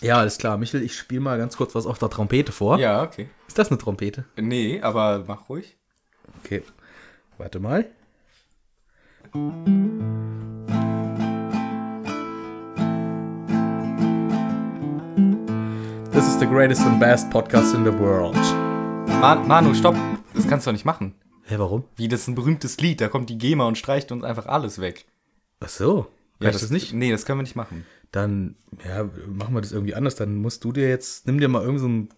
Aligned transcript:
Ja, 0.00 0.18
alles 0.18 0.38
klar. 0.38 0.56
Michel, 0.58 0.82
ich 0.82 0.96
spiele 0.96 1.20
mal 1.20 1.38
ganz 1.38 1.56
kurz 1.56 1.74
was 1.74 1.84
auf 1.84 1.98
der 1.98 2.08
Trompete 2.08 2.52
vor. 2.52 2.78
Ja, 2.78 3.02
okay. 3.02 3.28
Ist 3.48 3.58
das 3.58 3.68
eine 3.68 3.78
Trompete? 3.78 4.24
Nee, 4.36 4.80
aber 4.80 5.24
mach 5.26 5.48
ruhig. 5.48 5.76
Okay. 6.44 6.62
Warte 7.36 7.58
mal. 7.58 7.84
This 16.12 16.28
is 16.28 16.38
the 16.38 16.46
greatest 16.46 16.82
and 16.82 17.00
best 17.00 17.28
podcast 17.30 17.74
in 17.74 17.84
the 17.84 17.92
world. 17.92 18.36
Man, 19.20 19.48
Manu, 19.48 19.74
stopp. 19.74 19.96
Das 20.32 20.46
kannst 20.46 20.64
du 20.64 20.70
doch 20.70 20.74
nicht 20.74 20.84
machen. 20.84 21.16
Hä, 21.42 21.56
warum? 21.58 21.82
Wie, 21.96 22.06
das 22.06 22.20
ist 22.20 22.28
ein 22.28 22.36
berühmtes 22.36 22.78
Lied. 22.78 23.00
Da 23.00 23.08
kommt 23.08 23.30
die 23.30 23.38
GEMA 23.38 23.66
und 23.66 23.76
streicht 23.76 24.12
uns 24.12 24.22
einfach 24.22 24.46
alles 24.46 24.80
weg. 24.80 25.06
Ach 25.58 25.68
so. 25.68 26.06
Kann 26.38 26.50
ich 26.50 26.60
das 26.60 26.70
nicht? 26.70 26.92
Nee, 26.92 27.10
das 27.10 27.26
können 27.26 27.40
wir 27.40 27.42
nicht 27.42 27.56
machen. 27.56 27.84
Dann, 28.12 28.56
ja, 28.84 29.04
machen 29.26 29.54
wir 29.54 29.60
das 29.60 29.72
irgendwie 29.72 29.94
anders. 29.94 30.14
Dann 30.16 30.36
musst 30.36 30.64
du 30.64 30.72
dir 30.72 30.88
jetzt, 30.88 31.26
nimm 31.26 31.38
dir 31.40 31.48
mal 31.48 31.62
irgend 31.62 31.80
so 31.80 31.88
ein 31.88 32.08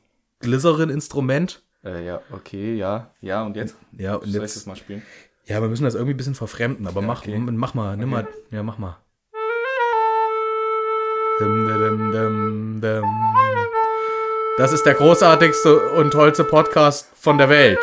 Glycerin-Instrument. 0.40 1.62
Äh, 1.84 2.04
ja, 2.06 2.20
okay, 2.32 2.74
ja. 2.74 3.10
Ja, 3.20 3.42
und 3.42 3.56
jetzt? 3.56 3.76
Ja, 3.96 4.14
und 4.14 4.24
Soll 4.26 4.36
ich 4.36 4.40
jetzt- 4.42 4.56
das 4.56 4.66
mal 4.66 4.76
spielen? 4.76 5.02
Ja, 5.46 5.60
wir 5.60 5.68
müssen 5.68 5.84
das 5.84 5.94
irgendwie 5.94 6.14
ein 6.14 6.16
bisschen 6.16 6.34
verfremden, 6.36 6.86
aber 6.86 7.02
mach, 7.02 7.22
okay. 7.22 7.36
mach 7.38 7.74
mal, 7.74 7.96
nimm 7.96 8.10
mal, 8.10 8.28
ja, 8.50 8.62
mach 8.62 8.78
mal. 8.78 8.98
Das 14.58 14.72
ist 14.72 14.84
der 14.84 14.94
großartigste 14.94 15.90
und 15.92 16.10
tollste 16.12 16.44
Podcast 16.44 17.08
von 17.14 17.38
der 17.38 17.48
Welt. 17.48 17.78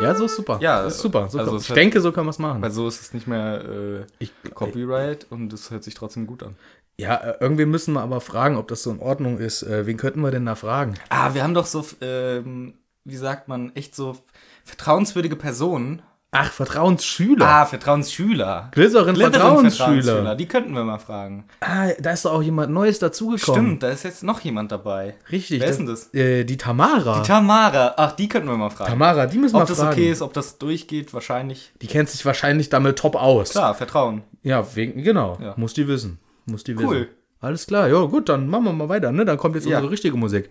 Ja, 0.00 0.14
so 0.14 0.24
ist 0.24 0.36
super. 0.36 0.58
Ja, 0.60 0.82
das 0.82 0.94
ist 0.96 1.00
super. 1.02 1.28
So 1.28 1.38
also 1.38 1.52
kann, 1.52 1.60
ich 1.60 1.68
hat- 1.70 1.76
denke, 1.76 2.00
so 2.00 2.12
kann 2.12 2.24
man 2.24 2.30
es 2.30 2.38
machen. 2.38 2.62
Weil 2.62 2.70
so 2.70 2.88
ist 2.88 3.00
es 3.00 3.12
nicht 3.14 3.26
mehr 3.26 3.64
äh, 3.64 4.06
Ich, 4.18 4.32
Copyright 4.54 5.26
und 5.30 5.52
es 5.52 5.70
hört 5.70 5.84
sich 5.84 5.94
trotzdem 5.94 6.26
gut 6.26 6.42
an. 6.42 6.56
ja, 6.96 7.14
äh, 7.16 7.36
irgendwie 7.40 7.66
müssen 7.66 7.94
wir 7.94 8.00
aber 8.00 8.20
fragen, 8.20 8.56
ob 8.56 8.68
das 8.68 8.82
so 8.82 8.90
in 8.90 9.00
Ordnung 9.00 9.38
ist. 9.38 9.62
Äh, 9.62 9.86
wen 9.86 9.96
könnten 9.96 10.20
wir 10.20 10.30
denn 10.30 10.46
da 10.46 10.54
fragen? 10.54 10.94
Ah, 11.10 11.34
wir 11.34 11.42
haben 11.42 11.54
doch 11.54 11.66
so, 11.66 11.84
ähm, 12.00 12.74
wie 13.04 13.16
sagt 13.16 13.48
man, 13.48 13.74
echt 13.76 13.94
so 13.94 14.16
vertrauenswürdige 14.64 15.36
Personen. 15.36 16.02
Ach, 16.34 16.50
Vertrauensschüler. 16.50 17.46
Ah, 17.46 17.66
Vertrauensschüler. 17.66 18.70
Glycerin 18.72 19.14
Slytherin 19.16 19.70
Vertrauensschüler. 19.70 20.34
Die 20.34 20.46
könnten 20.48 20.72
wir 20.72 20.82
mal 20.82 20.96
fragen. 20.98 21.44
Ah, 21.60 21.88
da 22.00 22.12
ist 22.12 22.24
doch 22.24 22.32
auch 22.32 22.42
jemand 22.42 22.72
Neues 22.72 22.98
dazugekommen. 22.98 23.62
Stimmt, 23.66 23.82
da 23.82 23.90
ist 23.90 24.02
jetzt 24.04 24.22
noch 24.24 24.40
jemand 24.40 24.72
dabei. 24.72 25.14
Richtig. 25.30 25.60
Wer 25.60 25.68
ist 25.68 25.76
denn 25.76 25.86
das? 25.86 26.12
Äh, 26.14 26.44
die 26.44 26.56
Tamara. 26.56 27.20
Tamara. 27.22 27.92
Ach, 27.98 28.12
die 28.12 28.30
könnten 28.30 28.48
wir 28.48 28.56
mal 28.56 28.70
fragen. 28.70 28.88
Tamara, 28.92 29.26
die 29.26 29.36
müssen 29.36 29.56
Ob 29.56 29.62
wir 29.64 29.66
das 29.66 29.76
fragen. 29.78 29.92
okay 29.92 30.10
ist, 30.10 30.22
ob 30.22 30.32
das 30.32 30.56
durchgeht, 30.56 31.12
wahrscheinlich. 31.12 31.70
Die 31.82 31.86
kennt 31.86 32.08
sich 32.08 32.24
wahrscheinlich 32.24 32.70
damit 32.70 32.98
top 32.98 33.14
aus. 33.14 33.50
Klar, 33.50 33.74
Vertrauen. 33.74 34.22
Ja, 34.42 34.64
wegen, 34.74 35.02
genau. 35.02 35.36
Ja. 35.38 35.52
Muss 35.58 35.74
die 35.74 35.86
wissen. 35.86 36.18
Muss 36.46 36.64
die 36.64 36.74
Cool. 36.76 36.94
wissen. 37.02 37.08
Alles 37.42 37.66
klar, 37.66 37.88
ja, 37.88 38.00
gut, 38.06 38.30
dann 38.30 38.48
machen 38.48 38.64
wir 38.64 38.72
mal 38.72 38.88
weiter, 38.88 39.12
ne? 39.12 39.26
Dann 39.26 39.36
kommt 39.36 39.54
jetzt 39.56 39.66
Ja. 39.66 39.76
unsere 39.76 39.92
richtige 39.92 40.16
Musik. 40.16 40.48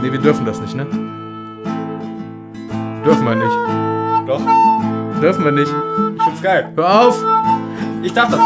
Ne, 0.00 0.10
wir 0.10 0.18
dürfen 0.18 0.46
das 0.46 0.58
nicht, 0.58 0.74
ne? 0.74 0.86
Dürfen 3.04 3.24
wir 3.26 3.34
nicht. 3.34 4.28
Doch, 4.28 4.40
Dürfen 5.20 5.44
wir 5.44 5.52
nicht. 5.52 5.72
ich 6.16 6.22
find's 6.22 6.42
geil. 6.42 6.72
Hör 6.76 7.08
auf! 7.08 7.18
Ich 8.02 8.12
darf 8.12 8.30
das. 8.30 8.40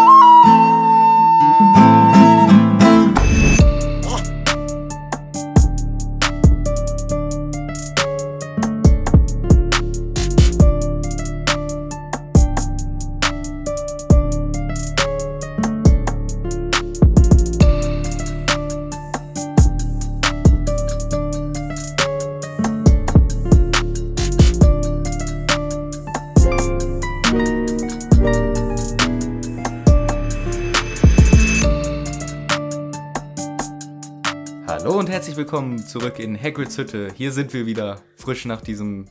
Willkommen 35.47 35.79
zurück 35.79 36.19
in 36.19 36.37
Hagrids 36.37 36.77
Hütte. 36.77 37.07
Hier 37.15 37.31
sind 37.31 37.55
wir 37.55 37.67
wieder, 37.67 38.01
frisch 38.17 38.47
nach 38.47 38.61
diesem 38.61 39.07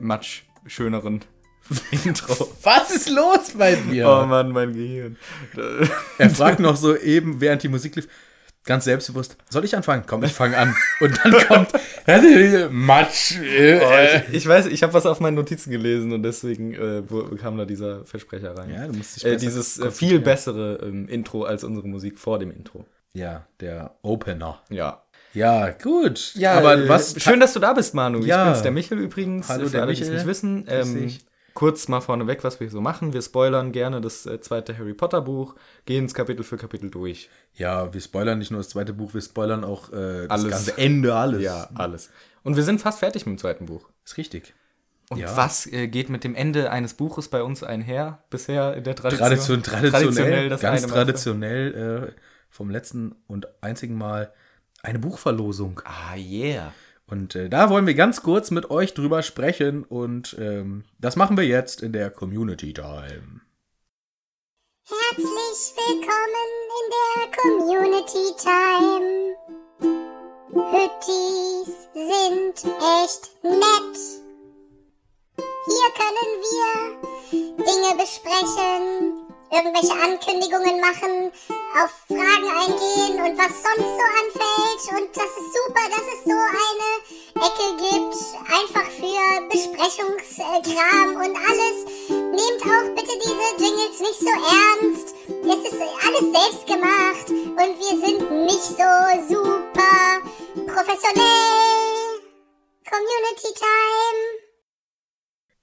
matsch 0.00 0.42
schöneren 0.66 1.20
Intro. 2.04 2.48
Was 2.64 2.90
ist 2.90 3.08
los 3.08 3.52
bei 3.56 3.76
dir? 3.76 4.08
Oh 4.08 4.26
Mann, 4.26 4.50
mein 4.50 4.72
Gehirn. 4.72 5.16
Er 6.18 6.30
fragt 6.30 6.58
noch 6.58 6.74
so 6.74 6.96
eben, 6.96 7.40
während 7.40 7.62
die 7.62 7.68
Musik 7.68 7.94
lief, 7.94 8.08
ganz 8.64 8.82
selbstbewusst, 8.82 9.36
soll 9.48 9.64
ich 9.64 9.76
anfangen? 9.76 10.02
Komm, 10.08 10.24
ich 10.24 10.32
fange 10.32 10.56
an. 10.58 10.74
Und 10.98 11.20
dann 11.22 11.32
kommt 11.46 11.70
Matsch. 12.72 13.36
Äh, 13.38 13.78
Oh, 13.80 13.88
äh. 13.88 14.26
ich, 14.30 14.34
ich 14.38 14.48
weiß, 14.48 14.66
ich 14.66 14.82
habe 14.82 14.92
was 14.92 15.06
auf 15.06 15.20
meinen 15.20 15.36
Notizen 15.36 15.70
gelesen 15.70 16.12
und 16.12 16.24
deswegen 16.24 16.74
äh, 16.74 17.04
kam 17.40 17.58
da 17.58 17.64
dieser 17.64 18.04
Versprecher 18.06 18.58
rein. 18.58 18.70
Ja, 18.70 18.88
du 18.88 18.92
musst 18.92 19.18
dich 19.18 19.24
äh, 19.24 19.36
dieses 19.36 19.78
äh, 19.78 19.92
viel 19.92 20.18
bessere 20.18 20.80
ähm, 20.82 21.06
Intro 21.06 21.44
als 21.44 21.62
unsere 21.62 21.86
Musik 21.86 22.18
vor 22.18 22.40
dem 22.40 22.50
Intro. 22.50 22.84
Ja, 23.16 23.46
der 23.60 23.96
Opener. 24.02 24.60
Ja. 24.68 25.02
Ja, 25.36 25.70
gut. 25.70 26.34
Ja, 26.34 26.54
aber 26.54 26.76
äh, 26.78 26.88
was 26.88 27.20
schön, 27.22 27.40
dass 27.40 27.52
du 27.52 27.60
da 27.60 27.72
bist, 27.74 27.94
Manu. 27.94 28.20
Ja. 28.24 28.44
Ich 28.46 28.50
bin's, 28.52 28.62
der 28.62 28.72
Michel 28.72 28.98
übrigens. 28.98 29.48
Hallo, 29.48 29.66
für 29.66 29.70
der 29.72 29.82
alle, 29.82 29.90
Michel. 29.92 30.12
nicht 30.12 30.26
wissen. 30.26 30.64
Ähm, 30.68 31.12
kurz 31.54 31.88
mal 31.88 32.00
vorneweg, 32.00 32.42
was 32.44 32.58
wir 32.60 32.70
so 32.70 32.80
machen. 32.80 33.12
Wir 33.12 33.22
spoilern 33.22 33.72
gerne 33.72 34.00
das 34.00 34.26
äh, 34.26 34.40
zweite 34.40 34.76
Harry 34.78 34.94
Potter 34.94 35.20
Buch, 35.22 35.54
gehen 35.84 36.04
es 36.06 36.14
Kapitel 36.14 36.42
für 36.42 36.56
Kapitel 36.56 36.90
durch. 36.90 37.28
Ja, 37.54 37.92
wir 37.92 38.00
spoilern 38.00 38.38
nicht 38.38 38.50
nur 38.50 38.60
das 38.60 38.68
zweite 38.70 38.92
Buch, 38.92 39.14
wir 39.14 39.20
spoilern 39.20 39.64
auch 39.64 39.92
äh, 39.92 40.26
das 40.26 40.30
Alles. 40.30 40.50
ganze 40.50 40.78
Ende, 40.78 41.14
alles. 41.14 41.42
Ja, 41.42 41.68
alles. 41.74 42.10
Und 42.42 42.56
wir 42.56 42.62
sind 42.62 42.80
fast 42.80 42.98
fertig 43.00 43.26
mit 43.26 43.36
dem 43.36 43.38
zweiten 43.38 43.66
Buch. 43.66 43.88
ist 44.04 44.16
richtig. 44.18 44.54
Und 45.08 45.18
Ja. 45.18 45.36
was 45.36 45.66
äh, 45.66 45.86
geht 45.88 46.10
mit 46.10 46.24
dem 46.24 46.34
Ende 46.34 46.70
eines 46.70 46.94
Buches 46.94 47.28
bei 47.28 47.42
uns 47.42 47.62
einher 47.62 48.24
bisher 48.28 48.74
in 48.74 48.84
der 48.84 48.94
Tradition, 48.96 49.62
Tradition? 49.62 49.62
traditionell, 49.62 50.48
das 50.48 50.60
ganz 50.60 50.86
traditionell 50.86 52.10
äh, 52.12 52.20
vom 52.50 52.70
letzten 52.70 53.14
und 53.28 53.46
einzigen 53.62 53.96
Mal 53.96 54.32
eine 54.86 54.98
Buchverlosung. 55.00 55.80
Ah, 55.84 56.14
yeah. 56.16 56.72
Und 57.06 57.34
äh, 57.34 57.48
da 57.48 57.70
wollen 57.70 57.86
wir 57.86 57.94
ganz 57.94 58.22
kurz 58.22 58.50
mit 58.50 58.70
euch 58.70 58.94
drüber 58.94 59.22
sprechen 59.22 59.84
und 59.84 60.36
ähm, 60.40 60.84
das 60.98 61.16
machen 61.16 61.36
wir 61.36 61.44
jetzt 61.44 61.82
in 61.82 61.92
der 61.92 62.10
Community 62.10 62.72
Time. 62.72 63.40
Herzlich 64.88 65.74
willkommen 65.76 66.48
in 66.78 66.86
der 66.96 67.26
Community 67.42 68.26
Time. 68.38 69.36
Hüttis 70.72 71.88
sind 71.92 72.72
echt 73.04 73.30
nett. 73.42 73.96
Hier 75.66 75.90
können 75.94 76.32
wir 76.42 76.66
Dinge 77.58 77.92
besprechen, 78.00 79.25
irgendwelche 79.50 79.94
Ankündigungen 79.94 80.80
machen, 80.80 81.32
auf 81.78 81.90
Fragen 82.08 82.48
eingehen 82.50 83.16
und 83.22 83.38
was 83.38 83.52
sonst 83.62 83.92
so 83.96 84.04
anfällt. 84.20 84.82
Und 84.96 85.08
das 85.16 85.30
ist 85.36 85.50
super, 85.54 85.84
dass 85.90 86.06
es 86.06 86.20
so 86.24 86.36
eine 86.36 86.90
Ecke 87.46 87.68
gibt, 87.78 88.16
einfach 88.50 88.88
für 88.96 89.26
Besprechungskram 89.50 91.16
und 91.16 91.34
alles. 91.36 91.76
Nehmt 92.08 92.62
auch 92.64 92.88
bitte 92.94 93.14
diese 93.22 93.48
Jingles 93.62 94.00
nicht 94.00 94.20
so 94.20 94.32
ernst. 94.32 95.14
Es 95.26 95.72
ist 95.72 95.80
alles 95.80 96.26
selbst 96.32 96.66
gemacht 96.66 97.28
und 97.28 97.72
wir 97.78 98.06
sind 98.06 98.30
nicht 98.46 98.62
so 98.62 98.90
super 99.28 100.20
professionell. 100.66 101.56
Community 102.88 103.52
Time. 103.54 104.46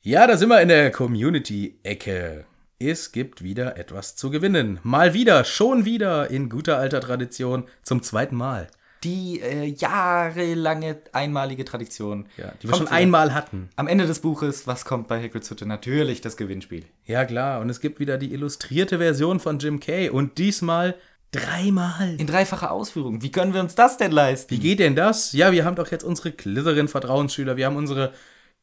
Ja, 0.02 0.28
da 0.28 0.36
sind 0.36 0.50
wir 0.50 0.62
in 0.62 0.68
der 0.68 0.92
Community-Ecke. 0.92 2.46
Es 2.80 3.12
gibt 3.12 3.44
wieder 3.44 3.78
etwas 3.78 4.16
zu 4.16 4.30
gewinnen. 4.30 4.80
Mal 4.84 5.14
wieder, 5.14 5.46
schon 5.46 5.86
wieder, 5.86 6.30
in 6.30 6.50
guter 6.50 6.78
alter 6.78 7.02
Tradition, 7.02 7.66
zum 7.84 8.02
zweiten 8.02 8.36
Mal. 8.36 8.68
Die 9.04 9.42
äh, 9.42 9.66
jahrelange 9.66 10.98
einmalige 11.12 11.66
Tradition. 11.66 12.28
Ja, 12.38 12.54
die 12.62 12.68
wir 12.68 12.76
schon 12.76 12.86
wieder. 12.86 12.96
einmal 12.96 13.34
hatten. 13.34 13.70
Am 13.76 13.88
Ende 13.88 14.08
des 14.08 14.20
Buches, 14.20 14.66
was 14.66 14.86
kommt 14.86 15.08
bei 15.08 15.22
Hagrid's 15.22 15.50
Hütte? 15.50 15.66
Natürlich 15.66 16.22
das 16.22 16.38
Gewinnspiel. 16.38 16.86
Ja, 17.06 17.26
klar. 17.26 17.60
Und 17.62 17.70
es 17.70 17.80
gibt 17.80 18.00
wieder 18.00 18.18
die 18.18 18.34
illustrierte 18.34 18.98
Version 18.98 19.40
von 19.40 19.60
Jim 19.60 19.80
Kay. 19.80 20.10
Und 20.10 20.38
diesmal 20.38 20.96
dreimal. 21.32 22.16
In 22.18 22.28
dreifacher 22.28 22.72
Ausführung. 22.72 23.22
Wie 23.22 23.32
können 23.32 23.54
wir 23.54 23.62
uns 23.62 23.76
das 23.76 23.98
denn 23.98 24.12
leisten? 24.12 24.52
Wie 24.52 24.60
geht 24.60 24.80
denn 24.80 24.96
das? 24.96 25.34
Ja, 25.34 25.52
wir 25.52 25.66
haben 25.66 25.76
doch 25.76 25.92
jetzt 25.92 26.04
unsere 26.04 26.32
Glycerin-Vertrauensschüler, 26.32 27.58
wir 27.58 27.66
haben 27.66 27.76
unsere 27.76 28.14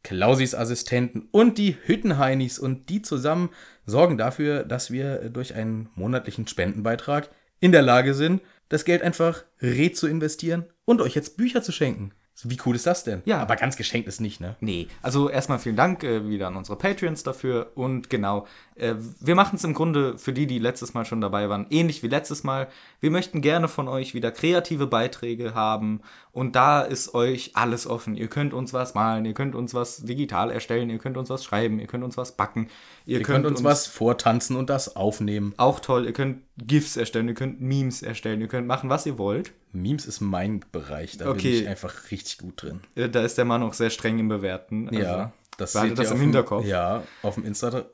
Klausis-Assistenten 0.02 1.28
und 1.30 1.58
die 1.58 1.76
Hüttenheinis 1.84 2.58
und 2.58 2.88
die 2.88 3.02
zusammen 3.02 3.50
sorgen 3.86 4.18
dafür, 4.18 4.64
dass 4.64 4.90
wir 4.90 5.30
durch 5.30 5.54
einen 5.54 5.90
monatlichen 5.94 6.46
Spendenbeitrag 6.46 7.30
in 7.60 7.72
der 7.72 7.82
Lage 7.82 8.14
sind, 8.14 8.40
das 8.68 8.84
Geld 8.84 9.02
einfach 9.02 9.44
re 9.60 9.92
zu 9.92 10.06
investieren 10.06 10.64
und 10.84 11.00
euch 11.00 11.14
jetzt 11.14 11.36
Bücher 11.36 11.62
zu 11.62 11.72
schenken. 11.72 12.12
Wie 12.44 12.58
cool 12.64 12.74
ist 12.74 12.86
das 12.86 13.04
denn? 13.04 13.22
Ja. 13.26 13.38
Aber 13.38 13.56
ganz 13.56 13.76
geschenkt 13.76 14.08
ist 14.08 14.20
nicht, 14.20 14.40
ne? 14.40 14.56
Nee, 14.60 14.88
also 15.02 15.28
erstmal 15.28 15.58
vielen 15.58 15.76
Dank 15.76 16.02
äh, 16.04 16.28
wieder 16.28 16.46
an 16.46 16.56
unsere 16.56 16.78
Patreons 16.78 17.22
dafür. 17.22 17.72
Und 17.74 18.08
genau, 18.08 18.46
äh, 18.76 18.94
wir 19.20 19.34
machen 19.34 19.56
es 19.56 19.64
im 19.64 19.74
Grunde 19.74 20.16
für 20.16 20.32
die, 20.32 20.46
die 20.46 20.58
letztes 20.58 20.94
Mal 20.94 21.04
schon 21.04 21.20
dabei 21.20 21.48
waren, 21.48 21.66
ähnlich 21.70 22.02
wie 22.02 22.08
letztes 22.08 22.42
Mal. 22.42 22.68
Wir 23.00 23.10
möchten 23.10 23.42
gerne 23.42 23.68
von 23.68 23.88
euch 23.88 24.14
wieder 24.14 24.30
kreative 24.30 24.86
Beiträge 24.86 25.54
haben. 25.54 26.00
Und 26.32 26.54
da 26.54 26.82
ist 26.82 27.14
euch 27.14 27.52
alles 27.54 27.86
offen. 27.86 28.14
Ihr 28.16 28.28
könnt 28.28 28.54
uns 28.54 28.72
was 28.72 28.94
malen, 28.94 29.24
ihr 29.24 29.34
könnt 29.34 29.54
uns 29.54 29.74
was 29.74 29.98
digital 30.04 30.50
erstellen, 30.50 30.88
ihr 30.90 30.98
könnt 30.98 31.16
uns 31.16 31.28
was 31.30 31.42
schreiben, 31.44 31.80
ihr 31.80 31.86
könnt 31.88 32.04
uns 32.04 32.16
was 32.16 32.32
backen. 32.32 32.68
Ihr, 33.04 33.18
Ihr 33.18 33.24
könnt 33.24 33.46
uns 33.46 33.64
was 33.64 33.86
vortanzen 33.88 34.54
und 34.56 34.70
das 34.70 34.94
aufnehmen. 34.94 35.54
Auch 35.56 35.80
toll, 35.80 36.06
ihr 36.06 36.12
könnt 36.12 36.42
GIFs 36.58 36.96
erstellen, 36.96 37.26
ihr 37.28 37.34
könnt 37.34 37.60
Memes 37.60 38.02
erstellen, 38.02 38.40
ihr 38.40 38.48
könnt 38.48 38.66
machen, 38.68 38.90
was 38.90 39.06
ihr 39.06 39.18
wollt. 39.18 39.52
Memes 39.72 40.06
ist 40.06 40.20
mein 40.20 40.64
Bereich, 40.72 41.16
da 41.16 41.24
bin 41.24 41.34
Okay. 41.34 41.60
ich 41.60 41.68
einfach 41.68 42.10
richtig 42.10 42.38
gut 42.38 42.62
drin. 42.62 42.80
Äh, 42.94 43.08
Da 43.08 43.22
ist 43.22 43.36
der 43.38 43.44
Mann 43.44 43.62
auch 43.62 43.74
sehr 43.74 43.90
streng 43.90 44.18
im 44.18 44.28
Bewerten. 44.28 44.88
Also, 44.88 45.00
Ja, 45.00 45.32
das 45.60 45.72
behaltet 45.74 45.96
seht 45.96 46.04
das 46.06 46.12
ihr 46.12 46.16
im 46.16 46.22
Hinterkopf. 46.22 46.66
Ja, 46.66 47.02
auf 47.22 47.34
dem 47.34 47.44
Insta 47.44 47.84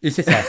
ich, 0.00 0.16
ja, 0.16 0.44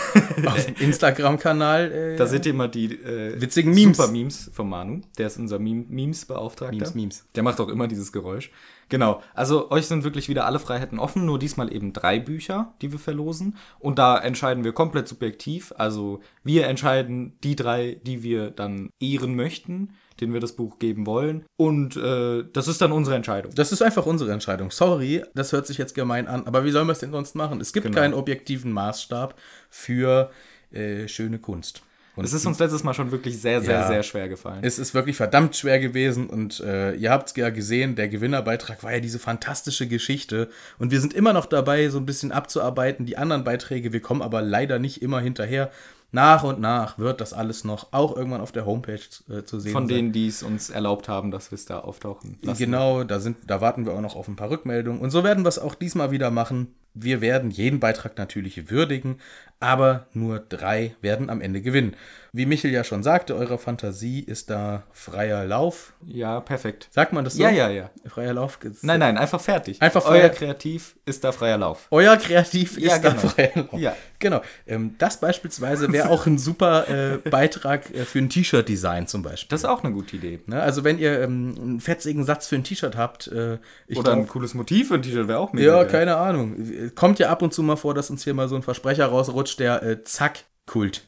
auf 0.46 0.66
dem 0.66 0.76
Instagram-Kanal. 0.80 1.92
Äh, 1.92 2.16
Da 2.18 2.28
seht 2.28 2.46
ihr 2.46 2.54
mal 2.54 2.68
die 2.68 2.94
äh, 2.94 3.40
Witzigen 3.42 3.74
Memes. 3.74 3.98
Super 3.98 4.12
Memes 4.12 4.50
von 4.54 4.70
Manu. 4.70 5.02
Der 5.18 5.28
ist 5.28 5.38
unser 5.38 5.60
Meme 5.60 5.86
Memes-Beauftragter. 5.88 6.76
Memes, 6.76 6.96
Memes. 6.96 7.26
Der 7.36 7.44
macht 7.44 7.60
auch 7.60 7.70
immer 7.70 7.88
dieses 7.88 8.12
Geräusch. 8.12 8.52
Genau. 8.90 9.22
Also 9.34 9.70
euch 9.72 9.86
sind 9.86 10.04
wirklich 10.04 10.30
wieder 10.30 10.46
alle 10.46 10.60
Freiheiten 10.60 11.00
offen. 11.00 11.26
Nur 11.26 11.40
diesmal 11.40 11.72
eben 11.74 11.94
drei 11.94 12.20
Bücher, 12.20 12.74
die 12.82 12.92
wir 12.92 13.00
verlosen. 13.00 13.56
Und 13.78 14.00
da 14.00 14.18
entscheiden 14.18 14.64
wir 14.64 14.74
komplett 14.74 15.08
subjektiv. 15.08 15.74
Also 15.78 16.22
wir 16.44 16.68
entscheiden 16.68 17.38
die 17.44 17.56
drei, 17.56 18.00
die 18.04 18.24
wir 18.24 18.50
dann 18.50 18.90
ehren 19.00 19.36
möchten, 19.36 19.94
denen 20.21 20.33
wir 20.33 20.39
das 20.39 20.54
Buch 20.54 20.80
geben 20.80 21.06
wollen. 21.06 21.45
Und 21.57 21.95
äh, 21.98 22.44
das 22.54 22.68
ist 22.68 22.81
dann 22.81 22.92
unsere 22.92 23.16
Entscheidung. 23.16 23.54
Das 23.56 23.71
ist 23.71 23.81
einfach 23.81 24.06
unsere 24.06 24.31
Entscheidung. 24.31 24.71
Sorry, 24.71 25.24
das 25.36 25.51
hört 25.54 25.68
sich 25.68 25.77
jetzt 25.77 25.95
gemein 25.95 26.27
an, 26.27 26.45
aber 26.45 26.66
wie 26.66 26.71
sollen 26.71 26.88
wir 26.88 26.94
es 26.94 27.00
denn 27.00 27.12
sonst 27.12 27.36
machen? 27.36 27.62
Es 27.62 27.74
gibt 27.74 27.86
Genau. 27.86 27.98
keinen 28.00 28.13
objektiven 28.13 28.71
Maßstab 28.71 29.36
für 29.69 30.31
äh, 30.71 31.07
schöne 31.07 31.39
Kunst. 31.39 31.81
Und 32.16 32.25
Es 32.25 32.33
ist 32.33 32.45
uns 32.45 32.60
letztes 32.60 32.83
Mal 32.83 32.94
schon 32.94 33.12
wirklich 33.12 33.39
sehr, 33.39 33.62
sehr, 33.62 33.80
Ja. 33.80 33.88
sehr 33.88 34.04
schwer 34.04 34.27
gefallen. 34.27 34.60
Es 34.62 34.77
ist 34.77 34.94
wirklich 34.94 35.16
verdammt 35.16 35.56
schwer 35.56 35.80
gewesen 35.80 36.27
und 36.30 36.60
äh, 36.60 36.94
ihr 36.95 37.12
habt 37.12 37.30
es 37.30 37.36
ja 37.38 37.50
gesehen, 37.50 37.95
der 37.95 38.10
Gewinnerbeitrag 38.10 38.83
war 38.83 38.92
ja 38.94 39.00
diese 39.00 39.19
fantastische 39.19 39.88
Geschichte 39.88 40.50
und 40.80 40.92
wir 40.92 41.00
sind 41.00 41.13
immer 41.13 41.31
noch 41.31 41.45
dabei, 41.45 41.88
so 41.89 41.98
ein 41.98 42.06
bisschen 42.06 42.33
abzuarbeiten, 42.33 43.06
die 43.06 43.18
anderen 43.18 43.45
Beiträge, 43.45 43.94
wir 43.94 44.01
kommen 44.01 44.21
aber 44.21 44.42
leider 44.42 44.80
nicht 44.80 45.01
immer 45.01 45.21
hinterher. 45.21 45.71
Nach 46.12 46.44
und 46.44 46.60
nach 46.60 46.98
wird 46.98 47.22
das 47.22 47.34
alles 47.34 47.64
noch 47.64 47.94
auch 47.94 48.16
irgendwann 48.16 48.42
auf 48.42 48.52
der 48.52 48.66
Homepage 48.66 49.00
äh, 49.30 49.44
zu 49.44 49.60
sehen 49.60 49.74
von 49.74 49.88
sein. 49.88 49.96
denen, 49.96 50.12
die 50.12 50.28
es 50.28 50.42
uns 50.42 50.70
erlaubt 50.72 51.08
haben, 51.08 51.30
dass 51.30 51.52
wir 51.52 51.56
es 51.56 51.66
da 51.66 51.80
auftauchen 51.80 52.40
lassen. 52.42 52.58
Genau, 52.58 53.04
da, 53.04 53.20
sind, 53.20 53.38
da 53.46 53.62
warten 53.62 53.86
wir 53.86 53.94
auch 53.94 54.02
noch 54.02 54.16
auf 54.16 54.28
ein 54.28 54.36
paar 54.36 54.50
Rückmeldungen. 54.50 55.02
Und 55.02 55.12
so 55.12 55.24
werden 55.24 55.44
wir 55.44 55.50
es 55.50 55.60
auch 55.60 55.76
diesmal 55.76 56.10
wieder 56.10 56.32
machen. 56.32 56.74
Wir 56.96 57.22
werden 57.22 57.52
jeden 57.52 57.80
Beitrag 57.80 58.18
natürlich 58.18 58.72
würdigen, 58.72 59.20
aber 59.60 60.08
nur 60.14 60.40
drei 60.40 60.96
werden 61.02 61.30
am 61.30 61.42
Ende 61.42 61.62
gewinnen. 61.62 61.96
Wie 62.32 62.46
Michel 62.46 62.70
ja 62.70 62.84
schon 62.84 63.02
sagte, 63.02 63.36
eure 63.36 63.58
Fantasie 63.58 64.20
ist 64.20 64.52
da 64.52 64.84
freier 64.92 65.46
Lauf. 65.46 65.94
Ja, 66.06 66.40
perfekt. 66.42 66.88
Sagt 66.92 67.12
man 67.12 67.24
das 67.24 67.34
so? 67.34 67.42
Ja, 67.42 67.50
ja, 67.50 67.70
ja. 67.70 67.90
Freier 68.06 68.36
Lauf. 68.36 68.60
Nein, 68.84 69.00
nein, 69.00 69.18
einfach 69.18 69.42
fertig. 69.42 69.82
Einfach 69.82 70.06
Euer 70.06 70.12
freier- 70.26 70.30
Kreativ 70.30 70.96
ist 71.08 71.24
da 71.24 71.32
freier 71.32 71.58
Lauf. 71.58 71.88
Euer 71.90 72.18
Kreativ 72.18 72.78
ist 72.78 72.84
Ja, 72.86 73.00
da 73.00 73.10
genau. 73.14 73.28
freier 73.30 73.52
Lauf. 73.56 73.74
Ja. 73.80 73.96
Genau. 74.20 74.42
Ähm, 74.68 74.94
das 75.00 75.20
beispielsweise 75.20 75.92
wäre 75.92 76.10
auch 76.10 76.28
ein 76.28 76.38
super 76.38 76.88
äh, 76.88 77.18
Beitrag 77.30 77.90
äh, 77.96 78.06
für 78.06 78.20
ein 78.20 78.30
T-Shirt-Design 78.30 79.08
zum 79.08 79.24
Beispiel. 79.24 79.48
Das 79.50 79.62
ist 79.62 79.66
auch 79.66 79.84
eine 79.84 79.92
gute 79.92 80.16
Idee. 80.18 80.40
Ne? 80.46 80.62
Also 80.62 80.84
wenn 80.84 81.00
ihr 81.00 81.22
ähm, 81.22 81.56
einen 81.60 81.80
fetzigen 81.80 82.26
Satz 82.26 82.46
für 82.46 82.58
ein 82.58 82.64
T-Shirt 82.64 82.96
habt, 82.96 83.28
äh, 83.30 83.58
ich 83.88 83.98
Oder 83.98 84.12
ein 84.12 84.18
glaub- 84.20 84.30
cooles 84.34 84.54
Motiv 84.54 84.90
für 84.90 84.96
ein 84.96 85.02
T-Shirt 85.02 85.28
wäre 85.28 85.40
auch 85.40 85.52
mega. 85.54 85.68
Ja, 85.78 85.84
geil. 85.84 85.92
keine 85.92 86.18
Ahnung. 86.18 86.58
Kommt 86.94 87.18
ja 87.18 87.30
ab 87.30 87.42
und 87.42 87.56
zu 87.56 87.64
mal 87.64 87.76
vor, 87.76 87.96
dass 87.96 88.12
uns 88.12 88.24
hier 88.24 88.36
mal 88.36 88.48
so 88.48 88.56
ein 88.56 88.62
Versprecher 88.62 89.08
rausrutscht, 89.08 89.49
der 89.56 89.84
äh, 89.84 90.04
Zack-Kult. 90.04 91.07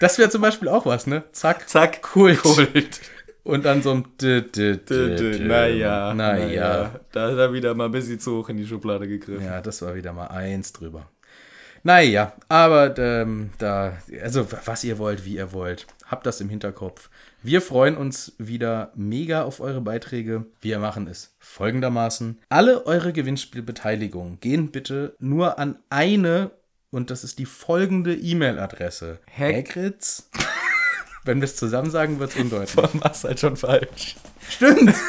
das 0.00 0.18
wäre 0.18 0.30
zum 0.30 0.42
Beispiel 0.42 0.68
auch 0.68 0.86
was, 0.86 1.06
ne? 1.06 1.24
Zack. 1.32 1.68
Zack, 1.68 2.02
Kult. 2.02 2.42
Kult. 2.42 3.00
Und 3.42 3.64
dann 3.64 3.82
so 3.82 3.92
ein 3.92 4.04
d 4.20 4.42
d 4.42 4.76
d 4.76 5.16
d 5.16 5.38
Naja, 5.44 6.12
Naja. 6.14 7.00
Da 7.12 7.30
hat 7.30 7.38
er 7.38 7.52
wieder 7.52 7.74
mal 7.74 7.86
ein 7.86 7.90
bisschen 7.90 8.20
zu 8.20 8.38
hoch 8.38 8.48
in 8.50 8.58
die 8.58 8.66
Schublade 8.66 9.08
gegriffen. 9.08 9.44
Ja, 9.44 9.60
das 9.60 9.82
war 9.82 9.94
wieder 9.94 10.12
mal 10.12 10.26
eins 10.28 10.72
drüber. 10.72 11.08
Naja, 11.82 12.34
aber 12.48 12.96
ähm, 12.98 13.50
da, 13.58 13.96
also 14.22 14.46
was 14.66 14.84
ihr 14.84 14.98
wollt, 14.98 15.24
wie 15.24 15.36
ihr 15.36 15.52
wollt, 15.52 15.86
habt 16.06 16.26
das 16.26 16.40
im 16.42 16.50
Hinterkopf. 16.50 17.08
Wir 17.42 17.62
freuen 17.62 17.96
uns 17.96 18.34
wieder 18.36 18.92
mega 18.94 19.44
auf 19.44 19.60
eure 19.60 19.80
Beiträge. 19.80 20.44
Wir 20.60 20.78
machen 20.78 21.06
es 21.06 21.34
folgendermaßen. 21.38 22.38
Alle 22.50 22.84
eure 22.84 23.14
Gewinnspielbeteiligungen 23.14 24.40
gehen 24.40 24.70
bitte 24.70 25.16
nur 25.20 25.58
an 25.58 25.78
eine, 25.88 26.50
und 26.90 27.08
das 27.08 27.24
ist 27.24 27.38
die 27.38 27.46
folgende 27.46 28.14
E-Mail-Adresse. 28.14 29.20
Hagrids. 29.34 30.28
Wenn 31.24 31.40
wir 31.40 31.46
es 31.46 31.56
zusammen 31.56 31.90
sagen, 31.90 32.18
wird 32.20 32.32
es 32.32 32.36
undeutlich. 32.36 32.94
Mach's 32.94 33.24
halt 33.24 33.40
schon 33.40 33.56
falsch. 33.56 34.16
Stimmt. 34.48 34.94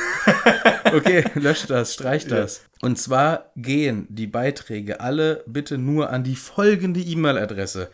Okay, 0.94 1.24
löscht 1.36 1.69
das, 1.69 1.94
streicht 1.94 2.31
das. 2.31 2.63
Und 2.81 3.00
zwar 3.00 3.51
gehen 3.56 4.07
die 4.10 4.28
Beiträge 4.28 5.00
alle 5.00 5.42
bitte 5.48 5.78
nur 5.78 6.10
an 6.10 6.25
die 6.25 6.36
folgende 6.36 7.00
E-Mail-Adresse: 7.00 7.89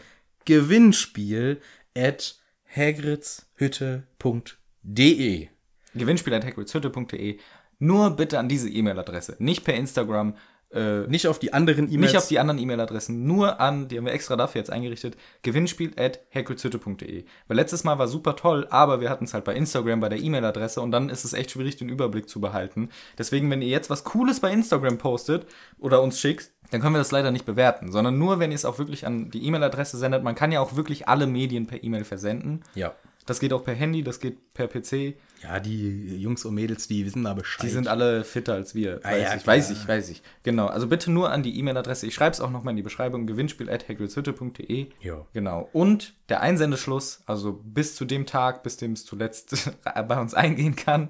gewinnspiel 0.46 1.62
at 1.96 2.40
hagridshütte.de. 2.76 5.48
Gewinnspiel 5.96 6.34
at 6.34 6.46
hagridshütte.de. 6.46 7.40
Nur 7.80 8.16
bitte 8.16 8.40
an 8.40 8.50
diese 8.50 8.70
E-Mail-Adresse. 8.70 9.36
Nicht 9.40 9.64
per 9.64 9.76
Instagram. 9.76 10.36
Äh, 10.74 11.08
Nicht 11.08 11.28
auf 11.28 11.40
die 11.40 11.54
anderen 11.54 11.86
E-Mails. 11.86 12.12
nicht 12.12 12.18
auf 12.18 12.28
die 12.28 12.40
anderen 12.40 12.60
E-Mail-Adressen. 12.60 13.26
Nur 13.26 13.62
an, 13.62 13.88
die 13.88 13.98
haben 13.98 14.06
wir 14.06 14.12
extra 14.14 14.36
dafür 14.36 14.60
jetzt 14.60 14.70
eingerichtet. 14.70 15.16
Gewinnspiel 15.42 15.94
at. 15.98 16.20
Weil 16.34 17.56
letztes 17.56 17.84
Mal 17.86 17.98
war 18.00 18.08
super 18.08 18.36
toll, 18.36 18.68
aber 18.70 19.00
wir 19.00 19.10
hatten 19.10 19.24
es 19.26 19.34
halt 19.34 19.46
bei 19.46 19.56
Instagram, 19.56 20.02
bei 20.02 20.10
der 20.10 20.20
E-Mail-Adresse 20.20 20.82
und 20.82 20.92
dann 20.92 21.10
ist 21.10 21.24
es 21.24 21.34
echt 21.34 21.52
schwierig, 21.52 21.78
den 21.78 21.88
Überblick 21.90 22.28
zu 22.28 22.42
behalten. 22.42 22.90
Deswegen, 23.18 23.50
wenn 23.50 23.62
ihr 23.62 23.70
jetzt 23.70 23.90
was 23.90 24.04
Cooles 24.04 24.40
bei 24.42 24.52
Instagram 24.52 24.98
postet 24.98 25.46
oder 25.80 26.02
uns 26.02 26.20
schickt, 26.20 26.52
dann 26.72 26.82
können 26.82 26.96
wir 26.96 27.00
das 27.00 27.12
leider 27.12 27.32
nicht 27.32 27.46
bewerten, 27.46 27.92
sondern 27.94 28.18
nur, 28.18 28.40
wenn 28.40 28.52
ihr 28.52 28.56
es 28.56 28.66
auch 28.66 28.78
wirklich 28.78 29.08
an 29.08 29.30
die 29.32 29.46
E-Mail-Adresse 29.46 29.98
sendet. 29.98 30.24
Man 30.24 30.36
kann 30.36 30.52
ja 30.52 30.60
auch 30.60 30.76
wirklich 30.76 31.08
alle 31.08 31.26
Medien 31.28 31.66
per 31.68 31.82
E-Mail 31.82 32.04
versenden. 32.04 32.64
ja. 32.76 32.94
Das 33.28 33.40
geht 33.40 33.54
auch 33.54 33.64
per 33.64 33.76
Handy, 33.76 34.04
das 34.04 34.20
geht 34.20 34.54
per 34.54 34.68
PC. 34.68 35.14
Ja, 35.44 35.60
die 35.60 36.18
Jungs 36.20 36.46
und 36.46 36.56
Mädels, 36.56 36.88
die 36.88 37.06
wissen 37.06 37.24
da 37.24 37.36
Bescheid. 37.36 37.64
Die 37.64 37.70
sind 37.70 37.88
alle 37.88 38.24
fitter 38.24 38.56
als 38.56 38.74
wir. 38.74 39.02
Ah, 39.04 39.12
Weiß 39.12 39.22
ja, 39.22 39.36
ich, 39.36 39.44
klar. 39.44 39.56
weiß 39.56 39.70
ich, 39.70 39.88
weiß 39.88 40.10
ich. 40.10 40.24
Genau. 40.42 40.66
Also 40.66 40.88
bitte 40.88 41.12
nur 41.12 41.30
an 41.32 41.44
die 41.44 41.60
E-Mail-Adresse. 41.60 42.08
Ich 42.08 42.16
schreibe 42.16 42.32
es 42.34 42.42
auch 42.42 42.50
nochmal 42.50 42.72
in 42.72 42.78
die 42.78 42.82
Beschreibung. 42.82 43.28
Gewinnspiel 43.28 43.70
at 43.70 43.88
hagridshütte.de. 43.88 44.88
Ja. 45.02 45.26
Genau. 45.34 45.70
Und 45.74 46.16
der 46.30 46.42
Einsendeschluss, 46.42 47.22
also 47.28 47.54
bis 47.64 47.96
zu 47.96 48.06
dem 48.06 48.26
Tag, 48.26 48.64
bis 48.64 48.78
dem 48.78 48.94
es 48.94 49.06
zuletzt 49.06 49.72
bei 50.08 50.20
uns 50.20 50.34
eingehen 50.34 50.76
kann. 50.76 51.10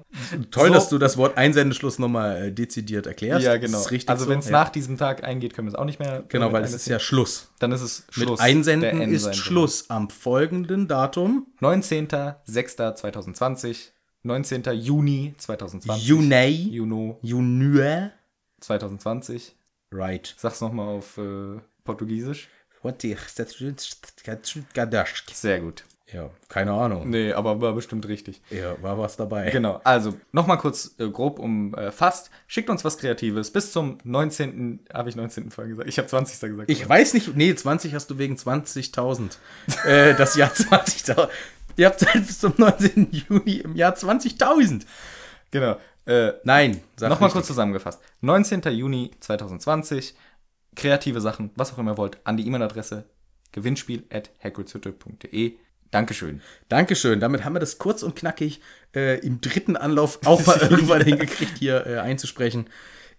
Toll, 0.50 0.68
So- 0.68 0.74
dass 0.74 0.88
du 0.90 0.98
das 0.98 1.16
Wort 1.16 1.38
Einsendeschluss 1.38 1.98
nochmal 1.98 2.48
äh, 2.48 2.52
dezidiert 2.52 3.06
erklärst. 3.06 3.46
Ja, 3.46 3.56
genau. 3.56 3.78
also 3.78 4.24
so. 4.24 4.28
wenn 4.30 4.40
es 4.40 4.46
Ja. 4.46 4.52
nach 4.52 4.68
diesem 4.68 4.98
Tag 4.98 5.24
eingeht, 5.24 5.54
können 5.54 5.68
wir 5.68 5.72
es 5.72 5.78
auch 5.78 5.86
nicht 5.86 6.00
mehr. 6.00 6.24
Genau, 6.28 6.46
damit 6.46 6.52
weil 6.54 6.64
es 6.64 6.74
ist 6.74 6.86
ja 6.88 6.98
Schluss. 6.98 7.48
Dann 7.60 7.72
ist 7.72 7.80
es 7.80 8.04
Schluss. 8.10 8.32
Mit 8.32 8.40
Einsenden 8.40 9.00
ist. 9.00 9.34
Schluss 9.36 9.88
am 9.88 10.10
folgenden 10.10 10.86
Datum. 10.86 11.46
19.06.2020. 12.08 13.90
19. 14.22 14.62
Juni 14.74 15.34
2020. 15.38 16.06
Juni. 16.06 16.68
Juno 16.70 17.18
Juni. 17.22 18.10
2020. 18.60 19.54
Right. 19.92 20.34
Sag's 20.36 20.60
nochmal 20.60 20.88
auf 20.88 21.16
äh, 21.18 21.60
Portugiesisch. 21.84 22.48
Sehr 25.34 25.60
gut. 25.60 25.84
Ja, 26.12 26.30
keine 26.48 26.72
Ahnung. 26.72 27.10
Nee, 27.10 27.32
aber 27.32 27.60
war 27.60 27.74
bestimmt 27.74 28.08
richtig. 28.08 28.40
Ja, 28.48 28.80
war 28.82 28.98
was 28.98 29.18
dabei. 29.18 29.50
Genau, 29.50 29.80
also 29.84 30.14
nochmal 30.32 30.56
kurz 30.56 30.94
äh, 30.98 31.08
grob 31.08 31.38
umfasst. 31.38 32.30
Schickt 32.46 32.70
uns 32.70 32.82
was 32.82 32.96
Kreatives 32.96 33.50
bis 33.52 33.72
zum 33.72 33.98
19. 34.04 34.80
Habe 34.92 35.10
ich 35.10 35.16
19. 35.16 35.50
vorhin 35.50 35.72
gesagt? 35.72 35.88
Ich 35.88 35.98
habe 35.98 36.08
20. 36.08 36.40
gesagt. 36.48 36.70
Ich 36.70 36.88
weiß 36.88 37.12
nicht, 37.12 37.36
nee, 37.36 37.54
20 37.54 37.94
hast 37.94 38.08
du 38.08 38.16
wegen 38.16 38.36
20.000. 38.36 39.36
äh, 39.84 40.14
das 40.14 40.34
Jahr 40.34 40.50
20.000. 40.54 41.28
Ihr 41.78 41.86
habt 41.86 42.00
Zeit 42.00 42.26
bis 42.26 42.40
zum 42.40 42.54
19. 42.56 43.08
Juni 43.12 43.58
im 43.58 43.76
Jahr 43.76 43.94
20.000. 43.94 44.84
genau. 45.52 45.78
Äh, 46.06 46.32
Nein, 46.42 46.80
nochmal 47.00 47.30
kurz 47.30 47.46
zusammengefasst. 47.46 48.00
19. 48.20 48.62
Juni 48.72 49.12
2020. 49.20 50.16
Kreative 50.74 51.20
Sachen, 51.20 51.50
was 51.54 51.72
auch 51.72 51.78
immer 51.78 51.92
ihr 51.92 51.96
wollt, 51.96 52.18
an 52.24 52.36
die 52.36 52.46
E-Mail-Adresse 52.46 53.04
gewinnspiel 53.52 54.04
at. 54.10 54.30
Dankeschön. 55.90 56.42
Dankeschön. 56.68 57.20
Damit 57.20 57.44
haben 57.44 57.54
wir 57.54 57.60
das 57.60 57.78
kurz 57.78 58.02
und 58.02 58.16
knackig 58.16 58.60
äh, 58.94 59.20
im 59.20 59.40
dritten 59.40 59.76
Anlauf 59.76 60.18
auch 60.26 60.44
mal 60.46 60.58
irgendwann 60.70 61.02
hingekriegt, 61.02 61.58
hier 61.58 61.86
äh, 61.86 61.98
einzusprechen. 61.98 62.68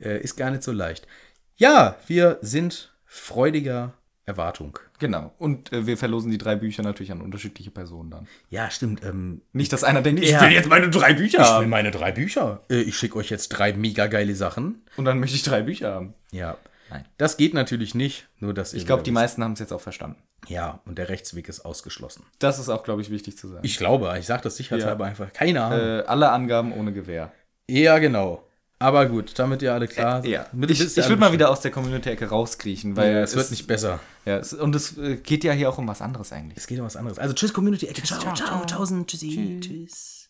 Äh, 0.01 0.19
ist 0.19 0.35
gar 0.35 0.51
nicht 0.51 0.63
so 0.63 0.73
leicht. 0.73 1.07
Ja, 1.55 1.95
wir 2.07 2.39
sind 2.41 2.93
freudiger 3.05 3.93
Erwartung. 4.29 4.79
Genau. 4.99 5.33
Und 5.37 5.73
äh, 5.73 5.85
wir 5.85 5.97
verlosen 5.97 6.31
die 6.31 6.37
drei 6.37 6.55
Bücher 6.55 6.83
natürlich 6.83 7.11
an 7.11 7.21
unterschiedliche 7.21 7.71
Personen 7.71 8.09
dann. 8.11 8.27
Ja, 8.49 8.69
stimmt. 8.71 9.03
Ähm, 9.03 9.41
Nicht, 9.51 9.73
dass 9.73 9.83
einer 9.83 10.01
denkt, 10.01 10.23
Ja. 10.23 10.37
ich 10.37 10.41
will 10.45 10.51
jetzt 10.53 10.69
meine 10.69 10.89
drei 10.89 11.13
Bücher 11.13 11.41
ich 11.41 11.59
will 11.61 11.67
meine 11.67 11.91
drei 11.91 12.11
Bücher. 12.11 12.61
Äh, 12.69 12.81
ich 12.81 12.95
schicke 12.97 13.17
euch 13.17 13.29
jetzt 13.29 13.49
drei 13.49 13.73
mega 13.73 14.07
geile 14.07 14.35
Sachen. 14.35 14.83
Und 14.95 15.05
dann 15.05 15.19
möchte 15.19 15.35
ich 15.35 15.43
drei 15.43 15.61
Bücher 15.63 15.93
haben. 15.93 16.13
Ja. 16.31 16.57
Nein. 16.91 17.05
Das 17.17 17.37
geht 17.37 17.53
natürlich 17.53 17.93
nicht, 17.93 18.27
nur 18.39 18.53
dass 18.53 18.73
Ich 18.73 18.85
glaube, 18.87 19.03
die 19.03 19.11
meisten 19.11 19.43
haben 19.43 19.53
es 19.53 19.59
jetzt 19.59 19.71
auch 19.73 19.81
verstanden. 19.81 20.17
Ja, 20.47 20.79
und 20.85 20.97
der 20.97 21.09
Rechtsweg 21.09 21.47
ist 21.47 21.59
ausgeschlossen. 21.61 22.23
Das 22.39 22.57
ist 22.57 22.69
auch, 22.69 22.83
glaube 22.83 23.01
ich, 23.01 23.11
wichtig 23.11 23.37
zu 23.37 23.47
sagen. 23.47 23.61
Ich 23.63 23.77
glaube, 23.77 24.15
ich 24.17 24.25
sage 24.25 24.41
das 24.41 24.57
sicherheitshalber 24.57 25.05
einfach. 25.05 25.31
Keine 25.33 25.61
Ahnung. 25.63 25.79
äh, 25.79 26.03
alle 26.07 26.31
Angaben 26.31 26.71
ohne 26.73 26.91
Gewähr. 26.93 27.31
ja, 27.67 27.99
genau. 27.99 28.43
Aber 28.81 29.07
gut, 29.07 29.37
damit 29.37 29.61
ihr 29.61 29.73
alle 29.73 29.87
klar 29.89 30.25
Ja. 30.25 30.45
Mit- 30.53 30.71
Ich, 30.71 30.79
ich 30.79 30.95
würde 30.97 31.17
mal 31.17 31.33
wieder 31.33 31.49
aus 31.51 31.59
der 31.59 31.69
Community-Ecke 31.71 32.27
rauskriechen, 32.27 32.95
weil. 32.95 33.11
Ja, 33.11 33.19
es 33.21 33.35
wird 33.35 33.51
nicht 33.51 33.67
besser. 33.67 33.99
Ja, 34.25 34.37
es, 34.37 34.53
und 34.53 34.73
es 34.75 34.97
äh, 34.97 35.17
geht 35.17 35.43
ja 35.43 35.51
hier 35.51 35.69
auch 35.69 35.77
um 35.77 35.87
was 35.87 36.01
anderes 36.01 36.31
eigentlich. 36.31 36.57
Es 36.57 36.65
geht 36.67 36.79
um 36.79 36.85
was 36.85 36.95
anderes. 36.95 37.19
Also 37.19 37.33
tschüss, 37.33 37.53
Community. 37.53 37.87
Ecke. 37.87 38.03
Ciao, 38.03 38.19
ciao, 38.19 38.33
ciao, 38.33 38.65
tausend. 38.65 39.09
Tschüssi. 39.09 39.59
Tschüss. 39.61 40.29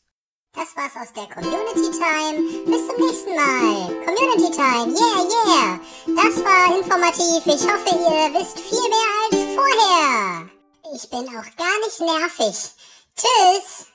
Das 0.53 0.75
war's 0.75 0.94
aus 1.00 1.13
der 1.13 1.25
Community 1.32 1.91
Time. 1.91 2.41
Bis 2.65 2.88
zum 2.88 3.06
nächsten 3.06 3.36
Mal. 3.36 3.94
Community 4.03 4.51
Time, 4.51 4.96
yeah, 4.98 5.22
yeah. 5.29 5.79
Das 6.08 6.44
war 6.44 6.75
informativ. 6.75 7.46
Ich 7.46 7.68
hoffe, 7.70 7.94
ihr 7.94 8.34
wisst 8.39 8.60
viel 8.60 8.89
mehr 8.89 9.13
als 9.29 9.56
vorher. 9.56 10.50
Ich 10.96 11.08
bin 11.12 11.20
auch 11.20 11.56
gar 11.56 11.77
nicht 11.86 12.00
nervig. 12.00 12.72
Tschüss. 13.15 13.86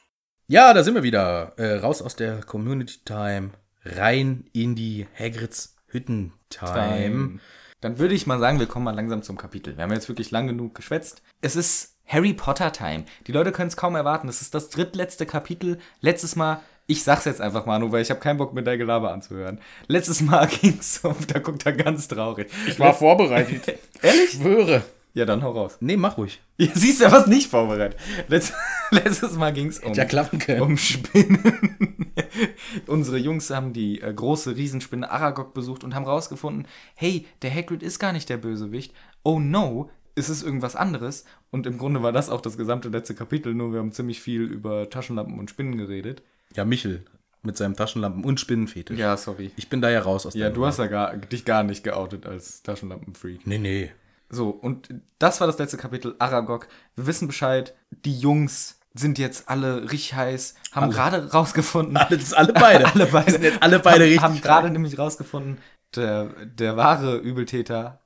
Ja, 0.46 0.72
da 0.72 0.84
sind 0.84 0.94
wir 0.94 1.02
wieder. 1.02 1.54
Äh, 1.56 1.78
raus 1.78 2.00
aus 2.02 2.14
der 2.14 2.40
Community 2.44 3.00
Time. 3.04 3.50
Rein 3.84 4.44
in 4.52 4.74
die 4.74 5.06
Hagrids 5.18 5.76
Hütten 5.88 6.32
Time. 6.50 7.38
Dann 7.80 7.98
würde 7.98 8.14
ich 8.14 8.26
mal 8.26 8.38
sagen, 8.40 8.58
wir 8.58 8.66
kommen 8.66 8.84
mal 8.84 8.94
langsam 8.94 9.22
zum 9.22 9.36
Kapitel. 9.36 9.76
Wir 9.76 9.84
haben 9.84 9.92
jetzt 9.92 10.08
wirklich 10.08 10.30
lang 10.30 10.46
genug 10.46 10.74
geschwätzt. 10.74 11.22
Es 11.40 11.54
ist 11.54 11.96
Harry 12.06 12.32
Potter 12.32 12.72
Time. 12.72 13.04
Die 13.26 13.32
Leute 13.32 13.52
können 13.52 13.68
es 13.68 13.76
kaum 13.76 13.94
erwarten. 13.94 14.28
Es 14.28 14.40
ist 14.40 14.54
das 14.54 14.70
drittletzte 14.70 15.26
Kapitel. 15.26 15.78
Letztes 16.00 16.34
Mal, 16.36 16.60
ich 16.86 17.02
sag's 17.04 17.24
jetzt 17.26 17.40
einfach 17.40 17.66
mal 17.66 17.78
nur, 17.78 17.92
weil 17.92 18.02
ich 18.02 18.10
habe 18.10 18.20
keinen 18.20 18.38
Bock 18.38 18.54
mit 18.54 18.66
der 18.66 18.78
Gelaber 18.78 19.12
anzuhören. 19.12 19.60
Letztes 19.86 20.20
Mal 20.20 20.46
ging's 20.60 21.00
um, 21.02 21.16
da 21.28 21.38
guckt 21.38 21.64
er 21.66 21.72
ganz 21.72 22.08
traurig. 22.08 22.50
Ich 22.66 22.78
war 22.80 22.94
vorbereitet. 22.94 23.78
Ehrlich? 24.02 24.34
Ich 24.34 24.40
schwöre. 24.40 24.82
Ja, 25.12 25.24
dann 25.26 25.44
hau 25.44 25.52
raus. 25.52 25.76
Nee, 25.78 25.96
mach 25.96 26.18
ruhig. 26.18 26.40
Ja, 26.56 26.68
siehst 26.74 27.00
du, 27.00 27.12
was 27.12 27.28
nicht 27.28 27.48
vorbereitet. 27.48 28.00
Letz, 28.26 28.52
letztes 28.90 29.34
Mal 29.34 29.52
ging's 29.52 29.78
um, 29.78 29.94
Ja, 29.94 30.04
klappen 30.06 30.40
können. 30.40 30.60
um 30.62 30.76
Spinnen. 30.76 31.93
Unsere 32.86 33.18
Jungs 33.18 33.50
haben 33.50 33.72
die 33.72 34.00
äh, 34.00 34.12
große 34.12 34.56
Riesenspinne 34.56 35.10
Aragog 35.10 35.54
besucht 35.54 35.84
und 35.84 35.94
haben 35.94 36.04
rausgefunden, 36.04 36.66
hey, 36.94 37.26
der 37.42 37.54
Hagrid 37.54 37.82
ist 37.82 37.98
gar 37.98 38.12
nicht 38.12 38.28
der 38.28 38.36
Bösewicht. 38.36 38.92
Oh 39.22 39.38
no, 39.38 39.90
ist 40.14 40.28
es 40.28 40.42
irgendwas 40.42 40.76
anderes? 40.76 41.24
Und 41.50 41.66
im 41.66 41.78
Grunde 41.78 42.02
war 42.02 42.12
das 42.12 42.30
auch 42.30 42.40
das 42.40 42.56
gesamte 42.56 42.88
letzte 42.88 43.14
Kapitel, 43.14 43.54
nur 43.54 43.72
wir 43.72 43.80
haben 43.80 43.92
ziemlich 43.92 44.20
viel 44.20 44.42
über 44.42 44.88
Taschenlampen 44.90 45.38
und 45.38 45.50
Spinnen 45.50 45.76
geredet. 45.76 46.22
Ja, 46.54 46.64
Michel. 46.64 47.04
Mit 47.42 47.58
seinem 47.58 47.74
Taschenlampen- 47.74 48.24
und 48.24 48.40
Spinnenfetisch. 48.40 48.98
Ja, 48.98 49.18
sorry. 49.18 49.50
Ich 49.56 49.68
bin 49.68 49.82
da 49.82 49.90
ja 49.90 50.00
raus 50.00 50.24
aus 50.24 50.34
Ja, 50.34 50.48
du 50.48 50.64
hast 50.64 50.78
ja 50.78 50.86
gar, 50.86 51.14
dich 51.14 51.44
gar 51.44 51.62
nicht 51.62 51.84
geoutet 51.84 52.24
als 52.24 52.62
Taschenlampenfreak. 52.62 53.46
Nee, 53.46 53.58
nee. 53.58 53.90
So, 54.30 54.48
und 54.48 54.88
das 55.18 55.40
war 55.40 55.46
das 55.46 55.58
letzte 55.58 55.76
Kapitel, 55.76 56.14
Aragog. 56.18 56.68
Wir 56.96 57.06
wissen 57.06 57.28
Bescheid, 57.28 57.74
die 57.90 58.18
Jungs 58.18 58.80
sind 58.94 59.18
jetzt 59.18 59.48
alle 59.48 59.90
richtig 59.90 60.14
heiß, 60.14 60.54
haben 60.72 60.90
gerade 60.90 61.30
rausgefunden. 61.32 61.94
Das 61.94 62.22
ist 62.22 62.34
alle 62.34 62.52
beide. 62.52 62.86
alle 62.94 63.06
beide. 63.06 63.32
sind 63.32 63.42
jetzt 63.42 63.62
alle 63.62 63.80
beide 63.80 64.04
haben, 64.04 64.08
richtig 64.08 64.22
Haben 64.22 64.40
gerade 64.40 64.70
nämlich 64.70 64.98
rausgefunden, 64.98 65.58
der, 65.96 66.26
der 66.46 66.76
wahre 66.76 67.16
Übeltäter 67.16 68.00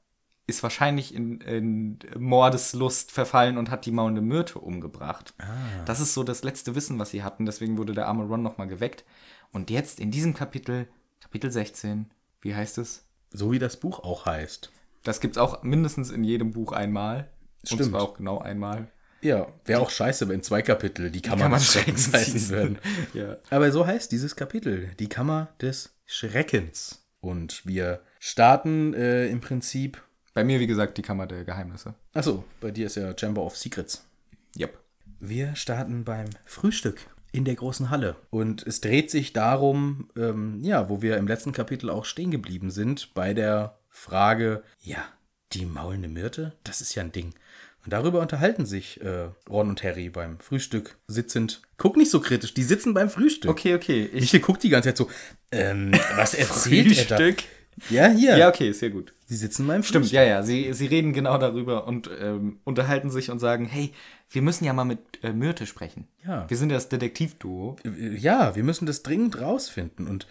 ist 0.46 0.62
wahrscheinlich 0.62 1.14
in, 1.14 1.42
in 1.42 1.98
Mordeslust 2.16 3.12
verfallen 3.12 3.58
und 3.58 3.70
hat 3.70 3.84
die 3.84 3.90
maulende 3.90 4.22
Myrte 4.22 4.58
umgebracht. 4.58 5.34
Ah. 5.38 5.44
Das 5.84 6.00
ist 6.00 6.14
so 6.14 6.24
das 6.24 6.42
letzte 6.42 6.74
Wissen, 6.74 6.98
was 6.98 7.10
sie 7.10 7.22
hatten. 7.22 7.44
Deswegen 7.44 7.76
wurde 7.76 7.92
der 7.92 8.08
arme 8.08 8.24
Ron 8.24 8.42
nochmal 8.42 8.66
geweckt. 8.66 9.04
Und 9.52 9.68
jetzt 9.68 10.00
in 10.00 10.10
diesem 10.10 10.32
Kapitel, 10.32 10.88
Kapitel 11.20 11.50
16, 11.50 12.06
wie 12.40 12.54
heißt 12.54 12.78
es? 12.78 13.04
So 13.30 13.52
wie 13.52 13.58
das 13.58 13.78
Buch 13.78 14.00
auch 14.00 14.24
heißt. 14.24 14.72
Das 15.02 15.20
gibt's 15.20 15.36
auch 15.36 15.62
mindestens 15.62 16.10
in 16.10 16.24
jedem 16.24 16.52
Buch 16.52 16.72
einmal. 16.72 17.28
Und 17.60 17.76
Stimmt. 17.76 17.90
zwar 17.90 18.02
auch 18.02 18.14
genau 18.14 18.38
einmal. 18.38 18.88
Ja, 19.20 19.48
wäre 19.64 19.80
auch 19.80 19.90
scheiße, 19.90 20.28
wenn 20.28 20.42
zwei 20.42 20.62
Kapitel 20.62 21.10
die 21.10 21.20
Kammer 21.20 21.42
Kann 21.42 21.50
man 21.50 21.60
des 21.60 21.72
Schreckens 21.72 22.12
heißen 22.12 22.48
würden. 22.50 22.78
Ja. 23.14 23.36
Aber 23.50 23.70
so 23.72 23.86
heißt 23.86 24.12
dieses 24.12 24.36
Kapitel, 24.36 24.90
die 24.98 25.08
Kammer 25.08 25.48
des 25.60 25.94
Schreckens. 26.06 27.04
Und 27.20 27.66
wir 27.66 28.00
starten 28.20 28.94
äh, 28.94 29.26
im 29.26 29.40
Prinzip. 29.40 30.02
Bei 30.34 30.44
mir, 30.44 30.60
wie 30.60 30.66
gesagt, 30.66 30.98
die 30.98 31.02
Kammer 31.02 31.26
der 31.26 31.44
Geheimnisse. 31.44 31.94
Achso, 32.14 32.44
bei 32.60 32.70
dir 32.70 32.86
ist 32.86 32.94
ja 32.94 33.16
Chamber 33.18 33.42
of 33.42 33.56
Secrets. 33.56 34.04
Yep. 34.56 34.78
Wir 35.18 35.56
starten 35.56 36.04
beim 36.04 36.28
Frühstück 36.44 37.00
in 37.32 37.44
der 37.44 37.56
großen 37.56 37.90
Halle. 37.90 38.16
Und 38.30 38.66
es 38.66 38.80
dreht 38.80 39.10
sich 39.10 39.32
darum, 39.32 40.10
ähm, 40.16 40.60
ja, 40.62 40.88
wo 40.88 41.02
wir 41.02 41.16
im 41.16 41.26
letzten 41.26 41.52
Kapitel 41.52 41.90
auch 41.90 42.04
stehen 42.04 42.30
geblieben 42.30 42.70
sind, 42.70 43.14
bei 43.14 43.34
der 43.34 43.78
Frage, 43.88 44.62
ja, 44.80 45.04
die 45.52 45.66
maulende 45.66 46.08
Myrte, 46.08 46.52
das 46.62 46.80
ist 46.80 46.94
ja 46.94 47.02
ein 47.02 47.12
Ding. 47.12 47.34
Und 47.84 47.92
darüber 47.92 48.20
unterhalten 48.20 48.66
sich 48.66 49.00
äh, 49.00 49.28
Ron 49.48 49.70
und 49.70 49.82
Harry 49.82 50.10
beim 50.10 50.38
Frühstück 50.40 50.98
sitzend. 51.06 51.62
Guck 51.76 51.96
nicht 51.96 52.10
so 52.10 52.20
kritisch, 52.20 52.54
die 52.54 52.62
sitzen 52.62 52.92
beim 52.94 53.08
Frühstück. 53.08 53.50
Okay, 53.50 53.74
okay. 53.74 54.04
Ich 54.12 54.20
Michael 54.20 54.40
guckt 54.40 54.62
die 54.62 54.68
ganze 54.68 54.90
Zeit 54.90 54.96
so, 54.96 55.08
ähm, 55.52 55.92
was 56.16 56.34
erzählt 56.34 56.98
er 56.98 57.04
da? 57.04 57.16
Frühstück. 57.16 57.44
Ja, 57.90 58.08
hier. 58.08 58.36
Ja, 58.36 58.48
okay, 58.48 58.68
ist 58.70 58.82
ja 58.82 58.88
gut. 58.88 59.14
Sie 59.26 59.36
sitzen 59.36 59.66
beim 59.66 59.82
Stimmt, 59.84 60.06
Frühstück. 60.06 60.16
ja, 60.16 60.24
ja. 60.24 60.42
Sie, 60.42 60.72
sie 60.72 60.86
reden 60.86 61.12
genau 61.12 61.38
darüber 61.38 61.86
und 61.86 62.10
ähm, 62.20 62.58
unterhalten 62.64 63.10
sich 63.10 63.30
und 63.30 63.38
sagen, 63.38 63.66
hey, 63.66 63.92
wir 64.30 64.42
müssen 64.42 64.64
ja 64.64 64.72
mal 64.72 64.84
mit 64.84 64.98
äh, 65.22 65.32
Myrte 65.32 65.64
sprechen. 65.66 66.08
Ja. 66.26 66.44
Wir 66.50 66.56
sind 66.56 66.70
ja 66.70 66.76
das 66.76 66.88
Detektivduo 66.88 67.76
Ja, 68.16 68.56
wir 68.56 68.64
müssen 68.64 68.86
das 68.86 69.02
dringend 69.02 69.40
rausfinden. 69.40 70.08
Und 70.08 70.26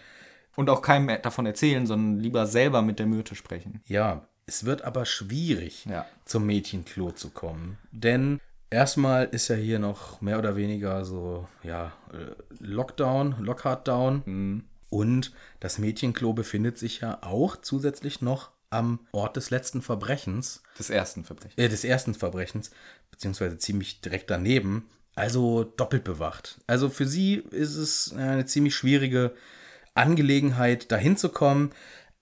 und 0.58 0.70
auch 0.70 0.82
keinem 0.82 1.22
davon 1.22 1.46
erzählen, 1.46 1.86
sondern 1.86 2.18
lieber 2.18 2.44
selber 2.48 2.82
mit 2.82 2.98
der 2.98 3.06
Myrte 3.06 3.36
sprechen. 3.36 3.80
Ja, 3.86 4.26
es 4.48 4.64
wird 4.64 4.82
aber 4.82 5.04
schwierig, 5.06 5.84
Ja. 5.86 6.06
zum 6.24 6.46
Mädchenklo 6.46 7.12
zu 7.12 7.30
kommen. 7.30 7.78
Denn 7.92 8.40
erstmal 8.70 9.26
ist 9.26 9.48
ja 9.48 9.54
hier 9.56 9.78
noch 9.78 10.20
mehr 10.20 10.38
oder 10.38 10.56
weniger 10.56 11.04
so, 11.04 11.46
ja, 11.62 11.92
äh, 12.12 12.34
Lockdown, 12.58 13.36
Lockhart-Down. 13.40 14.64
Und 14.90 15.32
das 15.60 15.78
Mädchenklo 15.78 16.32
befindet 16.32 16.78
sich 16.78 17.00
ja 17.00 17.18
auch 17.22 17.56
zusätzlich 17.56 18.22
noch 18.22 18.50
am 18.70 19.00
Ort 19.12 19.36
des 19.36 19.50
letzten 19.50 19.80
Verbrechens, 19.82 20.62
Des 20.78 20.90
ersten 20.90 21.24
Verbrechens. 21.24 21.56
äh, 21.58 21.68
des 21.68 21.84
ersten 21.84 22.14
Verbrechens, 22.14 22.70
beziehungsweise 23.10 23.58
ziemlich 23.58 24.00
direkt 24.00 24.30
daneben. 24.30 24.88
Also 25.14 25.64
doppelt 25.64 26.04
bewacht. 26.04 26.58
Also 26.66 26.88
für 26.90 27.06
sie 27.06 27.34
ist 27.50 27.76
es 27.76 28.12
eine 28.14 28.44
ziemlich 28.46 28.74
schwierige 28.76 29.34
Angelegenheit, 29.94 30.92
dahin 30.92 31.16
zu 31.16 31.28
kommen. 31.30 31.72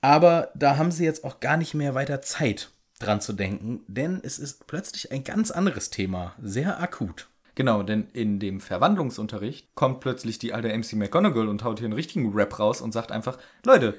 Aber 0.06 0.52
da 0.54 0.76
haben 0.76 0.92
sie 0.92 1.04
jetzt 1.04 1.24
auch 1.24 1.40
gar 1.40 1.56
nicht 1.56 1.74
mehr 1.74 1.96
weiter 1.96 2.22
Zeit 2.22 2.70
dran 3.00 3.20
zu 3.20 3.32
denken, 3.32 3.80
denn 3.88 4.20
es 4.22 4.38
ist 4.38 4.68
plötzlich 4.68 5.10
ein 5.10 5.24
ganz 5.24 5.50
anderes 5.50 5.90
Thema, 5.90 6.32
sehr 6.40 6.80
akut. 6.80 7.26
Genau, 7.56 7.82
denn 7.82 8.06
in 8.12 8.38
dem 8.38 8.60
Verwandlungsunterricht 8.60 9.74
kommt 9.74 9.98
plötzlich 9.98 10.38
die 10.38 10.52
alte 10.52 10.68
MC 10.68 10.92
McGonagall 10.92 11.48
und 11.48 11.64
haut 11.64 11.80
hier 11.80 11.86
einen 11.86 11.94
richtigen 11.94 12.32
Rap 12.32 12.56
raus 12.56 12.80
und 12.80 12.92
sagt 12.92 13.10
einfach, 13.10 13.36
Leute, 13.64 13.98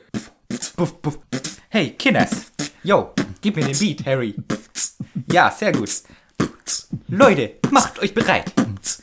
puff, 0.78 1.02
puff, 1.02 1.20
hey, 1.68 1.90
Kinders, 1.90 2.54
yo, 2.84 3.12
gib 3.42 3.58
mir 3.58 3.66
den 3.66 3.78
Beat, 3.78 4.06
Harry. 4.06 4.34
Ja, 5.30 5.52
sehr 5.52 5.74
gut. 5.74 5.90
Leute, 7.10 7.56
macht 7.70 8.00
euch 8.00 8.14
bereit. 8.14 8.54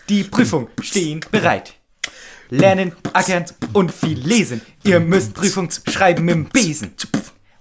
Die 0.09 0.25
Prüfung 0.25 0.69
stehen 0.81 1.21
bereit. 1.31 1.75
Lernen, 2.51 2.93
ackern 3.13 3.45
und 3.73 3.93
viel 3.93 4.19
lesen. 4.19 4.61
Ihr 4.85 5.01
müsst 5.01 5.35
Prüfung 5.35 5.69
schreiben 5.71 6.25
mit 6.25 6.35
dem 6.35 6.45
Besen. 6.47 6.93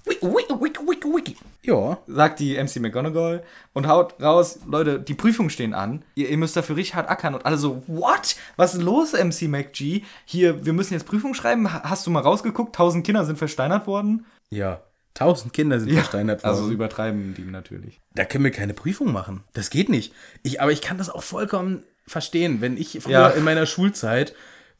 Wiki, 0.06 0.26
wiki, 0.26 0.54
wiki, 0.62 0.80
wiki, 0.88 1.08
wiki 1.16 1.36
Ja, 1.64 1.98
sagt 2.08 2.40
die 2.42 2.56
MC 2.62 2.78
McGonagall 2.82 3.44
und 3.72 3.88
haut 3.88 4.22
raus, 4.22 4.60
Leute, 4.68 5.00
die 5.00 5.14
Prüfungen 5.14 5.50
stehen 5.50 5.74
an. 5.74 6.04
Ihr, 6.16 6.30
ihr 6.30 6.38
müsst 6.38 6.58
dafür 6.58 6.76
richtig 6.76 6.96
hart 6.96 7.10
ackern 7.10 7.36
und 7.36 7.46
alle 7.46 7.58
so, 7.58 7.84
what? 7.88 8.36
Was 8.58 8.76
ist 8.76 8.82
los, 8.82 9.14
MC 9.14 9.44
McG? 9.44 10.04
Hier, 10.26 10.66
wir 10.66 10.74
müssen 10.74 10.94
jetzt 10.94 11.06
Prüfung 11.06 11.34
schreiben. 11.34 11.72
Ha- 11.74 11.84
Hast 11.86 12.06
du 12.06 12.12
mal 12.12 12.20
rausgeguckt? 12.20 12.76
Tausend 12.76 13.06
Kinder 13.06 13.24
sind 13.26 13.38
versteinert 13.38 13.88
worden. 13.88 14.26
ja. 14.50 14.82
Tausend 15.16 15.54
Kinder 15.54 15.80
sind 15.80 15.94
versteinert 15.94 16.44
worden. 16.44 16.56
Also 16.58 16.72
übertreiben 16.72 17.36
die 17.38 17.44
natürlich. 17.44 18.02
da 18.16 18.26
können 18.26 18.46
wir 18.46 18.50
keine 18.52 18.74
Prüfung 18.74 19.12
machen. 19.14 19.44
Das 19.54 19.70
geht 19.70 19.88
nicht. 19.88 20.12
Ich, 20.42 20.60
aber 20.60 20.72
ich 20.72 20.82
kann 20.82 20.98
das 20.98 21.12
auch 21.12 21.22
vollkommen 21.22 21.84
verstehen. 22.08 22.62
Wenn 22.62 22.78
ich 22.78 22.98
früher 23.00 23.12
Ja. 23.12 23.28
in 23.30 23.44
meiner 23.44 23.68
Schulzeit 23.68 24.34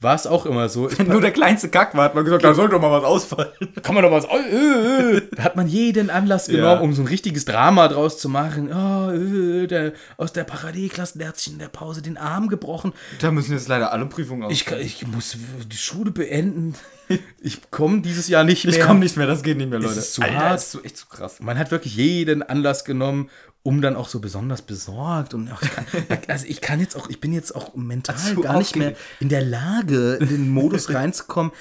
war 0.04 0.16
es 0.16 0.28
auch 0.28 0.46
immer 0.46 0.70
so. 0.70 0.90
Ich 0.90 1.00
Nur 1.08 1.22
der 1.22 1.32
kleinste 1.32 1.70
Kack 1.70 1.96
war, 1.96 2.06
hat 2.06 2.16
man 2.16 2.24
gesagt, 2.24 2.44
da 2.44 2.54
soll 2.54 2.70
doch 2.70 2.82
mal 2.82 2.92
was 2.92 3.04
ausfallen. 3.04 3.52
kann 3.82 3.96
man 3.96 4.04
doch 4.04 4.12
was. 4.12 4.26
Äh, 4.26 5.18
äh. 5.18 5.22
Da 5.36 5.44
hat 5.44 5.56
man 5.56 5.68
jeden 5.68 6.10
Anlass 6.10 6.48
genommen, 6.48 6.82
um 6.82 6.94
so 6.94 7.02
ein 7.02 7.08
richtiges 7.08 7.46
Drama 7.46 7.88
draus 7.88 8.18
zu 8.18 8.30
machen. 8.30 8.72
Oh, 8.72 9.12
äh, 9.12 9.68
der, 9.68 9.94
aus 10.18 10.34
der 10.34 10.44
Parallelklasse, 10.44 11.18
der 11.18 11.30
hat 11.30 11.38
sich 11.38 11.54
in 11.54 11.60
der 11.60 11.70
Pause 11.70 12.02
den 12.02 12.18
Arm 12.18 12.50
gebrochen. 12.50 12.94
Da 13.20 13.32
müssen 13.32 13.54
jetzt 13.54 13.68
leider 13.68 13.92
alle 13.92 14.06
Prüfungen 14.06 14.44
aus. 14.44 14.52
Ich, 14.52 14.70
ich 14.72 15.08
muss 15.08 15.38
die 15.72 15.78
Schule 15.78 16.12
beenden. 16.12 16.76
Ich 17.42 17.70
komme 17.70 18.02
dieses 18.02 18.28
Jahr 18.28 18.44
nicht 18.44 18.66
mehr. 18.66 18.74
ich 18.74 18.82
komme 18.82 19.00
nicht 19.00 19.18
mehr, 19.18 19.28
das 19.28 19.44
geht 19.44 19.58
nicht 19.58 19.70
mehr, 19.70 19.80
Leute. 19.80 20.00
ist 20.00 20.14
zu 20.14 20.22
Alter, 20.22 20.36
hart. 20.36 20.60
ist 20.60 20.72
so, 20.72 20.82
echt 20.82 20.98
zu 20.98 21.08
krass. 21.08 21.40
Man 21.42 21.58
hat 21.60 21.70
wirklich 21.72 21.96
jeden 21.96 22.42
Anlass 22.42 22.86
genommen, 22.86 23.30
um 23.64 23.82
dann 23.82 23.96
auch 23.96 24.10
so 24.10 24.20
besonders 24.20 24.62
besorgt 24.62 25.34
und 25.34 25.50
auch, 25.52 25.62
also 26.28 26.46
ich 26.48 26.62
kann 26.62 26.80
jetzt 26.80 26.96
auch, 26.96 27.10
ich 27.10 27.20
bin 27.20 27.34
jetzt 27.34 27.56
auch 27.56 27.74
mental 27.76 28.36
du 28.36 28.42
gar 28.42 28.58
nicht 28.58 28.76
mehr 28.76 28.94
in 29.20 29.30
der 29.30 29.44
Lage, 29.44 30.18
in 30.20 30.28
den 30.28 30.50
Modus 30.50 30.90
reinzukommen. 30.94 31.52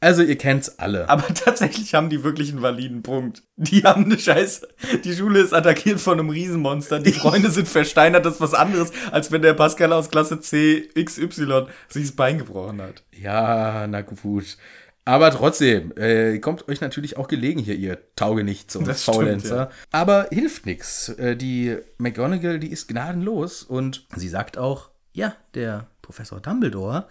Also 0.00 0.22
ihr 0.22 0.36
kennt's 0.36 0.80
alle. 0.80 1.08
Aber 1.08 1.22
tatsächlich 1.34 1.94
haben 1.94 2.10
die 2.10 2.24
wirklich 2.24 2.50
einen 2.50 2.60
validen 2.60 3.04
Punkt. 3.04 3.44
Die 3.54 3.84
haben 3.84 4.06
eine 4.06 4.18
Scheiße. 4.18 4.66
Die 5.04 5.14
Schule 5.14 5.38
ist 5.38 5.54
attackiert 5.54 6.00
von 6.00 6.18
einem 6.18 6.28
Riesenmonster. 6.28 6.98
Die 6.98 7.12
Freunde 7.12 7.52
sind 7.52 7.68
versteinert. 7.68 8.26
Das 8.26 8.34
ist 8.34 8.40
was 8.40 8.52
anderes, 8.52 8.90
als 9.12 9.30
wenn 9.30 9.42
der 9.42 9.54
Pascal 9.54 9.92
aus 9.92 10.10
Klasse 10.10 10.40
C 10.40 10.88
XY 11.00 11.66
sich 11.88 12.02
das 12.02 12.12
Bein 12.16 12.38
gebrochen 12.38 12.82
hat. 12.82 13.04
Ja, 13.12 13.86
na 13.86 14.00
gut. 14.00 14.56
Aber 15.04 15.30
trotzdem, 15.32 15.92
äh, 15.96 16.38
kommt 16.38 16.68
euch 16.68 16.80
natürlich 16.80 17.16
auch 17.16 17.26
gelegen 17.26 17.58
hier, 17.60 17.74
ihr 17.74 17.98
Taugenichts 18.14 18.76
und 18.76 18.86
Das 18.86 19.02
stimmt, 19.02 19.16
Faulenzer. 19.16 19.56
ja. 19.56 19.70
Aber 19.90 20.28
hilft 20.30 20.64
nix. 20.66 21.08
Äh, 21.10 21.36
die 21.36 21.76
McGonagall, 21.98 22.60
die 22.60 22.70
ist 22.70 22.86
gnadenlos 22.88 23.64
und 23.64 24.06
sie 24.14 24.28
sagt 24.28 24.58
auch, 24.58 24.90
ja, 25.12 25.34
der 25.54 25.88
Professor 26.02 26.40
Dumbledore, 26.40 27.08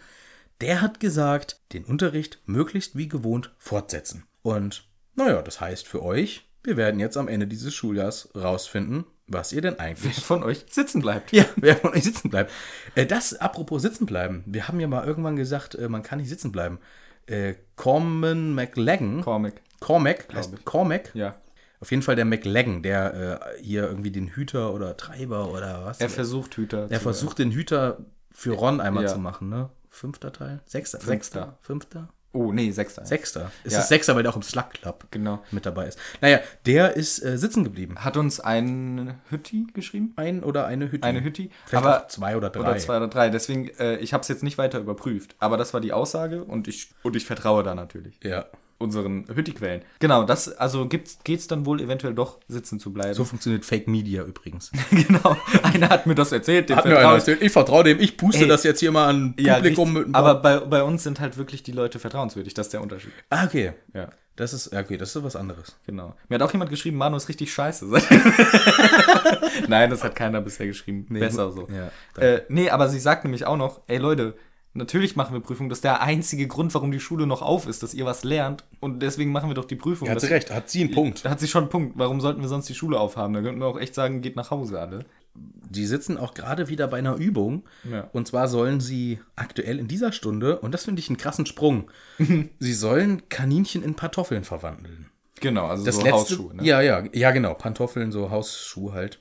der 0.61 0.81
hat 0.81 0.99
gesagt, 0.99 1.59
den 1.73 1.83
Unterricht 1.83 2.39
möglichst 2.45 2.95
wie 2.97 3.09
gewohnt 3.09 3.53
fortsetzen. 3.57 4.23
Und 4.41 4.85
naja, 5.15 5.41
das 5.41 5.59
heißt 5.59 5.87
für 5.87 6.01
euch, 6.01 6.47
wir 6.63 6.77
werden 6.77 6.99
jetzt 6.99 7.17
am 7.17 7.27
Ende 7.27 7.47
dieses 7.47 7.73
Schuljahrs 7.73 8.29
rausfinden, 8.35 9.05
was 9.27 9.51
ihr 9.51 9.61
denn 9.61 9.79
eigentlich 9.79 10.23
Von 10.23 10.43
euch 10.43 10.65
sitzen 10.69 11.01
bleibt. 11.01 11.31
ja, 11.33 11.45
wer 11.57 11.75
von 11.75 11.91
euch 11.93 12.03
sitzen 12.03 12.29
bleibt. 12.29 12.51
Äh, 12.95 13.05
das, 13.05 13.33
apropos 13.33 13.81
sitzen 13.81 14.05
bleiben. 14.05 14.43
Wir 14.45 14.67
haben 14.67 14.79
ja 14.79 14.87
mal 14.87 15.05
irgendwann 15.05 15.35
gesagt, 15.35 15.75
äh, 15.75 15.89
man 15.89 16.03
kann 16.03 16.19
nicht 16.19 16.29
sitzen 16.29 16.51
bleiben. 16.51 16.79
Äh, 17.27 17.55
Corman 17.75 18.53
McLaggen. 18.55 19.21
Comic. 19.21 19.61
Cormac, 19.79 20.27
heißt. 20.33 20.63
Cormac. 20.65 21.11
Ja. 21.15 21.35
Auf 21.79 21.89
jeden 21.89 22.03
Fall 22.03 22.15
der 22.15 22.25
McLaggen, 22.25 22.83
der 22.83 23.41
äh, 23.57 23.61
hier 23.63 23.83
irgendwie 23.87 24.11
den 24.11 24.27
Hüter 24.27 24.73
oder 24.73 24.95
Treiber 24.97 25.51
oder 25.51 25.83
was. 25.85 25.99
Er 25.99 26.09
versucht 26.09 26.55
Hüter. 26.55 26.87
er 26.89 26.99
versucht 26.99 27.39
den 27.39 27.51
Hüter 27.51 27.97
für 28.31 28.53
Ron 28.53 28.79
einmal 28.79 29.03
Ja. 29.05 29.09
zu 29.09 29.17
machen, 29.19 29.49
ne? 29.49 29.69
Fünfter 29.89 30.31
Teil? 30.31 30.61
Sechster? 30.65 30.99
Fünfter. 30.99 31.07
Sechster? 31.11 31.57
Fünfter? 31.61 32.09
Oh, 32.33 32.53
nee, 32.53 32.71
Sechster. 32.71 33.05
Sechster. 33.05 33.51
Es 33.65 33.73
Ja. 33.73 33.79
ist 33.79 33.89
Sechster, 33.89 34.15
weil 34.15 34.23
der 34.23 34.31
auch 34.31 34.37
im 34.37 34.41
Slug 34.41 34.69
Club 34.71 35.05
Genau. 35.11 35.43
mit 35.51 35.65
dabei 35.65 35.87
ist. 35.87 35.99
Naja, 36.21 36.39
der 36.65 36.95
ist 36.95 37.21
äh, 37.23 37.37
sitzen 37.37 37.63
geblieben. 37.65 37.95
Hat 38.05 38.15
uns 38.15 38.39
ein 38.39 39.19
Hütti 39.29 39.67
geschrieben? 39.73 40.13
Ein 40.15 40.41
oder 40.43 40.65
eine 40.65 40.89
Hütte. 40.91 41.05
Eine 41.05 41.21
Hütti? 41.23 41.51
Vielleicht 41.65 41.85
aber 41.85 42.03
auch 42.03 42.07
zwei 42.07 42.37
oder 42.37 42.49
drei. 42.49 42.61
Oder 42.61 42.77
zwei 42.77 42.97
oder 42.97 43.09
drei. 43.09 43.29
Deswegen, 43.29 43.67
äh, 43.79 43.97
ich 43.97 44.13
habe 44.13 44.21
es 44.21 44.27
jetzt 44.29 44.43
nicht 44.43 44.57
weiter 44.57 44.79
überprüft. 44.79 45.35
Aber 45.39 45.57
das 45.57 45.73
war 45.73 45.81
die 45.81 45.91
Aussage 45.91 46.43
und 46.45 46.67
ich, 46.69 46.91
und 47.03 47.15
ich 47.17 47.25
vertraue 47.25 47.63
da 47.63 47.75
natürlich 47.75 48.17
Ja. 48.23 48.45
Unseren 48.81 49.25
Hütti-Quellen. 49.33 49.83
Genau, 49.99 50.23
das, 50.23 50.51
also 50.57 50.87
geht 50.87 51.19
es 51.27 51.47
dann 51.47 51.65
wohl 51.65 51.79
eventuell 51.79 52.13
doch 52.13 52.39
sitzen 52.47 52.79
zu 52.79 52.91
bleiben. 52.91 53.13
So 53.13 53.23
funktioniert 53.23 53.63
Fake 53.63 53.87
Media 53.87 54.23
übrigens. 54.23 54.71
genau. 54.91 55.37
Einer 55.63 55.89
hat 55.89 56.07
mir 56.07 56.15
das 56.15 56.31
erzählt, 56.31 56.69
dem 56.69 56.77
Hat 56.77 56.85
mir 56.85 56.97
einer 56.97 57.09
ich. 57.09 57.15
erzählt, 57.15 57.41
ich 57.41 57.51
vertraue 57.51 57.83
dem, 57.83 57.99
ich 57.99 58.17
puste 58.17 58.43
Ey. 58.43 58.47
das 58.49 58.63
jetzt 58.63 58.79
hier 58.79 58.91
mal 58.91 59.07
an 59.07 59.33
Ja, 59.39 59.55
Publikum 59.55 59.95
ein 59.97 60.15
aber 60.15 60.35
bei, 60.35 60.59
bei 60.59 60.83
uns 60.83 61.03
sind 61.03 61.19
halt 61.19 61.37
wirklich 61.37 61.63
die 61.63 61.71
Leute 61.71 61.99
vertrauenswürdig, 61.99 62.53
das 62.53 62.67
ist 62.67 62.73
der 62.73 62.81
Unterschied. 62.81 63.13
Ah, 63.29 63.45
okay. 63.45 63.73
Ja, 63.93 64.09
Das 64.35 64.53
ist, 64.53 64.71
ja, 64.73 64.79
okay, 64.79 64.97
das 64.97 65.15
ist 65.15 65.23
was 65.23 65.35
anderes. 65.35 65.75
genau. 65.85 66.15
Mir 66.29 66.35
hat 66.35 66.41
auch 66.41 66.51
jemand 66.51 66.69
geschrieben, 66.71 66.97
Manu 66.97 67.15
ist 67.17 67.29
richtig 67.29 67.53
scheiße. 67.53 67.85
Nein, 69.67 69.89
das 69.89 70.03
hat 70.03 70.15
keiner 70.15 70.41
bisher 70.41 70.67
geschrieben. 70.67 71.05
Besser 71.09 71.51
so. 71.51 71.67
Ja, 71.69 72.21
äh, 72.21 72.41
nee, 72.49 72.69
aber 72.69 72.89
sie 72.89 72.99
sagt 72.99 73.23
nämlich 73.23 73.45
auch 73.45 73.57
noch, 73.57 73.81
ey 73.87 73.97
Leute, 73.97 74.35
natürlich 74.73 75.15
machen 75.15 75.33
wir 75.33 75.41
Prüfungen, 75.41 75.69
das 75.69 75.79
ist 75.79 75.83
der 75.83 76.01
einzige 76.01 76.47
Grund, 76.47 76.73
warum 76.73 76.91
die 76.91 76.99
Schule 76.99 77.27
noch 77.27 77.41
auf 77.41 77.67
ist, 77.67 77.83
dass 77.83 77.93
ihr 77.93 78.05
was 78.05 78.23
lernt 78.23 78.63
und 78.79 79.01
deswegen 79.01 79.31
machen 79.31 79.49
wir 79.49 79.53
doch 79.53 79.65
die 79.65 79.75
Prüfung. 79.75 80.07
Hat 80.09 80.15
Das- 80.17 80.23
sie 80.23 80.29
recht, 80.33 80.51
hat 80.51 80.69
sie 80.69 80.81
einen 80.81 80.91
Punkt. 80.91 81.25
Da 81.25 81.29
hat 81.31 81.39
sie 81.39 81.47
schon 81.47 81.63
einen 81.63 81.69
Punkt. 81.69 81.93
Warum 81.97 82.21
sollten 82.21 82.41
wir 82.41 82.47
sonst 82.47 82.67
die 82.69 82.75
Schule 82.75 82.99
aufhaben? 82.99 83.33
Da 83.33 83.41
könnten 83.41 83.59
wir 83.59 83.67
auch 83.67 83.79
echt 83.79 83.95
sagen, 83.95 84.21
geht 84.21 84.35
nach 84.35 84.51
Hause 84.51 84.79
alle. 84.79 85.05
Die 85.33 85.85
sitzen 85.85 86.17
auch 86.17 86.33
gerade 86.33 86.67
wieder 86.67 86.87
bei 86.87 86.97
einer 86.99 87.15
Übung. 87.15 87.63
Ja. 87.89 88.09
Und 88.11 88.27
zwar 88.27 88.47
sollen 88.49 88.81
sie 88.81 89.19
aktuell 89.37 89.79
in 89.79 89.87
dieser 89.87 90.11
Stunde, 90.11 90.59
und 90.59 90.73
das 90.73 90.83
finde 90.85 90.99
ich 90.99 91.07
einen 91.09 91.17
krassen 91.17 91.45
Sprung, 91.45 91.89
sie 92.59 92.73
sollen 92.73 93.29
Kaninchen 93.29 93.81
in 93.83 93.95
Pantoffeln 93.95 94.43
verwandeln. 94.43 95.09
Genau, 95.39 95.67
also 95.67 95.85
Das 95.85 95.95
so 95.95 96.01
letzte, 96.03 96.17
Hausschuhe. 96.19 96.55
Ne? 96.55 96.63
Ja, 96.65 96.81
ja, 96.81 97.03
ja, 97.13 97.31
genau. 97.31 97.53
Pantoffeln, 97.55 98.11
so 98.11 98.29
Hausschuh 98.29 98.91
halt. 98.93 99.19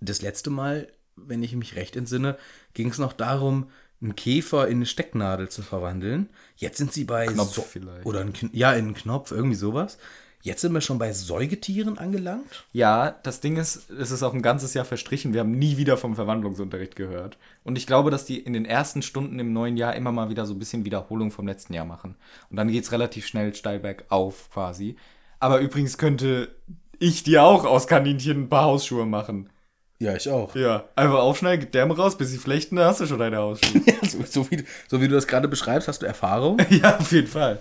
Das 0.00 0.20
letzte 0.22 0.50
Mal, 0.50 0.88
wenn 1.16 1.42
ich 1.42 1.56
mich 1.56 1.74
recht 1.74 1.96
entsinne, 1.96 2.36
ging 2.74 2.90
es 2.90 2.98
noch 2.98 3.14
darum, 3.14 3.70
einen 4.00 4.16
Käfer 4.16 4.68
in 4.68 4.78
eine 4.78 4.86
Stecknadel 4.86 5.48
zu 5.48 5.62
verwandeln. 5.62 6.28
Jetzt 6.56 6.78
sind 6.78 6.92
sie 6.92 7.04
bei 7.04 7.26
Knopf 7.26 7.66
vielleicht. 7.66 8.04
oder 8.04 8.20
ein, 8.20 8.32
ja, 8.52 8.72
in 8.72 8.86
einen 8.86 8.94
Knopf, 8.94 9.32
irgendwie 9.32 9.56
sowas. 9.56 9.98
Jetzt 10.42 10.60
sind 10.60 10.72
wir 10.72 10.80
schon 10.80 10.98
bei 10.98 11.12
Säugetieren 11.12 11.98
angelangt. 11.98 12.66
Ja, 12.72 13.10
das 13.10 13.40
Ding 13.40 13.56
ist, 13.56 13.90
es 13.90 14.12
ist 14.12 14.22
auch 14.22 14.32
ein 14.32 14.42
ganzes 14.42 14.74
Jahr 14.74 14.84
verstrichen. 14.84 15.32
Wir 15.32 15.40
haben 15.40 15.58
nie 15.58 15.76
wieder 15.76 15.96
vom 15.96 16.14
Verwandlungsunterricht 16.14 16.94
gehört. 16.94 17.36
Und 17.64 17.76
ich 17.76 17.86
glaube, 17.88 18.12
dass 18.12 18.26
die 18.26 18.38
in 18.38 18.52
den 18.52 18.64
ersten 18.64 19.02
Stunden 19.02 19.40
im 19.40 19.52
neuen 19.52 19.76
Jahr 19.76 19.96
immer 19.96 20.12
mal 20.12 20.30
wieder 20.30 20.46
so 20.46 20.54
ein 20.54 20.60
bisschen 20.60 20.84
Wiederholung 20.84 21.32
vom 21.32 21.48
letzten 21.48 21.74
Jahr 21.74 21.84
machen. 21.84 22.14
Und 22.48 22.58
dann 22.58 22.68
geht's 22.68 22.92
relativ 22.92 23.26
schnell 23.26 23.56
steil 23.56 23.80
bergauf 23.80 24.48
quasi. 24.52 24.94
Aber 25.40 25.58
übrigens 25.58 25.98
könnte 25.98 26.54
ich 27.00 27.24
dir 27.24 27.42
auch 27.42 27.64
aus 27.64 27.88
Kaninchen 27.88 28.42
ein 28.42 28.48
paar 28.48 28.66
Hausschuhe 28.66 29.04
machen. 29.04 29.50
Ja, 29.98 30.14
ich 30.14 30.28
auch. 30.28 30.54
Ja, 30.54 30.84
einfach 30.94 31.18
aufschneiden, 31.20 31.70
Därme 31.70 31.96
raus, 31.96 32.18
bis 32.18 32.30
sie 32.30 32.38
flechten, 32.38 32.76
dann 32.76 32.86
hast 32.86 33.00
du 33.00 33.06
schon 33.06 33.18
deine 33.18 33.38
Hausschuhe. 33.38 33.80
so, 34.02 34.18
so, 34.24 34.50
wie, 34.50 34.64
so 34.88 35.00
wie 35.00 35.08
du 35.08 35.14
das 35.14 35.26
gerade 35.26 35.48
beschreibst, 35.48 35.88
hast 35.88 36.02
du 36.02 36.06
Erfahrung. 36.06 36.58
ja, 36.70 36.98
auf 36.98 37.10
jeden 37.12 37.28
Fall. 37.28 37.58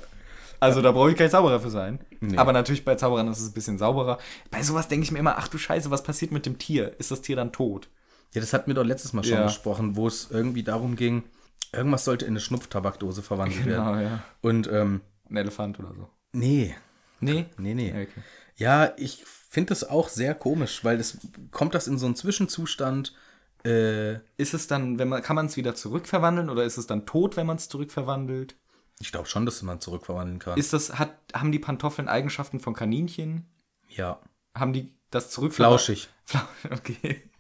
Also 0.59 0.81
da 0.81 0.91
brauche 0.91 1.11
ich 1.11 1.17
kein 1.17 1.29
Zauberer 1.29 1.59
für 1.59 1.69
sein. 1.69 1.99
Aber 2.37 2.51
natürlich 2.53 2.83
bei 2.85 2.95
Zauberern 2.95 3.27
ist 3.27 3.39
es 3.39 3.49
ein 3.49 3.53
bisschen 3.53 3.77
sauberer. 3.77 4.17
Bei 4.51 4.63
sowas 4.63 4.87
denke 4.87 5.03
ich 5.03 5.11
mir 5.11 5.19
immer, 5.19 5.37
ach 5.37 5.47
du 5.47 5.57
Scheiße, 5.57 5.91
was 5.91 6.03
passiert 6.03 6.31
mit 6.31 6.45
dem 6.45 6.57
Tier? 6.57 6.93
Ist 6.97 7.11
das 7.11 7.21
Tier 7.21 7.35
dann 7.35 7.51
tot? 7.51 7.89
Ja, 8.33 8.41
das 8.41 8.51
hatten 8.53 8.67
wir 8.67 8.73
doch 8.75 8.83
letztes 8.85 9.13
Mal 9.13 9.23
schon 9.23 9.33
Ja. 9.37 9.45
besprochen, 9.45 9.95
wo 9.95 10.07
es 10.07 10.29
irgendwie 10.31 10.63
darum 10.63 10.95
ging, 10.95 11.23
irgendwas 11.71 12.03
sollte 12.05 12.25
in 12.25 12.31
eine 12.31 12.39
Schnupftabakdose 12.39 13.21
verwandelt 13.21 13.65
werden. 13.65 13.85
Genau, 13.85 13.99
ja. 13.99 14.23
Und, 14.41 14.67
ähm, 14.71 15.01
Ein 15.29 15.37
Elefant 15.37 15.79
oder 15.79 15.93
so. 15.93 16.09
nee, 16.33 16.73
Nee? 17.21 17.45
nee, 17.57 17.73
nee. 17.73 17.91
Okay. 17.91 18.07
Ja, 18.57 18.91
ich 18.97 19.23
finde 19.55 19.69
das 19.69 19.83
auch 19.89 20.09
sehr 20.09 20.35
komisch, 20.35 20.83
weil 20.83 20.97
das 20.99 21.17
kommt 21.49 21.73
das 21.73 21.87
in 21.87 21.97
so 21.97 22.05
einen 22.05 22.15
Zwischenzustand. 22.15 23.15
Äh, 23.65 24.15
Ist 24.37 24.53
es 24.53 24.67
dann, 24.67 24.99
wenn 24.99 25.07
man, 25.07 25.23
kann 25.23 25.35
man 25.35 25.47
es 25.47 25.57
wieder 25.57 25.73
zurückverwandeln 25.73 26.51
oder 26.51 26.63
ist 26.63 26.77
es 26.77 26.85
dann 26.85 27.07
tot, 27.07 27.35
wenn 27.35 27.47
man 27.47 27.57
es 27.57 27.67
zurückverwandelt? 27.69 28.55
ich 28.99 29.11
glaube 29.11 29.27
schon, 29.27 29.45
dass 29.45 29.61
man 29.61 29.81
zurückverwandeln 29.81 30.39
kann. 30.39 30.57
Ist 30.57 30.71
das, 30.71 30.99
hat, 30.99 31.17
haben 31.33 31.51
die 31.51 31.59
Pantoffeln 31.59 32.07
Eigenschaften 32.07 32.59
von 32.59 32.73
Kaninchen? 32.73 33.45
ja, 33.89 34.19
Haben 34.55 34.71
die 34.73 34.93
das 35.09 35.31
zurückverwandelt? 35.31 35.81
flauschig. 35.81 36.09
Okay. 36.71 37.21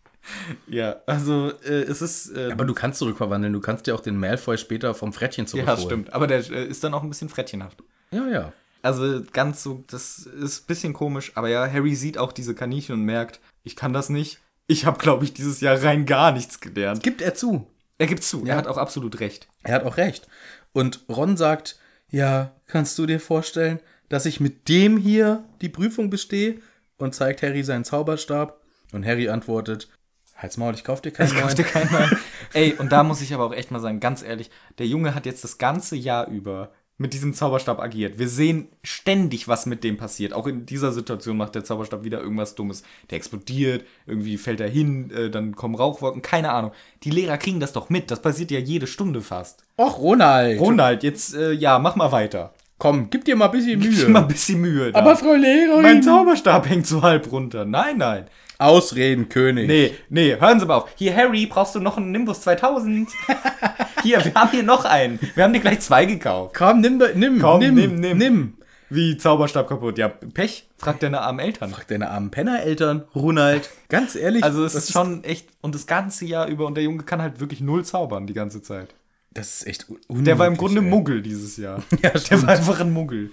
Ja, 0.65 0.95
also 1.05 1.51
äh, 1.63 1.83
es 1.83 2.01
ist. 2.01 2.35
Äh, 2.35 2.51
Aber 2.51 2.65
du 2.65 2.73
kannst 2.73 2.97
zurückverwandeln. 2.97 3.53
Du 3.53 3.59
kannst 3.59 3.85
ja 3.85 3.93
auch 3.93 3.99
den 3.99 4.17
Malfoy 4.17 4.57
später 4.57 4.95
vom 4.95 5.13
Frettchen 5.13 5.45
ja, 5.45 5.49
zurückholen. 5.51 5.79
stimmt. 5.81 6.13
Aber 6.13 6.25
der 6.25 6.39
äh, 6.49 6.65
ist 6.65 6.83
dann 6.83 6.95
auch 6.95 7.03
ein 7.03 7.09
bisschen 7.09 7.29
frettchenhaft. 7.29 7.83
Ja, 8.09 8.27
ja. 8.27 8.53
Also 8.85 9.23
ganz 9.33 9.63
so, 9.63 9.83
das 9.87 10.19
ist 10.19 10.63
ein 10.63 10.67
bisschen 10.67 10.93
komisch, 10.93 11.31
aber 11.35 11.49
ja, 11.49 11.69
Harry 11.71 11.95
sieht 11.95 12.17
auch 12.17 12.31
diese 12.31 12.53
Kaninchen 12.53 12.93
und 12.95 13.01
merkt, 13.03 13.39
ich 13.63 13.75
kann 13.75 13.93
das 13.93 14.09
nicht. 14.09 14.39
Ich 14.67 14.85
habe, 14.85 14.97
glaube 14.99 15.23
ich, 15.25 15.33
dieses 15.33 15.59
Jahr 15.61 15.81
rein 15.83 16.05
gar 16.05 16.31
nichts 16.31 16.59
gelernt. 16.59 17.01
Gibt 17.03 17.21
er 17.21 17.33
zu. 17.33 17.67
Er 17.97 18.07
gibt 18.07 18.23
zu, 18.23 18.45
Ja. 18.45 18.53
er 18.53 18.57
hat 18.57 18.67
auch 18.67 18.77
absolut 18.77 19.19
recht. 19.19 19.47
Er 19.63 19.75
hat 19.75 19.83
auch 19.85 19.97
recht. 19.97 20.27
Und 20.73 21.03
Ron 21.09 21.35
sagt, 21.37 21.79
ja, 22.11 22.51
kannst 22.67 22.97
du 22.99 23.05
dir 23.05 23.19
vorstellen, 23.19 23.79
dass 24.09 24.25
ich 24.25 24.39
mit 24.39 24.67
dem 24.69 24.97
hier 24.97 25.43
die 25.61 25.69
Prüfung 25.69 26.09
bestehe? 26.09 26.59
Und 26.97 27.13
zeigt 27.15 27.41
Harry 27.41 27.63
seinen 27.63 27.83
Zauberstab. 27.85 28.61
Und 28.93 29.05
Harry 29.05 29.27
antwortet, 29.29 29.89
halt's 30.35 30.57
Maul, 30.57 30.73
ich 30.75 30.83
kauf 30.83 31.01
dir 31.01 31.11
keinen 31.11 31.27
Ich 31.33 31.37
kaufte 31.41 31.61
neuen. 31.63 31.71
keinen 31.73 31.91
Mal. 31.91 32.17
Ey, 32.53 32.73
und 32.73 32.91
da 32.91 33.03
muss 33.03 33.21
ich 33.21 33.33
aber 33.33 33.45
auch 33.45 33.53
echt 33.53 33.71
mal 33.71 33.79
sagen, 33.81 33.99
ganz 33.99 34.21
ehrlich, 34.23 34.49
der 34.77 34.87
Junge 34.87 35.13
hat 35.15 35.25
jetzt 35.25 35.43
das 35.43 35.57
ganze 35.57 35.95
Jahr 35.95 36.27
über 36.27 36.71
mit 36.97 37.13
diesem 37.13 37.33
Zauberstab 37.33 37.81
agiert. 37.81 38.19
Wir 38.19 38.29
sehen 38.29 38.69
ständig, 38.83 39.47
was 39.49 39.65
mit 39.65 39.83
dem 39.83 39.97
passiert. 39.97 40.31
Auch 40.33 40.47
in 40.47 40.65
dieser 40.65 40.91
Situation 40.93 41.35
macht 41.35 41.55
der 41.55 41.63
Zauberstab 41.65 42.03
wieder 42.05 42.21
irgendwas 42.21 42.55
Dummes. 42.55 42.83
Der 43.09 43.17
explodiert, 43.17 43.83
irgendwie 44.05 44.37
fällt 44.37 44.61
er 44.61 44.69
hin, 44.69 45.11
äh, 45.11 45.29
dann 45.29 45.55
kommen 45.55 45.75
Rauchwolken, 45.75 46.21
keine 46.21 46.51
Ahnung. 46.51 46.71
Die 47.03 47.09
Lehrer 47.09 47.37
kriegen 47.37 47.59
das 47.59 47.73
doch 47.73 47.89
mit. 47.89 48.11
Das 48.11 48.21
passiert 48.21 48.49
ja 48.51 48.59
jede 48.59 48.87
Stunde 48.87 49.21
fast. 49.21 49.65
Och, 49.77 49.99
Ronald, 49.99 50.59
Ronald, 50.59 51.03
jetzt, 51.03 51.35
äh, 51.35 51.51
ja, 51.51 51.79
mach 51.79 51.97
mal 51.97 52.13
weiter. 52.13 52.53
komm, 52.77 53.09
gib 53.09 53.25
dir 53.25 53.35
mal 53.35 53.45
ein 53.45 53.51
bisschen 53.51 53.79
Gib 53.79 53.91
Mühe. 53.91 54.05
dir 54.05 54.09
mal 54.11 54.21
ein 54.21 54.27
bisschen 54.29 54.61
Mühe. 54.61 54.91
Da. 54.93 54.99
Aber 54.99 55.15
Frau 55.17 55.33
Lehrerin, 55.33 55.81
mein 55.81 56.03
Zauberstab 56.03 56.69
hängt 56.69 56.87
so 56.87 57.01
halb 57.01 57.29
runter. 57.31 57.65
Nein, 57.65 57.97
nein. 57.97 58.25
Ausreden, 58.57 59.29
König. 59.29 59.67
Nee, 59.67 59.93
nee, 60.09 60.35
hören 60.39 60.59
Sie 60.59 60.65
mal 60.65 60.75
auf. 60.77 60.89
Hier, 60.95 61.15
Harry, 61.15 61.45
brauchst 61.45 61.75
du 61.75 61.79
noch 61.79 61.97
einen 61.97 62.11
Nimbus 62.11 62.41
2000? 62.41 63.09
hier, 64.03 64.23
wir 64.23 64.33
haben 64.33 64.51
hier 64.51 64.63
noch 64.63 64.85
einen. 64.85 65.19
Wir 65.35 65.43
haben 65.43 65.53
dir 65.53 65.59
gleich 65.59 65.81
zwei 65.81 66.05
gekauft. 66.05 66.55
Komm, 66.57 66.81
nimm, 66.81 67.01
nimm, 67.15 67.39
Komm, 67.39 67.59
nimm, 67.59 67.75
nimm, 67.75 67.95
nimm. 67.95 68.17
nimm. 68.17 68.53
Wie 68.89 69.17
Zauberstab 69.17 69.67
kaputt? 69.67 69.97
Ja, 69.97 70.07
Pech, 70.09 70.67
fragt 70.77 71.01
deine 71.03 71.21
armen 71.21 71.39
Eltern. 71.39 71.71
Frag 71.71 71.87
deine 71.87 72.09
armen 72.11 72.29
Pennereltern, 72.31 73.03
Ronald. 73.15 73.69
Ganz 73.89 74.15
ehrlich. 74.15 74.43
Also 74.43 74.63
es 74.63 74.75
ist 74.75 74.91
schon 74.91 75.23
echt, 75.23 75.47
und 75.61 75.73
das 75.75 75.87
ganze 75.87 76.25
Jahr 76.25 76.47
über, 76.47 76.65
und 76.67 76.75
der 76.75 76.83
Junge 76.83 77.03
kann 77.03 77.21
halt 77.21 77.39
wirklich 77.39 77.61
null 77.61 77.83
zaubern 77.83 78.27
die 78.27 78.33
ganze 78.33 78.61
Zeit. 78.61 78.93
Das 79.31 79.57
ist 79.57 79.67
echt 79.67 79.87
Der 79.89 80.37
war 80.39 80.47
im 80.47 80.53
unmöglich, 80.53 80.57
Grunde 80.59 80.81
ey. 80.81 80.87
Muggel 80.87 81.21
dieses 81.21 81.57
Jahr. 81.57 81.83
Ja, 82.01 82.11
Der 82.11 82.19
stimmt. 82.19 82.43
war 82.43 82.49
einfach 82.49 82.79
ein 82.79 82.93
Muggel. 82.93 83.31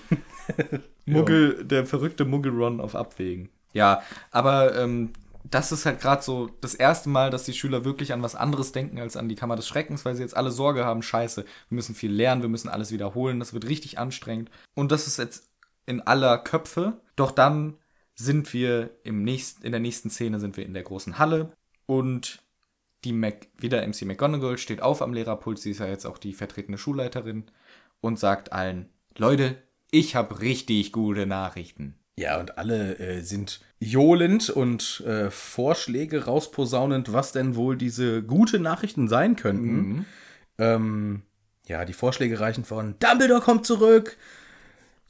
Muggel, 1.07 1.65
der 1.65 1.87
verrückte 1.87 2.25
Muggel-Ron 2.25 2.81
auf 2.81 2.97
Abwägen. 2.97 3.51
Ja, 3.73 4.03
aber 4.31 4.77
ähm, 4.77 5.13
das 5.45 5.73
ist 5.73 5.87
halt 5.87 6.01
gerade 6.01 6.23
so 6.23 6.51
das 6.61 6.75
erste 6.75 7.09
Mal, 7.09 7.31
dass 7.31 7.45
die 7.45 7.53
Schüler 7.53 7.85
wirklich 7.85 8.13
an 8.13 8.23
was 8.23 8.35
anderes 8.35 8.73
denken 8.73 8.99
als 8.99 9.17
an 9.17 9.29
die 9.29 9.35
Kammer 9.35 9.57
des 9.57 9.67
Schreckens, 9.69 10.05
weil 10.05 10.15
sie 10.15 10.23
jetzt 10.23 10.37
alle 10.37 10.51
Sorge 10.51 10.85
haben, 10.85 11.03
scheiße, 11.03 11.45
wir 11.45 11.75
müssen 11.75 11.95
viel 11.95 12.13
lernen, 12.13 12.43
wir 12.43 12.49
müssen 12.49 12.69
alles 12.69 12.91
wiederholen, 12.93 13.39
das 13.39 13.53
wird 13.53 13.67
richtig 13.67 13.99
anstrengend. 13.99 14.51
Und 14.75 14.93
das 14.93 15.07
ist 15.07 15.19
jetzt 15.19 15.51
in 15.87 16.01
aller 16.01 16.39
Köpfe. 16.39 17.01
Doch 17.17 17.31
dann 17.33 17.77
sind 18.15 18.53
wir 18.53 18.91
im 19.05 19.25
nächsten, 19.25 19.65
in 19.65 19.73
der 19.73 19.81
nächsten 19.81 20.11
Szene 20.11 20.39
sind 20.39 20.57
wir 20.57 20.65
in 20.65 20.75
der 20.75 20.83
großen 20.83 21.19
Halle 21.19 21.53
und 21.87 22.43
die 23.05 23.13
Mac, 23.13 23.49
wieder 23.59 23.87
MC 23.87 24.03
McGonagall 24.03 24.59
steht 24.59 24.81
auf 24.81 25.03
am 25.03 25.13
Lehrerpult, 25.13 25.59
sie 25.59 25.73
ist 25.73 25.81
ja 25.81 25.89
jetzt 25.89 26.07
auch 26.07 26.19
die 26.19 26.35
vertretene 26.35 26.79
Schulleiterin 26.79 27.45
und 28.01 28.19
sagt 28.19 28.53
allen, 28.53 28.91
Leute, 29.17 29.61
ich 29.91 30.15
habe 30.15 30.41
richtig 30.41 30.93
gute 30.93 31.27
Nachrichten. 31.27 31.97
Ja, 32.19 32.39
und 32.39 32.59
alle 32.59 32.99
äh, 32.99 33.21
sind 33.23 33.61
johlend 33.81 34.51
und 34.51 35.03
äh, 35.07 35.31
Vorschläge 35.31 36.27
rausposaunend, 36.27 37.13
was 37.13 37.33
denn 37.33 37.57
wohl 37.57 37.77
diese 37.77 38.23
gute 38.23 38.59
Nachrichten 38.59 39.09
sein 39.09 39.37
könnten. 39.37 40.07
Ähm, 40.59 41.23
ja, 41.67 41.85
die 41.85 41.95
Vorschläge 41.95 42.39
reichen 42.39 42.65
von 42.65 42.97
Dumbledore 42.99 43.41
kommt 43.41 43.67
zurück. 43.67 44.19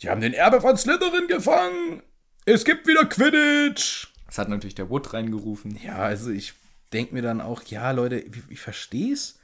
Die 0.01 0.09
haben 0.09 0.21
den 0.21 0.33
Erbe 0.33 0.61
von 0.61 0.77
Slytherin 0.77 1.27
gefangen. 1.29 2.03
Es 2.45 2.65
gibt 2.65 2.87
wieder 2.87 3.05
Quidditch. 3.05 4.13
Das 4.27 4.39
hat 4.39 4.49
natürlich 4.49 4.75
der 4.75 4.89
Wood 4.89 5.13
reingerufen. 5.13 5.79
Ja, 5.85 5.97
also 5.97 6.31
ich 6.31 6.55
denke 6.93 7.15
mir 7.15 7.23
dann 7.23 7.41
auch, 7.41 7.63
ja, 7.65 7.91
Leute, 7.91 8.19
ich, 8.19 8.33
ich 8.49 8.61
verstehe 8.61 9.13
es. 9.13 9.39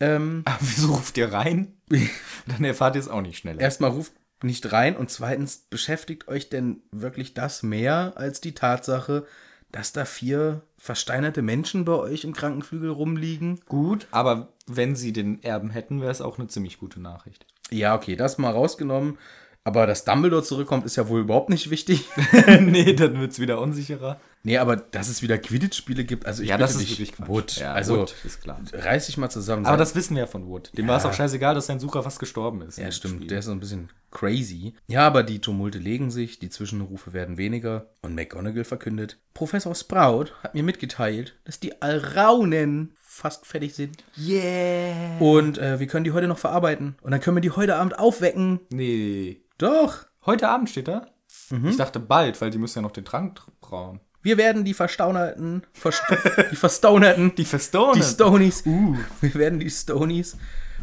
Ähm, 0.00 0.42
Aber 0.44 0.58
wieso 0.60 0.94
ruft 0.94 1.16
ihr 1.18 1.32
rein? 1.32 1.74
Dann 2.46 2.64
erfahrt 2.64 2.96
ihr 2.96 3.00
es 3.00 3.08
auch 3.08 3.22
nicht 3.22 3.38
schneller. 3.38 3.60
erstmal 3.60 3.90
ruft 3.90 4.12
nicht 4.42 4.72
rein 4.72 4.96
und 4.96 5.10
zweitens 5.10 5.58
beschäftigt 5.70 6.28
euch 6.28 6.48
denn 6.48 6.82
wirklich 6.90 7.34
das 7.34 7.62
mehr 7.62 8.14
als 8.16 8.40
die 8.40 8.54
Tatsache, 8.54 9.26
dass 9.72 9.92
da 9.92 10.04
vier 10.04 10.62
versteinerte 10.78 11.42
Menschen 11.42 11.84
bei 11.84 11.94
euch 11.94 12.24
im 12.24 12.34
Krankenflügel 12.34 12.90
rumliegen? 12.90 13.60
gut, 13.66 14.06
aber 14.10 14.52
wenn 14.66 14.96
sie 14.96 15.12
den 15.12 15.42
Erben 15.42 15.70
hätten, 15.70 16.00
wäre 16.00 16.10
es 16.10 16.20
auch 16.20 16.38
eine 16.38 16.48
ziemlich 16.48 16.78
gute 16.78 17.00
Nachricht. 17.00 17.46
Ja, 17.70 17.94
okay, 17.94 18.16
das 18.16 18.38
mal 18.38 18.52
rausgenommen. 18.52 19.18
Aber 19.66 19.86
dass 19.88 20.04
Dumbledore 20.04 20.44
zurückkommt, 20.44 20.86
ist 20.86 20.94
ja 20.94 21.08
wohl 21.08 21.22
überhaupt 21.22 21.50
nicht 21.50 21.70
wichtig. 21.70 22.04
nee, 22.60 22.92
dann 22.92 23.18
wird 23.20 23.32
es 23.32 23.40
wieder 23.40 23.60
unsicherer. 23.60 24.20
nee, 24.44 24.58
aber 24.58 24.76
dass 24.76 25.08
es 25.08 25.22
wieder 25.22 25.38
Quidditch-Spiele 25.38 26.04
gibt, 26.04 26.24
also 26.24 26.44
ich 26.44 26.50
Ja, 26.50 26.56
das 26.56 26.72
ist 26.76 26.82
dich, 26.82 26.90
wirklich 26.90 27.12
Quatsch. 27.14 27.28
Wood, 27.28 27.56
Ja, 27.56 27.72
also 27.72 27.98
Wood, 27.98 28.14
ist 28.24 28.42
klar. 28.42 28.60
reiß 28.72 29.06
dich 29.06 29.16
mal 29.16 29.28
zusammen. 29.28 29.66
Aber 29.66 29.76
das 29.76 29.96
wissen 29.96 30.14
wir 30.14 30.22
ja 30.22 30.26
von 30.28 30.46
Wood. 30.46 30.70
Dem 30.78 30.84
Ja. 30.86 30.92
war 30.92 30.98
es 30.98 31.04
auch 31.04 31.12
scheißegal, 31.12 31.56
dass 31.56 31.66
sein 31.66 31.80
Sucher 31.80 32.04
fast 32.04 32.20
gestorben 32.20 32.62
ist. 32.62 32.78
Ja, 32.78 32.86
im 32.86 32.92
stimmt. 32.92 33.14
Spiel. 33.16 33.26
Der 33.26 33.40
ist 33.40 33.46
so 33.46 33.50
ein 33.50 33.58
bisschen 33.58 33.90
crazy. 34.12 34.74
Ja, 34.86 35.04
aber 35.04 35.24
die 35.24 35.40
Tumulte 35.40 35.78
legen 35.78 36.12
sich, 36.12 36.38
die 36.38 36.48
Zwischenrufe 36.48 37.12
werden 37.12 37.36
weniger 37.36 37.88
und 38.02 38.14
McGonagall 38.14 38.62
verkündet, 38.64 39.18
Professor 39.34 39.74
Sprout 39.74 40.26
hat 40.44 40.54
mir 40.54 40.62
mitgeteilt, 40.62 41.34
dass 41.44 41.58
die 41.58 41.82
Alraunen 41.82 42.94
fast 43.00 43.46
fertig 43.46 43.74
sind. 43.74 44.04
Yeah. 44.16 45.18
Und 45.18 45.58
äh, 45.58 45.80
wir 45.80 45.86
können 45.88 46.04
die 46.04 46.12
heute 46.12 46.28
noch 46.28 46.38
verarbeiten. 46.38 46.96
Und 47.02 47.10
dann 47.10 47.20
können 47.20 47.36
wir 47.36 47.40
die 47.40 47.50
heute 47.50 47.74
Abend 47.76 47.98
aufwecken. 47.98 48.60
Nee. 48.70 49.40
Doch. 49.58 50.06
Heute 50.24 50.48
Abend 50.48 50.68
steht 50.70 50.88
da? 50.88 51.06
Mhm. 51.50 51.68
Ich 51.68 51.76
dachte 51.76 52.00
bald, 52.00 52.40
weil 52.40 52.50
die 52.50 52.58
müssen 52.58 52.78
ja 52.78 52.82
noch 52.82 52.90
den 52.92 53.04
Trank 53.04 53.38
tr- 53.38 53.50
brauen. 53.60 54.00
Wir 54.22 54.36
werden 54.36 54.64
die 54.64 54.74
Verstaunerten, 54.74 55.62
Verst 55.72 56.02
die 56.50 56.56
Verstaunerten, 56.56 57.34
Die 57.36 57.44
Verstonen. 57.44 57.94
die 57.94 58.02
Stonies, 58.02 58.64
wir 58.64 59.34
werden 59.34 59.60
die 59.60 59.70
Stonies 59.70 60.36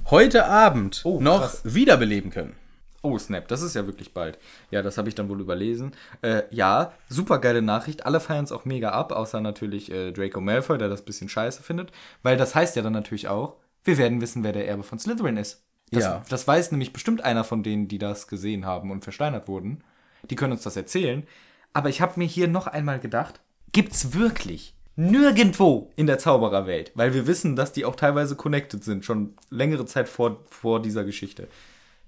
heute 0.10 0.46
Abend 0.46 1.02
Oh, 1.04 1.20
noch 1.20 1.42
krass. 1.42 1.62
wiederbeleben 1.66 2.32
können. 2.32 2.56
Oh, 3.02 3.18
Snap, 3.18 3.50
das 3.50 3.62
ist 3.62 3.76
ja 3.76 3.86
wirklich 3.86 4.14
bald. 4.14 4.40
Ja, 4.72 4.82
das 4.82 4.98
habe 4.98 5.10
ich 5.10 5.16
dann 5.16 5.28
wohl 5.28 5.42
überlesen. 5.42 5.92
Äh, 6.22 6.44
ja, 6.52 6.94
super 7.10 7.40
geile 7.40 7.62
Nachricht. 7.62 8.06
Alle 8.06 8.22
feiern 8.22 8.46
es 8.46 8.54
auch 8.54 8.64
mega 8.64 8.92
ab, 8.92 9.12
außer 9.12 9.42
natürlich 9.42 9.92
äh, 9.92 10.14
Draco 10.14 10.40
Malfoy, 10.40 10.78
der 10.78 10.88
das 10.88 11.04
bisschen 11.04 11.28
scheiße 11.28 11.64
findet. 11.64 11.92
Weil 12.22 12.38
das 12.38 12.56
heißt 12.56 12.78
ja 12.78 12.82
dann 12.82 12.94
natürlich 12.94 13.28
auch, 13.28 13.58
wir 13.84 13.98
werden 13.98 14.22
wissen, 14.22 14.46
wer 14.46 14.54
der 14.54 14.70
Erbe 14.70 14.84
von 14.84 15.00
Slytherin 15.00 15.36
ist. 15.36 15.66
Das, 15.94 16.04
Ja. 16.04 16.24
das 16.30 16.48
weiß 16.48 16.72
nämlich 16.72 16.94
bestimmt 16.94 17.24
einer 17.24 17.44
von 17.44 17.64
denen, 17.64 17.88
die 17.88 17.98
das 17.98 18.28
gesehen 18.28 18.66
haben 18.66 18.92
und 18.92 19.04
versteinert 19.04 19.48
wurden. 19.48 19.84
Die 20.30 20.36
können 20.36 20.54
uns 20.54 20.64
das 20.64 20.76
erzählen. 20.76 21.26
Aber 21.74 21.90
ich 21.90 22.02
habe 22.02 22.20
mir 22.20 22.28
hier 22.28 22.48
noch 22.48 22.68
einmal 22.68 23.00
gedacht, 23.00 23.40
gibt's 23.72 24.14
wirklich 24.14 24.76
nirgendwo 24.96 25.92
in 25.96 26.06
der 26.06 26.20
Zaubererwelt, 26.20 26.92
weil 26.94 27.14
wir 27.14 27.26
wissen, 27.26 27.56
dass 27.56 27.74
die 27.74 27.84
auch 27.86 27.96
teilweise 27.96 28.36
connected 28.36 28.84
sind, 28.84 29.06
schon 29.06 29.34
längere 29.50 29.86
Zeit 29.86 30.08
vor, 30.08 30.42
vor 30.50 30.82
dieser 30.82 31.04
Geschichte. 31.04 31.48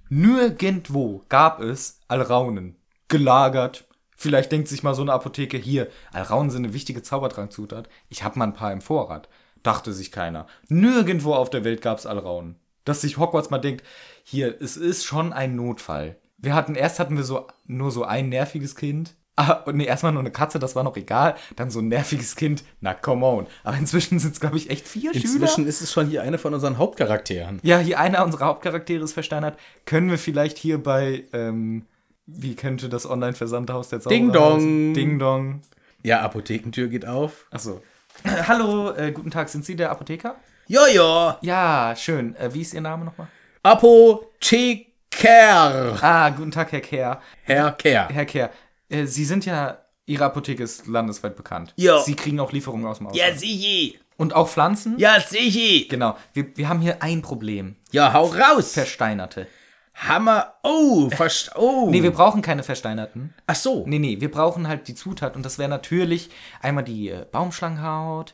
Nirgendwo 0.10 1.24
gab 1.30 1.60
es 1.62 2.00
Alraunen 2.08 2.76
gelagert. 3.08 3.86
Vielleicht 4.16 4.52
denkt 4.52 4.68
sich 4.68 4.84
mal 4.84 4.94
so 4.96 5.02
eine 5.02 5.14
Apotheke 5.14 5.58
hier, 5.58 5.90
Alraunen 6.14 6.50
sind 6.52 6.64
eine 6.64 6.74
wichtige 6.74 7.02
Zaubertrankzutat. 7.02 7.90
Ich 8.10 8.24
habe 8.24 8.40
mal 8.40 8.46
ein 8.46 8.54
paar 8.54 8.72
im 8.72 8.82
Vorrat. 8.82 9.28
Dachte 9.64 9.92
sich 9.94 10.12
keiner. 10.12 10.46
Nirgendwo 10.70 11.34
auf 11.34 11.50
der 11.50 11.64
Welt 11.64 11.82
gab 11.82 11.98
es 11.98 12.06
Alraunen. 12.06 12.56
Dass 12.86 13.02
sich 13.02 13.18
Hogwarts 13.18 13.50
mal 13.50 13.58
denkt, 13.58 13.84
hier, 14.24 14.56
es 14.62 14.78
ist 14.78 15.04
schon 15.04 15.34
ein 15.34 15.56
Notfall. 15.56 16.16
Wir 16.38 16.54
hatten, 16.54 16.76
erst 16.76 17.00
hatten 17.00 17.18
wir 17.18 17.24
so, 17.24 17.48
nur 17.66 17.92
so 17.92 18.04
ein 18.04 18.30
nerviges 18.30 18.76
Kind. 18.76 19.16
Ah, 19.38 19.66
nee, 19.74 19.84
erstmal 19.84 20.14
nur 20.14 20.22
eine 20.22 20.32
Katze, 20.32 20.60
das 20.60 20.78
war 20.78 20.84
noch 20.84 20.96
egal. 20.96 21.36
Dann 21.58 21.70
so 21.70 21.80
ein 21.80 21.90
nerviges 21.90 22.38
Kind. 22.38 22.64
Na, 22.80 22.94
come 22.94 23.26
on. 23.26 23.48
Aber 23.66 23.76
inzwischen 23.76 24.18
sind 24.18 24.34
es, 24.34 24.40
glaube 24.40 24.56
ich, 24.56 24.70
echt 24.70 24.88
vier 24.88 25.14
Schüler. 25.14 25.26
Inzwischen 25.26 25.68
ist 25.68 25.82
es 25.82 25.92
schon 25.92 26.08
hier 26.08 26.22
eine 26.22 26.38
von 26.38 26.54
unseren 26.54 26.78
Hauptcharakteren. 26.78 27.60
Ja, 27.62 27.80
hier 27.80 28.00
einer 28.00 28.24
unserer 28.24 28.46
Hauptcharaktere 28.46 29.04
ist 29.04 29.12
versteinert. 29.12 29.60
Können 29.86 30.10
wir 30.10 30.18
vielleicht 30.18 30.58
hier 30.58 30.82
bei, 30.82 31.26
ähm, 31.34 31.86
wie 32.26 32.56
könnte 32.56 32.88
das 32.88 33.06
Online-Versandhaus 33.10 33.90
der 33.90 34.00
Zauberer 34.00 34.18
Ding 34.18 34.32
Dong. 34.32 34.94
Ding 34.94 35.20
Dong. 35.20 35.62
Ja, 36.02 36.22
Apothekentür 36.22 36.88
geht 36.88 37.06
auf. 37.06 37.46
Achso. 37.52 37.82
Hallo, 38.48 38.92
äh, 38.92 39.12
guten 39.12 39.32
Tag, 39.32 39.50
sind 39.50 39.66
Sie 39.66 39.76
der 39.76 39.92
Apotheker? 39.92 40.38
Jojo, 40.68 41.36
Ja, 41.42 41.94
schön. 41.96 42.36
Äh, 42.38 42.52
wie 42.54 42.62
ist 42.62 42.74
Ihr 42.74 42.82
Name 42.82 43.06
nochmal? 43.06 43.28
Apotheker. 43.62 44.90
Ah, 46.02 46.30
guten 46.32 46.50
Tag, 46.52 46.72
Herr 46.72 46.82
Kehr. 46.82 47.22
Herr 47.44 47.72
Kerr. 47.74 48.10
Herr 48.12 48.26
Kehr, 48.26 48.50
äh, 48.90 49.06
Sie 49.06 49.26
sind 49.26 49.46
ja, 49.46 49.78
Ihre 50.08 50.26
Apotheke 50.26 50.64
ist 50.64 50.88
landesweit 50.88 51.36
bekannt. 51.36 51.74
Ja. 51.78 52.00
Sie 52.00 52.16
kriegen 52.16 52.40
auch 52.40 52.52
Lieferungen 52.52 52.88
aus 52.88 52.98
dem 52.98 53.08
Ausland. 53.08 53.40
sicher. 53.40 53.98
Und 54.18 54.34
auch 54.34 54.48
Pflanzen? 54.50 54.98
Ja, 54.98 55.20
sicher. 55.20 55.88
Genau. 55.90 56.18
Wir, 56.34 56.48
wir 56.58 56.68
haben 56.70 56.80
hier 56.80 57.04
ein 57.04 57.22
Problem. 57.22 57.76
Ja, 57.92 58.14
hau 58.14 58.26
raus. 58.26 58.74
Versteinerte. 58.74 59.46
Hammer. 59.94 60.56
Oh, 60.64 61.10
verst 61.10 61.52
oh. 61.56 61.90
Nee, 61.90 62.02
wir 62.04 62.12
brauchen 62.12 62.42
keine 62.42 62.64
Versteinerten. 62.64 63.34
Ach 63.48 63.56
so. 63.56 63.84
Nee, 63.88 64.00
nee, 64.00 64.20
wir 64.20 64.32
brauchen 64.32 64.68
halt 64.68 64.88
die 64.88 64.96
Zutat 64.96 65.36
und 65.36 65.44
das 65.46 65.58
wäre 65.58 65.70
natürlich 65.70 66.30
einmal 66.62 66.84
die 66.84 67.10
äh, 67.10 67.26
Baumschlangenhaut, 67.32 68.34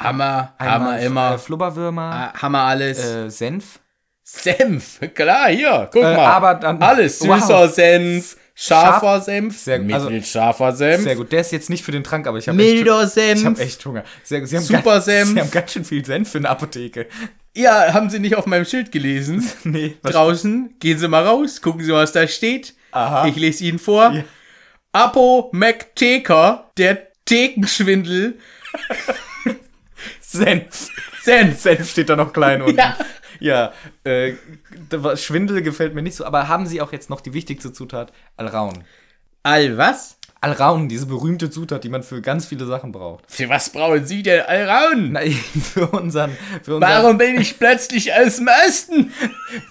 Hammer, 0.00 0.54
einmal 0.58 0.74
Hammer 0.74 0.98
immer. 1.00 1.34
Äh, 1.34 1.38
Flubberwürmer, 1.38 2.32
Ah, 2.34 2.42
Hammer 2.42 2.60
alles. 2.62 3.04
äh, 3.04 3.28
Senf. 3.30 3.78
Senf. 4.24 5.00
Klar, 5.14 5.48
hier. 5.48 5.88
Guck 5.92 6.02
Äh, 6.02 6.16
mal. 6.16 6.26
aber 6.26 6.54
dann- 6.54 6.80
alles. 6.82 7.20
Wow. 7.26 7.40
Süßer 7.40 7.68
Senf. 7.68 8.36
Scharfer 8.54 9.06
Scharf- 9.16 9.24
Senf. 9.24 9.58
Sehr 9.58 9.78
gut. 9.78 9.92
Also- 9.92 10.10
mittelscharfer 10.10 10.72
Senf. 10.72 11.02
Sehr 11.04 11.16
gut, 11.16 11.32
der 11.32 11.40
ist 11.40 11.50
jetzt 11.52 11.70
nicht 11.70 11.82
für 11.84 11.92
den 11.92 12.04
Trank, 12.04 12.26
aber 12.26 12.36
ich 12.38 12.46
habe 12.46 12.56
Milder 12.56 13.02
echt, 13.04 13.12
Senf. 13.12 13.40
ich 13.40 13.46
hab 13.46 13.58
echt 13.58 13.86
Hunger. 13.86 14.04
Sehr, 14.22 14.46
Sie 14.46 14.56
haben 14.56 14.62
Super 14.64 14.82
ganz, 14.82 15.04
Senf. 15.06 15.30
Sie 15.30 15.40
haben 15.40 15.50
ganz 15.50 15.72
schön 15.72 15.84
viel 15.84 16.04
Senf 16.04 16.30
für 16.30 16.38
eine 16.38 16.50
Apotheke. 16.50 17.06
Ja, 17.56 17.92
haben 17.94 18.10
Sie 18.10 18.18
nicht 18.18 18.36
auf 18.36 18.46
meinem 18.46 18.64
Schild 18.66 18.92
gelesen? 18.92 19.48
Nee, 19.64 19.96
Draußen, 20.02 20.74
gehen 20.78 20.98
Sie 20.98 21.08
mal 21.08 21.26
raus, 21.26 21.60
gucken 21.62 21.82
Sie, 21.84 21.92
was 21.92 22.12
da 22.12 22.28
steht. 22.28 22.74
Aha. 22.92 23.26
Ich 23.28 23.36
lese 23.36 23.64
Ihnen 23.64 23.78
vor. 23.78 24.10
Ja. 24.12 24.24
Apo 24.92 25.48
McTaker, 25.52 26.70
der 26.76 26.98
Thekenschwindel. 27.24 28.38
Senf. 30.30 30.88
Senf. 31.22 31.60
Senf 31.60 31.90
steht 31.90 32.08
da 32.08 32.16
noch 32.16 32.32
klein 32.32 32.62
unten. 32.62 32.78
Ja. 32.78 32.96
Ja, 33.40 33.72
äh, 34.04 34.34
Schwindel 35.14 35.62
gefällt 35.62 35.94
mir 35.94 36.02
nicht 36.02 36.14
so, 36.14 36.26
aber 36.26 36.48
haben 36.48 36.66
Sie 36.66 36.82
auch 36.82 36.92
jetzt 36.92 37.08
noch 37.08 37.22
die 37.22 37.32
wichtigste 37.32 37.72
Zutat? 37.72 38.12
Alraun. 38.36 38.84
All 39.42 39.78
was? 39.78 40.18
Alraun, 40.42 40.88
diese 40.88 41.06
berühmte 41.06 41.50
Zutat, 41.50 41.84
die 41.84 41.90
man 41.90 42.02
für 42.02 42.22
ganz 42.22 42.46
viele 42.46 42.64
Sachen 42.66 42.92
braucht. 42.92 43.30
Für 43.30 43.48
was 43.48 43.70
brauchen 43.70 44.06
Sie 44.06 44.22
denn 44.22 44.42
Allraun? 44.42 45.12
Na, 45.12 45.20
für 45.62 45.86
unseren, 45.88 46.36
für 46.62 46.76
unseren 46.76 46.80
Warum 46.80 47.18
bin 47.18 47.40
ich 47.40 47.58
plötzlich 47.58 48.12
aus 48.12 48.36
dem 48.36 48.48
Osten? 48.66 49.12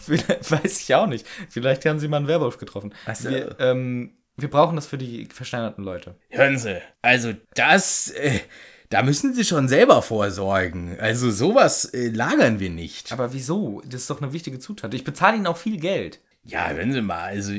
Weiß 0.49 0.81
ich 0.81 0.93
auch 0.93 1.07
nicht. 1.07 1.25
Vielleicht 1.49 1.85
haben 1.85 1.99
sie 1.99 2.07
mal 2.07 2.17
einen 2.17 2.27
Werwolf 2.27 2.57
getroffen. 2.57 2.93
Ach 3.05 3.15
so. 3.15 3.29
Wir, 3.29 3.55
ähm, 3.59 4.13
wir 4.37 4.49
brauchen 4.49 4.75
das 4.75 4.87
für 4.87 4.97
die 4.97 5.25
versteinerten 5.25 5.83
Leute. 5.83 6.15
Hören 6.29 6.57
Sie, 6.57 6.81
also 7.01 7.33
das, 7.55 8.11
äh, 8.11 8.39
da 8.89 9.03
müssen 9.03 9.33
Sie 9.33 9.43
schon 9.43 9.67
selber 9.67 10.01
vorsorgen. 10.01 10.97
Also 10.99 11.29
sowas 11.31 11.85
äh, 11.85 12.09
lagern 12.09 12.59
wir 12.59 12.69
nicht. 12.69 13.11
Aber 13.11 13.33
wieso? 13.33 13.81
Das 13.85 14.01
ist 14.01 14.09
doch 14.09 14.21
eine 14.21 14.33
wichtige 14.33 14.59
Zutat. 14.59 14.93
Ich 14.93 15.03
bezahle 15.03 15.37
ihnen 15.37 15.47
auch 15.47 15.57
viel 15.57 15.79
Geld. 15.79 16.19
Ja, 16.45 16.71
wenn 16.73 16.91
Sie 16.93 17.01
mal, 17.01 17.25
also 17.25 17.51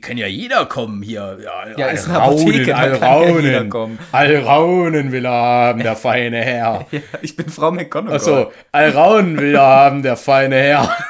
kann 0.00 0.16
ja 0.16 0.26
jeder 0.26 0.66
kommen 0.66 1.02
hier. 1.02 1.38
Ja, 1.44 1.68
Ja, 1.76 1.86
ist 1.88 2.08
eine 2.08 2.20
Apotheke, 2.20 2.74
Alraunen. 2.74 3.68
kommen. 3.68 3.98
Alraunen 4.10 5.12
will 5.12 5.24
er 5.26 5.30
haben, 5.32 5.82
der 5.82 5.94
feine 5.96 6.38
Herr. 6.38 6.86
Ja, 6.90 7.00
ich 7.22 7.36
bin 7.36 7.48
Frau 7.48 7.70
McGonagall. 7.70 8.16
Achso, 8.16 8.52
Alraunen 8.72 9.38
will 9.38 9.54
er 9.54 9.60
haben, 9.62 10.02
der 10.02 10.16
feine 10.16 10.56
Herr. 10.56 10.96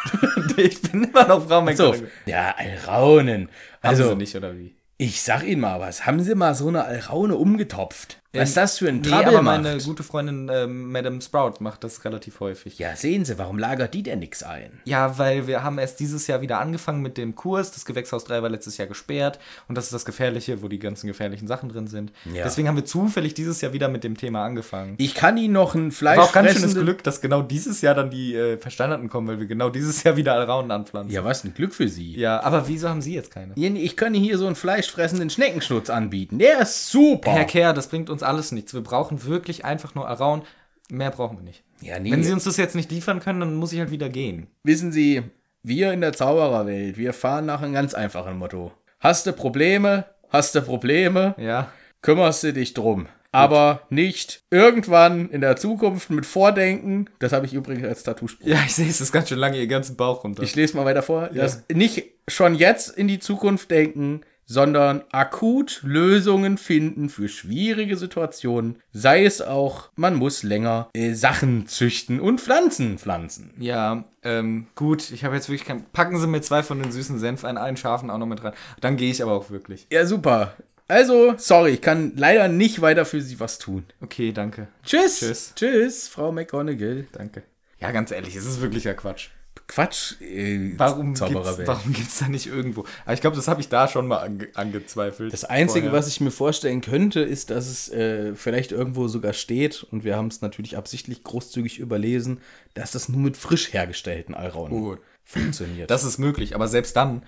Ich 0.59 0.81
bin 0.81 1.05
immer 1.05 1.27
noch 1.29 1.47
Frau 1.47 1.61
So, 1.61 1.63
McGonagall. 1.93 2.11
ja, 2.27 2.55
Alraunen. 2.57 3.43
Haben 3.49 3.51
Also, 3.83 4.09
sie 4.11 4.17
nicht, 4.17 4.35
oder 4.37 4.55
wie? 4.57 4.75
ich 4.99 5.23
sag 5.23 5.43
Ihnen 5.45 5.61
mal 5.61 5.79
was. 5.81 6.07
Haben 6.07 6.21
Sie 6.23 6.35
mal 6.35 6.55
so 6.55 6.69
eine 6.69 6.85
Alraune 6.85 7.37
umgetopft? 7.37 8.21
Was 8.41 8.49
ist 8.51 8.57
das 8.57 8.79
für 8.79 8.89
ein 8.89 9.01
Nee, 9.01 9.09
Trouble 9.09 9.27
aber 9.29 9.43
meine 9.43 9.75
macht? 9.75 9.85
gute 9.85 10.03
Freundin 10.03 10.51
ähm, 10.53 10.91
Madame 10.93 11.21
Sprout 11.21 11.55
macht 11.61 11.85
das 11.85 12.05
relativ 12.05 12.41
häufig. 12.41 12.79
Ja, 12.79 12.97
sehen 12.97 13.25
Sie, 13.25 13.39
warum 13.39 13.59
lagert 13.59 13.95
die 13.95 14.03
denn 14.03 14.19
nichts 14.19 14.43
ein? 14.43 14.81
Ja, 14.85 15.19
weil 15.19 15.47
wir 15.47 15.63
haben 15.63 15.79
erst 15.79 16.01
dieses 16.01 16.27
Jahr 16.27 16.41
wieder 16.41 16.59
angefangen 16.61 17.03
mit 17.03 17.17
dem 17.19 17.35
Kurs. 17.35 17.73
Das 17.73 17.85
Gewächshaus 17.85 18.25
3 18.25 18.43
war 18.43 18.49
letztes 18.51 18.77
Jahr 18.79 18.89
gesperrt. 18.89 19.39
Und 19.69 19.77
das 19.77 19.85
ist 19.85 19.93
das 19.95 20.05
Gefährliche, 20.05 20.63
wo 20.63 20.69
die 20.69 20.79
ganzen 20.79 21.07
gefährlichen 21.07 21.47
Sachen 21.47 21.69
drin 21.69 21.87
sind. 21.87 22.13
Ja. 22.33 22.45
Deswegen 22.45 22.69
haben 22.69 22.77
wir 22.77 22.85
zufällig 22.85 23.35
dieses 23.35 23.61
Jahr 23.61 23.73
wieder 23.73 23.89
mit 23.89 24.05
dem 24.05 24.17
Thema 24.17 24.45
angefangen. 24.45 24.95
Ich 24.99 25.15
kann 25.15 25.37
Ihnen 25.37 25.53
noch 25.55 25.75
ein 25.75 25.91
Fleisch 25.93 26.19
War 26.19 26.25
auch 26.25 26.33
ganz 26.33 26.53
schönes 26.53 26.75
Glück, 26.75 27.03
dass 27.03 27.21
genau 27.21 27.43
dieses 27.43 27.81
Jahr 27.81 27.95
dann 27.95 28.11
die 28.11 28.35
äh, 28.35 28.59
Versteinerten 28.59 29.09
kommen, 29.09 29.29
weil 29.29 29.39
wir 29.41 29.47
genau 29.47 29.71
dieses 29.71 30.03
Jahr 30.03 30.17
wieder 30.17 30.35
Alraunen 30.35 30.71
anpflanzen. 30.71 31.13
Ja, 31.13 31.25
was 31.25 31.45
ein 31.45 31.55
Glück 31.55 31.75
für 31.75 31.89
Sie. 31.89 32.17
Ja, 32.17 32.41
aber 32.43 32.69
wieso 32.69 32.89
haben 32.89 33.03
Sie 33.03 33.15
jetzt 33.15 33.31
keine? 33.31 33.55
Ich 33.57 33.97
kann 33.97 34.15
Ihnen 34.15 34.25
hier 34.25 34.39
so 34.39 34.47
einen 34.47 34.57
fleischfressenden 34.57 35.31
Schneckenschnutz 35.31 35.91
anbieten. 35.91 36.39
Der 36.39 36.61
ist 36.61 36.91
super. 36.91 37.33
Herr 37.33 37.45
Kerr, 37.45 37.73
das 37.73 37.89
bringt 37.89 38.11
uns 38.11 38.23
alles 38.27 38.53
nichts. 38.53 38.75
Wir 38.75 38.83
brauchen 38.83 39.25
wirklich 39.25 39.65
einfach 39.65 39.95
nur 39.95 40.09
Alraun. 40.09 40.43
Mehr 40.91 41.11
brauchen 41.11 41.39
wir 41.39 41.45
nicht. 41.45 41.65
ja, 41.81 41.99
nee. 41.99 42.13
Wenn 42.13 42.23
Sie 42.23 42.33
uns 42.33 42.45
das 42.45 42.57
jetzt 42.57 42.75
nicht 42.77 42.91
liefern 42.93 43.21
können, 43.21 43.41
dann 43.41 43.55
muss 43.57 43.73
ich 43.73 43.81
halt 43.81 43.91
wieder 43.91 44.09
gehen. 44.09 44.47
Wissen 44.63 44.93
Sie, 44.93 45.23
wir 45.63 45.93
in 45.93 46.01
der 46.01 46.13
Zaubererwelt, 46.13 46.97
wir 46.97 47.13
fahren 47.13 47.47
nach 47.47 47.61
einem 47.63 47.73
ganz 47.73 47.93
einfachen 47.95 48.39
Motto. 48.39 48.73
Hast 49.01 49.27
du 49.27 49.33
Probleme, 49.33 50.05
hast 50.31 50.55
du 50.55 50.63
Probleme, 50.63 51.35
Ja. 51.39 51.73
kümmerst 52.03 52.45
du 52.45 52.53
dich 52.53 52.73
drum. 52.75 53.09
Aber 53.33 53.83
nicht 53.91 54.45
irgendwann 54.51 55.29
in 55.29 55.43
der 55.43 55.57
Zukunft 55.57 56.09
mit 56.09 56.25
Vordenken. 56.25 57.11
Das 57.19 57.33
habe 57.33 57.45
ich 57.45 57.53
übrigens 57.53 57.87
als 57.87 58.03
Tattoo-Spruch. 58.05 58.47
Ja, 58.47 58.59
ich 58.65 58.75
sehe 58.75 58.89
es 58.89 59.01
ist 59.01 59.13
ganz 59.13 59.29
schön 59.29 59.39
lange, 59.39 59.59
Ihr 59.59 59.67
ganzen 59.67 59.97
Bauch 59.97 60.25
runter. 60.25 60.43
Ich 60.43 60.55
lese 60.55 60.75
mal 60.77 60.87
weiter 60.87 61.03
vor. 61.03 61.29
Das 61.35 61.65
nicht 61.71 62.05
schon 62.29 62.55
jetzt 62.55 62.97
in 62.97 63.09
die 63.09 63.19
Zukunft 63.19 63.71
denken, 63.71 64.23
sondern 64.47 65.03
akut 65.11 65.83
Lösungen 65.83 66.57
finden 66.57 67.11
für 67.11 67.29
schwierige 67.29 67.97
Situationen. 67.97 68.81
Sei 68.93 69.25
es 69.25 69.43
auch, 69.43 69.91
man 69.97 70.15
muss 70.15 70.43
länger 70.43 70.89
äh, 70.95 71.13
Sachen 71.13 71.67
züchten 71.67 72.21
und 72.21 72.41
Pflanzen 72.41 72.99
pflanzen. 72.99 73.53
Ja, 73.59 74.05
ähm, 74.23 74.69
gut, 74.77 75.11
ich 75.11 75.25
habe 75.25 75.35
jetzt 75.35 75.49
wirklich 75.49 75.67
kein. 75.67 75.85
Packen 75.93 76.19
Sie 76.19 76.27
mir 76.27 76.41
zwei 76.41 76.63
von 76.63 76.81
den 76.81 76.93
süßen 76.93 77.19
Senf, 77.19 77.45
einen, 77.45 77.59
einen 77.59 77.77
scharfen 77.77 78.09
auch 78.09 78.19
noch 78.19 78.27
mit 78.27 78.43
rein. 78.43 78.55
Dann 78.81 78.97
gehe 78.97 79.11
ich 79.11 79.23
aber 79.23 79.33
auch 79.33 79.51
wirklich. 79.51 79.87
Ja, 79.91 80.07
super. 80.07 80.55
Also, 80.89 81.35
sorry, 81.37 81.73
ich 81.73 81.81
kann 81.83 82.13
leider 82.15 82.47
nicht 82.47 82.81
weiter 82.81 83.05
für 83.05 83.21
Sie 83.21 83.41
was 83.41 83.59
tun. 83.59 83.85
Okay, 84.01 84.31
danke. 84.31 84.69
Tschüss. 84.85 85.19
Tschüss. 85.19 85.53
Tschüss, 85.57 86.09
Frau 86.09 86.31
McGonagall. 86.31 87.07
Danke. 87.11 87.43
Ja, 87.81 87.91
ganz 87.91 88.13
ehrlich, 88.13 88.37
es 88.37 88.47
ist 88.47 88.61
wirklicher 88.61 88.95
Quatsch. 88.95 89.31
Quatsch, 89.69 90.21
äh, 90.21 90.73
Warum 90.77 91.07
gibt's, 91.07 91.21
Zaubererwelt. 91.21 91.67
warum 91.67 91.93
gibt's 91.93 92.19
da 92.19 92.29
nicht 92.29 92.47
irgendwo? 92.47 92.85
Aber 93.05 93.15
ich 93.15 93.21
glaube, 93.21 93.37
das 93.37 93.49
habe 93.49 93.61
ich 93.61 93.69
da 93.69 93.89
schon 93.89 94.07
mal 94.07 94.19
ange 94.19 94.49
angezweifelt. 94.55 95.33
Das 95.33 95.45
Einzige, 95.45 95.87
vorher. 95.87 95.99
was 95.99 96.09
ich 96.09 96.21
mir 96.21 96.31
vorstellen 96.31 96.81
könnte, 96.81 97.21
ist, 97.21 97.51
dass 97.51 97.67
es 97.67 97.89
äh, 97.89 98.35
vielleicht 98.37 98.71
irgendwo 98.71 99.09
sogar 99.09 99.33
steht, 99.33 99.85
und 99.91 100.05
wir 100.05 100.17
haben 100.17 100.29
es 100.29 100.41
natürlich 100.41 100.77
absichtlich 100.77 101.25
großzügig 101.25 101.79
überlesen, 101.79 102.41
dass 102.75 102.93
das 102.93 103.09
nur 103.09 103.21
mit 103.21 103.37
frisch 103.37 103.73
hergestellten 103.73 104.35
Alraunen 104.35 104.71
Gut. 104.79 105.01
funktioniert. 105.25 105.91
Das 105.91 106.05
ist 106.05 106.19
möglich, 106.19 106.55
aber 106.55 106.69
selbst 106.69 106.95
dann 106.97 107.23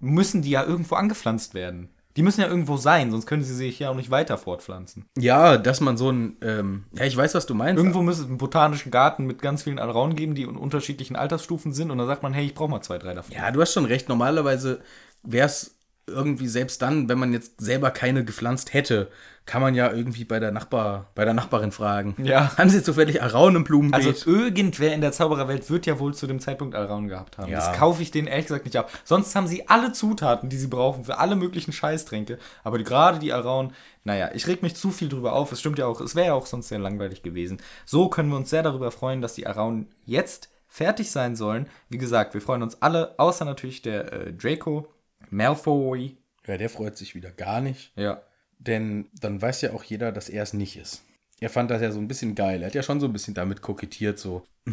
müssen 0.00 0.42
die 0.42 0.50
ja 0.50 0.64
irgendwo 0.64 0.96
angepflanzt 0.96 1.54
werden. 1.54 1.90
Die 2.16 2.22
müssen 2.22 2.40
ja 2.40 2.46
irgendwo 2.46 2.76
sein, 2.76 3.10
sonst 3.10 3.26
können 3.26 3.42
sie 3.42 3.54
sich 3.54 3.80
ja 3.80 3.90
auch 3.90 3.96
nicht 3.96 4.10
weiter 4.10 4.38
fortpflanzen. 4.38 5.06
ja, 5.18 5.58
dass 5.58 5.80
man 5.80 5.96
so 5.96 6.10
ein, 6.10 6.36
ähm, 6.42 6.84
ja, 6.92 7.04
ich 7.04 7.16
weiß, 7.16 7.34
was 7.34 7.46
du 7.46 7.54
meinst. 7.54 7.78
Irgendwo 7.78 8.02
müsste 8.02 8.22
es 8.22 8.28
einen 8.28 8.38
botanischen 8.38 8.92
Garten 8.92 9.26
mit 9.26 9.42
ganz 9.42 9.64
vielen 9.64 9.80
Alraunen 9.80 10.16
geben, 10.16 10.34
die 10.34 10.42
in 10.42 10.56
unterschiedlichen 10.56 11.16
Altersstufen 11.16 11.72
sind. 11.72 11.90
Und 11.90 11.98
dann 11.98 12.06
sagt 12.06 12.22
man, 12.22 12.32
hey, 12.32 12.46
ich 12.46 12.54
brauche 12.54 12.70
mal 12.70 12.82
zwei, 12.82 12.98
drei 12.98 13.14
davon. 13.14 13.34
Ja, 13.34 13.50
du 13.50 13.60
hast 13.60 13.72
schon 13.72 13.84
recht. 13.84 14.08
Normalerweise 14.08 14.80
wäre 15.22 15.46
es 15.46 15.74
irgendwie 16.06 16.48
selbst 16.48 16.82
dann, 16.82 17.08
wenn 17.08 17.18
man 17.18 17.32
jetzt 17.32 17.60
selber 17.60 17.90
keine 17.90 18.24
gepflanzt 18.24 18.74
hätte, 18.74 19.10
kann 19.46 19.60
man 19.60 19.74
ja 19.74 19.92
irgendwie 19.92 20.24
bei 20.24 20.40
der 20.40 20.52
Nachbar, 20.52 21.10
bei 21.14 21.24
der 21.24 21.34
Nachbarin 21.34 21.70
fragen. 21.70 22.16
Ja. 22.24 22.56
Haben 22.56 22.70
sie 22.70 22.82
zufällig 22.82 23.22
Alraunen 23.22 23.56
im 23.56 23.64
Blumenbeet? 23.64 24.06
Also 24.06 24.30
irgendwer 24.30 24.94
in 24.94 25.02
der 25.02 25.12
Zaubererwelt 25.12 25.68
wird 25.68 25.84
ja 25.84 25.98
wohl 25.98 26.14
zu 26.14 26.26
dem 26.26 26.40
Zeitpunkt 26.40 26.74
Alraunen 26.74 27.08
gehabt 27.08 27.36
haben. 27.36 27.52
Ja. 27.52 27.58
Das 27.58 27.76
kaufe 27.76 28.02
ich 28.02 28.10
denen 28.10 28.26
ehrlich 28.26 28.46
gesagt 28.46 28.64
nicht 28.64 28.76
ab. 28.76 28.90
Sonst 29.04 29.34
haben 29.36 29.46
sie 29.46 29.68
alle 29.68 29.92
Zutaten, 29.92 30.48
die 30.48 30.56
sie 30.56 30.68
brauchen 30.68 31.04
für 31.04 31.18
alle 31.18 31.36
möglichen 31.36 31.72
Scheißtränke. 31.72 32.38
Aber 32.62 32.78
die, 32.78 32.84
gerade 32.84 33.18
die 33.18 33.34
Alraunen, 33.34 33.72
naja, 34.02 34.30
ich 34.32 34.46
reg 34.46 34.62
mich 34.62 34.76
zu 34.76 34.90
viel 34.90 35.10
drüber 35.10 35.34
auf. 35.34 35.52
Es 35.52 35.60
stimmt 35.60 35.78
ja 35.78 35.86
auch, 35.86 36.00
es 36.00 36.14
wäre 36.14 36.28
ja 36.28 36.34
auch 36.34 36.46
sonst 36.46 36.68
sehr 36.68 36.78
langweilig 36.78 37.22
gewesen. 37.22 37.58
So 37.84 38.08
können 38.08 38.30
wir 38.30 38.36
uns 38.36 38.48
sehr 38.48 38.62
darüber 38.62 38.90
freuen, 38.90 39.20
dass 39.20 39.34
die 39.34 39.46
Alraunen 39.46 39.88
jetzt 40.06 40.48
fertig 40.66 41.10
sein 41.10 41.36
sollen. 41.36 41.68
Wie 41.90 41.98
gesagt, 41.98 42.32
wir 42.32 42.40
freuen 42.40 42.62
uns 42.62 42.80
alle, 42.80 43.18
außer 43.18 43.44
natürlich 43.44 43.82
der 43.82 44.12
äh, 44.12 44.32
Draco, 44.32 44.88
Malfoy. 45.30 46.16
ja, 46.46 46.56
der 46.56 46.70
freut 46.70 46.96
sich 46.96 47.14
wieder 47.14 47.30
gar 47.30 47.60
nicht. 47.60 47.92
Ja. 47.96 48.22
Denn 48.66 49.06
dann 49.20 49.40
weiß 49.40 49.62
ja 49.62 49.72
auch 49.72 49.84
jeder, 49.84 50.12
dass 50.12 50.28
er 50.28 50.42
es 50.42 50.52
nicht 50.52 50.76
ist. 50.76 51.02
Er 51.40 51.50
fand 51.50 51.70
das 51.70 51.82
ja 51.82 51.90
so 51.90 51.98
ein 51.98 52.08
bisschen 52.08 52.34
geil. 52.34 52.62
Er 52.62 52.66
hat 52.66 52.74
ja 52.74 52.82
schon 52.82 53.00
so 53.00 53.06
ein 53.06 53.12
bisschen 53.12 53.34
damit 53.34 53.60
kokettiert, 53.60 54.18
so. 54.18 54.44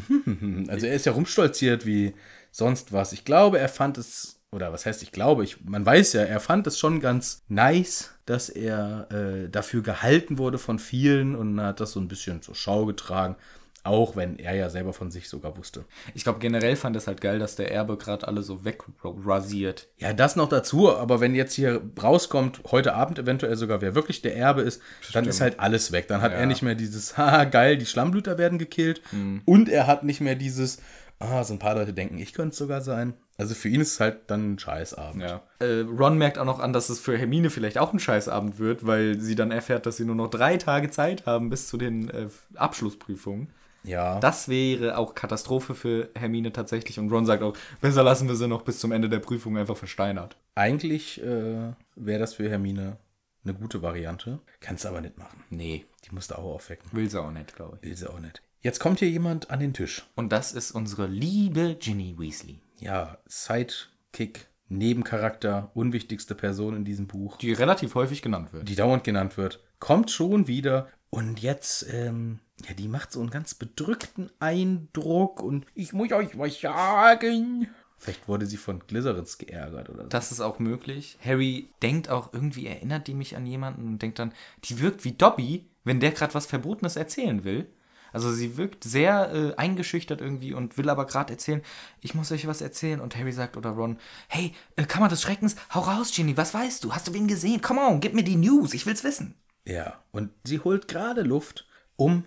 Also 0.67 0.85
er 0.85 0.93
ist 0.93 1.05
ja 1.05 1.11
rumstolziert 1.11 1.85
wie 1.85 2.13
sonst 2.51 2.93
was. 2.93 3.11
Ich 3.11 3.25
glaube, 3.25 3.59
er 3.59 3.67
fand 3.67 3.97
es, 3.97 4.39
oder 4.51 4.71
was 4.71 4.85
heißt 4.85 5.03
ich 5.03 5.11
glaube, 5.11 5.43
ich, 5.43 5.65
man 5.65 5.85
weiß 5.85 6.13
ja, 6.13 6.21
er 6.21 6.39
fand 6.39 6.67
es 6.67 6.79
schon 6.79 7.01
ganz 7.01 7.43
nice, 7.49 8.11
dass 8.25 8.49
er 8.49 9.11
äh, 9.11 9.49
dafür 9.49 9.81
gehalten 9.83 10.37
wurde 10.37 10.57
von 10.57 10.79
vielen 10.79 11.35
und 11.35 11.59
hat 11.59 11.79
das 11.81 11.91
so 11.91 11.99
ein 11.99 12.07
bisschen 12.07 12.41
zur 12.41 12.55
Schau 12.55 12.85
getragen. 12.85 13.35
Auch 13.83 14.15
wenn 14.15 14.37
er 14.37 14.53
ja 14.55 14.69
selber 14.69 14.93
von 14.93 15.09
sich 15.09 15.27
sogar 15.27 15.57
wusste. 15.57 15.85
Ich 16.13 16.23
glaube, 16.23 16.39
generell 16.39 16.75
fand 16.75 16.95
es 16.95 17.07
halt 17.07 17.19
geil, 17.19 17.39
dass 17.39 17.55
der 17.55 17.71
Erbe 17.71 17.97
gerade 17.97 18.27
alle 18.27 18.43
so 18.43 18.63
wegrasiert. 18.63 19.87
Ja, 19.97 20.13
das 20.13 20.35
noch 20.35 20.49
dazu, 20.49 20.95
aber 20.95 21.19
wenn 21.19 21.33
jetzt 21.33 21.53
hier 21.53 21.81
rauskommt, 22.01 22.61
heute 22.69 22.93
Abend 22.93 23.17
eventuell 23.17 23.55
sogar, 23.55 23.81
wer 23.81 23.95
wirklich 23.95 24.21
der 24.21 24.37
Erbe 24.37 24.61
ist, 24.61 24.81
dann 25.13 25.25
ist 25.25 25.41
halt 25.41 25.59
alles 25.59 25.91
weg. 25.91 26.07
Dann 26.07 26.21
hat 26.21 26.31
er 26.31 26.45
nicht 26.45 26.61
mehr 26.61 26.75
dieses, 26.75 27.17
haha, 27.17 27.45
geil, 27.45 27.77
die 27.77 27.87
Schlammblüter 27.87 28.37
werden 28.37 28.59
gekillt. 28.59 29.01
Und 29.45 29.67
er 29.67 29.87
hat 29.87 30.03
nicht 30.03 30.21
mehr 30.21 30.35
dieses, 30.35 30.77
ah, 31.21 31.43
so 31.43 31.53
ein 31.53 31.59
paar 31.59 31.75
Leute 31.75 31.93
denken, 31.93 32.19
ich 32.19 32.33
könnte 32.33 32.51
es 32.51 32.57
sogar 32.57 32.81
sein. 32.81 33.13
Also 33.37 33.55
für 33.55 33.69
ihn 33.69 33.81
ist 33.81 33.93
es 33.93 33.99
halt 33.99 34.17
dann 34.27 34.53
ein 34.53 34.59
Scheißabend. 34.59 35.23
Ja. 35.23 35.41
Äh, 35.59 35.81
Ron 35.81 36.17
merkt 36.17 36.37
auch 36.37 36.45
noch 36.45 36.59
an, 36.59 36.73
dass 36.73 36.89
es 36.89 36.99
für 36.99 37.17
Hermine 37.17 37.49
vielleicht 37.49 37.79
auch 37.79 37.93
ein 37.93 37.99
Scheißabend 37.99 38.59
wird, 38.59 38.85
weil 38.85 39.19
sie 39.19 39.35
dann 39.35 39.49
erfährt, 39.49 39.85
dass 39.85 39.97
sie 39.97 40.05
nur 40.05 40.15
noch 40.15 40.29
drei 40.29 40.57
Tage 40.57 40.91
Zeit 40.91 41.25
haben 41.25 41.49
bis 41.49 41.67
zu 41.67 41.77
den 41.77 42.09
äh, 42.09 42.27
Abschlussprüfungen. 42.55 43.49
Ja. 43.83 44.19
Das 44.19 44.47
wäre 44.47 44.97
auch 44.97 45.15
Katastrophe 45.15 45.73
für 45.75 46.09
Hermine 46.15 46.51
tatsächlich. 46.53 46.99
Und 46.99 47.11
Ron 47.11 47.25
sagt 47.25 47.41
auch, 47.43 47.55
besser 47.81 48.03
lassen 48.03 48.27
wir 48.27 48.35
sie 48.35 48.47
noch 48.47 48.61
bis 48.61 48.79
zum 48.79 48.91
Ende 48.91 49.09
der 49.09 49.19
Prüfung 49.19 49.57
einfach 49.57 49.77
versteinert. 49.77 50.37
Eigentlich 50.55 51.21
äh, 51.23 51.73
wäre 51.95 52.19
das 52.19 52.35
für 52.35 52.49
Hermine 52.49 52.97
eine 53.43 53.53
gute 53.55 53.81
Variante. 53.81 54.39
Kannst 54.59 54.83
du 54.85 54.89
aber 54.89 55.01
nicht 55.01 55.17
machen. 55.17 55.43
Nee, 55.49 55.85
Die 56.05 56.13
musst 56.13 56.29
du 56.31 56.35
auch 56.35 56.43
aufwecken. 56.55 56.89
will 56.91 57.09
sie 57.09 57.19
auch 57.19 57.31
nicht, 57.31 57.55
glaube 57.55 57.79
ich. 57.81 57.89
Will 57.89 57.97
sie 57.97 58.07
auch 58.09 58.19
nicht. 58.19 58.41
Jetzt 58.59 58.79
kommt 58.79 58.99
hier 58.99 59.09
jemand 59.09 59.49
an 59.49 59.59
den 59.59 59.73
Tisch. 59.73 60.05
Und 60.15 60.31
das 60.31 60.51
ist 60.51 60.71
unsere 60.71 61.07
liebe 61.07 61.75
Ginny 61.79 62.15
Weasley. 62.19 62.59
Ja, 62.79 63.17
Sidekick, 63.25 64.47
Nebencharakter, 64.69 65.71
unwichtigste 65.73 66.35
Person 66.35 66.75
in 66.75 66.85
diesem 66.85 67.07
Buch. 67.07 67.37
Die 67.37 67.53
relativ 67.53 67.95
häufig 67.95 68.21
genannt 68.21 68.53
wird. 68.53 68.69
die 68.69 68.75
dauernd 68.75 69.03
genannt 69.03 69.37
wird, 69.37 69.63
kommt 69.79 70.11
schon 70.11 70.47
wieder. 70.47 70.87
Und 71.09 71.39
jetzt, 71.41 71.85
ähm, 71.91 72.39
ja, 72.67 72.73
die 72.73 72.87
macht 72.87 73.11
so 73.11 73.19
einen 73.19 73.29
ganz 73.29 73.53
bedrückten 73.53 74.29
Eindruck 74.39 75.41
und 75.41 75.65
ich 75.75 75.93
muss 75.93 76.11
euch 76.11 76.37
was 76.37 76.59
sagen. 76.59 77.67
Vielleicht 77.97 78.27
wurde 78.27 78.47
sie 78.47 78.57
von 78.57 78.79
Glycerins 78.87 79.37
geärgert 79.37 79.89
oder 79.89 80.03
so. 80.03 80.09
Das 80.09 80.31
ist 80.31 80.41
auch 80.41 80.57
möglich. 80.57 81.19
Harry 81.23 81.69
denkt 81.83 82.09
auch 82.09 82.33
irgendwie, 82.33 82.65
erinnert 82.65 83.07
die 83.07 83.13
mich 83.13 83.37
an 83.37 83.45
jemanden 83.45 83.87
und 83.87 84.01
denkt 84.01 84.17
dann, 84.17 84.33
die 84.63 84.79
wirkt 84.79 85.05
wie 85.05 85.11
Dobby, 85.11 85.69
wenn 85.83 85.99
der 85.99 86.11
gerade 86.11 86.33
was 86.33 86.47
Verbotenes 86.47 86.95
erzählen 86.95 87.43
will. 87.43 87.67
Also 88.11 88.31
sie 88.31 88.57
wirkt 88.57 88.83
sehr 88.83 89.31
äh, 89.33 89.55
eingeschüchtert 89.55 90.19
irgendwie 90.19 90.53
und 90.53 90.77
will 90.77 90.89
aber 90.89 91.05
gerade 91.05 91.33
erzählen, 91.33 91.61
ich 92.01 92.13
muss 92.13 92.31
euch 92.31 92.47
was 92.47 92.61
erzählen. 92.61 92.99
Und 92.99 93.15
Harry 93.15 93.31
sagt 93.31 93.55
oder 93.55 93.69
Ron, 93.69 93.97
hey, 94.27 94.53
äh, 94.75 94.83
Kammer 94.83 95.07
des 95.07 95.21
Schreckens, 95.21 95.55
hau 95.73 95.81
raus, 95.81 96.11
Ginny, 96.13 96.35
was 96.35 96.53
weißt 96.53 96.83
du? 96.83 96.93
Hast 96.93 97.07
du 97.07 97.13
wen 97.13 97.27
gesehen? 97.27 97.61
Come 97.61 97.81
on, 97.81 97.99
gib 97.99 98.13
mir 98.13 98.23
die 98.23 98.35
News, 98.35 98.73
ich 98.73 98.85
will's 98.85 99.03
wissen. 99.03 99.35
Ja, 99.65 100.03
und 100.11 100.31
sie 100.43 100.59
holt 100.59 100.87
gerade 100.87 101.21
Luft, 101.21 101.67
um 101.95 102.25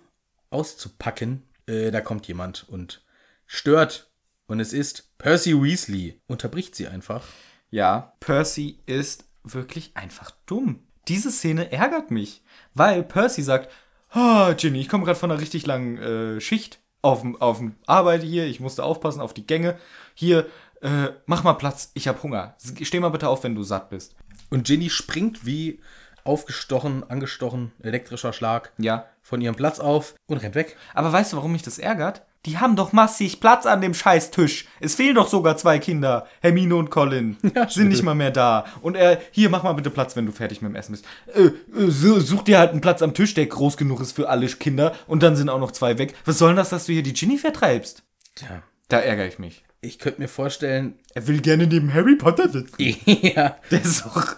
auszupacken. 0.55 1.43
Äh, 1.67 1.90
da 1.90 2.01
kommt 2.01 2.27
jemand 2.27 2.69
und 2.69 3.05
stört. 3.47 4.11
Und 4.47 4.61
es 4.61 4.73
ist 4.73 5.17
Percy 5.19 5.61
Weasley. 5.61 6.21
Unterbricht 6.27 6.75
sie 6.75 6.88
einfach. 6.88 7.25
Ja, 7.71 8.14
Percy 8.21 8.79
ist 8.87 9.25
wirklich 9.43 9.97
einfach 9.97 10.31
dumm. 10.47 10.87
Diese 11.09 11.31
Szene 11.31 11.71
ärgert 11.71 12.11
mich, 12.11 12.43
weil 12.73 13.03
Percy 13.03 13.43
sagt, 13.43 13.71
ah, 14.11 14.55
Ginny, 14.55 14.81
ich 14.81 14.88
komme 14.88 15.05
gerade 15.05 15.19
von 15.19 15.31
einer 15.31 15.40
richtig 15.40 15.67
langen 15.67 15.99
äh, 15.99 16.40
Schicht 16.40 16.81
auf 17.03 17.21
dem 17.21 17.37
auf 17.40 17.59
dem 17.59 17.75
Arbeit 17.87 18.23
hier, 18.23 18.47
ich 18.47 18.61
musste 18.61 18.83
aufpassen 18.83 19.21
auf 19.21 19.35
die 19.35 19.47
Gänge. 19.47 19.77
Hier, 20.14 20.47
äh, 20.81 21.09
mach 21.27 21.45
mal 21.45 21.53
Platz, 21.55 21.90
ich 21.93 22.09
habe 22.09 22.23
Hunger. 22.23 22.57
Steh 22.81 23.01
mal 23.01 23.11
bitte 23.11 23.29
auf, 23.29 23.45
wenn 23.45 23.55
du 23.55 23.62
satt 23.62 23.90
bist. 23.90 24.17
Und 24.49 24.67
Ginny 24.67 24.88
springt 24.88 25.45
wie 25.45 25.81
aufgestochen, 26.25 27.09
angestochen, 27.09 27.73
elektrischer 27.83 28.33
Schlag 28.33 28.73
Ja. 28.79 29.07
von 29.23 29.41
ihrem 29.41 29.55
Platz 29.55 29.79
auf 29.81 30.15
und 30.27 30.39
rennt 30.39 30.55
weg. 30.55 30.77
Aber 30.95 31.13
weißt 31.13 31.33
du, 31.33 31.37
warum 31.37 31.53
mich 31.53 31.63
das 31.63 31.79
ärgert? 31.79 32.23
Die 32.47 32.59
haben 32.59 32.77
doch 32.77 32.93
massig 32.93 33.41
Platz 33.41 33.65
an 33.65 33.81
dem 33.81 33.95
Scheißtisch. 33.95 34.67
Es 34.79 34.95
fehlen 34.97 35.15
doch 35.15 35.29
sogar 35.29 35.57
zwei 35.57 35.79
Kinder. 35.79 36.27
Hermine 36.43 36.77
und 36.77 36.91
Colin 36.91 37.39
Ja, 37.55 37.67
sind 37.71 37.89
nicht 37.89 38.03
mal 38.03 38.15
mehr 38.15 38.31
da. 38.31 38.67
Und 38.83 38.97
er, 38.97 39.19
hier, 39.31 39.49
mach 39.49 39.63
mal 39.63 39.73
bitte 39.73 39.89
Platz, 39.89 40.15
wenn 40.15 40.27
du 40.27 40.33
fertig 40.33 40.61
mit 40.61 40.71
dem 40.71 40.77
Essen 40.77 40.93
bist. 40.93 41.07
Äh, 41.35 41.45
äh, 41.81 41.91
such 41.91 42.43
dir 42.43 42.59
halt 42.59 42.73
einen 42.73 42.83
Platz 42.83 43.01
am 43.01 43.15
Tisch, 43.15 43.33
der 43.33 43.47
groß 43.47 43.79
genug 43.79 44.01
ist 44.03 44.13
für 44.13 44.29
alle 44.29 44.47
Kinder. 44.49 44.95
Und 45.07 45.23
dann 45.23 45.37
sind 45.37 45.49
auch 45.49 45.59
noch 45.59 45.71
zwei 45.71 45.97
weg. 45.97 46.15
Was 46.27 46.37
soll 46.37 46.51
denn 46.51 46.57
das, 46.59 46.69
dass 46.69 46.85
du 46.85 46.93
hier 46.93 47.03
die 47.03 47.15
Ginny 47.15 47.39
vertreibst? 47.39 48.03
Tja, 48.35 48.63
Da 48.89 48.99
ärgere 48.99 49.27
ich 49.27 49.39
mich. 49.39 49.65
ich 49.81 49.99
könnte 49.99 50.21
mir 50.21 50.29
vorstellen, 50.29 50.99
Er 51.15 51.27
will 51.27 51.41
gerne 51.41 51.67
neben 51.67 51.95
Harry 51.95 52.17
Potter 52.17 52.51
sitzen. 52.51 52.75
ja, 53.07 53.57
Der 53.71 53.81
ist 53.83 54.05
doch... 54.05 54.37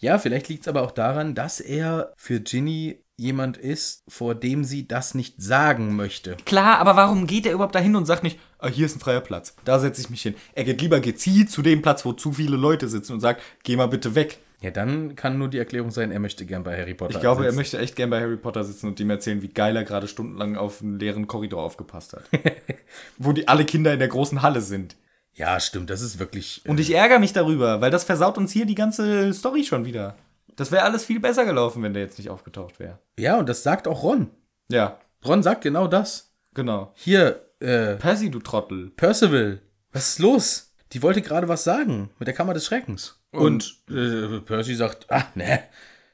Ja, 0.00 0.18
vielleicht 0.18 0.48
liegt 0.48 0.62
es 0.62 0.68
aber 0.68 0.82
auch 0.82 0.92
daran, 0.92 1.34
dass 1.34 1.60
er 1.60 2.12
für 2.16 2.40
Ginny 2.40 3.02
jemand 3.16 3.56
ist, 3.56 4.04
vor 4.06 4.36
dem 4.36 4.62
sie 4.62 4.86
das 4.86 5.14
nicht 5.14 5.42
sagen 5.42 5.96
möchte. 5.96 6.36
Klar, 6.44 6.78
aber 6.78 6.94
warum 6.94 7.26
geht 7.26 7.46
er 7.46 7.52
überhaupt 7.52 7.74
dahin 7.74 7.96
und 7.96 8.06
sagt 8.06 8.22
nicht, 8.22 8.38
ah, 8.60 8.68
hier 8.68 8.86
ist 8.86 8.96
ein 8.96 9.00
freier 9.00 9.20
Platz, 9.20 9.56
da 9.64 9.80
setze 9.80 10.00
ich 10.00 10.08
mich 10.08 10.22
hin. 10.22 10.36
Er 10.54 10.62
geht 10.62 10.80
lieber 10.80 11.00
gezielt 11.00 11.50
zu 11.50 11.62
dem 11.62 11.82
Platz, 11.82 12.04
wo 12.04 12.12
zu 12.12 12.32
viele 12.32 12.56
Leute 12.56 12.86
sitzen 12.86 13.14
und 13.14 13.20
sagt, 13.20 13.42
geh 13.64 13.74
mal 13.74 13.86
bitte 13.86 14.14
weg. 14.14 14.38
Ja, 14.60 14.70
dann 14.70 15.16
kann 15.16 15.38
nur 15.38 15.48
die 15.48 15.58
Erklärung 15.58 15.90
sein, 15.90 16.10
er 16.12 16.20
möchte 16.20 16.46
gern 16.46 16.62
bei 16.62 16.76
Harry 16.76 16.94
Potter. 16.94 17.14
Ich 17.14 17.20
glaube, 17.20 17.42
er 17.42 17.50
sitzen. 17.50 17.56
möchte 17.56 17.78
echt 17.78 17.96
gern 17.96 18.10
bei 18.10 18.20
Harry 18.20 18.36
Potter 18.36 18.62
sitzen 18.62 18.86
und 18.86 18.98
ihm 19.00 19.10
erzählen, 19.10 19.42
wie 19.42 19.48
geil 19.48 19.76
er 19.76 19.84
gerade 19.84 20.06
stundenlang 20.06 20.56
auf 20.56 20.80
einen 20.80 20.98
leeren 20.98 21.26
Korridor 21.26 21.62
aufgepasst 21.62 22.12
hat. 22.12 22.22
wo 23.18 23.32
die 23.32 23.48
alle 23.48 23.64
Kinder 23.64 23.92
in 23.92 23.98
der 23.98 24.08
großen 24.08 24.42
Halle 24.42 24.60
sind. 24.60 24.96
Ja, 25.38 25.60
stimmt, 25.60 25.88
das 25.90 26.00
ist 26.02 26.18
wirklich. 26.18 26.62
äh, 26.64 26.68
Und 26.70 26.80
ich 26.80 26.92
ärgere 26.94 27.18
mich 27.20 27.32
darüber, 27.32 27.80
weil 27.80 27.90
das 27.90 28.04
versaut 28.04 28.36
uns 28.38 28.52
hier 28.52 28.66
die 28.66 28.74
ganze 28.74 29.32
Story 29.32 29.62
schon 29.64 29.84
wieder. 29.84 30.16
Das 30.56 30.72
wäre 30.72 30.82
alles 30.82 31.04
viel 31.04 31.20
besser 31.20 31.44
gelaufen, 31.44 31.82
wenn 31.82 31.94
der 31.94 32.02
jetzt 32.02 32.18
nicht 32.18 32.28
aufgetaucht 32.30 32.80
wäre. 32.80 32.98
ja, 33.18 33.38
und 33.38 33.48
das 33.48 33.62
sagt 33.62 33.86
auch 33.86 34.02
Ron. 34.02 34.30
Ja, 34.70 34.98
Ron 35.24 35.42
sagt 35.42 35.62
genau 35.62 35.86
das. 35.86 36.32
genau. 36.54 36.92
Hier, 36.96 37.46
äh, 37.60 37.94
Percy, 37.96 38.30
du 38.30 38.40
Trottel. 38.40 38.90
Percival, 38.96 39.60
was 39.92 40.08
ist 40.10 40.18
los? 40.18 40.74
Die 40.92 41.02
wollte 41.02 41.22
gerade 41.22 41.48
was 41.48 41.64
sagen 41.64 42.10
mit 42.18 42.26
der 42.26 42.34
Kammer 42.34 42.54
des 42.54 42.66
Schreckens. 42.66 43.20
Und, 43.30 43.76
äh, 43.90 44.40
Percy 44.40 44.74
sagt, 44.74 45.06
ah, 45.10 45.24
ne, 45.34 45.44
äh, 45.54 45.58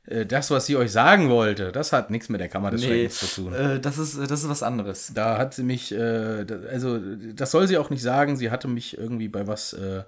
das, 0.06 0.50
was 0.50 0.66
sie 0.66 0.76
euch 0.76 0.92
sagen 0.92 1.30
wollte, 1.30 1.72
das 1.72 1.92
hat 1.92 2.10
nichts 2.10 2.28
mit 2.28 2.40
der 2.40 2.48
Kammer 2.48 2.70
des 2.70 2.84
Schreckens 2.84 3.20
zu 3.20 3.42
tun. 3.42 3.54
äh, 3.54 3.80
das, 3.80 3.98
ist, 3.98 4.18
das 4.18 4.42
ist 4.42 4.48
was 4.48 4.62
anderes. 4.62 5.12
Da 5.14 5.38
hat 5.38 5.54
sie 5.54 5.62
mich, 5.62 5.92
äh, 5.92 6.44
also 6.70 7.00
das 7.34 7.50
soll 7.50 7.66
sie 7.66 7.78
auch 7.78 7.90
nicht 7.90 8.02
sagen. 8.02 8.36
Sie 8.36 8.50
hatte 8.50 8.68
mich 8.68 8.98
irgendwie 8.98 9.28
bei 9.28 9.46
was 9.46 9.72
äh, 9.72 10.02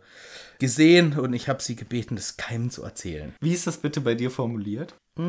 gesehen 0.59 1.19
und 1.19 1.33
ich 1.33 1.49
habe 1.49 1.63
sie 1.63 1.77
gebeten, 1.77 2.17
das 2.17 2.37
keinem 2.37 2.71
zu 2.71 2.83
erzählen. 2.83 3.35
Wie 3.41 3.53
ist 3.53 3.67
das 3.67 3.79
bitte 3.79 4.01
bei 4.01 4.15
dir 4.15 4.31
formuliert? 4.31 4.95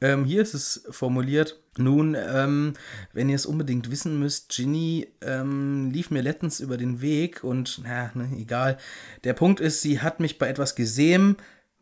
Ähm, 0.00 0.26
hier 0.26 0.42
ist 0.42 0.52
es 0.52 0.86
formuliert. 0.90 1.58
Nun, 1.78 2.14
ähm, 2.18 2.74
wenn 3.14 3.30
ihr 3.30 3.36
es 3.36 3.46
unbedingt 3.46 3.90
wissen 3.90 4.18
müsst, 4.18 4.50
Ginny 4.54 5.08
ähm, 5.22 5.90
lief 5.90 6.10
mir 6.10 6.20
letztens 6.20 6.60
über 6.60 6.76
den 6.76 7.00
Weg 7.00 7.42
und, 7.42 7.80
na, 7.82 8.10
ne, 8.14 8.28
egal. 8.38 8.76
Der 9.24 9.32
Punkt 9.32 9.58
ist, 9.58 9.80
sie 9.80 10.00
hat 10.00 10.20
mich 10.20 10.36
bei 10.36 10.48
etwas 10.48 10.74
gesehen, 10.74 11.36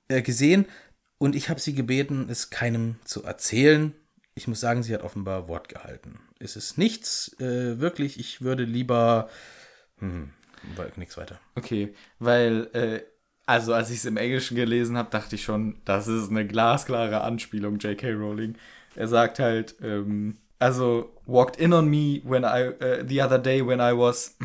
äh, 0.07 0.23
gesehen 0.23 0.67
und 1.19 1.37
ich 1.37 1.49
habe 1.49 1.61
sie 1.61 1.75
gebeten, 1.75 2.29
es 2.29 2.51
keinem 2.51 2.97
zu 3.05 3.25
erzählen. 3.25 3.95
Ich 4.35 4.49
muss 4.49 4.61
sagen, 4.61 4.83
sie 4.83 4.93
hat 4.95 5.03
offenbar 5.03 5.49
Wort 5.49 5.69
gehalten. 5.69 6.19
Es 6.39 6.57
ist 6.57 6.77
nichts, 6.77 7.35
äh, 7.41 7.79
wirklich, 7.79 8.19
ich 8.19 8.41
würde 8.43 8.65
lieber, 8.65 9.29
hm, 9.99 10.31
nichts 10.97 11.17
weiter. 11.17 11.41
Okay, 11.55 11.95
weil, 12.19 12.69
äh, 12.73 13.03
also 13.47 13.75
als 13.75 13.91
ich 13.91 13.99
es 13.99 14.05
im 14.07 14.17
Englischen 14.17 14.57
gelesen 14.57 14.97
habe, 14.97 15.11
dachte 15.11 15.37
ich 15.37 15.45
schon, 15.45 15.81
das 15.85 16.09
ist 16.09 16.31
eine 16.31 16.47
glasklare 16.47 17.21
Anspielung, 17.21 17.79
J.K. 17.79 18.13
Rowling. 18.13 18.57
Er 18.97 19.09
sagt 19.09 19.39
halt, 19.39 19.77
ähm, 19.83 20.39
also, 20.59 21.13
walked 21.27 21.57
in 21.57 21.73
on 21.73 21.89
me 21.89 22.23
when 22.25 22.43
I, 22.45 22.73
äh, 22.83 23.05
the 23.07 23.21
other 23.23 23.39
day 23.39 23.65
when 23.65 23.81
I 23.81 23.93
was, 23.93 24.37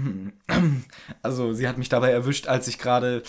also 1.21 1.53
sie 1.53 1.67
hat 1.67 1.77
mich 1.77 1.89
dabei 1.89 2.11
erwischt, 2.11 2.47
als 2.47 2.67
ich 2.67 2.77
gerade, 2.77 3.23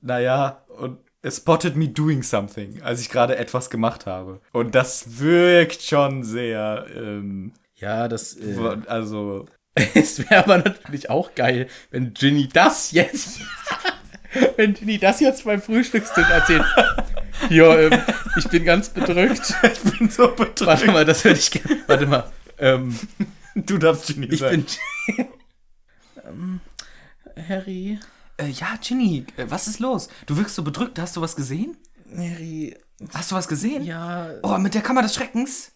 naja, 0.00 0.64
und 0.68 0.98
spotted 1.30 1.76
me 1.76 1.88
doing 1.88 2.22
something, 2.22 2.82
als 2.82 3.00
ich 3.00 3.08
gerade 3.08 3.36
etwas 3.36 3.70
gemacht 3.70 4.06
habe. 4.06 4.40
Und 4.52 4.74
das 4.74 5.18
wirkt 5.18 5.82
schon 5.82 6.22
sehr, 6.24 6.86
ähm, 6.94 7.52
Ja, 7.76 8.08
das, 8.08 8.36
äh, 8.36 8.56
also, 8.86 9.46
Es 9.94 10.18
wäre 10.18 10.44
aber 10.44 10.58
natürlich 10.58 11.10
auch 11.10 11.34
geil, 11.34 11.68
wenn 11.90 12.14
Ginny 12.14 12.48
das 12.48 12.92
jetzt. 12.92 13.40
wenn 14.56 14.74
Ginny 14.74 14.98
das 14.98 15.20
jetzt 15.20 15.44
beim 15.44 15.60
Frühstückstisch 15.60 16.28
erzählt. 16.30 16.64
Ja, 17.50 17.78
ähm, 17.78 17.92
ich 18.38 18.48
bin 18.48 18.64
ganz 18.64 18.88
bedrückt. 18.88 19.54
ich 19.62 19.92
bin 19.98 20.08
so 20.08 20.28
bedrückt. 20.28 20.64
Warte 20.64 20.86
mal, 20.90 21.04
das 21.04 21.22
würde 21.22 21.38
ich 21.38 21.50
gerne. 21.50 21.82
Warte 21.86 22.06
mal. 22.06 22.32
Ähm, 22.58 22.98
Du 23.54 23.76
darfst 23.76 24.06
Ginny 24.06 24.28
ich 24.28 24.40
sein. 24.40 24.64
bin. 25.16 25.26
ähm, 26.26 26.60
Harry. 27.48 27.98
Äh, 28.38 28.48
ja, 28.48 28.76
Ginny, 28.80 29.24
äh, 29.36 29.46
was 29.48 29.66
ist 29.68 29.78
los? 29.80 30.08
Du 30.26 30.36
wirkst 30.36 30.54
so 30.54 30.62
bedrückt. 30.62 30.98
Hast 30.98 31.16
du 31.16 31.20
was 31.20 31.36
gesehen? 31.36 31.76
Harry. 32.14 32.76
Hast 33.14 33.30
du 33.30 33.34
was 33.34 33.48
gesehen? 33.48 33.84
Ja, 33.84 34.30
Oh, 34.42 34.58
mit 34.58 34.74
der 34.74 34.82
Kammer 34.82 35.02
des 35.02 35.14
Schreckens? 35.14 35.72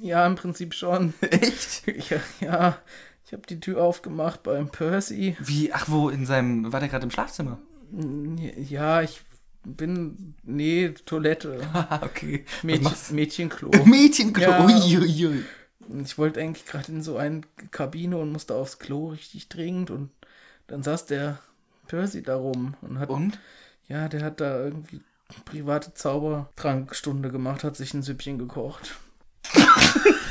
ja, 0.00 0.26
im 0.26 0.34
Prinzip 0.36 0.74
schon. 0.74 1.14
Echt? 1.20 1.82
Ja, 2.10 2.20
ja 2.40 2.78
ich 3.26 3.32
habe 3.32 3.42
die 3.46 3.60
Tür 3.60 3.82
aufgemacht 3.82 4.42
beim 4.42 4.68
Percy. 4.68 5.36
Wie, 5.40 5.72
ach, 5.72 5.86
wo 5.88 6.08
in 6.10 6.26
seinem, 6.26 6.72
war 6.72 6.80
der 6.80 6.88
gerade 6.88 7.04
im 7.04 7.10
Schlafzimmer? 7.10 7.58
Ja, 8.56 9.02
ich 9.02 9.22
bin. 9.64 10.34
Nee, 10.42 10.90
Toilette. 11.06 11.60
Ah, 11.72 12.00
okay. 12.02 12.44
Mädchen, 12.62 12.92
Mädchenklo. 13.10 13.70
Mädchenklo. 13.84 14.42
Ja. 14.42 14.64
Uiuiui. 14.66 15.42
Und 15.88 16.06
Ich 16.06 16.18
wollte 16.18 16.40
eigentlich 16.40 16.66
gerade 16.66 16.92
in 16.92 17.02
so 17.02 17.16
eine 17.16 17.42
Kabine 17.70 18.16
und 18.18 18.32
musste 18.32 18.54
aufs 18.54 18.78
Klo 18.78 19.08
richtig 19.08 19.48
dringend 19.48 19.90
und 19.90 20.10
dann 20.66 20.82
saß 20.82 21.06
der 21.06 21.38
Percy 21.86 22.22
da 22.22 22.36
rum 22.36 22.74
und 22.82 22.98
hat, 22.98 23.10
Und? 23.10 23.38
ja, 23.88 24.08
der 24.08 24.22
hat 24.24 24.40
da 24.40 24.58
irgendwie 24.64 25.02
private 25.44 25.94
Zaubertrankstunde 25.94 27.30
gemacht, 27.30 27.64
hat 27.64 27.76
sich 27.76 27.94
ein 27.94 28.02
Süppchen 28.02 28.38
gekocht. 28.38 28.96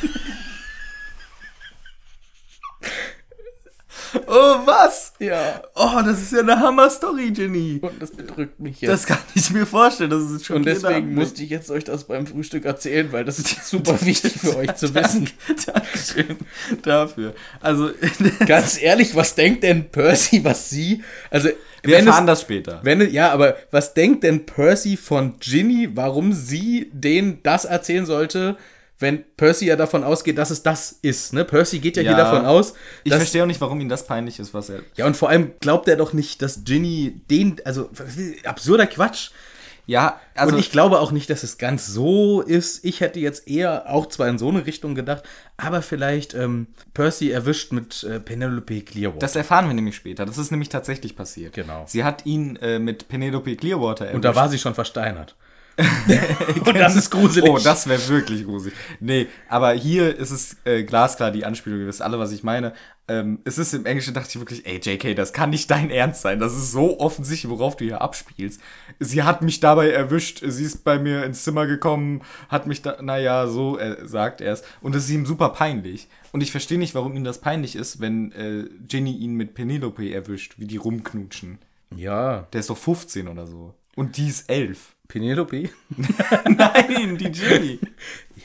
Oh, 4.35 4.65
was? 4.65 5.13
Ja. 5.19 5.61
Oh, 5.75 6.01
das 6.03 6.21
ist 6.21 6.31
ja 6.31 6.39
eine 6.39 6.59
Hammer-Story, 6.59 7.31
Ginny. 7.31 7.79
Und 7.81 8.01
das 8.01 8.11
bedrückt 8.11 8.59
mich 8.59 8.81
jetzt. 8.81 8.91
Das 8.91 9.05
kann 9.05 9.19
ich 9.35 9.51
mir 9.51 9.67
vorstellen. 9.67 10.09
Das 10.09 10.23
ist 10.23 10.45
schon 10.45 10.57
und 10.57 10.65
deswegen 10.65 11.13
musste 11.13 11.43
ich 11.43 11.51
jetzt 11.51 11.69
euch 11.69 11.83
das 11.83 12.05
beim 12.05 12.25
Frühstück 12.25 12.65
erzählen, 12.65 13.11
weil 13.11 13.25
das 13.25 13.37
ist 13.37 13.69
super 13.69 13.95
wichtig 14.05 14.33
für 14.33 14.57
euch 14.57 14.73
zu 14.73 14.95
wissen. 14.95 15.29
Dankeschön 15.67 16.37
dafür. 16.81 17.35
Also, 17.61 17.91
Ganz 18.47 18.81
ehrlich, 18.81 19.15
was 19.15 19.35
denkt 19.35 19.63
denn 19.63 19.89
Percy, 19.91 20.43
was 20.43 20.69
sie, 20.69 21.03
also 21.29 21.49
wir 21.83 21.97
wenn 21.97 22.07
erfahren 22.07 22.23
es, 22.23 22.31
das 22.31 22.41
später. 22.41 22.79
Wenn, 22.83 23.11
ja, 23.11 23.31
aber 23.31 23.57
was 23.69 23.93
denkt 23.93 24.23
denn 24.23 24.47
Percy 24.47 24.97
von 24.97 25.35
Ginny, 25.39 25.89
warum 25.93 26.33
sie 26.33 26.89
denen 26.91 27.43
das 27.43 27.65
erzählen 27.65 28.05
sollte, 28.07 28.57
wenn 28.99 29.23
Percy 29.35 29.65
ja 29.65 29.75
davon 29.75 30.03
ausgeht, 30.03 30.37
dass 30.37 30.49
es 30.49 30.63
das 30.63 30.97
ist? 31.01 31.33
Ne? 31.33 31.43
Percy 31.45 31.79
geht 31.79 31.97
ja, 31.97 32.03
Ja. 32.03 32.09
hier 32.15 32.17
davon 32.17 32.45
aus. 32.45 32.73
Ich 33.03 33.13
verstehe 33.13 33.43
auch 33.43 33.47
nicht, 33.47 33.59
warum 33.61 33.81
ihm 33.81 33.89
das 33.89 34.05
peinlich 34.05 34.39
ist, 34.39 34.53
was 34.53 34.69
er. 34.69 34.79
Ja, 34.95 35.05
und 35.05 35.17
vor 35.17 35.29
allem 35.29 35.51
glaubt 35.59 35.87
er 35.87 35.95
doch 35.97 36.13
nicht, 36.13 36.41
dass 36.41 36.63
Ginny 36.63 37.21
den, 37.29 37.57
also 37.65 37.89
absurder 38.45 38.87
Quatsch. 38.87 39.31
Ja, 39.85 40.21
also 40.33 40.53
und 40.55 40.59
ich 40.61 40.71
glaube 40.71 41.01
auch 41.01 41.11
nicht, 41.11 41.29
dass 41.29 41.43
es 41.43 41.57
ganz 41.57 41.87
so 41.87 42.39
ist. 42.41 42.85
Ich 42.85 43.01
hätte 43.01 43.19
jetzt 43.19 43.49
eher 43.49 43.89
auch 43.89 44.05
zwar 44.07 44.29
in 44.29 44.37
so 44.37 44.47
eine 44.47 44.65
Richtung 44.65 44.95
gedacht, 44.95 45.23
aber 45.57 45.81
vielleicht 45.81 46.33
ähm, 46.35 46.67
Percy 46.93 47.31
erwischt 47.31 47.73
mit 47.73 48.01
äh, 48.05 48.21
Penelope 48.21 48.79
Clearwater. 48.81 49.19
Das 49.19 49.35
erfahren 49.35 49.67
wir 49.67 49.73
nämlich 49.73 49.97
später. 49.97 50.25
Das 50.25 50.37
ist 50.37 50.51
nämlich 50.51 50.69
tatsächlich 50.69 51.17
passiert. 51.17 51.53
Genau. 51.53 51.83
Sie 51.85 52.05
hat 52.05 52.25
ihn 52.25 52.55
äh, 52.61 52.79
mit 52.79 53.09
Penelope 53.09 53.57
Clearwater 53.57 54.05
erwischt. 54.05 54.15
und 54.15 54.23
da 54.23 54.35
war 54.35 54.47
sie 54.47 54.57
schon 54.57 54.73
versteinert. 54.73 55.35
und 56.65 56.75
das 56.77 56.95
ist 56.95 57.09
gruselig. 57.09 57.49
Oh, 57.49 57.57
das 57.57 57.87
wäre 57.87 58.07
wirklich 58.07 58.45
gruselig. 58.45 58.75
Nee, 58.99 59.27
aber 59.49 59.73
hier 59.73 60.15
ist 60.15 60.31
es 60.31 60.57
äh, 60.65 60.83
glasklar, 60.83 61.31
die 61.31 61.45
Anspielung, 61.45 61.79
ihr 61.79 61.87
wisst 61.87 62.01
alle, 62.01 62.19
was 62.19 62.31
ich 62.31 62.43
meine. 62.43 62.73
Ähm, 63.07 63.39
es 63.43 63.57
ist 63.57 63.73
im 63.73 63.85
Englischen, 63.85 64.13
dachte 64.13 64.29
ich 64.29 64.39
wirklich, 64.39 64.65
ey, 64.65 64.79
JK, 64.79 65.15
das 65.15 65.33
kann 65.33 65.49
nicht 65.49 65.69
dein 65.69 65.89
Ernst 65.89 66.21
sein. 66.21 66.39
Das 66.39 66.55
ist 66.55 66.71
so 66.71 66.99
offensichtlich, 66.99 67.49
worauf 67.49 67.75
du 67.75 67.83
hier 67.85 68.01
abspielst. 68.01 68.61
Sie 68.99 69.23
hat 69.23 69.41
mich 69.41 69.59
dabei 69.59 69.89
erwischt, 69.89 70.41
sie 70.45 70.63
ist 70.63 70.83
bei 70.83 70.99
mir 70.99 71.23
ins 71.25 71.43
Zimmer 71.43 71.65
gekommen, 71.65 72.21
hat 72.49 72.67
mich 72.67 72.81
da, 72.81 73.01
naja, 73.01 73.47
so 73.47 73.77
äh, 73.77 74.07
sagt 74.07 74.41
er 74.41 74.53
es. 74.53 74.63
Und 74.81 74.95
es 74.95 75.05
ist 75.05 75.09
ihm 75.09 75.25
super 75.25 75.49
peinlich. 75.49 76.07
Und 76.31 76.41
ich 76.41 76.51
verstehe 76.51 76.79
nicht, 76.79 76.95
warum 76.95 77.15
ihm 77.15 77.23
das 77.23 77.41
peinlich 77.41 77.75
ist, 77.75 77.99
wenn 77.99 78.31
äh, 78.31 78.69
Ginny 78.87 79.17
ihn 79.17 79.33
mit 79.35 79.53
Penelope 79.53 80.13
erwischt, 80.13 80.53
wie 80.57 80.67
die 80.67 80.77
rumknutschen. 80.77 81.57
Ja, 81.95 82.47
Der 82.53 82.59
ist 82.59 82.69
doch 82.69 82.77
15 82.77 83.27
oder 83.27 83.45
so. 83.47 83.73
Und 83.95 84.17
die 84.17 84.27
ist 84.27 84.49
11. 84.49 84.92
Penelope. 85.07 85.69
Nein, 86.49 87.17
die 87.17 87.31
Ginny. 87.31 87.79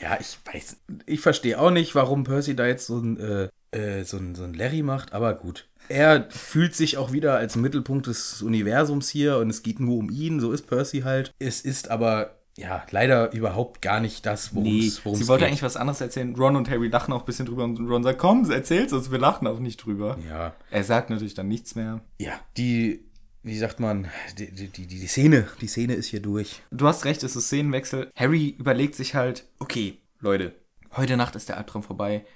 Ja, 0.00 0.18
ich 0.20 0.38
weiß. 0.52 0.76
Ich 1.06 1.20
verstehe 1.20 1.58
auch 1.60 1.70
nicht, 1.70 1.94
warum 1.94 2.24
Percy 2.24 2.54
da 2.54 2.66
jetzt 2.66 2.86
so 2.86 2.98
ein, 2.98 3.18
äh, 3.18 3.48
äh, 3.76 4.04
so 4.04 4.16
ein, 4.18 4.34
so 4.34 4.44
ein 4.44 4.54
Larry 4.54 4.82
macht, 4.82 5.12
aber 5.12 5.34
gut. 5.34 5.66
Er 5.88 6.26
fühlt 6.30 6.74
sich 6.74 6.98
auch 6.98 7.12
wieder 7.12 7.36
als 7.36 7.56
Mittelpunkt 7.56 8.06
des 8.06 8.42
Universums 8.42 9.08
hier 9.08 9.38
und 9.38 9.48
es 9.48 9.62
geht 9.62 9.80
nur 9.80 9.96
um 9.96 10.10
ihn, 10.10 10.38
so 10.40 10.52
ist 10.52 10.66
Percy 10.66 11.00
halt. 11.00 11.32
Es 11.38 11.62
ist 11.62 11.90
aber 11.90 12.34
ja, 12.58 12.84
leider 12.90 13.32
überhaupt 13.32 13.80
gar 13.82 14.00
nicht 14.00 14.26
das, 14.26 14.52
worum 14.54 14.64
Nee, 14.68 14.86
es 14.88 15.04
worum 15.04 15.16
sie 15.16 15.28
wollte 15.28 15.44
geht. 15.44 15.48
eigentlich 15.52 15.62
was 15.62 15.76
anderes 15.76 16.00
erzählen. 16.00 16.34
Ron 16.34 16.56
und 16.56 16.68
Harry 16.68 16.88
lachen 16.88 17.14
auch 17.14 17.20
ein 17.20 17.24
bisschen 17.24 17.46
drüber 17.46 17.62
und 17.64 17.78
Ron 17.88 18.02
sagt, 18.02 18.18
komm, 18.18 18.50
erzähl's 18.50 18.92
uns, 18.92 19.10
wir 19.12 19.18
lachen 19.20 19.46
auch 19.46 19.60
nicht 19.60 19.76
drüber. 19.78 20.18
Ja, 20.28 20.54
Er 20.70 20.82
sagt 20.84 21.08
natürlich 21.08 21.34
dann 21.34 21.46
nichts 21.48 21.74
mehr. 21.76 22.00
ja, 22.20 22.32
die, 22.56 23.04
wie 23.48 23.58
sagt 23.58 23.80
man, 23.80 24.08
die, 24.38 24.50
die, 24.50 24.68
die, 24.68 24.86
die 24.86 25.06
Szene, 25.06 25.48
die 25.60 25.68
Szene 25.68 25.94
ist 25.94 26.08
hier 26.08 26.20
durch. 26.20 26.60
Du 26.70 26.86
hast 26.86 27.06
recht, 27.06 27.22
es 27.22 27.34
ist 27.34 27.46
Szenenwechsel. 27.46 28.10
Harry 28.14 28.54
überlegt 28.58 28.94
sich 28.94 29.14
halt, 29.14 29.44
okay, 29.58 29.98
Leute, 30.20 30.54
heute 30.96 31.16
Nacht 31.16 31.34
ist 31.34 31.48
der 31.48 31.56
Albtraum 31.56 31.82
vorbei. 31.82 32.26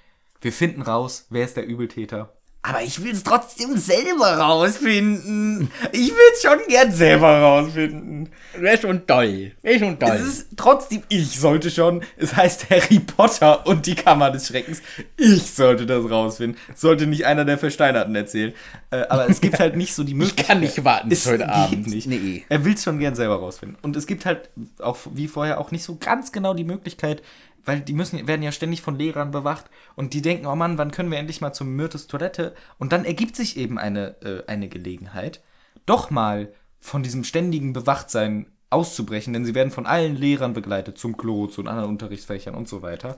Wir 0.41 0.51
finden 0.51 0.81
raus, 0.81 1.27
wer 1.29 1.45
ist 1.45 1.55
der 1.55 1.67
Übeltäter. 1.67 2.33
Aber 2.65 2.81
ich 2.81 3.03
will 3.03 3.11
es 3.11 3.23
trotzdem 3.23 3.77
selber 3.77 4.37
rausfinden. 4.37 5.69
Ich 5.91 6.11
will 6.11 6.17
es 6.33 6.41
schon 6.41 6.59
gern 6.69 6.93
selber 6.93 7.39
rausfinden. 7.39 8.29
Wäre 8.57 8.77
schon 8.77 9.05
toll, 9.05 9.51
wäre 9.61 9.79
schon 9.79 9.99
toll. 9.99 10.11
Es 10.15 10.21
ist 10.21 10.47
trotzdem, 10.55 11.03
ich 11.09 11.37
sollte 11.37 11.69
schon, 11.69 12.03
es 12.15 12.33
heißt 12.37 12.69
Harry 12.69 12.99
Potter 12.99 13.67
und 13.67 13.85
die 13.85 13.95
Kammer 13.95 14.31
des 14.31 14.47
Schreckens. 14.47 14.81
Ich 15.17 15.51
sollte 15.51 15.85
das 15.85 16.09
rausfinden. 16.09 16.57
Sollte 16.73 17.05
nicht 17.05 17.25
einer 17.25 17.43
der 17.43 17.57
Versteinerten 17.57 18.15
erzählen. 18.15 18.53
Äh, 18.91 19.07
aber 19.09 19.29
es 19.29 19.41
gibt 19.41 19.59
halt 19.59 19.75
nicht 19.75 19.93
so 19.93 20.05
die 20.05 20.13
Möglichkeit. 20.13 20.47
kann 20.47 20.59
nicht 20.61 20.85
warten 20.85 21.09
bis 21.09 21.25
es 21.25 21.31
heute 21.33 21.49
Abend. 21.49 21.87
Nicht. 21.87 22.07
Nee. 22.07 22.45
Er 22.47 22.63
will 22.63 22.75
es 22.75 22.83
schon 22.83 22.97
gern 22.97 23.15
selber 23.15 23.35
rausfinden. 23.35 23.77
Und 23.81 23.97
es 23.97 24.07
gibt 24.07 24.25
halt 24.25 24.49
auch 24.79 24.99
wie 25.13 25.27
vorher 25.27 25.59
auch 25.59 25.71
nicht 25.71 25.83
so 25.83 25.97
ganz 25.97 26.31
genau 26.31 26.53
die 26.53 26.63
Möglichkeit, 26.63 27.21
weil 27.65 27.81
die 27.81 27.93
müssen, 27.93 28.27
werden 28.27 28.43
ja 28.43 28.51
ständig 28.51 28.81
von 28.81 28.97
Lehrern 28.97 29.31
bewacht 29.31 29.65
und 29.95 30.13
die 30.13 30.21
denken, 30.21 30.45
oh 30.45 30.55
Mann, 30.55 30.77
wann 30.77 30.91
können 30.91 31.11
wir 31.11 31.17
endlich 31.17 31.41
mal 31.41 31.53
zum 31.53 31.75
Myrtes 31.75 32.07
Toilette? 32.07 32.53
Und 32.77 32.91
dann 32.91 33.05
ergibt 33.05 33.35
sich 33.35 33.57
eben 33.57 33.77
eine, 33.77 34.21
äh, 34.21 34.43
eine 34.47 34.69
Gelegenheit, 34.69 35.41
doch 35.85 36.09
mal 36.09 36.53
von 36.79 37.03
diesem 37.03 37.23
ständigen 37.23 37.73
Bewachtsein 37.73 38.47
auszubrechen, 38.69 39.33
denn 39.33 39.45
sie 39.45 39.55
werden 39.55 39.71
von 39.71 39.85
allen 39.85 40.15
Lehrern 40.15 40.53
begleitet 40.53 40.97
zum 40.97 41.15
Klo, 41.15 41.47
zu 41.47 41.61
anderen 41.61 41.89
Unterrichtsfächern 41.89 42.55
und 42.55 42.67
so 42.67 42.81
weiter. 42.81 43.17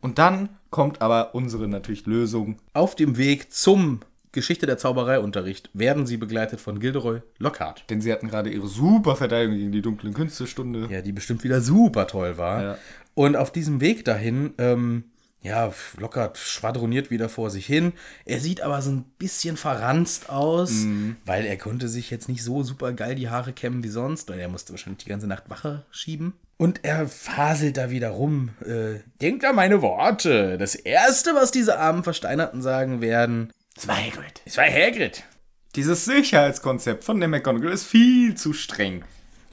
Und 0.00 0.18
dann 0.18 0.50
kommt 0.70 1.02
aber 1.02 1.34
unsere 1.34 1.66
natürlich 1.66 2.06
Lösung. 2.06 2.58
Auf 2.72 2.94
dem 2.94 3.16
Weg 3.16 3.52
zum 3.52 4.00
Geschichte 4.34 4.66
der 4.66 4.76
Zauberei-Unterricht 4.76 5.70
werden 5.72 6.06
sie 6.06 6.18
begleitet 6.18 6.60
von 6.60 6.78
Gilderoy 6.78 7.20
Lockhart. 7.38 7.84
Denn 7.88 8.00
sie 8.00 8.12
hatten 8.12 8.28
gerade 8.28 8.50
ihre 8.50 8.66
super 8.66 9.16
Verteidigung 9.16 9.56
gegen 9.56 9.72
die 9.72 9.82
dunklen 9.82 10.12
Künstestunde. 10.12 10.88
Ja, 10.90 11.00
die 11.00 11.12
bestimmt 11.12 11.44
wieder 11.44 11.60
super 11.62 12.06
toll 12.06 12.36
war. 12.36 12.62
Ja. 12.62 12.78
Und 13.14 13.36
auf 13.36 13.50
diesem 13.50 13.80
Weg 13.80 14.04
dahin, 14.04 14.52
ähm, 14.58 15.04
ja, 15.44 15.72
Lockhart 15.98 16.38
schwadroniert 16.38 17.10
wieder 17.10 17.28
vor 17.28 17.50
sich 17.50 17.66
hin. 17.66 17.92
Er 18.24 18.40
sieht 18.40 18.62
aber 18.62 18.80
so 18.80 18.90
ein 18.90 19.04
bisschen 19.18 19.58
verranzt 19.58 20.30
aus, 20.30 20.86
weil 21.26 21.44
er 21.44 21.58
konnte 21.58 21.88
sich 21.88 22.10
jetzt 22.10 22.30
nicht 22.30 22.42
so 22.42 22.62
super 22.62 22.94
geil 22.94 23.14
die 23.14 23.28
Haare 23.28 23.52
kämmen 23.52 23.84
wie 23.84 23.88
sonst. 23.88 24.30
Und 24.30 24.38
er 24.38 24.48
musste 24.48 24.72
wahrscheinlich 24.72 25.04
die 25.04 25.10
ganze 25.10 25.26
Nacht 25.26 25.50
Wache 25.50 25.84
schieben. 25.90 26.32
Und 26.56 26.80
er 26.82 27.08
faselt 27.08 27.76
da 27.76 27.90
wieder 27.90 28.08
rum. 28.08 28.50
Äh, 28.64 29.00
denkt 29.20 29.44
an 29.44 29.56
meine 29.56 29.82
Worte. 29.82 30.56
Das 30.56 30.74
Erste, 30.74 31.34
was 31.34 31.50
diese 31.50 31.78
armen 31.78 32.04
Versteinerten 32.04 32.62
sagen 32.62 33.02
werden, 33.02 33.52
Es 33.76 33.88
war 33.88 33.96
Hagrid. 33.96 34.40
es 34.44 34.56
war 34.56 34.64
Hagrid. 34.64 35.24
Dieses 35.74 36.04
Sicherheitskonzept 36.04 37.02
von 37.02 37.18
der 37.18 37.28
McGonagall 37.28 37.72
ist 37.72 37.84
viel 37.84 38.36
zu 38.36 38.52
streng. 38.52 39.04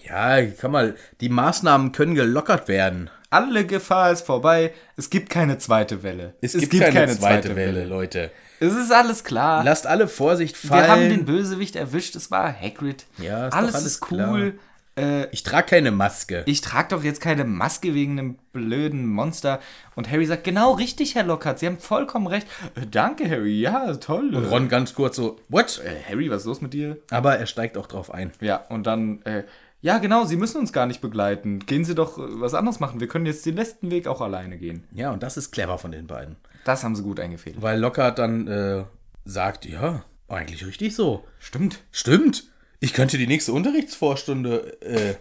Ja, 0.03 0.43
kann 0.43 0.71
mal, 0.71 0.95
die 1.19 1.29
Maßnahmen 1.29 1.91
können 1.91 2.15
gelockert 2.15 2.67
werden. 2.67 3.09
Alle 3.31 3.65
Gefahr 3.65 4.11
ist 4.11 4.25
vorbei. 4.25 4.73
Es 4.97 5.09
gibt 5.09 5.29
keine 5.29 5.57
zweite 5.57 6.03
Welle. 6.03 6.35
Es, 6.41 6.51
gibt, 6.51 6.83
keine, 6.83 7.17
zweite, 7.17 7.55
Welle, 7.55 7.85
Leute. 7.85 8.29
Es 8.59 8.75
ist 8.75 8.91
alles 8.91 9.23
klar. 9.23 9.63
Lasst 9.63 9.87
alle 9.87 10.07
Vorsicht 10.07 10.57
fallen. 10.57 10.83
Wir 10.83 10.87
haben 10.89 11.09
den 11.09 11.25
Bösewicht 11.25 11.75
erwischt. 11.75 12.15
Es 12.15 12.29
war 12.29 12.53
Hagrid. 12.53 13.05
Ja, 13.17 13.47
ist 13.47 13.53
doch 13.53 13.57
alles, 13.57 13.75
alles 13.75 13.87
ist 13.87 14.11
cool. 14.11 14.59
Äh, 14.97 15.27
Ich 15.31 15.43
trage 15.43 15.67
keine 15.67 15.91
Maske. 15.91 16.43
ich 16.45 16.61
trage 16.61 16.89
doch 16.89 17.03
jetzt 17.03 17.21
keine 17.21 17.45
Maske 17.45 17.93
wegen 17.93 18.19
einem 18.19 18.35
blöden 18.53 19.05
Monster. 19.07 19.59
Und 19.95 20.09
Harry 20.11 20.25
sagt, 20.25 20.43
genau 20.43 20.73
richtig, 20.73 21.15
Herr 21.15 21.23
Lockhart. 21.23 21.59
Sie 21.59 21.65
haben 21.67 21.79
vollkommen 21.79 22.27
recht. 22.27 22.45
Äh, 22.75 22.85
danke, 22.89 23.29
Harry. 23.29 23.59
Ja, 23.59 23.93
toll. 23.95 24.35
Und 24.35 24.45
Ron 24.45 24.67
ganz 24.69 24.93
kurz 24.93 25.15
so, 25.15 25.39
what? 25.49 25.81
äh, 25.85 26.09
Harry, 26.09 26.29
was 26.29 26.41
ist 26.41 26.47
los 26.47 26.61
mit 26.61 26.73
dir? 26.73 26.97
Aber 27.09 27.37
er 27.37 27.45
steigt 27.45 27.77
auch 27.77 27.87
drauf 27.87 28.13
ein. 28.13 28.31
Ja, 28.41 28.57
und 28.69 28.85
dann, 28.85 29.21
äh, 29.23 29.43
ja, 29.81 29.97
genau, 29.97 30.25
Sie 30.25 30.35
müssen 30.37 30.57
uns 30.59 30.73
gar 30.73 30.85
nicht 30.85 31.01
begleiten. 31.01 31.59
Gehen 31.59 31.85
Sie 31.85 31.95
doch 31.95 32.17
äh, 32.17 32.21
was 32.41 32.53
anderes 32.53 32.79
machen. 32.79 32.99
Wir 32.99 33.07
können 33.07 33.25
jetzt 33.25 33.45
den 33.45 33.55
letzten 33.55 33.89
Weg 33.91 34.07
auch 34.07 34.21
alleine 34.21 34.57
gehen. 34.57 34.83
Ja, 34.93 35.11
und 35.11 35.23
das 35.23 35.37
ist 35.37 35.51
clever 35.51 35.77
von 35.77 35.91
den 35.91 36.07
beiden. 36.07 36.35
Das 36.65 36.83
haben 36.83 36.95
Sie 36.95 37.01
gut 37.03 37.19
eingefehlt. 37.19 37.61
Weil 37.61 37.79
Lockhart 37.79 38.19
dann 38.19 38.85
sagt, 39.25 39.65
ja, 39.65 40.03
eigentlich 40.27 40.65
richtig 40.65 40.95
so. 40.95 41.25
Stimmt. 41.39 41.79
Stimmt. 41.91 42.43
Ich 42.83 42.93
könnte 42.93 43.19
die 43.19 43.27
nächste 43.27 43.53
Unterrichtsvorstunde, 43.53 44.81
äh, 44.81 45.13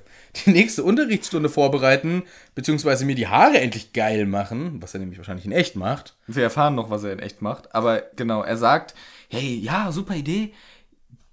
die 0.47 0.51
nächste 0.51 0.83
Unterrichtsstunde 0.83 1.51
vorbereiten, 1.51 2.23
beziehungsweise 2.55 3.05
mir 3.05 3.15
die 3.15 3.29
Haare 3.29 3.61
endlich 3.61 3.93
geil 3.93 4.25
machen, 4.25 4.81
was 4.81 4.95
er 4.95 5.01
nämlich 5.01 5.19
wahrscheinlich 5.19 5.45
in 5.45 5.53
echt 5.53 5.77
macht. 5.77 6.17
Wir 6.27 6.43
erfahren 6.43 6.75
noch, 6.75 6.89
was 6.89 7.05
er 7.05 7.13
in 7.13 7.19
echt 7.19 7.43
macht. 7.43 7.75
Aber 7.75 8.03
genau, 8.17 8.43
er 8.43 8.57
sagt, 8.57 8.95
hey, 9.29 9.59
ja, 9.59 9.93
super 9.93 10.15
Idee. 10.15 10.55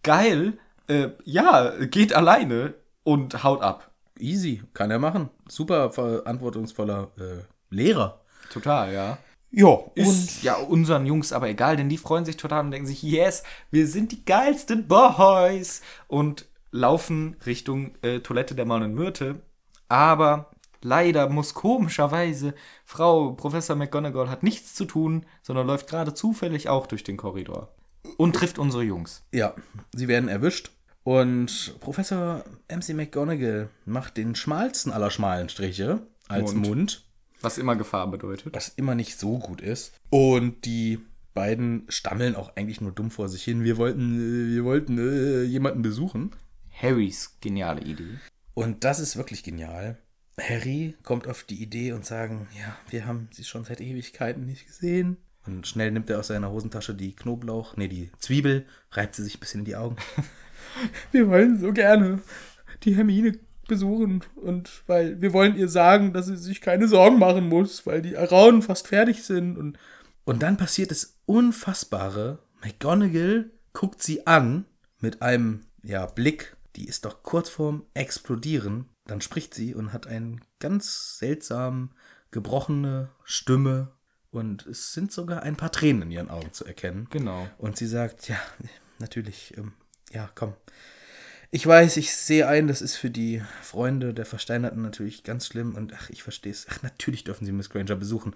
Geil. 0.04 0.58
Äh, 0.90 1.12
ja, 1.24 1.72
geht 1.86 2.12
alleine 2.14 2.74
und 3.04 3.46
haut 3.46 3.62
ab. 3.62 3.90
Easy, 4.20 4.64
kann 4.74 4.92
er 4.92 5.00
machen. 5.00 5.30
Super 5.48 5.92
verantwortungsvoller 5.92 7.10
äh, 7.18 7.44
Lehrer. 7.74 8.20
Total, 8.52 8.94
ja. 8.94 9.18
Ja, 9.52 9.80
Ist 9.96 10.44
ja 10.44 10.56
unseren 10.56 11.06
Jungs 11.06 11.32
aber 11.32 11.48
egal, 11.48 11.78
denn 11.78 11.90
die 11.90 11.98
freuen 11.98 12.26
sich 12.26 12.38
total 12.38 12.66
und 12.66 12.72
denken 12.72 12.88
sich, 12.88 13.02
yes, 13.02 13.44
wir 13.72 13.88
sind 13.88 14.12
die 14.12 14.26
geilsten 14.26 14.88
Boys 14.88 15.82
und 16.08 16.46
laufen 16.72 17.38
Richtung 17.46 17.96
äh, 18.02 18.20
Toilette 18.20 18.56
der 18.56 18.66
Maul 18.66 18.84
und 18.84 18.94
Myrte. 18.94 19.42
Aber 19.88 20.52
leider 20.82 21.30
muss 21.30 21.54
komischerweise 21.54 22.54
Frau 22.86 23.32
Professor 23.32 23.76
McGonagall 23.76 24.30
hat 24.30 24.44
nichts 24.44 24.76
zu 24.76 24.86
tun, 24.86 25.26
sondern 25.42 25.66
läuft 25.66 25.88
gerade 25.88 26.14
zufällig 26.14 26.70
auch 26.70 26.88
durch 26.88 27.04
den 27.04 27.18
Korridor 27.18 27.70
und 28.18 28.36
trifft 28.36 28.60
unsere 28.60 28.84
Jungs. 28.84 29.24
Ja, 29.32 29.54
sie 29.94 30.08
werden 30.08 30.30
erwischt. 30.30 30.72
Und 31.04 31.76
Professor 31.80 32.44
MC 32.68 32.90
McGonagall 32.90 33.70
macht 33.86 34.18
den 34.18 34.36
schmalsten 34.36 34.92
aller 34.92 35.10
schmalen 35.10 35.48
Striche 35.48 36.02
als 36.28 36.54
Mund. 36.54 36.68
Mund. 36.68 37.07
Was 37.42 37.58
immer 37.58 37.76
Gefahr 37.76 38.10
bedeutet. 38.10 38.54
was 38.56 38.70
immer 38.70 38.96
nicht 38.96 39.20
so 39.20 39.40
gut 39.40 39.62
ist. 39.62 39.94
Und 40.10 40.66
die 40.66 41.00
beiden 41.34 41.86
stammeln 41.88 42.36
auch 42.36 42.56
eigentlich 42.56 42.82
nur 42.82 42.92
dumm 42.92 43.12
vor 43.12 43.30
sich 43.30 43.44
hin. 43.44 43.64
Wir 43.64 43.78
wollten, 43.78 44.18
äh, 44.18 44.56
wir 44.56 44.64
wollten 44.66 44.98
äh, 44.98 45.44
jemanden 45.44 45.82
besuchen. 45.82 46.32
Harrys 46.72 47.38
geniale 47.42 47.82
Idee. 47.82 48.18
Und 48.54 48.84
das 48.84 49.00
ist 49.00 49.18
wirklich 49.18 49.44
genial. 49.44 49.98
Harry 50.40 50.96
kommt 51.04 51.28
auf 51.28 51.44
die 51.44 51.62
Idee 51.62 51.92
und 51.92 52.06
sagen, 52.06 52.48
ja, 52.58 52.76
wir 52.90 53.06
haben 53.06 53.28
sie 53.32 53.44
schon 53.44 53.66
seit 53.66 53.82
Ewigkeiten 53.82 54.46
nicht 54.46 54.68
gesehen. 54.68 55.18
Und 55.46 55.66
schnell 55.68 55.92
nimmt 55.92 56.10
er 56.10 56.20
aus 56.20 56.28
seiner 56.28 56.52
Hosentasche 56.52 56.94
die 56.94 57.16
Knoblauch, 57.16 57.78
nee, 57.78 57.88
die 57.88 58.12
Zwiebel, 58.20 58.66
reibt 58.92 59.16
sie 59.16 59.24
sich 59.24 59.38
ein 59.38 59.40
bisschen 59.40 59.62
in 59.62 59.66
die 59.66 59.76
Augen. 59.76 59.96
wir 61.12 61.28
wollen 61.30 61.60
so 61.60 61.72
gerne 61.72 62.22
die 62.84 62.96
Hermine 62.96 63.40
besuchen 63.68 64.24
und 64.36 64.84
weil 64.88 65.22
wir 65.22 65.34
wollen 65.34 65.56
ihr 65.56 65.70
sagen, 65.70 66.14
dass 66.14 66.28
sie 66.28 66.38
sich 66.38 66.62
keine 66.62 66.88
Sorgen 66.88 67.20
machen 67.20 67.48
muss, 67.48 67.86
weil 67.86 68.02
die 68.02 68.18
Arauen 68.18 68.62
fast 68.62 68.88
fertig 68.88 69.24
sind 69.24 69.58
und 69.58 69.78
und 70.26 70.44
dann 70.44 70.58
passiert 70.58 70.92
das 70.92 71.18
Unfassbare. 71.26 72.40
McGonagall 72.62 73.50
guckt 73.72 74.04
sie 74.04 74.28
an 74.28 74.66
mit 75.00 75.22
einem 75.22 75.62
ja, 75.84 76.06
Blick, 76.06 76.58
die 76.76 76.86
ist 76.86 77.06
doch 77.06 77.24
kurz 77.24 77.50
vorm 77.50 77.86
Explodieren. 77.94 78.90
Dann 79.06 79.22
spricht 79.22 79.54
sie 79.54 79.74
und 79.74 79.94
hat 79.94 80.06
einen 80.06 80.42
ganz 80.60 81.18
seltsam 81.18 81.92
gebrochene 82.32 83.10
Stimme 83.24 83.94
und 84.30 84.66
es 84.68 84.94
sind 84.94 85.14
sogar 85.14 85.44
ein 85.44 85.56
paar 85.56 85.72
Tränen 85.72 86.04
in 86.04 86.12
ihren 86.12 86.30
Augen 86.30 86.52
zu 86.52 86.66
erkennen. 86.66 87.08
Genau. 87.10 87.48
Und 87.58 87.78
sie 87.78 87.88
sagt, 87.88 88.28
ja, 88.28 88.38
natürlich, 89.00 89.58
ähm, 89.58 89.74
ja, 90.12 90.30
komm. 90.36 90.56
Ich 91.50 91.66
weiß, 91.66 91.96
ich 91.96 92.14
sehe 92.14 92.46
ein, 92.48 92.68
das 92.68 92.82
ist 92.82 92.98
für 92.98 93.10
die 93.10 93.42
Freunde 93.62 94.14
der 94.14 94.26
Versteinerten 94.26 94.82
natürlich 94.82 95.24
ganz 95.24 95.48
schlimm 95.48 95.76
und 95.76 95.94
ach, 95.96 96.10
ich 96.10 96.22
verstehe 96.22 96.52
es. 96.52 96.68
Ach, 96.70 96.84
natürlich 96.84 97.24
dürfen 97.24 97.46
sie 97.46 97.54
Miss 97.54 97.70
Granger 97.70 97.96
besuchen. 97.96 98.34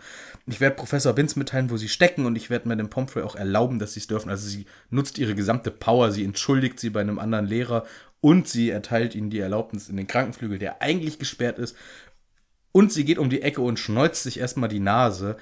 Ich 0.48 0.62
werde 0.62 0.78
Professor 0.78 1.12
Binz 1.12 1.36
mitteilen, 1.36 1.70
wo 1.70 1.76
sie 1.76 1.90
stecken 1.90 2.26
und 2.26 2.38
ich 2.38 2.50
werde 2.50 2.70
mir 2.70 2.78
dem 2.78 2.90
Pomfrey 2.90 3.24
auch 3.24 3.36
erlauben, 3.36 3.80
dass 3.80 3.94
sie 3.94 4.00
es 4.00 4.08
dürfen. 4.08 4.30
Also 4.30 4.48
sie 4.48 4.66
nutzt 4.90 5.18
ihre 5.18 5.36
gesamte 5.36 5.72
Power, 5.72 6.12
sie 6.12 6.24
entschuldigt 6.24 6.80
sie 6.80 6.90
bei 6.90 7.02
einem 7.02 7.20
anderen 7.20 7.48
Lehrer 7.48 7.86
und 8.22 8.48
sie 8.48 8.70
erteilt 8.70 9.14
ihnen 9.14 9.30
die 9.30 9.40
Erlaubnis 9.40 9.90
in 9.90 9.98
den 9.98 10.08
Krankenflügel, 10.08 10.58
der 10.58 10.82
eigentlich 10.82 11.20
gesperrt 11.20 11.60
ist. 11.60 11.76
Und 12.72 12.94
sie 12.94 13.04
geht 13.04 13.18
um 13.18 13.30
die 13.30 13.42
Ecke 13.42 13.60
und 13.60 13.78
schneuzt 13.78 14.24
sich 14.24 14.40
erstmal 14.40 14.70
die 14.70 14.80
Nase. 14.80 15.36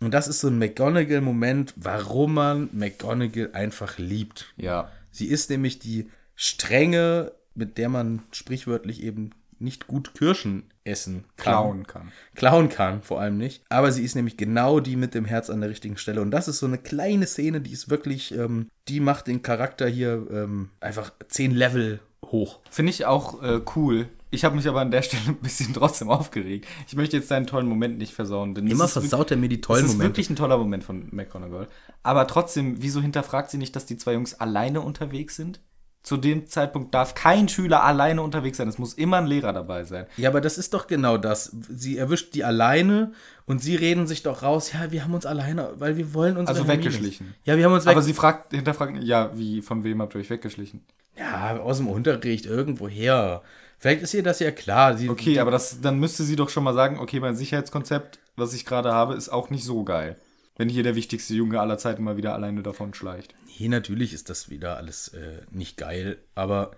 Und 0.00 0.12
das 0.12 0.28
ist 0.28 0.40
so 0.40 0.48
ein 0.48 0.58
McGonagall-Moment, 0.58 1.72
warum 1.76 2.34
man 2.34 2.68
McGonagall 2.72 3.50
einfach 3.54 3.96
liebt. 3.96 4.52
Ja. 4.58 4.92
Sie 5.10 5.28
ist 5.28 5.48
nämlich 5.48 5.78
die 5.78 6.10
Strenge, 6.34 7.32
mit 7.54 7.78
der 7.78 7.88
man 7.88 8.22
sprichwörtlich 8.32 9.02
eben 9.02 9.30
nicht 9.58 9.86
gut 9.86 10.14
Kirschen 10.14 10.64
essen 10.84 11.24
kann. 11.36 11.52
Klauen 11.52 11.86
kann. 11.86 12.12
Klauen 12.34 12.68
kann, 12.68 13.02
vor 13.02 13.20
allem 13.20 13.38
nicht. 13.38 13.62
Aber 13.70 13.92
sie 13.92 14.04
ist 14.04 14.14
nämlich 14.14 14.36
genau 14.36 14.80
die 14.80 14.96
mit 14.96 15.14
dem 15.14 15.24
Herz 15.24 15.48
an 15.48 15.60
der 15.60 15.70
richtigen 15.70 15.96
Stelle. 15.96 16.20
Und 16.20 16.30
das 16.30 16.48
ist 16.48 16.58
so 16.58 16.66
eine 16.66 16.78
kleine 16.78 17.26
Szene, 17.26 17.60
die 17.60 17.72
ist 17.72 17.88
wirklich, 17.88 18.34
ähm, 18.34 18.68
die 18.88 19.00
macht 19.00 19.26
den 19.26 19.42
Charakter 19.42 19.88
hier 19.88 20.26
ähm, 20.30 20.70
einfach 20.80 21.12
zehn 21.28 21.52
Level 21.52 22.00
hoch. 22.26 22.60
Finde 22.70 22.90
ich 22.90 23.06
auch 23.06 23.42
äh, 23.42 23.60
cool. 23.76 24.08
Ich 24.30 24.44
habe 24.44 24.56
mich 24.56 24.68
aber 24.68 24.80
an 24.80 24.90
der 24.90 25.02
Stelle 25.02 25.22
ein 25.28 25.36
bisschen 25.36 25.72
trotzdem 25.72 26.10
aufgeregt. 26.10 26.66
Ich 26.88 26.96
möchte 26.96 27.16
jetzt 27.16 27.30
deinen 27.30 27.46
tollen 27.46 27.68
Moment 27.68 27.98
nicht 27.98 28.12
versauen. 28.12 28.54
Denn 28.54 28.66
Immer 28.66 28.86
ist 28.86 28.92
versaut 28.92 29.30
er 29.30 29.36
mir 29.36 29.48
die 29.48 29.60
Das 29.60 29.66
tollen 29.68 29.84
ist 29.86 29.92
Momente. 29.92 30.08
wirklich 30.10 30.30
ein 30.30 30.36
toller 30.36 30.58
Moment 30.58 30.84
von 30.84 31.08
McGonagall. 31.12 31.68
Aber 32.02 32.26
trotzdem, 32.26 32.82
wieso 32.82 33.00
hinterfragt 33.00 33.50
sie 33.50 33.58
nicht, 33.58 33.74
dass 33.76 33.86
die 33.86 33.96
zwei 33.96 34.14
Jungs 34.14 34.34
alleine 34.34 34.80
unterwegs 34.80 35.36
sind? 35.36 35.60
Zu 36.04 36.18
dem 36.18 36.46
Zeitpunkt 36.46 36.94
darf 36.94 37.14
kein 37.14 37.48
Schüler 37.48 37.82
alleine 37.82 38.20
unterwegs 38.20 38.58
sein. 38.58 38.68
Es 38.68 38.76
muss 38.76 38.92
immer 38.92 39.16
ein 39.16 39.26
Lehrer 39.26 39.54
dabei 39.54 39.84
sein. 39.84 40.04
Ja, 40.18 40.28
aber 40.28 40.42
das 40.42 40.58
ist 40.58 40.74
doch 40.74 40.86
genau 40.86 41.16
das. 41.16 41.50
Sie 41.70 41.96
erwischt 41.96 42.34
die 42.34 42.44
alleine 42.44 43.12
und 43.46 43.62
sie 43.62 43.74
reden 43.74 44.06
sich 44.06 44.22
doch 44.22 44.42
raus, 44.42 44.70
ja, 44.74 44.92
wir 44.92 45.02
haben 45.02 45.14
uns 45.14 45.24
alleine, 45.24 45.70
weil 45.78 45.96
wir 45.96 46.12
wollen 46.12 46.36
uns 46.36 46.50
Also 46.50 46.68
weggeschlichen. 46.68 47.34
Ja, 47.44 47.56
wir 47.56 47.64
haben 47.64 47.72
uns 47.72 47.86
weg 47.86 47.92
Aber 47.92 48.02
sie 48.02 48.12
fragt, 48.12 48.52
hinterfragt, 48.52 49.02
ja, 49.02 49.30
wie, 49.34 49.62
von 49.62 49.82
wem 49.82 50.02
habt 50.02 50.14
ihr 50.14 50.20
euch 50.20 50.28
weggeschlichen? 50.28 50.84
Ja, 51.16 51.56
aus 51.56 51.78
dem 51.78 51.88
Unterricht 51.88 52.44
irgendwoher. 52.44 53.42
Vielleicht 53.78 54.02
ist 54.02 54.12
ihr 54.12 54.22
das 54.22 54.40
ja 54.40 54.50
klar. 54.50 54.98
Sie, 54.98 55.08
Okay, 55.08 55.38
aber 55.38 55.50
das, 55.50 55.80
dann 55.80 55.98
müsste 55.98 56.22
sie 56.24 56.36
doch 56.36 56.50
schon 56.50 56.64
mal 56.64 56.74
sagen, 56.74 56.98
okay, 56.98 57.18
mein 57.18 57.34
Sicherheitskonzept, 57.34 58.18
was 58.36 58.52
ich 58.52 58.66
gerade 58.66 58.92
habe, 58.92 59.14
ist 59.14 59.30
auch 59.30 59.48
nicht 59.48 59.64
so 59.64 59.84
geil. 59.84 60.16
Wenn 60.56 60.68
hier 60.68 60.82
der 60.84 60.94
wichtigste 60.94 61.34
Junge 61.34 61.60
aller 61.60 61.78
Zeiten 61.78 62.04
mal 62.04 62.16
wieder 62.16 62.32
alleine 62.34 62.62
davon 62.62 62.94
schleicht. 62.94 63.34
Nee, 63.58 63.68
natürlich 63.68 64.12
ist 64.12 64.30
das 64.30 64.50
wieder 64.50 64.76
alles 64.76 65.08
äh, 65.08 65.42
nicht 65.50 65.76
geil, 65.76 66.18
aber 66.34 66.72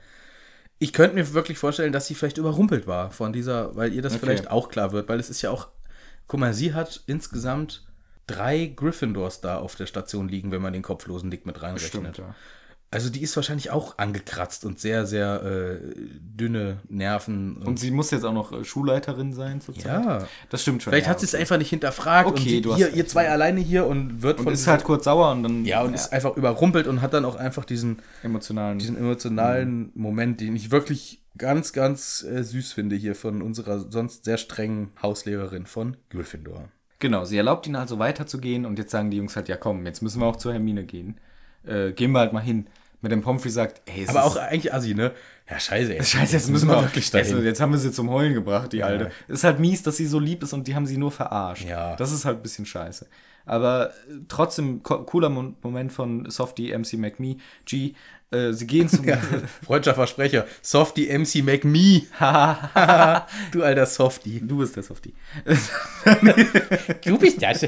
ich 0.78 0.92
könnte 0.92 1.14
mir 1.14 1.32
wirklich 1.34 1.58
vorstellen, 1.58 1.92
dass 1.92 2.06
sie 2.06 2.14
vielleicht 2.14 2.38
überrumpelt 2.38 2.86
war 2.86 3.10
von 3.10 3.32
dieser, 3.32 3.76
weil 3.76 3.92
ihr 3.92 4.02
das 4.02 4.14
Okay. 4.14 4.20
vielleicht 4.20 4.50
auch 4.50 4.68
klar 4.68 4.92
wird, 4.92 5.08
weil 5.08 5.20
es 5.20 5.30
ist 5.30 5.42
ja 5.42 5.50
auch, 5.50 5.68
guck 6.26 6.40
mal, 6.40 6.52
sie 6.54 6.74
hat 6.74 7.02
insgesamt 7.06 7.86
drei 8.26 8.66
Gryffindors 8.66 9.40
da 9.40 9.58
auf 9.58 9.76
der 9.76 9.86
Station 9.86 10.28
liegen, 10.28 10.50
wenn 10.50 10.62
man 10.62 10.72
den 10.72 10.82
kopflosen 10.82 11.30
Dick 11.30 11.46
mit 11.46 11.62
reinrechnet. 11.62 12.18
ja. 12.18 12.34
Also 12.91 13.11
die 13.11 13.20
ist 13.20 13.34
wahrscheinlich 13.34 13.70
auch 13.70 13.99
angekratzt 13.99 14.64
und 14.64 14.78
sehr, 14.78 15.07
sehr 15.07 15.43
äh, 15.43 15.78
dünne 16.20 16.78
Nerven. 16.89 17.57
Und 17.57 17.80
sie 17.80 17.91
muss 17.91 18.12
jetzt 18.12 18.24
auch 18.24 18.32
noch 18.32 18.53
äh, 18.53 18.64
Schulleiterin 18.64 19.32
sein 19.32 19.61
zurzeit. 19.61 19.84
ja, 19.84 20.28
Das 20.51 20.62
stimmt 20.62 20.82
schon. 20.82 20.93
vielleicht 20.93 21.07
ja, 21.07 21.11
hat 21.11 21.20
sie 21.20 21.26
es 21.26 21.34
okay. 21.34 21.41
einfach 21.43 21.59
nicht 21.59 21.70
hinterfragt 21.70 22.28
und 22.28 22.39
Okay, 22.39 22.49
sie, 22.49 22.62
du 22.62 22.72
hast 22.72 22.78
hier, 22.78 22.95
ihr 22.95 23.07
zwei 23.09 23.24
ja. 23.24 23.32
alleine 23.32 23.61
hier 23.61 23.87
und 23.87 24.22
wird 24.22 24.39
Und 24.39 24.45
von 24.45 24.53
ist 24.53 24.66
halt 24.68 24.84
kurz 24.84 25.05
sauer 25.05 25.32
und 25.32 25.43
dann 25.43 25.64
ja 25.64 25.82
und 25.82 25.95
ist 25.95 26.12
einfach 26.12 26.37
überrumpelt 26.37 26.87
und 26.87 27.03
hat 27.03 27.12
dann 27.12 27.24
auch 27.24 27.37
einfach 27.37 27.64
diesen 27.64 27.99
emotionalen. 28.22 28.78
diesen 28.78 28.97
emotionalen 28.97 29.91
Moment, 29.95 30.41
den 30.41 30.55
ich 30.55 30.70
wirklich 30.70 31.22
ganz, 31.37 31.72
ganz 31.72 32.22
äh, 32.22 32.43
süß 32.43 32.72
finde 32.72 32.95
hier 32.97 33.14
von 33.14 33.43
unserer 33.43 33.80
sonst 33.91 34.24
sehr 34.24 34.39
strengen 34.39 34.91
Hauslehrerin 35.03 35.66
von 35.66 35.97
Gryffindor. 36.11 36.68
Genau, 36.99 37.24
sie 37.24 37.37
erlaubt 37.37 37.66
ihnen 37.66 37.76
also 37.76 37.99
weiterzugehen 37.99 38.64
und 38.64 38.78
jetzt 38.78 38.91
sagen 38.91 39.11
die 39.11 39.18
Jungs 39.18 39.37
halt, 39.37 39.49
ja 39.49 39.57
komm, 39.57 39.84
jetzt 39.84 40.03
müssen 40.03 40.20
wir 40.20 40.26
auch 40.26 40.37
zur 40.37 40.53
Hermine 40.53 40.84
gehen. 40.84 41.18
Äh, 41.66 41.92
gehen 41.92 42.12
wir 42.12 42.20
halt 42.20 42.32
mal 42.32 42.40
hin. 42.40 42.66
Mit 43.02 43.12
dem 43.12 43.22
Pomfrey 43.22 43.50
sagt, 43.50 43.82
ey, 43.86 44.04
es 44.04 44.08
Aber 44.08 44.20
ist, 44.20 44.24
auch 44.24 44.36
eigentlich 44.36 44.72
assi, 44.72 44.94
ne? 44.94 45.12
Ja, 45.48 45.60
scheiße. 45.60 45.92
Jetzt, 45.92 46.10
Scheiße, 46.10 46.32
jetzt 46.32 46.50
müssen 46.50 46.68
wir 46.68 46.80
wirklich 46.80 47.10
dahin. 47.10 47.44
jetzt 47.44 47.60
haben 47.60 47.70
wir 47.70 47.78
sie 47.78 47.92
zum 47.92 48.10
Heulen 48.10 48.34
gebracht, 48.34 48.72
die 48.72 48.82
Alte. 48.82 49.12
Ist 49.28 49.44
halt 49.44 49.60
mies, 49.60 49.82
dass 49.82 49.96
sie 49.96 50.06
so 50.06 50.18
lieb 50.18 50.42
ist 50.42 50.52
und 50.52 50.66
die 50.66 50.74
haben 50.74 50.86
sie 50.86 50.96
nur 50.96 51.12
verarscht. 51.12 51.64
Ja. 51.68 51.94
Das 51.96 52.10
ist 52.10 52.24
halt 52.24 52.38
ein 52.38 52.42
bisschen 52.42 52.66
scheiße. 52.66 53.06
Aber 53.44 53.90
äh, 53.90 53.92
trotzdem 54.28 54.82
co 54.82 55.04
cooler 55.04 55.28
Mo 55.28 55.54
Moment 55.62 55.92
von 55.92 56.28
Softie 56.28 56.76
MC 56.76 56.94
McMe 56.94 57.36
G. 57.64 57.94
Äh, 58.32 58.52
sie 58.52 58.66
gehen 58.66 58.88
zum 58.88 59.06
Freudscher 59.64 59.94
Versprecher. 59.94 60.46
Softie 60.60 61.06
MC 61.16 61.44
McMe. 61.44 62.02
du 63.52 63.62
alter 63.62 63.86
Softie. 63.86 64.40
Du 64.40 64.58
bist 64.58 64.74
der 64.74 64.82
Softie. 64.82 65.14
Du 67.04 67.18
bist 67.18 67.40
das. 67.40 67.66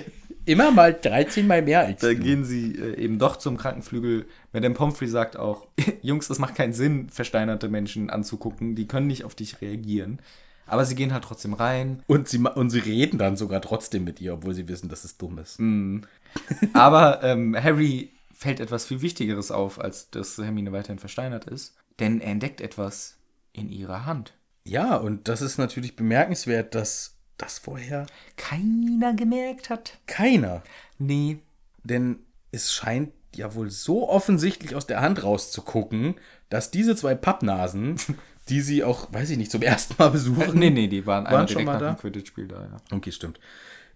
Immer 0.48 0.70
mal 0.70 0.94
13 0.94 1.46
mal 1.46 1.60
mehr 1.60 1.80
als 1.80 2.00
Da 2.00 2.14
gehen 2.14 2.42
sie 2.42 2.72
äh, 2.72 2.96
eben 2.96 3.18
doch 3.18 3.36
zum 3.36 3.58
Krankenflügel. 3.58 4.24
Madame 4.54 4.74
Pomfrey 4.74 5.06
sagt 5.06 5.36
auch, 5.36 5.66
Jungs, 6.02 6.30
es 6.30 6.38
macht 6.38 6.54
keinen 6.54 6.72
Sinn, 6.72 7.10
versteinerte 7.10 7.68
Menschen 7.68 8.08
anzugucken. 8.08 8.74
Die 8.74 8.88
können 8.88 9.08
nicht 9.08 9.24
auf 9.24 9.34
dich 9.34 9.60
reagieren. 9.60 10.20
Aber 10.66 10.86
sie 10.86 10.94
gehen 10.94 11.12
halt 11.12 11.24
trotzdem 11.24 11.52
rein. 11.52 12.02
Und 12.06 12.28
sie, 12.28 12.38
und 12.38 12.70
sie 12.70 12.78
reden 12.78 13.18
dann 13.18 13.36
sogar 13.36 13.60
trotzdem 13.60 14.04
mit 14.04 14.22
ihr, 14.22 14.32
obwohl 14.32 14.54
sie 14.54 14.68
wissen, 14.68 14.88
dass 14.88 15.04
es 15.04 15.18
dumm 15.18 15.38
ist. 15.38 15.60
Aber 16.72 17.22
ähm, 17.22 17.54
Harry 17.54 18.12
fällt 18.32 18.60
etwas 18.60 18.86
viel 18.86 19.02
Wichtigeres 19.02 19.50
auf, 19.50 19.78
als 19.78 20.08
dass 20.08 20.38
Hermine 20.38 20.72
weiterhin 20.72 20.98
versteinert 20.98 21.44
ist. 21.44 21.76
Denn 22.00 22.22
er 22.22 22.32
entdeckt 22.32 22.62
etwas 22.62 23.18
in 23.52 23.70
ihrer 23.70 24.06
Hand. 24.06 24.32
Ja, 24.64 24.96
und 24.96 25.28
das 25.28 25.42
ist 25.42 25.58
natürlich 25.58 25.94
bemerkenswert, 25.94 26.74
dass 26.74 27.17
das 27.38 27.58
vorher 27.58 28.06
Keiner 28.36 29.14
gemerkt 29.14 29.70
hat. 29.70 29.98
keiner 30.06 30.62
Nee. 30.98 31.38
Denn 31.84 32.18
es 32.52 32.72
scheint 32.72 33.12
ja 33.34 33.54
wohl 33.54 33.70
so 33.70 34.08
offensichtlich 34.08 34.74
aus 34.74 34.86
der 34.86 35.00
Hand 35.00 35.22
rauszugucken, 35.22 36.16
dass 36.50 36.70
diese 36.70 36.96
zwei 36.96 37.14
Pappnasen, 37.14 37.96
die 38.48 38.60
sie 38.60 38.84
auch, 38.84 39.12
weiß 39.12 39.30
ich 39.30 39.38
nicht, 39.38 39.50
zum 39.50 39.62
ersten 39.62 39.94
Mal 39.98 40.10
besuchen. 40.10 40.58
Nee, 40.58 40.70
nee, 40.70 40.88
die 40.88 41.06
waren, 41.06 41.24
Waren 41.24 41.46
schon 41.48 41.58
direkt 41.58 41.66
mal 41.66 41.72
nach 41.74 41.80
da? 41.80 41.92
dem 41.92 41.98
Quidditch-Spiel 42.00 42.48
da, 42.48 42.62
ja. 42.62 42.76
Okay, 42.90 43.12
stimmt. 43.12 43.38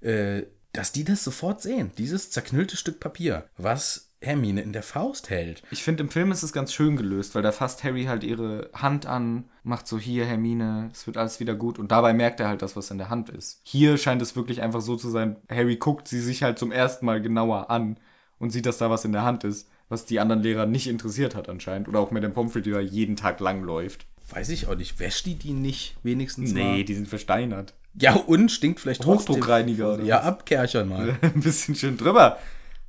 Äh, 0.00 0.44
dass 0.72 0.92
die 0.92 1.04
das 1.04 1.22
sofort 1.24 1.60
sehen. 1.60 1.90
Dieses 1.98 2.30
zerknüllte 2.30 2.76
Stück 2.76 2.98
Papier, 3.00 3.44
was 3.56 4.11
Hermine 4.22 4.62
in 4.62 4.72
der 4.72 4.82
Faust 4.82 5.30
hält. 5.30 5.62
Ich 5.70 5.82
finde, 5.82 6.02
im 6.04 6.08
Film 6.10 6.32
ist 6.32 6.42
es 6.42 6.52
ganz 6.52 6.72
schön 6.72 6.96
gelöst, 6.96 7.34
weil 7.34 7.42
da 7.42 7.52
fasst 7.52 7.84
Harry 7.84 8.04
halt 8.04 8.24
ihre 8.24 8.70
Hand 8.72 9.06
an, 9.06 9.44
macht 9.64 9.86
so 9.86 9.98
hier, 9.98 10.24
Hermine, 10.24 10.90
es 10.92 11.06
wird 11.06 11.16
alles 11.16 11.40
wieder 11.40 11.54
gut 11.54 11.78
und 11.78 11.90
dabei 11.92 12.14
merkt 12.14 12.40
er 12.40 12.48
halt 12.48 12.62
das, 12.62 12.76
was 12.76 12.90
in 12.90 12.98
der 12.98 13.10
Hand 13.10 13.28
ist. 13.30 13.60
Hier 13.64 13.98
scheint 13.98 14.22
es 14.22 14.36
wirklich 14.36 14.62
einfach 14.62 14.80
so 14.80 14.96
zu 14.96 15.10
sein, 15.10 15.36
Harry 15.50 15.76
guckt 15.76 16.08
sie 16.08 16.20
sich 16.20 16.42
halt 16.42 16.58
zum 16.58 16.72
ersten 16.72 17.04
Mal 17.06 17.20
genauer 17.20 17.70
an 17.70 17.96
und 18.38 18.50
sieht, 18.50 18.66
dass 18.66 18.78
da 18.78 18.90
was 18.90 19.04
in 19.04 19.12
der 19.12 19.22
Hand 19.24 19.44
ist, 19.44 19.68
was 19.88 20.04
die 20.06 20.20
anderen 20.20 20.42
Lehrer 20.42 20.66
nicht 20.66 20.86
interessiert 20.88 21.34
hat 21.34 21.48
anscheinend. 21.48 21.86
Oder 21.88 22.00
auch 22.00 22.10
mit 22.10 22.22
dem 22.22 22.32
Pomfrey, 22.32 22.62
der 22.62 22.80
jeden 22.80 23.16
Tag 23.16 23.40
lang 23.40 23.62
läuft. 23.62 24.06
Weiß 24.30 24.48
ich 24.48 24.66
auch 24.66 24.74
nicht. 24.74 24.98
Wäscht 24.98 25.26
die 25.26 25.34
die 25.34 25.52
nicht 25.52 25.96
wenigstens 26.02 26.54
mal? 26.54 26.82
die 26.82 26.94
sind 26.94 27.08
versteinert. 27.08 27.74
Ja, 27.94 28.14
und 28.14 28.50
stinkt 28.50 28.80
vielleicht 28.80 29.02
trotzdem. 29.02 29.34
Hochdruckreiniger 29.36 29.94
oder 29.94 30.04
Ja, 30.04 30.16
was? 30.20 30.24
abkerchern 30.24 30.88
mal. 30.88 31.18
Ein 31.22 31.40
bisschen 31.42 31.74
schön 31.74 31.98
drüber. 31.98 32.38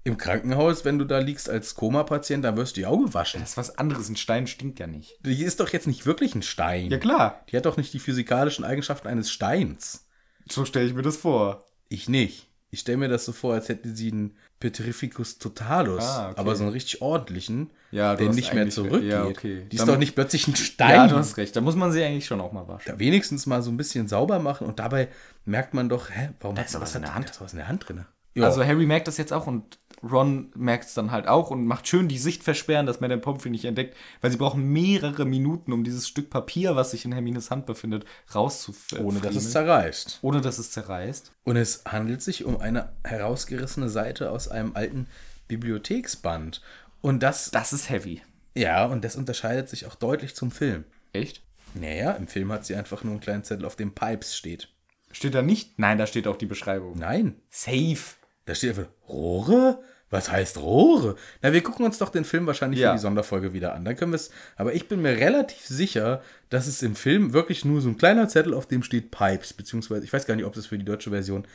Im 0.05 0.17
Krankenhaus, 0.17 0.83
wenn 0.83 0.99
du 0.99 1.05
da 1.05 1.19
liegst 1.19 1.49
als 1.49 1.75
Koma-Patient, 1.75 2.43
dann 2.43 2.57
wirst 2.57 2.75
du 2.75 2.81
ja 2.81 2.89
auch 2.89 2.99
gewaschen. 3.05 3.39
Das 3.39 3.51
ist 3.51 3.57
was 3.57 3.77
anderes, 3.77 4.09
ein 4.09 4.17
Stein 4.17 4.47
stinkt 4.47 4.79
ja 4.79 4.87
nicht. 4.87 5.17
Die 5.25 5.41
ist 5.43 5.59
doch 5.61 5.69
jetzt 5.69 5.87
nicht 5.87 6.05
wirklich 6.05 6.35
ein 6.35 6.41
Stein. 6.41 6.89
Ja 6.91 6.97
klar, 6.97 7.41
Die 7.49 7.55
hat 7.57 7.65
doch 7.65 7.77
nicht 7.77 7.93
die 7.93 7.99
physikalischen 7.99 8.65
Eigenschaften 8.65 9.07
eines 9.07 9.31
Steins. 9.31 10.05
so 10.49 10.65
stelle 10.65 10.87
ich 10.87 10.93
mir 10.93 11.03
das 11.03 11.15
vor. 11.17 11.63
Ich 11.87 12.09
nicht. 12.09 12.49
Ich 12.69 12.79
stelle 12.81 12.97
mir 12.97 13.07
das 13.07 13.23
so 13.23 13.31
vor, 13.31 13.53
als 13.53 13.69
hätte 13.69 13.95
sie 13.95 14.11
einen 14.11 14.35
Petrificus 14.59 15.37
totalus, 15.37 16.03
Ah, 16.03 16.31
okay. 16.31 16.39
aber 16.39 16.55
so 16.55 16.63
einen 16.63 16.71
richtig 16.73 17.01
ordentlichen, 17.01 17.69
Ja, 17.91 18.15
der 18.15 18.29
nicht 18.29 18.53
mehr 18.53 18.69
zurückgeht. 18.69 19.11
ja, 19.11 19.25
okay. 19.25 19.67
Die 19.71 19.75
ist 19.75 19.87
doch 19.87 19.97
nicht 19.97 20.15
plötzlich 20.15 20.47
ein 20.47 20.55
Stein. 20.55 20.89
Ja, 20.95 21.07
du 21.07 21.15
hast 21.15 21.37
recht. 21.37 21.55
Da 21.55 21.61
muss 21.61 21.75
man 21.75 21.91
sie 21.91 22.03
eigentlich 22.03 22.25
schon 22.25 22.41
auch 22.41 22.51
mal 22.51 22.67
waschen. 22.67 22.91
Da 22.91 22.97
wenigstens 22.99 23.45
mal 23.45 23.61
so 23.61 23.69
ein 23.71 23.77
bisschen 23.77 24.07
sauber 24.07 24.39
machen 24.39 24.65
und 24.67 24.79
dabei 24.79 25.07
merkt 25.45 25.73
man 25.75 25.87
doch, 25.87 26.09
hä, 26.09 26.29
warum 26.41 26.57
ist 26.57 26.73
doch 26.73 26.81
was 26.81 26.95
in 26.95 27.03
der 27.03 27.13
Hand. 27.13 27.27
Da 27.27 27.31
ist 27.31 27.41
was 27.41 27.53
in 27.53 27.59
der 27.59 27.67
Hand 27.67 27.87
drin. 27.87 28.05
Ja, 28.35 28.45
Also 28.45 28.65
Harry 28.65 28.87
merkt 28.87 29.07
das 29.07 29.17
jetzt 29.17 29.31
auch 29.31 29.45
und 29.45 29.77
Ron 30.03 30.51
merkt 30.55 30.85
es 30.85 30.93
dann 30.93 31.11
halt 31.11 31.27
auch 31.27 31.49
und 31.49 31.65
macht 31.65 31.87
schön 31.87 32.09
die 32.09 32.17
Sicht 32.17 32.43
versperren, 32.43 32.85
dass 32.85 32.99
Madame 32.99 33.21
Pomfrey 33.21 33.49
nicht 33.49 33.63
entdeckt, 33.65 33.95
weil 34.21 34.31
sie 34.31 34.37
brauchen 34.37 34.63
mehrere 34.73 35.23
Minuten, 35.25 35.71
um 35.71 35.83
dieses 35.85 36.07
Stück 36.09 36.29
Papier, 36.29 36.75
was 36.75 36.91
sich 36.91 37.05
in 37.05 37.13
Hermines 37.13 37.49
Hand 37.51 37.65
befindet, 37.65 38.03
rauszufrieden. 38.35 39.05
ohne 39.05 39.19
dass 39.21 39.35
es 39.35 39.51
zerreißt. 39.51 40.19
ohne 40.21 40.41
dass 40.41 40.57
es 40.59 40.71
zerreißt. 40.71 41.31
Und 41.45 41.55
es 41.55 41.83
handelt 41.85 42.21
sich 42.21 42.43
um 42.43 42.59
eine 42.59 42.91
herausgerissene 43.05 43.87
Seite 43.87 44.29
aus 44.31 44.49
einem 44.49 44.75
alten 44.75 45.07
Bibliotheksband. 45.47 46.61
Und 47.01 47.23
das, 47.23 47.51
Das 47.51 47.73
ist 47.73 47.89
heavy. 47.89 48.21
ja, 48.55 48.85
und 48.85 49.03
das 49.03 49.15
unterscheidet 49.15 49.69
sich 49.69 49.85
auch 49.85 49.95
deutlich 49.95 50.35
zum 50.35 50.51
Film. 50.51 50.83
Echt? 51.13 51.41
Naja, 51.75 52.11
im 52.11 52.27
Film 52.27 52.51
hat 52.51 52.65
sie 52.65 52.75
einfach 52.75 53.03
nur 53.03 53.13
einen 53.13 53.21
kleinen 53.21 53.43
Zettel, 53.43 53.65
auf 53.65 53.75
dem 53.75 53.93
Pipes 53.95 54.35
steht. 54.35 54.69
Steht 55.11 55.33
da 55.35 55.41
nicht? 55.41 55.79
Nein, 55.79 55.97
da 55.97 56.07
steht 56.07 56.27
auch 56.27 56.37
die 56.37 56.45
Beschreibung. 56.45 56.97
Nein, 56.97 57.35
Safe. 57.49 57.97
da 58.45 58.53
steht 58.55 58.71
einfach 58.77 58.91
Rohre? 59.07 59.81
Was 60.13 60.31
heißt 60.31 60.59
Rohre? 60.61 61.15
Na, 61.41 61.51
wir 61.53 61.61
gucken 61.63 61.85
uns 61.85 61.97
doch 61.97 62.09
den 62.09 62.23
Film 62.23 62.45
wahrscheinlich 62.45 62.79
Ja. 62.79 62.91
für 62.91 62.97
die 62.97 63.01
Sonderfolge 63.01 63.51
wieder 63.53 63.73
an. 63.73 63.83
Dann 63.83 63.95
können 63.95 64.11
wir 64.11 64.17
es. 64.17 64.29
Aber 64.55 64.73
ich 64.73 64.87
bin 64.87 65.01
mir 65.01 65.17
relativ 65.17 65.65
sicher, 65.65 66.21
dass 66.49 66.67
es 66.67 66.81
im 66.83 66.95
Film 66.95 67.33
wirklich 67.33 67.65
nur 67.65 67.81
so 67.81 67.89
ein 67.89 67.97
kleiner 67.97 68.27
Zettel, 68.29 68.53
auf 68.53 68.67
dem 68.67 68.83
steht 68.83 69.09
Pipes, 69.11 69.53
beziehungsweise 69.53 70.05
ich 70.05 70.13
weiß 70.13 70.25
gar 70.27 70.35
nicht, 70.35 70.45
ob 70.45 70.53
sie 70.53 70.59
es 70.59 70.67
für 70.67 70.77
die 70.77 70.85
deutsche 70.85 71.09
Version 71.09 71.45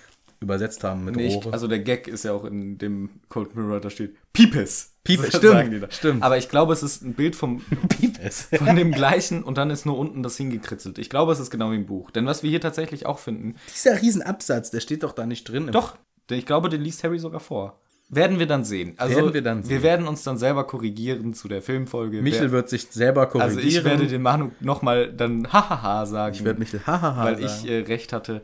übersetzt 0.40 0.84
haben 0.84 1.04
mit 1.04 1.16
Nicht, 1.16 1.36
Rohre. 1.36 1.52
also 1.52 1.66
der 1.66 1.80
Gag 1.80 2.06
ist 2.06 2.24
ja 2.24 2.32
auch 2.32 2.44
in 2.44 2.78
dem 2.78 3.10
Cold 3.28 3.56
Mirror, 3.56 3.80
da 3.80 3.90
steht 3.90 4.14
Pipes. 4.32 4.92
Pipes, 5.02 5.32
So 5.32 5.38
stimmt, 5.38 5.52
sagen 5.52 5.70
die 5.72 5.80
da. 5.80 5.90
stimmt. 5.90 6.22
Aber 6.22 6.36
ich 6.38 6.48
glaube, 6.48 6.72
es 6.72 6.82
ist 6.82 7.02
ein 7.02 7.14
Bild 7.14 7.34
vom, 7.34 7.60
Pipes. 7.88 8.48
von 8.56 8.76
dem 8.76 8.92
gleichen 8.92 9.42
und 9.42 9.58
dann 9.58 9.70
ist 9.70 9.84
nur 9.86 9.98
unten 9.98 10.22
das 10.22 10.36
hingekritzelt. 10.36 10.98
Ich 10.98 11.10
glaube, 11.10 11.32
es 11.32 11.40
ist 11.40 11.50
genau 11.50 11.70
wie 11.72 11.76
im 11.76 11.86
Buch. 11.86 12.10
Denn 12.12 12.26
was 12.26 12.42
wir 12.42 12.50
hier 12.50 12.60
tatsächlich 12.60 13.06
auch 13.06 13.18
finden, 13.18 13.56
Dieser 13.74 14.00
Riesenabsatz, 14.00 14.70
der 14.70 14.80
steht 14.80 15.02
doch 15.02 15.12
da 15.12 15.26
nicht 15.26 15.44
drin. 15.48 15.70
doch, 15.72 15.96
ich 16.30 16.46
glaube, 16.46 16.68
den 16.68 16.82
liest 16.82 17.02
Harry 17.04 17.18
sogar 17.18 17.40
vor. 17.40 17.80
Werden 18.10 18.38
wir 18.38 18.46
dann 18.46 18.64
sehen. 18.64 18.94
Also, 18.96 19.16
Werden 19.16 19.34
wir 19.34 19.42
dann 19.42 19.58
Wir 19.64 19.76
sehen. 19.76 19.82
werden 19.82 20.08
uns 20.08 20.22
dann 20.22 20.38
selber 20.38 20.66
korrigieren 20.66 21.34
zu 21.34 21.46
der 21.46 21.60
Filmfolge. 21.60 22.22
Michel 22.22 22.44
Wer- 22.44 22.52
wird 22.52 22.68
sich 22.70 22.88
selber 22.90 23.26
korrigieren. 23.26 23.56
also 23.58 23.68
ich 23.68 23.84
werde 23.84 24.06
den 24.06 24.22
Manu 24.22 24.50
nochmal 24.60 25.12
dann 25.12 25.52
hahaha 25.52 26.06
sagen. 26.06 26.34
Ich 26.34 26.42
werde 26.44 26.58
Michel 26.58 26.80
hahaha 26.86 27.24
weil 27.24 27.36
sagen. 27.46 27.64
ich 27.66 27.70
äh, 27.70 27.80
recht 27.80 28.12
hatte. 28.14 28.42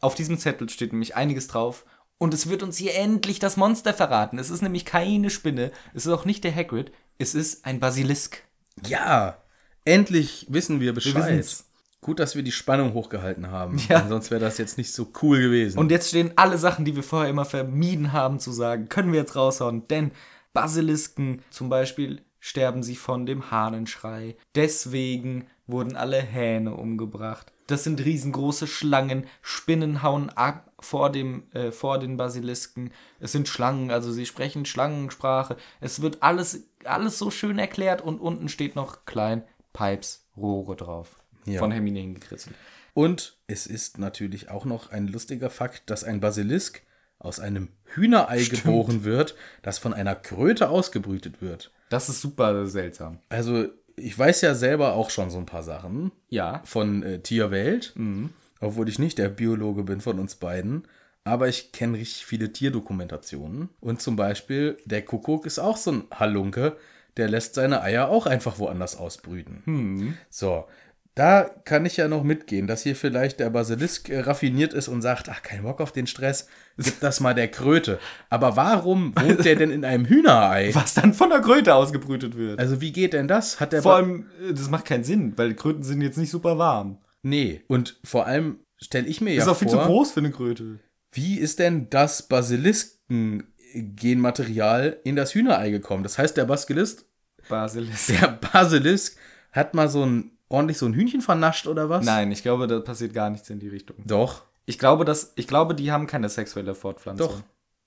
Auf 0.00 0.14
diesem 0.14 0.38
Zettel 0.38 0.68
steht 0.70 0.92
nämlich 0.92 1.14
einiges 1.14 1.46
drauf. 1.48 1.84
Und 2.16 2.32
es 2.32 2.48
wird 2.48 2.62
uns 2.62 2.76
hier 2.78 2.94
endlich 2.94 3.38
das 3.38 3.56
Monster 3.56 3.92
verraten. 3.92 4.38
Es 4.38 4.48
ist 4.48 4.62
nämlich 4.62 4.84
keine 4.84 5.28
Spinne. 5.28 5.72
Es 5.92 6.06
ist 6.06 6.12
auch 6.12 6.24
nicht 6.24 6.42
der 6.44 6.54
Hagrid. 6.54 6.90
Es 7.18 7.34
ist 7.34 7.66
ein 7.66 7.80
Basilisk. 7.80 8.42
Ja, 8.86 9.36
endlich 9.84 10.46
wissen 10.48 10.80
wir 10.80 10.86
Wir 10.86 10.94
Bescheid. 10.94 11.16
wissen's. 11.16 11.68
Gut, 12.02 12.18
dass 12.18 12.34
wir 12.34 12.42
die 12.42 12.52
Spannung 12.52 12.94
hochgehalten 12.94 13.50
haben. 13.50 13.78
Ja. 13.88 14.06
Sonst 14.08 14.32
wäre 14.32 14.40
das 14.40 14.58
jetzt 14.58 14.76
nicht 14.76 14.92
so 14.92 15.06
cool 15.22 15.40
gewesen. 15.40 15.78
Und 15.78 15.92
jetzt 15.92 16.08
stehen 16.08 16.32
alle 16.34 16.58
Sachen, 16.58 16.84
die 16.84 16.96
wir 16.96 17.04
vorher 17.04 17.30
immer 17.30 17.44
vermieden 17.44 18.12
haben 18.12 18.40
zu 18.40 18.50
sagen, 18.50 18.88
können 18.88 19.12
wir 19.12 19.20
jetzt 19.20 19.36
raushauen. 19.36 19.86
Denn 19.86 20.10
Basilisken 20.52 21.42
zum 21.50 21.68
Beispiel 21.68 22.22
sterben 22.40 22.82
sie 22.82 22.96
von 22.96 23.24
dem 23.24 23.52
Hahnenschrei. 23.52 24.36
Deswegen 24.56 25.46
wurden 25.68 25.94
alle 25.94 26.20
Hähne 26.20 26.74
umgebracht. 26.74 27.52
Das 27.68 27.84
sind 27.84 28.04
riesengroße 28.04 28.66
Schlangen. 28.66 29.26
Spinnen 29.40 30.02
hauen 30.02 30.28
ab 30.30 30.72
vor, 30.80 31.10
dem, 31.10 31.44
äh, 31.52 31.70
vor 31.70 32.00
den 32.00 32.16
Basilisken. 32.16 32.90
Es 33.20 33.30
sind 33.30 33.46
Schlangen, 33.46 33.92
also 33.92 34.10
sie 34.10 34.26
sprechen 34.26 34.64
Schlangensprache. 34.66 35.56
Es 35.80 36.02
wird 36.02 36.20
alles, 36.24 36.64
alles 36.84 37.16
so 37.16 37.30
schön 37.30 37.60
erklärt 37.60 38.02
und 38.02 38.20
unten 38.20 38.48
steht 38.48 38.74
noch 38.74 39.04
klein 39.06 39.44
Pipes 39.72 40.26
Rohre 40.36 40.74
drauf. 40.74 41.21
Ja. 41.44 41.58
Von 41.58 41.72
Hermine 41.72 42.00
hingekritzelt. 42.00 42.54
Und 42.94 43.36
es 43.46 43.66
ist 43.66 43.98
natürlich 43.98 44.50
auch 44.50 44.64
noch 44.64 44.90
ein 44.90 45.08
lustiger 45.08 45.50
Fakt, 45.50 45.88
dass 45.90 46.04
ein 46.04 46.20
Basilisk 46.20 46.82
aus 47.18 47.40
einem 47.40 47.68
Hühnerei 47.84 48.42
geboren 48.44 49.04
wird, 49.04 49.34
das 49.62 49.78
von 49.78 49.94
einer 49.94 50.14
Kröte 50.14 50.68
ausgebrütet 50.68 51.40
wird. 51.40 51.72
Das 51.88 52.08
ist 52.08 52.20
super 52.20 52.66
seltsam. 52.66 53.18
Also, 53.28 53.66
ich 53.96 54.18
weiß 54.18 54.40
ja 54.40 54.54
selber 54.54 54.94
auch 54.94 55.10
schon 55.10 55.30
so 55.30 55.38
ein 55.38 55.46
paar 55.46 55.62
Sachen 55.62 56.10
Ja. 56.30 56.62
von 56.64 57.02
äh, 57.02 57.18
Tierwelt, 57.20 57.94
obwohl 58.60 58.88
ich 58.88 58.98
nicht 58.98 59.18
der 59.18 59.28
Biologe 59.28 59.82
bin 59.84 60.00
von 60.00 60.18
uns 60.18 60.34
beiden. 60.36 60.88
Aber 61.24 61.46
ich 61.48 61.70
kenne 61.72 61.98
richtig 61.98 62.24
viele 62.26 62.52
Tierdokumentationen. 62.52 63.68
Und 63.80 64.02
zum 64.02 64.16
Beispiel, 64.16 64.76
der 64.86 65.02
Kuckuck 65.04 65.46
ist 65.46 65.58
auch 65.60 65.76
so 65.76 65.92
ein 65.92 66.04
Halunke, 66.12 66.76
der 67.16 67.28
lässt 67.28 67.54
seine 67.54 67.82
Eier 67.82 68.08
auch 68.08 68.26
einfach 68.26 68.58
woanders 68.58 68.96
ausbrüten. 68.96 70.16
So, 70.30 70.64
da 71.14 71.42
kann 71.64 71.84
ich 71.84 71.98
ja 71.98 72.08
noch 72.08 72.22
mitgehen, 72.24 72.66
dass 72.66 72.84
hier 72.84 72.96
vielleicht 72.96 73.38
der 73.40 73.50
Basilisk 73.50 74.08
äh, 74.08 74.20
raffiniert 74.20 74.72
ist 74.72 74.88
und 74.88 75.02
sagt, 75.02 75.28
ach, 75.28 75.42
kein 75.42 75.62
Bock 75.62 75.82
auf 75.82 75.92
den 75.92 76.06
Stress, 76.06 76.48
gib 76.78 77.00
das 77.00 77.20
mal 77.20 77.34
der 77.34 77.48
Kröte. 77.48 77.98
Aber 78.30 78.56
warum 78.56 79.12
wohnt 79.20 79.44
der 79.44 79.56
denn 79.56 79.70
in 79.70 79.84
einem 79.84 80.06
Hühnerei? 80.06 80.70
Was 80.74 80.94
dann 80.94 81.12
von 81.12 81.28
der 81.28 81.40
Kröte 81.42 81.74
ausgebrütet 81.74 82.34
wird. 82.36 82.58
Also 82.58 82.80
wie 82.80 82.92
geht 82.92 83.12
denn 83.12 83.28
das? 83.28 83.60
Hat 83.60 83.74
der 83.74 83.82
Vor 83.82 83.92
Ba- 83.92 83.98
allem, 83.98 84.26
äh, 84.48 84.54
das 84.54 84.70
macht 84.70 84.86
keinen 84.86 85.04
Sinn, 85.04 85.34
weil 85.36 85.52
Kröten 85.54 85.82
sind 85.82 86.00
jetzt 86.00 86.16
nicht 86.16 86.30
super 86.30 86.56
warm. 86.56 86.96
Nee, 87.22 87.60
und 87.68 88.00
vor 88.04 88.24
allem 88.26 88.60
stelle 88.78 89.06
ich 89.06 89.20
mir 89.20 89.34
ist 89.34 89.44
ja 89.46 89.52
auch 89.52 89.56
viel 89.56 89.68
zu 89.68 89.76
vor, 89.76 89.84
groß 89.86 90.12
für 90.12 90.20
eine 90.20 90.30
Kröte. 90.32 90.78
wie 91.12 91.38
ist 91.38 91.58
denn 91.58 91.88
das 91.90 92.22
Basilisken-Genmaterial 92.26 94.98
in 95.04 95.16
das 95.16 95.34
Hühnerei 95.34 95.70
gekommen? 95.70 96.02
Das 96.02 96.18
heißt, 96.18 96.36
der 96.36 96.44
Basilisk, 96.46 97.04
Basilisk. 97.48 98.08
der 98.20 98.28
Basilisk 98.52 99.16
hat 99.52 99.74
mal 99.74 99.88
so 99.88 100.04
ein 100.04 100.32
ordentlich 100.52 100.78
so 100.78 100.86
ein 100.86 100.94
Hühnchen 100.94 101.20
vernascht 101.20 101.66
oder 101.66 101.88
was? 101.88 102.04
Nein, 102.04 102.30
ich 102.32 102.42
glaube, 102.42 102.66
da 102.66 102.80
passiert 102.80 103.14
gar 103.14 103.30
nichts 103.30 103.50
in 103.50 103.58
die 103.58 103.68
Richtung. 103.68 103.96
Doch. 104.04 104.42
Ich 104.64 104.78
glaube, 104.78 105.04
dass, 105.04 105.32
ich 105.36 105.48
glaube, 105.48 105.74
die 105.74 105.90
haben 105.90 106.06
keine 106.06 106.28
sexuelle 106.28 106.74
Fortpflanzung. 106.74 107.28
Doch. 107.28 107.42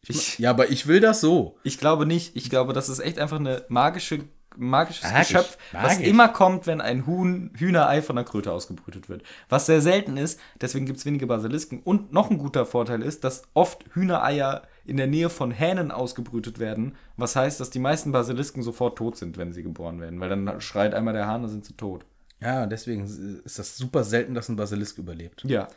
Ich, 0.07 0.37
Ja, 0.39 0.51
aber 0.51 0.69
ich 0.69 0.87
will 0.87 0.99
das 0.99 1.21
so. 1.21 1.57
ich 1.63 1.77
glaube 1.79 2.05
nicht. 2.05 2.35
Ich 2.35 2.49
glaube, 2.49 2.73
das 2.73 2.89
ist 2.89 2.99
echt 2.99 3.17
einfach 3.17 3.39
eine 3.39 3.63
magische, 3.69 4.19
magisches 4.55 5.11
Magisch, 5.11 5.27
Geschöpf, 5.29 5.57
was 5.71 5.95
magisch. 5.95 6.07
immer 6.07 6.27
kommt, 6.29 6.67
wenn 6.67 6.81
ein 6.81 7.07
Huhn, 7.07 7.51
Hühnerei 7.55 8.01
von 8.01 8.15
der 8.15 8.25
Kröte 8.25 8.51
ausgebrütet 8.51 9.09
wird. 9.09 9.23
Was 9.49 9.65
sehr 9.65 9.81
selten 9.81 10.17
ist, 10.17 10.39
deswegen 10.61 10.85
gibt 10.85 10.99
es 10.99 11.05
wenige 11.05 11.27
Basilisken. 11.27 11.81
Und 11.83 12.13
noch 12.13 12.29
ein 12.29 12.37
guter 12.37 12.65
Vorteil 12.65 13.01
ist, 13.01 13.23
dass 13.23 13.43
oft 13.53 13.83
Hühnereier 13.93 14.63
in 14.85 14.97
der 14.97 15.07
Nähe 15.07 15.29
von 15.29 15.49
Hähnen 15.51 15.91
ausgebrütet 15.91 16.59
werden. 16.59 16.95
Was 17.17 17.35
heißt, 17.35 17.59
dass 17.59 17.71
die 17.71 17.79
meisten 17.79 18.11
Basilisken 18.11 18.61
sofort 18.61 18.97
tot 18.97 19.17
sind, 19.17 19.37
wenn 19.37 19.53
sie 19.53 19.63
geboren 19.63 19.99
werden. 19.99 20.19
Weil 20.19 20.29
dann 20.29 20.61
schreit 20.61 20.93
einmal 20.93 21.13
der 21.15 21.25
Hahn, 21.27 21.41
dann 21.41 21.51
sind 21.51 21.65
sie 21.65 21.73
tot. 21.73 22.05
Ja, 22.41 22.65
deswegen 22.65 23.05
ist 23.43 23.57
das 23.59 23.77
super 23.77 24.03
selten, 24.03 24.33
dass 24.35 24.49
ein 24.49 24.55
Basilisk 24.55 24.97
überlebt. 24.97 25.43
Ja. 25.45 25.67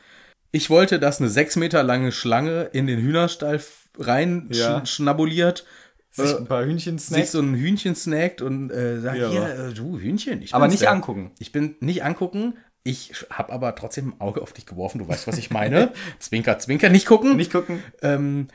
Ich 0.51 0.71
wollte, 0.71 0.99
dass 0.99 1.21
eine 1.21 1.29
sechs 1.31 1.57
Meter 1.57 1.83
lange 1.83 2.11
Schlange 2.13 2.65
in 2.73 2.87
den 2.87 2.99
Hühnerstall 3.01 3.61
rein 3.99 4.49
Ja. 4.51 4.85
sch 4.85 4.95
schnabuliert, 4.95 5.65
Sich 6.11 6.31
äh, 6.33 6.37
ein 6.37 6.47
paar 6.47 6.65
Hühnchen 6.65 6.99
sich 6.99 7.09
snackt. 7.09 7.29
so 7.29 7.41
ein 7.41 7.55
Hühnchen 7.55 7.95
snackt 7.95 8.41
und 8.43 8.71
äh, 8.71 9.01
sagt, 9.01 9.19
Ja. 9.19 9.31
hier, 9.31 9.49
äh, 9.69 9.73
du 9.75 9.99
Hühnchen. 9.99 10.45
Aber 10.53 10.69
nicht 10.69 10.83
der. 10.83 10.91
angucken. 10.93 11.33
Ich 11.39 11.53
bin 11.53 11.77
nicht 11.81 12.03
angucken. 12.03 12.55
Ich 12.85 13.13
habe 13.31 13.53
aber 13.53 13.75
trotzdem 13.75 14.09
ein 14.15 14.21
Auge 14.21 14.41
auf 14.41 14.53
dich 14.55 14.65
geworfen. 14.65 14.99
Du 15.01 15.09
weißt, 15.09 15.27
was 15.27 15.37
ich 15.37 15.51
meine. 15.51 15.93
zwinker, 16.19 16.59
zwinker, 16.59 16.89
nicht 16.89 17.07
gucken. 17.07 17.37
Nicht 17.37 17.53
gucken. 17.53 17.83
Ähm, 18.03 18.49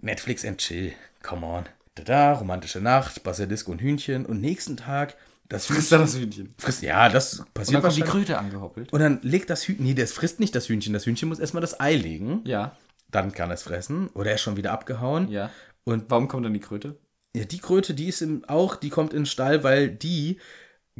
Netflix 0.00 0.44
and 0.44 0.58
chill. 0.58 0.92
Come 1.22 1.44
on. 1.46 1.64
Da, 1.96 2.32
romantische 2.34 2.80
Nacht, 2.80 3.22
Basilisk 3.24 3.68
und 3.68 3.80
Hühnchen. 3.80 4.24
Und 4.24 4.40
nächsten 4.40 4.76
Tag 4.76 5.16
das 5.50 5.66
Frisst 5.66 5.92
er 5.92 5.98
das 5.98 6.16
Hühnchen. 6.16 6.54
Frisst, 6.56 6.80
ja, 6.82 7.08
das 7.10 7.40
Und 7.40 7.52
passiert 7.52 7.74
dann 7.76 7.82
kommt 7.82 7.96
die. 7.96 8.00
Kröte 8.02 8.38
angehoppelt. 8.38 8.90
Und 8.92 9.00
dann 9.00 9.20
legt 9.22 9.50
das 9.50 9.64
Hühnchen, 9.68 9.84
nee, 9.84 9.94
das 9.94 10.12
frisst 10.12 10.40
nicht 10.40 10.54
das 10.54 10.68
Hühnchen. 10.68 10.94
Das 10.94 11.04
Hühnchen 11.04 11.28
muss 11.28 11.38
erstmal 11.40 11.60
das 11.60 11.78
Ei 11.78 11.96
legen. 11.96 12.40
Ja. 12.44 12.76
Dann 13.10 13.32
kann 13.32 13.50
es 13.50 13.62
fressen. 13.64 14.08
Oder 14.14 14.30
er 14.30 14.36
ist 14.36 14.42
schon 14.42 14.56
wieder 14.56 14.72
abgehauen. 14.72 15.28
Ja. 15.28 15.50
Und 15.84 16.04
Warum 16.08 16.28
kommt 16.28 16.46
dann 16.46 16.54
die 16.54 16.60
Kröte? 16.60 16.96
ja, 17.36 17.44
die 17.44 17.58
Kröte, 17.58 17.94
die 17.94 18.08
ist 18.08 18.22
im, 18.22 18.44
auch, 18.48 18.74
die 18.76 18.90
kommt 18.90 19.12
in 19.12 19.20
den 19.20 19.26
Stall, 19.26 19.62
weil 19.62 19.88
die 19.88 20.38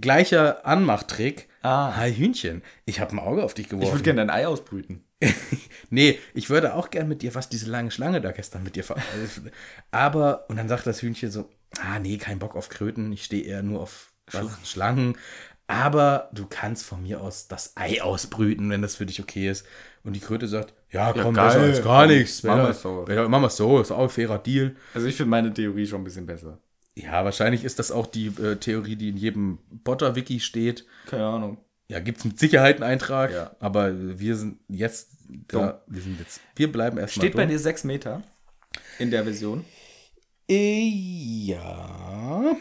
gleicher 0.00 0.64
Anmachtrick. 0.66 1.48
Ah. 1.62 1.94
Hi 1.96 2.14
Hühnchen, 2.14 2.62
ich 2.86 3.00
habe 3.00 3.12
ein 3.12 3.18
Auge 3.18 3.42
auf 3.42 3.54
dich 3.54 3.66
Ich 3.66 3.70
geworfen. 3.70 3.92
würde 3.92 4.02
gerne 4.04 4.20
dein 4.26 4.30
Ei 4.30 4.46
ausbrüten. 4.46 5.04
nee, 5.90 6.18
ich 6.34 6.48
würde 6.48 6.74
auch 6.74 6.90
gern 6.90 7.08
mit 7.08 7.22
dir, 7.22 7.34
was 7.34 7.48
diese 7.48 7.68
lange 7.70 7.90
Schlange 7.90 8.20
da 8.20 8.32
gestern 8.32 8.62
mit 8.62 8.76
dir 8.76 8.84
ver 8.84 8.96
Aber, 9.90 10.46
und 10.48 10.56
dann 10.56 10.68
sagt 10.68 10.86
das 10.86 11.02
Hühnchen 11.02 11.30
so, 11.30 11.48
ah 11.80 11.98
nee, 11.98 12.16
kein 12.16 12.38
Bock 12.38 12.56
auf 12.56 12.68
Kröten, 12.68 13.12
ich 13.12 13.24
stehe 13.24 13.44
eher 13.44 13.62
nur 13.62 13.80
auf 13.80 14.12
was, 14.34 14.70
Schlangen. 14.70 15.16
Aber 15.66 16.30
du 16.32 16.46
kannst 16.48 16.84
von 16.84 17.02
mir 17.02 17.20
aus 17.20 17.46
das 17.46 17.76
Ei 17.76 18.02
ausbrüten, 18.02 18.70
wenn 18.70 18.82
das 18.82 18.96
für 18.96 19.06
dich 19.06 19.20
okay 19.20 19.48
ist. 19.48 19.64
Und 20.02 20.14
die 20.14 20.20
Kröte 20.20 20.48
sagt, 20.48 20.74
ja, 20.90 21.12
komm, 21.12 21.34
geil, 21.34 21.46
besser 21.46 21.60
als 21.60 21.82
gar 21.84 22.06
komm, 22.06 22.16
nichts. 22.16 22.42
machen 22.42 22.58
Machen 22.58 22.68
wir's 22.70 22.82
so. 22.82 23.06
wir 23.06 23.28
Machen 23.28 23.42
wir 23.42 23.50
so, 23.50 23.80
ist 23.80 23.92
auch 23.92 24.02
ein 24.02 24.08
fairer 24.08 24.38
Deal. 24.38 24.74
Also 24.94 25.06
ich 25.06 25.14
finde 25.14 25.30
meine 25.30 25.52
Theorie 25.54 25.86
schon 25.86 26.00
ein 26.00 26.04
bisschen 26.04 26.26
besser. 26.26 26.58
Ja, 26.96 27.24
wahrscheinlich 27.24 27.62
ist 27.62 27.78
das 27.78 27.92
auch 27.92 28.06
die 28.08 28.26
äh, 28.26 28.56
Theorie, 28.56 28.96
die 28.96 29.10
in 29.10 29.16
jedem 29.16 29.58
Potter-Wiki 29.84 30.40
steht. 30.40 30.86
Keine 31.06 31.24
Ahnung. 31.26 31.58
Ja, 31.86 32.00
gibt 32.00 32.18
es 32.18 32.24
mit 32.24 32.38
Sicherheit 32.38 32.76
einen 32.76 32.90
Eintrag, 32.90 33.32
Ja. 33.32 33.54
aber 33.60 33.92
wir 34.18 34.36
sind 34.36 34.58
jetzt 34.68 35.10
da, 35.48 35.82
wir 35.86 36.02
sind 36.02 36.18
jetzt, 36.18 36.40
wir 36.56 36.70
bleiben 36.70 36.98
erstmal 36.98 37.26
Steht 37.26 37.36
bei 37.36 37.46
dir 37.46 37.58
6 37.58 37.84
Meter 37.84 38.22
in 38.98 39.10
der 39.12 39.22
Version. 39.24 39.64
Äh, 40.48 40.88
Ja. 40.88 42.56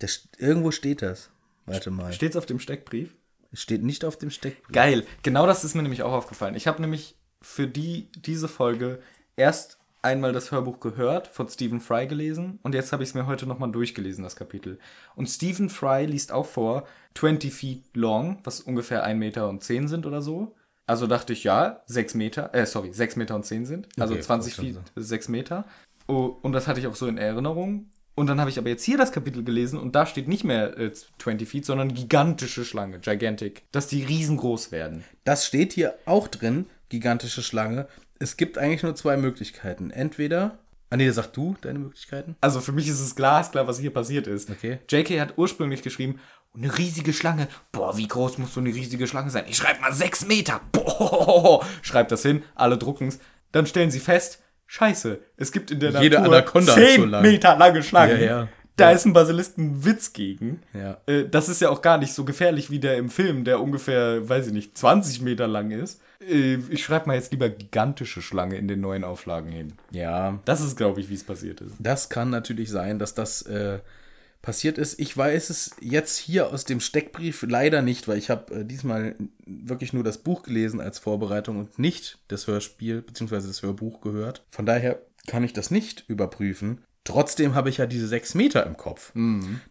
Das, 0.00 0.28
irgendwo 0.38 0.72
steht 0.72 1.02
das. 1.02 1.30
Warte 1.66 1.90
mal. 1.90 2.12
Steht's 2.12 2.36
auf 2.36 2.46
dem 2.46 2.58
Steckbrief? 2.58 3.14
Es 3.52 3.62
steht 3.62 3.82
nicht 3.82 4.04
auf 4.04 4.16
dem 4.16 4.30
Steckbrief. 4.30 4.72
Geil. 4.72 5.06
Genau 5.22 5.46
das 5.46 5.64
ist 5.64 5.74
mir 5.74 5.82
nämlich 5.82 6.02
auch 6.02 6.12
aufgefallen. 6.12 6.54
Ich 6.54 6.66
habe 6.66 6.80
nämlich 6.80 7.16
für 7.40 7.66
die, 7.66 8.10
diese 8.12 8.48
Folge 8.48 9.00
erst 9.36 9.78
einmal 10.02 10.32
das 10.32 10.50
Hörbuch 10.50 10.80
gehört, 10.80 11.28
von 11.28 11.48
Stephen 11.48 11.80
Fry 11.80 12.06
gelesen 12.06 12.58
und 12.62 12.74
jetzt 12.74 12.92
habe 12.92 13.02
ich 13.02 13.10
es 13.10 13.14
mir 13.14 13.26
heute 13.26 13.46
nochmal 13.46 13.70
durchgelesen, 13.70 14.24
das 14.24 14.36
Kapitel. 14.36 14.78
Und 15.14 15.26
Stephen 15.26 15.68
Fry 15.68 16.06
liest 16.06 16.32
auch 16.32 16.46
vor 16.46 16.86
20 17.14 17.52
feet 17.52 17.84
long, 17.94 18.38
was 18.44 18.60
ungefähr 18.60 19.04
1 19.04 19.18
Meter 19.18 19.48
und 19.48 19.62
10 19.62 19.88
sind 19.88 20.06
oder 20.06 20.22
so. 20.22 20.56
Also 20.86 21.06
dachte 21.06 21.32
ich, 21.32 21.44
ja, 21.44 21.82
6 21.86 22.14
Meter, 22.14 22.54
äh, 22.54 22.66
sorry, 22.66 22.92
6 22.92 23.16
Meter 23.16 23.34
und 23.34 23.44
10 23.44 23.66
sind. 23.66 23.88
Also 23.98 24.14
Okay, 24.14 24.22
20 24.22 24.58
wollte 24.58 24.72
Feet, 24.72 24.92
schon 24.94 25.02
6 25.02 25.28
Meter. 25.28 25.64
Oh, 26.08 26.36
und 26.42 26.52
das 26.52 26.66
hatte 26.66 26.80
ich 26.80 26.86
auch 26.86 26.96
so 26.96 27.06
in 27.06 27.18
Erinnerung. 27.18 27.90
Und 28.20 28.26
dann 28.26 28.38
habe 28.38 28.50
ich 28.50 28.58
aber 28.58 28.68
jetzt 28.68 28.84
hier 28.84 28.98
das 28.98 29.12
Kapitel 29.12 29.42
gelesen 29.42 29.78
und 29.78 29.94
da 29.94 30.04
steht 30.04 30.28
nicht 30.28 30.44
mehr 30.44 30.76
äh, 30.78 30.92
20 30.92 31.48
Feet, 31.48 31.64
sondern 31.64 31.94
gigantische 31.94 32.66
Schlange, 32.66 32.98
gigantic. 32.98 33.62
Dass 33.72 33.86
die 33.86 34.04
riesengroß 34.04 34.72
werden. 34.72 35.04
Das 35.24 35.46
steht 35.46 35.72
hier 35.72 35.94
auch 36.04 36.28
drin, 36.28 36.66
gigantische 36.90 37.42
Schlange. 37.42 37.88
Es 38.18 38.36
gibt 38.36 38.58
eigentlich 38.58 38.82
nur 38.82 38.94
zwei 38.94 39.16
Möglichkeiten. 39.16 39.90
Entweder. 39.90 40.58
Ah, 40.90 40.98
nee, 40.98 41.08
sag 41.08 41.32
du 41.32 41.56
deine 41.62 41.78
Möglichkeiten. 41.78 42.36
Also 42.42 42.60
für 42.60 42.72
mich 42.72 42.88
ist 42.88 43.00
es 43.00 43.16
glasklar, 43.16 43.66
was 43.66 43.80
hier 43.80 43.90
passiert 43.90 44.26
ist. 44.26 44.50
Okay. 44.50 44.80
JK 44.90 45.18
hat 45.18 45.38
ursprünglich 45.38 45.80
geschrieben, 45.80 46.20
eine 46.54 46.76
riesige 46.76 47.14
Schlange. 47.14 47.48
Boah, 47.72 47.96
wie 47.96 48.06
groß 48.06 48.36
muss 48.36 48.52
so 48.52 48.60
eine 48.60 48.74
riesige 48.74 49.06
Schlange 49.06 49.30
sein? 49.30 49.46
Ich 49.48 49.56
schreibe 49.56 49.80
mal 49.80 49.94
6 49.94 50.26
Meter. 50.26 50.60
Boah, 50.72 51.64
schreibt 51.80 52.12
das 52.12 52.20
hin, 52.20 52.42
alle 52.54 52.76
drucken's. 52.76 53.18
Dann 53.50 53.64
stellen 53.64 53.90
sie 53.90 53.98
fest, 53.98 54.42
scheiße, 54.70 55.18
es 55.36 55.50
gibt 55.50 55.70
in 55.72 55.80
der 55.80 55.90
Jede 56.00 56.16
Natur 56.20 56.34
Anaconda 56.36 56.74
10 56.74 57.00
so 57.00 57.06
lang. 57.06 57.22
Meter 57.22 57.56
lange 57.56 57.82
Schlangen. 57.82 58.20
Ja, 58.20 58.26
ja. 58.26 58.48
Da 58.76 58.92
ist 58.92 59.04
ein 59.04 59.12
Basilisk 59.12 59.58
ein 59.58 59.84
Witz 59.84 60.12
gegen. 60.14 60.62
Ja. 60.72 60.96
Äh, 61.06 61.24
Das 61.28 61.48
ist 61.50 61.60
ja 61.60 61.68
auch 61.68 61.82
gar 61.82 61.98
nicht 61.98 62.14
so 62.14 62.24
gefährlich 62.24 62.70
wie 62.70 62.78
der 62.78 62.96
im 62.96 63.10
Film, 63.10 63.44
der 63.44 63.60
ungefähr, 63.60 64.26
weiß 64.26 64.46
ich 64.46 64.52
nicht, 64.54 64.78
20 64.78 65.20
Meter 65.20 65.46
lang 65.48 65.70
ist. 65.72 66.00
Äh, 66.26 66.58
Ich 66.70 66.84
schreibe 66.84 67.08
mal 67.08 67.14
jetzt 67.16 67.32
lieber 67.32 67.50
gigantische 67.50 68.22
Schlange 68.22 68.56
in 68.56 68.68
den 68.68 68.80
neuen 68.80 69.04
Auflagen 69.04 69.50
hin. 69.50 69.74
Ja. 69.90 70.38
Das 70.46 70.60
ist, 70.62 70.76
glaube 70.78 71.00
ich, 71.00 71.10
wie 71.10 71.14
es 71.14 71.24
passiert 71.24 71.60
ist. 71.60 71.74
Das 71.78 72.08
kann 72.08 72.30
natürlich 72.30 72.70
sein, 72.70 72.98
dass 72.98 73.12
das 73.14 73.42
äh, 73.42 73.80
passiert 74.42 74.78
ist. 74.78 74.98
Ich 74.98 75.16
weiß 75.16 75.50
es 75.50 75.76
jetzt 75.80 76.16
hier 76.16 76.52
aus 76.52 76.64
dem 76.64 76.80
Steckbrief 76.80 77.44
leider 77.46 77.82
nicht, 77.82 78.08
weil 78.08 78.18
ich 78.18 78.30
habe 78.30 78.60
äh, 78.60 78.64
diesmal 78.64 79.16
wirklich 79.46 79.92
nur 79.92 80.04
das 80.04 80.18
Buch 80.18 80.42
gelesen 80.42 80.80
als 80.80 80.98
Vorbereitung 80.98 81.58
und 81.58 81.78
nicht 81.78 82.18
das 82.28 82.46
Hörspiel 82.46 83.02
bzw. 83.02 83.46
das 83.46 83.62
Hörbuch 83.62 84.00
gehört. 84.00 84.44
Von 84.50 84.66
daher 84.66 85.00
kann 85.26 85.44
ich 85.44 85.52
das 85.52 85.70
nicht 85.70 86.04
überprüfen. 86.08 86.82
Trotzdem 87.04 87.54
habe 87.54 87.70
ich 87.70 87.78
ja 87.78 87.86
diese 87.86 88.06
sechs 88.06 88.34
Meter 88.34 88.66
im 88.66 88.76
Kopf. 88.76 89.12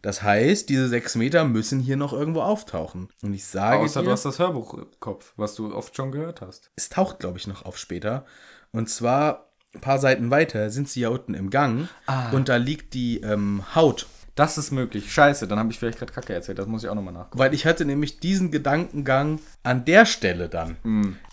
Das 0.01 0.23
heißt, 0.23 0.67
diese 0.67 0.87
sechs 0.87 1.15
Meter 1.15 1.45
müssen 1.45 1.79
hier 1.79 1.95
noch 1.95 2.11
irgendwo 2.11 2.41
auftauchen. 2.41 3.09
Und 3.21 3.33
ich 3.33 3.45
sage 3.45 3.83
Außer 3.83 4.01
dir, 4.01 4.07
du 4.07 4.11
hast 4.11 4.25
das 4.25 4.39
Hörbuch 4.39 4.73
im 4.73 4.87
Kopf, 4.99 5.33
was 5.37 5.55
du 5.55 5.73
oft 5.73 5.95
schon 5.95 6.11
gehört 6.11 6.41
hast. 6.41 6.71
es 6.75 6.89
taucht, 6.89 7.19
glaube 7.19 7.37
ich, 7.37 7.45
noch 7.47 7.65
auf 7.65 7.77
später. 7.77 8.25
Und 8.71 8.89
zwar 8.89 9.51
ein 9.75 9.81
paar 9.81 9.99
Seiten 9.99 10.31
weiter 10.31 10.69
sind 10.71 10.89
sie 10.89 11.01
ja 11.01 11.09
unten 11.09 11.35
im 11.35 11.51
Gang 11.51 11.87
und 12.31 12.49
da 12.49 12.55
liegt 12.57 12.93
die 12.95 13.21
ähm, 13.21 13.63
Haut. 13.75 14.07
Das 14.39 14.57
ist 14.57 14.71
möglich. 14.71 15.11
Scheiße, 15.11 15.49
dann 15.49 15.59
habe 15.59 15.69
ich 15.69 15.79
vielleicht 15.79 15.99
gerade 15.99 16.13
Kacke 16.13 16.33
erzählt. 16.33 16.57
Das 16.59 16.65
muss 16.65 16.81
ich 16.81 16.89
auch 16.89 16.95
nochmal 16.95 17.13
nachgucken. 17.13 17.39
Weil 17.39 17.53
ich 17.53 17.65
hatte 17.65 17.83
nämlich 17.83 18.21
diesen 18.21 18.51
Gedankengang 18.51 19.41
an 19.63 19.83
der 19.83 20.05
Stelle 20.05 20.47
dann. 20.47 20.77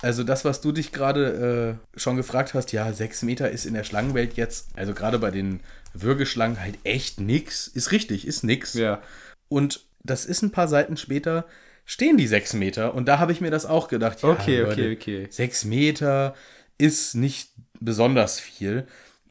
Also 0.02 0.24
das, 0.24 0.44
was 0.44 0.61
du 0.61 0.72
dich 0.72 0.90
gerade 0.90 1.78
äh, 1.94 1.98
schon 2.00 2.16
gefragt 2.16 2.52
hast, 2.54 2.72
ja, 2.72 2.92
sechs 2.92 3.22
Meter 3.22 3.48
ist 3.48 3.64
in 3.64 3.74
der 3.74 3.84
Schlangenwelt 3.84 4.34
jetzt, 4.34 4.70
also 4.74 4.92
gerade 4.92 5.20
bei 5.20 5.30
den 5.30 5.61
Würgeschlangen 5.94 6.61
halt 6.61 6.80
echt 6.82 7.20
nix. 7.20 7.68
Ist 7.68 7.92
richtig, 7.92 8.26
ist 8.26 8.42
nix. 8.42 8.74
Ja. 8.74 9.00
Und 9.48 9.84
das 10.02 10.26
ist 10.26 10.42
ein 10.42 10.50
paar 10.50 10.66
Seiten 10.66 10.96
später, 10.96 11.44
stehen 11.84 12.16
die 12.16 12.26
sechs 12.26 12.54
Meter. 12.54 12.92
Und 12.92 13.07
da 13.07 13.20
habe 13.20 13.30
ich 13.30 13.40
mir 13.40 13.52
das 13.52 13.66
auch 13.66 13.86
gedacht. 13.86 14.20
Ja, 14.22 14.30
Okay, 14.30 14.62
Leute, 14.62 14.72
okay, 14.72 14.92
okay. 14.94 15.26
Sechs 15.30 15.64
Meter 15.64 16.34
ist 16.76 17.14
nicht 17.14 17.50
besonders 17.78 18.40
viel. 18.40 18.88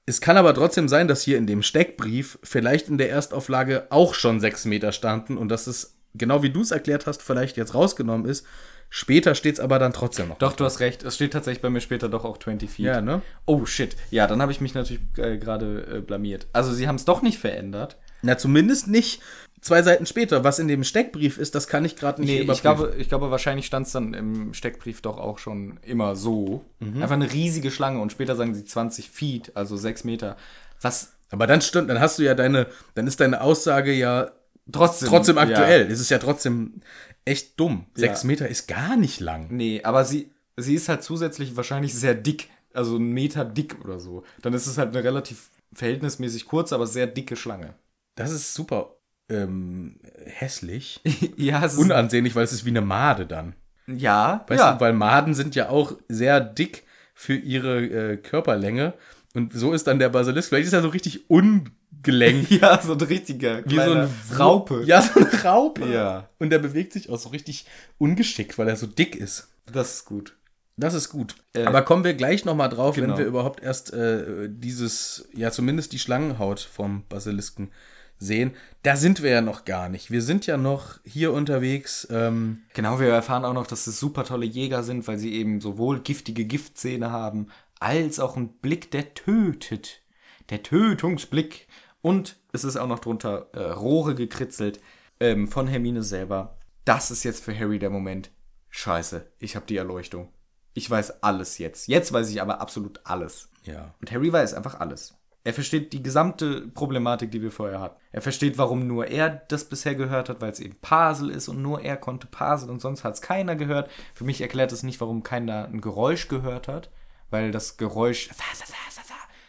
Es 0.08 0.22
kann 0.22 0.38
aber 0.38 0.54
trotzdem 0.54 0.88
sein, 0.88 1.08
dass 1.08 1.24
hier 1.24 1.38
in 1.38 1.48
dem 1.48 1.64
Steckbrief 1.64 2.38
vielleicht 2.44 2.90
in 2.90 3.00
der 3.00 3.10
Erstauflage 3.10 3.88
auch 3.90 4.14
schon 4.14 4.40
sechs 4.40 4.66
Meter 4.66 4.92
standen 4.92 5.36
und 5.36 5.50
dass 5.50 5.66
es, 5.66 5.98
genau 6.14 6.44
wie 6.44 6.52
du 6.52 6.62
es 6.62 6.72
erklärt 6.72 7.08
hast, 7.08 7.24
vielleicht 7.24 7.58
jetzt 7.58 7.74
rausgenommen 7.74 8.28
ist. 8.28 8.46
Später 8.92 9.34
steht 9.34 9.56
es 9.56 9.60
aber 9.60 9.80
dann 9.80 9.94
trotzdem 9.94 10.28
noch. 10.30 10.38
Doch, 10.38 10.54
du 10.54 10.64
hast 10.64 10.80
recht. 10.80 11.04
Es 11.04 11.16
steht 11.16 11.34
tatsächlich 11.34 11.64
bei 11.64 11.72
mir 11.72 11.82
später 11.82 12.08
doch 12.08 12.24
auch 12.24 12.38
20 12.38 12.70
Feet. 12.70 12.86
Ja, 12.86 13.02
ne? 13.02 13.24
Oh, 13.46 13.66
shit. 13.66 13.96
Ja, 14.12 14.28
dann 14.28 14.44
habe 14.44 14.52
ich 14.52 14.62
mich 14.62 14.76
natürlich 14.76 15.02
äh, 15.18 15.38
gerade 15.38 15.98
äh, 15.98 16.02
blamiert. 16.02 16.46
Also, 16.54 16.72
sie 16.72 16.88
haben 16.88 16.96
es 16.96 17.06
doch 17.06 17.24
nicht 17.24 17.40
verändert. 17.40 17.98
Na, 18.22 18.38
zumindest 18.38 18.88
nicht 18.88 19.22
zwei 19.66 19.82
Seiten 19.82 20.06
später. 20.06 20.44
Was 20.44 20.60
in 20.60 20.68
dem 20.68 20.84
Steckbrief 20.84 21.38
ist, 21.38 21.56
das 21.56 21.68
kann 21.68 21.84
ich 21.84 21.96
gerade 21.96 22.22
nicht 22.22 22.30
Nee, 22.30 22.38
ich 22.38 22.44
überprüfen. 22.44 22.62
glaube, 22.62 22.96
ich 22.98 23.10
glaube, 23.10 23.32
wahrscheinlich 23.32 23.66
stand 23.66 23.88
es 23.88 23.94
dann 23.94 24.14
im 24.14 24.54
Steckbrief 24.54 25.02
doch 25.02 25.18
auch 25.18 25.40
schon 25.40 25.80
immer 25.82 26.16
so. 26.16 26.64
Einfach 26.80 27.12
eine 27.12 27.32
riesige 27.34 27.72
Schlange 27.72 28.00
und 28.00 28.12
später 28.12 28.36
sagen 28.36 28.54
sie 28.54 28.64
20 28.64 29.10
Feet, 29.10 29.52
also 29.56 29.76
6 29.76 30.04
Meter. 30.04 30.38
Was 30.82 31.14
aber 31.32 31.48
dann 31.48 31.62
stimmt, 31.62 31.90
dann 31.90 32.00
hast 32.00 32.20
du 32.20 32.24
ja 32.24 32.36
deine, 32.36 32.68
dann 32.94 33.08
ist 33.08 33.20
deine 33.20 33.42
Aussage 33.42 33.92
ja 33.92 34.32
trotzdem. 34.72 35.10
trotzdem 35.10 35.36
ja. 35.38 35.42
aktuell. 35.42 35.92
Es 35.92 36.00
ist 36.00 36.12
ja 36.12 36.20
trotzdem 36.20 36.82
echt 37.26 37.60
dumm. 37.60 37.88
Sechs 37.96 38.22
Ja. 38.22 38.28
Meter 38.28 38.48
ist 38.48 38.68
gar 38.68 38.96
nicht 38.96 39.20
lang. 39.20 39.48
Nee, 39.50 39.82
aber 39.84 40.06
sie, 40.06 40.32
sie 40.58 40.76
ist 40.76 40.88
halt 40.88 41.02
zusätzlich 41.04 41.58
wahrscheinlich 41.58 41.96
sehr 41.96 42.14
dick. 42.14 42.50
Also 42.74 42.98
ein 42.98 43.12
Meter 43.12 43.44
dick 43.46 43.78
oder 43.84 44.00
so. 44.00 44.24
Dann 44.44 44.54
ist 44.54 44.68
es 44.68 44.78
halt 44.78 44.96
eine 44.96 45.04
relativ 45.04 45.50
verhältnismäßig 45.74 46.46
kurze, 46.46 46.76
aber 46.76 46.86
sehr 46.86 47.08
dicke 47.08 47.36
Schlange. 47.36 47.74
Das 48.16 48.32
ist 48.32 48.54
super 48.54 48.95
ähm, 49.30 50.00
hässlich. 50.26 51.02
ja, 51.38 51.64
es 51.66 51.74
ist, 51.74 51.80
Unansehnlich, 51.80 52.36
weil 52.36 52.44
es 52.44 52.54
ist 52.54 52.66
wie 52.66 52.70
eine 52.70 52.82
Made 52.82 53.26
dann. 53.26 53.56
ja, 53.88 54.46
Weißt 54.48 54.60
ja. 54.60 54.74
du, 54.74 54.80
weil 54.80 54.94
Maden 54.94 55.34
sind 55.34 55.56
ja 55.56 55.70
auch 55.70 55.94
sehr 56.08 56.40
dick 56.40 56.84
für 57.14 57.36
ihre 57.36 57.86
äh, 57.86 58.18
Körperlänge. 58.18 58.94
Und 59.34 59.54
so 59.54 59.74
ist 59.74 59.88
dann 59.88 60.00
der 60.00 60.10
Basilisk. 60.10 60.50
Vielleicht 60.50 60.68
ist 60.68 60.74
er 60.74 60.82
so 60.82 60.90
richtig 60.90 61.30
ungelenkt. 61.30 62.52
ja, 62.62 62.82
so 62.82 62.94
ein 62.94 63.02
richtiger 63.02 63.66
Wie 63.66 63.76
so 63.76 63.92
ein 63.92 64.10
Raupe. 64.38 64.84
Ja, 64.86 65.02
so 65.02 65.20
eine 65.20 65.44
Raupe. 65.44 65.88
Ja. 65.88 66.30
Und 66.40 66.52
der 66.52 66.60
bewegt 66.60 66.94
sich 66.94 67.10
auch 67.10 67.20
so 67.20 67.30
richtig 67.30 67.66
ungeschickt, 67.98 68.58
weil 68.58 68.68
er 68.68 68.76
so 68.76 68.88
dick 68.88 69.16
ist. 69.16 69.50
Das 69.72 69.96
ist 69.96 70.06
gut. 70.06 70.36
Das 70.78 70.94
ist 70.94 71.10
gut. 71.10 71.36
Äh, 71.54 71.64
Aber 71.64 71.82
kommen 71.84 72.04
wir 72.04 72.14
gleich 72.14 72.44
nochmal 72.44 72.70
drauf, 72.70 72.96
genau. 72.96 73.10
wenn 73.10 73.18
wir 73.18 73.26
überhaupt 73.26 73.64
erst 73.64 73.94
äh, 73.94 74.50
dieses, 74.50 75.28
ja 75.34 75.52
zumindest 75.52 75.94
die 75.94 76.00
Schlangenhaut 76.00 76.60
vom 76.60 77.04
Basilisken 77.08 77.72
sehen. 78.18 78.52
Da 78.84 78.96
sind 78.96 79.22
wir 79.22 79.32
ja 79.32 79.42
noch 79.42 79.66
gar 79.66 79.90
nicht. 79.90 80.12
Wir 80.12 80.22
sind 80.22 80.46
ja 80.48 80.58
noch 80.58 81.00
hier 81.04 81.34
unterwegs. 81.34 82.08
Ähm, 82.12 82.64
Genau, 82.74 83.00
wir 83.00 83.08
erfahren 83.10 83.46
auch 83.46 83.54
noch, 83.54 83.68
dass 83.68 83.88
es 83.88 84.00
super 84.00 84.24
tolle 84.24 84.46
Jäger 84.46 84.84
sind, 84.84 85.08
weil 85.08 85.18
sie 85.18 85.34
eben 85.34 85.62
sowohl 85.62 86.00
giftige 86.00 86.46
Giftzähne 86.46 87.12
haben, 87.12 87.48
als 87.80 88.20
auch 88.20 88.38
einen 88.38 88.50
Blick, 88.60 88.92
der 88.92 89.14
tötet. 89.14 90.02
Der 90.50 90.64
Tötungsblick. 90.64 91.68
Und 92.02 92.38
es 92.54 92.64
ist 92.64 92.78
auch 92.78 92.88
noch 92.88 93.00
drunter 93.00 93.50
äh, 93.54 93.72
Rohre 93.72 94.16
gekritzelt 94.16 94.80
ähm, 95.20 95.48
von 95.48 95.68
Hermine 95.68 96.04
selber. 96.04 96.58
Das 96.86 97.10
ist 97.12 97.24
jetzt 97.24 97.44
für 97.44 97.58
Harry 97.58 97.80
der 97.80 97.90
Moment. 97.90 98.30
Scheiße, 98.70 99.26
ich 99.40 99.56
habe 99.56 99.66
die 99.66 99.78
Erleuchtung. 99.78 100.30
Ich 100.74 100.90
weiß 100.90 101.24
alles 101.24 101.58
jetzt. 101.58 101.88
Jetzt 101.88 102.12
weiß 102.14 102.30
ich 102.30 102.42
aber 102.42 102.62
absolut 102.62 103.00
alles. 103.06 103.50
ja. 103.64 103.94
Und 104.02 104.12
Harry 104.12 104.32
weiß 104.32 104.54
einfach 104.54 104.80
alles. 104.80 105.16
Er 105.46 105.54
versteht 105.54 105.94
die 105.94 106.02
gesamte 106.02 106.68
Problematik, 106.70 107.30
die 107.30 107.42
wir 107.44 107.52
vorher 107.52 107.80
hatten. 107.80 108.02
Er 108.12 108.24
versteht, 108.24 108.58
warum 108.58 108.88
nur 108.88 109.06
er 109.06 109.30
das 109.30 109.66
bisher 109.66 109.94
gehört 109.94 110.28
hat, 110.28 110.42
weil 110.42 110.52
es 110.52 110.60
eben 110.60 110.76
Pasel 110.82 111.30
ist 111.30 111.48
und 111.48 111.62
nur 111.62 111.82
er 111.82 111.98
konnte 111.98 112.26
Pasel 112.26 112.72
und 112.72 112.82
sonst 112.82 113.04
hat 113.04 113.14
es 113.14 113.22
keiner 113.22 113.56
gehört. 113.56 113.92
Für 114.16 114.24
mich 114.24 114.42
erklärt 114.42 114.72
es 114.72 114.82
nicht, 114.82 115.00
warum 115.02 115.22
keiner 115.22 115.66
ein 115.66 115.82
Geräusch 115.82 116.30
gehört 116.30 116.68
hat, 116.68 116.90
weil 117.30 117.52
das 117.52 117.78
Geräusch 117.78 118.32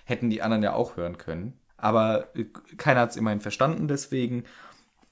hätten 0.05 0.29
die 0.29 0.43
anderen 0.43 0.63
ja 0.63 0.75
auch 0.75 0.99
hören 0.99 1.17
können. 1.17 1.59
Aber 1.79 2.29
äh, 2.37 2.45
keiner 2.77 3.01
hat 3.01 3.11
es 3.11 3.17
immerhin 3.17 3.41
verstanden 3.41 3.89
deswegen. 3.89 4.45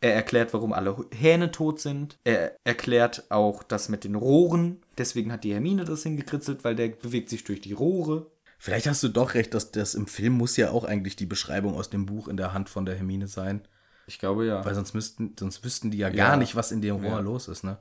Er 0.02 0.14
erklärt, 0.14 0.52
warum 0.52 0.74
alle 0.74 0.96
Hähne 1.14 1.50
tot 1.50 1.80
sind. 1.80 2.18
Er 2.24 2.58
erklärt 2.64 3.24
auch 3.30 3.62
das 3.62 3.88
mit 3.88 4.04
den 4.04 4.16
Rohren. 4.16 4.82
Deswegen 4.98 5.32
hat 5.32 5.44
die 5.44 5.54
Hermine 5.54 5.86
das 5.86 6.02
hingekritzelt, 6.02 6.62
weil 6.62 6.76
der 6.76 6.88
bewegt 6.88 7.30
sich 7.30 7.42
durch 7.44 7.62
die 7.62 7.72
Rohre. 7.72 8.30
Vielleicht 8.64 8.86
hast 8.86 9.02
du 9.02 9.08
doch 9.08 9.34
recht, 9.34 9.52
dass 9.52 9.72
das 9.72 9.94
im 9.94 10.06
Film 10.06 10.32
muss 10.32 10.56
ja 10.56 10.70
auch 10.70 10.84
eigentlich 10.84 11.16
die 11.16 11.26
Beschreibung 11.26 11.74
aus 11.76 11.90
dem 11.90 12.06
Buch 12.06 12.28
in 12.28 12.38
der 12.38 12.54
Hand 12.54 12.70
von 12.70 12.86
der 12.86 12.94
Hermine 12.94 13.26
sein. 13.28 13.60
Ich 14.06 14.18
glaube 14.18 14.46
ja. 14.46 14.64
Weil 14.64 14.74
sonst 14.74 14.94
müssten, 14.94 15.36
sonst 15.38 15.62
wüssten 15.66 15.90
die 15.90 15.98
ja, 15.98 16.08
Ja. 16.08 16.28
gar 16.28 16.36
nicht, 16.38 16.56
was 16.56 16.72
in 16.72 16.80
dem 16.80 16.96
Rohr 16.96 17.16
Ja. 17.16 17.20
los 17.20 17.46
ist, 17.48 17.62
ne? 17.62 17.76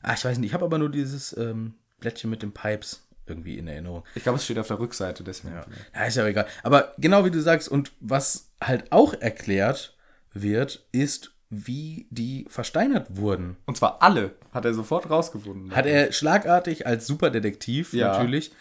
Ah, 0.00 0.14
ich 0.14 0.24
weiß 0.24 0.38
nicht, 0.38 0.48
ich 0.48 0.54
habe 0.54 0.64
aber 0.64 0.78
nur 0.78 0.88
dieses 0.90 1.36
ähm, 1.36 1.74
Blättchen 2.00 2.30
mit 2.30 2.40
den 2.40 2.52
Pipes 2.52 3.06
irgendwie 3.26 3.58
in 3.58 3.68
Erinnerung. 3.68 4.04
Ich 4.14 4.22
glaube, 4.22 4.36
es 4.38 4.44
steht 4.46 4.58
auf 4.58 4.68
der 4.68 4.78
Rückseite, 4.78 5.22
deswegen. 5.22 5.54
Ja, 5.94 6.04
ist 6.06 6.16
ja 6.16 6.26
egal. 6.26 6.46
Aber 6.62 6.94
genau 6.96 7.26
wie 7.26 7.30
du 7.30 7.42
sagst, 7.42 7.68
und 7.68 7.92
was 8.00 8.48
halt 8.64 8.90
auch 8.90 9.12
erklärt 9.12 9.94
wird, 10.32 10.82
ist, 10.92 11.32
wie 11.50 12.06
die 12.08 12.46
versteinert 12.48 13.18
wurden. 13.18 13.58
Und 13.66 13.76
zwar 13.76 14.00
alle 14.00 14.30
hat 14.54 14.64
er 14.64 14.72
sofort 14.72 15.10
rausgefunden. 15.10 15.76
Hat 15.76 15.84
er 15.84 16.10
schlagartig 16.10 16.86
als 16.86 17.06
Superdetektiv 17.06 17.92
Ja. 17.92 18.12
natürlich 18.12 18.52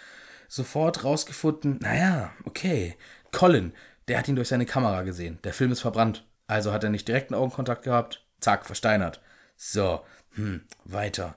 sofort 0.51 1.05
rausgefunden, 1.05 1.79
naja, 1.81 2.33
okay, 2.43 2.97
Colin, 3.31 3.71
der 4.09 4.17
hat 4.17 4.27
ihn 4.27 4.35
durch 4.35 4.49
seine 4.49 4.65
Kamera 4.65 5.03
gesehen. 5.03 5.39
Der 5.45 5.53
Film 5.53 5.71
ist 5.71 5.79
verbrannt. 5.79 6.25
Also 6.45 6.73
hat 6.73 6.83
er 6.83 6.89
nicht 6.89 7.07
direkten 7.07 7.33
Augenkontakt 7.33 7.83
gehabt. 7.83 8.25
Zack, 8.41 8.65
versteinert. 8.65 9.21
So, 9.55 10.01
hm, 10.31 10.61
weiter. 10.83 11.35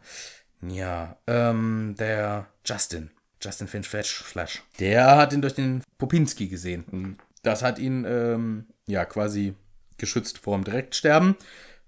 Ja, 0.63 1.17
ähm, 1.29 1.95
der 1.97 2.47
Justin. 2.67 3.11
Justin 3.41 3.69
Finch 3.69 3.87
Flash, 3.87 4.25
Flash. 4.25 4.65
Der 4.81 5.17
hat 5.17 5.33
ihn 5.33 5.43
durch 5.43 5.55
den 5.55 5.85
Popinski 5.99 6.49
gesehen. 6.49 7.19
Das 7.45 7.63
hat 7.63 7.79
ihn, 7.79 8.05
ähm, 8.09 8.67
ja, 8.87 9.05
quasi 9.05 9.55
geschützt 9.97 10.39
vor 10.39 10.57
dem 10.57 10.65
Direktsterben. 10.65 11.37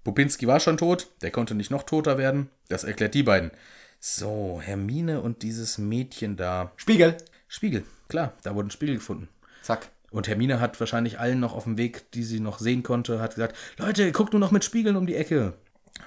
Popinski 0.05 0.47
war 0.47 0.61
schon 0.61 0.77
tot, 0.77 1.09
der 1.21 1.31
konnte 1.31 1.55
nicht 1.55 1.71
noch 1.71 1.83
toter 1.83 2.17
werden. 2.17 2.49
Das 2.69 2.85
erklärt 2.85 3.15
die 3.15 3.23
beiden. 3.23 3.51
So, 3.99 4.61
Hermine 4.63 5.21
und 5.21 5.41
dieses 5.43 5.77
Mädchen 5.77 6.37
da. 6.37 6.71
Spiegel. 6.77 7.17
Spiegel, 7.47 7.83
klar, 8.09 8.33
da 8.43 8.55
wurden 8.55 8.71
Spiegel 8.71 8.95
gefunden. 8.95 9.29
Zack. 9.63 9.89
Und 10.11 10.27
Hermine 10.27 10.59
hat 10.59 10.79
wahrscheinlich 10.79 11.19
allen 11.19 11.39
noch 11.39 11.53
auf 11.53 11.63
dem 11.65 11.77
Weg, 11.77 12.11
die 12.11 12.23
sie 12.23 12.39
noch 12.39 12.59
sehen 12.59 12.83
konnte, 12.83 13.19
hat 13.19 13.35
gesagt, 13.35 13.55
Leute, 13.77 14.11
guckt 14.11 14.33
nur 14.33 14.39
noch 14.39 14.51
mit 14.51 14.63
Spiegeln 14.63 14.95
um 14.95 15.05
die 15.05 15.15
Ecke. 15.15 15.53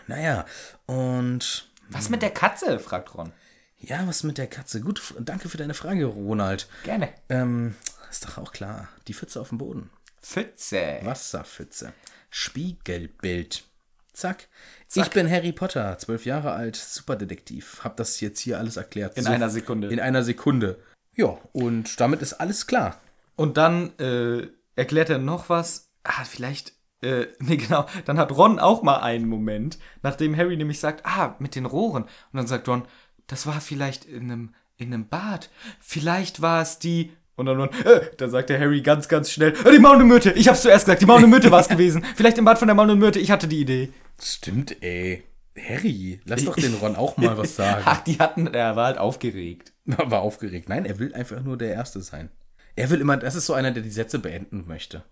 Naja, 0.06 0.46
und 0.86 1.70
Was 1.90 2.08
mit 2.08 2.22
der 2.22 2.30
Katze? 2.30 2.78
fragt 2.78 3.14
Ron. 3.14 3.32
ja, 3.78 4.06
was 4.06 4.22
mit 4.22 4.38
der 4.38 4.46
Katze? 4.46 4.80
Gut, 4.80 5.14
danke 5.18 5.48
für 5.48 5.58
deine 5.58 5.74
Frage, 5.74 6.06
Ronald. 6.06 6.68
Gerne. 6.84 7.10
Ähm, 7.28 7.74
ist 8.10 8.24
doch 8.24 8.38
auch 8.38 8.52
klar. 8.52 8.88
Die 9.08 9.14
Pfütze 9.14 9.40
auf 9.40 9.50
dem 9.50 9.58
Boden. 9.58 9.90
Pfütze. 10.22 11.00
Wasserpfütze. 11.02 11.92
Spiegelbild. 12.30 13.64
Zack. 14.12 14.48
Ich 14.94 15.10
bin 15.10 15.30
Harry 15.30 15.52
Potter, 15.52 15.96
zwölf 15.98 16.26
Jahre 16.26 16.52
alt, 16.52 16.76
Superdetektiv. 16.76 17.80
Hab 17.84 17.96
das 17.96 18.20
jetzt 18.20 18.40
hier 18.40 18.58
alles 18.58 18.76
erklärt. 18.76 19.16
In 19.16 19.26
einer 19.26 19.50
Sekunde. 19.50 19.88
In 19.88 20.00
einer 20.00 20.22
Sekunde. 20.22 20.82
Ja, 21.16 21.38
und 21.52 22.00
damit 22.00 22.22
ist 22.22 22.34
alles 22.34 22.66
klar. 22.66 23.00
Und 23.36 23.56
dann 23.56 23.98
äh, 23.98 24.48
erklärt 24.76 25.10
er 25.10 25.18
noch 25.18 25.48
was. 25.48 25.90
Ah, 26.02 26.24
vielleicht. 26.24 26.72
Äh, 27.02 27.26
nee, 27.38 27.56
genau. 27.56 27.86
Dann 28.04 28.18
hat 28.18 28.32
Ron 28.32 28.58
auch 28.58 28.82
mal 28.82 29.00
einen 29.00 29.28
Moment, 29.28 29.78
nachdem 30.02 30.36
Harry 30.36 30.56
nämlich 30.56 30.80
sagt, 30.80 31.06
ah, 31.06 31.36
mit 31.38 31.54
den 31.54 31.66
Rohren. 31.66 32.04
Und 32.04 32.10
dann 32.32 32.46
sagt 32.46 32.68
Ron, 32.68 32.86
das 33.26 33.46
war 33.46 33.60
vielleicht 33.60 34.04
in 34.04 34.24
einem, 34.24 34.54
in 34.76 34.92
einem 34.92 35.08
Bad. 35.08 35.50
Vielleicht 35.78 36.42
war 36.42 36.62
es 36.62 36.78
die. 36.78 37.12
Und 37.36 37.46
dann, 37.46 37.60
äh, 37.60 38.00
dann 38.18 38.30
sagt 38.30 38.50
der 38.50 38.60
Harry 38.60 38.82
ganz, 38.82 39.08
ganz 39.08 39.30
schnell, 39.30 39.54
äh, 39.64 39.72
die 39.72 39.78
Maulende 39.78 40.04
Myrte. 40.04 40.32
Ich 40.32 40.48
hab's 40.48 40.62
zuerst 40.62 40.84
gesagt, 40.84 41.00
die 41.00 41.06
Maulende 41.06 41.28
Myrte 41.28 41.50
war 41.50 41.60
es 41.60 41.68
gewesen. 41.70 42.04
Vielleicht 42.14 42.38
im 42.38 42.44
Bad 42.44 42.58
von 42.58 42.68
der 42.68 42.74
Maulende 42.74 42.96
Myrte. 42.96 43.18
Ich 43.18 43.30
hatte 43.30 43.48
die 43.48 43.60
Idee. 43.60 43.92
Stimmt, 44.20 44.82
ey. 44.82 45.24
Harry, 45.58 46.20
lass 46.24 46.44
doch 46.44 46.56
den 46.56 46.74
Ron 46.80 46.96
auch 46.96 47.16
mal 47.16 47.36
was 47.36 47.56
sagen. 47.56 47.82
Ach, 47.84 48.02
die 48.02 48.18
hatten, 48.18 48.46
er 48.46 48.76
war 48.76 48.86
halt 48.86 48.98
aufgeregt. 48.98 49.72
War 49.84 50.20
aufgeregt. 50.20 50.68
Nein, 50.68 50.84
er 50.84 50.98
will 50.98 51.14
einfach 51.14 51.42
nur 51.42 51.56
der 51.56 51.72
Erste 51.72 52.00
sein. 52.00 52.30
Er 52.76 52.90
will 52.90 53.00
immer, 53.00 53.16
das 53.16 53.34
ist 53.34 53.46
so 53.46 53.54
einer, 53.54 53.72
der 53.72 53.82
die 53.82 53.90
Sätze 53.90 54.18
beenden 54.18 54.64
möchte. 54.66 55.02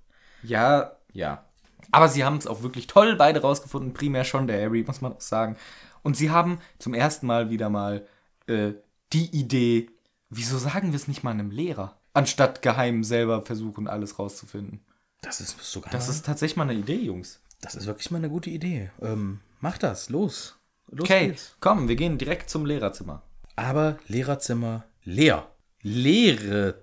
Ja, 0.43 0.97
ja. 1.13 1.45
Aber 1.91 2.09
sie 2.09 2.25
haben 2.25 2.37
es 2.37 2.47
auch 2.47 2.63
wirklich 2.63 2.87
toll 2.87 3.17
beide 3.17 3.41
rausgefunden. 3.41 3.95
Primär 3.95 4.25
schon 4.25 4.47
der 4.47 4.63
Harry, 4.63 4.85
muss 4.87 5.01
man 5.01 5.13
auch 5.13 5.21
sagen. 5.21 5.57
Und 6.03 6.17
sie 6.17 6.31
haben 6.31 6.61
zum 6.79 6.95
ersten 6.95 7.27
Mal 7.27 7.51
wieder 7.51 7.69
mal 7.69 8.07
äh, 8.47 8.73
die 9.13 9.27
Idee, 9.37 9.91
wieso 10.31 10.59
sagen 10.59 10.93
wir 10.93 10.97
es 10.97 11.09
nicht 11.09 11.25
mal 11.25 11.31
einem 11.31 11.51
Lehrer? 11.51 11.98
Anstatt 12.19 12.63
geheim 12.63 13.05
selber 13.05 13.43
versuchen, 13.43 13.87
alles 13.89 14.19
rauszufinden. 14.19 14.81
Das 15.23 15.41
ist 15.41 15.59
sogar. 15.61 15.91
Das 15.93 16.09
ist 16.09 16.27
tatsächlich 16.27 16.57
mal 16.57 16.65
eine 16.69 16.75
Idee, 16.79 16.97
Jungs. 17.01 17.41
das 17.61 17.75
ist 17.75 17.87
wirklich 17.87 18.11
mal 18.11 18.19
eine 18.19 18.29
gute 18.29 18.51
Idee. 18.51 18.91
Ähm, 19.01 19.41
mach 19.61 19.79
das, 19.79 20.09
los. 20.11 20.57
Los 20.91 21.05
Okay, 21.09 21.29
geht's. 21.29 21.57
komm, 21.61 21.89
wir 21.89 21.97
gehen 21.97 22.19
direkt 22.19 22.51
zum 22.51 22.65
Lehrerzimmer. 22.67 23.23
Aber 23.57 23.99
Lehrerzimmer 24.07 24.85
leer. 25.05 25.49
Leeres 25.83 26.75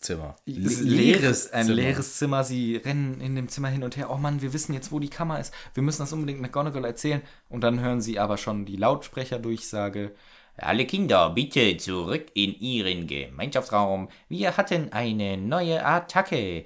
Zimmer. 0.00 0.34
leeres, 0.46 0.80
leeres 0.80 1.52
ein 1.52 1.66
Zimmer. 1.66 1.76
leeres 1.76 2.16
Zimmer. 2.18 2.44
Sie 2.44 2.76
rennen 2.76 3.20
in 3.20 3.36
dem 3.36 3.48
Zimmer 3.48 3.68
hin 3.68 3.84
und 3.84 3.96
her. 3.96 4.10
Oh 4.10 4.16
Mann, 4.16 4.42
wir 4.42 4.52
wissen 4.52 4.72
jetzt, 4.74 4.90
wo 4.90 4.98
die 4.98 5.08
Kammer 5.10 5.38
ist. 5.38 5.54
Wir 5.74 5.82
müssen 5.84 6.02
das 6.02 6.12
unbedingt 6.12 6.40
McGonagall 6.40 6.84
erzählen. 6.84 7.22
Und 7.48 7.62
dann 7.62 7.80
hören 7.80 8.00
sie 8.00 8.18
aber 8.18 8.36
schon 8.36 8.66
die 8.66 8.76
Lautsprecherdurchsage. 8.76 10.12
Alle 10.62 10.86
Kinder, 10.86 11.30
bitte 11.30 11.76
zurück 11.76 12.26
in 12.34 12.54
Ihren 12.60 13.06
Gemeinschaftsraum. 13.06 14.08
Wir 14.28 14.56
hatten 14.56 14.92
eine 14.92 15.36
neue 15.36 15.84
Attacke 15.84 16.64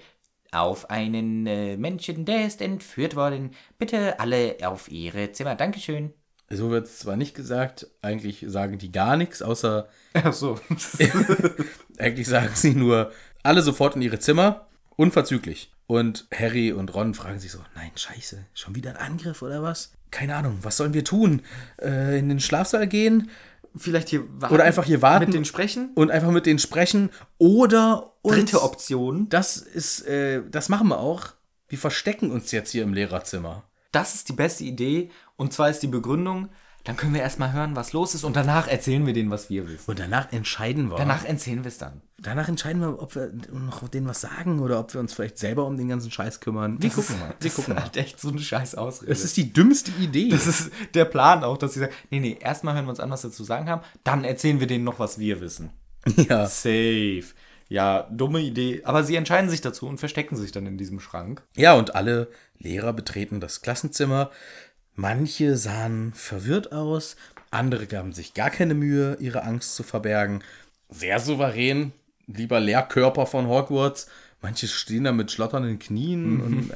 auf 0.51 0.91
einen 0.91 1.47
äh, 1.47 1.77
Menschen, 1.77 2.25
der 2.25 2.47
ist 2.47 2.61
entführt 2.61 3.17
worden. 3.17 3.53
Bitte 3.79 4.19
alle 4.21 4.57
auf 4.63 4.91
Ihre 4.91 5.33
Zimmer. 5.33 5.55
Dankeschön. 5.55 6.13
So 6.51 6.71
wird 6.71 6.87
es 6.87 6.99
zwar 6.99 7.17
nicht 7.17 7.35
gesagt, 7.35 7.87
eigentlich 8.03 8.45
sagen 8.47 8.79
die 8.79 8.93
gar 8.93 9.17
nichts, 9.17 9.43
außer 9.43 9.89
Ach 10.15 10.33
so. 10.33 10.61
eigentlich 11.99 12.29
sagen 12.29 12.51
sie 12.55 12.75
nur 12.75 13.13
alle 13.43 13.63
sofort 13.63 13.97
in 13.97 14.03
ihre 14.03 14.19
Zimmer, 14.19 14.67
unverzüglich. 14.97 15.73
Und 15.87 16.27
Harry 16.35 16.73
und 16.73 16.95
Ron 16.95 17.15
fragen 17.15 17.39
sich 17.39 17.53
so, 17.53 17.59
nein, 17.75 17.91
scheiße, 17.95 18.47
schon 18.55 18.75
wieder 18.75 18.91
ein 18.91 18.97
Angriff 18.97 19.43
oder 19.43 19.63
was? 19.63 19.93
Keine 20.11 20.37
Ahnung, 20.37 20.59
was 20.63 20.77
sollen 20.77 20.95
wir 20.95 21.05
tun? 21.05 21.43
Äh, 21.81 22.19
in 22.19 22.29
den 22.29 22.41
Schlafsaal 22.41 22.87
gehen 22.87 23.31
Vielleicht 23.77 24.09
hier 24.09 24.25
warten. 24.41 24.55
oder 24.55 24.65
einfach 24.65 24.85
hier 24.85 25.03
warten 25.03 25.27
Mit 25.27 25.35
denen 25.35 25.45
sprechen. 25.45 25.91
und 25.95 26.11
einfach 26.11 26.31
mit 26.31 26.47
denen 26.47 26.59
sprechen 26.59 27.11
oder 27.39 28.13
uns, 28.23 28.37
Dritte 28.37 28.63
Option. 28.63 29.29
Das 29.29 29.57
ist, 29.57 30.07
äh, 30.07 30.43
das 30.49 30.69
machen 30.69 30.89
wir 30.89 30.99
auch. 30.99 31.33
Wir 31.69 31.79
verstecken 31.79 32.31
uns 32.31 32.53
jetzt 32.53 32.71
hier 32.71 32.85
im 32.85 32.95
Lehrerzimmer. 32.95 33.65
Das 33.91 34.15
ist 34.15 34.29
die 34.29 34.33
beste 34.33 34.65
Idee. 34.65 35.11
Und 35.37 35.53
zwar 35.53 35.71
ist 35.71 35.81
die 35.81 35.89
Begründung, 35.89 36.49
dann 36.85 36.99
können 36.99 37.15
wir 37.15 37.23
erstmal 37.23 37.53
hören, 37.55 37.77
was 37.77 37.95
los 37.95 38.15
ist. 38.15 38.25
Und 38.25 38.37
danach 38.37 38.69
erzählen 38.69 39.07
wir 39.07 39.15
denen, 39.15 39.31
was 39.31 39.49
wir 39.49 39.67
wissen. 39.67 39.91
Und 39.91 39.99
danach 39.99 40.31
entscheiden 40.33 40.91
wir. 40.91 40.97
Danach 40.97 41.25
erzählen 41.25 41.65
wir 41.65 41.69
es 41.69 41.79
dann. 41.79 42.03
danach 42.19 42.47
entscheiden 42.49 42.83
wir, 42.83 43.01
ob 43.01 43.15
wir 43.15 43.33
noch 43.53 43.89
denen 43.89 44.07
was 44.07 44.21
sagen 44.21 44.61
oder 44.61 44.79
ob 44.81 44.93
wir 44.93 45.01
uns 45.01 45.15
vielleicht 45.15 45.39
selber 45.39 45.67
um 45.67 45.79
den 45.79 45.89
ganzen 45.89 46.11
Scheiß 46.11 46.41
kümmern. 46.41 46.77
Wir 46.83 46.91
gucken 46.91 47.19
mal. 47.19 47.35
Wir 47.41 47.51
gucken 47.51 47.75
mal. 47.75 47.85
halt 47.85 47.97
echt 47.97 48.21
so 48.21 48.29
eine 48.29 48.39
scheiß 48.39 48.75
Ausrede. 48.75 49.11
Das 49.11 49.25
ist 49.25 49.37
die 49.39 49.51
dümmste 49.51 49.93
Idee. 49.93 50.29
Das 50.29 50.47
ist 50.47 50.71
der 50.93 51.07
Plan 51.07 51.43
auch, 51.43 51.57
dass 51.57 51.73
sie 51.73 51.81
sagen, 51.81 51.93
nee, 52.11 52.21
nee, 52.21 52.37
erstmal 52.39 52.75
hören 52.75 52.85
wir 52.85 52.91
uns 52.91 53.01
an, 53.01 53.11
was 53.11 53.23
sie 53.23 53.31
zu 53.31 53.45
sagen 53.45 53.69
haben, 53.71 53.83
dann 54.05 54.25
erzählen 54.25 54.61
wir 54.61 54.67
denen 54.67 54.85
noch, 54.85 54.99
was 54.99 55.19
wir 55.19 55.41
wissen. 55.41 55.71
ja. 56.17 56.45
Safe. 56.47 57.25
Ja, 57.69 58.03
dumme 58.11 58.41
Idee. 58.41 58.83
Aber 58.85 59.05
sie 59.05 59.17
entscheiden 59.17 59.49
sich 59.49 59.63
dazu 59.63 59.89
und 59.89 59.99
verstecken 59.99 60.37
sich 60.37 60.53
dann 60.53 60.67
in 60.67 60.77
diesem 60.77 61.01
Schrank. 61.01 61.43
ja, 61.57 61.73
und 61.75 61.95
alle 61.95 62.29
Lehrer 62.59 62.93
betreten 62.93 63.41
das 63.41 63.63
Klassenzimmer. 63.63 64.31
Manche 64.95 65.57
sahen 65.57 66.13
verwirrt 66.15 66.73
aus, 66.73 67.17
andere 67.51 67.87
gaben 67.87 68.13
sich 68.13 68.35
gar 68.35 68.51
keine 68.51 68.75
Mühe, 68.75 69.17
ihre 69.21 69.43
Angst 69.43 69.75
zu 69.77 69.83
verbergen. 69.83 70.43
Sehr 70.89 71.19
souverän, 71.19 71.93
lieber 72.27 72.61
Lehrkörper 72.61 73.27
von 73.27 73.49
Hogwarts. 73.49 74.09
Manche 74.43 74.69
stehen 74.69 75.05
da 75.05 75.13
mit 75.13 75.33
schlotternden 75.33 75.79
Knien 75.79 76.41
und 76.43 76.71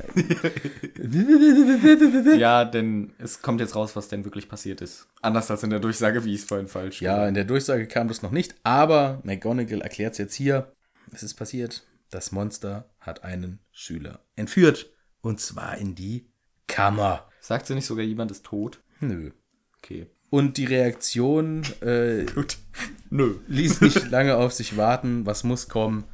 Ja, 2.38 2.64
denn 2.64 3.12
es 3.18 3.42
kommt 3.42 3.60
jetzt 3.60 3.76
raus, 3.76 3.94
was 3.94 4.08
denn 4.08 4.24
wirklich 4.24 4.48
passiert 4.48 4.80
ist. 4.80 5.06
Anders 5.20 5.50
als 5.50 5.62
in 5.62 5.70
der 5.70 5.80
Durchsage, 5.80 6.24
wie 6.24 6.34
ich 6.34 6.40
es 6.40 6.46
vorhin 6.46 6.68
falsch 6.68 7.02
Ja, 7.02 7.28
in 7.28 7.34
der 7.34 7.44
Durchsage 7.44 7.86
kam 7.86 8.08
das 8.08 8.22
noch 8.22 8.30
nicht, 8.30 8.54
aber 8.62 9.20
McGonagall 9.22 9.82
erklärt 9.82 10.12
es 10.12 10.18
jetzt 10.18 10.34
hier. 10.34 10.72
Es 11.12 11.22
ist 11.22 11.34
passiert. 11.34 11.84
Das 12.10 12.32
Monster 12.32 12.88
hat 13.00 13.22
einen 13.22 13.58
Schüler 13.70 14.20
entführt. 14.34 14.90
Und 15.20 15.40
zwar 15.40 15.76
in 15.76 15.94
die 15.94 16.26
Kammer. 16.68 17.27
Sagt 17.48 17.66
sie 17.66 17.74
nicht 17.74 17.86
sogar, 17.86 18.04
jemand 18.04 18.30
ist 18.30 18.44
tot? 18.44 18.78
Nö. 19.00 19.30
Okay. 19.78 20.06
Und 20.28 20.58
die 20.58 20.66
Reaktion 20.66 21.62
äh, 21.80 22.26
Gut. 22.34 22.58
Nö. 23.08 23.36
ließ 23.46 23.80
nicht 23.80 24.10
lange 24.10 24.36
auf 24.36 24.52
sich 24.52 24.76
warten. 24.76 25.24
Was 25.24 25.44
muss 25.44 25.70
kommen? 25.70 26.04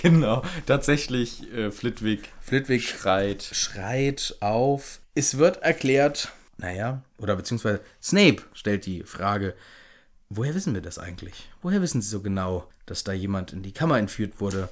Genau. 0.00 0.44
Tatsächlich, 0.64 1.52
äh, 1.52 1.72
Flitwick 1.72 2.28
Flitwick 2.40 2.82
schreit. 2.82 3.42
schreit 3.42 4.36
auf. 4.38 5.00
Es 5.16 5.38
wird 5.38 5.60
erklärt, 5.64 6.30
naja, 6.56 7.02
oder 7.18 7.34
beziehungsweise 7.34 7.80
Snape 8.00 8.44
stellt 8.52 8.86
die 8.86 9.02
Frage, 9.02 9.56
woher 10.28 10.54
wissen 10.54 10.72
wir 10.72 10.82
das 10.82 11.00
eigentlich? 11.00 11.50
Woher 11.62 11.82
wissen 11.82 12.00
sie 12.00 12.08
so 12.08 12.20
genau, 12.20 12.70
dass 12.86 13.02
da 13.02 13.12
jemand 13.12 13.52
in 13.52 13.64
die 13.64 13.72
Kammer 13.72 13.98
entführt 13.98 14.40
wurde? 14.40 14.68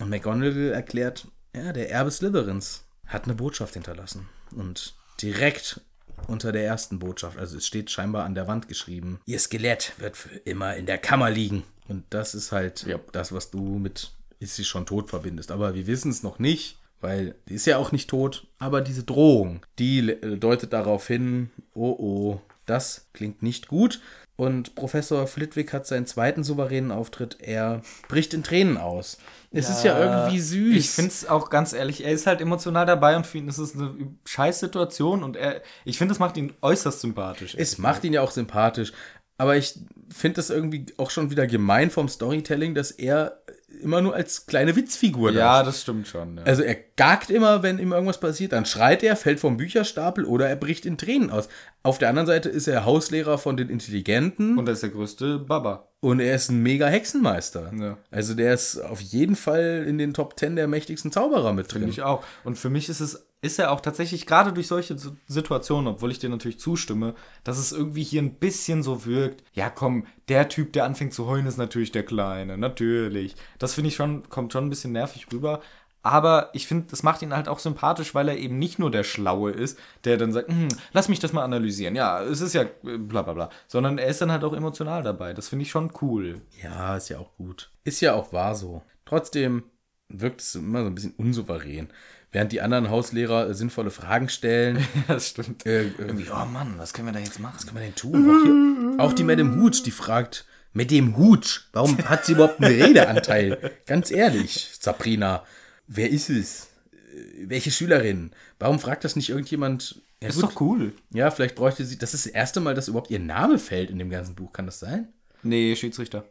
Und 0.00 0.10
McGonagall 0.10 0.72
erklärt, 0.72 1.28
ja, 1.54 1.72
der 1.72 1.92
Erbe 1.92 2.10
Slytherins 2.10 2.82
hat 3.06 3.26
eine 3.26 3.34
Botschaft 3.36 3.74
hinterlassen. 3.74 4.28
Und 4.54 4.94
direkt 5.22 5.80
unter 6.26 6.52
der 6.52 6.64
ersten 6.64 6.98
Botschaft, 6.98 7.38
also 7.38 7.56
es 7.56 7.66
steht 7.66 7.90
scheinbar 7.90 8.24
an 8.24 8.34
der 8.34 8.46
Wand 8.46 8.68
geschrieben, 8.68 9.20
ihr 9.26 9.38
Skelett 9.38 9.94
wird 9.98 10.16
für 10.16 10.34
immer 10.44 10.76
in 10.76 10.86
der 10.86 10.98
Kammer 10.98 11.30
liegen. 11.30 11.64
Und 11.88 12.04
das 12.10 12.34
ist 12.34 12.52
halt 12.52 12.84
Ja. 12.86 12.98
das, 13.12 13.32
was 13.32 13.50
du 13.50 13.78
mit 13.78 14.12
ist 14.38 14.56
sie 14.56 14.64
schon 14.64 14.86
tot 14.86 15.10
verbindest. 15.10 15.50
Aber 15.50 15.74
wir 15.74 15.86
wissen 15.86 16.10
es 16.10 16.22
noch 16.22 16.38
nicht, 16.38 16.78
weil 17.00 17.34
die 17.48 17.54
ist 17.54 17.66
ja 17.66 17.76
auch 17.78 17.92
nicht 17.92 18.08
tot. 18.08 18.46
Aber 18.58 18.80
diese 18.80 19.04
Drohung, 19.04 19.64
die 19.78 20.16
deutet 20.38 20.72
darauf 20.72 21.06
hin, 21.06 21.50
oh 21.74 21.96
oh, 21.98 22.40
das 22.66 23.08
klingt 23.12 23.42
nicht 23.42 23.68
gut. 23.68 24.00
Und 24.40 24.74
Professor 24.74 25.26
Flitwick 25.26 25.74
hat 25.74 25.86
seinen 25.86 26.06
zweiten 26.06 26.44
souveränen 26.44 26.92
Auftritt. 26.92 27.36
Er 27.40 27.82
bricht 28.08 28.32
in 28.32 28.42
Tränen 28.42 28.78
aus. 28.78 29.18
Es 29.50 29.68
ist 29.68 29.84
ja 29.84 30.02
irgendwie 30.02 30.40
süß. 30.40 30.76
Ich 30.76 30.88
finde 30.88 31.10
es 31.10 31.28
auch 31.28 31.50
ganz 31.50 31.74
ehrlich, 31.74 32.02
er 32.06 32.12
ist 32.12 32.26
halt 32.26 32.40
emotional 32.40 32.86
dabei 32.86 33.16
und 33.16 33.26
für 33.26 33.36
ihn 33.36 33.48
ist 33.48 33.58
es 33.58 33.74
eine 33.74 33.94
scheiß 34.24 34.60
Situation 34.60 35.22
und 35.24 35.36
er, 35.36 35.60
ich 35.84 35.98
finde, 35.98 36.12
das 36.12 36.20
macht 36.20 36.38
ihn 36.38 36.54
äußerst 36.62 37.02
sympathisch. 37.02 37.54
Es 37.54 37.76
macht 37.76 38.02
ihn 38.02 38.14
ja 38.14 38.22
auch 38.22 38.30
sympathisch. 38.30 38.94
Aber 39.36 39.58
ich 39.58 39.78
finde 40.08 40.36
das 40.36 40.48
irgendwie 40.48 40.86
auch 40.96 41.10
schon 41.10 41.30
wieder 41.30 41.46
gemein 41.46 41.90
vom 41.90 42.08
Storytelling, 42.08 42.74
dass 42.74 42.92
er 42.92 43.39
immer 43.82 44.00
nur 44.00 44.14
als 44.14 44.46
kleine 44.46 44.76
Witzfigur 44.76 45.32
da 45.32 45.38
ja, 45.38 45.62
das 45.62 45.82
stimmt 45.82 46.06
schon. 46.06 46.38
Ja. 46.38 46.42
Also 46.44 46.62
er 46.62 46.76
gagt 46.96 47.30
immer, 47.30 47.62
wenn 47.62 47.78
ihm 47.78 47.92
irgendwas 47.92 48.20
passiert, 48.20 48.52
dann 48.52 48.66
schreit 48.66 49.02
er, 49.02 49.16
fällt 49.16 49.40
vom 49.40 49.56
Bücherstapel 49.56 50.24
oder 50.24 50.48
er 50.48 50.56
bricht 50.56 50.86
in 50.86 50.98
Tränen 50.98 51.30
aus. 51.30 51.48
Auf 51.82 51.98
der 51.98 52.10
anderen 52.10 52.26
Seite 52.26 52.48
ist 52.48 52.68
er 52.68 52.84
Hauslehrer 52.84 53.38
von 53.38 53.56
den 53.56 53.70
Intelligenten 53.70 54.52
und, 54.52 54.58
und 54.60 54.68
er 54.68 54.72
ist 54.72 54.82
der 54.82 54.90
größte 54.90 55.38
Baba. 55.38 55.88
er 56.02 56.34
ist 56.34 56.50
ein 56.50 56.62
mega 56.62 56.86
Hexenmeister. 56.86 57.72
Ja. 57.78 57.98
Also 58.10 58.34
der 58.34 58.54
ist 58.54 58.78
auf 58.78 59.00
jeden 59.00 59.36
Fall 59.36 59.84
in 59.86 59.98
den 59.98 60.12
Top 60.12 60.38
10 60.38 60.56
der 60.56 60.68
mächtigsten 60.68 61.12
Zauberer 61.12 61.52
mit 61.52 61.72
drin. 61.72 61.82
Finde 61.82 61.92
ich 61.92 62.02
auch. 62.02 62.24
Und 62.44 62.58
für 62.58 62.70
mich 62.70 62.88
ist 62.88 63.00
es, 63.00 63.26
ist 63.42 63.58
er 63.58 63.70
auch 63.72 63.80
tatsächlich 63.80 64.26
gerade 64.26 64.52
durch 64.52 64.66
solche 64.68 64.98
Si- 64.98 65.12
Situationen, 65.26 65.94
obwohl 65.94 66.10
ich 66.10 66.18
dir 66.18 66.28
natürlich 66.28 66.60
zustimme, 66.60 67.14
dass 67.42 67.58
es 67.58 67.72
irgendwie 67.72 68.02
hier 68.02 68.20
ein 68.22 68.34
bisschen 68.34 68.82
so 68.82 69.06
wirkt. 69.06 69.42
Ja, 69.54 69.70
komm, 69.70 70.06
der 70.28 70.48
Typ, 70.48 70.72
der 70.74 70.84
anfängt 70.84 71.14
zu 71.14 71.26
heulen, 71.26 71.46
ist 71.46 71.56
natürlich 71.56 71.92
der 71.92 72.04
Kleine. 72.04 72.58
Natürlich. 72.58 73.34
Das 73.58 73.74
finde 73.74 73.88
ich 73.88 73.96
schon, 73.96 74.28
kommt 74.28 74.52
schon 74.52 74.66
ein 74.66 74.70
bisschen 74.70 74.92
nervig 74.92 75.26
rüber. 75.32 75.60
Aber 76.02 76.48
ich 76.54 76.66
finde, 76.66 76.86
das 76.90 77.02
macht 77.02 77.20
ihn 77.20 77.34
halt 77.34 77.46
auch 77.48 77.58
sympathisch, 77.58 78.14
weil 78.14 78.28
er 78.28 78.38
eben 78.38 78.58
nicht 78.58 78.78
nur 78.78 78.90
der 78.90 79.04
Schlaue 79.04 79.50
ist, 79.50 79.78
der 80.04 80.16
dann 80.16 80.32
sagt, 80.32 80.48
hm, 80.48 80.68
lass 80.92 81.08
mich 81.10 81.18
das 81.18 81.34
mal 81.34 81.44
analysieren. 81.44 81.94
Ja, 81.94 82.22
es 82.22 82.40
ist 82.40 82.54
ja 82.54 82.62
äh, 82.62 82.96
bla 82.98 83.22
bla 83.22 83.34
bla. 83.34 83.50
Sondern 83.68 83.98
er 83.98 84.06
ist 84.08 84.20
dann 84.22 84.32
halt 84.32 84.44
auch 84.44 84.54
emotional 84.54 85.02
dabei. 85.02 85.34
Das 85.34 85.48
finde 85.48 85.64
ich 85.64 85.70
schon 85.70 85.92
cool. 86.00 86.40
Ja, 86.62 86.96
ist 86.96 87.10
ja 87.10 87.18
auch 87.18 87.36
gut. 87.36 87.70
Ist 87.84 88.00
ja 88.00 88.14
auch 88.14 88.32
wahr 88.32 88.54
so. 88.54 88.82
Trotzdem 89.04 89.64
wirkt 90.08 90.40
es 90.40 90.54
immer 90.54 90.80
so 90.80 90.86
ein 90.86 90.94
bisschen 90.94 91.14
unsouverän. 91.18 91.88
Während 92.32 92.52
die 92.52 92.60
anderen 92.60 92.90
Hauslehrer 92.90 93.48
äh, 93.50 93.54
sinnvolle 93.54 93.90
Fragen 93.90 94.28
stellen, 94.28 94.76
Ja, 95.08 95.14
das 95.14 95.30
stimmt. 95.30 95.66
äh, 95.66 95.88
Irgendwie, 95.98 96.26
oh 96.30 96.44
Mann, 96.46 96.74
was 96.78 96.92
können 96.92 97.08
wir 97.08 97.12
da 97.12 97.18
jetzt 97.18 97.40
machen? 97.40 97.54
Was 97.56 97.66
kann 97.66 97.74
man 97.74 97.82
denn 97.82 97.94
tun? 97.94 98.30
Auch, 98.30 98.42
hier, 98.44 98.94
auch 99.04 99.12
die 99.12 99.24
Madame 99.24 99.60
Hooch, 99.60 99.82
die 99.84 99.90
fragt, 99.90 100.46
mit 100.72 100.90
dem 100.92 101.16
Hooch, 101.16 101.62
warum 101.72 101.98
hat 102.08 102.24
sie 102.24 102.32
überhaupt 102.32 102.62
einen 102.62 102.80
Redeanteil? 102.80 103.72
Ganz 103.86 104.10
ehrlich, 104.12 104.70
Sabrina, 104.80 105.44
wer 105.88 106.08
ist 106.10 106.30
es? 106.30 106.68
Äh, 106.92 107.48
Welche 107.48 107.72
Schülerin? 107.72 108.30
Warum 108.60 108.78
fragt 108.78 109.02
das 109.04 109.16
nicht 109.16 109.30
irgendjemand? 109.30 110.00
Ja, 110.22 110.28
ist 110.28 110.42
doch 110.42 110.60
cool. 110.60 110.92
Ja, 111.12 111.30
vielleicht 111.30 111.54
bräuchte 111.56 111.84
sie, 111.84 111.98
das 111.98 112.14
ist 112.14 112.26
das 112.26 112.32
erste 112.32 112.60
Mal, 112.60 112.74
dass 112.74 112.88
überhaupt 112.88 113.10
ihr 113.10 113.18
Name 113.18 113.58
fällt 113.58 113.90
in 113.90 113.98
dem 113.98 114.10
ganzen 114.10 114.34
Buch. 114.36 114.52
Kann 114.52 114.66
das 114.66 114.78
sein? 114.78 115.08
Nee, 115.42 115.74
Schiedsrichter. 115.74 116.24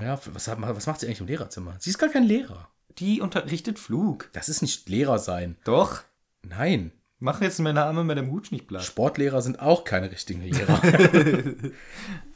Ja, 0.00 0.20
was, 0.32 0.46
was 0.46 0.86
macht 0.86 1.00
sie 1.00 1.06
eigentlich 1.06 1.20
im 1.20 1.26
Lehrerzimmer? 1.26 1.74
Sie 1.80 1.90
ist 1.90 1.98
gar 1.98 2.10
kein 2.10 2.24
Lehrer. 2.24 2.68
Die 2.98 3.20
unterrichtet 3.20 3.78
Flug. 3.78 4.28
Das 4.32 4.48
ist 4.48 4.62
nicht 4.62 4.88
Lehrer 4.88 5.18
sein. 5.18 5.56
Doch. 5.64 6.02
Nein. 6.48 6.92
Mach 7.22 7.42
jetzt 7.42 7.58
meine 7.60 7.84
Arme 7.84 8.02
mit 8.02 8.16
dem 8.16 8.30
Hutsch 8.32 8.50
nicht 8.50 8.66
platt. 8.66 8.82
Sportlehrer 8.82 9.42
sind 9.42 9.60
auch 9.60 9.84
keine 9.84 10.10
richtigen 10.10 10.42
Lehrer. 10.42 10.80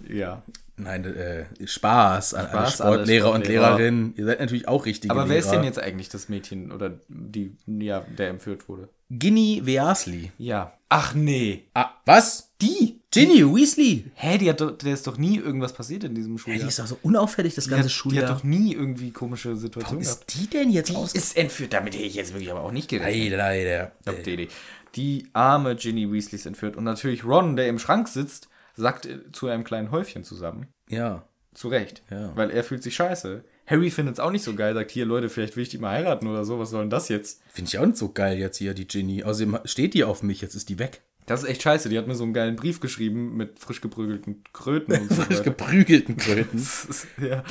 Ja. 0.08 0.42
Nein, 0.76 1.04
äh, 1.04 1.44
Spaß 1.64 2.34
an 2.34 2.46
Spaß 2.48 2.80
alle 2.80 2.94
Sportlehrer 2.96 3.30
und. 3.30 3.46
Lehrerinnen. 3.46 4.14
Ihr 4.16 4.26
seid 4.26 4.40
natürlich 4.40 4.66
auch 4.68 4.84
richtige 4.86 5.12
Aber 5.12 5.22
Lehrer. 5.22 5.30
wer 5.30 5.38
ist 5.38 5.50
denn 5.50 5.64
jetzt 5.64 5.78
eigentlich 5.78 6.08
das 6.08 6.28
Mädchen 6.28 6.72
oder 6.72 6.98
die, 7.08 7.56
ja, 7.66 8.00
der 8.00 8.28
entführt 8.28 8.68
wurde? 8.68 8.88
Ginny 9.08 9.62
Weasley. 9.64 10.32
Ja. 10.36 10.76
Ach 10.88 11.14
nee. 11.14 11.64
Ah, 11.74 11.90
was? 12.04 12.52
Die? 12.60 12.93
Ginny 13.14 13.44
Weasley. 13.44 14.04
Hä, 14.14 14.38
die 14.38 14.48
hat 14.50 14.60
doch, 14.60 14.76
der 14.76 14.92
ist 14.94 15.06
doch 15.06 15.16
nie 15.18 15.38
irgendwas 15.38 15.72
passiert 15.72 16.04
in 16.04 16.14
diesem 16.14 16.32
Ja, 16.34 16.38
Schuljahr. 16.38 16.60
die 16.62 16.68
ist 16.68 16.78
doch 16.78 16.86
so 16.86 16.98
unauffällig 17.02 17.54
das 17.54 17.64
die, 17.64 17.70
ganze 17.70 17.84
hat, 17.84 17.90
die 17.90 17.94
Schuljahr. 17.94 18.28
hat 18.28 18.36
doch 18.38 18.44
nie 18.44 18.72
irgendwie 18.74 19.10
komische 19.10 19.56
Situationen 19.56 20.02
gehabt. 20.04 20.30
ist 20.30 20.40
die 20.40 20.46
denn 20.48 20.70
jetzt 20.70 20.90
Die 20.90 20.96
aus? 20.96 21.12
ist 21.14 21.36
entführt, 21.36 21.72
damit 21.72 21.94
hätte 21.94 22.04
ich 22.04 22.14
jetzt 22.14 22.32
wirklich 22.32 22.50
aber 22.50 22.62
auch 22.62 22.72
nicht 22.72 22.88
gerechnet. 22.88 23.38
Leider, 23.38 23.92
leider. 24.06 24.22
Die. 24.22 24.48
Die 24.94 25.26
arme 25.32 25.74
Ginny 25.76 26.10
Weasley 26.12 26.36
ist 26.36 26.46
entführt. 26.46 26.76
Und 26.76 26.84
natürlich 26.84 27.24
Ron, 27.24 27.56
der 27.56 27.68
im 27.68 27.78
Schrank 27.78 28.08
sitzt, 28.08 28.48
sagt 28.76 29.06
äh, 29.06 29.18
zu 29.32 29.48
einem 29.48 29.64
kleinen 29.64 29.90
Häufchen 29.90 30.22
zusammen. 30.24 30.68
Ja. 30.88 31.26
Zu 31.52 31.68
Recht. 31.68 32.02
Ja. 32.10 32.32
Weil 32.36 32.50
er 32.50 32.62
fühlt 32.64 32.82
sich 32.82 32.94
scheiße. 32.94 33.44
Harry 33.66 33.90
findet 33.90 34.14
es 34.16 34.20
auch 34.20 34.30
nicht 34.30 34.42
so 34.44 34.54
geil, 34.54 34.74
sagt, 34.74 34.90
hier 34.90 35.06
Leute, 35.06 35.28
vielleicht 35.30 35.56
will 35.56 35.62
ich 35.62 35.68
die 35.70 35.78
mal 35.78 35.90
heiraten 35.92 36.26
oder 36.26 36.44
so, 36.44 36.58
was 36.58 36.68
soll 36.70 36.82
denn 36.82 36.90
das 36.90 37.08
jetzt? 37.08 37.40
Finde 37.48 37.68
ich 37.70 37.78
auch 37.78 37.86
nicht 37.86 37.96
so 37.96 38.10
geil 38.12 38.36
jetzt 38.38 38.58
hier, 38.58 38.74
die 38.74 38.86
Ginny. 38.86 39.24
Außerdem 39.24 39.58
steht 39.64 39.94
die 39.94 40.04
auf 40.04 40.22
mich, 40.22 40.40
jetzt 40.42 40.54
ist 40.54 40.68
die 40.68 40.78
weg. 40.78 41.00
Das 41.26 41.42
ist 41.42 41.48
echt 41.48 41.62
scheiße. 41.62 41.88
Die 41.88 41.98
hat 41.98 42.06
mir 42.06 42.14
so 42.14 42.24
einen 42.24 42.34
geilen 42.34 42.56
Brief 42.56 42.80
geschrieben 42.80 43.36
mit 43.36 43.58
frisch 43.58 43.80
geprügelten 43.80 44.44
Kröten 44.52 44.92
und 44.92 45.12
so. 45.12 45.22
Frisch 45.22 45.42
geprügelten 45.42 46.16
Kröten. 46.16 46.66
ja. 47.18 47.42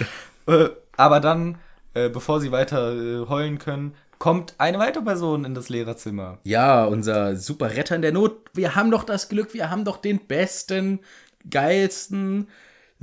Äh, 0.47 0.69
Aber 0.95 1.19
dann, 1.19 1.57
äh, 1.93 2.09
bevor 2.09 2.39
sie 2.39 2.51
weiter 2.51 2.93
äh, 2.95 3.27
heulen 3.27 3.57
können, 3.57 3.95
kommt 4.19 4.55
eine 4.57 4.79
weitere 4.79 5.03
Person 5.03 5.43
in 5.43 5.53
das 5.53 5.69
Lehrerzimmer. 5.69 6.39
Ja, 6.43 6.85
unser 6.85 7.35
super 7.35 7.75
Retter 7.75 7.95
in 7.95 8.01
der 8.01 8.13
Not. 8.13 8.49
Wir 8.53 8.75
haben 8.75 8.91
doch 8.91 9.03
das 9.03 9.27
Glück, 9.27 9.53
wir 9.53 9.69
haben 9.69 9.85
doch 9.85 9.97
den 9.97 10.19
besten, 10.27 10.99
geilsten, 11.49 12.47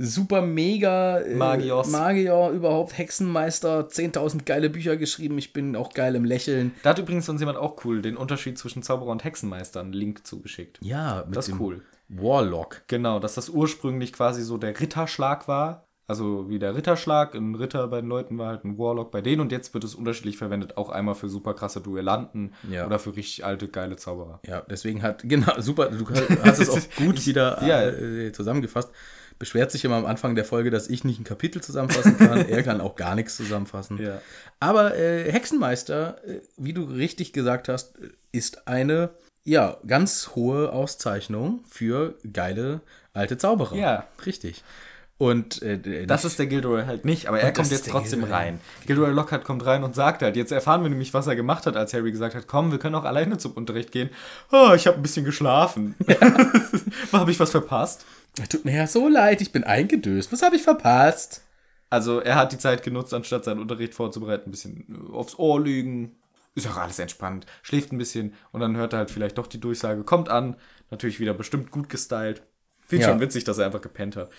super 0.01 0.41
mega 0.41 1.19
äh, 1.19 1.35
Magios. 1.35 1.89
Magier 1.89 2.49
überhaupt, 2.49 2.97
Hexenmeister, 2.97 3.87
10.000 3.87 4.43
geile 4.45 4.69
Bücher 4.69 4.97
geschrieben. 4.97 5.37
Ich 5.37 5.53
bin 5.53 5.75
auch 5.75 5.93
geil 5.93 6.15
im 6.15 6.25
Lächeln. 6.25 6.73
Da 6.83 6.91
hat 6.91 6.99
übrigens 6.99 7.29
uns 7.29 7.39
jemand 7.41 7.57
auch 7.57 7.83
cool 7.85 8.01
den 8.01 8.17
Unterschied 8.17 8.57
zwischen 8.57 8.83
Zauberer 8.83 9.11
und 9.11 9.23
Hexenmeister 9.23 9.79
einen 9.79 9.93
Link 9.93 10.25
zugeschickt. 10.25 10.79
Ja, 10.81 11.23
mit 11.27 11.35
Das 11.35 11.47
ist 11.47 11.53
dem 11.53 11.61
cool. 11.61 11.81
Warlock. 12.09 12.81
Genau, 12.87 13.19
dass 13.19 13.35
das 13.35 13.49
ursprünglich 13.49 14.13
quasi 14.13 14.41
so 14.43 14.57
der 14.57 14.79
Ritterschlag 14.79 15.47
war. 15.47 15.87
Also 16.07 16.49
wie 16.49 16.59
der 16.59 16.75
Ritterschlag, 16.75 17.35
ein 17.35 17.55
Ritter 17.55 17.87
bei 17.87 18.01
den 18.01 18.09
Leuten 18.09 18.37
war 18.37 18.49
halt 18.49 18.65
ein 18.65 18.77
Warlock 18.77 19.11
bei 19.11 19.21
denen 19.21 19.39
und 19.39 19.53
jetzt 19.53 19.73
wird 19.73 19.85
es 19.85 19.95
unterschiedlich 19.95 20.35
verwendet, 20.35 20.75
auch 20.75 20.89
einmal 20.89 21.15
für 21.15 21.29
super 21.29 21.53
krasse 21.53 21.79
Duellanten 21.79 22.53
Ja. 22.69 22.85
oder 22.85 22.99
für 22.99 23.15
richtig 23.15 23.45
alte, 23.45 23.69
geile 23.69 23.95
Zauberer. 23.95 24.41
Ja, 24.45 24.61
deswegen 24.69 25.03
hat, 25.03 25.21
genau, 25.29 25.53
super, 25.61 25.85
du 25.89 26.05
hast 26.43 26.59
es 26.59 26.69
auch 26.69 26.79
gut 26.97 27.25
wieder 27.25 27.65
Ja. 27.65 27.87
äh, 27.87 28.33
zusammengefasst. 28.33 28.89
Beschwert 29.41 29.71
sich 29.71 29.83
immer 29.83 29.95
am 29.95 30.05
Anfang 30.05 30.35
der 30.35 30.45
Folge, 30.45 30.69
dass 30.69 30.87
ich 30.87 31.03
nicht 31.03 31.19
ein 31.19 31.23
Kapitel 31.23 31.63
zusammenfassen 31.63 32.15
kann. 32.15 32.45
er 32.47 32.61
kann 32.61 32.79
auch 32.79 32.95
gar 32.95 33.15
nichts 33.15 33.35
zusammenfassen. 33.35 33.97
Ja. 33.99 34.21
Aber 34.59 34.95
äh, 34.95 35.31
Hexenmeister, 35.31 36.23
äh, 36.23 36.41
wie 36.57 36.73
du 36.73 36.83
richtig 36.83 37.33
gesagt 37.33 37.67
hast, 37.67 37.97
äh, 37.97 38.09
ist 38.31 38.67
eine 38.67 39.09
ja 39.43 39.77
ganz 39.87 40.35
hohe 40.35 40.71
Auszeichnung 40.71 41.63
für 41.67 42.13
geile 42.31 42.81
alte 43.13 43.39
Zauberer. 43.39 43.75
Ja. 43.75 44.05
Richtig. 44.27 44.63
Und 45.17 45.61
äh, 45.63 46.05
Das 46.05 46.23
ist 46.23 46.37
der 46.37 46.45
Gilderoy 46.45 46.85
halt 46.85 47.05
nicht, 47.05 47.27
aber 47.27 47.39
er 47.39 47.51
kommt 47.51 47.71
jetzt 47.71 47.89
trotzdem 47.89 48.19
Gilderoy. 48.19 48.43
rein. 48.43 48.59
Gilderoy 48.85 49.11
Lockhart 49.11 49.43
kommt 49.43 49.65
rein 49.65 49.83
und 49.83 49.95
sagt 49.95 50.21
halt, 50.21 50.35
jetzt 50.35 50.51
erfahren 50.51 50.83
wir 50.83 50.89
nämlich, 50.89 51.15
was 51.15 51.25
er 51.25 51.35
gemacht 51.35 51.65
hat, 51.65 51.75
als 51.75 51.95
Harry 51.95 52.11
gesagt 52.11 52.35
hat, 52.35 52.47
komm, 52.47 52.71
wir 52.71 52.77
können 52.77 52.93
auch 52.93 53.05
alleine 53.05 53.39
zum 53.39 53.53
Unterricht 53.53 53.91
gehen. 53.91 54.11
Oh, 54.51 54.73
ich 54.75 54.85
habe 54.85 54.97
ein 54.97 55.01
bisschen 55.01 55.25
geschlafen. 55.25 55.95
habe 57.11 57.31
ich 57.31 57.39
was 57.39 57.51
verpasst? 57.51 58.05
Tut 58.49 58.65
mir 58.65 58.75
ja 58.75 58.87
so 58.87 59.07
leid, 59.07 59.41
ich 59.41 59.51
bin 59.51 59.63
eingedöst. 59.63 60.31
Was 60.31 60.41
habe 60.41 60.55
ich 60.55 60.63
verpasst? 60.63 61.43
Also 61.89 62.19
er 62.21 62.35
hat 62.35 62.53
die 62.53 62.57
Zeit 62.57 62.83
genutzt, 62.83 63.13
anstatt 63.13 63.43
seinen 63.43 63.59
Unterricht 63.59 63.93
vorzubereiten, 63.93 64.47
ein 64.47 64.51
bisschen 64.51 65.09
aufs 65.11 65.37
Ohr 65.37 65.59
legen. 65.61 66.15
Ist 66.55 66.67
auch 66.67 66.77
alles 66.77 66.99
entspannt. 66.99 67.45
Schläft 67.61 67.91
ein 67.91 67.97
bisschen 67.97 68.33
und 68.51 68.61
dann 68.61 68.75
hört 68.77 68.93
er 68.93 68.99
halt 68.99 69.11
vielleicht 69.11 69.37
doch 69.37 69.47
die 69.47 69.59
Durchsage, 69.59 70.03
kommt 70.03 70.29
an. 70.29 70.55
Natürlich 70.89 71.19
wieder 71.19 71.33
bestimmt 71.33 71.71
gut 71.71 71.89
gestylt. 71.89 72.43
Finde 72.85 73.05
Ja. 73.05 73.11
schon 73.11 73.21
witzig, 73.21 73.43
dass 73.45 73.57
er 73.57 73.65
einfach 73.65 73.81
gepennt 73.81 74.15
hat. 74.17 74.29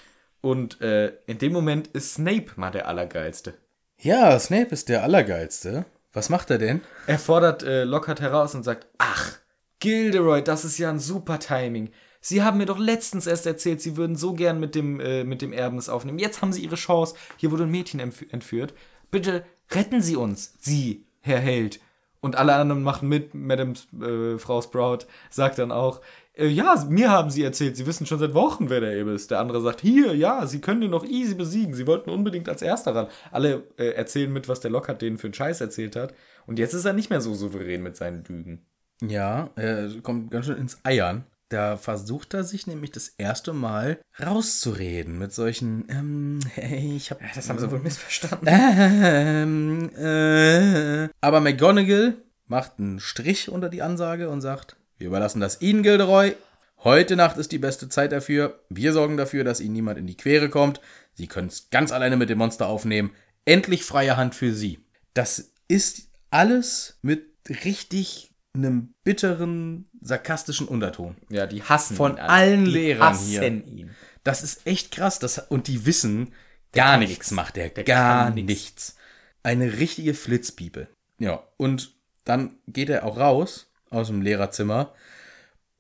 Und 0.41 0.81
äh, 0.81 1.15
in 1.27 1.39
dem 1.39 1.53
Moment 1.53 1.87
ist 1.89 2.15
Snape 2.15 2.53
mal 2.57 2.71
der 2.71 2.89
Allergeilste. 2.89 3.55
Ja, 3.99 4.39
Snape 4.39 4.71
ist 4.73 4.89
der 4.89 5.03
Allergeilste. 5.05 5.85
Was 6.13 6.29
macht 6.29 6.51
er 6.51 6.59
denn? 6.59 6.81
Er 7.07 7.19
fordert 7.19 7.63
äh, 7.63 7.85
Lockhart 7.85 8.21
heraus 8.21 8.55
und 8.55 8.63
sagt, 8.65 8.87
ach, 8.99 9.39
Gilderoy, 9.79 10.43
das 10.43 10.65
ist 10.65 10.77
ja 10.79 10.91
ein 10.91 10.99
super 10.99 11.39
Timing. 11.39 11.91
Sie 12.25 12.43
haben 12.43 12.59
mir 12.59 12.67
doch 12.67 12.79
letztens 12.79 13.27
erst 13.27 13.47
erzählt, 13.47 13.83
Sie 13.83 13.97
würden 13.97 14.15
so 14.17 14.33
gern 14.33 14.61
mit 14.61 14.77
dem, 14.77 15.01
äh, 15.01 15.25
mit 15.25 15.43
dem 15.43 15.53
Erben 15.53 15.77
es 15.77 15.89
aufnehmen. 15.89 16.21
Jetzt 16.21 16.41
haben 16.41 16.53
Sie 16.53 16.63
Ihre 16.63 16.77
Chance. 16.77 17.17
Hier 17.37 17.51
wurde 17.51 17.65
ein 17.65 17.71
Mädchen 17.71 18.01
entführt. 18.01 18.75
Bitte 19.11 19.45
retten 19.73 20.01
Sie 20.01 20.15
uns, 20.15 20.55
Sie, 20.61 21.05
Herr 21.21 21.41
Held. 21.41 21.81
Und 22.21 22.37
alle 22.37 22.55
anderen 22.55 22.85
machen 22.85 23.09
mit. 23.09 23.35
Madame 23.35 23.75
äh, 24.01 24.39
Frau 24.39 24.63
Sprout 24.63 25.07
sagt 25.31 25.59
dann 25.59 25.73
auch, 25.73 26.01
äh, 26.35 26.47
ja, 26.47 26.87
mir 26.89 27.11
haben 27.11 27.31
Sie 27.31 27.43
erzählt, 27.43 27.77
Sie 27.77 27.87
wissen 27.87 28.07
schon 28.07 28.21
seit 28.21 28.35
Wochen, 28.35 28.71
wer 28.71 28.81
der 28.81 28.97
Erbe 28.97 29.11
ist. 29.11 29.33
Der 29.33 29.41
andere 29.41 29.61
sagt, 29.61 29.81
hier, 29.81 30.15
ja, 30.15 30.47
Sie 30.47 30.61
können 30.61 30.81
den 30.81 30.93
noch 30.93 31.05
easy 31.05 31.35
besiegen. 31.35 31.75
Sie 31.75 31.89
wollten 31.89 32.09
unbedingt 32.09 32.49
als 32.49 32.63
Erster 32.63 32.95
ran. 32.95 33.09
Alle 33.33 33.65
äh, 33.77 33.89
erzählen 33.95 34.33
mit, 34.33 34.49
was 34.49 34.61
der 34.61 34.71
Lockhart 34.71 35.03
denen 35.03 35.19
für 35.19 35.27
einen 35.27 35.35
Scheiß 35.35 35.61
erzählt 35.61 35.97
hat. 35.97 36.15
Und 36.47 36.61
jetzt 36.61 36.75
ist 36.75 36.85
er 36.85 36.93
nicht 36.93 37.11
mehr 37.11 37.21
so 37.21 37.35
souverän 37.35 37.83
mit 37.83 37.97
seinen 37.97 38.23
Lügen. 38.23 38.65
Ja, 39.03 39.51
er 39.57 39.91
kommt 40.03 40.31
ganz 40.31 40.47
schön 40.47 40.59
ins 40.59 40.79
Eiern. 40.85 41.25
Da 41.53 41.77
versucht 41.77 42.33
er 42.33 42.45
sich 42.45 42.67
nämlich 42.67 42.93
das 42.93 43.09
erste 43.09 43.53
Mal 43.53 43.99
rauszureden 44.19 45.19
mit 45.19 45.35
solchen, 45.35 45.85
ähm, 45.91 46.41
hey, 46.55 46.97
ich 46.97 47.11
hab. 47.11 47.21
Das 47.35 47.51
haben 47.51 47.59
sie 47.59 47.71
wohl 47.71 47.81
missverstanden. 47.81 48.49
Ähm, 48.49 49.91
äh. 49.95 51.11
Aber 51.21 51.41
McGonagall 51.41 52.17
macht 52.47 52.79
einen 52.79 53.01
Strich 53.01 53.51
unter 53.51 53.69
die 53.69 53.83
Ansage 53.83 54.31
und 54.31 54.41
sagt, 54.41 54.77
wir 54.97 55.09
überlassen 55.09 55.41
das 55.41 55.61
Ihnen, 55.61 55.83
Gilderoy. 55.83 56.37
Heute 56.79 57.17
Nacht 57.17 57.37
ist 57.37 57.53
die 57.53 57.59
beste 57.59 57.91
Zeit 57.91 58.13
dafür. 58.13 58.65
Wir 58.71 58.95
sorgen 58.95 59.19
dafür, 59.19 59.45
dass 59.45 59.61
Ihnen 59.61 59.75
niemand 59.75 59.99
in 59.99 60.07
die 60.07 60.17
Quere 60.17 60.49
kommt. 60.49 60.81
Sie 61.13 61.27
können 61.27 61.49
es 61.49 61.69
ganz 61.69 61.93
alleine 61.93 62.17
mit 62.17 62.31
dem 62.31 62.39
Monster 62.39 62.67
aufnehmen. 62.67 63.11
Endlich 63.45 63.85
freie 63.85 64.17
Hand 64.17 64.35
für 64.35 64.55
Sie. 64.55 64.87
Das 65.13 65.53
ist 65.69 66.09
alles 66.31 66.99
mit 67.03 67.27
richtig 67.63 68.32
einem 68.55 68.95
bitteren, 69.05 69.89
sarkastischen 70.01 70.69
Unterton. 70.69 71.17
Ja, 71.31 71.47
die 71.47 71.63
hassen 71.63 71.97
Von 71.97 72.13
ihn 72.13 72.19
alle. 72.19 72.29
allen 72.29 72.65
die 72.67 72.71
Lehrern 72.71 73.09
hassen 73.11 73.29
hier. 73.29 73.43
ihn. 73.45 73.91
Das 74.25 74.43
ist 74.43 74.67
echt 74.67 74.91
krass. 74.93 75.19
Das, 75.19 75.39
und 75.39 75.69
die 75.69 75.87
wissen, 75.87 76.33
gar 76.73 76.93
kann 76.93 77.01
nichts 77.01 77.13
nichts. 77.19 77.31
macht 77.33 77.57
er. 77.57 77.71
Der 77.71 77.85
gar 77.85 78.31
nichts. 78.31 78.97
Eine 79.43 79.79
richtige 79.79 80.15
Flitzpiepe. 80.15 80.89
Ja, 81.19 81.43
und 81.57 81.95
dann 82.25 82.57
geht 82.69 82.91
er 82.91 83.05
auch 83.05 83.19
raus 83.19 83.71
aus 83.91 84.09
dem 84.09 84.23
Lehrerzimmer 84.23 84.93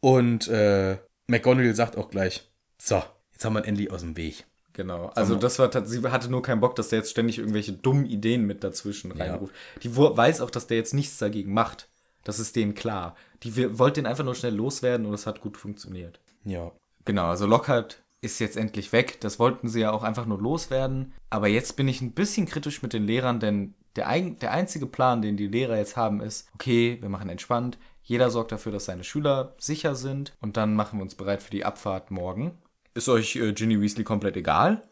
und 0.01 0.49
äh, 0.49 0.99
McGonagall 1.27 1.75
sagt 1.75 1.97
auch 1.97 2.11
gleich, 2.11 2.51
so, 2.81 3.03
jetzt 3.33 3.45
haben 3.45 3.53
wir 3.55 3.61
ihn 3.62 3.68
endlich 3.68 3.91
aus 3.91 4.01
dem 4.01 4.16
Weg. 4.16 4.45
Genau. 4.73 5.09
Also 5.14 5.37
das 5.37 5.59
war 5.59 5.70
sie 5.87 6.03
hatte 6.09 6.31
nur 6.31 6.43
keinen 6.43 6.61
Bock, 6.61 6.75
dass 6.77 6.89
der 6.89 7.01
jetzt 7.01 7.11
ständig 7.11 7.39
irgendwelche 7.39 7.73
dummen 7.75 8.07
Ideen 8.07 8.45
mit 8.47 8.64
dazwischen 8.64 9.14
Ja. 9.16 9.25
reinruft. 9.33 9.55
Die 9.83 9.95
wo- 9.97 10.16
weiß 10.16 10.41
auch, 10.41 10.51
dass 10.51 10.66
der 10.66 10.79
jetzt 10.79 10.95
nichts 10.95 11.18
dagegen 11.18 11.53
macht. 11.53 11.89
Das 12.25 12.39
ist 12.39 12.57
denen 12.57 12.75
klar. 12.75 13.16
Die 13.43 13.57
will- 13.57 13.79
wollte 13.79 14.01
den 14.01 14.07
einfach 14.07 14.25
nur 14.25 14.35
schnell 14.35 14.55
loswerden 14.55 15.07
und 15.07 15.14
es 15.14 15.27
hat 15.27 15.41
gut 15.41 15.57
funktioniert. 15.57 16.20
Ja. 16.45 16.73
Genau, 17.05 17.27
also 17.27 17.47
Lockhart 17.47 18.03
ist 18.20 18.39
jetzt 18.39 18.57
endlich 18.57 18.93
weg. 18.93 19.20
Das 19.20 19.39
wollten 19.41 19.68
sie 19.68 19.81
ja 19.81 19.91
auch 19.91 20.05
einfach 20.05 20.27
nur 20.27 20.41
loswerden. 20.41 21.12
Aber 21.31 21.49
jetzt 21.49 21.77
bin 21.77 21.89
ich 21.89 22.01
ein 22.01 22.12
bisschen 22.12 22.47
kritisch 22.47 22.83
mit 22.83 22.93
den 22.93 23.05
Lehrern, 23.07 23.41
denn 23.41 23.75
der, 23.97 24.09
eig- 24.09 24.39
der 24.39 24.53
einzige 24.53 24.87
Plan, 24.87 25.20
den 25.23 25.37
die 25.37 25.49
Lehrer 25.49 25.77
jetzt 25.77 25.97
haben, 25.97 26.20
ist, 26.20 26.49
okay, 26.55 26.99
wir 27.01 27.09
machen 27.09 27.29
entspannt. 27.29 27.79
Jeder 28.05 28.31
sorgt 28.31 28.53
dafür, 28.53 28.73
dass 28.73 28.85
seine 28.85 29.05
Schüler 29.05 29.55
sicher 29.59 29.95
sind. 29.97 30.33
Und 30.41 30.57
dann 30.57 30.75
machen 30.75 30.99
wir 30.99 31.03
uns 31.03 31.14
bereit 31.16 31.43
für 31.43 31.51
die 31.51 31.64
Abfahrt 31.64 32.11
morgen. 32.12 32.53
Ist 32.95 33.09
euch 33.09 33.37
äh, 33.37 33.53
Ginny 33.53 33.81
Weasley 33.81 34.05
komplett 34.05 34.37
egal? 34.37 34.83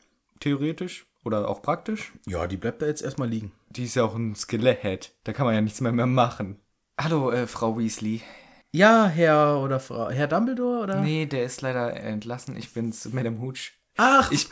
Theoretisch? 0.41 1.07
Oder 1.25 1.49
auch 1.49 1.61
praktisch? 1.63 2.13
Ja, 2.27 2.47
die 2.47 2.57
bleibt 2.57 2.81
da 2.83 2.87
jetzt 2.87 3.03
erstmal 3.03 3.29
liegen. 3.29 3.53
Die 3.69 3.85
ist 3.85 3.95
ja 3.95 4.05
auch 4.05 4.15
ein 4.15 4.35
Skelehead. 4.35 5.13
Da 5.25 5.33
kann 5.33 5.45
man 5.45 5.55
ja 5.55 5.61
nichts 5.61 5.81
mehr, 5.83 5.93
mehr 5.93 6.07
machen. 6.07 6.57
Hallo, 7.03 7.31
äh, 7.31 7.47
Frau 7.47 7.79
Weasley. 7.79 8.21
Ja, 8.73 9.07
Herr 9.07 9.61
oder 9.61 9.81
Frau, 9.81 10.11
Herr 10.11 10.27
Dumbledore 10.27 10.83
oder? 10.83 11.01
Nee, 11.01 11.25
der 11.25 11.45
ist 11.45 11.63
leider 11.63 11.97
entlassen. 11.97 12.55
Ich 12.59 12.75
bin's, 12.75 13.11
Madame 13.11 13.41
Hooch. 13.41 13.73
Ach, 13.97 14.31
Ich, 14.31 14.49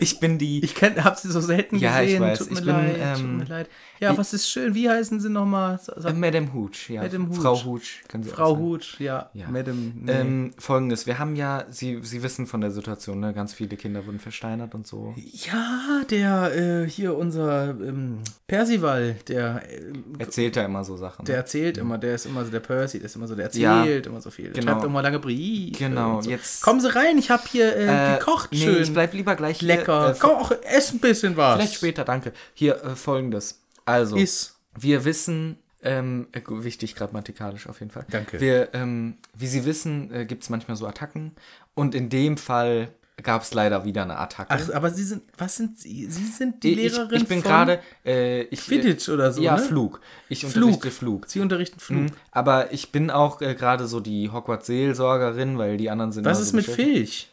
Ich 0.00 0.20
bin 0.20 0.38
die. 0.38 0.62
Ich 0.64 0.74
kenn, 0.74 1.02
hab 1.04 1.18
sie 1.18 1.30
so 1.30 1.40
selten 1.40 1.76
Ja, 1.76 2.00
ich 2.00 2.06
gesehen. 2.08 2.22
weiß. 2.22 2.38
Tut 2.38 2.50
mir 2.50 2.58
Ich 2.58 2.64
bin, 2.64 2.74
leid. 2.74 2.94
tut 3.16 3.24
ähm, 3.24 3.36
mir 3.38 3.44
leid. 3.44 3.68
Ja, 4.00 4.12
ich- 4.12 4.18
was 4.18 4.32
ist 4.34 4.48
schön? 4.48 4.74
Wie 4.74 4.88
heißen 4.90 5.20
sie 5.20 5.28
nochmal? 5.30 5.78
Äh, 6.04 6.12
Madame 6.12 6.52
Hooch, 6.52 6.88
ja. 6.90 7.02
Madame 7.02 7.28
Hooch. 7.28 7.36
Frau 7.36 7.64
Hooch, 7.64 8.02
können 8.08 8.24
Sie 8.24 8.30
Frau. 8.30 8.56
Hut, 8.56 8.96
ja. 8.98 9.30
Ja. 9.34 9.48
Madame. 9.48 9.92
nee. 9.94 10.12
Ähm, 10.12 10.50
Folgendes, 10.58 11.06
wir 11.06 11.18
haben 11.18 11.36
ja, 11.36 11.64
Sie, 11.70 12.00
Sie 12.02 12.22
wissen 12.22 12.46
von 12.46 12.60
der 12.60 12.70
Situation, 12.72 13.20
ne? 13.20 13.32
Ganz 13.32 13.54
viele 13.54 13.76
Kinder 13.76 14.04
wurden 14.06 14.18
versteinert 14.18 14.74
und 14.74 14.86
so. 14.86 15.14
ja, 15.16 16.02
der, 16.10 16.82
äh, 16.84 16.88
hier 16.88 17.16
unser 17.16 17.70
ähm, 17.70 18.18
Percival, 18.48 19.16
der, 19.28 19.62
äh, 19.70 19.92
Erzählt 20.18 20.56
er 20.56 20.64
immer 20.64 20.84
so 20.84 20.96
Sachen. 20.96 21.24
der 21.24 21.36
erzählt 21.36 21.78
immer, 21.78 21.96
der 21.98 22.14
ist 22.16 22.26
immer 22.26 22.44
so 22.44 22.50
der 22.50 22.60
Percy, 22.60 22.98
der 22.98 23.06
ist 23.06 23.16
immer 23.16 23.28
so, 23.28 23.34
der 23.34 23.50
Ja. 23.52 23.80
erzählt 23.80 24.06
immer 24.06 24.20
so 24.20 24.30
viel. 24.30 24.50
Der 24.50 24.60
Genau. 24.60 24.72
schreibt 24.72 24.84
immer 24.84 25.02
lange 25.02 25.18
Briefe. 25.20 25.78
Genau, 25.78 26.20
so. 26.22 26.28
jetzt- 26.30 26.62
Kommen 26.62 26.80
Sie 26.80 26.92
rein, 26.94 27.18
ich 27.18 27.30
habe 27.30 27.42
hier 27.50 27.74
äh, 27.76 28.14
Äh, 28.14 28.18
gekocht 28.18 28.50
nee, 28.52 28.58
schön. 28.58 28.82
ich 28.82 28.92
bleib 28.92 29.14
lieber 29.14 29.36
gleich 29.36 29.58
hier, 29.60 29.68
lecker. 29.82 30.10
äh, 30.10 30.18
Koch, 30.18 30.50
ess 30.62 30.92
ein 30.92 30.98
bisschen 30.98 31.36
was. 31.36 31.56
Vielleicht 31.56 31.74
später, 31.74 32.04
danke. 32.04 32.32
Hier, 32.54 32.82
äh, 32.82 32.96
folgendes. 32.96 33.60
Also, 33.84 34.16
Ist. 34.16 34.56
wir 34.78 35.04
wissen, 35.04 35.58
ähm, 35.82 36.28
äh, 36.32 36.40
wichtig 36.46 36.94
grammatikalisch 36.94 37.66
auf 37.68 37.80
jeden 37.80 37.90
Fall. 37.90 38.06
Danke. 38.10 38.40
Wir, 38.40 38.72
ähm, 38.74 39.16
wie 39.36 39.46
Sie 39.46 39.64
wissen, 39.64 40.12
äh, 40.12 40.24
gibt 40.26 40.44
es 40.44 40.50
manchmal 40.50 40.76
so 40.76 40.86
Attacken. 40.86 41.32
Und 41.74 41.94
in 41.94 42.08
dem 42.08 42.36
Fall 42.36 42.88
gab 43.22 43.42
es 43.42 43.52
leider 43.54 43.84
wieder 43.84 44.02
eine 44.02 44.18
Attacke. 44.18 44.50
Ach, 44.50 44.74
aber 44.74 44.90
Sie 44.90 45.04
sind, 45.04 45.22
was 45.36 45.56
sind 45.56 45.78
Sie? 45.78 46.06
Sie 46.06 46.26
sind 46.26 46.62
die 46.62 46.72
ich, 46.72 46.92
Lehrerin 46.92 47.22
ich 47.22 47.28
bin 47.28 47.42
gerade. 47.42 47.80
Äh, 48.04 48.42
ich, 48.42 48.64
Quidditch 48.66 49.08
oder 49.08 49.32
so, 49.32 49.42
Ja, 49.42 49.56
ne? 49.56 49.62
Flug. 49.62 50.00
Ich 50.28 50.40
Flug. 50.46 50.54
unterrichte 50.66 50.90
Flug. 50.90 51.26
Sie 51.28 51.40
unterrichten 51.40 51.80
Flug. 51.80 52.02
Mhm. 52.02 52.12
Aber 52.30 52.72
ich 52.72 52.92
bin 52.92 53.10
auch 53.10 53.40
äh, 53.40 53.54
gerade 53.54 53.86
so 53.86 54.00
die 54.00 54.30
Hogwarts-Seelsorgerin, 54.30 55.58
weil 55.58 55.76
die 55.76 55.90
anderen 55.90 56.12
sind. 56.12 56.24
Was 56.24 56.40
ist 56.40 56.50
so 56.50 56.56
mit 56.56 56.66
beschäftigt. 56.66 57.28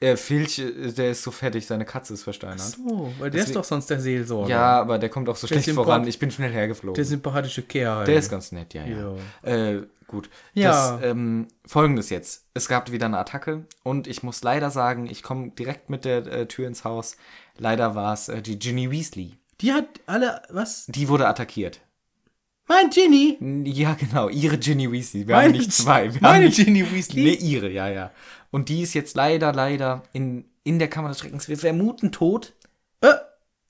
Filch? 0.00 0.12
Äh, 0.12 0.16
Filch, 0.16 0.58
äh, 0.58 0.92
der 0.92 1.10
ist 1.10 1.22
so 1.22 1.30
fertig, 1.30 1.66
seine 1.66 1.84
Katze 1.84 2.14
ist 2.14 2.22
versteinert. 2.22 2.76
Oh, 2.86 3.08
weil 3.18 3.30
der 3.30 3.40
ist 3.40 3.48
Deswegen- 3.48 3.54
doch 3.54 3.64
sonst 3.64 3.90
der 3.90 4.00
Seelsorger. 4.00 4.50
Ja, 4.50 4.80
aber 4.80 4.98
der 4.98 5.08
kommt 5.08 5.28
auch 5.28 5.36
so 5.36 5.46
Der 5.46 5.60
schlecht 5.60 5.70
voran. 5.70 6.06
Ich 6.06 6.18
bin 6.18 6.30
schnell 6.30 6.52
hergeflogen. 6.52 6.94
Der 6.94 7.04
sympathische 7.04 7.62
Kerl. 7.62 8.04
Der 8.04 8.16
ist 8.16 8.30
ganz 8.30 8.52
nett, 8.52 8.74
ja, 8.74 8.84
ja. 8.84 9.14
Äh, 9.42 9.82
gut. 10.06 10.28
Ja. 10.52 10.96
Das, 10.98 11.04
ähm, 11.10 11.48
Folgendes 11.66 12.10
jetzt. 12.10 12.44
Es 12.54 12.68
gab 12.68 12.90
wieder 12.92 13.06
eine 13.06 13.18
Attacke 13.18 13.64
und 13.82 14.06
ich 14.06 14.22
muss 14.22 14.42
leider 14.42 14.70
sagen, 14.70 15.06
ich 15.08 15.22
komme 15.22 15.50
direkt 15.50 15.90
mit 15.90 16.04
der 16.04 16.26
äh, 16.26 16.46
Tür 16.46 16.66
ins 16.68 16.84
Haus. 16.84 17.16
Leider 17.56 17.94
war 17.94 18.12
es 18.12 18.28
äh, 18.28 18.42
die 18.42 18.58
Ginny 18.58 18.90
Weasley. 18.90 19.38
Die 19.60 19.72
hat 19.72 19.86
alle, 20.06 20.42
was? 20.50 20.86
Die 20.88 21.08
wurde 21.08 21.26
attackiert. 21.28 21.80
Mein 22.66 22.88
Ginny? 22.90 23.36
Ja, 23.68 23.94
genau, 23.94 24.28
ihre 24.28 24.56
Ginny 24.58 24.90
Weasley. 24.90 25.26
Wir 25.28 25.34
Meine 25.36 25.48
haben 25.48 25.58
nicht 25.58 25.72
zwei. 25.72 26.12
Wir 26.12 26.20
meine 26.22 26.46
nicht, 26.46 26.56
Ginny 26.56 26.90
Weasley? 26.90 27.24
Nee, 27.24 27.34
ihre, 27.34 27.68
ja, 27.70 27.88
ja. 27.88 28.10
Und 28.50 28.68
die 28.68 28.80
ist 28.82 28.94
jetzt 28.94 29.16
leider, 29.16 29.52
leider 29.52 30.02
in, 30.12 30.44
in 30.62 30.78
der 30.78 30.88
Kammer 30.88 31.08
des 31.08 31.18
Schreckens. 31.18 31.48
Wir 31.48 31.58
vermuten 31.58 32.10
tot. 32.12 32.54
Äh, 33.02 33.08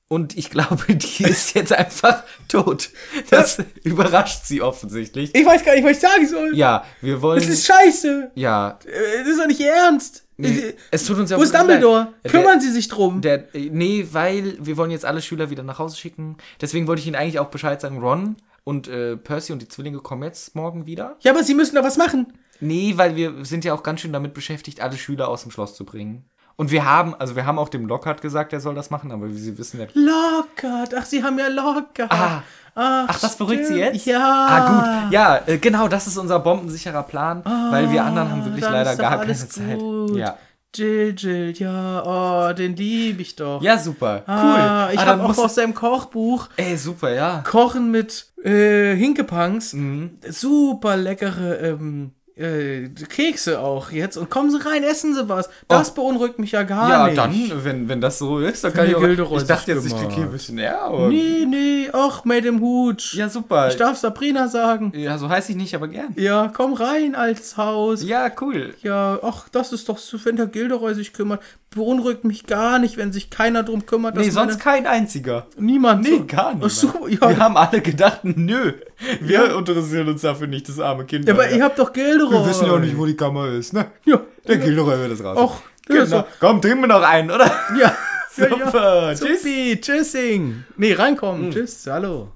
Und 0.09 0.36
ich 0.36 0.49
glaube, 0.51 0.84
die 0.95 1.24
ist 1.24 1.55
jetzt 1.55 1.72
einfach 1.72 2.22
tot. 2.49 2.90
Das 3.30 3.61
überrascht 3.82 4.45
sie 4.45 4.62
offensichtlich. 4.62 5.34
ich 5.34 5.45
weiß 5.45 5.64
gar 5.64 5.74
nicht, 5.74 5.84
was 5.84 5.92
ich 5.92 6.01
sagen 6.01 6.28
soll. 6.28 6.57
Ja, 6.57 6.84
wir 7.01 7.20
wollen. 7.20 7.40
Das 7.40 7.49
ist 7.49 7.66
scheiße. 7.66 8.30
ja, 8.36 8.78
Äh, 8.84 9.18
Das 9.20 9.28
ist 9.28 9.40
doch 9.40 9.47
nicht 9.49 9.61
Ihr 9.61 9.72
Ernst. 9.72 10.20
Nee, 10.36 10.74
es 10.90 11.05
tut 11.05 11.16
uns 11.18 11.30
ja 11.30 11.38
Wo 11.38 11.42
ist 11.42 11.55
Dumbledore? 11.55 12.01
leid. 12.01 12.09
Der- 12.24 12.30
Kümmern 12.32 12.61
Sie 12.61 12.70
sich 12.70 12.88
drum. 12.88 13.20
Der, 13.22 13.55
äh, 13.55 13.70
nee, 13.72 14.07
weil 14.12 14.57
wir 14.61 14.76
wollen 14.76 14.90
jetzt 14.90 15.05
alle 15.05 15.22
Schüler 15.22 15.49
wieder 15.51 15.62
nach 15.62 15.78
Hause 15.78 15.97
schicken. 15.97 16.36
Deswegen 16.61 16.86
wollte 16.88 17.01
ich 17.01 17.07
Ihnen 17.07 17.16
eigentlich 17.16 17.38
auch 17.38 17.51
Bescheid 17.51 17.80
sagen, 17.80 17.99
Ron 17.99 18.36
und 18.64 18.88
äh, 18.88 19.16
Percy 19.16 19.52
und 19.52 19.62
die 19.62 19.68
Zwillinge 19.68 19.98
kommen 19.98 20.22
jetzt 20.22 20.54
morgen 20.54 20.86
wieder. 20.86 21.16
ja, 21.20 21.32
aber 21.32 21.42
Sie 21.44 21.54
müssen 21.54 21.76
doch 21.76 21.84
was 21.84 21.96
machen. 21.96 22.32
Nee, 22.60 22.94
weil 22.96 23.16
wir 23.16 23.44
sind 23.44 23.64
ja 23.64 23.74
auch 23.74 23.82
ganz 23.82 24.00
schön 24.00 24.12
damit 24.12 24.32
beschäftigt, 24.34 24.80
alle 24.80 24.96
Schüler 24.96 25.28
aus 25.28 25.42
dem 25.42 25.50
Schloss 25.50 25.74
zu 25.74 25.84
bringen. 25.84 26.24
Und 26.56 26.70
wir 26.70 26.84
haben, 26.84 27.14
also 27.16 27.34
wir 27.34 27.46
haben 27.46 27.58
auch 27.58 27.68
dem 27.68 27.84
Lockhart 27.86 28.22
gesagt, 28.22 28.52
er 28.52 28.60
soll 28.60 28.76
das 28.76 28.90
machen, 28.90 29.10
aber 29.10 29.28
wie 29.28 29.38
Sie 29.38 29.58
wissen, 29.58 29.78
der 29.78 29.88
Lockhart. 29.92 30.94
Ach, 30.96 31.04
Sie 31.04 31.22
haben 31.22 31.36
ja 31.38 31.48
Lockhart. 31.48 32.12
Ah. 32.12 32.42
Ach, 32.76 33.06
Ach, 33.08 33.20
das 33.20 33.36
beruhigt 33.36 33.66
Sie 33.66 33.74
jetzt? 33.74 34.04
Ja. 34.06 34.20
Ah, 34.48 35.02
gut. 35.04 35.12
Ja, 35.12 35.40
äh, 35.46 35.58
genau, 35.58 35.88
das 35.88 36.06
ist 36.06 36.16
unser 36.16 36.38
bombensicherer 36.40 37.02
Plan, 37.04 37.42
weil 37.44 37.90
wir 37.90 38.04
anderen 38.04 38.30
haben 38.30 38.44
wirklich 38.44 38.64
leider 38.64 38.96
gar 38.96 39.10
keine 39.12 39.22
alles 39.22 39.48
Zeit. 39.48 39.78
gut. 39.78 40.16
Ja. 40.16 40.38
Jill, 40.74 41.14
Jill, 41.16 41.52
ja, 41.56 42.02
oh, 42.50 42.52
den 42.52 42.74
liebe 42.76 43.22
ich 43.22 43.36
doch. 43.36 43.62
ja, 43.62 43.78
super. 43.78 44.22
Cool. 44.26 44.34
Ah, 44.34 44.90
ich 44.92 44.98
Ah, 44.98 45.06
habe 45.06 45.24
auch 45.24 45.38
aus 45.38 45.54
seinem 45.54 45.74
Kochbuch 45.74 46.48
Ey, 46.56 46.76
super, 46.76 47.10
ja. 47.14 47.42
Kochen 47.46 47.90
mit 47.90 48.26
äh, 48.42 48.94
Hinkepunks. 48.96 49.72
Mhm. 49.74 50.18
Super 50.28 50.96
leckere 50.96 51.60
ähm, 51.62 52.10
äh, 52.37 52.89
Kekse 53.09 53.61
auch 53.61 53.91
jetzt. 53.91 54.16
Und 54.16 54.28
kommen 54.30 54.51
Sie 54.51 54.59
rein, 54.64 54.82
essen 54.82 55.14
Sie 55.14 55.28
was. 55.28 55.49
Das 55.68 55.95
beunruhigt 55.95 56.39
mich 56.39 56.53
ja 56.53 56.62
gar 56.64 56.87
Oh. 56.87 56.91
Ja, 56.91 57.07
nicht. 57.07 57.18
dann, 57.53 57.64
wenn, 57.64 57.89
wenn 57.89 58.01
das 58.01 58.18
so 58.18 58.39
ist, 58.41 58.64
dann 58.64 58.72
kann 58.72 58.89
ich 58.89 58.95
auch. 58.97 59.01
Gilderoy 59.01 59.39
Ich 59.39 59.45
dachte 59.45 59.72
jetzt, 59.72 59.87
ich 59.87 59.97
kriege 59.97 60.14
hier 60.14 60.24
ein 60.24 60.32
bisschen 60.32 60.59
Ärger. 60.59 61.09
Nee, 61.09 61.47
nee, 61.47 61.89
ach, 61.93 62.24
Madame 62.24 62.61
Hooch. 62.61 63.14
Ja, 63.14 63.28
super. 63.28 63.68
Ich 63.68 63.76
darf 63.76 63.97
Sabrina 63.97 64.49
sagen. 64.49 64.93
ja, 64.97 65.16
so 65.18 65.28
heiße 65.28 65.53
ich 65.53 65.57
nicht, 65.57 65.74
aber 65.74 65.89
gern. 65.89 66.12
Ja, 66.16 66.51
komm 66.55 66.74
rein 66.74 67.14
als 67.14 67.57
Haus. 67.57 68.03
Ja, 68.03 68.30
cool. 68.41 68.74
Ja, 68.82 69.18
ach, 69.22 69.49
das 69.51 69.72
ist 69.72 69.89
doch 69.89 69.99
so, 69.99 70.18
wenn 70.24 70.37
der 70.37 70.47
Gilderoy 70.47 70.95
sich 70.95 71.12
kümmert. 71.12 71.41
Beunruhigt 71.74 72.24
mich 72.24 72.46
gar 72.46 72.78
nicht, 72.78 72.96
wenn 72.96 73.12
sich 73.12 73.30
keiner 73.30 73.62
drum 73.62 73.84
kümmert. 73.86 74.16
Nee, 74.16 74.26
dass 74.26 74.34
sonst 74.34 74.60
kein 74.60 74.86
einziger. 74.86 75.46
niemand. 75.58 76.02
Nee, 76.02 76.18
so- 76.18 76.24
gar 76.26 76.54
nicht. 76.54 76.70
So, 76.70 77.08
ja. 77.08 77.20
Wir 77.28 77.38
haben 77.38 77.56
alle 77.56 77.80
gedacht, 77.80 78.20
nö, 78.22 78.72
wir 79.20 79.56
interessieren 79.56 80.08
uns 80.08 80.22
dafür 80.22 80.46
nicht, 80.46 80.68
das 80.68 80.78
arme 80.78 81.04
Kind. 81.04 81.26
ja, 81.26 81.34
aber 81.34 81.50
ihr 81.50 81.62
habt 81.62 81.78
doch 81.78 81.92
Gilderoy. 81.92 82.32
wir 82.32 82.46
wissen 82.48 82.66
ja 82.66 82.72
auch 82.72 82.78
nicht, 82.78 82.96
wo 82.96 83.06
die 83.06 83.16
Kammer 83.16 83.48
ist, 83.48 83.72
ne? 83.72 83.86
Ja, 84.04 84.20
Der 84.46 84.58
Gilderoy 84.58 84.98
wird 84.98 85.12
das 85.12 85.24
raus. 85.24 85.36
Och, 85.38 85.62
genau. 85.86 86.04
doch- 86.06 86.26
Komm, 86.40 86.60
trinken 86.62 86.82
wir 86.82 86.88
noch 86.88 87.02
einen, 87.02 87.30
oder? 87.30 87.50
ja. 87.80 87.94
Super, 88.36 89.10
ja. 89.12 89.14
tschüss. 89.14 89.42
Supi, 89.42 89.80
tschüssing. 89.80 90.64
Nee, 90.76 90.92
reinkommen. 90.94 91.50
Tschüss, 91.52 91.86
hallo. 91.88 92.32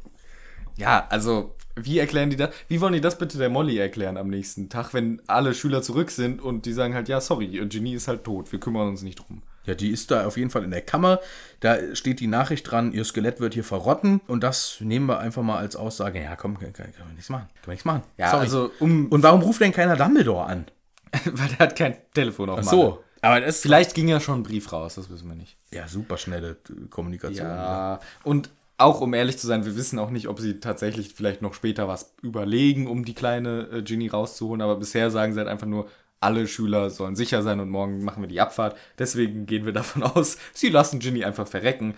Ja, 0.76 1.06
also, 1.10 1.54
wie 1.84 1.98
erklären 1.98 2.30
die 2.30 2.36
das? 2.36 2.50
Wie 2.68 2.80
wollen 2.80 2.92
die 2.92 3.00
das 3.00 3.18
bitte 3.18 3.38
der 3.38 3.48
Molly 3.48 3.78
erklären 3.78 4.16
am 4.16 4.28
nächsten 4.28 4.68
Tag, 4.68 4.94
wenn 4.94 5.20
alle 5.26 5.54
Schüler 5.54 5.82
zurück 5.82 6.10
sind 6.10 6.40
und 6.42 6.66
die 6.66 6.72
sagen 6.72 6.94
halt, 6.94 7.08
ja, 7.08 7.20
sorry, 7.20 7.46
Genie 7.68 7.94
ist 7.94 8.08
halt 8.08 8.24
tot, 8.24 8.52
wir 8.52 8.60
kümmern 8.60 8.88
uns 8.88 9.02
nicht 9.02 9.18
drum. 9.18 9.42
Ja, 9.68 9.74
die 9.74 9.90
ist 9.90 10.10
da 10.10 10.26
auf 10.26 10.38
jeden 10.38 10.48
Fall 10.48 10.64
in 10.64 10.70
der 10.70 10.80
Kammer. 10.80 11.20
Da 11.60 11.94
steht 11.94 12.20
die 12.20 12.26
Nachricht 12.26 12.70
dran, 12.70 12.92
ihr 12.92 13.04
Skelett 13.04 13.38
wird 13.38 13.52
hier 13.52 13.64
verrotten. 13.64 14.22
Und 14.26 14.42
das 14.42 14.78
nehmen 14.80 15.04
wir 15.04 15.18
einfach 15.18 15.42
mal 15.42 15.58
als 15.58 15.76
Aussage. 15.76 16.22
Ja, 16.22 16.36
komm, 16.36 16.58
kann, 16.58 16.72
kann, 16.72 16.86
man 17.04 17.14
nichts 17.14 17.28
machen. 17.28 17.48
Kann 17.54 17.62
man 17.66 17.72
nichts 17.72 17.84
machen. 17.84 18.02
Ja, 18.16 18.30
Sorry. 18.30 18.44
also, 18.44 18.70
um, 18.78 19.08
Und 19.08 19.22
warum 19.22 19.42
ruft 19.42 19.60
denn 19.60 19.72
keiner 19.72 19.94
Dumbledore 19.96 20.46
an? 20.46 20.64
weil 21.24 21.48
der 21.48 21.58
hat 21.58 21.76
kein 21.76 21.96
Telefon 22.14 22.48
auf 22.48 22.60
Ach 22.60 22.64
so. 22.64 23.04
Aber 23.20 23.40
das 23.40 23.60
Vielleicht 23.60 23.94
ging 23.94 24.08
ja 24.08 24.20
schon 24.20 24.40
ein 24.40 24.42
Brief 24.42 24.72
raus, 24.72 24.94
das 24.94 25.10
wissen 25.10 25.28
wir 25.28 25.34
nicht. 25.34 25.56
ja 25.72 25.86
super 25.88 26.16
schnelle 26.16 26.56
Kommunikation. 26.88 27.46
Ja, 27.46 28.00
und 28.22 28.50
auch 28.78 29.00
um 29.00 29.12
ehrlich 29.12 29.38
zu 29.38 29.46
sein, 29.46 29.64
wir 29.64 29.76
wissen 29.76 29.98
auch 29.98 30.10
nicht, 30.10 30.28
ob 30.28 30.38
sie 30.38 30.60
tatsächlich 30.60 31.12
vielleicht 31.12 31.42
noch 31.42 31.52
später 31.54 31.88
was 31.88 32.14
überlegen, 32.22 32.86
um 32.86 33.04
die 33.04 33.14
kleine 33.14 33.68
äh, 33.72 33.82
Ginny 33.82 34.08
rauszuholen, 34.08 34.62
aber 34.62 34.76
bisher 34.76 35.10
sagen 35.10 35.32
sie 35.32 35.40
halt 35.40 35.48
einfach 35.48 35.66
nur, 35.66 35.88
alle 36.20 36.46
Schüler 36.46 36.90
sollen 36.90 37.16
sicher 37.16 37.42
sein 37.42 37.60
und 37.60 37.70
morgen 37.70 38.04
machen 38.04 38.22
wir 38.22 38.28
die 38.28 38.40
Abfahrt. 38.40 38.76
Deswegen 38.98 39.46
gehen 39.46 39.66
wir 39.66 39.72
davon 39.74 40.02
aus, 40.04 40.38
sie 40.52 40.68
lassen 40.68 41.00
Ginny 41.00 41.24
einfach 41.24 41.48
verrecken. 41.48 41.94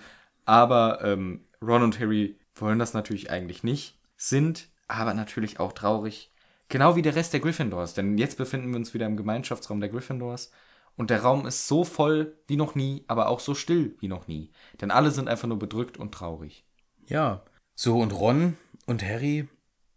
Aber 0.47 1.05
ähm, 1.05 1.45
Ron 1.63 1.83
und 1.83 2.01
Harry 2.01 2.37
wollen 2.55 2.79
das 2.79 2.95
natürlich 2.95 3.31
eigentlich 3.31 3.63
nicht, 3.63 3.99
sind 4.17 4.69
aber 4.89 5.15
natürlich 5.15 5.61
auch 5.61 5.73
traurig, 5.73 6.31
genau 6.69 6.97
wie 6.97 7.03
der 7.03 7.15
Rest 7.15 7.33
der 7.33 7.41
Gryffindors, 7.41 7.95
denn 7.95 8.19
jetzt 8.19 8.39
befinden 8.39 8.71
wir 8.71 8.77
uns 8.77 8.95
wieder 8.95 9.07
im 9.07 9.17
Gemeinschaftsraum 9.17 9.81
der 9.81 9.91
Gryffindors 9.91 10.51
und 10.97 11.11
der 11.11 11.23
Raum 11.23 11.47
ist 11.47 11.69
so 11.69 11.85
voll 11.85 12.37
wie 12.47 12.57
noch 12.57 12.75
nie, 12.75 13.05
aber 13.07 13.29
auch 13.29 13.41
so 13.41 13.55
still 13.55 13.97
wie 14.01 14.09
noch 14.09 14.27
nie. 14.29 14.51
Denn 14.81 14.91
alle 14.91 15.11
sind 15.11 15.29
einfach 15.29 15.49
nur 15.49 15.59
bedrückt 15.59 15.99
und 15.99 16.13
traurig. 16.13 16.65
Ja. 17.11 17.43
So, 17.75 17.99
und 17.99 18.13
Ron 18.13 18.57
und 18.87 19.03
Harry, 19.03 19.49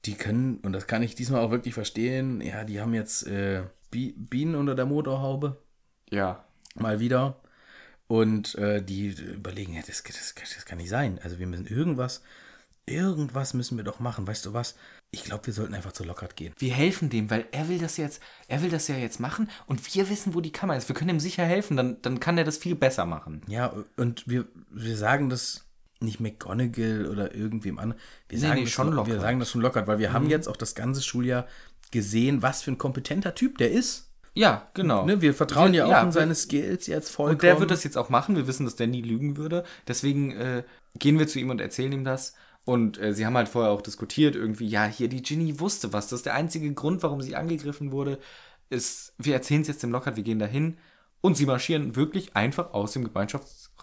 die 0.06 0.16
können, 0.16 0.58
und 0.58 0.74
das 0.74 0.88
kann 0.88 1.04
ich 1.04 1.16
diesmal 1.16 1.42
auch 1.42 1.52
wirklich 1.52 1.74
verstehen, 1.74 2.42
ja, 2.42 2.66
die 2.66 2.82
haben 2.82 2.94
jetzt 2.94 3.26
äh, 3.28 3.64
Bi 3.92 4.14
Bienen 4.18 4.56
unter 4.56 4.76
der 4.76 4.86
Motorhaube. 4.86 5.62
Ja. 6.10 6.46
Mal 6.76 7.00
wieder. 7.00 7.40
Und 8.08 8.56
äh, 8.56 8.84
die 8.84 9.08
überlegen, 9.08 9.74
ja, 9.74 9.82
das, 9.86 10.04
das, 10.04 10.36
das 10.36 10.66
kann 10.66 10.80
nicht 10.80 10.90
sein. 10.90 11.20
Also 11.24 11.40
wir 11.40 11.48
müssen 11.48 11.68
irgendwas, 11.68 12.22
irgendwas 12.86 13.54
müssen 13.54 13.78
wir 13.78 13.84
doch 13.84 14.00
machen. 14.00 14.28
Weißt 14.28 14.46
du 14.46 14.54
was? 14.54 14.76
Ich 15.12 15.24
glaube, 15.24 15.46
wir 15.46 15.54
sollten 15.54 15.76
einfach 15.76 15.92
zu 15.92 16.04
Lockhart 16.04 16.36
gehen. 16.36 16.54
Wir 16.58 16.74
helfen 16.74 17.10
dem, 17.10 17.30
weil 17.30 17.46
er 17.52 17.70
will 17.70 17.78
das 17.78 17.98
jetzt, 17.98 18.22
er 18.48 18.64
will 18.64 18.72
das 18.72 18.88
ja 18.88 18.96
jetzt 18.96 19.20
machen 19.20 19.50
und 19.68 19.94
wir 19.94 20.10
wissen, 20.10 20.34
wo 20.34 20.42
die 20.42 20.52
Kammer 20.52 20.76
ist. 20.76 20.90
Wir 20.90 20.96
können 20.96 21.12
ihm 21.12 21.20
sicher 21.20 21.46
helfen, 21.46 21.78
dann, 21.78 22.02
dann 22.02 22.20
kann 22.20 22.38
er 22.38 22.44
das 22.44 22.58
viel 22.58 22.76
besser 22.76 23.06
machen. 23.06 23.44
Ja, 23.48 23.74
und 23.96 24.28
wir, 24.28 24.48
wir 24.72 24.98
sagen 24.98 25.30
das 25.30 25.63
nicht 26.04 26.20
McGonagall 26.20 27.08
oder 27.08 27.34
irgendwem 27.34 27.80
anderen. 27.80 28.02
Wir 28.30 28.38
Nee, 28.38 28.42
sagen 28.44 28.56
nee, 28.60 28.64
das 28.66 28.72
schon 28.72 28.92
lo- 28.94 29.06
Wir. 29.08 29.16
Mhm. 29.16 29.22
sagen 29.22 29.40
das 29.40 29.50
schon 29.50 29.62
Lockhart, 29.62 29.88
weil 29.88 30.00
wir 30.00 30.14
haben 30.14 30.30
jetzt 30.30 30.48
auch 30.48 30.58
das 30.58 30.76
ganze 30.76 31.02
Schuljahr 31.02 31.48
gesehen, 31.92 32.42
was 32.42 32.62
für 32.64 32.72
ein 32.72 32.78
kompetenter 32.78 33.36
Typ 33.36 33.58
der 33.58 33.72
ist. 33.72 34.10
Ja, 34.36 34.68
genau. 34.74 35.06
Ne, 35.06 35.22
wir 35.22 35.34
vertrauen 35.36 35.74
ja 35.76 35.86
auch 35.86 35.90
Ja, 35.92 36.00
in 36.02 36.08
wir- 36.08 36.12
seine 36.14 36.34
Skills 36.36 36.88
jetzt 36.88 37.10
vollkommen. 37.12 37.36
Und 37.36 37.44
der 37.44 37.60
wird 37.60 37.70
das 37.72 37.84
jetzt 37.84 37.98
auch 37.98 38.10
machen. 38.10 38.36
Wir 38.36 38.48
wissen, 38.48 38.66
dass 38.66 38.76
der 38.76 38.88
nie 38.88 39.02
lügen 39.04 39.38
würde. 39.38 39.64
Deswegen 39.88 40.32
äh, 40.32 40.64
gehen 40.98 41.20
wir 41.20 41.28
zu 41.28 41.40
ihm 41.40 41.50
und 41.52 41.62
erzählen 41.62 41.92
ihm 41.92 42.04
das. 42.04 42.34
Und 42.66 42.98
äh, 42.98 43.14
sie 43.14 43.26
haben 43.26 43.36
halt 43.38 43.50
vorher 43.50 43.72
auch 43.72 43.82
diskutiert, 43.82 44.36
irgendwie, 44.36 44.68
ja, 44.68 44.86
hier, 44.86 45.08
die 45.10 45.22
Ginny 45.22 45.60
wusste 45.60 45.94
was. 45.94 46.08
Das 46.08 46.20
ist 46.20 46.26
der 46.26 46.34
einzige 46.34 46.74
Grund, 46.74 47.04
warum 47.04 47.22
sie 47.22 47.36
angegriffen 47.36 47.92
wurde. 47.92 48.20
Ist, 48.70 49.14
wir 49.20 49.34
erzählen 49.36 49.62
es 49.62 49.68
jetzt 49.68 49.84
dem 49.84 49.92
Lockhart, 49.92 50.16
wir 50.16 50.24
gehen 50.24 50.40
dahin. 50.40 50.78
Und 51.22 51.38
sie 51.38 51.46
marschieren 51.46 51.96
wirklich 51.96 52.36
einfach 52.36 52.74
aus 52.74 52.94
dem 52.94 53.08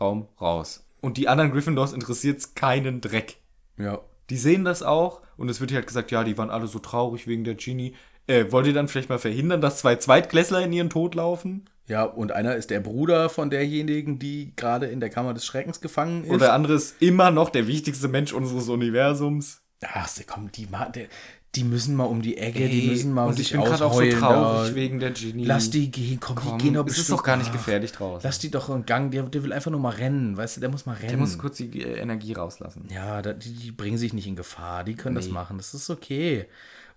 Raum 0.01 0.29
raus. 0.41 0.85
Und 1.01 1.17
die 1.17 1.29
anderen 1.29 1.53
Gryffindors 1.53 1.93
interessiert's 1.93 2.55
keinen 2.55 3.01
Dreck. 3.01 3.39
Ja. 3.79 4.01
Die 4.29 4.37
sehen 4.37 4.65
das 4.65 4.83
auch 4.83 5.23
und 5.37 5.49
es 5.49 5.61
wird 5.61 5.71
hier 5.71 5.79
halt 5.79 5.87
gesagt, 5.87 6.11
ja, 6.11 6.23
die 6.25 6.39
waren 6.39 6.51
alle 6.51 6.67
so 6.67 6.79
traurig 6.79 7.27
wegen 7.27 7.45
der 7.45 7.55
Genie. 7.55 7.95
Äh, 8.27 8.53
wollt 8.53 8.67
ihr 8.67 8.73
dann 8.75 8.87
vielleicht 8.89 9.09
mal 9.09 9.19
verhindern, 9.19 9.61
dass 9.61 9.79
zwei 9.79 9.97
Zweitklässler 9.97 10.63
in 10.63 10.73
ihren 10.73 10.91
Tod 10.91 11.15
laufen? 11.15 11.65
Ja, 11.87 12.05
und 12.05 12.31
einer 12.31 12.55
ist 12.55 12.71
der 12.71 12.79
Bruder 12.79 13.29
von 13.29 13.51
derjenigen, 13.51 14.21
die 14.21 14.53
gerade 14.55 14.87
in 14.87 15.01
der 15.01 15.11
Kammer 15.11 15.35
des 15.35 15.45
Schreckens 15.45 15.81
gefangen 15.81 16.23
ist. 16.25 16.31
Und 16.31 16.41
der 16.41 16.53
andere 16.53 16.75
ist 16.75 17.03
immer 17.03 17.33
noch 17.33 17.49
der 17.51 17.67
wichtigste 17.67 18.07
Mensch 18.07 18.33
unseres 18.33 18.69
Universums. 18.69 19.63
Ach, 19.83 20.09
kommen, 20.29 20.53
die, 20.55 20.69
der- 20.95 21.09
die 21.57 21.65
müssen 21.65 21.97
mal 21.97 22.05
um 22.05 22.23
die 22.23 22.37
Ecke, 22.39 22.69
die 22.69 22.87
müssen 22.89 23.13
mal 23.13 23.27
und 23.27 23.35
sich 23.35 23.47
ich 23.47 23.53
bin 23.53 23.63
gerade 23.63 23.85
auch 23.85 23.93
so 23.93 23.99
traurig 24.09 24.69
da. 24.69 24.75
wegen 24.77 25.01
der 25.01 25.11
Genie. 25.11 25.45
Lass 25.45 25.69
die 25.71 25.91
gehen, 25.91 26.21
komm, 26.21 26.37
Komm, 26.37 26.59
die 26.59 26.65
gehen 26.65 26.75
doch 26.75 26.87
es 26.87 26.93
ist 26.93 26.99
bestimmt- 26.99 27.19
doch 27.19 27.25
gar 27.25 27.37
nicht 27.37 27.53
gefährlich 27.53 27.91
draußen. 27.91 28.21
Lass 28.27 28.39
die 28.39 28.51
doch 28.53 28.69
in 28.71 28.87
Gang, 28.87 29.11
der, 29.11 29.25
der 29.25 29.43
will 29.43 29.53
einfach 29.53 29.71
nur 29.73 29.81
mal 29.81 29.89
rennen, 29.95 30.37
weißt 30.37 30.57
du, 30.57 30.61
der 30.61 30.71
muss 30.71 30.87
mal 30.87 30.95
rennen. 30.95 31.09
Der 31.09 31.17
muss 31.19 31.39
kurz 31.39 31.57
die 31.57 31.83
äh, 31.83 31.99
Energie 31.99 32.35
rauslassen. 32.35 32.87
Ja, 32.93 33.21
da, 33.21 33.33
die, 33.33 33.53
die 33.53 33.73
bringen 33.73 33.99
sich 33.99 34.13
nicht 34.13 34.29
in 34.29 34.37
Gefahr, 34.37 34.85
die 34.85 34.95
können 34.95 35.17
das 35.17 35.27
Nee. 35.27 35.33
machen, 35.33 35.57
das 35.57 35.75
ist 35.75 35.91
okay. 35.91 36.47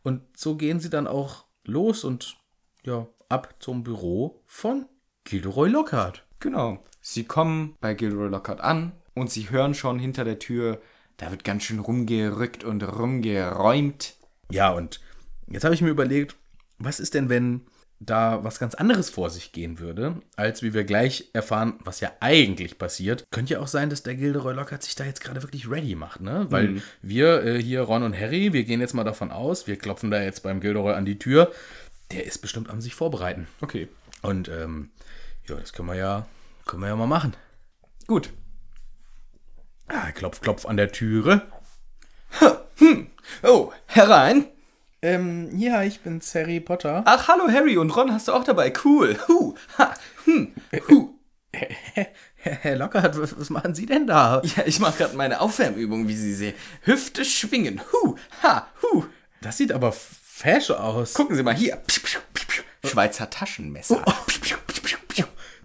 Und 0.04 0.22
so 0.38 0.56
gehen 0.56 0.80
sie 0.80 0.90
dann 0.92 1.08
auch 1.08 1.46
los 1.66 2.04
und 2.04 2.38
ja, 2.86 3.08
ab 3.30 3.56
zum 3.60 3.84
Büro 3.84 4.42
von 4.46 4.86
Gilderoy 5.24 5.70
Lockhart. 5.70 6.26
Genau. 6.40 6.78
Sie 7.02 7.24
kommen 7.24 7.76
bei 7.82 7.96
Gilderoy 7.96 8.30
Lockhart 8.30 8.62
an 8.62 8.92
und 9.16 9.32
sie 9.32 9.50
hören 9.50 9.74
schon 9.74 9.98
hinter 9.98 10.24
der 10.26 10.38
Tür, 10.38 10.80
da 11.18 11.32
wird 11.32 11.44
ganz 11.44 11.64
schön 11.64 11.80
rumgerückt 11.80 12.64
und 12.64 12.84
rumgeräumt. 12.84 14.16
Ja, 14.54 14.70
und 14.70 15.00
jetzt 15.48 15.64
habe 15.64 15.74
ich 15.74 15.82
mir 15.82 15.90
überlegt, 15.90 16.36
was 16.78 17.00
ist 17.00 17.16
denn, 17.16 17.28
wenn 17.28 17.62
da 18.00 18.44
was 18.44 18.60
ganz 18.60 18.76
anderes 18.76 19.10
vor 19.10 19.32
sich 19.32 19.52
gehen 19.52 19.80
würde, 19.80 20.22
als 20.36 20.62
wie 20.62 20.76
wir 20.76 20.84
gleich 20.84 21.32
erfahren, 21.34 21.80
was 21.80 22.02
ja 22.02 22.12
eigentlich 22.20 22.78
passiert. 22.78 23.24
Könnte 23.32 23.54
ja 23.54 23.60
auch 23.60 23.68
sein, 23.68 23.90
dass 23.90 24.04
der 24.04 24.16
Gilderoy 24.16 24.54
Lockhart 24.54 24.84
sich 24.84 24.94
da 24.94 25.06
jetzt 25.06 25.22
gerade 25.22 25.42
wirklich 25.42 25.70
ready 25.72 25.96
macht, 25.96 26.22
ne? 26.22 26.46
Weil 26.50 26.84
wir 27.02 27.44
äh, 27.44 27.62
hier, 27.64 27.82
Ron 27.82 28.04
und 28.04 28.16
Harry, 28.16 28.54
wir 28.54 28.64
gehen 28.64 28.80
jetzt 28.80 28.94
mal 28.94 29.04
davon 29.04 29.32
aus, 29.32 29.66
wir 29.66 29.78
klopfen 29.78 30.12
da 30.12 30.22
jetzt 30.22 30.44
beim 30.44 30.60
Gilderoy 30.60 30.94
an 30.94 31.06
die 31.06 31.18
Tür. 31.18 31.52
Der 32.12 32.26
ist 32.26 32.40
bestimmt 32.40 32.70
am 32.70 32.80
sich 32.80 32.94
vorbereiten. 32.94 33.48
Okay. 33.62 33.88
Und 34.22 34.50
ähm, 34.50 34.92
ja, 35.48 35.56
das 35.56 35.74
können 35.74 35.88
wir 35.88 35.96
ja, 35.96 36.28
können 36.66 36.84
wir 36.84 36.90
ja 36.90 36.96
mal 36.96 37.08
machen. 37.08 37.34
Gut. 38.06 38.30
Ah, 39.88 40.12
klopf, 40.12 40.42
klopf 40.42 40.68
an 40.68 40.78
der 40.78 40.92
Türe. 40.92 41.42
Oh, 43.44 43.72
herein. 43.86 44.48
Ähm, 45.02 45.50
ja, 45.58 45.84
ich 45.84 46.00
bin's, 46.00 46.34
Harry 46.34 46.60
Potter. 46.60 47.04
Ach, 47.06 47.28
hallo 47.28 47.50
Harry 47.50 47.78
und 47.78 47.90
Ron 47.96 48.14
hast 48.14 48.30
du 48.30 48.34
auch 48.34 48.44
dabei. 48.44 48.72
Cool. 48.86 49.18
Huh. 49.28 49.54
Ha. 49.78 49.94
Hm. 50.26 50.54
Huh. 50.88 51.10
Herr 52.36 52.76
Lockhart, 52.78 53.20
was, 53.20 53.38
was 53.38 53.50
machen 53.50 53.76
Sie 53.76 53.86
denn 53.86 54.08
da? 54.08 54.42
Ja, 54.44 54.64
ich 54.66 54.80
mache 54.80 54.98
gerade 54.98 55.16
meine 55.16 55.42
Aufwärmübung, 55.42 56.08
wie 56.08 56.16
Sie 56.16 56.34
sehen. 56.34 56.56
Hüfte 56.82 57.26
schwingen. 57.26 57.82
Huh. 57.92 58.16
Ha. 58.42 58.68
Huh. 58.82 59.06
Das 59.42 59.58
sieht 59.58 59.72
aber 59.72 59.92
fesch 59.92 60.72
aus. 60.72 61.14
Gucken 61.14 61.36
Sie 61.36 61.44
mal 61.44 61.54
hier. 61.54 61.82
Schweizer 62.86 63.30
Taschenmesser. 63.30 64.04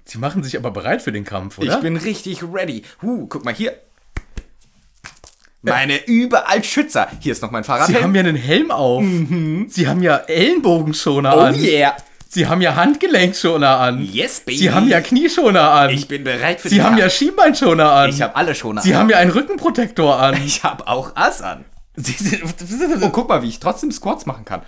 Sie 0.04 0.18
machen 0.18 0.42
sich 0.42 0.56
aber 0.56 0.70
bereit 0.70 1.02
für 1.02 1.12
den 1.12 1.24
Kampf, 1.24 1.58
oder? 1.58 1.74
Ich 1.74 1.80
bin 1.80 1.96
richtig 1.96 2.42
ready. 2.42 2.82
Huh, 3.02 3.26
guck 3.28 3.44
mal 3.44 3.54
hier. 3.54 3.78
Meine 5.62 6.06
überall 6.06 6.62
Schützer. 6.62 7.08
Hier 7.20 7.32
ist 7.32 7.42
noch 7.42 7.50
mein 7.50 7.64
Fahrrad. 7.64 7.88
Sie 7.88 7.96
haben 7.96 8.14
ja 8.14 8.20
einen 8.20 8.36
Helm 8.36 8.70
auf. 8.70 9.02
Sie 9.02 9.88
haben 9.88 10.02
ja 10.02 10.16
Ellenbogenschoner 10.16 11.36
oh 11.36 11.40
an. 11.40 11.60
yeah. 11.60 11.96
Sie 12.30 12.46
haben 12.46 12.60
ja 12.60 12.76
Handgelenkschoner 12.76 13.80
an. 13.80 14.04
Yes, 14.04 14.40
baby. 14.40 14.58
Sie 14.58 14.70
haben 14.70 14.86
ja 14.86 15.00
Knieschoner 15.00 15.70
an. 15.70 15.90
Ich 15.90 16.06
bin 16.08 16.24
bereit 16.24 16.60
für 16.60 16.68
Sie 16.68 16.76
den 16.76 16.84
haben 16.84 16.98
ja 16.98 17.04
Kampf. 17.04 17.14
Schienbeinschoner 17.14 17.90
an. 17.90 18.10
Ich 18.10 18.20
habe 18.20 18.36
alle 18.36 18.54
schon 18.54 18.78
Sie 18.78 18.94
haben 18.94 19.08
ja 19.08 19.16
einen 19.16 19.30
Rückenprotektor 19.30 20.18
an. 20.18 20.36
Ich 20.44 20.62
habe 20.62 20.86
auch 20.86 21.16
Ass 21.16 21.40
an. 21.40 21.64
Und 21.96 23.12
guck 23.12 23.28
mal, 23.28 23.42
wie 23.42 23.48
ich 23.48 23.58
trotzdem 23.60 23.90
Squats 23.90 24.26
machen 24.26 24.44
kann. 24.44 24.62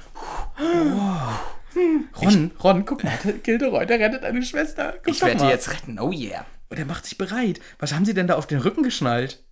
Ron, 2.21 2.51
Ron, 2.65 2.85
guck 2.85 3.05
mal, 3.05 3.13
der 3.25 3.35
Gilderoy, 3.35 3.87
der 3.87 4.01
rettet 4.01 4.25
eine 4.25 4.43
Schwester. 4.43 4.95
Guck 5.05 5.15
Ich 5.15 5.23
werde 5.23 5.45
die 5.45 5.51
jetzt 5.51 5.71
retten. 5.71 6.01
Oh 6.01 6.11
yeah. 6.11 6.45
Und 6.71 6.79
er 6.79 6.87
macht 6.87 7.05
sich 7.05 7.19
bereit. 7.19 7.61
Was 7.79 7.93
haben 7.95 8.05
Sie 8.05 8.15
denn 8.15 8.27
da 8.27 8.37
auf 8.37 8.47
den 8.47 8.59
Rücken 8.59 8.83
geschnallt? 8.83 9.45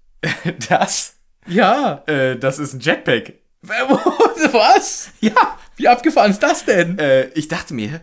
Das, 0.69 1.18
Ja. 1.49 2.03
äh, 2.07 2.39
das 2.39 2.59
ist 2.59 2.75
ein 2.75 2.81
Jetpack. 2.81 3.33
Was? 3.63 5.11
Ja. 5.21 5.59
Wie 5.77 5.89
abgefahren 5.89 6.31
ist 6.31 6.43
das 6.43 6.65
denn? 6.65 6.99
Äh, 6.99 7.27
ich 7.29 7.49
dachte 7.49 7.75
mir, 7.75 8.01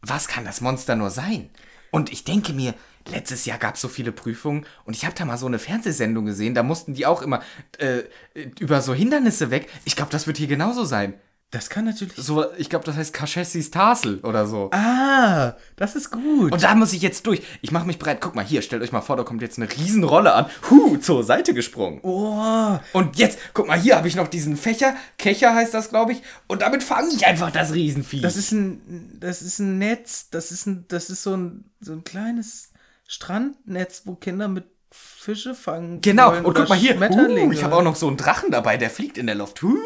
was 0.00 0.28
kann 0.28 0.44
das 0.44 0.60
Monster 0.60 0.94
nur 0.96 1.10
sein? 1.10 1.50
Und 1.90 2.12
ich 2.12 2.24
denke 2.24 2.52
mir, 2.52 2.74
letztes 3.08 3.44
Jahr 3.46 3.58
gab 3.58 3.74
es 3.76 3.80
so 3.80 3.88
viele 3.88 4.12
Prüfungen 4.12 4.66
und 4.84 4.94
ich 4.96 5.04
habe 5.04 5.14
da 5.16 5.24
mal 5.24 5.36
so 5.38 5.46
eine 5.46 5.58
Fernsehsendung 5.58 6.26
gesehen, 6.26 6.54
da 6.54 6.62
mussten 6.62 6.94
die 6.94 7.06
auch 7.06 7.22
immer 7.22 7.42
äh, 7.78 8.02
über 8.58 8.80
so 8.80 8.94
Hindernisse 8.94 9.50
weg. 9.50 9.68
Ich 9.84 9.96
glaube, 9.96 10.10
das 10.10 10.26
wird 10.26 10.38
hier 10.38 10.46
genauso 10.48 10.84
sein. 10.84 11.14
Das 11.52 11.70
kann 11.70 11.84
natürlich. 11.84 12.16
So, 12.16 12.44
ich 12.56 12.68
glaube, 12.68 12.84
das 12.84 12.96
heißt 12.96 13.14
Kaschessis 13.14 13.70
Tassel 13.70 14.18
oder 14.24 14.46
so. 14.48 14.68
Ah, 14.72 15.54
das 15.76 15.94
ist 15.94 16.10
gut. 16.10 16.52
Und 16.52 16.62
da 16.62 16.74
muss 16.74 16.92
ich 16.92 17.02
jetzt 17.02 17.24
durch. 17.26 17.40
Ich 17.62 17.70
mache 17.70 17.86
mich 17.86 17.98
bereit. 18.00 18.20
Guck 18.20 18.34
mal 18.34 18.44
hier, 18.44 18.62
stellt 18.62 18.82
euch 18.82 18.90
mal 18.90 19.00
vor, 19.00 19.16
da 19.16 19.22
kommt 19.22 19.42
jetzt 19.42 19.56
eine 19.56 19.70
Riesenrolle 19.70 20.34
an. 20.34 20.46
Huh, 20.68 20.96
zur 20.96 21.22
Seite 21.22 21.54
gesprungen. 21.54 22.00
oh, 22.02 22.78
Und 22.92 23.16
jetzt, 23.16 23.38
guck 23.54 23.68
mal, 23.68 23.78
hier 23.78 23.96
habe 23.96 24.08
ich 24.08 24.16
noch 24.16 24.26
diesen 24.26 24.56
Fächer. 24.56 24.96
Kecher 25.18 25.54
heißt 25.54 25.72
das, 25.72 25.88
glaube 25.90 26.12
ich. 26.12 26.22
Und 26.48 26.62
damit 26.62 26.82
fange 26.82 27.10
ich 27.14 27.24
einfach 27.26 27.52
das 27.52 27.72
Riesenvieh. 27.72 28.22
das 28.22 28.36
ist 28.36 28.50
ein, 28.50 29.16
das 29.20 29.40
ist 29.40 29.60
ein 29.60 29.78
Netz. 29.78 30.28
Das 30.30 30.50
ist 30.50 30.66
ein, 30.66 30.84
das 30.88 31.10
ist 31.10 31.22
so 31.22 31.36
ein, 31.36 31.70
so 31.80 31.92
ein 31.92 32.02
kleines 32.02 32.72
Strandnetz, 33.06 34.02
wo 34.04 34.16
Kinder 34.16 34.48
mit 34.48 34.64
Fische 34.90 35.54
fangen. 35.54 36.00
genau. 36.00 36.36
Und 36.42 36.54
guck 36.54 36.68
mal 36.68 36.76
hier. 36.76 37.00
Uh, 37.00 37.52
ich 37.52 37.62
habe 37.62 37.76
auch 37.76 37.82
noch 37.82 37.96
so 37.96 38.08
einen 38.08 38.16
Drachen 38.16 38.50
dabei, 38.50 38.76
der 38.76 38.90
fliegt 38.90 39.16
in 39.16 39.26
der 39.26 39.36
Luft. 39.36 39.62
Uh. 39.62 39.76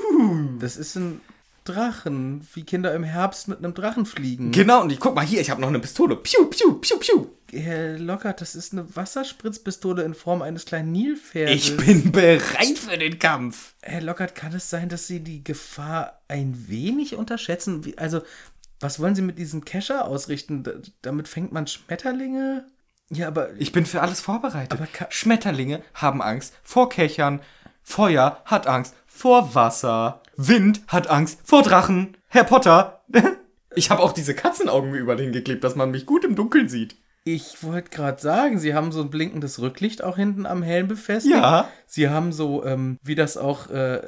Das 0.59 0.77
ist 0.77 0.97
ein 0.97 1.21
Drachen, 1.65 2.47
wie 2.55 2.65
Kinder 2.65 2.95
im 2.95 3.05
Herbst 3.05 3.49
mit 3.49 3.59
einem 3.59 3.75
Drachen 3.75 4.07
fliegen. 4.07 4.51
Genau, 4.53 4.83
und 4.83 4.91
ich 4.91 4.99
guck 4.99 5.15
mal 5.15 5.25
hier, 5.25 5.41
ich 5.41 5.51
habe 5.51 5.61
noch 5.61 5.69
eine 5.69 5.79
Pistole. 5.79 6.17
Piu, 6.17 6.47
piu, 6.47 6.75
piu, 6.75 6.99
piu. 6.99 7.27
Herr 7.53 7.99
Lockert, 7.99 8.41
das 8.41 8.55
ist 8.55 8.73
eine 8.73 8.95
Wasserspritzpistole 8.95 10.03
in 10.03 10.15
Form 10.15 10.43
eines 10.43 10.65
kleinen 10.65 10.93
Nilpferdes. 10.93 11.55
Ich 11.55 11.77
bin 11.77 12.13
bereit 12.13 12.79
für 12.79 12.97
den 12.97 13.19
Kampf. 13.19 13.75
Herr 13.83 14.01
Lockert, 14.01 14.35
kann 14.35 14.53
es 14.55 14.71
sein, 14.71 14.89
dass 14.89 15.07
Sie 15.07 15.21
die 15.21 15.43
Gefahr 15.43 16.21
ein 16.29 16.69
wenig 16.69 17.17
unterschätzen? 17.17 17.85
Wie, 17.85 17.99
also, 17.99 18.23
was 18.79 19.01
wollen 19.01 19.15
Sie 19.15 19.23
mit 19.23 19.39
diesem 19.39 19.65
Kescher 19.65 20.07
ausrichten? 20.07 20.63
Da, 20.63 20.73
damit 21.03 21.29
fängt 21.29 21.53
man 21.53 21.67
Schmetterlinge? 21.67 22.65
Ja, 23.11 23.27
aber 23.27 23.51
Ich 23.59 23.73
bin 23.73 23.87
für 23.87 24.03
alles 24.03 24.21
vorbereitet. 24.21 24.73
Aber 24.73 24.87
Schmetterlinge 25.11 25.83
haben 25.95 26.23
Angst 26.23 26.55
vor 26.63 26.89
Kechern. 26.89 27.41
Feuer 27.83 28.41
hat 28.45 28.69
Angst 28.69 28.95
vor 29.07 29.55
Wasser. 29.55 30.23
Wind 30.43 30.81
hat 30.89 31.11
Angst 31.11 31.41
vor 31.45 31.63
Drachen. 31.63 32.17
Herr 32.29 32.45
Potter. 32.45 33.03
Ich 33.77 33.89
habe 33.89 34.03
auch 34.03 34.11
diese 34.11 34.35
Katzenaugen 34.35 34.91
mir 34.91 34.99
überall 34.99 35.21
hingeklebt, 35.21 35.63
dass 35.63 35.77
man 35.77 35.93
mich 35.93 36.05
gut 36.05 36.25
im 36.25 36.35
Dunkeln 36.35 36.69
sieht. 36.69 36.97
ich 37.23 37.63
wollte 37.63 37.91
gerade 37.91 38.21
sagen, 38.21 38.59
Sie 38.59 38.75
haben 38.75 38.91
so 38.91 39.01
ein 39.01 39.11
blinkendes 39.11 39.61
Rücklicht 39.61 40.03
auch 40.03 40.17
hinten 40.17 40.45
am 40.45 40.65
Helm 40.65 40.89
befestigt. 40.89 41.37
Ja. 41.37 41.69
Sie 41.87 42.09
haben 42.09 42.33
so, 42.33 42.65
ähm, 42.65 42.99
wie 43.05 43.15
das 43.15 43.37
auch 43.37 43.71
äh, 43.71 44.01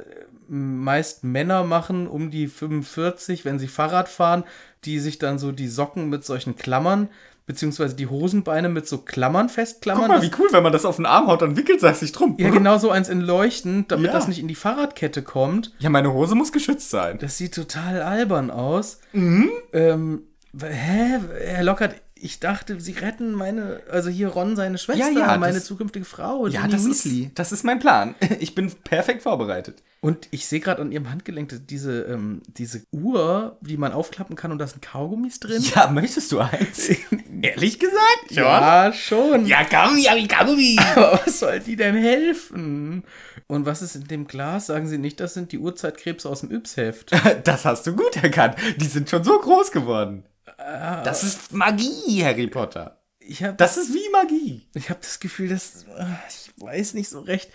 meist 0.49 1.23
Männer 1.23 1.63
machen, 1.63 2.07
um 2.07 2.29
die 2.29 2.47
45, 2.47 3.45
wenn 3.45 3.57
sie 3.57 3.69
Fahrrad 3.69 4.09
fahren, 4.09 4.43
die 4.83 4.99
sich 4.99 5.17
dann 5.17 5.39
so 5.39 5.53
die 5.53 5.69
Socken 5.69 6.09
mit 6.09 6.25
solchen 6.25 6.57
Klammern, 6.57 7.07
beziehungsweise 7.45 7.95
die 7.95 8.07
Hosenbeine 8.07 8.69
mit 8.69 8.87
so 8.87 8.99
Klammern 8.99 9.49
festklammern. 9.49 10.07
Guck 10.07 10.15
mal, 10.17 10.21
wie 10.23 10.31
cool, 10.39 10.47
wenn 10.51 10.63
man 10.63 10.71
das 10.73 10.85
auf 10.85 10.95
den 10.95 11.05
Arm 11.05 11.27
haut, 11.27 11.41
dann 11.41 11.57
wickelt 11.57 11.83
es 11.83 11.99
sich 11.99 12.11
drum. 12.11 12.35
Ja, 12.39 12.49
genau 12.51 12.77
so 12.77 12.89
eins 12.89 13.09
in 13.09 13.21
leuchtend, 13.21 13.91
damit 13.91 14.07
Ja. 14.07 14.13
das 14.13 14.27
nicht 14.27 14.39
in 14.39 14.47
die 14.47 14.55
Fahrradkette 14.55 15.21
kommt. 15.23 15.73
Ja, 15.79 15.89
meine 15.89 16.13
Hose 16.13 16.35
muss 16.35 16.51
geschützt 16.51 16.89
sein. 16.89 17.17
Das 17.19 17.37
sieht 17.37 17.53
total 17.55 18.01
albern 18.01 18.49
aus. 18.51 18.99
Mhm. 19.11 19.49
Ähm, 19.73 20.23
hä? 20.61 21.19
Herr 21.45 21.63
Lockert, 21.63 21.95
ich 22.23 22.39
dachte, 22.39 22.79
Sie 22.79 22.93
retten 22.93 23.33
meine, 23.33 23.81
also 23.91 24.09
hier 24.09 24.29
Ron 24.29 24.55
seine 24.55 24.77
Schwester, 24.77 25.11
Ja, 25.11 25.19
ja, 25.19 25.37
meine 25.37 25.55
das- 25.55 25.65
zukünftige 25.65 26.05
Frau, 26.05 26.47
Ja, 26.47 26.67
das 26.67 26.85
Weasley. 26.85 27.23
ist, 27.25 27.31
das 27.39 27.51
ist 27.51 27.63
mein 27.63 27.79
Plan. 27.79 28.15
Ich 28.39 28.55
bin 28.55 28.71
perfekt 28.71 29.21
vorbereitet. 29.23 29.83
Und 30.01 30.27
ich 30.31 30.47
sehe 30.47 30.59
gerade 30.59 30.81
an 30.81 30.91
Ihrem 30.91 31.09
Handgelenk 31.09 31.53
diese, 31.69 32.01
ähm, 32.01 32.41
diese 32.57 32.83
Uhr, 32.91 33.57
die 33.61 33.77
man 33.77 33.93
aufklappen 33.93 34.35
kann 34.35 34.51
und 34.51 34.57
da 34.59 34.67
sind 34.67 34.81
Kaugummis 34.81 35.39
drin. 35.39 35.63
Ja, 35.75 35.87
möchtest 35.87 36.31
du 36.33 36.39
eins? 36.39 36.89
Ehrlich 37.41 37.79
gesagt? 37.79 38.31
Ja, 38.31 38.91
schon. 38.91 39.45
Ja, 39.45 39.61
ja, 39.97 40.15
wie 40.15 40.27
Kaugummi. 40.27 40.77
Aber 40.95 41.21
was 41.25 41.39
soll 41.39 41.59
die 41.61 41.75
denn 41.77 41.95
helfen? 41.95 43.03
Und 43.47 43.65
was 43.65 43.81
ist 43.81 43.95
in 43.95 44.05
dem 44.05 44.27
Glas? 44.27 44.65
Sagen 44.67 44.87
Sie 44.87 44.97
nicht, 44.97 45.19
das 45.19 45.33
sind 45.33 45.51
die 45.51 45.59
Uhrzeitkrebse 45.59 46.27
aus 46.29 46.41
dem 46.41 46.51
Yps-Heft. 46.51 47.11
Das 47.43 47.63
hast 47.65 47.87
du 47.87 47.95
gut 47.95 48.15
erkannt. 48.21 48.55
Die 48.77 48.85
sind 48.87 49.09
schon 49.09 49.23
so 49.23 49.39
groß 49.39 49.71
geworden. 49.71 50.23
Das 50.57 51.23
ist 51.23 51.51
Magie, 51.53 52.23
Harry 52.23 52.47
Potter. 52.47 52.99
Habe 53.41 53.53
Das 53.57 53.77
ist 53.77 53.93
wie 53.93 54.09
Magie. 54.11 54.67
ich 54.73 54.89
hab 54.89 55.01
das 55.01 55.19
Gefühl, 55.19 55.49
dass. 55.49 55.83
äh, 55.97 56.05
Ich 56.29 56.51
weiß 56.61 56.93
nicht 56.93 57.09
so 57.09 57.21
recht. 57.21 57.49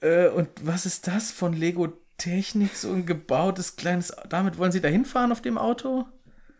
Äh, 0.00 0.28
Und 0.28 0.48
was 0.62 0.86
ist 0.86 1.06
das 1.06 1.30
von 1.30 1.52
Lego 1.52 1.92
Technik? 2.18 2.74
So 2.76 2.92
ein 2.92 3.06
gebautes 3.06 3.76
kleines. 3.76 4.12
Damit 4.28 4.58
wollen 4.58 4.72
Sie 4.72 4.80
da 4.80 4.88
hinfahren 4.88 5.32
auf 5.32 5.42
dem 5.42 5.58
Auto? 5.58 6.06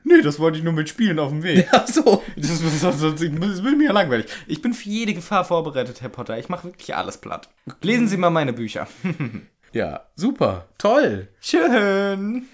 Nee, 0.02 0.22
das 0.22 0.38
wollte 0.38 0.56
ich 0.58 0.64
nur 0.64 0.72
mitspielen 0.72 1.18
auf 1.18 1.30
dem 1.30 1.42
Weg. 1.42 1.68
Ach 1.72 1.86
so. 1.86 2.22
Das, 2.36 2.50
ist- 2.50 2.62
das, 2.82 3.00
das, 3.00 3.00
das 3.00 3.20
wird 3.20 3.76
mir 3.78 3.84
ja 3.86 3.92
langweilig. 3.92 4.26
Ich 4.46 4.62
bin 4.62 4.72
für 4.74 4.88
jede 4.88 5.12
Gefahr 5.14 5.44
vorbereitet, 5.44 6.00
Herr 6.00 6.08
Potter. 6.08 6.38
Ich 6.38 6.48
mache 6.48 6.64
wirklich 6.68 6.94
alles 6.94 7.18
platt. 7.18 7.48
Lesen 7.82 8.08
Sie 8.08 8.16
mal 8.16 8.30
meine 8.30 8.52
Bücher. 8.52 8.86
Ja, 9.72 10.00
super. 10.16 10.66
Toll. 10.78 11.28
Schön. 11.40 12.48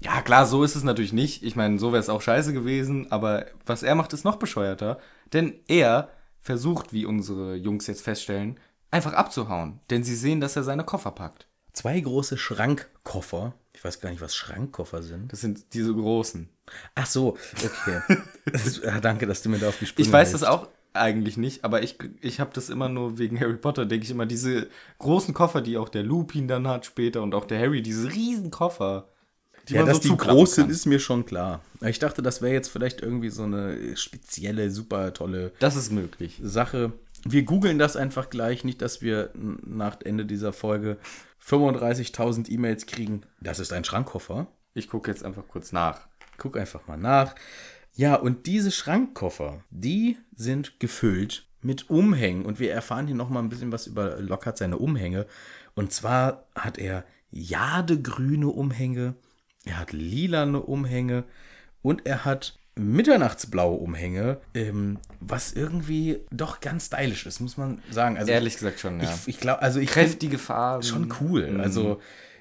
Ja, 0.00 0.22
klar, 0.22 0.46
so 0.46 0.62
ist 0.62 0.76
es 0.76 0.84
natürlich 0.84 1.12
nicht. 1.12 1.42
Ich 1.42 1.56
meine, 1.56 1.78
so 1.78 1.92
wäre 1.92 2.00
es 2.00 2.08
auch 2.08 2.22
scheiße 2.22 2.52
gewesen. 2.52 3.10
Aber 3.10 3.46
was 3.66 3.82
er 3.82 3.94
macht, 3.94 4.12
ist 4.12 4.24
noch 4.24 4.36
bescheuerter. 4.36 4.98
Denn 5.32 5.54
er 5.66 6.10
versucht, 6.40 6.92
wie 6.92 7.04
unsere 7.04 7.56
Jungs 7.56 7.86
jetzt 7.88 8.02
feststellen, 8.02 8.58
einfach 8.90 9.12
abzuhauen. 9.12 9.80
Denn 9.90 10.04
sie 10.04 10.14
sehen, 10.14 10.40
dass 10.40 10.56
er 10.56 10.62
seine 10.62 10.84
Koffer 10.84 11.10
packt. 11.10 11.46
Zwei 11.72 12.00
große 12.00 12.38
Schrankkoffer. 12.38 13.54
Ich 13.74 13.84
weiß 13.84 14.00
gar 14.00 14.10
nicht, 14.10 14.20
was 14.20 14.34
Schrankkoffer 14.34 15.02
sind. 15.02 15.32
Das 15.32 15.40
sind 15.40 15.74
diese 15.74 15.94
großen. 15.94 16.48
Ach 16.94 17.06
so, 17.06 17.36
okay. 17.64 18.00
Ja, 18.84 19.00
danke, 19.00 19.26
dass 19.26 19.42
du 19.42 19.48
mir 19.48 19.58
da 19.58 19.68
auf 19.68 19.78
die 19.78 19.86
Sprünge 19.86 20.06
Ich 20.06 20.12
weiß 20.12 20.30
hilfst. 20.30 20.42
das 20.42 20.48
auch 20.48 20.68
eigentlich 20.94 21.36
nicht, 21.36 21.64
aber 21.64 21.82
ich, 21.82 21.96
ich 22.20 22.40
habe 22.40 22.50
das 22.52 22.70
immer 22.70 22.88
nur 22.88 23.18
wegen 23.18 23.38
Harry 23.38 23.56
Potter, 23.56 23.86
denke 23.86 24.04
ich 24.04 24.10
immer, 24.10 24.26
diese 24.26 24.68
großen 24.98 25.34
Koffer, 25.34 25.60
die 25.60 25.76
auch 25.78 25.88
der 25.88 26.02
Lupin 26.02 26.48
dann 26.48 26.66
hat 26.66 26.86
später 26.86 27.22
und 27.22 27.34
auch 27.34 27.44
der 27.44 27.60
Harry, 27.60 27.82
diese 27.82 28.12
riesen 28.12 28.50
Koffer. 28.50 29.08
Die 29.68 29.74
Ja, 29.74 29.80
man 29.80 29.88
dass 29.88 30.02
so 30.02 30.10
die 30.10 30.16
groß 30.16 30.56
sind, 30.56 30.70
ist 30.70 30.86
mir 30.86 30.98
schon 30.98 31.26
klar. 31.26 31.62
Ich 31.82 31.98
dachte, 31.98 32.22
das 32.22 32.42
wäre 32.42 32.52
jetzt 32.52 32.68
vielleicht 32.68 33.00
irgendwie 33.00 33.30
so 33.30 33.44
eine 33.44 33.96
spezielle, 33.96 34.70
super 34.70 35.12
tolle 35.12 35.52
Das 35.58 35.76
ist 35.76 35.92
möglich. 35.92 36.40
Sache. 36.42 36.92
Wir 37.24 37.42
googeln 37.42 37.78
das 37.78 37.96
einfach 37.96 38.30
gleich, 38.30 38.64
nicht, 38.64 38.80
dass 38.80 39.02
wir 39.02 39.30
nach 39.34 40.00
Ende 40.02 40.24
dieser 40.24 40.52
Folge 40.52 40.98
35.000 41.44 42.50
E-Mails 42.50 42.86
kriegen. 42.86 43.22
Das 43.40 43.58
ist 43.58 43.72
ein 43.72 43.84
Schrankkoffer. 43.84 44.46
Ich 44.74 44.88
gucke 44.88 45.10
jetzt 45.10 45.24
einfach 45.24 45.48
kurz 45.48 45.72
nach. 45.72 46.06
Guck 46.36 46.56
einfach 46.56 46.86
mal 46.86 46.96
nach. 46.96 47.34
Ja, 47.94 48.14
und 48.14 48.46
diese 48.46 48.70
Schrankkoffer, 48.70 49.64
die 49.70 50.16
sind 50.36 50.78
gefüllt 50.78 51.46
mit 51.62 51.90
Umhängen. 51.90 52.44
Und 52.44 52.60
wir 52.60 52.72
erfahren 52.72 53.06
hier 53.06 53.16
noch 53.16 53.30
mal 53.30 53.40
ein 53.40 53.48
bisschen 53.48 53.72
was 53.72 53.88
über 53.88 54.20
Lockhart 54.20 54.58
seine 54.58 54.78
Umhänge. 54.78 55.26
Und 55.74 55.92
zwar 55.92 56.46
hat 56.54 56.78
er 56.78 57.04
jadegrüne 57.30 58.48
Umhänge, 58.48 59.14
er 59.64 59.78
hat 59.78 59.92
lilane 59.92 60.60
Umhänge 60.60 61.24
und 61.82 62.06
er 62.06 62.24
hat 62.24 62.58
mitternachtsblaue 62.78 63.76
Umhänge, 63.76 64.40
ähm, 64.54 64.98
was 65.20 65.52
irgendwie 65.52 66.20
doch 66.30 66.60
ganz 66.60 66.86
stylisch 66.86 67.26
ist, 67.26 67.40
muss 67.40 67.56
man 67.56 67.82
sagen. 67.90 68.16
Also 68.16 68.30
Ehrlich 68.30 68.54
gesagt 68.54 68.80
schon, 68.80 69.00
ja. 69.00 69.12
ich, 69.12 69.28
ich 69.34 69.40
glaube, 69.40 69.62
also 69.62 69.80
ich 69.80 69.90
Kräftige 69.90 70.38
Farben. 70.38 70.84
schon 70.84 71.12
cool. 71.20 71.60
Also 71.60 72.00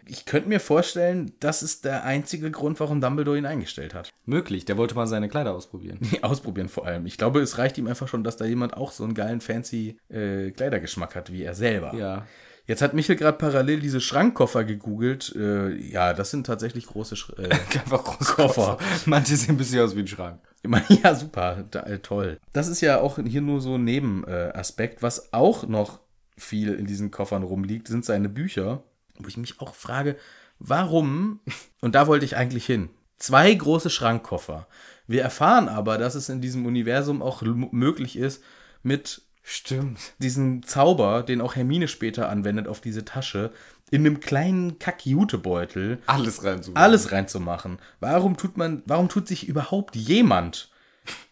ich 0.09 0.25
könnte 0.25 0.47
mir 0.47 0.59
vorstellen, 0.59 1.33
das 1.39 1.63
ist 1.63 1.85
der 1.85 2.03
einzige 2.03 2.51
Grund, 2.51 2.79
warum 2.79 3.01
Dumbledore 3.01 3.37
ihn 3.37 3.45
eingestellt 3.45 3.93
hat. 3.93 4.09
Möglich, 4.25 4.65
der 4.65 4.77
wollte 4.77 4.95
mal 4.95 5.07
seine 5.07 5.27
Kleider 5.27 5.53
ausprobieren. 5.53 5.99
Ausprobieren 6.21 6.69
vor 6.69 6.85
allem. 6.85 7.05
Ich 7.05 7.17
glaube, 7.17 7.41
es 7.41 7.57
reicht 7.57 7.77
ihm 7.77 7.87
einfach 7.87 8.07
schon, 8.07 8.23
dass 8.23 8.37
da 8.37 8.45
jemand 8.45 8.75
auch 8.75 8.91
so 8.91 9.03
einen 9.03 9.13
geilen, 9.13 9.41
fancy 9.41 9.97
äh, 10.09 10.51
Kleidergeschmack 10.51 11.15
hat, 11.15 11.31
wie 11.31 11.43
er 11.43 11.55
selber. 11.55 11.93
Ja. 11.95 12.25
Jetzt 12.67 12.81
hat 12.81 12.93
Michel 12.93 13.15
gerade 13.15 13.37
parallel 13.37 13.79
diese 13.79 14.01
Schrankkoffer 14.01 14.65
gegoogelt. 14.65 15.33
Äh, 15.35 15.73
ja, 15.75 16.13
das 16.13 16.31
sind 16.31 16.45
tatsächlich 16.45 16.85
große 16.85 17.15
Sch 17.15 17.31
äh, 17.37 17.49
Einfach 17.79 18.03
große 18.03 18.33
Koffer. 18.33 18.77
Manche 19.05 19.37
sehen 19.37 19.55
ein 19.55 19.57
bisschen 19.57 19.79
aus 19.79 19.95
wie 19.95 20.01
ein 20.01 20.07
Schrank. 20.07 20.41
Ja, 21.01 21.15
super, 21.15 21.63
da, 21.71 21.83
äh, 21.83 21.99
toll. 21.99 22.39
Das 22.51 22.67
ist 22.67 22.81
ja 22.81 22.99
auch 22.99 23.19
hier 23.25 23.39
nur 23.39 23.61
so 23.61 23.75
ein 23.75 23.85
Nebenaspekt. 23.85 24.57
Aspekt. 24.57 25.01
Was 25.01 25.31
auch 25.31 25.65
noch 25.65 26.01
viel 26.35 26.73
in 26.73 26.85
diesen 26.85 27.09
Koffern 27.09 27.43
rumliegt, 27.43 27.87
sind 27.87 28.03
seine 28.03 28.27
Bücher, 28.27 28.83
wo 29.17 29.29
ich 29.29 29.37
mich 29.37 29.61
auch 29.61 29.73
frage, 29.73 30.17
warum, 30.59 31.39
und 31.81 31.95
da 31.95 32.07
wollte 32.07 32.25
ich 32.25 32.35
eigentlich 32.35 32.65
hin, 32.65 32.89
zwei 33.17 33.53
große 33.53 33.89
Schrankkoffer. 33.89 34.67
Wir 35.07 35.21
erfahren 35.21 35.69
aber, 35.69 35.97
dass 35.97 36.15
es 36.15 36.27
in 36.27 36.41
diesem 36.41 36.65
Universum 36.65 37.21
auch 37.21 37.41
möglich 37.43 38.17
ist, 38.17 38.43
mit 38.83 39.21
Stimmt. 39.49 39.99
diesen 40.19 40.61
Zauber, 40.63 41.23
den 41.23 41.39
auch 41.39 41.55
Hermine 41.55 41.87
später 41.87 42.27
anwendet 42.27 42.67
auf 42.67 42.81
diese 42.81 43.05
Tasche, 43.05 43.51
in 43.91 44.05
einem 44.05 44.19
kleinen 44.19 44.77
Kack-Jutebeutel 44.77 45.99
Alles 46.05 46.43
rein 46.43 46.61
so. 46.61 46.73
alles 46.73 47.13
reinzumachen. 47.13 47.79
Warum 48.01 48.35
tut 48.35 48.57
man, 48.57 48.83
warum 48.85 49.07
tut 49.07 49.25
sich 49.29 49.47
überhaupt 49.47 49.95
jemand 49.95 50.69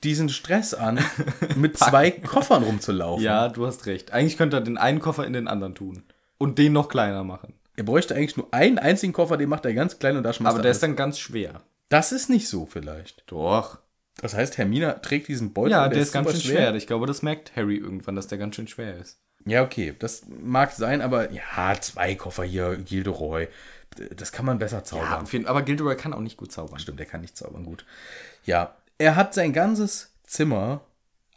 diesen 0.05 0.29
Stress 0.29 0.73
an, 0.73 0.99
mit 1.57 1.77
zwei 1.77 2.11
Koffern 2.11 2.63
rumzulaufen? 2.63 3.21
Ja, 3.25 3.49
du 3.49 3.65
hast 3.67 3.85
recht. 3.85 4.13
Eigentlich 4.13 4.37
könnte 4.37 4.55
er 4.57 4.61
den 4.61 4.77
einen 4.77 4.99
Koffer 5.01 5.25
in 5.27 5.33
den 5.33 5.49
anderen 5.49 5.75
tun. 5.75 6.03
Und 6.37 6.57
den 6.57 6.71
noch 6.71 6.87
kleiner 6.87 7.25
machen. 7.25 7.53
Er 7.75 7.83
bräuchte 7.83 8.15
eigentlich 8.15 8.37
nur 8.37 8.47
einen 8.53 8.79
einzigen 8.79 9.11
Koffer, 9.11 9.35
den 9.35 9.49
macht 9.49 9.65
er 9.65 9.73
ganz 9.73 9.99
klein 9.99 10.15
und 10.15 10.23
da 10.23 10.31
schmeißt 10.31 10.51
Aber 10.51 10.59
er 10.59 10.63
der 10.63 10.69
alles. 10.69 10.77
ist 10.77 10.83
dann 10.83 10.95
ganz 10.95 11.19
schwer. 11.19 11.61
Das 11.89 12.13
ist 12.13 12.29
nicht 12.29 12.47
so 12.47 12.65
vielleicht. 12.65 13.23
Doch. 13.29 13.79
Das 14.21 14.33
heißt, 14.33 14.57
Hermine 14.57 15.01
trägt 15.01 15.27
diesen 15.27 15.53
Beutel. 15.53 15.71
Ja, 15.71 15.85
und 15.85 15.93
der 15.93 16.01
ist 16.01 16.13
ganz 16.13 16.27
super 16.29 16.39
schön 16.39 16.51
schwer. 16.51 16.75
Ich 16.75 16.87
glaube, 16.87 17.05
das 17.05 17.21
merkt 17.21 17.55
Harry 17.55 17.75
irgendwann, 17.77 18.15
dass 18.15 18.27
der 18.27 18.37
ganz 18.37 18.55
schön 18.55 18.67
schwer 18.67 18.97
ist. 18.97 19.19
Ja, 19.45 19.63
okay, 19.63 19.93
das 19.99 20.23
mag 20.27 20.71
sein, 20.71 21.01
aber 21.01 21.31
ja, 21.31 21.75
zwei 21.79 22.15
Koffer 22.15 22.43
hier, 22.43 22.77
Gilderoy. 22.77 23.47
Das 24.15 24.31
kann 24.31 24.45
man 24.45 24.57
besser 24.57 24.83
zaubern. 24.83 25.25
Ja, 25.31 25.47
aber 25.47 25.61
Gilderoy 25.61 25.95
kann 25.95 26.13
auch 26.13 26.19
nicht 26.19 26.37
gut 26.37 26.51
zaubern. 26.51 26.79
Stimmt, 26.79 26.99
der 26.99 27.05
kann 27.05 27.21
nicht 27.21 27.37
zaubern 27.37 27.63
gut. 27.63 27.85
Ja, 28.45 28.75
er 28.97 29.15
hat 29.15 29.33
sein 29.33 29.53
ganzes 29.53 30.13
Zimmer 30.23 30.81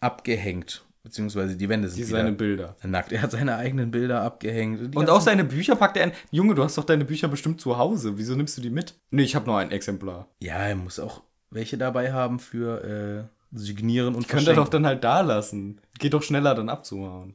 abgehängt, 0.01 0.85
beziehungsweise 1.03 1.57
die 1.57 1.69
Wände 1.69 1.89
sind 1.89 1.99
Die 1.99 2.05
seine 2.05 2.33
Bilder. 2.33 2.77
nackt. 2.83 3.13
Er 3.13 3.23
hat 3.23 3.33
seine 3.33 3.57
eigenen 3.57 3.91
Bilder 3.91 4.23
abgehängt. 4.23 4.97
Und 4.97 5.11
auch 5.11 5.21
seine 5.21 5.45
Bücher 5.45 5.77
packt 5.77 5.97
er 5.97 6.05
ein. 6.05 6.13
Junge, 6.31 6.55
du 6.55 6.65
hast 6.65 6.79
doch 6.79 6.85
deine 6.85 7.05
Bücher 7.05 7.29
bestimmt 7.29 7.61
zu 7.61 7.77
Hause. 7.77 8.17
Wieso 8.17 8.35
nimmst 8.35 8.57
du 8.57 8.63
die 8.63 8.71
mit? 8.71 8.95
Nee, 9.11 9.23
ich 9.25 9.35
habe 9.37 9.47
nur 9.47 9.59
ein 9.59 9.71
Exemplar. 9.71 10.29
Ja, 10.41 10.57
er 10.57 10.77
muss 10.77 10.99
auch 10.99 11.23
welche 11.51 11.79
dabei 11.79 12.13
haben 12.13 12.39
für 12.39 12.85
äh, 12.85 13.57
Signieren 13.57 14.15
und 14.15 14.29
Könnt 14.29 14.47
er 14.49 14.55
doch 14.55 14.69
dann 14.69 14.87
halt 14.87 15.05
da 15.05 15.21
lassen. 15.23 15.81
Geht 15.99 16.13
doch 16.13 16.23
schneller, 16.23 16.55
dann 16.55 16.69
abzuhauen. 16.69 17.35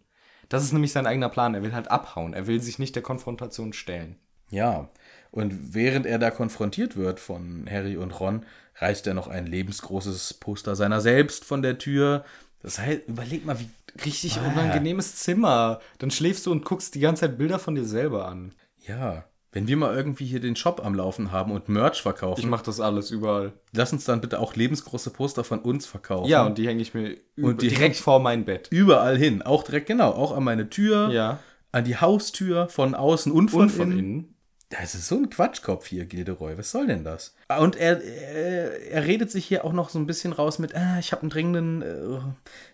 Das 0.50 0.64
ist 0.64 0.72
nämlich 0.74 0.92
sein 0.92 1.08
eigener 1.08 1.30
Plan. 1.30 1.56
Er 1.56 1.64
will 1.64 1.74
halt 1.74 1.90
abhauen. 1.90 2.34
Er 2.34 2.46
will 2.46 2.62
sich 2.62 2.78
nicht 2.78 2.96
der 2.96 3.02
Konfrontation 3.04 3.74
stellen. 3.74 4.18
Ja, 4.52 4.90
und 5.32 5.74
während 5.74 6.06
er 6.06 6.20
da 6.20 6.30
konfrontiert 6.30 6.96
wird 6.96 7.20
von 7.20 7.68
Harry 7.70 7.98
und 7.98 8.12
Ron, 8.20 8.46
reißt 8.76 9.08
er 9.08 9.16
noch 9.16 9.28
ein 9.28 9.48
lebensgroßes 9.48 10.36
Poster 10.36 10.76
seiner 10.76 11.02
selbst 11.02 11.44
von 11.46 11.64
der 11.64 11.80
Tür. 11.80 12.24
Das 12.62 12.78
heißt, 12.78 13.08
überleg 13.08 13.46
mal, 13.46 13.60
wie 13.60 13.70
Richtig 14.06 14.40
Ah. 14.40 14.48
unangenehmes 14.48 15.18
Zimmer. 15.18 15.80
Dann 16.00 16.10
schläfst 16.10 16.46
du 16.48 16.52
und 16.52 16.66
guckst 16.66 16.96
die 16.96 17.00
ganze 17.00 17.22
Zeit 17.22 17.38
Bilder 17.38 17.60
von 17.60 17.76
dir 17.76 17.86
selber 17.86 18.28
an. 18.28 18.52
Ja, 18.88 19.26
wenn 19.54 19.68
wir 19.68 19.78
mal 19.78 19.96
irgendwie 19.96 20.26
hier 20.26 20.40
den 20.40 20.56
Shop 20.56 20.82
am 20.84 20.94
Laufen 20.96 21.32
haben 21.32 21.52
und 21.52 21.70
Merch 21.70 22.02
verkaufen, 22.02 22.40
Ich 22.42 22.46
mach 22.48 22.62
das 22.62 22.80
alles 22.80 23.12
überall. 23.12 23.54
lass 23.72 23.94
uns 23.94 24.04
dann 24.06 24.20
bitte 24.22 24.40
auch 24.40 24.56
lebensgroße 24.56 25.12
Poster 25.12 25.44
von 25.44 25.60
uns 25.60 25.86
verkaufen. 25.86 26.28
Ja, 26.30 26.46
und 26.46 26.58
die 26.58 26.68
hänge 26.68 26.82
ich 26.82 26.94
mir 26.94 27.18
Und 27.42 27.62
direkt 27.62 27.96
vor 27.96 28.20
mein 28.20 28.46
Bett. 28.46 28.68
überall 28.72 29.18
hin. 29.18 29.42
Auch 29.42 29.64
direkt, 29.64 29.88
genau, 29.88 30.12
auch 30.12 30.36
an 30.36 30.44
meine 30.44 30.70
Tür, 30.70 31.10
Ja. 31.12 31.40
an 31.72 31.84
die 31.86 31.98
Haustür, 31.98 32.68
von 32.70 32.96
außen 32.96 33.32
und 33.32 33.50
von, 33.52 33.62
Und 33.62 33.70
von 33.70 33.92
innen. 33.92 34.00
innen. 34.00 34.30
Das 34.70 34.96
ist 34.96 35.08
so 35.08 35.18
ein 35.18 35.30
Quatschkopf 35.30 35.86
hier, 35.86 36.06
Gilderoy. 36.08 36.58
Was 36.58 36.72
soll 36.72 36.88
denn 36.88 37.04
das? 37.04 37.36
Ah, 37.48 37.60
Und 37.60 37.76
er, 37.76 38.02
er, 38.04 38.82
er 38.92 39.04
redet 39.06 39.30
sich 39.30 39.46
hier 39.46 39.66
auch 39.66 39.74
noch 39.74 39.90
so 39.90 40.00
ein 40.00 40.08
bisschen 40.08 40.34
raus 40.34 40.58
mit, 40.58 40.74
ah, 40.74 40.98
ich 40.98 41.12
habe 41.12 41.22
einen 41.22 41.30
dringenden, 41.30 41.82
äh, 41.84 42.20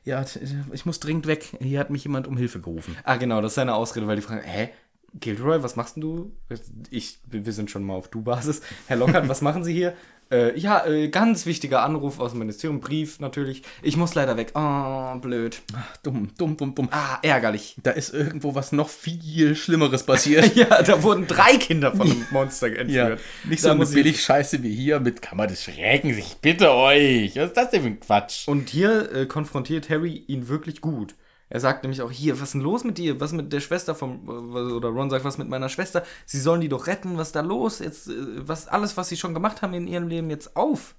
ja, 0.05 0.23
ich 0.71 0.85
muss 0.85 1.01
dringend 1.01 1.27
weg. 1.27 1.57
Hier 1.59 1.77
hat 1.77 1.89
mich 1.89 2.05
jemand 2.05 2.25
um 2.25 2.37
Hilfe 2.37 2.61
gerufen. 2.61 2.95
Ah, 3.03 3.17
genau, 3.17 3.41
das 3.41 3.51
ist 3.51 3.55
seine 3.55 3.75
Ausrede, 3.75 4.07
weil 4.07 4.15
die 4.15 4.21
fragen, 4.21 4.41
hä? 4.45 4.69
Gilderoy, 5.19 5.63
was 5.63 5.75
machst 5.75 5.95
denn 5.95 6.01
du? 6.01 6.31
Ich, 6.89 7.19
wir 7.25 7.51
sind 7.53 7.71
schon 7.71 7.83
mal 7.83 7.95
auf 7.95 8.09
Du-Basis. 8.09 8.61
Herr 8.87 8.97
Lockhart, 8.97 9.27
was 9.27 9.41
machen 9.41 9.63
Sie 9.63 9.73
hier? 9.73 9.93
Äh, 10.31 10.59
ja, 10.59 10.85
äh, 10.85 11.07
ganz 11.09 11.47
wichtiger 11.47 11.81
Anruf 11.81 12.19
aus 12.19 12.33
dem 12.33 12.39
Ministerium, 12.39 12.81
Brief 12.81 13.19
natürlich. 13.19 13.63
Ich 13.81 13.97
muss 13.97 14.13
leider 14.13 14.37
weg. 14.37 14.51
Oh, 14.53 15.15
blöd. 15.15 15.59
Dumm, 16.03 16.29
dumm, 16.37 16.55
dumm, 16.55 16.75
dumm. 16.75 16.87
Ah, 16.91 17.17
ärgerlich. 17.23 17.75
Da 17.81 17.89
ist 17.89 18.13
irgendwo 18.13 18.53
was 18.53 18.71
noch 18.71 18.89
viel 18.89 19.55
Schlimmeres 19.55 20.03
passiert. 20.03 20.55
Ja, 20.59 20.83
da 20.83 21.01
wurden 21.01 21.25
drei 21.25 21.57
Kinder 21.57 21.91
von 21.95 22.01
einem 22.11 22.27
Monster 22.29 22.67
Ja, 22.67 22.75
entführt. 22.75 23.21
nicht 23.45 23.63
Da 23.63 23.69
so 23.69 23.73
eine 23.73 23.85
billig 23.87 24.21
Scheiße 24.21 24.61
wie 24.61 24.75
hier 24.75 24.99
mit 24.99 25.23
Kammer 25.23 25.47
des 25.47 25.63
Schreckens. 25.63 26.17
Ich 26.17 26.35
bitte 26.37 26.73
euch. 26.73 27.35
Was 27.35 27.45
ist 27.45 27.57
das 27.57 27.71
denn 27.71 27.81
für 27.81 27.87
ein 27.87 27.99
Quatsch? 27.99 28.47
Und 28.47 28.69
hier 28.69 29.11
äh, 29.11 29.25
konfrontiert 29.25 29.89
Harry 29.89 30.25
ihn 30.27 30.47
wirklich 30.47 30.81
gut. 30.81 31.15
Er 31.49 31.59
sagt 31.59 31.83
nämlich 31.83 32.01
auch 32.01 32.11
hier, 32.11 32.35
was 32.39 32.49
ist 32.49 32.53
denn 32.53 32.61
los 32.61 32.83
mit 32.83 32.97
dir? 32.99 33.19
Was 33.19 33.31
mit 33.31 33.51
der 33.51 33.59
Schwester 33.59 33.95
vom 33.95 34.27
oder 34.29 34.89
Ron 34.89 35.09
sagt, 35.09 35.25
was 35.25 35.37
mit 35.39 35.49
meiner 35.49 35.69
Schwester? 35.69 36.03
Sie 36.25 36.39
sollen 36.39 36.61
die 36.61 36.69
doch 36.69 36.85
retten. 36.87 37.17
Was 37.17 37.29
ist 37.29 37.35
da 37.35 37.41
los? 37.41 37.79
Jetzt 37.79 38.07
äh, 38.07 38.13
was 38.47 38.67
alles, 38.67 38.97
was 38.97 39.09
sie 39.09 39.17
schon 39.17 39.33
gemacht 39.33 39.61
haben 39.61 39.73
in 39.73 39.87
ihrem 39.87 40.07
Leben 40.07 40.29
jetzt 40.29 40.55
auf 40.55 40.95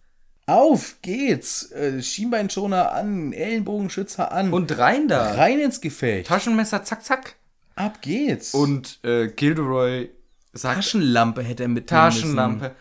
Auf 0.46 0.96
geht's. 1.02 1.70
Äh, 1.70 2.02
Schienbeinschoner 2.02 2.92
an, 2.92 3.32
Ellenbogenschützer 3.32 4.32
an. 4.32 4.52
und 4.52 4.76
rein 4.78 5.06
da. 5.06 5.34
rein 5.34 5.60
ins 5.60 5.80
Gefecht. 5.80 6.26
Taschenmesser, 6.26 6.82
zack, 6.82 7.04
zack. 7.04 7.36
Ab 7.76 8.02
geht's. 8.02 8.52
Und 8.52 8.98
äh, 9.04 9.28
Gilderoy 9.28 10.10
sagt 10.52 10.74
Taschenlampe 10.76 11.42
hätte 11.44 11.62
er 11.62 11.68
mit 11.68 11.88
Taschenlampe, 11.88 12.74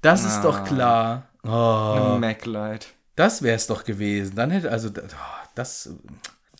Das 0.00 0.24
ist 0.24 0.42
doch 0.42 0.64
klar. 0.64 1.28
Oh, 1.44 2.16
Maglite. 2.18 2.86
das 3.14 3.42
wär's 3.42 3.68
doch 3.68 3.84
gewesen. 3.84 4.34
Dann 4.34 4.50
hätte 4.50 4.70
also 4.72 4.88
oh, 4.88 5.46
das 5.54 5.90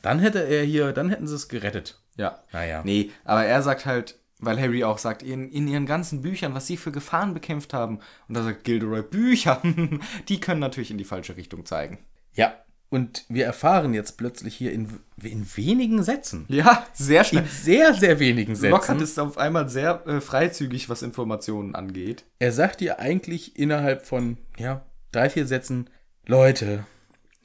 dann 0.02 0.18
hätte 0.18 0.40
er 0.40 0.64
hier, 0.64 0.92
dann 0.92 1.08
hätten 1.08 1.26
sie 1.26 1.34
es 1.34 1.48
gerettet. 1.48 2.00
Ja. 2.16 2.40
Naja. 2.52 2.82
Nee, 2.84 3.10
aber 3.24 3.44
er 3.44 3.62
sagt 3.62 3.86
halt, 3.86 4.18
weil 4.38 4.60
Harry 4.60 4.82
auch 4.84 4.98
sagt, 4.98 5.22
in, 5.22 5.48
in 5.50 5.68
ihren 5.68 5.86
ganzen 5.86 6.20
Büchern, 6.22 6.54
was 6.54 6.66
sie 6.66 6.76
für 6.76 6.90
Gefahren 6.92 7.32
bekämpft 7.32 7.72
haben. 7.72 8.00
Und 8.28 8.36
da 8.36 8.42
sagt 8.42 8.64
Gilderoy, 8.64 9.02
Bücher, 9.02 9.62
die 10.28 10.40
können 10.40 10.60
natürlich 10.60 10.90
in 10.90 10.98
die 10.98 11.04
falsche 11.04 11.36
Richtung 11.36 11.64
zeigen. 11.64 11.98
Ja. 12.34 12.54
Und 12.90 13.24
wir 13.30 13.46
erfahren 13.46 13.94
jetzt 13.94 14.18
plötzlich 14.18 14.54
hier 14.54 14.72
in, 14.72 14.86
in 15.22 15.46
wenigen 15.56 16.02
Sätzen, 16.02 16.44
Ja, 16.48 16.86
sehr 16.92 17.24
schnell. 17.24 17.44
in 17.44 17.48
sehr, 17.48 17.94
sehr 17.94 18.18
wenigen 18.18 18.54
Lockhart 18.54 18.98
Sätzen, 18.98 19.02
ist 19.02 19.18
auf 19.18 19.38
einmal 19.38 19.70
sehr 19.70 20.06
äh, 20.06 20.20
freizügig, 20.20 20.90
was 20.90 21.00
Informationen 21.00 21.74
angeht. 21.74 22.24
er 22.38 22.52
sagt 22.52 22.80
dir 22.80 22.98
eigentlich 22.98 23.56
innerhalb 23.58 24.04
von, 24.04 24.36
ja, 24.58 24.84
drei, 25.10 25.30
vier 25.30 25.46
Sätzen, 25.46 25.88
Leute, 26.26 26.84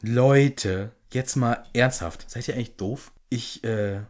Leute, 0.02 0.92
jetzt 1.12 1.36
mal 1.36 1.64
ernsthaft, 1.74 2.30
seid 2.30 2.48
ihr 2.48 2.56
eigentlich 2.56 2.76
doof? 2.76 3.12
Ich, 3.30 3.64
äh, 3.64 4.02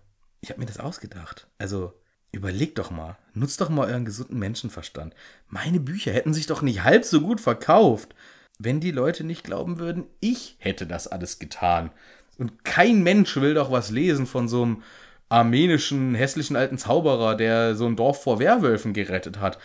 ich 0.41 0.49
habe 0.49 0.59
mir 0.59 0.65
das 0.65 0.79
ausgedacht. 0.79 1.47
Also, 1.57 1.93
überlegt 2.31 2.77
doch 2.77 2.91
mal, 2.91 3.17
nutzt 3.33 3.61
doch 3.61 3.69
mal 3.69 3.89
euren 3.89 4.05
gesunden 4.05 4.37
Menschenverstand. 4.39 5.15
Meine 5.47 5.79
Bücher 5.79 6.11
hätten 6.11 6.33
sich 6.33 6.45
doch 6.45 6.61
nicht 6.61 6.83
halb 6.83 7.05
so 7.05 7.21
gut 7.21 7.41
verkauft, 7.41 8.15
wenn 8.59 8.79
die 8.79 8.91
Leute 8.91 9.23
nicht 9.23 9.43
glauben 9.43 9.79
würden, 9.79 10.05
ich 10.19 10.55
hätte 10.59 10.87
das 10.87 11.07
alles 11.07 11.39
getan. 11.39 11.91
Und 12.37 12.63
kein 12.63 13.03
Mensch 13.03 13.35
will 13.37 13.53
doch 13.53 13.71
was 13.71 13.91
lesen 13.91 14.25
von 14.25 14.47
so 14.47 14.63
einem 14.63 14.83
armenischen, 15.29 16.15
hässlichen 16.15 16.55
alten 16.55 16.77
Zauberer, 16.77 17.35
der 17.35 17.75
so 17.75 17.85
ein 17.85 17.95
Dorf 17.95 18.23
vor 18.23 18.39
Werwölfen 18.39 18.93
gerettet 18.93 19.39
hat. 19.39 19.59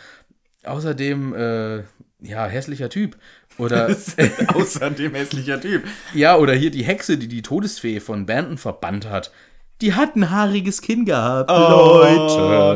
Außerdem, 0.65 1.35
äh, 1.35 1.83
ja, 2.21 2.47
hässlicher 2.47 2.89
Typ. 2.89 3.17
Oder, 3.59 3.89
Außerdem 4.55 5.15
hässlicher 5.15 5.61
Typ. 5.61 5.85
ja, 6.15 6.37
oder 6.37 6.55
hier 6.55 6.70
die 6.70 6.85
Hexe, 6.85 7.19
die 7.19 7.29
die 7.29 7.43
Todesfee 7.43 8.01
von 8.01 8.27
Banton 8.27 8.59
verbannt 8.59 9.09
hat. 9.09 9.31
Die 9.81 9.95
hat 9.95 10.15
ein 10.16 10.31
haariges 10.31 10.81
Kinn 10.81 11.05
gehabt, 11.05 11.51
Oh, 11.51 12.03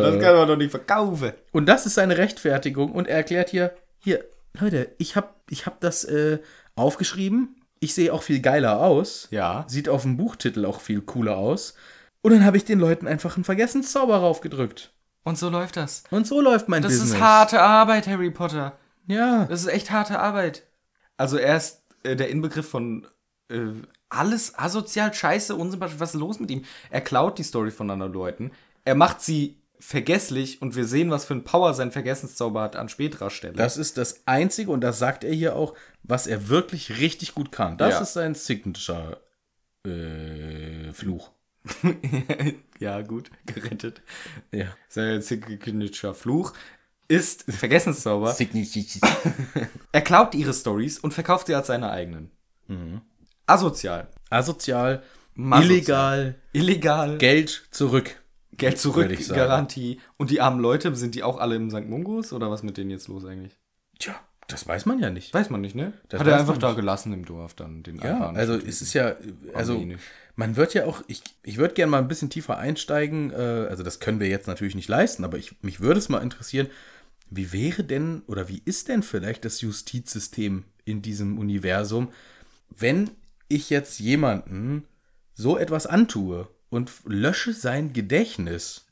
das 0.02 0.20
kann 0.22 0.34
man 0.36 0.48
doch 0.48 0.56
nicht 0.56 0.70
verkaufen. 0.72 1.32
Und 1.52 1.66
das 1.66 1.86
ist 1.86 1.94
seine 1.94 2.18
Rechtfertigung. 2.18 2.92
Und 2.92 3.06
er 3.06 3.16
erklärt 3.18 3.50
hier, 3.50 3.72
hier, 3.98 4.24
Leute, 4.58 4.88
ich 4.98 5.14
hab, 5.16 5.36
ich 5.48 5.66
hab 5.66 5.80
das 5.80 6.04
äh, 6.04 6.38
aufgeschrieben. 6.74 7.56
Ich 7.78 7.94
sehe 7.94 8.12
auch 8.12 8.22
viel 8.22 8.40
geiler 8.40 8.80
aus. 8.80 9.28
Ja. 9.30 9.64
Sieht 9.68 9.88
auf 9.88 10.02
dem 10.02 10.16
Buchtitel 10.16 10.64
auch 10.64 10.80
viel 10.80 11.00
cooler 11.00 11.36
aus. 11.36 11.74
Und 12.22 12.32
dann 12.32 12.44
habe 12.44 12.56
ich 12.56 12.64
den 12.64 12.80
Leuten 12.80 13.06
einfach 13.06 13.36
einen 13.36 13.44
Vergessenszauber 13.44 14.16
raufgedrückt. 14.16 14.90
Und 15.22 15.38
so 15.38 15.48
läuft 15.48 15.76
das. 15.76 16.02
Und 16.10 16.26
so 16.26 16.40
läuft 16.40 16.68
mein 16.68 16.82
Das 16.82 16.92
Business. 16.92 17.14
ist 17.14 17.20
harte 17.20 17.60
Arbeit, 17.60 18.06
Harry 18.08 18.30
Potter. 18.30 18.72
Ja. 19.06 19.44
Das 19.46 19.60
ist 19.62 19.68
echt 19.68 19.90
harte 19.90 20.18
Arbeit. 20.18 20.64
Also 21.16 21.36
er 21.38 21.56
ist 21.56 21.82
äh, 22.02 22.16
der 22.16 22.28
Inbegriff 22.28 22.68
von 22.68 23.06
äh, 23.48 23.58
alles 24.08 24.58
asozial, 24.58 25.12
scheiße, 25.12 25.54
unsympathisch. 25.56 25.98
Was 25.98 26.14
ist 26.14 26.20
los 26.20 26.40
mit 26.40 26.50
ihm? 26.50 26.64
Er 26.90 27.00
klaut 27.00 27.38
die 27.38 27.42
Story 27.42 27.70
von 27.70 27.90
anderen 27.90 28.12
Leuten. 28.12 28.52
Er 28.84 28.94
macht 28.94 29.20
sie 29.20 29.60
vergesslich 29.78 30.62
und 30.62 30.74
wir 30.74 30.86
sehen, 30.86 31.10
was 31.10 31.26
für 31.26 31.34
ein 31.34 31.44
Power 31.44 31.74
sein 31.74 31.92
Vergessenszauber 31.92 32.62
hat 32.62 32.76
an 32.76 32.88
späterer 32.88 33.30
Stelle. 33.30 33.54
Das 33.54 33.76
ist 33.76 33.98
das 33.98 34.22
Einzige, 34.26 34.70
und 34.70 34.80
das 34.80 34.98
sagt 34.98 35.22
er 35.22 35.32
hier 35.34 35.54
auch, 35.54 35.74
was 36.02 36.26
er 36.26 36.48
wirklich 36.48 36.98
richtig 36.98 37.34
gut 37.34 37.52
kann. 37.52 37.76
Das 37.76 37.94
Ja. 37.94 38.00
ist 38.00 38.12
sein 38.14 38.34
Signature 38.34 39.20
äh, 39.86 40.92
Fluch. 40.92 41.30
ja, 42.78 43.02
gut, 43.02 43.30
gerettet. 43.46 44.00
Ja. 44.52 44.66
Sein 44.88 45.20
signature 45.20 46.14
Fluch 46.14 46.52
ist 47.08 47.44
Vergessenszauber. 47.48 48.34
Er 49.92 50.00
klaut 50.02 50.34
ihre 50.34 50.52
Stories 50.52 50.98
und 50.98 51.14
verkauft 51.14 51.46
sie 51.46 51.54
als 51.54 51.68
seine 51.68 51.90
eigenen. 51.90 52.30
Asozial. 53.46 54.08
Asozial, 54.28 55.02
Masozial. 55.34 55.70
illegal, 55.72 56.34
Illegal. 56.52 57.18
Geld 57.18 57.68
zurück. 57.70 58.20
Geld 58.56 58.78
zurück. 58.78 59.16
Garantie. 59.28 60.00
Und 60.16 60.30
die 60.30 60.40
armen 60.40 60.60
Leute, 60.60 60.94
sind 60.96 61.14
die 61.14 61.22
auch 61.22 61.38
alle 61.38 61.56
im 61.56 61.70
St. 61.70 61.86
Mungus? 61.86 62.32
Oder 62.32 62.50
was 62.50 62.62
mit 62.62 62.76
denen 62.76 62.90
jetzt 62.90 63.08
los 63.08 63.24
eigentlich? 63.24 63.56
Tja, 63.98 64.14
das 64.48 64.66
weiß 64.66 64.86
man 64.86 64.98
ja 64.98 65.10
nicht. 65.10 65.34
Weiß 65.34 65.50
man 65.50 65.60
nicht, 65.60 65.74
ne? 65.74 65.92
Das 66.08 66.20
Hat 66.20 66.26
er 66.26 66.38
einfach 66.38 66.58
da 66.58 66.72
gelassen 66.72 67.12
im 67.12 67.24
Dorf 67.24 67.54
dann, 67.54 67.82
den 67.82 67.98
Ja, 67.98 68.30
also 68.30 68.54
es 68.54 68.82
ist 68.82 68.94
ja, 68.94 69.14
also 69.54 69.84
man 70.36 70.56
wird 70.56 70.74
ja 70.74 70.86
auch, 70.86 71.02
ich, 71.08 71.22
ich 71.42 71.56
würde 71.56 71.74
gerne 71.74 71.90
mal 71.90 71.98
ein 71.98 72.08
bisschen 72.08 72.30
tiefer 72.30 72.56
einsteigen, 72.58 73.30
äh, 73.32 73.66
also 73.68 73.82
das 73.82 74.00
können 74.00 74.20
wir 74.20 74.28
jetzt 74.28 74.46
natürlich 74.46 74.74
nicht 74.74 74.88
leisten, 74.88 75.24
aber 75.24 75.38
ich, 75.38 75.62
mich 75.62 75.80
würde 75.80 75.98
es 75.98 76.08
mal 76.08 76.22
interessieren, 76.22 76.68
wie 77.30 77.52
wäre 77.52 77.84
denn 77.84 78.22
oder 78.26 78.48
wie 78.48 78.62
ist 78.64 78.88
denn 78.88 79.02
vielleicht 79.02 79.44
das 79.44 79.60
Justizsystem 79.60 80.64
in 80.84 81.02
diesem 81.02 81.38
Universum, 81.38 82.12
wenn 82.70 83.10
ich 83.48 83.70
jetzt 83.70 83.98
jemanden 84.00 84.84
so 85.34 85.58
etwas 85.58 85.86
antue 85.86 86.48
und 86.68 86.90
lösche 87.04 87.52
sein 87.52 87.92
Gedächtnis? 87.92 88.86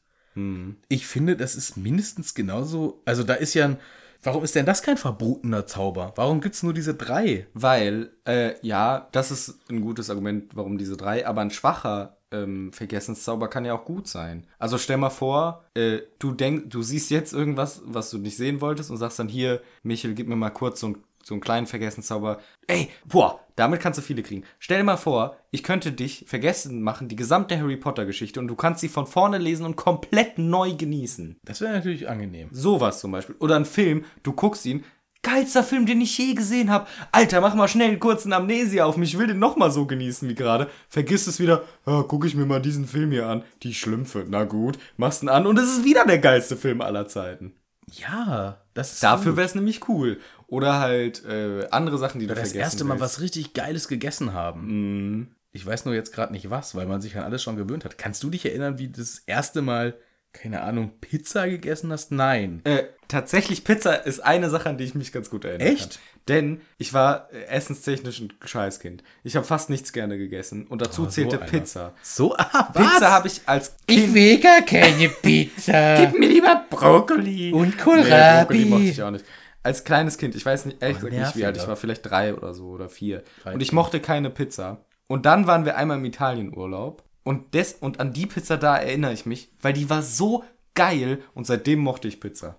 Ich 0.88 1.06
finde, 1.06 1.36
das 1.36 1.54
ist 1.54 1.76
mindestens 1.76 2.34
genauso, 2.34 3.02
also 3.04 3.22
da 3.22 3.34
ist 3.34 3.54
ja 3.54 3.66
ein, 3.66 3.76
warum 4.22 4.42
ist 4.42 4.54
denn 4.54 4.66
das 4.66 4.82
kein 4.82 4.96
verbotener 4.96 5.66
Zauber? 5.66 6.12
Warum 6.16 6.40
gibt 6.40 6.56
es 6.56 6.62
nur 6.62 6.74
diese 6.74 6.94
drei? 6.94 7.46
Weil, 7.54 8.10
äh, 8.26 8.54
ja, 8.66 9.08
das 9.12 9.30
ist 9.30 9.70
ein 9.70 9.80
gutes 9.80 10.10
Argument, 10.10 10.56
warum 10.56 10.76
diese 10.76 10.96
drei, 10.96 11.26
aber 11.26 11.40
ein 11.40 11.50
schwacher 11.50 12.18
ähm, 12.34 12.72
Vergessenszauber 12.72 13.48
kann 13.48 13.64
ja 13.64 13.74
auch 13.74 13.84
gut 13.84 14.08
sein. 14.08 14.46
Also 14.58 14.78
stell 14.78 14.96
mal 14.96 15.10
vor, 15.10 15.64
äh, 15.74 15.98
du 16.18 16.32
denkst, 16.32 16.64
du 16.68 16.82
siehst 16.82 17.10
jetzt 17.10 17.32
irgendwas, 17.32 17.82
was 17.84 18.10
du 18.10 18.18
nicht 18.18 18.36
sehen 18.36 18.60
wolltest 18.60 18.90
und 18.90 18.96
sagst 18.96 19.18
dann 19.18 19.28
hier, 19.28 19.62
Michel, 19.82 20.14
gib 20.14 20.28
mir 20.28 20.36
mal 20.36 20.50
kurz 20.50 20.80
so, 20.80 20.88
ein, 20.88 20.98
so 21.22 21.34
einen 21.34 21.40
kleinen 21.40 21.66
Vergessenszauber. 21.66 22.40
Ey, 22.66 22.88
boah, 23.06 23.40
damit 23.56 23.80
kannst 23.80 23.98
du 23.98 24.02
viele 24.02 24.22
kriegen. 24.22 24.44
Stell 24.58 24.78
dir 24.78 24.84
mal 24.84 24.96
vor, 24.96 25.36
ich 25.50 25.62
könnte 25.62 25.92
dich 25.92 26.24
vergessen 26.26 26.82
machen, 26.82 27.08
die 27.08 27.16
gesamte 27.16 27.58
Harry 27.58 27.76
Potter 27.76 28.04
Geschichte 28.04 28.40
und 28.40 28.48
du 28.48 28.56
kannst 28.56 28.80
sie 28.80 28.88
von 28.88 29.06
vorne 29.06 29.38
lesen 29.38 29.64
und 29.64 29.76
komplett 29.76 30.38
neu 30.38 30.74
genießen. 30.74 31.36
Das 31.44 31.60
wäre 31.60 31.72
natürlich 31.72 32.08
angenehm. 32.08 32.48
Sowas 32.50 33.00
zum 33.00 33.12
Beispiel. 33.12 33.36
Oder 33.38 33.56
ein 33.56 33.64
Film, 33.64 34.04
du 34.22 34.32
guckst 34.32 34.66
ihn, 34.66 34.84
geilster 35.24 35.64
Film, 35.64 35.86
den 35.86 36.00
ich 36.00 36.16
je 36.16 36.34
gesehen 36.34 36.70
habe. 36.70 36.86
Alter, 37.10 37.40
mach 37.40 37.56
mal 37.56 37.66
schnell 37.66 37.88
einen 37.88 37.98
kurzen 37.98 38.32
Amnesia 38.32 38.84
auf 38.84 38.96
mich, 38.96 39.14
ich 39.14 39.18
will 39.18 39.26
den 39.26 39.40
nochmal 39.40 39.72
so 39.72 39.86
genießen 39.86 40.28
wie 40.28 40.36
gerade. 40.36 40.68
Vergiss 40.88 41.26
es 41.26 41.40
wieder, 41.40 41.64
ah, 41.84 42.04
guck 42.06 42.24
ich 42.24 42.36
mir 42.36 42.46
mal 42.46 42.62
diesen 42.62 42.86
Film 42.86 43.10
hier 43.10 43.26
an. 43.26 43.42
Die 43.64 43.74
Schlümpfe, 43.74 44.24
na 44.28 44.44
gut, 44.44 44.78
machst 44.96 45.24
ihn 45.24 45.28
an 45.28 45.48
und 45.48 45.58
es 45.58 45.78
ist 45.78 45.84
wieder 45.84 46.04
der 46.06 46.18
geilste 46.18 46.56
Film 46.56 46.80
aller 46.80 47.08
Zeiten. 47.08 47.54
Ja, 47.90 48.60
das 48.74 48.94
ist 48.94 49.02
Dafür 49.02 49.36
wäre 49.36 49.46
es 49.46 49.54
nämlich 49.54 49.88
cool. 49.88 50.18
Oder 50.46 50.78
halt 50.78 51.24
äh, 51.24 51.66
andere 51.70 51.98
Sachen, 51.98 52.20
die 52.20 52.26
du 52.26 52.34
das 52.34 52.50
vergessen 52.50 52.58
erste 52.58 52.84
Mal 52.84 52.94
willst. 53.00 53.02
was 53.02 53.20
richtig 53.20 53.54
Geiles 53.54 53.88
gegessen 53.88 54.32
haben. 54.32 55.34
Ich 55.52 55.64
weiß 55.64 55.84
nur 55.84 55.94
jetzt 55.94 56.12
gerade 56.12 56.32
nicht 56.32 56.50
was, 56.50 56.74
weil 56.74 56.86
man 56.86 57.00
sich 57.00 57.16
an 57.16 57.22
alles 57.22 57.42
schon 57.42 57.56
gewöhnt 57.56 57.84
hat. 57.84 57.96
Kannst 57.98 58.22
du 58.22 58.30
dich 58.30 58.44
erinnern, 58.44 58.78
wie 58.78 58.88
das 58.88 59.20
erste 59.26 59.62
Mal, 59.62 59.94
keine 60.34 60.60
Ahnung, 60.62 60.90
Pizza 61.00 61.48
gegessen 61.48 61.90
hast? 61.90 62.12
Nein. 62.12 62.60
Äh, 62.64 62.82
tatsächlich, 63.08 63.64
Pizza 63.64 63.94
ist 64.04 64.20
eine 64.20 64.50
Sache, 64.50 64.68
an 64.68 64.76
die 64.76 64.84
ich 64.84 64.94
mich 64.94 65.10
ganz 65.12 65.30
gut 65.30 65.44
erinnere. 65.46 65.68
Echt? 65.68 65.92
Kann. 65.92 66.00
Denn 66.28 66.60
ich 66.78 66.92
war 66.92 67.28
äh, 67.32 67.44
essenstechnisch 67.46 68.20
ein 68.20 68.32
Scheißkind. 68.44 69.02
Ich 69.22 69.36
habe 69.36 69.46
fast 69.46 69.70
nichts 69.70 69.92
gerne 69.92 70.18
gegessen. 70.18 70.66
Und 70.66 70.80
dazu 70.82 71.02
Oh, 71.02 71.04
so 71.06 71.10
zählte 71.10 71.40
einer. 71.40 71.50
Pizza. 71.50 71.92
So, 72.02 72.34
ah, 72.36 72.70
was? 72.74 72.92
Pizza 72.94 73.10
habe 73.10 73.28
ich 73.28 73.40
als 73.46 73.74
Kind. 73.86 74.14
will 74.14 74.40
gar 74.40 74.62
keine 74.62 75.08
Pizza. 75.08 76.12
mir 76.18 76.28
lieber 76.28 76.64
Brokkoli. 76.70 77.52
Und 77.52 77.68
Nee, 77.68 77.74
Brokkoli 77.76 78.02
Kohlrabi. 78.02 78.64
mochte 78.66 78.84
ich 78.84 79.02
auch 79.02 79.10
nicht. 79.10 79.24
Als 79.62 79.84
kleines 79.84 80.18
Kind, 80.18 80.34
ich 80.34 80.44
weiß 80.44 80.66
nicht, 80.66 80.82
ehrlich 80.82 80.98
Oh, 81.02 81.06
nicht, 81.06 81.36
wie 81.36 81.44
alt 81.46 81.56
ich 81.56 81.66
war, 81.66 81.76
vielleicht 81.76 82.04
drei 82.10 82.34
oder 82.34 82.52
so 82.52 82.66
oder 82.68 82.88
vier. 82.90 83.22
Und 83.44 83.62
ich 83.62 83.68
13. 83.68 83.74
mochte 83.74 84.00
keine 84.00 84.28
Pizza. 84.30 84.84
Und 85.06 85.24
dann 85.26 85.46
waren 85.46 85.64
wir 85.64 85.76
einmal 85.76 85.98
im 85.98 86.04
Italienurlaub. 86.04 87.02
Und, 87.24 87.54
des, 87.54 87.74
und 87.74 88.00
an 88.00 88.12
die 88.12 88.26
Pizza 88.26 88.56
da 88.56 88.76
erinnere 88.76 89.12
ich 89.12 89.26
mich, 89.26 89.50
weil 89.60 89.72
die 89.72 89.90
war 89.90 90.02
so 90.02 90.44
geil 90.74 91.22
und 91.34 91.46
seitdem 91.46 91.80
mochte 91.80 92.06
ich 92.06 92.20
Pizza. 92.20 92.58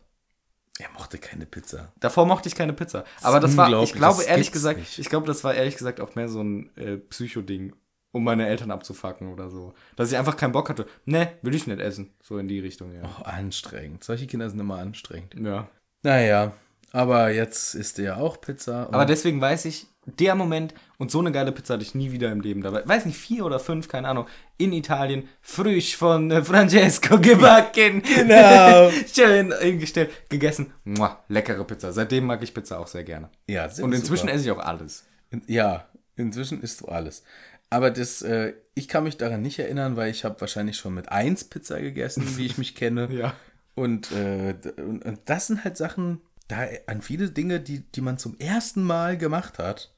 er 0.80 0.90
mochte 0.92 1.18
keine 1.20 1.46
Pizza. 1.46 1.94
Davor 2.00 2.26
mochte 2.26 2.50
ich 2.50 2.56
keine 2.56 2.74
Pizza. 2.74 3.06
Aber 3.22 3.40
das 3.40 3.56
war, 3.56 3.84
ich 3.84 3.94
glaube 3.94 4.24
ehrlich 4.24 4.52
gesagt, 4.52 4.80
nicht. 4.80 5.00
ich 5.00 5.08
glaube, 5.10 5.28
das 5.28 5.44
war 5.44 5.54
ehrlich 5.54 5.78
gesagt 5.78 6.02
auch 6.02 6.16
mehr 6.16 6.28
so 6.28 6.42
ein 6.42 6.76
äh, 6.78 6.98
Psycho-Ding, 6.98 7.76
um 8.12 8.24
meine 8.24 8.48
Eltern 8.48 8.72
abzufacken 8.72 9.32
oder 9.32 9.50
so. 9.50 9.74
Dass 9.96 10.12
ich 10.12 10.18
einfach 10.18 10.36
keinen 10.36 10.52
Bock 10.52 10.70
hatte. 10.70 10.88
Ne, 11.06 11.32
will 11.44 11.54
ich 11.54 11.68
nicht 11.68 11.80
essen. 11.80 12.14
So 12.24 12.38
in 12.40 12.48
die 12.48 12.60
Richtung, 12.60 12.94
ja. 12.94 13.04
Oh, 13.04 13.24
anstrengend. 13.24 14.04
Solche 14.04 14.26
Kinder 14.26 14.50
sind 14.50 14.60
immer 14.60 14.80
anstrengend. 14.80 15.36
Ja. 15.36 15.70
Naja, 16.02 16.54
aber 16.92 17.30
jetzt 17.30 17.76
isst 17.76 18.00
er 18.00 18.06
ja 18.06 18.16
auch 18.18 18.40
Pizza. 18.40 18.88
Aber 18.88 19.06
deswegen 19.06 19.42
weiß 19.42 19.66
ich, 19.66 19.88
der 20.06 20.36
Moment 20.36 20.74
und 20.98 21.12
so 21.12 21.20
eine 21.20 21.32
geile 21.32 21.52
Pizza 21.52 21.74
hatte 21.76 21.84
ich 21.84 21.96
nie 21.96 22.12
wieder 22.12 22.32
im 22.32 22.42
Leben 22.42 22.62
dabei. 22.62 22.88
Weiß 22.88 23.06
nicht, 23.06 23.18
vier 23.18 23.46
oder 23.46 23.60
fünf, 23.60 23.88
keine 23.88 24.08
Ahnung. 24.08 24.28
In 24.58 24.72
Italien, 24.74 25.28
frisch 25.42 25.98
von 25.98 26.32
äh, 26.32 26.44
Francesco 26.44 27.20
gebacken. 27.22 28.02
Genau. 28.04 28.90
Schön 29.14 29.54
hingestellt, 29.60 30.12
gegessen. 30.30 30.74
Mua, 30.84 31.20
leckere 31.28 31.64
Pizza. 31.66 31.92
Seitdem 31.92 32.26
mag 32.26 32.42
ich 32.44 32.54
Pizza 32.54 32.80
auch 32.80 32.88
sehr 32.88 33.04
gerne. 33.04 33.30
ja, 33.48 33.68
sind 33.70 33.84
Und 33.86 33.94
inzwischen 33.94 34.28
super. 34.28 34.34
esse 34.34 34.46
ich 34.46 34.52
auch 34.52 34.60
alles. 34.60 35.06
In- 35.32 35.42
Ja, 35.48 35.86
inzwischen 36.16 36.62
isst 36.62 36.82
du 36.82 36.86
alles. 36.86 37.24
Aber 37.70 37.90
das, 37.92 38.22
äh, 38.22 38.54
ich 38.76 38.88
kann 38.88 39.04
mich 39.04 39.18
daran 39.18 39.42
nicht 39.42 39.58
erinnern, 39.60 39.96
weil 39.98 40.12
ich 40.12 40.24
habe 40.24 40.40
wahrscheinlich 40.40 40.78
schon 40.78 40.94
mit 40.94 41.10
eins 41.10 41.44
Pizza 41.44 41.82
gegessen, 41.82 42.38
wie 42.38 42.46
ich 42.46 42.58
mich 42.58 42.76
kenne. 42.76 43.10
Ja. 43.12 43.34
Und, 43.74 44.12
äh, 44.12 44.56
und, 44.78 45.04
und 45.04 45.20
das 45.26 45.48
sind 45.48 45.64
halt 45.66 45.76
Sachen, 45.76 46.22
da 46.48 46.60
an 46.88 47.02
viele 47.02 47.32
Dinge, 47.32 47.60
die, 47.60 47.80
die 47.80 48.02
man 48.02 48.18
zum 48.20 48.38
ersten 48.40 48.84
Mal 48.84 49.18
gemacht 49.18 49.58
hat, 49.58 49.92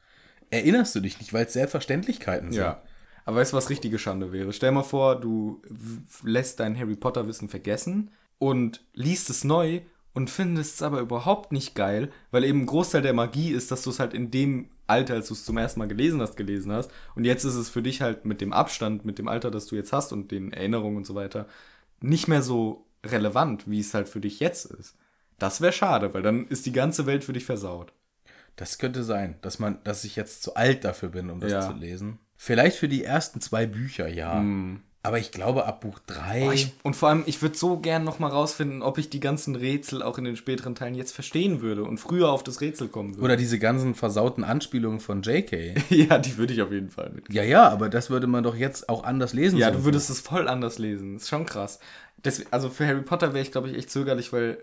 erinnerst 0.49 0.95
du 0.95 0.99
dich 0.99 1.19
nicht, 1.19 1.33
weil 1.33 1.45
es 1.45 1.53
Selbstverständlichkeiten 1.53 2.51
sind. 2.51 2.61
Ja. 2.61 2.81
Aber 3.25 3.37
weißt 3.37 3.53
du, 3.53 3.57
was 3.57 3.69
richtige 3.69 3.99
Schande 3.99 4.31
wäre? 4.31 4.53
Stell 4.53 4.71
mal 4.71 4.83
vor, 4.83 5.19
du 5.19 5.61
lässt 6.23 6.59
dein 6.59 6.77
Harry 6.77 6.95
Potter 6.95 7.27
Wissen 7.27 7.49
vergessen, 7.49 8.11
und 8.39 8.83
liest 8.93 9.29
es 9.29 9.43
neu 9.43 9.81
und 10.13 10.29
findest 10.29 10.75
es 10.75 10.81
aber 10.81 10.99
überhaupt 10.99 11.51
nicht 11.51 11.75
geil, 11.75 12.11
weil 12.31 12.43
eben 12.43 12.61
ein 12.61 12.65
Großteil 12.65 13.01
der 13.01 13.13
Magie 13.13 13.51
ist, 13.51 13.71
dass 13.71 13.83
du 13.83 13.89
es 13.89 13.99
halt 13.99 14.13
in 14.13 14.31
dem 14.31 14.69
Alter, 14.87 15.15
als 15.15 15.27
du 15.27 15.33
es 15.33 15.45
zum 15.45 15.57
ersten 15.57 15.79
Mal 15.79 15.87
gelesen 15.87 16.21
hast, 16.21 16.37
gelesen 16.37 16.71
hast. 16.71 16.91
Und 17.15 17.25
jetzt 17.25 17.43
ist 17.43 17.55
es 17.55 17.69
für 17.69 17.81
dich 17.81 18.01
halt 18.01 18.25
mit 18.25 18.41
dem 18.41 18.53
Abstand, 18.53 19.05
mit 19.05 19.19
dem 19.19 19.27
Alter, 19.27 19.51
das 19.51 19.67
du 19.67 19.75
jetzt 19.75 19.93
hast 19.93 20.13
und 20.13 20.31
den 20.31 20.53
Erinnerungen 20.53 20.97
und 20.97 21.05
so 21.05 21.13
weiter, 21.13 21.47
nicht 21.99 22.27
mehr 22.27 22.41
so 22.41 22.85
relevant, 23.05 23.69
wie 23.69 23.79
es 23.79 23.93
halt 23.93 24.07
für 24.07 24.21
dich 24.21 24.39
jetzt 24.39 24.65
ist. 24.65 24.95
Das 25.39 25.61
wäre 25.61 25.73
schade, 25.73 26.13
weil 26.13 26.21
dann 26.23 26.47
ist 26.47 26.65
die 26.65 26.71
ganze 26.71 27.05
Welt 27.05 27.23
für 27.23 27.33
dich 27.33 27.45
versaut. 27.45 27.93
Das 28.57 28.77
könnte 28.77 29.03
sein, 29.03 29.35
dass 29.41 29.59
man, 29.59 29.77
dass 29.85 30.03
ich 30.03 30.15
jetzt 30.17 30.43
zu 30.43 30.55
alt 30.55 30.83
dafür 30.83 31.09
bin, 31.09 31.29
um 31.29 31.39
das 31.39 31.51
Ja. 31.51 31.61
zu 31.61 31.73
lesen. 31.73 32.19
Vielleicht 32.35 32.77
für 32.77 32.87
die 32.89 33.03
ersten 33.03 33.39
zwei 33.39 33.65
Bücher, 33.65 34.07
ja. 34.07 34.43
Aber 35.03 35.19
ich 35.19 35.31
glaube, 35.31 35.65
ab 35.65 35.81
Buch 35.81 35.99
drei. 36.05 36.41
Boah, 36.41 36.53
ich, 36.53 36.73
und 36.83 36.95
vor 36.95 37.07
allem, 37.09 37.23
ich 37.27 37.41
würde 37.41 37.55
so 37.55 37.77
gern 37.79 38.03
noch 38.03 38.19
mal 38.19 38.27
rausfinden, 38.29 38.81
ob 38.81 38.97
ich 38.97 39.09
die 39.09 39.21
ganzen 39.21 39.55
Rätsel 39.55 40.03
auch 40.03 40.17
in 40.17 40.25
den 40.25 40.35
späteren 40.35 40.75
Teilen 40.75 40.95
jetzt 40.95 41.13
verstehen 41.13 41.61
würde 41.61 41.83
und 41.85 41.97
früher 41.97 42.29
auf 42.29 42.43
das 42.43 42.59
Rätsel 42.59 42.89
kommen 42.89 43.13
würde. 43.15 43.23
oder 43.23 43.37
diese 43.37 43.57
ganzen 43.57 43.95
versauten 43.95 44.43
Anspielungen 44.43 44.99
von 44.99 45.21
JK. 45.21 45.75
ja, 45.89 46.17
die 46.17 46.37
würde 46.37 46.53
ich 46.53 46.61
auf 46.61 46.71
jeden 46.71 46.89
Fall 46.89 47.11
mit. 47.11 47.31
ja, 47.33 47.43
ja, 47.43 47.69
aber 47.69 47.87
das 47.89 48.09
würde 48.09 48.27
man 48.27 48.43
doch 48.43 48.55
jetzt 48.55 48.89
auch 48.89 49.03
anders 49.05 49.33
lesen. 49.33 49.57
Ja, 49.57 49.71
so 49.71 49.79
du 49.79 49.85
würdest 49.85 50.09
es 50.09 50.19
voll 50.19 50.47
anders 50.49 50.77
lesen. 50.77 51.15
Ist 51.15 51.29
schon 51.29 51.45
krass. 51.45 51.79
Deswegen, 52.17 52.51
also 52.51 52.69
für 52.69 52.85
Harry 52.85 53.01
Potter 53.03 53.33
wäre 53.33 53.43
ich, 53.43 53.51
glaube 53.51 53.69
ich, 53.69 53.77
echt 53.77 53.89
zögerlich, 53.91 54.33
weil 54.33 54.57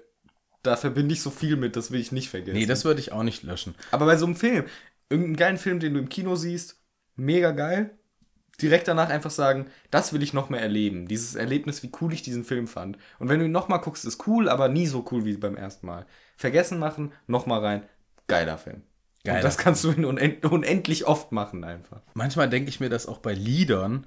da 0.65 0.77
verbinde 0.77 1.12
ich 1.12 1.23
so 1.23 1.31
viel 1.31 1.57
mit, 1.57 1.77
das 1.77 1.91
will 1.91 2.01
ich 2.01 2.11
nicht 2.11 2.31
vergessen. 2.31 2.57
Nee, 2.57 2.66
das 2.66 2.85
würde 2.85 3.01
ich 3.01 3.12
auch 3.12 3.23
nicht 3.23 3.43
löschen. 3.43 3.74
Aber 3.93 4.07
bei 4.07 4.16
so 4.16 4.27
einem 4.27 4.35
Film, 4.35 4.65
irgendeinen 5.09 5.36
geilen 5.36 5.59
Film, 5.59 5.78
den 5.78 5.95
du 5.95 6.01
im 6.01 6.09
Kino 6.09 6.35
siehst, 6.35 6.81
mega 7.16 7.53
geil. 7.53 7.97
Direkt 8.62 8.89
danach 8.89 9.11
einfach 9.11 9.31
sagen, 9.31 9.66
das 9.91 10.12
will 10.12 10.23
ich 10.23 10.32
noch 10.32 10.49
mehr 10.49 10.61
erleben. 10.61 11.07
Dieses 11.07 11.35
Erlebnis, 11.35 11.82
wie 11.82 11.91
cool 12.01 12.12
ich 12.12 12.23
diesen 12.23 12.45
Film 12.45 12.69
fand. 12.69 12.99
Und 13.19 13.28
wenn 13.28 13.41
du 13.41 13.47
ihn 13.47 13.53
nochmal 13.53 13.81
guckst, 13.81 14.05
ist 14.05 14.27
cool, 14.27 14.49
aber 14.49 14.69
nie 14.69 14.86
so 14.86 15.05
cool 15.11 15.24
wie 15.24 15.36
beim 15.36 15.57
ersten 15.57 15.86
Mal. 15.86 16.07
Vergessen 16.36 16.78
machen, 16.78 17.12
nochmal 17.27 17.61
rein. 17.61 17.82
Geiler 18.27 18.57
Film. 18.57 18.82
Geiler 19.24 19.38
Und 19.38 19.44
das 19.44 19.56
kannst 19.56 19.84
du 19.84 19.88
unend 19.90 20.44
unendlich 20.44 21.06
oft 21.06 21.32
machen 21.32 21.64
einfach. 21.64 22.01
Manchmal 22.12 22.51
denke 22.51 22.68
ich 22.68 22.78
mir 22.78 22.90
das 22.90 23.06
auch 23.06 23.18
bei 23.18 23.32
Liedern, 23.32 24.06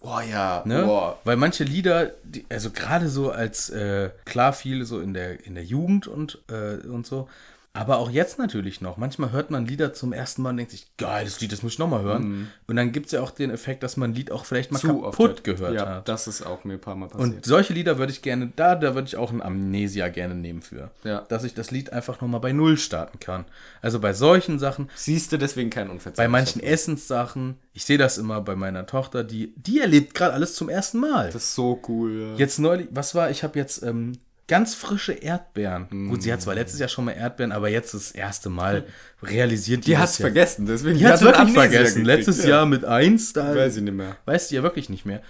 Oh 0.00 0.18
ja, 0.20 0.62
ne? 0.64 0.82
Boah. 0.84 1.18
Weil 1.22 1.36
manche 1.36 1.62
Lieder, 1.62 2.12
die, 2.24 2.44
also 2.48 2.70
gerade 2.70 3.08
so 3.08 3.30
als, 3.30 3.70
äh, 3.70 4.10
klar 4.24 4.52
viel 4.52 4.84
so 4.84 5.00
in 5.00 5.14
der, 5.14 5.46
in 5.46 5.54
der 5.54 5.64
Jugend 5.64 6.08
und, 6.08 6.42
äh, 6.50 6.84
und 6.86 7.06
so, 7.06 7.28
aber 7.76 7.98
auch 7.98 8.10
jetzt 8.10 8.38
natürlich 8.38 8.80
noch. 8.80 8.96
Manchmal 8.96 9.32
hört 9.32 9.50
man 9.50 9.66
Lieder 9.66 9.92
zum 9.92 10.12
ersten 10.12 10.42
Mal 10.42 10.50
und 10.50 10.56
denkt 10.56 10.72
sich, 10.72 10.96
geil, 10.96 11.24
das 11.24 11.40
Lied, 11.40 11.52
das 11.52 11.62
muss 11.62 11.74
ich 11.74 11.78
nochmal 11.78 12.02
hören. 12.02 12.50
Und 12.66 12.76
dann 12.76 12.92
gibt 12.92 13.06
es 13.06 13.12
ja 13.12 13.20
auch 13.20 13.30
den 13.30 13.50
Effekt, 13.50 13.82
dass 13.82 13.96
man 13.96 14.10
ein 14.10 14.14
Lied 14.14 14.32
auch 14.32 14.44
vielleicht 14.44 14.72
mal 14.72 14.78
Zu 14.78 15.02
kaputt 15.02 15.44
gehört 15.44 15.74
ja, 15.74 15.86
hat. 15.86 16.08
das 16.08 16.26
ist 16.26 16.46
auch 16.46 16.64
mir 16.64 16.74
ein 16.74 16.80
paar 16.80 16.96
Mal 16.96 17.08
passiert. 17.08 17.34
Und 17.36 17.44
solche 17.44 17.72
Lieder 17.72 17.98
würde 17.98 18.12
ich 18.12 18.22
gerne, 18.22 18.50
da, 18.56 18.74
da 18.74 18.94
würde 18.94 19.08
ich 19.08 19.16
auch 19.16 19.30
ein 19.30 19.42
Amnesia 19.42 20.08
gerne 20.08 20.34
nehmen 20.34 20.62
für. 20.62 20.90
Ja. 21.04 21.20
Dass 21.28 21.44
ich 21.44 21.54
das 21.54 21.70
Lied 21.70 21.92
einfach 21.92 22.20
nochmal 22.20 22.40
bei 22.40 22.52
Null 22.52 22.78
starten 22.78 23.20
kann. 23.20 23.44
Also 23.82 24.00
bei 24.00 24.12
solchen 24.12 24.58
Sachen, 24.58 24.88
Siehst 24.94 25.32
du 25.32 25.38
deswegen 25.38 25.70
kein 25.70 25.90
Unverzeihlich. 25.90 26.16
bei 26.16 26.28
manchen 26.28 26.62
Essenssachen, 26.62 27.56
ich 27.72 27.84
sehe 27.84 27.98
das 27.98 28.18
immer 28.18 28.40
bei 28.40 28.56
meiner 28.56 28.86
Tochter, 28.86 29.22
die, 29.22 29.52
die 29.56 29.80
erlebt 29.80 30.14
gerade 30.14 30.32
alles 30.32 30.54
zum 30.54 30.68
ersten 30.68 30.98
Mal. 30.98 31.26
Das 31.26 31.44
ist 31.44 31.54
so 31.54 31.80
cool. 31.88 32.30
Ja. 32.32 32.36
Jetzt 32.36 32.58
neulich, 32.58 32.88
was 32.90 33.14
war, 33.14 33.30
ich 33.30 33.42
habe 33.44 33.58
jetzt 33.58 33.82
ähm, 33.82 34.12
ganz 34.48 34.74
frische 34.74 35.12
Erdbeeren. 35.12 36.08
Gut, 36.08 36.22
sie 36.22 36.32
hat 36.32 36.40
zwar 36.42 36.54
letztes 36.54 36.78
Jahr 36.78 36.88
schon 36.88 37.04
mal 37.06 37.12
Erdbeeren, 37.12 37.52
aber 37.52 37.68
jetzt 37.68 37.94
das 37.94 38.12
erste 38.12 38.48
Mal 38.48 38.84
realisiert 39.22 39.86
Die 39.86 39.92
das 39.92 40.00
hat's 40.00 40.18
ja. 40.18 40.22
vergessen, 40.24 40.66
deswegen 40.66 40.98
Die 40.98 41.04
hat's 41.06 41.14
hat 41.14 41.18
sie 41.20 41.24
wirklich 41.26 41.40
Amnesia 41.40 41.62
vergessen. 41.62 42.04
gekriegt, 42.04 42.06
Letztes 42.06 42.42
ja. 42.44 42.48
Jahr 42.50 42.66
mit 42.66 42.84
eins, 42.84 43.32
da 43.32 43.54
Weiß 43.54 43.76
ich 43.76 43.82
nicht 43.82 43.94
mehr. 43.94 44.16
weißt 44.24 44.50
du 44.50 44.54
ja 44.56 44.62
wirklich 44.62 44.88
nicht 44.88 45.04
mehr. 45.06 45.20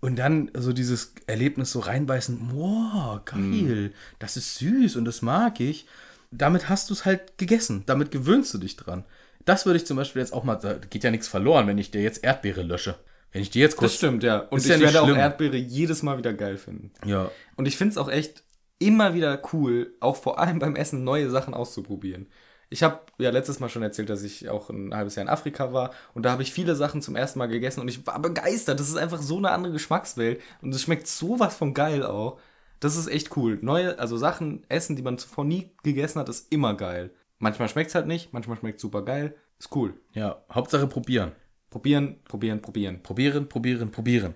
Und 0.00 0.16
dann 0.16 0.50
so 0.54 0.72
dieses 0.72 1.14
Erlebnis 1.26 1.70
so 1.70 1.78
reinbeißen, 1.80 2.38
wow, 2.52 3.24
geil, 3.24 3.38
Mhm. 3.40 3.90
das 4.18 4.36
ist 4.36 4.56
süß 4.58 4.96
und 4.96 5.04
das 5.04 5.22
mag 5.22 5.60
ich. 5.60 5.86
Damit 6.30 6.68
hast 6.68 6.90
du 6.90 6.94
es 6.94 7.04
halt 7.04 7.38
gegessen. 7.38 7.84
Damit 7.86 8.10
gewöhnst 8.10 8.52
du 8.52 8.58
dich 8.58 8.76
dran. 8.76 9.04
Das 9.44 9.66
würde 9.66 9.76
ich 9.76 9.86
zum 9.86 9.96
Beispiel 9.96 10.20
jetzt 10.20 10.32
auch 10.32 10.42
mal, 10.42 10.56
da 10.56 10.74
geht 10.74 11.04
ja 11.04 11.10
nichts 11.10 11.28
verloren, 11.28 11.66
wenn 11.68 11.78
ich 11.78 11.90
dir 11.90 12.02
jetzt 12.02 12.24
Erdbeere 12.24 12.62
lösche. 12.62 12.96
Wenn 13.32 13.40
ich 13.42 13.50
dir 13.50 13.60
jetzt 13.62 13.76
kurz. 13.76 13.92
Das 13.92 13.98
stimmt, 13.98 14.22
ja. 14.24 14.38
Und 14.38 14.58
ich 14.60 14.66
ja 14.66 14.78
werde 14.80 15.00
auch 15.00 15.06
schlimm. 15.06 15.18
Erdbeere 15.18 15.56
jedes 15.56 16.02
Mal 16.02 16.18
wieder 16.18 16.32
geil 16.34 16.56
finden. 16.56 16.90
Ja. 17.06 17.30
Und 17.56 17.66
ich 17.66 17.76
finde 17.76 17.92
es 17.92 17.98
auch 17.98 18.08
echt 18.10 18.42
immer 18.78 19.14
wieder 19.14 19.40
cool, 19.52 19.94
auch 20.00 20.16
vor 20.16 20.38
allem 20.38 20.58
beim 20.58 20.76
Essen 20.76 21.04
neue 21.04 21.30
Sachen 21.30 21.54
auszuprobieren. 21.54 22.28
Ich 22.70 22.82
habe 22.82 23.00
ja 23.18 23.30
letztes 23.30 23.60
Mal 23.60 23.68
schon 23.68 23.82
erzählt, 23.82 24.10
dass 24.10 24.22
ich 24.22 24.48
auch 24.48 24.70
ein 24.70 24.94
halbes 24.94 25.14
Jahr 25.14 25.22
in 25.22 25.28
Afrika 25.28 25.72
war 25.72 25.92
und 26.14 26.24
da 26.24 26.32
habe 26.32 26.42
ich 26.42 26.52
viele 26.52 26.74
Sachen 26.74 27.02
zum 27.02 27.14
ersten 27.14 27.38
Mal 27.38 27.46
gegessen 27.46 27.80
und 27.80 27.88
ich 27.88 28.06
war 28.06 28.20
begeistert. 28.20 28.80
Das 28.80 28.88
ist 28.88 28.96
einfach 28.96 29.20
so 29.22 29.38
eine 29.38 29.50
andere 29.50 29.72
Geschmackswelt 29.72 30.40
und 30.62 30.74
es 30.74 30.82
schmeckt 30.82 31.06
sowas 31.06 31.56
von 31.56 31.74
geil 31.74 32.04
auch. 32.04 32.40
Das 32.80 32.96
ist 32.96 33.06
echt 33.06 33.36
cool. 33.36 33.58
Neue, 33.62 33.98
also 33.98 34.16
Sachen 34.16 34.64
essen, 34.68 34.96
die 34.96 35.02
man 35.02 35.18
zuvor 35.18 35.44
nie 35.44 35.70
gegessen 35.82 36.18
hat, 36.18 36.28
ist 36.28 36.52
immer 36.52 36.74
geil. 36.74 37.10
Manchmal 37.38 37.68
schmeckt 37.68 37.90
es 37.90 37.94
halt 37.94 38.06
nicht, 38.06 38.32
manchmal 38.32 38.56
schmeckt 38.58 38.76
es 38.76 38.82
super 38.82 39.04
geil. 39.04 39.36
Ist 39.58 39.74
cool. 39.74 39.94
Ja, 40.12 40.44
Hauptsache 40.52 40.86
probieren. 40.86 41.32
Probieren, 41.70 42.22
probieren, 42.24 42.60
probieren. 42.60 43.02
Probieren, 43.02 43.48
probieren, 43.48 43.90
probieren. 43.90 44.34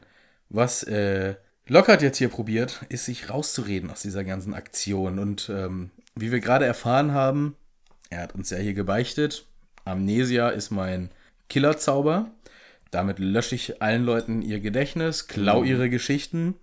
Was 0.49 0.83
äh, 0.85 1.37
Lockhart 1.71 2.01
jetzt 2.01 2.17
hier 2.17 2.31
probiert, 2.31 2.85
ist 2.89 3.05
sich 3.05 3.29
rauszureden 3.29 3.91
aus 3.91 4.01
dieser 4.01 4.25
ganzen 4.25 4.55
Aktion. 4.55 5.19
Und 5.19 5.51
ähm, 5.51 5.91
wie 6.15 6.33
wir 6.33 6.41
gerade 6.41 6.65
erfahren 6.65 7.13
haben, 7.13 7.57
er 8.09 8.23
hat 8.23 8.35
uns 8.35 8.49
ja 8.49 8.57
hier 8.57 8.73
gebeichtet, 8.73 9.47
Amnesia 9.85 10.49
ist 10.49 10.71
mein 10.71 11.11
Killerzauber. 11.49 12.31
Damit 12.91 13.19
lösche 13.19 13.55
ich 13.55 13.83
allen 13.83 14.05
Leuten 14.05 14.41
ihr 14.41 14.61
Gedächtnis, 14.61 15.29
klau 15.29 15.63
ihre 15.63 15.91
Geschichten. 15.91 16.55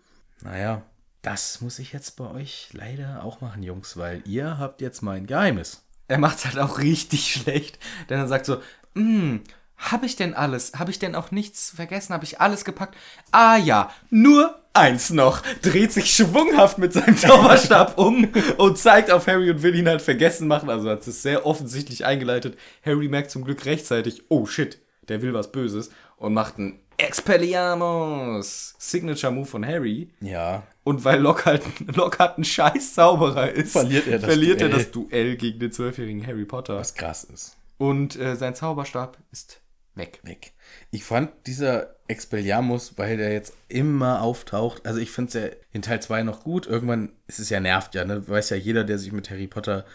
Naja, 0.42 0.82
das 1.22 1.62
muss 1.62 1.78
ich 1.78 1.94
jetzt 1.94 2.18
bei 2.18 2.30
euch 2.32 2.70
leider 2.72 3.24
auch 3.24 3.42
machen, 3.42 3.62
Jungs, 3.62 3.98
weil 3.98 4.24
ihr 4.26 4.58
habt 4.58 4.82
jetzt 4.82 5.04
mein 5.04 5.28
Geheimnis. 5.28 5.84
er 6.08 6.18
macht's 6.18 6.46
halt 6.46 6.58
auch 6.58 6.80
richtig 6.80 7.32
schlecht, 7.34 7.78
denn 8.10 8.18
er 8.18 8.28
sagt 8.28 8.48
so, 8.48 8.60
hm, 8.96 9.42
habe 9.78 10.06
ich 10.06 10.16
denn 10.16 10.34
alles? 10.34 10.74
Habe 10.76 10.92
ich 10.92 11.00
denn 11.00 11.16
auch 11.16 11.32
nichts 11.32 11.72
vergessen? 11.76 12.14
Habe 12.14 12.24
ich 12.26 12.40
alles 12.42 12.64
gepackt? 12.66 12.96
Ah 13.32 13.58
ja, 13.58 13.92
nur 14.10 14.60
eins 14.74 15.10
noch. 15.10 15.42
Dreht 15.62 15.92
sich 15.94 16.14
schwunghaft 16.16 16.78
mit 16.78 16.94
seinem 16.94 17.18
Zauberstab 17.18 17.98
um 17.98 18.28
und 18.58 18.78
zeigt 18.78 19.12
auf 19.12 19.28
Harry 19.28 19.50
und 19.52 19.62
will 19.64 19.76
ihn 19.76 19.88
halt 19.88 20.02
vergessen 20.02 20.48
machen. 20.48 20.70
Also 20.70 20.90
hat 20.90 21.06
es 21.08 21.22
sehr 21.22 21.46
offensichtlich 21.46 22.06
eingeleitet. 22.06 22.58
Harry 22.86 23.08
merkt 23.08 23.32
zum 23.32 23.44
Glück 23.44 23.66
rechtzeitig, 23.66 24.24
oh 24.30 24.46
shit, 24.46 24.80
der 25.10 25.22
will 25.22 25.34
was 25.34 25.52
Böses 25.52 25.90
und 26.18 26.34
macht 26.34 26.58
einen 26.58 26.80
Expelliarmus. 26.98 28.76
Signature 28.78 29.32
Move 29.34 29.46
von 29.46 29.66
Harry. 29.66 30.10
Ja, 30.22 30.64
Und 30.84 31.04
weil 31.04 31.20
Lockhart, 31.20 31.62
Lockhart 31.96 32.38
ein 32.38 32.44
scheiß 32.46 32.94
Zauberer 32.94 33.52
ist, 33.52 33.74
Verliert 33.74 34.08
er 34.08 34.20
das 34.20 34.26
verliert 34.30 34.62
er 34.62 34.70
Duell. 34.70 34.80
das 34.84 34.92
Duell 34.92 35.36
gegen 35.36 35.60
den 35.60 35.72
zwölfjährigen 35.72 36.26
Harry 36.26 36.46
Potter. 36.46 36.76
was 36.78 36.94
krass 36.96 37.24
ist. 37.26 37.58
Und 37.78 38.18
äh, 38.18 38.36
sein 38.36 38.56
Zauberstab 38.56 39.18
ist 39.32 39.60
weg. 39.96 40.20
weg. 40.24 40.54
Ich 40.92 41.04
fand 41.04 41.32
dieser 41.48 41.96
Expelliarmus, 42.08 42.98
weil 42.98 43.18
der 43.18 43.34
jetzt 43.34 43.54
immer 43.68 44.22
auftaucht, 44.22 44.86
also 44.86 45.00
ich 45.00 45.12
finde 45.12 45.28
es 45.30 45.34
ja 45.34 45.58
in 45.72 45.82
Teil 45.82 46.02
2 46.02 46.24
noch 46.24 46.44
gut. 46.44 46.68
Irgendwann 46.68 47.12
ist 47.28 47.40
es 47.40 47.50
ja 47.50 47.60
nervt 47.60 47.96
ja, 47.96 48.06
ne? 48.06 48.28
Weiß 48.28 48.50
ja 48.50 48.58
jeder, 48.58 48.84
der 48.84 49.00
sich 49.00 49.12
mit 49.12 49.30
Harry 49.30 49.48
Potter 49.48 49.86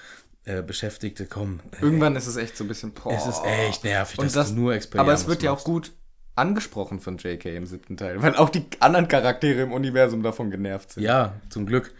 äh, 0.44 0.62
beschäftigte, 0.62 1.26
komm. 1.26 1.60
Äh, 1.72 1.84
Irgendwann 1.84 2.16
ist 2.16 2.26
es 2.26 2.36
echt 2.36 2.56
so 2.56 2.64
ein 2.64 2.68
bisschen. 2.68 2.92
Boah. 2.92 3.12
es 3.12 3.26
ist 3.26 3.42
echt 3.44 3.84
nervig, 3.84 4.18
Und 4.18 4.26
dass 4.26 4.32
das, 4.32 4.48
du 4.48 4.54
nur 4.56 4.70
aber 4.72 4.76
Expelliarmus 4.76 5.20
es 5.20 5.28
wird 5.28 5.42
ja 5.42 5.50
auch 5.50 5.56
machst. 5.56 5.66
gut 5.66 5.92
angesprochen 6.36 7.00
von 7.00 7.18
JK 7.18 7.44
im 7.56 7.66
siebten 7.66 7.96
Teil, 7.96 8.22
weil 8.22 8.34
auch 8.36 8.48
die 8.48 8.64
anderen 8.80 9.08
Charaktere 9.08 9.60
im 9.62 9.72
Universum 9.72 10.22
davon 10.22 10.50
genervt 10.50 10.92
sind. 10.92 11.02
Ja, 11.02 11.34
zum 11.50 11.66
Glück. 11.66 11.92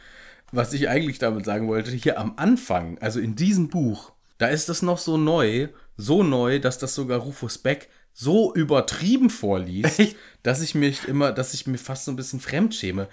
Was 0.53 0.73
ich 0.73 0.89
eigentlich 0.89 1.19
damit 1.19 1.45
sagen 1.45 1.69
wollte, 1.69 1.91
hier 1.93 2.19
am 2.19 2.35
Anfang, 2.37 2.99
also 2.99 3.21
in 3.21 3.37
diesem 3.37 3.69
Buch, 3.69 4.13
da 4.39 4.47
ist 4.49 4.69
das 4.69 4.83
noch 4.83 4.99
so 4.99 5.17
neu, 5.17 5.69
so 6.01 6.23
neu, 6.23 6.59
dass 6.59 6.79
das 6.79 6.95
sogar 6.95 7.21
Rufus 7.21 7.59
Beck 7.59 7.89
so 8.13 8.55
übertrieben 8.55 9.31
vorliest, 9.31 9.99
Echt? 9.99 10.17
dass 10.43 10.61
ich 10.63 10.75
mich 10.75 11.07
immer, 11.07 11.33
dass 11.33 11.55
ich 11.55 11.67
mir 11.67 11.79
fast 11.79 12.05
so 12.05 12.13
ein 12.13 12.17
bisschen 12.17 12.41
fremdschäme. 12.41 13.09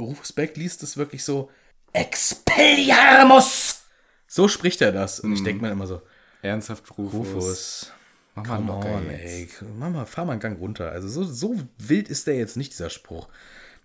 Rufus 0.00 0.32
Beck 0.32 0.56
liest 0.56 0.82
es 0.82 0.96
wirklich 0.96 1.24
so 1.24 1.50
Expelliarmus. 1.92 3.82
So 4.26 4.48
spricht 4.48 4.80
er 4.80 4.92
das. 4.92 5.20
Und 5.20 5.34
ich 5.34 5.42
denke 5.42 5.62
mir 5.62 5.70
immer 5.70 5.86
so, 5.86 6.02
Ernsthaft, 6.42 6.90
Rufus. 6.98 7.12
Rufus, 7.14 7.92
Mach 8.34 8.46
mal 8.46 8.56
come 8.56 8.72
on, 8.72 9.10
ey. 9.10 9.48
Mama, 9.78 10.06
fahr 10.06 10.24
mal 10.24 10.32
einen 10.32 10.40
Gang 10.40 10.58
runter. 10.58 10.90
Also 10.90 11.08
so, 11.08 11.24
so 11.24 11.56
wild 11.78 12.08
ist 12.08 12.26
der 12.26 12.36
jetzt 12.36 12.56
nicht, 12.56 12.72
dieser 12.72 12.90
Spruch. 12.90 13.28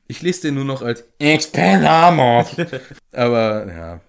Ich 0.07 0.21
lese 0.21 0.43
den 0.43 0.55
nur 0.55 0.63
noch 0.63 0.81
als 0.81 1.03
Expelliarmus. 1.19 2.55
aber, 3.11 3.67
ja. 3.67 4.01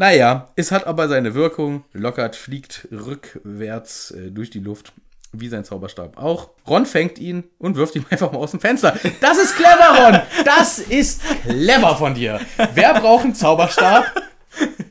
Naja, 0.00 0.48
es 0.54 0.70
hat 0.70 0.86
aber 0.86 1.08
seine 1.08 1.34
Wirkung. 1.34 1.84
Lockhart 1.92 2.36
fliegt 2.36 2.86
rückwärts 2.92 4.12
äh, 4.12 4.30
durch 4.30 4.48
die 4.48 4.60
Luft, 4.60 4.92
wie 5.32 5.48
sein 5.48 5.64
Zauberstab 5.64 6.16
auch. 6.16 6.50
Ron 6.68 6.86
fängt 6.86 7.18
ihn 7.18 7.42
und 7.58 7.74
wirft 7.76 7.96
ihn 7.96 8.06
einfach 8.10 8.30
mal 8.30 8.38
aus 8.38 8.52
dem 8.52 8.60
Fenster. 8.60 8.96
Das 9.20 9.36
ist 9.38 9.56
clever, 9.56 9.98
Ron! 9.98 10.20
Das 10.44 10.78
ist 10.78 11.22
clever 11.42 11.96
von 11.96 12.14
dir. 12.14 12.40
Wer 12.74 12.94
braucht 13.00 13.24
einen 13.24 13.34
Zauberstab? 13.34 14.04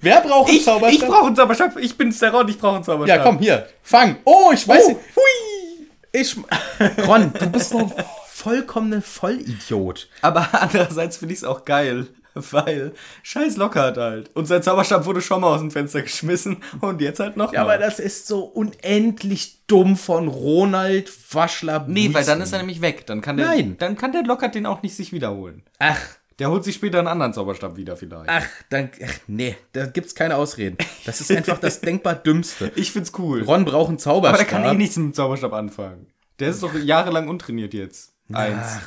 Wer 0.02 0.20
braucht 0.22 0.50
einen 0.50 0.58
Ich, 0.58 0.66
Zauberstab? 0.66 1.02
ich 1.02 1.08
brauche 1.10 1.28
einen 1.28 1.36
Zauberstab. 1.38 1.78
Ich 1.78 1.98
bin 1.98 2.12
Steron, 2.12 2.48
ich 2.50 2.60
brauche 2.60 2.76
einen 2.76 2.84
Zauberstab. 2.84 3.18
Ja, 3.18 3.24
komm, 3.24 3.40
hier. 3.40 3.68
Fang. 3.84 4.18
Oh, 4.26 4.52
ich 4.54 4.68
weiß 4.68 4.84
Oh, 4.86 4.90
nicht. 4.90 5.00
Hui. 5.16 5.88
Ich. 6.12 6.36
Ron, 7.08 7.32
du 7.34 7.50
bist 7.50 7.70
so 7.70 7.78
ein 7.80 7.94
vollkommener 8.30 9.02
Vollidiot. 9.02 10.10
Aber 10.22 10.50
andererseits 10.62 11.16
finde 11.18 11.34
ich 11.34 11.40
es 11.40 11.44
auch 11.46 11.64
geil. 11.64 12.08
Weil 12.52 12.94
scheiß 13.24 13.58
Lockhart 13.58 13.98
halt. 13.98 14.32
Und 14.36 14.46
sein 14.48 14.62
Zauberstab 14.64 15.06
wurde 15.06 15.22
schon 15.22 15.42
mal 15.42 15.54
aus 15.54 15.60
dem 15.62 15.72
Fenster 15.72 16.02
geschmissen 16.02 16.58
und 16.82 17.02
jetzt 17.02 17.20
halt 17.20 17.38
noch 17.38 17.54
Ja, 17.54 17.64
mal. 17.64 17.76
aber 17.76 17.84
das 17.86 18.00
ist 18.00 18.28
so 18.28 18.44
unendlich 18.44 19.60
dumm 19.68 19.98
von 19.98 20.28
Ronald 20.28 21.12
Waschler. 21.34 21.86
Nee, 21.88 22.10
weil 22.14 22.26
dann 22.26 22.42
ist 22.42 22.52
er 22.54 22.60
nämlich 22.60 22.82
weg. 22.82 23.06
Dann 23.08 23.22
kann 23.22 23.38
der, 23.38 23.48
Nein. 23.48 23.76
Dann 23.80 23.98
kann 23.98 24.12
der 24.12 24.24
Lockhart 24.24 24.56
den 24.56 24.66
auch 24.66 24.82
nicht 24.82 24.96
sich 24.96 25.12
wiederholen. 25.12 25.64
Ach, 25.80 26.00
Der 26.40 26.50
holt 26.52 26.64
sich 26.64 26.76
später 26.76 27.00
einen 27.00 27.08
anderen 27.08 27.34
Zauberstab 27.34 27.78
wieder 27.78 27.98
vielleicht. 27.98 28.30
ach, 28.30 28.46
dann, 28.70 28.90
ach, 29.04 29.14
nee, 29.28 29.56
da 29.74 29.86
gibt's 29.88 30.14
keine 30.16 30.36
Ausreden. 30.36 30.78
Das 31.06 31.20
ist 31.22 31.32
einfach 31.32 31.58
das 31.60 31.82
denkbar 31.82 32.16
Dümmste. 32.16 32.72
Ich 32.76 32.92
find's 32.92 33.12
cool. 33.18 33.42
Ron 33.44 33.66
braucht 33.66 33.90
einen 33.90 34.00
Zauberstab. 34.00 34.40
aber 34.40 34.44
der 34.44 34.46
kann 34.64 34.76
eh 34.76 34.78
nichts 34.78 34.98
mit 34.98 35.08
dem 35.08 35.14
Zauberstab 35.14 35.54
anfangen. 35.54 36.08
Der 36.40 36.50
ist 36.50 36.62
doch 36.62 36.74
jahrelang 36.76 37.28
untrainiert 37.28 37.74
jetzt. 37.74 38.14
Eins. 38.32 38.58
Ach, 38.62 38.82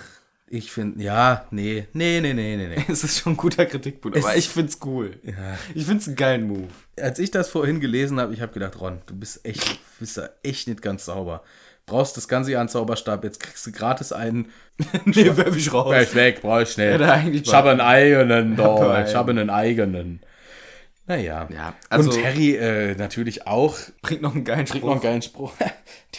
ich 0.53 0.73
finde, 0.73 1.03
ja, 1.03 1.47
nee, 1.53 1.87
nee, 1.93 2.21
nee, 2.21 2.35
nee, 2.35 2.57
nee, 2.57 2.67
nee. 2.67 2.85
Es 2.89 3.05
ist 3.05 3.19
schon 3.21 3.35
ein 3.35 3.37
guter 3.37 3.65
Kritikpunkt, 3.67 4.19
aber 4.19 4.37
ich 4.37 4.49
find's 4.49 4.79
cool. 4.85 5.17
Ich 5.75 5.87
find's 5.87 6.09
einen 6.09 6.17
geilen 6.17 6.49
Move. 6.49 6.67
Als 7.01 7.21
ich 7.21 7.31
das 7.31 7.49
vorhin 7.49 7.79
gelesen 7.81 8.19
habe, 8.19 8.35
ich 8.35 8.41
habe 8.41 8.53
gedacht, 8.53 8.81
Ron, 8.81 9.01
du 9.07 9.15
bist 9.15 9.47
echt, 9.47 9.79
bist 10.01 10.19
da 10.19 10.29
echt 10.43 10.67
nicht 10.67 10.83
ganz 10.83 11.05
sauber. 11.05 11.45
Brauchst 11.87 12.17
das 12.17 12.27
ganze 12.27 12.51
Jahr 12.51 12.61
einen 12.61 12.69
Zauberstab, 12.69 13.23
jetzt 13.23 13.39
kriegst 13.39 13.65
du 13.65 13.71
gratis 13.71 14.13
einen. 14.13 14.51
nee, 15.05 15.37
werf 15.37 15.57
ich 15.57 15.73
raus. 15.73 15.89
Gleich 15.89 16.15
weg, 16.17 16.43
brauch 16.43 16.61
ich 16.61 16.71
schnell. 16.71 17.01
Ich 17.33 17.55
habe 17.55 17.71
einen 17.71 17.81
eigenen, 17.81 18.57
doch. 18.57 18.99
Ich 19.07 19.15
habe 19.15 19.31
einen 19.31 19.51
eigenen. 19.51 20.21
Naja. 21.07 21.49
Ja, 21.53 21.75
also- 21.89 22.11
Und 22.11 22.25
Harry 22.25 22.57
äh, 22.57 22.97
natürlich 22.97 23.47
auch. 23.47 23.77
Bringt 24.03 24.23
noch 24.23 24.35
einen 24.35 24.45
geilen 24.45 24.67
Spruch. 24.67 24.81
noch 24.83 24.91
einen 24.93 25.01
geilen 25.01 25.23
Spruch. 25.23 25.53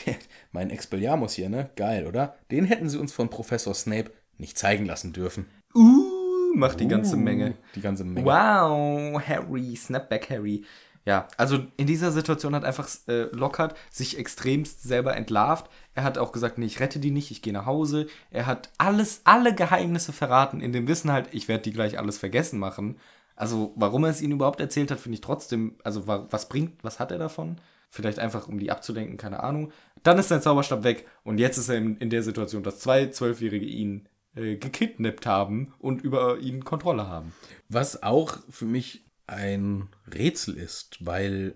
Der, 0.05 0.15
mein 0.53 0.69
Expelliarmus 0.69 1.33
hier, 1.33 1.49
ne? 1.49 1.69
Geil, 1.75 2.07
oder? 2.07 2.35
Den 2.49 2.65
hätten 2.65 2.89
sie 2.89 2.97
uns 2.97 3.13
von 3.13 3.29
Professor 3.29 3.73
Snape 3.73 4.11
nicht 4.37 4.57
zeigen 4.57 4.85
lassen 4.85 5.13
dürfen. 5.13 5.45
Uh, 5.73 6.55
macht 6.55 6.79
die 6.79 6.87
ganze 6.87 7.17
Menge. 7.17 7.55
Die 7.75 7.81
ganze 7.81 8.03
Menge. 8.03 8.25
Wow, 8.25 9.21
Harry, 9.25 9.75
Snapback 9.75 10.29
Harry. 10.29 10.63
Ja, 11.03 11.27
also 11.35 11.65
in 11.77 11.87
dieser 11.87 12.11
Situation 12.11 12.53
hat 12.53 12.63
einfach 12.63 12.87
äh, 13.07 13.23
Lockhart 13.31 13.75
sich 13.89 14.19
extremst 14.19 14.83
selber 14.83 15.15
entlarvt. 15.15 15.67
Er 15.95 16.03
hat 16.03 16.19
auch 16.19 16.31
gesagt, 16.31 16.59
nee, 16.59 16.67
ich 16.67 16.79
rette 16.79 16.99
die 16.99 17.09
nicht, 17.09 17.31
ich 17.31 17.41
gehe 17.41 17.53
nach 17.53 17.65
Hause. 17.65 18.05
Er 18.29 18.45
hat 18.45 18.69
alles, 18.77 19.21
alle 19.23 19.55
Geheimnisse 19.55 20.13
verraten, 20.13 20.61
in 20.61 20.73
dem 20.73 20.87
Wissen 20.87 21.11
halt, 21.11 21.29
ich 21.31 21.47
werde 21.47 21.63
die 21.63 21.73
gleich 21.73 21.97
alles 21.97 22.19
vergessen 22.19 22.59
machen. 22.59 22.97
Also, 23.35 23.73
warum 23.75 24.03
er 24.03 24.11
es 24.11 24.21
ihnen 24.21 24.33
überhaupt 24.33 24.59
erzählt 24.59 24.91
hat, 24.91 24.99
finde 24.99 25.15
ich 25.15 25.21
trotzdem, 25.21 25.75
also 25.83 26.05
wa 26.05 26.27
was 26.29 26.47
bringt, 26.47 26.83
was 26.83 26.99
hat 26.99 27.11
er 27.11 27.17
davon? 27.17 27.59
Vielleicht 27.89 28.19
einfach, 28.19 28.47
um 28.47 28.59
die 28.59 28.69
abzulenken, 28.69 29.17
keine 29.17 29.41
Ahnung. 29.41 29.71
Dann 30.03 30.19
ist 30.19 30.29
sein 30.29 30.43
Zauberstab 30.43 30.83
weg 30.83 31.07
und 31.23 31.39
jetzt 31.39 31.57
ist 31.57 31.69
er 31.69 31.77
in, 31.77 31.97
in 31.97 32.11
der 32.11 32.21
Situation, 32.21 32.61
dass 32.61 32.79
zwei 32.79 33.07
Zwölfjährige 33.07 33.65
ihn 33.65 34.07
äh, 34.35 34.55
gekidnappt 34.55 35.25
haben 35.25 35.73
und 35.79 36.01
über 36.01 36.39
ihn 36.39 36.63
Kontrolle 36.63 37.07
haben. 37.07 37.33
Was 37.69 38.03
auch 38.03 38.37
für 38.49 38.65
mich 38.65 39.05
ein 39.27 39.89
Rätsel 40.13 40.57
ist, 40.57 40.97
weil 41.05 41.55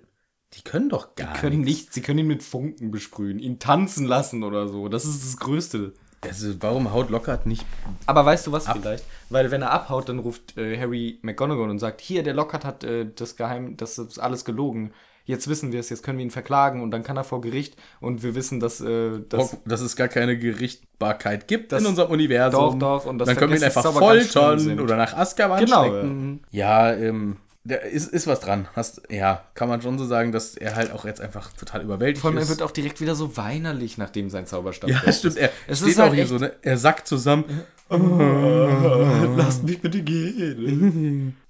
die 0.53 0.61
können 0.61 0.89
doch 0.89 1.15
gar 1.15 1.33
können 1.33 1.61
nichts. 1.61 1.81
nicht, 1.81 1.93
sie 1.93 2.01
können 2.01 2.19
ihn 2.19 2.27
mit 2.27 2.43
Funken 2.43 2.91
besprühen, 2.91 3.39
ihn 3.39 3.59
tanzen 3.59 4.05
lassen 4.05 4.43
oder 4.43 4.67
so. 4.69 4.87
Das 4.87 5.05
ist 5.05 5.23
das 5.23 5.37
Größte. 5.37 5.93
Also 6.21 6.55
warum 6.61 6.91
haut 6.91 7.09
Lockhart 7.09 7.45
nicht 7.45 7.65
Aber 8.07 8.25
weißt 8.25 8.47
du 8.47 8.51
was 8.51 8.67
vielleicht? 8.67 9.03
Weil 9.29 9.51
wenn 9.51 9.61
er 9.61 9.71
abhaut, 9.71 10.09
dann 10.09 10.19
ruft 10.19 10.57
äh, 10.57 10.79
Harry 10.79 11.19
McGonagall 11.21 11.69
und 11.69 11.79
sagt, 11.79 12.01
hier, 12.01 12.23
der 12.23 12.33
Lockhart 12.33 12.65
hat 12.65 12.83
äh, 12.83 13.07
das 13.13 13.35
Geheim, 13.35 13.77
das 13.77 13.97
ist 13.97 14.19
alles 14.19 14.45
gelogen. 14.45 14.91
Jetzt 15.25 15.47
wissen 15.47 15.71
wir 15.71 15.79
es, 15.79 15.89
jetzt 15.89 16.03
können 16.03 16.17
wir 16.19 16.25
ihn 16.25 16.31
verklagen 16.31 16.81
und 16.83 16.91
dann 16.91 17.01
kann 17.03 17.17
er 17.17 17.23
vor 17.23 17.41
Gericht 17.41 17.75
und 17.99 18.21
wir 18.23 18.35
wissen, 18.35 18.59
dass, 18.59 18.79
äh, 18.79 19.19
dass 19.27 19.57
dass 19.65 19.81
es 19.81 19.95
gar 19.95 20.07
keine 20.07 20.37
Gerichtbarkeit 20.37 21.47
gibt 21.47 21.71
Das- 21.71 21.81
in 21.81 21.87
unserem 21.87 22.11
Universum. 22.11 22.79
Doch, 22.79 22.99
doch, 23.01 23.05
und 23.07 23.17
das 23.17 23.27
dann 23.27 23.35
können 23.37 23.51
wir 23.51 23.57
ihn 23.57 23.63
einfach 23.63 23.91
foltern 23.91 24.79
oder 24.79 24.95
nach 24.97 25.13
Azkaban 25.15 25.65
Genau, 25.65 25.83
stecken. 25.85 26.41
Ja, 26.51 26.93
ähm, 26.93 27.37
da 27.67 27.75
ist, 27.77 28.13
ist 28.13 28.27
was 28.27 28.39
dran. 28.41 28.67
Hast, 28.75 29.01
ja, 29.09 29.43
kann 29.55 29.67
man 29.67 29.81
schon 29.81 29.97
so 29.97 30.05
sagen, 30.05 30.31
dass 30.31 30.55
er 30.55 30.75
halt 30.75 30.91
auch 30.91 31.03
jetzt 31.05 31.19
einfach 31.21 31.51
total 31.53 31.81
überwältigt 31.81 32.21
vor 32.21 32.29
allem, 32.29 32.37
er 32.37 32.43
ist. 32.43 32.49
wird 32.49 32.61
auch 32.61 32.69
direkt 32.69 33.01
wieder 33.01 33.15
so 33.15 33.35
weinerlich, 33.35 33.97
nachdem 33.97 34.29
sein 34.29 34.45
Zauberstab 34.45 34.91
ja, 34.91 34.99
ist. 35.01 35.19
stimmt. 35.19 35.37
Er 35.37 35.49
Es 35.67 35.79
steht 35.79 35.89
ist 35.93 35.99
auch 35.99 36.03
halt 36.03 36.13
hier 36.13 36.27
so, 36.27 36.37
ne? 36.37 36.53
Er 36.61 36.77
sackt 36.77 37.07
zusammen. 37.07 37.45
Lasst 39.37 39.63
mich 39.63 39.81
bitte 39.81 40.01
gehen. 40.03 41.35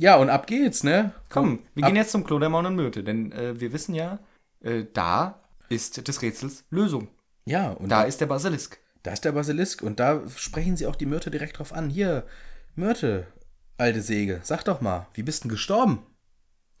Ja, 0.00 0.16
und 0.16 0.30
ab 0.30 0.46
geht's, 0.46 0.82
ne? 0.82 1.12
Komm, 1.28 1.60
wir 1.74 1.84
ab, 1.84 1.88
gehen 1.90 1.96
jetzt 1.96 2.12
zum 2.12 2.24
Klo 2.24 2.38
der 2.38 2.48
Maun 2.48 2.66
und 2.66 2.74
Myrte, 2.76 3.04
denn 3.04 3.32
äh, 3.32 3.60
wir 3.60 3.72
wissen 3.72 3.94
ja, 3.94 4.18
äh, 4.62 4.84
da 4.92 5.40
ist 5.68 6.06
des 6.08 6.22
Rätsels 6.22 6.64
Lösung. 6.70 7.08
Ja, 7.44 7.70
und 7.70 7.90
Da 7.90 8.00
da, 8.02 8.08
ist 8.08 8.20
der 8.20 8.26
Basilisk. 8.26 8.78
da 9.02 9.12
ist 9.12 9.24
der 9.24 9.32
Basilisk 9.32 9.82
und 9.82 10.00
da 10.00 10.22
sprechen 10.36 10.76
sie 10.76 10.86
auch 10.86 10.96
die 10.96 11.06
Myrte 11.06 11.30
direkt 11.30 11.58
drauf 11.58 11.72
an. 11.72 11.90
Hier, 11.90 12.24
Myrte, 12.76 13.26
alte 13.78 14.02
Säge, 14.02 14.40
sag 14.42 14.64
doch 14.64 14.80
mal, 14.80 15.06
wie 15.14 15.22
bist 15.22 15.44
denn 15.44 15.50
gestorben? 15.50 16.00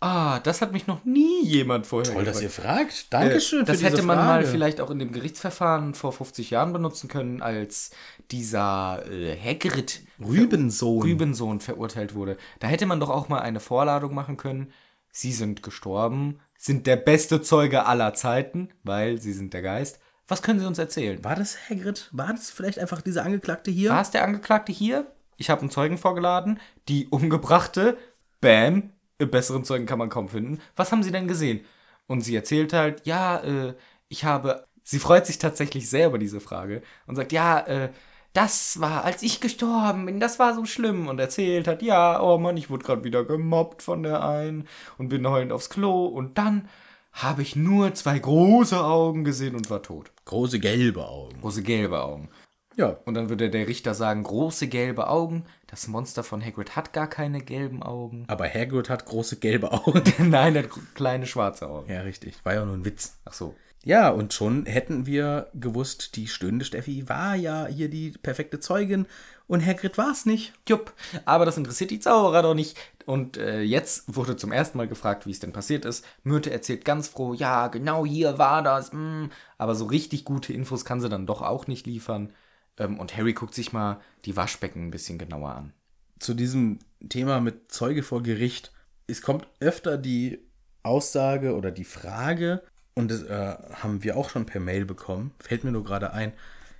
Ah, 0.02 0.40
das 0.40 0.62
hat 0.62 0.72
mich 0.72 0.86
noch 0.86 1.04
nie 1.04 1.44
jemand 1.44 1.86
vorher 1.86 2.14
Toll, 2.14 2.24
dass 2.24 2.40
gefragt. 2.40 2.68
ihr 2.68 2.88
fragt. 2.88 3.12
Dankeschön 3.12 3.62
Äh, 3.62 3.64
Das 3.66 3.82
hätte 3.82 4.00
man 4.02 4.16
mal 4.16 4.40
Frage. 4.40 4.46
vielleicht 4.46 4.80
auch 4.80 4.88
in 4.90 4.98
dem 4.98 5.12
Gerichtsverfahren 5.12 5.92
vor 5.92 6.12
50 6.14 6.48
Jahren 6.48 6.72
benutzen 6.72 7.08
können, 7.08 7.42
als 7.42 7.90
dieser 8.30 9.04
äh, 9.10 9.36
Hagrid 9.38 10.00
Rübensohn. 10.20 11.02
Rübensohn 11.02 11.60
verurteilt 11.60 12.14
wurde. 12.14 12.36
Da 12.58 12.68
hätte 12.68 12.86
man 12.86 13.00
doch 13.00 13.10
auch 13.10 13.28
mal 13.28 13.40
eine 13.40 13.60
Vorladung 13.60 14.14
machen 14.14 14.36
können. 14.36 14.72
Sie 15.12 15.32
sind 15.32 15.62
gestorben, 15.62 16.38
sind 16.56 16.86
der 16.86 16.96
beste 16.96 17.42
Zeuge 17.42 17.86
aller 17.86 18.14
Zeiten, 18.14 18.68
weil 18.84 19.20
sie 19.20 19.32
sind 19.32 19.54
der 19.54 19.62
Geist. 19.62 19.98
Was 20.28 20.42
können 20.42 20.60
Sie 20.60 20.66
uns 20.66 20.78
erzählen? 20.78 21.24
War 21.24 21.34
das 21.34 21.56
Hagrid? 21.68 22.08
War 22.12 22.32
das 22.32 22.50
vielleicht 22.50 22.78
einfach 22.78 23.02
dieser 23.02 23.24
Angeklagte 23.24 23.72
hier? 23.72 23.90
War 23.90 24.02
es 24.02 24.12
der 24.12 24.22
Angeklagte 24.22 24.70
hier? 24.70 25.10
Ich 25.36 25.50
habe 25.50 25.62
einen 25.62 25.70
Zeugen 25.70 25.98
vorgeladen. 25.98 26.60
Die 26.88 27.08
Umgebrachte, 27.08 27.96
bam, 28.40 28.90
besseren 29.18 29.64
Zeugen 29.64 29.86
kann 29.86 29.98
man 29.98 30.08
kaum 30.08 30.28
finden. 30.28 30.60
Was 30.76 30.92
haben 30.92 31.02
Sie 31.02 31.10
denn 31.10 31.26
gesehen? 31.26 31.64
Und 32.06 32.22
sie 32.22 32.34
erzählt 32.36 32.72
halt, 32.72 33.06
ja, 33.06 33.38
äh, 33.38 33.74
ich 34.08 34.24
habe. 34.24 34.66
Sie 34.82 34.98
freut 34.98 35.26
sich 35.26 35.38
tatsächlich 35.38 35.88
sehr 35.88 36.08
über 36.08 36.18
diese 36.18 36.40
Frage 36.40 36.82
und 37.06 37.14
sagt, 37.14 37.32
ja, 37.32 37.60
äh, 37.60 37.90
das 38.32 38.80
war, 38.80 39.04
als 39.04 39.22
ich 39.22 39.40
gestorben 39.40 40.06
bin, 40.06 40.20
das 40.20 40.38
war 40.38 40.54
so 40.54 40.64
schlimm. 40.64 41.08
Und 41.08 41.18
erzählt 41.18 41.66
hat, 41.66 41.82
ja, 41.82 42.20
oh 42.20 42.38
Mann, 42.38 42.56
ich 42.56 42.70
wurde 42.70 42.84
gerade 42.84 43.04
wieder 43.04 43.24
gemobbt 43.24 43.82
von 43.82 44.02
der 44.02 44.22
einen 44.24 44.68
und 44.98 45.08
bin 45.08 45.26
heulend 45.26 45.52
aufs 45.52 45.70
Klo. 45.70 46.06
Und 46.06 46.38
dann 46.38 46.68
habe 47.12 47.42
ich 47.42 47.56
nur 47.56 47.92
zwei 47.94 48.18
große 48.18 48.82
Augen 48.82 49.24
gesehen 49.24 49.56
und 49.56 49.68
war 49.68 49.82
tot. 49.82 50.12
Große 50.26 50.60
gelbe 50.60 51.08
Augen. 51.08 51.40
Große 51.40 51.62
gelbe 51.62 52.02
Augen. 52.02 52.28
Ja. 52.76 52.96
Und 53.04 53.14
dann 53.14 53.28
würde 53.28 53.50
der 53.50 53.66
Richter 53.66 53.94
sagen, 53.94 54.22
große 54.22 54.68
gelbe 54.68 55.08
Augen. 55.08 55.44
Das 55.66 55.88
Monster 55.88 56.22
von 56.22 56.40
Hagrid 56.44 56.76
hat 56.76 56.92
gar 56.92 57.08
keine 57.08 57.40
gelben 57.40 57.82
Augen. 57.82 58.24
Aber 58.28 58.48
Hagrid 58.48 58.88
hat 58.88 59.06
große 59.06 59.36
gelbe 59.38 59.72
Augen. 59.86 60.02
Nein, 60.30 60.54
er 60.54 60.62
hat 60.62 60.70
kleine 60.94 61.26
schwarze 61.26 61.68
Augen. 61.68 61.92
ja, 61.92 62.02
richtig. 62.02 62.36
War 62.44 62.54
ja 62.54 62.64
nur 62.64 62.74
ein 62.76 62.84
Witz. 62.84 63.18
Ach 63.24 63.32
so. 63.32 63.54
Ja, 63.82 64.10
und 64.10 64.34
schon 64.34 64.66
hätten 64.66 65.06
wir 65.06 65.48
gewusst, 65.54 66.16
die 66.16 66.28
stöhnende 66.28 66.66
Steffi 66.66 67.08
war 67.08 67.34
ja 67.34 67.66
hier 67.66 67.88
die 67.88 68.10
perfekte 68.10 68.60
Zeugin 68.60 69.06
und 69.46 69.64
Hagrid 69.64 69.96
war 69.96 70.12
es 70.12 70.26
nicht. 70.26 70.52
Jupp. 70.68 70.92
Aber 71.24 71.46
das 71.46 71.56
interessiert 71.56 71.90
die 71.90 71.98
Zauberer 71.98 72.42
doch 72.42 72.54
nicht. 72.54 72.76
Und 73.06 73.38
äh, 73.38 73.62
jetzt 73.62 74.14
wurde 74.14 74.36
zum 74.36 74.52
ersten 74.52 74.78
Mal 74.78 74.86
gefragt, 74.86 75.26
wie 75.26 75.30
es 75.30 75.40
denn 75.40 75.52
passiert 75.52 75.84
ist. 75.84 76.04
Myrte 76.22 76.50
erzählt 76.50 76.84
ganz 76.84 77.08
froh, 77.08 77.32
ja, 77.34 77.68
genau 77.68 78.04
hier 78.04 78.38
war 78.38 78.62
das. 78.62 78.92
mm. 78.92 79.30
Aber 79.58 79.74
so 79.74 79.86
richtig 79.86 80.24
gute 80.24 80.52
Infos 80.52 80.84
kann 80.84 81.00
sie 81.00 81.08
dann 81.08 81.26
doch 81.26 81.42
auch 81.42 81.66
nicht 81.66 81.86
liefern. 81.86 82.32
Ähm, 82.76 83.00
und 83.00 83.16
Harry 83.16 83.32
guckt 83.32 83.54
sich 83.54 83.72
mal 83.72 84.00
die 84.24 84.36
Waschbecken 84.36 84.86
ein 84.86 84.90
bisschen 84.92 85.18
genauer 85.18 85.54
an. 85.54 85.72
Zu 86.18 86.34
diesem 86.34 86.78
Thema 87.08 87.40
mit 87.40 87.72
Zeuge 87.72 88.02
vor 88.02 88.22
Gericht. 88.22 88.72
Es 89.06 89.22
kommt 89.22 89.48
öfter 89.58 89.96
die 89.98 90.38
Aussage 90.82 91.56
oder 91.56 91.70
die 91.70 91.84
Frage, 91.84 92.62
und 92.94 93.10
das 93.10 93.22
äh, 93.22 93.54
haben 93.82 94.02
wir 94.04 94.16
auch 94.16 94.30
schon 94.30 94.46
per 94.46 94.60
Mail 94.60 94.84
bekommen, 94.84 95.32
fällt 95.38 95.64
mir 95.64 95.72
nur 95.72 95.84
gerade 95.84 96.12
ein, 96.12 96.32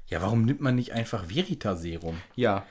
ja, 0.07 0.21
warum 0.23 0.45
nimmt 0.45 0.61
man 0.61 0.75
nicht 0.75 0.93
einfach 0.93 1.29
Veritaserum? 1.29 2.19
Ja, 2.35 2.67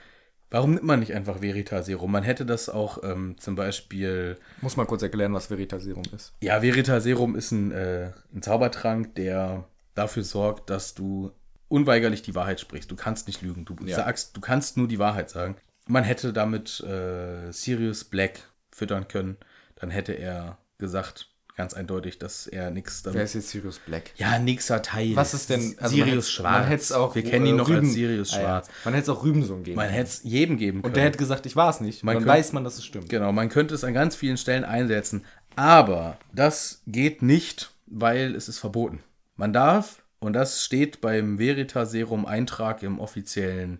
Warum 0.51 0.71
nimmt 0.73 0.83
man 0.85 0.99
nicht 0.99 1.13
einfach 1.13 1.41
Veritaserum? 1.43 2.11
Man 2.11 2.23
hätte 2.23 2.43
das 2.43 2.69
auch 2.69 3.03
ähm, 3.03 3.35
zum 3.37 3.53
Beispiel 3.55 4.35
muss 4.61 4.77
mal 4.77 4.85
kurz 4.87 5.03
erklären, 5.03 5.31
was 5.35 5.51
Veritaserum 5.51 6.01
ist. 6.15 6.33
Ja, 6.41 6.63
Veritaserum 6.63 7.35
ist 7.35 7.51
ein, 7.51 7.71
äh, 7.71 8.13
ein 8.33 8.41
Zaubertrank, 8.41 9.13
der 9.13 9.65
dafür 9.93 10.23
sorgt, 10.23 10.71
dass 10.71 10.95
du 10.95 11.31
unweigerlich 11.67 12.23
die 12.23 12.33
Wahrheit 12.33 12.59
sprichst. 12.59 12.89
Du 12.89 12.95
kannst 12.95 13.27
nicht 13.27 13.43
lügen. 13.43 13.63
Du 13.63 13.75
Ja. 13.85 13.97
sagst, 13.97 14.35
du 14.35 14.41
kannst 14.41 14.75
nur 14.75 14.87
die 14.87 14.97
Wahrheit 14.97 15.29
sagen. 15.29 15.55
Man 15.85 16.03
hätte 16.03 16.33
damit 16.33 16.79
äh, 16.79 17.51
Sirius 17.51 18.05
Black 18.05 18.39
füttern 18.71 19.07
können. 19.07 19.37
Dann 19.75 19.91
hätte 19.91 20.13
er 20.13 20.57
gesagt, 20.79 21.28
ganz 21.59 21.73
eindeutig, 21.73 22.17
dass 22.19 22.47
er 22.47 22.71
nichts 22.71 23.03
Wer 23.03 23.11
damit. 23.11 23.25
ist 23.25 23.33
jetzt 23.35 23.49
Sirius 23.49 23.79
Black? 23.79 24.11
Ja, 24.15 24.39
nixer 24.39 24.81
Teil. 24.81 25.15
Was 25.15 25.33
ist 25.33 25.49
denn 25.49 25.75
also 25.77 25.93
Sirius 25.95 26.31
Schwarz? 26.31 26.59
Man 26.61 26.67
hätte 26.69 26.81
es 26.83 26.91
auch 26.93 27.13
Wir 27.15 27.23
kennen 27.23 27.45
ihn 27.47 27.55
äh, 27.55 27.57
noch 27.57 27.67
Rüben- 27.67 27.79
als 27.87 27.93
Sirius 27.93 28.33
Ah, 28.33 28.35
ja. 28.37 28.41
Schwarz. 28.41 28.69
Man 28.85 28.93
hätte 28.93 29.11
es 29.11 29.17
auch 29.17 29.23
Rübensohn 29.23 29.63
geben. 29.63 29.75
Man 29.75 29.89
hätte 29.89 30.07
es 30.09 30.21
jedem 30.23 30.57
geben 30.57 30.81
können. 30.81 30.89
Und 30.91 30.95
der 30.95 31.03
hätte 31.03 31.17
gesagt, 31.17 31.45
ich 31.45 31.55
war 31.57 31.69
es 31.69 31.81
nicht. 31.81 32.03
Man 32.03 32.15
dann 32.15 32.23
könnte- 32.23 32.39
weiß 32.39 32.53
man, 32.53 32.63
dass 32.63 32.77
es 32.77 32.85
stimmt. 32.85 33.09
Genau, 33.09 33.31
man 33.33 33.49
könnte 33.49 33.75
es 33.75 33.83
an 33.83 33.93
ganz 33.93 34.15
vielen 34.15 34.37
Stellen 34.37 34.63
einsetzen. 34.63 35.25
Aber 35.57 36.17
das 36.33 36.81
geht 36.87 37.21
nicht, 37.21 37.71
weil 37.87 38.35
es 38.35 38.47
ist 38.47 38.59
verboten. 38.59 39.03
Man 39.35 39.51
darf, 39.51 40.01
und 40.19 40.31
das 40.33 40.63
steht 40.63 41.01
beim 41.01 41.37
Veritaserum-Eintrag 41.39 42.83
im 42.83 42.99
offiziellen 42.99 43.79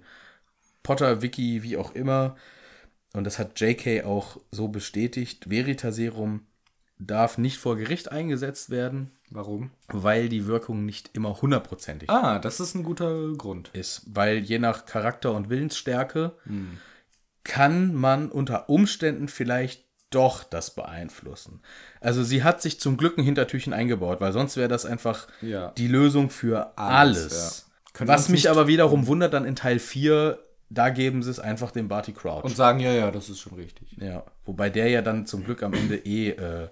Potter-Wiki, 0.84 1.64
wie 1.64 1.78
auch 1.78 1.96
immer, 1.96 2.36
und 3.14 3.24
das 3.24 3.40
hat 3.40 3.60
JK 3.60 4.04
auch 4.06 4.38
so 4.52 4.68
bestätigt, 4.68 5.50
Veritaserum 5.50 6.42
darf 7.00 7.38
nicht 7.38 7.58
vor 7.58 7.78
Gericht 7.78 8.12
eingesetzt 8.12 8.70
werden, 8.70 9.12
Warum? 9.32 9.72
weil 9.88 10.28
die 10.30 10.46
Wirkung 10.48 10.86
nicht 10.86 11.12
immer 11.14 11.42
hundertprozentig 11.42 12.10
Ah, 12.10 12.40
das 12.40 12.60
ist 12.60 12.76
ein 12.76 12.84
guter 12.84 13.32
Grund. 13.38 13.70
ist. 13.74 14.02
Weil 14.14 14.40
je 14.40 14.60
nach 14.60 14.86
Charakter 14.86 15.34
und 15.34 15.50
Willensstärke 15.50 16.34
kann 17.44 17.94
man 17.96 18.30
unter 18.30 18.70
Umständen 18.70 19.28
vielleicht 19.28 19.86
doch 20.12 20.44
das 20.44 20.74
beeinflussen. 20.76 21.62
Also 22.02 22.24
sie 22.24 22.44
hat 22.44 22.62
sich 22.62 22.80
zum 22.80 22.98
Glück 22.98 23.18
ein 23.18 23.24
Hintertürchen 23.24 23.74
eingebaut, 23.74 24.20
weil 24.22 24.34
sonst 24.34 24.58
wäre 24.58 24.68
das 24.68 24.86
einfach 24.86 25.28
Ja. 25.42 25.70
die 25.78 25.88
Lösung 25.88 26.30
für 26.30 26.78
alles. 26.78 27.24
Alles. 27.24 27.66
Können 27.94 28.08
Was 28.08 28.22
uns 28.22 28.30
mich 28.30 28.44
nicht- 28.44 28.50
aber 28.52 28.68
wiederum 28.68 29.08
wundert, 29.08 29.34
dann 29.34 29.46
in 29.46 29.56
Teil 29.56 29.80
4, 29.80 30.40
da 30.70 30.90
geben 30.90 31.22
sie 31.24 31.30
es 31.32 31.40
einfach 31.40 31.72
dem 31.72 31.88
Barty 31.88 32.12
Crouch. 32.14 32.44
Und 32.44 32.56
sagen, 32.56 32.80
ja, 32.80 32.92
ja, 32.92 33.12
das 33.12 33.30
ist 33.30 33.40
schon 33.40 33.54
richtig. 33.54 33.98
ja, 34.00 34.24
wobei 34.46 34.70
der 34.70 34.90
ja 34.90 35.02
dann 35.02 35.26
zum 35.26 35.44
Glück 35.44 35.64
am 35.64 35.74
Ende 35.74 35.96
eh 35.98 36.30
äh, 36.32 36.70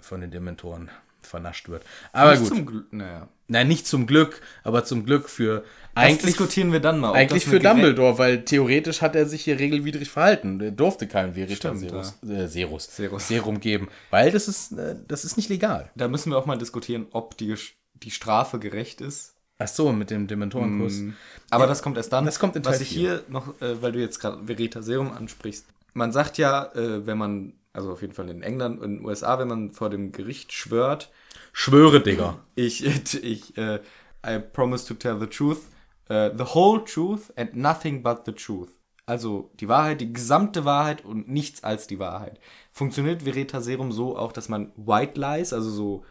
von 0.00 0.20
den 0.20 0.30
Dementoren 0.30 0.90
vernascht 1.20 1.68
wird. 1.68 1.84
Aber 2.12 2.32
Nicht 2.32 2.40
gut. 2.40 2.48
zum 2.48 2.66
Glück, 2.66 2.92
naja. 2.92 3.28
Nein, 3.48 3.68
nicht 3.68 3.86
zum 3.86 4.06
Glück, 4.06 4.40
aber 4.64 4.84
zum 4.84 5.04
Glück 5.04 5.28
für 5.28 5.60
Das 5.94 6.04
eigentlich 6.04 6.22
diskutieren 6.36 6.72
wir 6.72 6.80
dann 6.80 6.98
mal. 6.98 7.12
eigentlich 7.12 7.44
für 7.44 7.60
Dumbledore, 7.60 8.18
weil 8.18 8.44
theoretisch 8.44 9.02
hat 9.02 9.14
er 9.14 9.26
sich 9.26 9.44
hier 9.44 9.58
regelwidrig 9.58 10.10
verhalten. 10.10 10.58
Er 10.60 10.70
durfte 10.70 11.06
keinen 11.06 11.34
Verita 11.34 11.56
Stimmt, 11.56 11.80
Serus, 11.80 12.14
äh, 12.26 12.46
Serus, 12.48 12.96
Serus. 12.96 13.28
Serum 13.28 13.60
geben, 13.60 13.88
weil 14.10 14.30
das 14.32 14.48
ist, 14.48 14.72
äh, 14.72 14.96
das 15.06 15.24
ist 15.24 15.36
nicht 15.36 15.48
legal. 15.50 15.90
Da 15.94 16.08
müssen 16.08 16.32
wir 16.32 16.38
auch 16.38 16.46
mal 16.46 16.56
diskutieren, 16.58 17.06
ob 17.12 17.36
die, 17.36 17.54
die 17.94 18.10
Strafe 18.10 18.58
gerecht 18.58 19.00
ist. 19.00 19.34
Ach 19.58 19.68
so, 19.68 19.92
mit 19.92 20.10
dem 20.10 20.26
Dementorenkuss. 20.26 21.02
Aber 21.50 21.66
das 21.68 21.82
kommt 21.82 21.96
erst 21.98 22.12
dann. 22.12 22.24
das 22.24 22.38
kommt 22.40 22.56
in 22.56 22.64
Was 22.64 22.76
Teil 22.78 22.82
ich 22.82 22.88
vier. 22.88 23.00
hier 23.00 23.24
noch, 23.28 23.60
äh, 23.60 23.80
weil 23.82 23.92
du 23.92 24.00
jetzt 24.00 24.18
gerade 24.18 24.44
Verita 24.46 24.82
Serum 24.82 25.12
ansprichst. 25.12 25.66
Man 25.94 26.10
sagt 26.10 26.38
ja, 26.38 26.72
äh, 26.74 27.06
wenn 27.06 27.18
man, 27.18 27.52
also 27.72 27.92
auf 27.92 28.02
jeden 28.02 28.12
Fall 28.12 28.28
in 28.28 28.42
England 28.42 28.80
und 28.80 28.84
in 28.84 28.96
den 28.98 29.04
USA, 29.06 29.38
wenn 29.38 29.48
man 29.48 29.72
vor 29.72 29.90
dem 29.90 30.12
Gericht 30.12 30.52
schwört, 30.52 31.10
Schwöre, 31.52 32.02
Digga. 32.02 32.38
ich, 32.54 32.84
ich, 33.22 33.56
äh, 33.56 33.80
I 34.26 34.38
promise 34.38 34.86
to 34.86 34.94
tell 34.94 35.18
the 35.18 35.26
truth, 35.26 35.68
äh, 36.08 36.30
the 36.36 36.44
whole 36.54 36.84
truth 36.84 37.32
and 37.36 37.56
nothing 37.56 38.02
but 38.02 38.22
the 38.26 38.32
truth. 38.32 38.70
Also 39.04 39.50
die 39.54 39.68
Wahrheit, 39.68 40.00
die 40.00 40.12
gesamte 40.12 40.64
Wahrheit 40.64 41.04
und 41.04 41.28
nichts 41.28 41.64
als 41.64 41.86
die 41.86 41.98
Wahrheit. 41.98 42.38
Funktioniert 42.70 43.22
Verita 43.22 43.60
Serum 43.60 43.90
so 43.90 44.16
auch, 44.16 44.32
dass 44.32 44.48
man 44.48 44.72
White 44.76 45.18
Lies, 45.18 45.52
also 45.52 45.70
so 45.70 46.04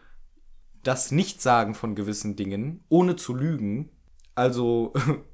das 0.82 1.10
Nichtsagen 1.10 1.74
von 1.74 1.94
gewissen 1.94 2.36
Dingen, 2.36 2.84
ohne 2.88 3.16
zu 3.16 3.34
lügen, 3.34 3.90
also 4.34 4.92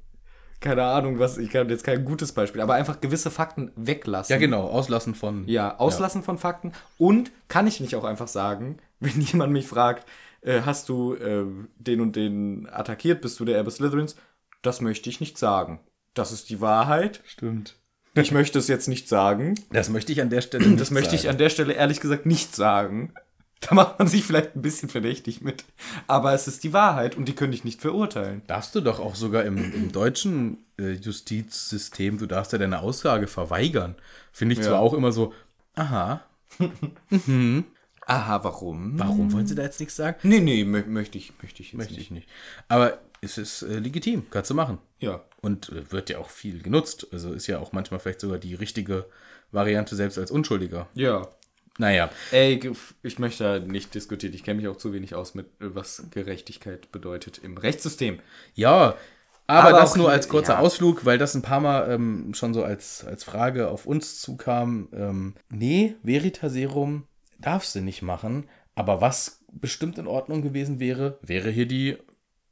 keine 0.59 0.83
Ahnung, 0.83 1.19
was, 1.19 1.37
ich 1.37 1.49
kann 1.49 1.69
jetzt 1.69 1.83
kein 1.83 2.03
gutes 2.03 2.31
Beispiel, 2.33 2.61
aber 2.61 2.73
einfach 2.73 2.99
gewisse 3.01 3.31
Fakten 3.31 3.71
weglassen. 3.75 4.33
Ja, 4.33 4.39
genau, 4.39 4.67
auslassen 4.67 5.15
von. 5.15 5.47
Ja, 5.47 5.77
auslassen 5.77 6.23
von 6.23 6.37
Fakten. 6.37 6.73
Und 6.97 7.31
kann 7.47 7.67
ich 7.67 7.79
nicht 7.79 7.95
auch 7.95 8.03
einfach 8.03 8.27
sagen, 8.27 8.77
wenn 8.99 9.21
jemand 9.21 9.53
mich 9.53 9.67
fragt, 9.67 10.07
äh, 10.41 10.61
hast 10.65 10.89
du 10.89 11.15
äh, 11.15 11.45
den 11.77 12.01
und 12.01 12.15
den 12.15 12.67
attackiert, 12.69 13.21
bist 13.21 13.39
du 13.39 13.45
der 13.45 13.57
Erbe 13.57 13.71
Slytherins? 13.71 14.15
Das 14.61 14.81
möchte 14.81 15.09
ich 15.09 15.19
nicht 15.19 15.37
sagen. 15.37 15.79
Das 16.13 16.31
ist 16.31 16.49
die 16.49 16.59
Wahrheit. 16.59 17.21
Stimmt. 17.25 17.75
Ich 18.15 18.31
möchte 18.31 18.59
es 18.59 18.67
jetzt 18.67 18.87
nicht 18.87 19.07
sagen. 19.07 19.55
Das 19.71 19.89
möchte 19.89 20.11
ich 20.11 20.21
an 20.21 20.29
der 20.29 20.41
Stelle 20.41 20.65
Das 20.77 20.91
möchte 20.91 21.15
ich 21.15 21.21
sagen. 21.21 21.31
an 21.31 21.37
der 21.37 21.49
Stelle 21.49 21.73
ehrlich 21.73 22.01
gesagt 22.01 22.25
nicht 22.25 22.55
sagen. 22.55 23.13
Da 23.69 23.75
macht 23.75 23.99
man 23.99 24.07
sich 24.07 24.23
vielleicht 24.23 24.55
ein 24.55 24.61
bisschen 24.61 24.87
verdächtig 24.87 25.41
mit. 25.41 25.65
Aber 26.07 26.33
es 26.33 26.47
ist 26.47 26.63
die 26.63 26.71
Wahrheit 26.71 27.17
und 27.17 27.25
die 27.27 27.35
könnte 27.35 27.55
ich 27.55 27.65
nicht 27.65 27.81
verurteilen. 27.81 28.41
Darfst 28.47 28.73
du 28.73 28.79
doch 28.79 28.99
auch 28.99 29.15
sogar 29.15 29.43
im, 29.43 29.57
im 29.73 29.91
deutschen 29.91 30.59
äh, 30.79 30.91
Justizsystem, 30.93 32.17
du 32.17 32.25
darfst 32.25 32.53
ja 32.53 32.57
deine 32.57 32.79
Aussage 32.79 33.27
verweigern. 33.27 33.95
Finde 34.31 34.53
ich 34.53 34.59
Ja. 34.59 34.67
zwar 34.67 34.79
auch 34.79 34.93
immer 34.93 35.11
so, 35.11 35.33
aha, 35.75 36.21
Aha, 38.05 38.43
warum? 38.43 38.97
warum 38.97 39.31
wollen 39.33 39.45
sie 39.45 39.53
da 39.55 39.61
jetzt 39.63 39.79
nichts 39.79 39.95
sagen? 39.95 40.17
Nee, 40.23 40.39
nee, 40.39 40.63
mö 40.63 40.83
möchte 40.87 41.17
ich, 41.17 41.31
möchte 41.43 41.61
ich 41.61 41.69
jetzt 41.73 41.77
Möchte 41.77 41.93
nicht. 41.93 42.03
ich 42.03 42.11
nicht. 42.11 42.27
Aber 42.67 42.97
es 43.21 43.37
ist 43.37 43.61
äh, 43.61 43.77
legitim, 43.79 44.23
kannst 44.31 44.49
du 44.49 44.55
machen. 44.55 44.79
Ja. 44.99 45.21
Und 45.41 45.69
äh, 45.69 45.91
wird 45.91 46.09
ja 46.09 46.17
auch 46.17 46.29
viel 46.29 46.61
genutzt. 46.63 47.07
Also 47.11 47.33
ist 47.33 47.45
ja 47.47 47.59
auch 47.59 47.71
manchmal 47.71 47.99
vielleicht 47.99 48.21
sogar 48.21 48.39
die 48.39 48.55
richtige 48.55 49.05
Variante 49.51 49.95
selbst 49.95 50.17
als 50.17 50.31
Unschuldiger. 50.31 50.87
Ja. 50.95 51.27
Naja, 51.79 52.09
Ey, 52.31 52.59
ich 53.03 53.19
möchte 53.19 53.43
da 53.43 53.59
nicht 53.65 53.95
diskutieren. 53.95 54.33
Ich 54.33 54.43
kenne 54.43 54.59
mich 54.59 54.67
auch 54.67 54.75
zu 54.75 54.91
wenig 54.91 55.15
aus 55.15 55.33
mit, 55.33 55.47
äh, 55.61 55.73
was 55.73 56.03
Gerechtigkeit 56.11 56.91
bedeutet 56.91 57.39
im 57.39 57.57
Rechtssystem. 57.57 58.19
ja. 58.53 58.95
Aber, 59.47 59.69
Aber 59.69 59.79
das 59.79 59.95
nur 59.95 60.11
als 60.11 60.29
kurzer 60.29 60.53
ja. 60.53 60.59
Ausflug, 60.59 61.05
weil 61.05 61.17
das 61.17 61.33
ein 61.33 61.41
paar 61.41 61.59
Mal 61.59 61.89
ähm, 61.89 62.35
schon 62.35 62.53
so 62.53 62.63
als, 62.63 63.03
als 63.03 63.23
Frage 63.23 63.69
auf 63.69 63.87
uns 63.87 64.21
zukam. 64.21 64.89
Ähm, 64.93 65.33
nee, 65.49 65.95
Veritaserum 66.03 67.07
darfst 67.39 67.73
du 67.73 67.81
nicht 67.81 68.03
machen. 68.03 68.47
Aber 68.75 69.01
was 69.01 69.43
bestimmt 69.51 69.97
in 69.97 70.05
Ordnung 70.05 70.43
gewesen 70.43 70.79
wäre, 70.79 71.17
wäre 71.23 71.49
hier 71.49 71.65
die 71.65 71.97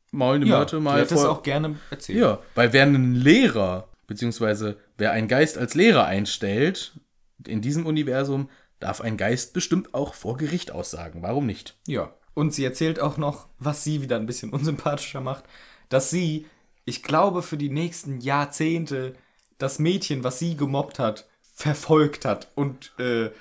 maulende 0.09 0.47
Myrte 0.47 0.77
die 0.77 0.81
mal 0.81 0.99
hätte 0.99 1.13
es 1.13 1.23
auch 1.23 1.43
gerne 1.43 1.75
erzählt. 1.91 2.17
Ja, 2.17 2.39
weil 2.55 2.73
wer 2.73 2.83
einen 2.83 3.13
Lehrer, 3.13 3.89
beziehungsweise 4.07 4.77
wer 4.97 5.11
einen 5.11 5.27
Geist 5.27 5.59
als 5.59 5.75
Lehrer 5.75 6.05
einstellt, 6.05 6.99
in 7.45 7.61
diesem 7.61 7.85
Universum, 7.85 8.49
darf 8.79 9.01
ein 9.01 9.17
Geist 9.17 9.53
bestimmt 9.53 9.93
auch 9.93 10.13
vor 10.13 10.37
Gericht 10.37 10.71
aussagen. 10.71 11.21
Warum 11.21 11.45
nicht? 11.45 11.77
ja. 11.87 12.13
Und 12.33 12.53
sie 12.53 12.63
erzählt 12.63 12.99
auch 12.99 13.17
noch, 13.17 13.47
was 13.57 13.83
sie 13.83 14.03
wieder 14.03 14.15
ein 14.15 14.27
bisschen 14.27 14.49
unsympathischer 14.53 15.21
macht, 15.21 15.45
dass 15.89 16.11
sie, 16.11 16.45
ich 16.85 17.01
glaube, 17.01 17.41
für 17.41 17.57
die 17.57 17.71
nächsten 17.71 18.21
Jahrzehnte 18.21 19.15
das 19.57 19.79
Mädchen, 19.79 20.23
was 20.23 20.37
sie 20.37 20.55
gemobbt 20.55 20.99
hat, 20.99 21.27
verfolgt 21.55 22.25
hat 22.25 22.51
und 22.53 22.93
äh, 22.99 23.31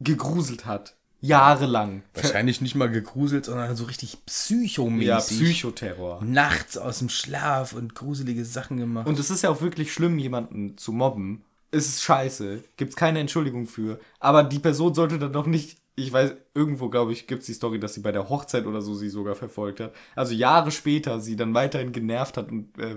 gegruselt 0.00 0.66
hat. 0.66 0.96
Jahrelang. 1.20 2.02
Wahrscheinlich 2.14 2.60
nicht 2.60 2.74
mal 2.74 2.90
gegruselt, 2.90 3.44
sondern 3.44 3.76
so 3.76 3.84
richtig 3.84 4.18
psychomäßig. 4.26 5.06
Ja, 5.06 5.18
Psychoterror. 5.20 6.24
Nachts 6.24 6.78
aus 6.78 6.98
dem 6.98 7.10
Schlaf 7.10 7.72
und 7.74 7.94
gruselige 7.94 8.44
Sachen 8.44 8.78
gemacht. 8.78 9.06
Und 9.06 9.18
es 9.18 9.30
ist 9.30 9.42
ja 9.42 9.50
auch 9.50 9.60
wirklich 9.60 9.92
schlimm, 9.92 10.18
jemanden 10.18 10.76
zu 10.76 10.92
mobben. 10.92 11.44
Es 11.70 11.86
ist 11.86 12.02
scheiße. 12.02 12.62
Gibt's 12.76 12.96
keine 12.96 13.20
Entschuldigung 13.20 13.66
für. 13.66 14.00
Aber 14.18 14.42
die 14.42 14.58
Person 14.58 14.94
sollte 14.94 15.18
dann 15.18 15.32
doch 15.32 15.46
nicht. 15.46 15.78
Ich 15.96 16.12
weiß, 16.12 16.34
irgendwo, 16.54 16.88
glaube 16.88 17.12
ich, 17.12 17.26
gibt's 17.26 17.46
die 17.46 17.52
Story, 17.52 17.78
dass 17.78 17.94
sie 17.94 18.00
bei 18.00 18.12
der 18.12 18.28
Hochzeit 18.28 18.66
oder 18.66 18.80
so 18.80 18.94
sie 18.94 19.08
sogar 19.10 19.34
verfolgt 19.34 19.80
hat. 19.80 19.94
Also 20.16 20.34
Jahre 20.34 20.70
später 20.70 21.20
sie 21.20 21.36
dann 21.36 21.52
weiterhin 21.54 21.92
genervt 21.92 22.36
hat 22.38 22.50
und 22.50 22.76
äh, 22.78 22.96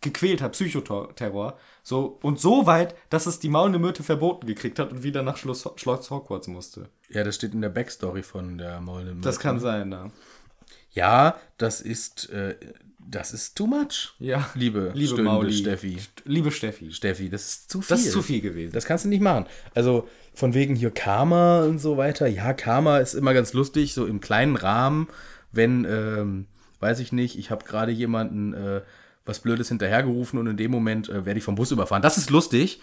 gequält 0.00 0.42
hat, 0.42 0.52
Psychoterror. 0.52 1.58
So, 1.82 2.18
und 2.22 2.38
so 2.38 2.66
weit, 2.66 2.94
dass 3.08 3.24
es 3.26 3.38
die 3.38 3.48
maulende 3.48 3.78
Myrte 3.78 4.02
verboten 4.02 4.46
gekriegt 4.46 4.78
hat 4.78 4.92
und 4.92 5.02
wieder 5.02 5.22
nach 5.22 5.38
Schloss, 5.38 5.66
Schloss 5.76 6.10
Hogwarts 6.10 6.46
musste. 6.48 6.90
ja, 7.08 7.24
das 7.24 7.36
steht 7.36 7.54
in 7.54 7.62
der 7.62 7.70
Backstory 7.70 8.22
von 8.22 8.58
der 8.58 8.80
Maulende 8.80 9.14
Das 9.22 9.36
Myrte. 9.36 9.38
kann 9.38 9.60
sein, 9.60 9.90
ja. 9.92 10.10
Ja, 10.90 11.36
das 11.56 11.80
ist, 11.80 12.28
äh, 12.30 12.56
das 13.06 13.32
ist 13.32 13.56
too 13.56 13.66
much. 13.66 14.14
Ja. 14.18 14.48
Liebe, 14.54 14.90
Liebe 14.94 15.22
Mauli. 15.22 15.52
Steffi. 15.52 15.96
St- 15.98 16.22
Liebe 16.24 16.50
Steffi. 16.50 16.90
Steffi, 16.92 17.28
das 17.28 17.44
ist 17.46 17.70
zu 17.70 17.80
viel. 17.80 17.88
Das 17.96 18.04
ist 18.04 18.12
zu 18.12 18.22
viel 18.22 18.40
gewesen. 18.40 18.72
Das 18.72 18.84
kannst 18.86 19.04
du 19.04 19.08
nicht 19.08 19.20
machen. 19.22 19.46
Also 19.74 20.08
von 20.34 20.54
wegen 20.54 20.74
hier 20.74 20.90
Karma 20.90 21.62
und 21.64 21.78
so 21.78 21.96
weiter. 21.96 22.26
Ja, 22.26 22.52
Karma 22.54 22.98
ist 22.98 23.14
immer 23.14 23.34
ganz 23.34 23.52
lustig, 23.52 23.94
so 23.94 24.06
im 24.06 24.20
kleinen 24.20 24.56
Rahmen, 24.56 25.08
wenn, 25.52 25.84
ähm, 25.84 26.46
weiß 26.80 26.98
ich 27.00 27.12
nicht, 27.12 27.38
ich 27.38 27.50
habe 27.50 27.64
gerade 27.64 27.92
jemanden 27.92 28.52
äh, 28.54 28.80
was 29.26 29.38
Blödes 29.40 29.68
hinterhergerufen 29.68 30.38
und 30.38 30.46
in 30.48 30.56
dem 30.56 30.70
Moment 30.70 31.08
äh, 31.08 31.24
werde 31.24 31.38
ich 31.38 31.44
vom 31.44 31.54
Bus 31.54 31.70
überfahren. 31.70 32.02
Das 32.02 32.18
ist 32.18 32.30
lustig. 32.30 32.80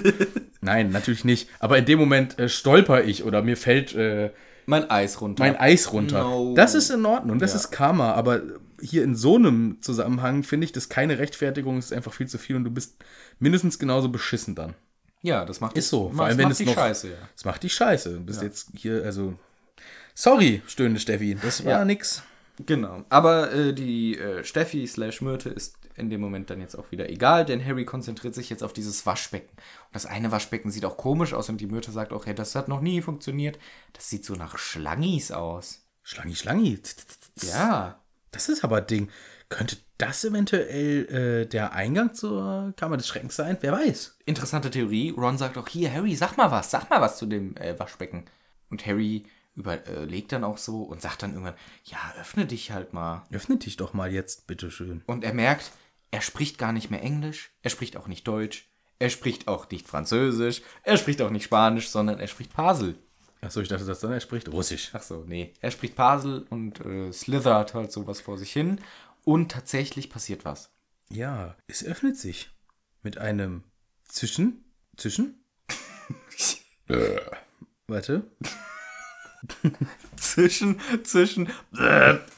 Nein, 0.60 0.90
natürlich 0.90 1.24
nicht. 1.24 1.48
Aber 1.58 1.78
in 1.78 1.84
dem 1.86 1.98
Moment 1.98 2.38
äh, 2.38 2.48
stolper 2.48 3.04
ich 3.04 3.24
oder 3.24 3.42
mir 3.42 3.56
fällt 3.56 3.94
äh, 3.94 4.30
mein 4.66 4.88
Eis 4.90 5.20
runter. 5.20 5.42
mein 5.42 5.56
Eis 5.56 5.92
runter. 5.92 6.22
No. 6.22 6.54
Das 6.54 6.74
ist 6.74 6.90
in 6.90 7.04
Ordnung, 7.04 7.38
das 7.38 7.52
Ja. 7.52 7.58
ist 7.58 7.70
Karma, 7.72 8.12
aber 8.12 8.42
hier 8.82 9.04
in 9.04 9.14
so 9.14 9.36
einem 9.36 9.78
Zusammenhang 9.80 10.42
finde 10.42 10.64
ich 10.66 10.72
das 10.72 10.88
keine 10.88 11.18
Rechtfertigung, 11.18 11.78
es 11.78 11.86
ist 11.86 11.92
einfach 11.92 12.12
viel 12.12 12.26
zu 12.28 12.38
viel 12.38 12.56
und 12.56 12.64
du 12.64 12.70
bist 12.70 12.96
mindestens 13.38 13.78
genauso 13.78 14.08
beschissen 14.10 14.54
dann. 14.54 14.74
ja, 15.22 15.44
das 15.44 15.60
macht 15.60 15.78
Ist 15.78 15.88
so, 15.88 16.10
vor 16.10 16.24
allem 16.26 16.36
wenn 16.38 16.50
es 16.50 16.60
noch 16.60 16.74
Scheiße, 16.74 17.08
ja. 17.10 17.16
Das 17.34 17.44
macht 17.44 17.62
dich 17.62 17.72
scheiße. 17.74 18.14
Du 18.14 18.20
bist 18.24 18.42
jetzt 18.42 18.70
hier 18.76 19.04
also 19.04 19.34
Sorry, 20.14 20.62
stöhnende 20.66 21.00
Steffi, 21.00 21.36
das 21.40 21.64
war 21.64 21.72
Ja. 21.72 21.84
nix. 21.84 22.22
Genau. 22.66 23.02
Aber 23.08 23.50
äh, 23.52 23.72
die 23.72 24.18
äh, 24.18 24.44
Steffi 24.44 24.86
slash 24.86 25.22
Myrte 25.22 25.48
ist 25.48 25.76
in 25.96 26.10
dem 26.10 26.20
Moment 26.20 26.50
dann 26.50 26.60
jetzt 26.60 26.74
auch 26.76 26.90
wieder 26.90 27.08
egal, 27.08 27.44
denn 27.46 27.64
Harry 27.64 27.84
konzentriert 27.84 28.34
sich 28.34 28.50
jetzt 28.50 28.62
auf 28.62 28.72
dieses 28.72 29.04
Waschbecken. 29.06 29.48
Und 29.56 29.94
das 29.94 30.06
eine 30.06 30.30
Waschbecken 30.32 30.70
sieht 30.70 30.84
auch 30.84 30.96
komisch 30.96 31.32
aus 31.34 31.48
und 31.48 31.60
die 31.60 31.66
Myrte 31.66 31.92
sagt 31.92 32.12
auch, 32.12 32.26
hey, 32.26 32.34
das 32.34 32.54
hat 32.54 32.68
noch 32.68 32.80
nie 32.80 33.00
funktioniert. 33.02 33.58
Das 33.94 34.08
sieht 34.10 34.24
so 34.24 34.34
nach 34.34 34.58
Schlangis 34.58 35.30
aus. 35.32 35.86
Schlangi, 36.02 36.34
Schlangi. 36.34 36.78
Ja. 37.42 38.01
Das 38.32 38.48
ist 38.48 38.64
aber 38.64 38.80
Ding. 38.80 39.08
Könnte 39.48 39.76
das 39.98 40.24
eventuell 40.24 41.42
äh, 41.42 41.46
der 41.46 41.74
Eingang 41.74 42.14
zur 42.14 42.72
Kammer 42.76 42.96
des 42.96 43.06
Schreckens 43.06 43.36
sein? 43.36 43.58
Wer 43.60 43.72
weiß. 43.72 44.18
Interessante 44.24 44.70
Theorie. 44.70 45.10
Ron 45.10 45.38
sagt 45.38 45.56
auch, 45.58 45.68
hier, 45.68 45.92
Harry, 45.92 46.16
sag 46.16 46.36
mal 46.36 46.50
was, 46.50 46.70
sag 46.70 46.90
mal 46.90 47.00
was 47.00 47.18
zu 47.18 47.26
dem 47.26 47.56
äh, 47.58 47.78
Waschbecken. 47.78 48.24
Und 48.70 48.86
Harry 48.86 49.26
überlegt 49.54 50.32
dann 50.32 50.44
auch 50.44 50.56
so 50.56 50.82
und 50.82 51.02
sagt 51.02 51.22
dann 51.22 51.32
irgendwann, 51.32 51.56
ja, 51.84 51.98
öffne 52.18 52.46
dich 52.46 52.72
halt 52.72 52.94
mal. 52.94 53.26
Öffne 53.30 53.58
dich 53.58 53.76
doch 53.76 53.92
mal 53.92 54.10
jetzt, 54.10 54.46
bitteschön. 54.46 55.02
Und 55.06 55.24
er 55.24 55.34
merkt, 55.34 55.70
er 56.10 56.22
spricht 56.22 56.56
gar 56.56 56.72
nicht 56.72 56.90
mehr 56.90 57.02
Englisch, 57.02 57.52
er 57.62 57.70
spricht 57.70 57.96
auch 57.96 58.06
nicht 58.08 58.26
Deutsch, 58.26 58.68
Er 58.98 59.10
spricht 59.10 59.48
auch 59.48 59.68
nicht 59.68 59.88
Französisch, 59.88 60.62
er 60.84 60.96
spricht 60.96 61.20
auch 61.22 61.30
nicht 61.30 61.42
Spanisch, 61.42 61.88
sondern 61.90 62.20
er 62.20 62.28
spricht 62.28 62.54
Pasel. 62.54 62.94
Achso, 63.42 63.60
ich 63.60 63.68
dachte, 63.68 63.84
das 63.84 63.98
dann 64.00 64.12
er 64.12 64.20
spricht 64.20 64.48
Russisch. 64.48 64.90
Ach 64.92 65.02
so, 65.02 65.24
nee. 65.26 65.52
Er 65.60 65.72
spricht 65.72 65.96
Pasel 65.96 66.46
und 66.48 66.80
äh, 66.80 67.12
slithert 67.12 67.74
halt 67.74 67.90
sowas 67.90 68.20
vor 68.20 68.38
sich 68.38 68.52
hin. 68.52 68.80
Und 69.24 69.50
tatsächlich 69.50 70.10
passiert 70.10 70.44
was. 70.44 70.70
Ja, 71.10 71.56
es 71.66 71.84
öffnet 71.84 72.16
sich 72.16 72.50
mit 73.02 73.18
einem 73.18 73.64
Zwischen. 74.04 74.64
Zwischen? 74.96 75.44
Äh, 76.88 77.20
Warte. 77.86 78.24
Zwischen, 80.16 80.80
zwischen. 81.04 81.48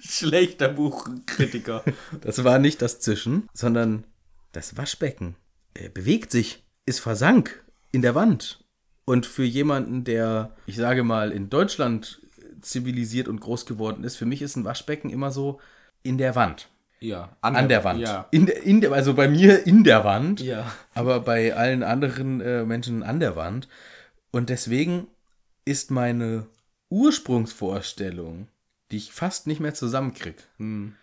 Schlechter 0.00 0.68
Buchkritiker. 0.68 1.82
Das 2.20 2.44
war 2.44 2.58
nicht 2.58 2.82
das 2.82 3.00
Zischen, 3.00 3.48
sondern 3.54 4.04
das 4.52 4.76
Waschbecken. 4.76 5.36
Er 5.74 5.88
bewegt 5.88 6.30
sich, 6.30 6.62
es 6.84 7.00
versank 7.00 7.64
in 7.90 8.02
der 8.02 8.14
Wand. 8.14 8.61
Und 9.04 9.26
für 9.26 9.44
jemanden, 9.44 10.04
der, 10.04 10.54
ich 10.66 10.76
sage 10.76 11.02
mal, 11.02 11.32
in 11.32 11.50
Deutschland 11.50 12.20
zivilisiert 12.60 13.26
und 13.28 13.40
groß 13.40 13.66
geworden 13.66 14.04
ist, 14.04 14.16
für 14.16 14.26
mich 14.26 14.42
ist 14.42 14.56
ein 14.56 14.64
Waschbecken 14.64 15.10
immer 15.10 15.30
so 15.32 15.60
in 16.02 16.18
der 16.18 16.34
Wand. 16.36 16.68
Ja, 17.00 17.36
An 17.40 17.68
der 17.68 17.82
Wand. 17.82 17.98
Ja. 17.98 18.28
In 18.30 18.46
der, 18.46 18.62
in 18.62 18.80
der, 18.80 18.92
also 18.92 19.14
bei 19.14 19.26
mir 19.26 19.66
in 19.66 19.82
der 19.82 20.04
Wand. 20.04 20.40
Ja. 20.40 20.72
Aber 20.94 21.18
bei 21.18 21.52
allen 21.56 21.82
anderen 21.82 22.40
äh, 22.40 22.64
Menschen 22.64 23.02
an 23.02 23.18
der 23.18 23.34
Wand. 23.34 23.66
Und 24.30 24.50
deswegen 24.50 25.08
ist 25.64 25.90
meine 25.90 26.46
Ursprungsvorstellung, 26.90 28.46
die 28.90 28.98
ich 28.98 29.12
fast 29.12 29.46
nicht 29.48 29.60
mehr 29.60 29.74
zusammenkrieg, 29.74 30.36
Hm. 30.58 30.94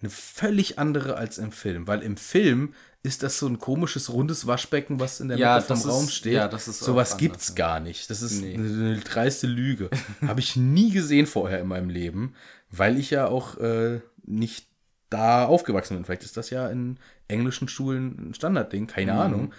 eine 0.00 0.10
völlig 0.10 0.78
andere 0.78 1.16
als 1.16 1.38
im 1.38 1.52
Film. 1.52 1.86
Weil 1.86 2.02
im 2.02 2.16
Film 2.18 2.74
ist 3.06 3.22
das 3.22 3.38
so 3.38 3.46
ein 3.46 3.58
komisches, 3.58 4.12
rundes 4.12 4.46
Waschbecken, 4.46 5.00
was 5.00 5.20
in 5.20 5.28
der 5.28 5.38
Ja, 5.38 5.54
Mitte 5.56 5.68
vom 5.68 5.76
ist- 5.78 5.86
Raum 5.88 6.08
steht. 6.08 6.32
ja, 6.34 6.48
das 6.48 6.68
ist 6.68 6.80
Sowas 6.80 7.16
gibt's 7.16 7.54
gar 7.54 7.80
nicht. 7.80 8.10
Das 8.10 8.20
ist 8.20 8.42
Nee. 8.42 8.54
eine, 8.54 8.66
eine 8.66 8.96
dreiste 9.00 9.46
Lüge. 9.46 9.88
Habe 10.26 10.40
ich 10.40 10.56
nie 10.56 10.90
gesehen 10.90 11.26
vorher 11.26 11.60
in 11.60 11.68
meinem 11.68 11.88
Leben, 11.88 12.34
weil 12.70 12.98
ich 12.98 13.10
ja 13.10 13.26
auch 13.28 13.56
äh, 13.58 14.00
nicht 14.24 14.66
da 15.08 15.44
aufgewachsen 15.46 15.96
bin. 15.96 16.04
Vielleicht 16.04 16.24
ist 16.24 16.36
das 16.36 16.50
ja 16.50 16.68
in 16.68 16.98
englischen 17.28 17.68
Schulen 17.68 18.30
ein 18.30 18.34
Standardding, 18.34 18.86
keine 18.88 19.12
Mhm. 19.14 19.18
Ahnung. 19.18 19.52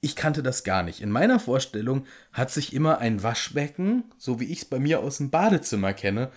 Ich 0.00 0.16
kannte 0.16 0.42
das 0.42 0.64
gar 0.64 0.82
nicht. 0.82 1.00
In 1.02 1.10
meiner 1.10 1.38
Vorstellung 1.40 2.06
hat 2.32 2.50
sich 2.50 2.72
immer 2.72 2.98
ein 2.98 3.22
Waschbecken, 3.22 4.04
so 4.16 4.40
wie 4.40 4.44
ich 4.46 4.60
es 4.60 4.64
bei 4.64 4.78
mir 4.78 5.00
aus 5.00 5.18
dem 5.18 5.28
Badezimmer 5.30 5.92
kenne, 5.92 6.30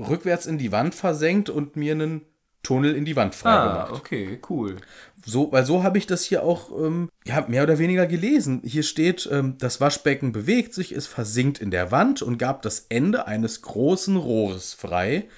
rückwärts 0.00 0.46
in 0.46 0.56
die 0.58 0.72
Wand 0.72 0.94
versenkt 0.94 1.50
und 1.50 1.76
mir 1.76 1.92
einen 1.92 2.22
Tunnel 2.62 2.94
in 2.94 3.04
die 3.04 3.16
Wand 3.16 3.34
Ah, 3.34 3.36
freigemacht. 3.36 3.92
okay, 3.92 4.40
cool. 4.50 4.76
So, 5.24 5.50
weil 5.52 5.64
so 5.64 5.82
habe 5.82 5.98
ich 5.98 6.06
das 6.06 6.24
hier 6.24 6.42
auch 6.42 6.70
ähm, 6.78 7.08
ja, 7.24 7.44
mehr 7.48 7.62
oder 7.62 7.78
weniger 7.78 8.06
gelesen. 8.06 8.62
Hier 8.64 8.82
steht, 8.82 9.28
ähm, 9.30 9.56
das 9.58 9.80
Waschbecken 9.80 10.32
bewegt 10.32 10.74
sich, 10.74 10.92
es 10.92 11.06
versinkt 11.06 11.60
in 11.60 11.70
der 11.70 11.90
Wand 11.90 12.22
und 12.22 12.38
gab 12.38 12.62
das 12.62 12.86
Ende 12.88 13.26
eines 13.26 13.62
großen 13.62 14.16
Rohres 14.16 14.74
frei, 14.74 15.28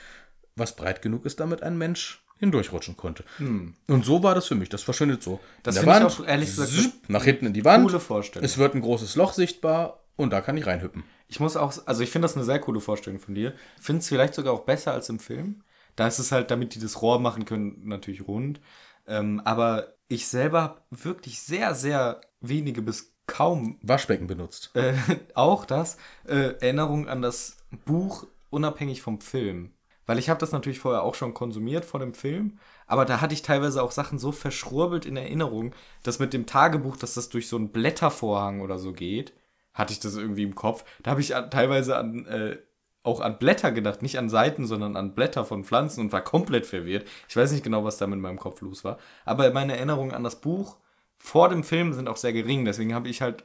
was 0.56 0.76
breit 0.76 1.02
genug 1.02 1.24
ist, 1.26 1.40
damit 1.40 1.62
ein 1.62 1.76
Mensch 1.78 2.22
hindurchrutschen 2.38 2.97
konnte. 2.97 3.22
Und 3.38 4.05
so 4.05 4.22
war 4.22 4.34
das 4.34 4.47
für 4.47 4.55
mich. 4.55 4.70
Das 4.70 4.82
verschwindet 4.82 5.22
so. 5.22 5.32
Hm. 5.32 5.38
Das 5.62 5.76
in 5.76 5.82
finde 5.82 5.98
ich 5.98 6.05
auch, 6.05 6.26
ehrlich 6.26 6.48
gesagt, 6.48 6.70
zip, 6.70 6.92
nach 7.09 7.24
hinten 7.24 7.47
in 7.47 7.52
die 7.52 7.64
Wand. 7.64 7.84
coole 7.86 8.01
Vorstellung. 8.01 8.44
Es 8.44 8.56
wird 8.56 8.74
ein 8.74 8.80
großes 8.80 9.14
Loch 9.16 9.34
sichtbar 9.34 10.01
und 10.16 10.30
da 10.32 10.40
kann 10.40 10.56
ich 10.56 10.66
reinhüppen. 10.66 11.05
Ich 11.28 11.38
muss 11.38 11.56
auch, 11.56 11.72
also 11.86 12.02
ich 12.02 12.10
finde 12.10 12.24
das 12.26 12.36
eine 12.36 12.44
sehr 12.44 12.59
coole 12.59 12.80
Vorstellung 12.80 13.20
von 13.20 13.34
dir. 13.34 13.52
Finde 13.80 14.01
es 14.01 14.09
vielleicht 14.09 14.34
sogar 14.34 14.55
auch 14.55 14.64
besser 14.64 14.92
als 14.92 15.09
im 15.10 15.18
Film. 15.18 15.62
Da 15.96 16.06
ist 16.06 16.18
es 16.18 16.32
halt, 16.32 16.50
damit 16.50 16.74
die 16.74 16.80
das 16.80 17.02
Rohr 17.02 17.20
machen 17.20 17.44
können, 17.44 17.82
natürlich 17.84 18.26
rund. 18.26 18.60
Ähm, 19.06 19.40
aber 19.44 19.94
ich 20.08 20.26
selber 20.28 20.62
habe 20.62 20.80
wirklich 20.90 21.40
sehr, 21.40 21.74
sehr 21.74 22.20
wenige 22.40 22.82
bis 22.82 23.14
kaum 23.26 23.78
Waschbecken 23.82 24.26
benutzt. 24.26 24.70
äh, 24.74 24.94
auch 25.34 25.64
das 25.64 25.96
äh, 26.26 26.54
Erinnerung 26.60 27.08
an 27.08 27.22
das 27.22 27.58
Buch 27.84 28.26
unabhängig 28.50 29.02
vom 29.02 29.20
Film. 29.20 29.72
Weil 30.06 30.18
ich 30.18 30.28
habe 30.28 30.40
das 30.40 30.50
natürlich 30.50 30.80
vorher 30.80 31.02
auch 31.04 31.14
schon 31.14 31.34
konsumiert 31.34 31.84
vor 31.84 32.00
dem 32.00 32.14
Film, 32.14 32.58
aber 32.88 33.04
da 33.04 33.20
hatte 33.20 33.34
ich 33.34 33.42
teilweise 33.42 33.80
auch 33.80 33.92
Sachen 33.92 34.18
so 34.18 34.32
verschrurbelt 34.32 35.06
in 35.06 35.16
Erinnerung, 35.16 35.72
dass 36.02 36.18
mit 36.18 36.32
dem 36.32 36.46
Tagebuch, 36.46 36.96
dass 36.96 37.14
das 37.14 37.28
durch 37.28 37.46
so 37.46 37.56
einen 37.56 37.70
Blättervorhang 37.70 38.60
oder 38.60 38.78
so 38.78 38.92
geht, 38.92 39.32
hatte 39.72 39.92
ich 39.92 40.00
das 40.00 40.16
irgendwie 40.16 40.42
im 40.42 40.56
Kopf. 40.56 40.84
Da 41.04 41.12
habe 41.12 41.20
ich 41.20 41.28
teilweise 41.50 41.96
an 41.96 42.26
äh, 42.26 42.58
auch 43.02 43.20
an 43.20 43.39
Blätter 43.39 43.72
gedacht, 43.72 44.02
nicht 44.02 44.18
an 44.18 44.28
Seiten, 44.28 44.66
sondern 44.66 44.97
an 44.97 45.14
Blätter 45.14 45.44
von 45.44 45.64
Pflanzen 45.64 46.01
und 46.01 46.12
war 46.12 46.22
komplett 46.22 46.66
verwirrt. 46.66 47.06
Ich 47.28 47.36
weiß 47.36 47.52
nicht 47.52 47.64
genau, 47.64 47.85
was 47.85 47.97
da 47.97 48.06
mit 48.06 48.18
meinem 48.18 48.39
Kopf 48.39 48.60
los 48.60 48.85
war. 48.85 48.98
Aber 49.24 49.51
meine 49.52 49.77
Erinnerungen 49.77 50.14
an 50.14 50.24
das 50.24 50.40
Buch 50.40 50.77
vor 51.18 51.48
dem 51.48 51.64
Film 51.64 51.93
sind 51.93 52.09
auch 52.09 52.16
sehr 52.16 52.32
gering. 52.32 52.64
Deswegen 52.64 52.94
habe 52.94 53.09
ich 53.09 53.22
halt 53.22 53.44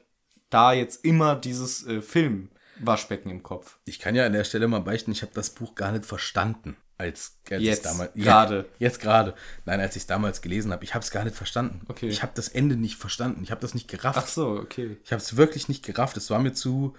da 0.50 0.74
jetzt 0.74 1.06
immer 1.06 1.36
dieses 1.36 1.86
äh, 1.88 2.02
Film-Waschbecken 2.02 3.32
im 3.32 3.44
Kopf. 3.44 3.78
Ich 3.86 4.00
kann 4.00 4.16
ja 4.16 4.26
an 4.26 4.34
der 4.34 4.44
Stelle 4.44 4.68
mal 4.68 4.82
beichten, 4.82 5.12
ich 5.12 5.22
habe 5.22 5.34
das 5.34 5.50
Buch 5.50 5.76
gar 5.76 5.92
nicht 5.92 6.06
verstanden. 6.06 6.78
Als, 6.98 7.40
als 7.52 7.62
Jetzt, 7.62 7.86
damals, 7.86 8.14
gerade. 8.14 8.58
Ja, 8.58 8.66
jetzt 8.80 9.02
gerade. 9.02 9.36
Nein, 9.66 9.82
als 9.82 9.98
ich 9.98 10.04
es 10.04 10.08
damals 10.08 10.42
gelesen 10.42 10.72
habe, 10.72 10.86
ich 10.86 10.94
habe 10.94 11.04
es 11.04 11.12
gar 11.12 11.26
nicht 11.26 11.36
verstanden. 11.36 11.82
Okay. 11.90 12.08
Ich 12.08 12.24
habe 12.24 12.32
das 12.36 12.48
Ende 12.48 12.78
nicht 12.78 12.96
verstanden. 12.96 13.44
Ich 13.44 13.52
habe 13.52 13.60
das 13.60 13.74
nicht 13.74 13.90
gerafft. 13.90 14.20
Ach 14.22 14.28
so, 14.28 14.52
okay. 14.52 14.98
Ich 15.04 15.12
habe 15.12 15.22
es 15.22 15.36
wirklich 15.36 15.68
nicht 15.68 15.84
gerafft. 15.84 16.16
Es 16.16 16.30
war 16.30 16.40
mir 16.40 16.54
zu. 16.54 16.96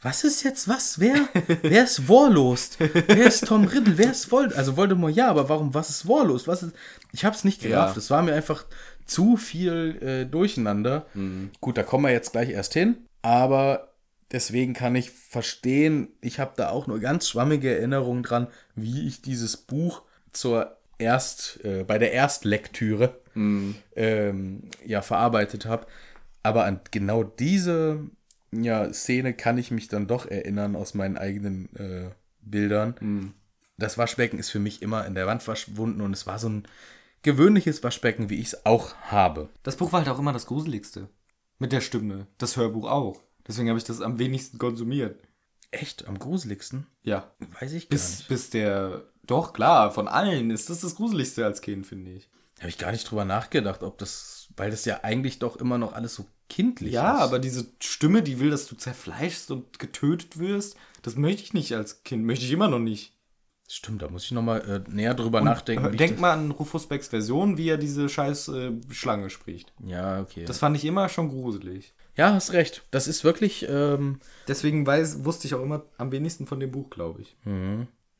Was 0.00 0.22
ist 0.22 0.44
jetzt 0.44 0.68
was? 0.68 1.00
Wer? 1.00 1.28
Wer 1.62 1.84
ist 1.84 2.08
Warlost? 2.08 2.78
Wer 2.78 3.26
ist 3.26 3.46
Tom 3.46 3.64
Riddle? 3.64 3.98
Wer 3.98 4.12
ist 4.12 4.26
Vold? 4.26 4.52
Also 4.54 4.76
Voldemort 4.76 5.14
ja, 5.14 5.28
aber 5.28 5.48
warum? 5.48 5.74
Was 5.74 5.90
ist 5.90 6.08
Warlost? 6.08 6.46
Was 6.46 6.62
ist? 6.62 6.74
Ich 7.12 7.24
habe 7.24 7.34
es 7.34 7.42
nicht 7.42 7.62
gerafft. 7.62 7.96
Ja. 7.96 7.98
Es 7.98 8.10
war 8.10 8.22
mir 8.22 8.34
einfach 8.34 8.64
zu 9.06 9.36
viel 9.36 9.98
äh, 10.00 10.24
Durcheinander. 10.24 11.06
Gut, 11.60 11.76
da 11.76 11.82
kommen 11.82 12.04
wir 12.04 12.12
jetzt 12.12 12.32
gleich 12.32 12.50
erst 12.50 12.74
hin. 12.74 12.98
Aber 13.22 13.88
deswegen 14.30 14.72
kann 14.72 14.94
ich 14.94 15.10
verstehen. 15.10 16.08
Ich 16.20 16.38
habe 16.38 16.52
da 16.56 16.68
auch 16.70 16.86
nur 16.86 17.00
ganz 17.00 17.28
schwammige 17.28 17.74
Erinnerungen 17.74 18.22
dran, 18.22 18.46
wie 18.76 19.08
ich 19.08 19.20
dieses 19.20 19.56
Buch 19.56 20.02
zur 20.32 20.76
erst 20.98 21.64
äh, 21.64 21.82
bei 21.84 21.98
der 21.98 22.12
Erstlektüre 22.12 23.18
ähm, 23.96 24.62
ja 24.84 25.02
verarbeitet 25.02 25.66
habe. 25.66 25.86
Aber 26.44 26.64
an 26.64 26.80
genau 26.92 27.24
diese 27.24 28.00
ja, 28.52 28.92
Szene 28.92 29.34
kann 29.34 29.58
ich 29.58 29.70
mich 29.70 29.88
dann 29.88 30.06
doch 30.06 30.26
erinnern 30.26 30.76
aus 30.76 30.94
meinen 30.94 31.16
eigenen 31.16 31.74
äh, 31.76 32.10
Bildern. 32.40 33.34
Das 33.76 33.98
Waschbecken 33.98 34.38
ist 34.38 34.50
für 34.50 34.58
mich 34.58 34.82
immer 34.82 35.06
in 35.06 35.14
der 35.14 35.26
Wand 35.26 35.42
verschwunden 35.42 36.00
und 36.00 36.12
es 36.12 36.26
war 36.26 36.38
so 36.38 36.48
ein 36.48 36.68
gewöhnliches 37.22 37.82
Waschbecken, 37.82 38.30
wie 38.30 38.40
ich 38.40 38.48
es 38.48 38.66
auch 38.66 38.94
habe. 38.96 39.48
Das 39.62 39.76
Buch 39.76 39.92
war 39.92 40.00
halt 40.00 40.08
auch 40.08 40.18
immer 40.18 40.32
das 40.32 40.46
Gruseligste. 40.46 41.08
Mit 41.58 41.72
der 41.72 41.80
Stimme. 41.80 42.26
Das 42.38 42.56
Hörbuch 42.56 42.88
auch. 42.88 43.20
Deswegen 43.46 43.68
habe 43.68 43.78
ich 43.78 43.84
das 43.84 44.00
am 44.00 44.18
wenigsten 44.18 44.58
konsumiert. 44.58 45.20
Echt, 45.70 46.06
am 46.06 46.18
gruseligsten? 46.18 46.86
Ja. 47.02 47.32
Weiß 47.60 47.72
ich 47.72 47.88
gar 47.88 47.96
Bis, 47.96 48.18
nicht. 48.18 48.28
bis 48.28 48.50
der. 48.50 49.02
Doch, 49.24 49.52
klar, 49.52 49.90
von 49.90 50.08
allen 50.08 50.50
ist 50.50 50.70
das 50.70 50.80
das 50.80 50.94
Gruseligste 50.94 51.44
als 51.44 51.60
Kind, 51.60 51.86
finde 51.86 52.12
ich. 52.12 52.30
Habe 52.58 52.70
ich 52.70 52.78
gar 52.78 52.92
nicht 52.92 53.10
drüber 53.10 53.24
nachgedacht, 53.24 53.82
ob 53.82 53.98
das, 53.98 54.37
weil 54.58 54.70
das 54.70 54.84
ja 54.84 55.00
eigentlich 55.02 55.38
doch 55.38 55.56
immer 55.56 55.78
noch 55.78 55.92
alles 55.92 56.14
so 56.14 56.26
kindlich 56.48 56.92
Ja, 56.92 57.16
ist. 57.16 57.20
aber 57.22 57.38
diese 57.38 57.66
Stimme, 57.80 58.22
die 58.22 58.40
will, 58.40 58.50
dass 58.50 58.66
du 58.66 58.74
zerfleischst 58.76 59.50
und 59.50 59.78
getötet 59.78 60.38
wirst, 60.38 60.76
das 61.02 61.16
möchte 61.16 61.42
ich 61.42 61.54
nicht 61.54 61.74
als 61.74 62.02
Kind. 62.04 62.24
Möchte 62.24 62.44
ich 62.44 62.52
immer 62.52 62.68
noch 62.68 62.78
nicht. 62.78 63.12
Stimmt, 63.70 64.00
da 64.00 64.08
muss 64.08 64.24
ich 64.24 64.30
nochmal 64.32 64.62
äh, 64.86 64.90
näher 64.90 65.12
drüber 65.12 65.42
nachdenken. 65.42 65.84
wie 65.88 65.90
ich 65.90 65.96
Denk 65.98 66.18
mal 66.18 66.32
an 66.32 66.50
Rufus 66.50 66.86
Becks 66.86 67.08
Version, 67.08 67.58
wie 67.58 67.68
er 67.68 67.76
diese 67.76 68.08
scheiß 68.08 68.48
äh, 68.48 68.72
Schlange 68.90 69.28
spricht. 69.28 69.74
Ja, 69.84 70.22
okay. 70.22 70.44
Das 70.46 70.56
fand 70.58 70.74
ich 70.76 70.86
immer 70.86 71.10
schon 71.10 71.28
gruselig. 71.28 71.92
ja, 72.16 72.32
hast 72.32 72.54
recht. 72.54 72.82
Das 72.90 73.06
ist 73.06 73.24
wirklich, 73.24 73.66
ähm, 73.68 74.20
Deswegen 74.48 74.86
weiß, 74.86 75.22
wusste 75.26 75.46
ich 75.46 75.54
auch 75.54 75.62
immer 75.62 75.84
am 75.98 76.10
wenigsten 76.12 76.46
von 76.46 76.60
dem 76.60 76.70
Buch, 76.72 76.88
glaube 76.88 77.20
ich. 77.20 77.36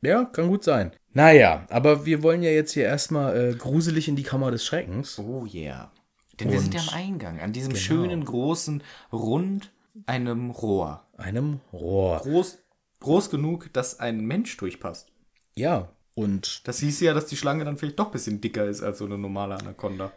ja, 0.01 0.25
kann 0.25 0.49
gut 0.49 0.63
sein. 0.63 0.91
Naja, 1.13 1.65
aber 1.69 2.05
wir 2.05 2.21
wollen 2.21 2.43
ja 2.43 2.51
jetzt 2.51 2.73
hier 2.73 2.83
erstmal 2.83 3.35
äh, 3.35 3.55
gruselig 3.55 4.07
in 4.07 4.15
die 4.15 4.21
Kammer 4.23 4.51
des 4.51 4.63
Schreckens. 4.63 5.17
Oh 5.17 5.47
yeah. 5.51 5.91
Denn 6.39 6.51
wir 6.51 6.59
sind 6.59 6.73
ja 6.73 6.81
am 6.81 6.89
Eingang, 6.89 7.39
an 7.39 7.53
diesem 7.53 7.75
schönen, 7.75 8.23
großen, 8.23 8.83
rund, 9.11 9.71
einem 10.05 10.51
Rohr. 10.51 11.05
Einem 11.17 11.59
Rohr. 11.73 12.19
Groß, 12.19 12.59
groß 13.01 13.29
genug, 13.29 13.71
dass 13.73 13.99
ein 13.99 14.21
Mensch 14.21 14.55
durchpasst. 14.57 15.11
Ja, 15.55 15.89
und 16.15 16.67
Das 16.67 16.79
hieß 16.79 16.99
ja, 17.01 17.13
dass 17.13 17.27
die 17.27 17.37
Schlange 17.37 17.63
dann 17.65 17.77
vielleicht 17.77 17.99
doch 17.99 18.07
ein 18.07 18.11
bisschen 18.11 18.41
dicker 18.41 18.65
ist 18.65 18.81
als 18.83 18.97
so 18.97 19.05
eine 19.05 19.17
normale 19.17 19.55
Anaconda. 19.55 20.11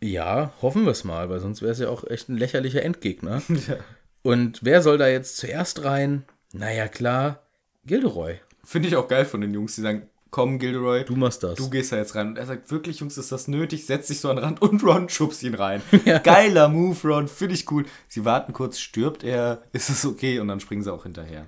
ja, 0.00 0.52
hoffen 0.62 0.84
wir 0.84 0.92
es 0.92 1.04
mal, 1.04 1.28
weil 1.28 1.40
sonst 1.40 1.60
wäre 1.62 1.72
es 1.72 1.78
ja 1.78 1.88
auch 1.88 2.04
echt 2.04 2.28
ein 2.28 2.36
lächerlicher 2.36 2.82
Endgegner. 2.82 3.42
Und 4.22 4.60
wer 4.62 4.82
soll 4.82 4.98
da 4.98 5.08
jetzt 5.08 5.36
zuerst 5.38 5.84
rein? 5.84 6.24
Naja, 6.52 6.88
klar, 6.88 7.42
Gilderoy. 7.84 8.38
Finde 8.64 8.88
ich 8.88 8.96
auch 8.96 9.08
geil 9.08 9.24
von 9.24 9.40
den 9.40 9.54
Jungs, 9.54 9.74
die 9.76 9.80
sagen, 9.80 10.09
komm 10.30 10.58
Gilderoy, 10.58 11.04
Du 11.04 11.16
machst 11.16 11.42
das. 11.42 11.56
du 11.56 11.68
gehst 11.70 11.92
da 11.92 11.96
jetzt 11.96 12.14
rein. 12.14 12.28
Und 12.28 12.38
er 12.38 12.46
sagt, 12.46 12.70
wirklich 12.70 13.00
Jungs, 13.00 13.18
ist 13.18 13.32
das 13.32 13.48
nötig? 13.48 13.86
Setz 13.86 14.06
dich 14.08 14.20
so 14.20 14.30
an 14.30 14.36
den 14.36 14.44
Rand 14.44 14.62
und 14.62 14.82
Ron 14.86 15.08
schubst 15.08 15.42
ihn 15.42 15.54
rein. 15.54 15.82
Geiler 16.24 16.68
Move, 16.68 16.96
Ron, 17.08 17.28
finde 17.28 17.54
ich 17.54 17.70
cool. 17.70 17.84
Sie 18.08 18.24
warten 18.24 18.52
kurz, 18.52 18.78
stirbt 18.78 19.24
er, 19.24 19.62
ist 19.72 19.90
es 19.90 20.04
okay? 20.06 20.38
Und 20.40 20.48
dann 20.48 20.60
springen 20.60 20.82
sie 20.82 20.92
auch 20.92 21.02
hinterher. 21.04 21.46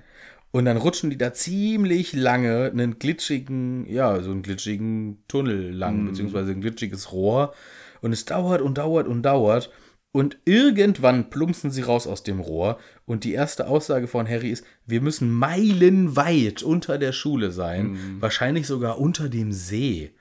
Und 0.51 0.65
dann 0.65 0.77
rutschen 0.77 1.09
die 1.09 1.17
da 1.17 1.33
ziemlich 1.33 2.13
lange 2.13 2.65
einen 2.71 2.99
glitschigen, 2.99 3.87
ja, 3.89 4.21
so 4.21 4.29
einen 4.29 4.43
glitschigen 4.43 5.23
Tunnel 5.27 5.71
lang, 5.71 6.05
beziehungsweise 6.05 6.51
ein 6.51 6.61
glitschiges 6.61 7.11
Rohr. 7.11 7.53
Und 8.01 8.13
es 8.13 8.25
dauert 8.25 8.61
und 8.61 8.77
dauert 8.77 9.07
und 9.07 9.23
dauert. 9.23 9.71
Und 10.13 10.37
irgendwann 10.45 11.31
plumpsen 11.31 11.71
sie 11.71 11.81
raus 11.81 12.05
aus 12.05 12.21
dem 12.21 12.39
Rohr. 12.39 12.77
Und 13.05 13.23
die 13.23 13.33
erste 13.33 13.67
Aussage 13.67 14.07
von 14.07 14.29
Harry 14.29 14.51
ist, 14.51 14.63
wir 14.85 15.01
müssen 15.01 15.31
meilenweit 15.31 16.61
unter 16.61 16.99
der 16.99 17.11
Schule 17.11 17.51
sein. 17.51 18.17
Wahrscheinlich 18.19 18.67
sogar 18.67 18.99
unter 18.99 19.27
dem 19.27 19.51
See. 19.51 20.13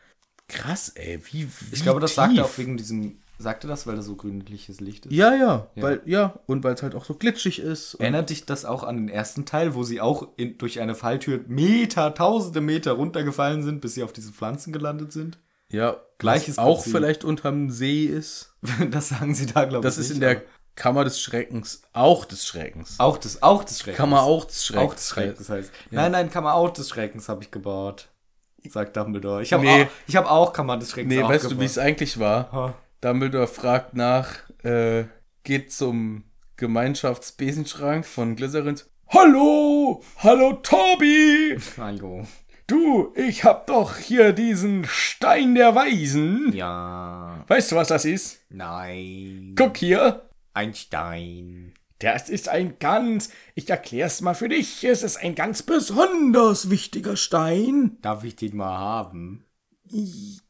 Krass, 0.49 0.89
ey. 0.95 1.21
Wie, 1.31 1.45
wie 1.45 1.75
Ich 1.75 1.83
glaube, 1.83 2.01
das 2.01 2.15
sagt 2.15 2.31
tief. 2.31 2.41
er 2.41 2.47
auch 2.47 2.59
wegen 2.59 2.77
diesem. 2.79 3.19
Sagt 3.39 3.65
er 3.65 3.69
das, 3.69 3.87
weil 3.87 3.97
da 3.97 4.03
so 4.03 4.15
grünliches 4.15 4.81
Licht 4.81 5.07
ist? 5.07 5.13
Ja, 5.13 5.35
ja, 5.35 5.69
weil, 5.75 6.01
ja, 6.05 6.39
und 6.47 6.63
weil 6.63 6.75
es 6.75 6.83
halt 6.83 6.95
auch 6.95 7.05
so 7.05 7.15
glitschig 7.15 7.59
ist. 7.59 7.95
Erinnert 7.95 8.31
dich 8.31 8.47
das 8.47 8.65
auch 8.65 8.85
an 8.85 8.97
den 8.97 9.09
ersten 9.09 9.45
Teil, 9.47 9.75
wo 9.75 9.83
sie 9.83 10.01
auch 10.01 10.29
in, 10.37 10.59
durch 10.59 10.81
eine 10.81 10.95
Falltür 10.95 11.41
Meter, 11.49 12.15
tausende 12.15 12.61
Meter 12.61 12.93
runtergefallen 12.93 13.63
sind, 13.65 13.81
bis 13.81 13.95
sie 13.95 14.05
auf 14.05 14.13
diese 14.13 14.33
Pflanzen 14.33 14.73
gelandet 14.73 15.13
sind? 15.13 15.39
Ja, 15.73 15.97
Gleiches 16.19 16.59
auch 16.59 16.77
Prinzip. 16.77 16.93
vielleicht 16.93 17.25
unterm 17.25 17.71
See 17.71 18.05
ist. 18.05 18.55
Das 18.91 19.09
sagen 19.09 19.35
sie 19.35 19.47
da, 19.47 19.65
glaube 19.65 19.79
ich. 19.79 19.83
Das 19.95 19.99
ist 19.99 20.09
nicht, 20.11 20.15
in 20.17 20.21
der 20.21 20.43
Kammer 20.77 21.05
des 21.05 21.21
Schreckens. 21.21 21.83
Auch 21.93 22.25
des 22.25 22.47
Schreckens. 22.47 22.95
Auch 22.99 23.19
des, 23.19 23.43
auch 23.43 23.65
des 23.65 23.81
Schreckens. 23.81 23.97
Kammer 23.99 24.23
auch 24.23 24.45
des 24.45 24.65
Schreckens. 24.65 24.91
Auch 24.91 24.95
des 24.95 25.09
Schreckens 25.09 25.49
heißt. 25.49 25.73
Nein, 25.91 26.13
nein, 26.13 26.31
Kammer 26.31 26.55
auch 26.55 26.71
des 26.71 26.89
Schreckens 26.89 27.29
habe 27.29 27.43
ich 27.43 27.51
gebaut. 27.51 28.09
Sagt 28.69 28.97
Dumbledore. 28.97 29.43
Ich 29.43 29.53
habe 29.53 29.65
Nee. 29.65 29.83
auch, 29.83 29.89
ich 30.07 30.15
hab 30.17 30.31
auch 30.31 30.53
Kammer 30.53 30.77
des 30.79 30.93
Schreckens 30.93 31.13
Nee, 31.13 31.23
weißt 31.23 31.45
du, 31.45 31.49
gebaut. 31.49 31.61
wie 31.63 31.67
es 31.67 31.79
eigentlich 31.79 32.21
war? 32.21 32.53
Ha. 32.53 32.75
Dumbledore 33.01 33.49
fragt 33.49 33.95
nach, 33.95 34.29
äh, 34.63 35.05
geht 35.43 35.73
zum 35.73 36.23
Gemeinschaftsbesenschrank 36.57 38.07
von 38.07 38.37
Glycerins. 38.37 38.89
Hallo! 39.09 40.03
Hallo, 40.19 40.53
Tobi! 40.63 41.59
Hallo. 41.77 42.25
Du, 42.67 43.13
ich 43.17 43.45
hab 43.45 43.67
doch 43.67 43.97
hier 43.99 44.33
diesen 44.33 44.85
Stein 44.85 45.55
der 45.55 45.75
Weisen. 45.75 46.53
Ja, 46.55 47.45
Weißt 47.49 47.73
du, 47.73 47.77
was 47.77 47.89
das 47.89 48.05
ist? 48.05 48.41
nein. 48.51 49.55
Guck 49.57 49.77
hier. 49.77 50.29
Ein 50.55 50.75
Stein. 50.75 51.75
Das 51.99 52.29
ist 52.29 52.49
ein 52.49 52.79
ganz, 52.79 53.31
ich 53.55 53.69
erklär's 53.71 54.21
mal 54.23 54.35
für 54.35 54.49
dich, 54.49 54.83
es 54.85 55.03
ist 55.03 55.19
ein 55.19 55.35
ganz 55.35 55.63
besonders 55.63 56.69
wichtiger 56.69 57.17
Stein. 57.17 57.97
Darf 58.03 58.25
ich 58.25 58.35
den 58.37 58.57
mal 58.57 58.77
haben? 58.77 59.45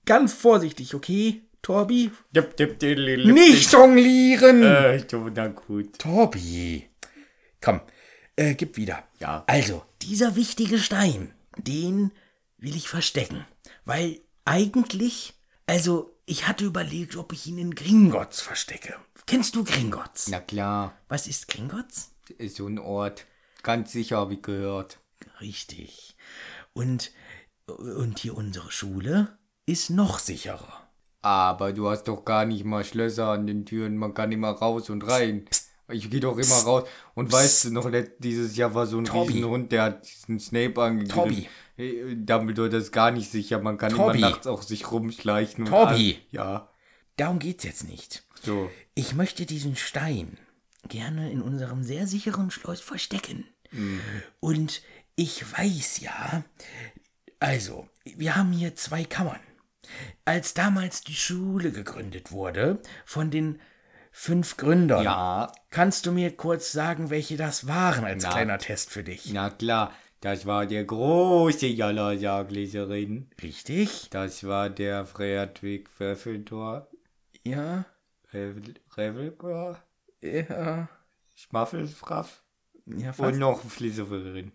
Ganz 0.07 0.33
vorsichtig, 0.33 0.95
okay, 0.95 1.43
Torbi? 1.61 2.11
Dip, 2.35 2.57
dip, 2.57 2.79
diddly, 2.79 3.31
Nicht 3.33 3.71
jonglieren! 3.73 4.63
Äh, 4.63 5.05
so, 5.09 5.29
na 5.35 5.49
gut. 5.49 5.99
Torbi. 5.99 6.89
Komm, 7.61 7.81
äh, 8.37 8.55
gib 8.55 8.77
wieder. 8.77 9.03
Ja. 9.21 9.45
Also, 9.47 9.83
dieser 10.01 10.35
wichtige 10.37 10.79
Stein, 10.79 11.35
den 11.59 12.13
will 12.59 12.77
ich 12.77 12.89
verstecken. 12.89 13.45
Weil 13.85 14.21
eigentlich, 14.45 15.35
also, 15.67 16.17
ich 16.27 16.47
hatte 16.49 16.65
überlegt, 16.65 17.17
ob 17.17 17.33
ich 17.33 17.47
ihn 17.47 17.59
in 17.59 17.75
Gringotts 17.75 18.41
verstecke. 18.41 18.95
Kennst 19.27 19.55
du 19.55 19.65
Gringotts? 19.65 20.29
Na 20.29 20.41
klar, 20.41 20.97
Was 21.09 21.27
ist 21.27 21.49
Gringotts? 21.49 22.15
ist 22.39 22.57
so 22.57 22.67
ein 22.67 22.79
Ort. 22.79 23.27
Ganz 23.63 23.93
sicher, 23.93 24.17
habe 24.19 24.35
ich 24.35 24.43
gehört. 24.43 24.99
Richtig. 25.41 26.17
Und, 26.73 27.13
und 27.67 28.19
hier 28.21 28.37
unsere 28.37 28.71
Schule 28.73 29.37
ist 29.67 29.91
noch 29.91 30.19
sicherer. 30.19 30.89
Aber 31.21 31.73
du 31.73 31.89
hast 31.89 32.05
doch 32.05 32.25
gar 32.25 32.45
nicht 32.47 32.65
mal 32.65 32.85
Schlösser 32.85 33.29
an 33.29 33.47
den 33.47 33.65
Türen. 33.67 33.97
Man 33.97 34.15
kann 34.15 34.33
immer 34.33 34.51
raus 34.51 34.91
und 34.91 35.03
rein. 35.03 35.45
Ich 35.89 36.09
gehe 36.11 36.21
doch 36.21 36.39
immer 36.39 36.55
raus. 36.55 36.89
Und 37.15 37.31
weißt 37.33 37.65
du 37.65 37.71
noch, 37.73 37.91
dieses 38.19 38.57
Jahr 38.57 38.75
war 38.75 38.87
so 38.87 38.99
ein 38.99 39.05
Tobi. 39.05 39.35
Riesenhund, 39.35 39.73
der 39.73 39.83
hat 39.83 40.09
diesen 40.09 40.39
Snape 40.39 40.81
angegriffen. 40.83 41.31
Tobi. 41.31 41.49
Äh, 41.77 42.15
Dumbledore, 42.17 42.71
das 42.71 42.85
ist 42.85 42.93
gar 42.93 43.11
nicht 43.11 43.31
sicher. 43.31 43.61
Man 43.61 43.79
kann 43.79 43.93
Tobi. 43.93 44.19
immer 44.19 44.31
nachts 44.31 44.47
auch 44.47 44.63
sich 44.63 44.91
rumschleichen. 44.91 45.65
Tobi. 45.67 46.19
Ja, 46.31 46.69
Darum 47.17 47.39
geht's 47.39 47.65
jetzt 47.65 47.85
nicht. 47.89 48.25
so. 48.43 48.71
Ich 48.95 49.15
möchte 49.15 49.45
diesen 49.47 49.77
Stein 49.77 50.39
gerne 50.89 51.31
in 51.31 51.43
unserem 51.43 51.83
sehr 51.83 52.07
sicheren 52.07 52.51
Schloss 52.51 52.81
verstecken. 52.81 53.45
Und 54.41 54.83
ich 55.17 55.45
weiß 55.57 56.01
ja, 56.01 56.45
also, 57.39 57.89
wir 58.05 58.37
haben 58.37 58.53
hier 58.53 58.75
zwei 58.77 59.05
Kammern. 59.05 59.41
Als 60.25 60.55
damals 60.55 61.03
die 61.03 61.15
Schule 61.15 61.73
gegründet 61.73 62.33
wurde, 62.33 62.81
von 63.05 63.31
den 63.31 63.61
fünf 64.13 64.57
Gründern, 64.59 65.03
Ja, 65.05 65.51
kannst 65.71 66.07
du 66.07 66.13
mir 66.13 66.37
kurz 66.37 66.71
sagen, 66.71 67.11
welche 67.11 67.37
das 67.37 67.67
waren 67.67 68.05
als 68.05 68.23
Na. 68.25 68.31
kleiner 68.31 68.59
Test 68.59 68.91
für 68.91 69.03
dich? 69.03 69.33
na 69.33 69.51
klar. 69.51 69.93
Das 70.21 70.47
war 70.47 70.67
der 70.67 70.85
große 70.85 71.67
Jalajagleserin. 71.67 73.29
Richtig? 73.43 74.09
Das 74.11 74.45
war 74.47 74.71
der 74.71 75.05
Fredwig 75.05 75.89
Pfeffeltor. 75.89 76.87
Ja, 77.43 77.85
Revel, 78.33 78.75
Revelkor. 78.97 79.79
ja, 80.21 80.89
Schmaffelsfraff. 81.35 82.43
ja, 82.87 83.09
Und 83.09 83.15
fast. 83.15 83.39
noch 83.41 83.61
Flieserin. 83.65 84.53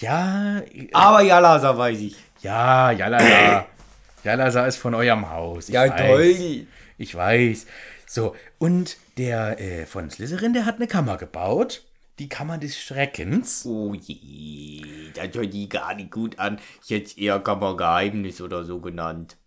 Ja, 0.00 0.58
äh, 0.60 0.88
Aber 0.92 1.22
Jalasa 1.22 1.76
weiß 1.76 1.98
ich. 2.00 2.16
ja, 2.42 2.90
Jalala. 2.92 3.66
Jalasa 4.24 4.66
ist 4.66 4.76
von 4.76 4.94
eurem 4.94 5.28
Haus. 5.30 5.68
Ich 5.70 5.74
weiß. 5.74 6.66
Ich 6.98 7.14
weiß. 7.14 7.66
So, 8.12 8.36
und 8.58 8.98
der 9.16 9.58
äh, 9.58 9.86
von 9.86 10.10
Slytherin, 10.10 10.52
der 10.52 10.66
hat 10.66 10.76
eine 10.76 10.86
Kammer 10.86 11.16
gebaut. 11.16 11.82
Die 12.18 12.28
Kammer 12.28 12.58
des 12.58 12.78
Schreckens. 12.78 13.64
Oh 13.64 13.94
je, 13.94 14.84
das 15.14 15.34
hört 15.34 15.54
die 15.54 15.66
gar 15.66 15.94
nicht 15.94 16.10
gut 16.10 16.38
an. 16.38 16.60
Jetzt 16.84 17.16
eher 17.16 17.40
Kammergeheimnis 17.40 18.42
oder 18.42 18.64
so 18.64 18.82
genannt. 18.82 19.38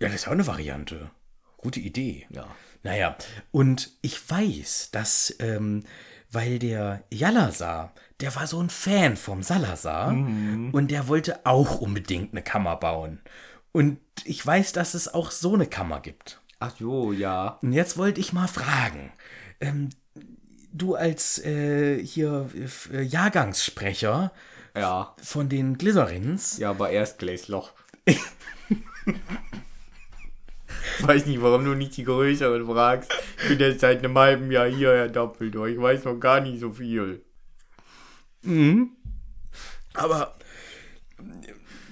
Ja, 0.00 0.06
das 0.06 0.20
ist 0.20 0.28
auch 0.28 0.32
eine 0.32 0.46
Variante. 0.46 1.10
Gute 1.56 1.80
Idee. 1.80 2.28
Ja. 2.30 2.46
Naja, 2.84 3.16
und 3.50 3.90
ich 4.02 4.30
weiß, 4.30 4.90
dass, 4.92 5.34
ähm, 5.40 5.82
weil 6.30 6.60
der 6.60 7.02
Jalazar, 7.12 7.92
der 8.20 8.36
war 8.36 8.46
so 8.46 8.62
ein 8.62 8.70
Fan 8.70 9.16
vom 9.16 9.42
Salazar 9.42 10.10
und 10.12 10.92
der 10.92 11.08
wollte 11.08 11.44
auch 11.44 11.80
unbedingt 11.80 12.34
eine 12.34 12.42
Kammer 12.42 12.76
bauen. 12.76 13.20
Und 13.72 13.98
ich 14.24 14.46
weiß, 14.46 14.72
dass 14.74 14.94
es 14.94 15.12
auch 15.12 15.32
so 15.32 15.54
eine 15.54 15.66
Kammer 15.66 15.98
gibt. 15.98 16.40
Ach 16.58 16.74
so, 16.78 17.12
ja. 17.12 17.58
Und 17.62 17.72
jetzt 17.72 17.96
wollte 17.98 18.20
ich 18.20 18.32
mal 18.32 18.48
fragen, 18.48 19.12
ähm, 19.60 19.90
du 20.72 20.94
als 20.94 21.38
äh, 21.44 22.02
hier 22.04 22.48
äh, 22.92 23.02
Jahrgangssprecher 23.02 24.32
Ja. 24.76 25.14
von 25.22 25.48
den 25.48 25.76
Glycerins, 25.78 26.58
Ja, 26.58 26.70
aber 26.70 26.90
erst 26.90 27.18
Gläsloch. 27.18 27.72
weiß 31.00 31.26
nicht, 31.26 31.42
warum 31.42 31.64
du 31.64 31.74
nicht 31.74 31.96
die 31.96 32.04
größeren 32.04 32.64
fragst. 32.66 33.12
Ich 33.42 33.48
bin 33.48 33.58
jetzt 33.58 33.80
seit 33.80 33.98
einem 33.98 34.16
halben 34.16 34.50
Jahr 34.50 34.66
hier, 34.68 34.92
Herr 34.94 35.08
Doppeltor. 35.08 35.66
Ich 35.68 35.78
weiß 35.80 36.04
noch 36.04 36.16
gar 36.18 36.40
nicht 36.40 36.60
so 36.60 36.72
viel. 36.72 37.22
aber 39.94 40.36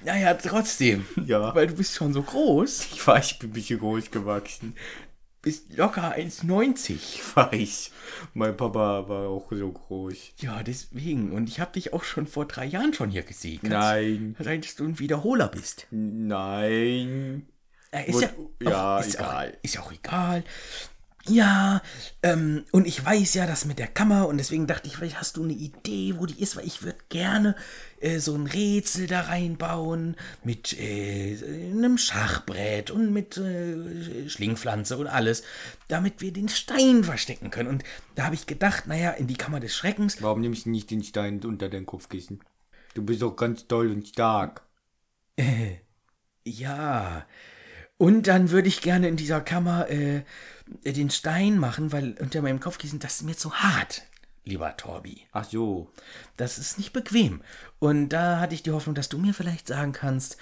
naja, 0.04 0.34
trotzdem, 0.34 1.06
Ja. 1.24 1.54
weil 1.54 1.66
du 1.68 1.74
bist 1.74 1.94
schon 1.94 2.12
so 2.12 2.22
groß, 2.22 2.88
Ich 2.92 3.06
weiß, 3.06 3.32
ich 3.32 3.38
bin 3.38 3.50
ein 3.50 3.52
bisschen 3.54 3.78
groß 3.80 4.10
gewachsen. 4.10 4.74
bist 5.42 5.76
locker 5.76 6.14
1,90. 6.16 6.94
Ich 6.94 7.36
weiß. 7.36 7.90
Mein 8.32 8.56
Papa 8.56 9.08
war 9.08 9.28
auch 9.28 9.50
so 9.50 9.70
groß. 9.72 10.16
Ja, 10.38 10.62
deswegen. 10.62 11.32
Und 11.32 11.48
ich 11.50 11.60
habe 11.60 11.72
dich 11.72 11.92
auch 11.92 12.02
schon 12.04 12.26
vor 12.26 12.46
drei 12.46 12.64
Jahren 12.64 12.94
schon 12.94 13.10
hier 13.10 13.24
gesehen. 13.24 13.58
Kannst- 13.60 13.76
Nein. 13.76 14.36
Seit 14.38 14.78
du 14.80 14.84
ein 14.84 14.98
Wiederholer 14.98 15.48
bist. 15.48 15.86
Nein. 15.90 17.46
Äh, 17.90 18.08
ist 18.10 18.14
Wo- 18.16 18.20
ja, 18.64 18.70
ja, 18.70 18.96
auch, 18.96 19.00
ist 19.00 19.14
egal. 19.16 19.50
Auch, 19.50 19.58
ist 19.62 19.78
auch 19.78 19.92
egal. 19.92 20.44
Ja, 21.26 21.80
ähm, 22.22 22.66
und 22.70 22.86
ich 22.86 23.02
weiß 23.02 23.32
ja 23.32 23.46
das 23.46 23.64
mit 23.64 23.78
der 23.78 23.86
Kammer 23.86 24.28
und 24.28 24.36
deswegen 24.36 24.66
dachte 24.66 24.88
ich, 24.88 24.96
vielleicht 24.96 25.18
hast 25.18 25.38
du 25.38 25.42
eine 25.44 25.54
Idee, 25.54 26.16
wo 26.18 26.26
die 26.26 26.38
ist, 26.40 26.54
weil 26.54 26.66
ich 26.66 26.82
würde 26.82 26.98
gerne 27.08 27.56
äh, 28.00 28.18
so 28.18 28.34
ein 28.34 28.46
Rätsel 28.46 29.06
da 29.06 29.22
reinbauen 29.22 30.16
mit 30.42 30.78
äh, 30.78 31.38
einem 31.72 31.96
Schachbrett 31.96 32.90
und 32.90 33.10
mit 33.10 33.38
äh, 33.38 34.28
Schlingpflanze 34.28 34.98
und 34.98 35.06
alles, 35.06 35.44
damit 35.88 36.20
wir 36.20 36.30
den 36.30 36.50
Stein 36.50 37.04
verstecken 37.04 37.50
können. 37.50 37.70
Und 37.70 37.84
da 38.16 38.26
habe 38.26 38.34
ich 38.34 38.46
gedacht, 38.46 38.86
naja, 38.86 39.12
in 39.12 39.26
die 39.26 39.36
Kammer 39.36 39.60
des 39.60 39.74
Schreckens, 39.74 40.20
Warum 40.20 40.42
nimmst 40.42 40.66
du 40.66 40.70
nicht 40.70 40.90
den 40.90 41.02
Stein 41.02 41.42
unter 41.42 41.70
dein 41.70 41.86
Kopfkissen? 41.86 42.40
Du 42.92 43.02
bist 43.02 43.22
doch 43.22 43.34
ganz 43.34 43.66
toll 43.66 43.90
und 43.90 44.08
stark. 44.08 44.62
Ja. 46.46 47.24
Und 47.96 48.26
dann 48.26 48.50
würde 48.50 48.68
ich 48.68 48.82
gerne 48.82 49.08
in 49.08 49.16
dieser 49.16 49.40
Kammer 49.40 49.88
äh, 49.88 50.24
den 50.66 51.10
Stein 51.10 51.58
machen, 51.58 51.92
weil 51.92 52.14
unter 52.20 52.42
meinem 52.42 52.60
Kopfkissen, 52.60 52.98
das 52.98 53.16
ist 53.16 53.22
mir 53.22 53.36
zu 53.36 53.54
hart, 53.54 54.02
lieber 54.44 54.76
Torbi. 54.76 55.26
Ach 55.32 55.44
so. 55.44 55.90
Das 56.36 56.58
ist 56.58 56.78
nicht 56.78 56.92
bequem. 56.92 57.42
Und 57.78 58.10
da 58.10 58.40
hatte 58.40 58.54
ich 58.54 58.62
die 58.62 58.70
Hoffnung, 58.70 58.94
dass 58.94 59.08
du 59.08 59.18
mir 59.18 59.34
vielleicht 59.34 59.68
sagen 59.68 59.92
kannst, 59.92 60.36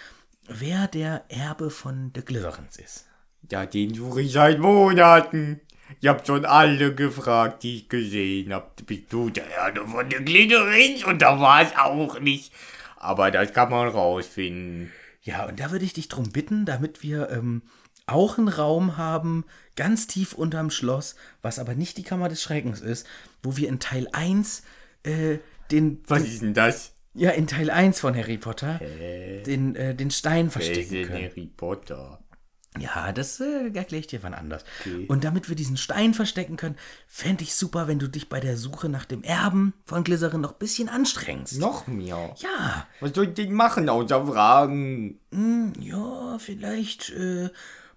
wer 0.47 0.89
der 0.89 1.25
Erbe 1.29 1.71
von 1.71 2.13
The 2.15 2.23
Glitterens 2.23 2.77
ist. 2.77 3.07
Ja, 3.51 3.67
den 3.67 3.95
suche 3.95 4.23
ich 4.23 4.33
seit 4.33 4.59
Monaten. 4.59 5.61
Ich 6.01 6.09
hab 6.09 6.27
schon 6.27 6.45
alle 6.45 6.95
gefragt, 6.95 7.65
die 7.65 7.77
ich 7.77 7.89
gesehen 7.89 8.53
hab. 8.53 8.85
Bist 8.87 9.13
du 9.13 9.31
der 9.31 9.49
Erde 9.49 9.87
von 9.87 10.09
der 10.09 10.23
Glitterins? 10.23 11.05
Und 11.05 11.23
da 11.23 11.39
war 11.41 11.63
es 11.63 11.77
auch 11.77 12.21
nicht. 12.21 12.53
Aber 12.97 13.31
das 13.31 13.53
kann 13.53 13.71
man 13.71 13.89
rausfinden. 13.89 14.93
Ja, 15.23 15.47
und 15.47 15.61
da 15.61 15.71
würde 15.71 15.85
ich 15.85 15.93
dich 15.93 16.09
drum 16.09 16.31
bitten, 16.31 16.65
damit 16.65 17.03
wir 17.03 17.31
ähm, 17.31 17.63
auch 18.07 18.39
einen 18.39 18.49
Raum 18.49 18.97
haben, 18.97 19.45
ganz 19.77 20.07
tief 20.07 20.33
unterm 20.33 20.71
Schloss, 20.71 21.15
was 21.41 21.59
aber 21.59 21.75
nicht 21.75 21.97
die 21.97 22.03
Kammer 22.03 22.29
des 22.29 22.43
Schreckens 22.43 22.81
ist, 22.81 23.07
wo 23.43 23.57
wir 23.57 23.69
in 23.69 23.81
Teil 23.81 24.09
1 24.13 24.63
äh, 25.05 25.39
den, 25.71 26.03
Was 26.07 26.23
ist 26.23 26.43
denn 26.43 26.55
das? 26.55 26.93
ja, 27.15 27.31
in 27.31 27.47
Teil 27.47 27.71
1 27.71 28.01
von 28.01 28.17
Harry 28.17 28.39
Potter 28.39 28.81
den, 29.47 29.75
äh, 29.77 29.95
den 29.95 30.11
Stein 30.11 30.47
Wer 30.47 30.47
ist 30.47 30.53
verstecken 30.53 30.93
denn 30.95 31.07
können. 31.09 31.25
Harry 31.31 31.47
Potter? 31.57 32.19
Ja, 32.79 33.13
das 33.13 33.39
äh, 33.39 33.67
erkläre 33.75 34.01
ich 34.01 34.07
dir 34.07 34.23
wann 34.23 34.33
anders. 34.33 34.65
Und 35.09 35.25
damit 35.25 35.51
wir 35.51 35.57
diesen 35.57 35.77
Stein 35.77 36.15
verstecken 36.15 36.57
können, 36.57 36.77
fände 37.07 37.43
ich 37.45 37.55
super, 37.55 37.87
wenn 37.87 37.99
du 37.99 38.09
dich 38.09 38.31
bei 38.31 38.41
der 38.41 38.57
Suche 38.57 38.89
nach 38.89 39.05
dem 39.05 39.23
Erben 39.23 39.75
von 39.85 40.05
Glycerin 40.05 40.41
noch 40.41 40.53
ein 40.53 40.59
bisschen 40.59 40.89
anstrengst. 40.89 41.59
Noch 41.59 41.87
mehr? 41.87 42.35
Ja, 42.39 42.87
Was 43.01 43.13
soll 43.13 43.29
ich 43.29 43.35
denn 43.35 43.53
machen, 43.53 43.91
außer 43.91 44.27
fragen? 44.27 45.21
hm, 45.33 45.75
ja, 45.81 46.39
vielleicht 46.39 47.11
äh, 47.11 47.51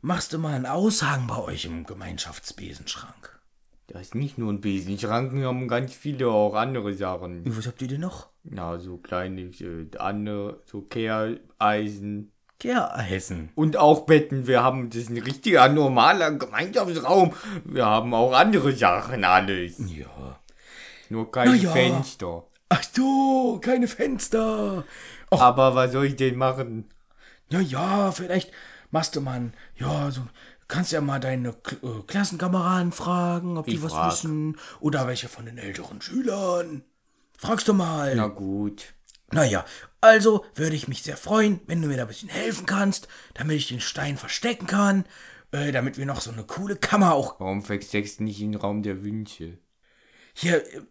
machst 0.06 0.34
du 0.34 0.38
mal 0.38 0.54
einen 0.54 0.68
Aushang 0.68 1.26
bei 1.26 1.38
euch 1.40 1.66
im 1.66 1.84
Gemeinschaftsbesenschrank. 1.84 3.40
Das 3.88 4.02
ist 4.02 4.16
nicht 4.16 4.38
nur 4.38 4.54
ein 4.54 4.62
Besenschrank, 4.62 5.34
wir 5.34 5.48
haben 5.48 5.68
ganz 5.68 5.94
viele 5.94 6.28
auch 6.28 6.54
andere 6.54 6.94
Sachen. 6.94 7.42
Was 7.46 7.66
habt 7.66 7.82
ihr 7.82 7.88
denn 7.88 8.02
noch? 8.02 8.28
Na, 8.44 8.78
so 8.78 8.98
kleine, 8.98 9.42
äh, 9.42 9.88
andere, 9.98 10.62
so 10.66 10.82
Kehreisen. 10.82 12.32
Gäreisen. 12.60 13.50
Und 13.56 13.78
auch 13.78 14.06
Betten. 14.06 14.48
Wir 14.48 14.64
haben, 14.64 14.90
das 14.90 15.02
ist 15.02 15.10
ein 15.10 15.18
richtiger, 15.18 15.68
normaler 15.70 16.32
Gemeinschaftsraum. 16.32 17.34
Wir 17.64 17.86
haben 17.86 18.14
auch 18.14 18.34
andere 18.34 18.74
Sachen 18.74 19.24
alles. 19.24 19.78
Ja. 19.92 20.40
Nur 21.10 21.32
kein 21.32 21.60
ja. 21.60 21.72
Fenster. 21.72 22.44
Ach 22.70 22.84
so, 22.94 23.60
keine 23.62 23.88
Fenster. 23.88 24.84
Aber 25.32 25.76
was 25.76 25.92
soll 25.92 26.06
ich 26.06 26.16
denn 26.16 26.38
machen? 26.38 26.90
Ja, 27.50 27.60
ja, 27.60 28.12
vielleicht 28.12 28.52
machst 28.96 29.16
du 29.16 29.22
mal, 29.22 29.34
ein- 29.40 29.54
ja, 29.76 30.10
so, 30.10 30.22
kannst 30.70 30.92
ja 30.94 31.02
mal 31.02 31.20
deine 31.20 31.52
K 31.54 31.76
äh, 31.84 32.02
Klassenkameraden 32.08 32.92
fragen, 32.94 33.58
ob 33.58 33.66
die 33.68 33.76
Ich 33.76 33.84
was 33.84 33.92
frag. 33.92 34.12
wissen. 34.14 34.58
Oder 34.80 35.06
welche 35.08 35.28
von 35.28 35.46
den 35.46 35.58
älteren 35.58 36.02
Schülern. 36.02 36.84
Fragst 37.38 37.68
du 37.68 37.74
mal. 37.74 38.16
Na 38.16 38.28
gut. 38.28 38.94
Naja, 39.32 39.66
also 40.02 40.46
würde 40.56 40.76
ich 40.78 40.88
mich 40.88 41.04
sehr 41.04 41.18
freuen, 41.18 41.60
wenn 41.68 41.82
du 41.82 41.88
mir 41.90 41.98
da 41.98 42.04
ein 42.04 42.08
bisschen 42.08 42.30
helfen 42.30 42.66
kannst, 42.66 43.08
damit 43.34 43.58
ich 43.58 43.68
den 43.68 43.82
Stein 43.82 44.18
verstecken 44.18 44.66
kann, 44.68 45.04
äh, 45.52 45.72
damit 45.74 45.98
wir 45.98 46.06
noch 46.06 46.22
so 46.22 46.32
eine 46.32 46.44
coole 46.46 46.78
Kammer 46.78 47.14
auch. 47.14 47.38
Warum 47.40 47.62
versteckst 47.64 48.20
du 48.20 48.24
nicht 48.24 48.40
in 48.40 48.54
den 48.54 48.62
Raum 48.62 48.82
der 48.82 49.04
Wünsche? 49.04 49.58
Hier, 50.34 50.64
äh, 50.74 50.82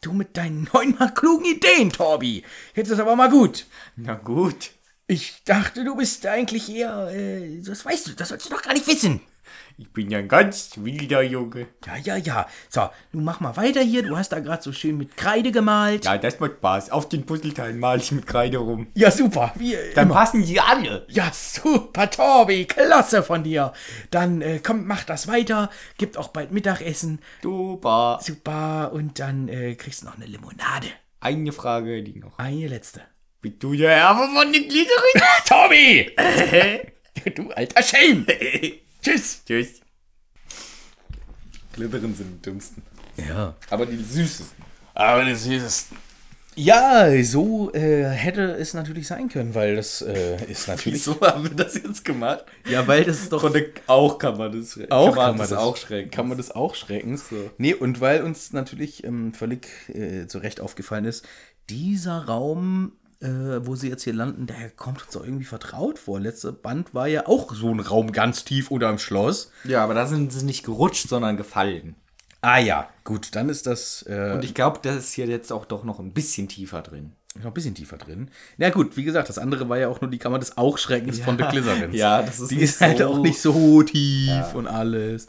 du 0.00 0.12
mit 0.12 0.36
deinen 0.36 0.68
neunmal 0.72 1.12
klugen 1.12 1.46
Ideen, 1.46 1.90
Torbi. 1.90 2.44
Jetzt 2.76 2.90
ist 2.90 3.00
aber 3.00 3.16
mal 3.16 3.30
gut. 3.30 3.66
Na 3.96 4.14
gut. 4.14 4.70
Ich 5.12 5.44
dachte, 5.44 5.84
du 5.84 5.94
bist 5.94 6.24
eigentlich 6.26 6.74
eher, 6.74 7.10
äh, 7.12 7.60
das 7.60 7.84
weißt 7.84 8.06
du, 8.06 8.12
das 8.14 8.30
sollst 8.30 8.46
du 8.46 8.54
doch 8.54 8.62
gar 8.62 8.72
nicht 8.72 8.86
wissen. 8.86 9.20
Ich 9.76 9.92
bin 9.92 10.10
ja 10.10 10.18
ein 10.20 10.28
ganz 10.28 10.70
wilder 10.76 11.20
Junge. 11.20 11.66
Ja, 11.84 11.96
ja, 11.98 12.16
ja. 12.16 12.46
So, 12.70 12.88
nun 13.12 13.24
mach 13.24 13.38
mal 13.40 13.54
weiter 13.58 13.82
hier. 13.82 14.02
Du 14.02 14.16
hast 14.16 14.30
da 14.32 14.40
gerade 14.40 14.62
so 14.62 14.72
schön 14.72 14.96
mit 14.96 15.14
Kreide 15.18 15.52
gemalt. 15.52 16.06
Ja, 16.06 16.16
das 16.16 16.40
macht 16.40 16.52
Spaß. 16.52 16.90
Auf 16.92 17.10
den 17.10 17.26
Puzzleteilen 17.26 17.78
male 17.78 18.00
ich 18.00 18.10
mit 18.10 18.26
Kreide 18.26 18.56
rum. 18.56 18.86
Ja, 18.94 19.10
super. 19.10 19.52
Wie, 19.56 19.74
äh, 19.74 19.92
Dann 19.92 20.06
immer. 20.06 20.14
passen 20.14 20.44
sie 20.44 20.58
alle. 20.58 21.06
Ja, 21.10 21.30
super, 21.30 22.08
Torbi. 22.08 22.64
Klasse 22.64 23.22
von 23.22 23.44
dir. 23.44 23.74
Dann, 24.10 24.40
äh, 24.40 24.60
komm, 24.62 24.86
mach 24.86 25.04
das 25.04 25.28
weiter. 25.28 25.68
Gibt 25.98 26.16
auch 26.16 26.28
bald 26.28 26.52
Mittagessen. 26.52 27.18
Super. 27.42 28.18
Super. 28.22 28.92
Und 28.94 29.18
dann 29.18 29.48
äh, 29.48 29.74
kriegst 29.74 30.00
du 30.00 30.06
noch 30.06 30.16
eine 30.16 30.24
Limonade. 30.24 30.86
Eine 31.20 31.52
Frage, 31.52 32.02
die 32.02 32.18
noch. 32.18 32.38
Eine 32.38 32.66
letzte. 32.68 33.02
Bist 33.42 33.56
du 33.58 33.74
der 33.74 33.90
Erbe 33.90 34.32
von 34.32 34.52
den 34.52 34.68
Gliederin? 34.68 35.20
Torbi! 35.44 36.12
du 37.34 37.50
alter 37.50 37.82
Schelm. 37.82 38.24
Tschüss. 39.02 39.42
Tschüss. 39.44 39.80
Glitterin 41.72 42.14
sind 42.14 42.34
die 42.34 42.42
dümmsten. 42.42 42.84
Ja. 43.16 43.56
Aber 43.68 43.84
die 43.86 43.96
süßesten. 43.96 44.64
Aber 44.94 45.24
das 45.24 45.44
ist. 45.44 45.88
Ja, 46.54 47.10
so 47.24 47.72
äh, 47.72 48.04
hätte 48.10 48.42
es 48.42 48.74
natürlich 48.74 49.08
sein 49.08 49.28
können, 49.28 49.56
weil 49.56 49.74
das 49.74 50.02
äh, 50.02 50.44
ist 50.44 50.68
natürlich. 50.68 51.00
Wieso 51.00 51.20
haben 51.20 51.42
wir 51.42 51.50
das 51.50 51.74
jetzt 51.74 52.04
gemacht? 52.04 52.44
Ja, 52.68 52.86
weil 52.86 53.02
das 53.02 53.22
ist 53.22 53.32
doch. 53.32 53.40
Von 53.40 53.54
der, 53.54 53.64
auch 53.88 54.18
kann 54.18 54.38
man 54.38 54.52
das 54.52 54.74
schrecken. 54.74 54.92
Auch 54.92 55.16
kann 55.16 55.36
man 55.36 55.48
das, 55.48 55.52
auch 55.52 55.76
schrecken. 55.76 56.10
Kann 56.12 56.28
man 56.28 56.36
das 56.36 56.52
auch 56.52 56.76
schrecken. 56.76 57.20
Nee, 57.58 57.74
und 57.74 58.00
weil 58.00 58.22
uns 58.22 58.52
natürlich 58.52 59.02
ähm, 59.02 59.32
völlig 59.34 59.66
äh, 59.88 60.28
zu 60.28 60.38
Recht 60.38 60.60
aufgefallen 60.60 61.06
ist, 61.06 61.26
dieser 61.68 62.26
Raum, 62.26 62.92
äh, 63.22 63.64
wo 63.66 63.74
sie 63.76 63.88
jetzt 63.88 64.02
hier 64.04 64.12
landen, 64.14 64.46
der 64.46 64.70
kommt 64.70 65.04
uns 65.06 65.16
auch 65.16 65.24
irgendwie 65.24 65.44
vertraut 65.44 65.98
vor. 65.98 66.20
Letzter 66.20 66.52
Band 66.52 66.92
war 66.94 67.06
ja 67.06 67.26
auch 67.26 67.54
so 67.54 67.70
ein 67.70 67.80
Raum 67.80 68.12
ganz 68.12 68.44
tief 68.44 68.70
unter 68.70 68.88
dem 68.88 68.98
Schloss. 68.98 69.50
Ja, 69.64 69.84
aber 69.84 69.94
da 69.94 70.06
sind 70.06 70.32
sie 70.32 70.44
nicht 70.44 70.64
gerutscht, 70.64 71.08
sondern 71.08 71.36
gefallen. 71.36 71.94
Ah 72.40 72.58
ja, 72.58 72.88
gut, 73.04 73.36
dann 73.36 73.48
ist 73.48 73.66
das 73.68 74.04
äh, 74.08 74.32
Und 74.34 74.42
ich 74.44 74.54
glaube, 74.54 74.80
das 74.82 74.96
ist 74.96 75.12
hier 75.12 75.26
jetzt 75.26 75.52
auch 75.52 75.64
doch 75.64 75.84
noch 75.84 76.00
ein 76.00 76.12
bisschen 76.12 76.48
tiefer 76.48 76.82
drin. 76.82 77.12
noch 77.38 77.46
ein 77.46 77.54
bisschen 77.54 77.76
tiefer 77.76 77.98
drin. 77.98 78.30
Na 78.58 78.70
gut, 78.70 78.96
wie 78.96 79.04
gesagt, 79.04 79.28
das 79.28 79.38
andere 79.38 79.68
war 79.68 79.78
ja 79.78 79.86
auch 79.88 80.00
nur 80.00 80.10
die 80.10 80.18
Kammer 80.18 80.40
des 80.40 80.58
Auchschreckens 80.58 81.20
von 81.20 81.38
der 81.38 81.48
Glycerins. 81.48 81.94
Ja, 81.96 82.20
das 82.22 82.40
ist 82.40 82.50
Die 82.50 82.56
nicht 82.56 82.64
ist 82.64 82.80
halt 82.80 82.98
so- 82.98 83.06
auch 83.06 83.18
nicht 83.18 83.40
so 83.40 83.82
tief 83.84 84.54
und 84.54 84.66
alles. 84.66 85.28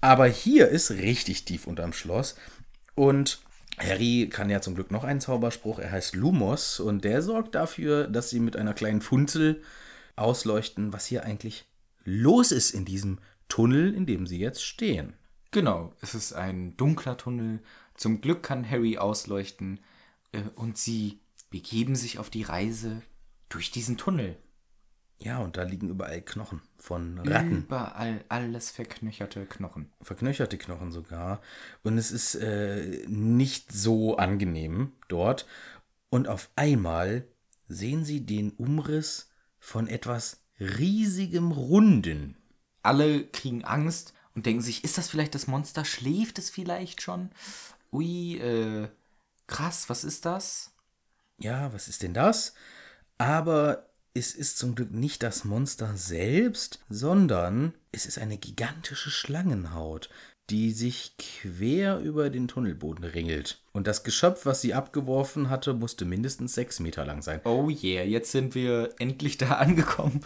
Aber 0.00 0.26
hier 0.26 0.68
ist 0.68 0.90
richtig 0.92 1.44
tief 1.44 1.66
unterm 1.66 1.92
Schloss. 1.92 2.34
Und 2.94 3.40
Harry 3.80 4.28
kann 4.30 4.50
ja 4.50 4.60
zum 4.60 4.74
Glück 4.74 4.90
noch 4.90 5.04
einen 5.04 5.20
Zauberspruch. 5.20 5.78
Er 5.78 5.92
heißt 5.92 6.16
Lumos 6.16 6.80
und 6.80 7.04
der 7.04 7.22
sorgt 7.22 7.54
dafür, 7.54 8.06
dass 8.06 8.30
sie 8.30 8.40
mit 8.40 8.56
einer 8.56 8.74
kleinen 8.74 9.00
Funzel 9.00 9.62
ausleuchten, 10.16 10.92
was 10.92 11.06
hier 11.06 11.24
eigentlich 11.24 11.66
los 12.04 12.52
ist 12.52 12.70
in 12.70 12.84
diesem 12.84 13.18
Tunnel, 13.48 13.94
in 13.94 14.06
dem 14.06 14.26
sie 14.26 14.38
jetzt 14.38 14.64
stehen. 14.64 15.14
Genau, 15.50 15.94
es 16.00 16.14
ist 16.14 16.32
ein 16.32 16.76
dunkler 16.76 17.16
Tunnel. 17.16 17.60
Zum 17.94 18.20
Glück 18.20 18.42
kann 18.42 18.68
Harry 18.68 18.98
ausleuchten 18.98 19.80
äh, 20.32 20.42
und 20.54 20.76
sie 20.76 21.20
begeben 21.50 21.96
sich 21.96 22.18
auf 22.18 22.30
die 22.30 22.42
Reise 22.42 23.02
durch 23.48 23.70
diesen 23.70 23.96
Tunnel. 23.96 24.36
Ja, 25.20 25.38
und 25.38 25.56
da 25.56 25.64
liegen 25.64 25.88
überall 25.88 26.22
Knochen 26.22 26.62
von 26.78 27.18
Ratten. 27.18 27.64
Überall 27.64 28.24
alles 28.28 28.70
verknöcherte 28.70 29.46
Knochen. 29.46 29.90
verknöcherte 30.00 30.58
Knochen 30.58 30.92
sogar. 30.92 31.40
Und 31.82 31.98
es 31.98 32.12
ist 32.12 32.36
äh, 32.36 33.04
nicht 33.08 33.72
so 33.72 34.16
angenehm 34.16 34.92
dort. 35.08 35.46
Und 36.08 36.28
auf 36.28 36.50
einmal 36.54 37.26
sehen 37.66 38.04
sie 38.04 38.24
den 38.24 38.52
Umriss 38.52 39.30
von 39.58 39.88
etwas 39.88 40.44
riesigem 40.60 41.50
Runden. 41.50 42.36
Alle 42.82 43.26
kriegen 43.26 43.64
Angst 43.64 44.14
und 44.34 44.46
denken 44.46 44.62
sich, 44.62 44.84
ist 44.84 44.98
das 44.98 45.08
vielleicht 45.08 45.34
das 45.34 45.48
Monster? 45.48 45.84
Schläft 45.84 46.38
es 46.38 46.48
vielleicht 46.48 47.02
schon? 47.02 47.30
Ui, 47.92 48.36
äh, 48.36 48.88
krass, 49.48 49.88
was 49.88 50.04
ist 50.04 50.24
das? 50.24 50.72
Ja, 51.38 51.72
was 51.72 51.88
ist 51.88 52.02
denn 52.02 52.14
das? 52.14 52.54
Aber 53.18 53.87
es 54.18 54.34
ist 54.34 54.58
zum 54.58 54.74
Glück 54.74 54.90
nicht 54.92 55.22
das 55.22 55.44
Monster 55.44 55.96
selbst, 55.96 56.80
sondern 56.90 57.72
es 57.92 58.04
ist 58.04 58.18
eine 58.18 58.36
gigantische 58.36 59.10
Schlangenhaut, 59.10 60.10
die 60.50 60.72
sich 60.72 61.12
quer 61.18 61.98
über 62.00 62.30
den 62.30 62.48
Tunnelboden 62.48 63.04
ringelt. 63.04 63.60
Und 63.72 63.86
das 63.86 64.02
Geschöpf, 64.02 64.44
was 64.46 64.60
sie 64.60 64.74
abgeworfen 64.74 65.50
hatte, 65.50 65.74
musste 65.74 66.04
mindestens 66.04 66.54
sechs 66.54 66.80
Meter 66.80 67.04
lang 67.04 67.22
sein. 67.22 67.40
Oh 67.44 67.68
yeah, 67.70 68.02
jetzt 68.04 68.32
sind 68.32 68.54
wir 68.54 68.94
endlich 68.98 69.38
da 69.38 69.52
angekommen. 69.56 70.20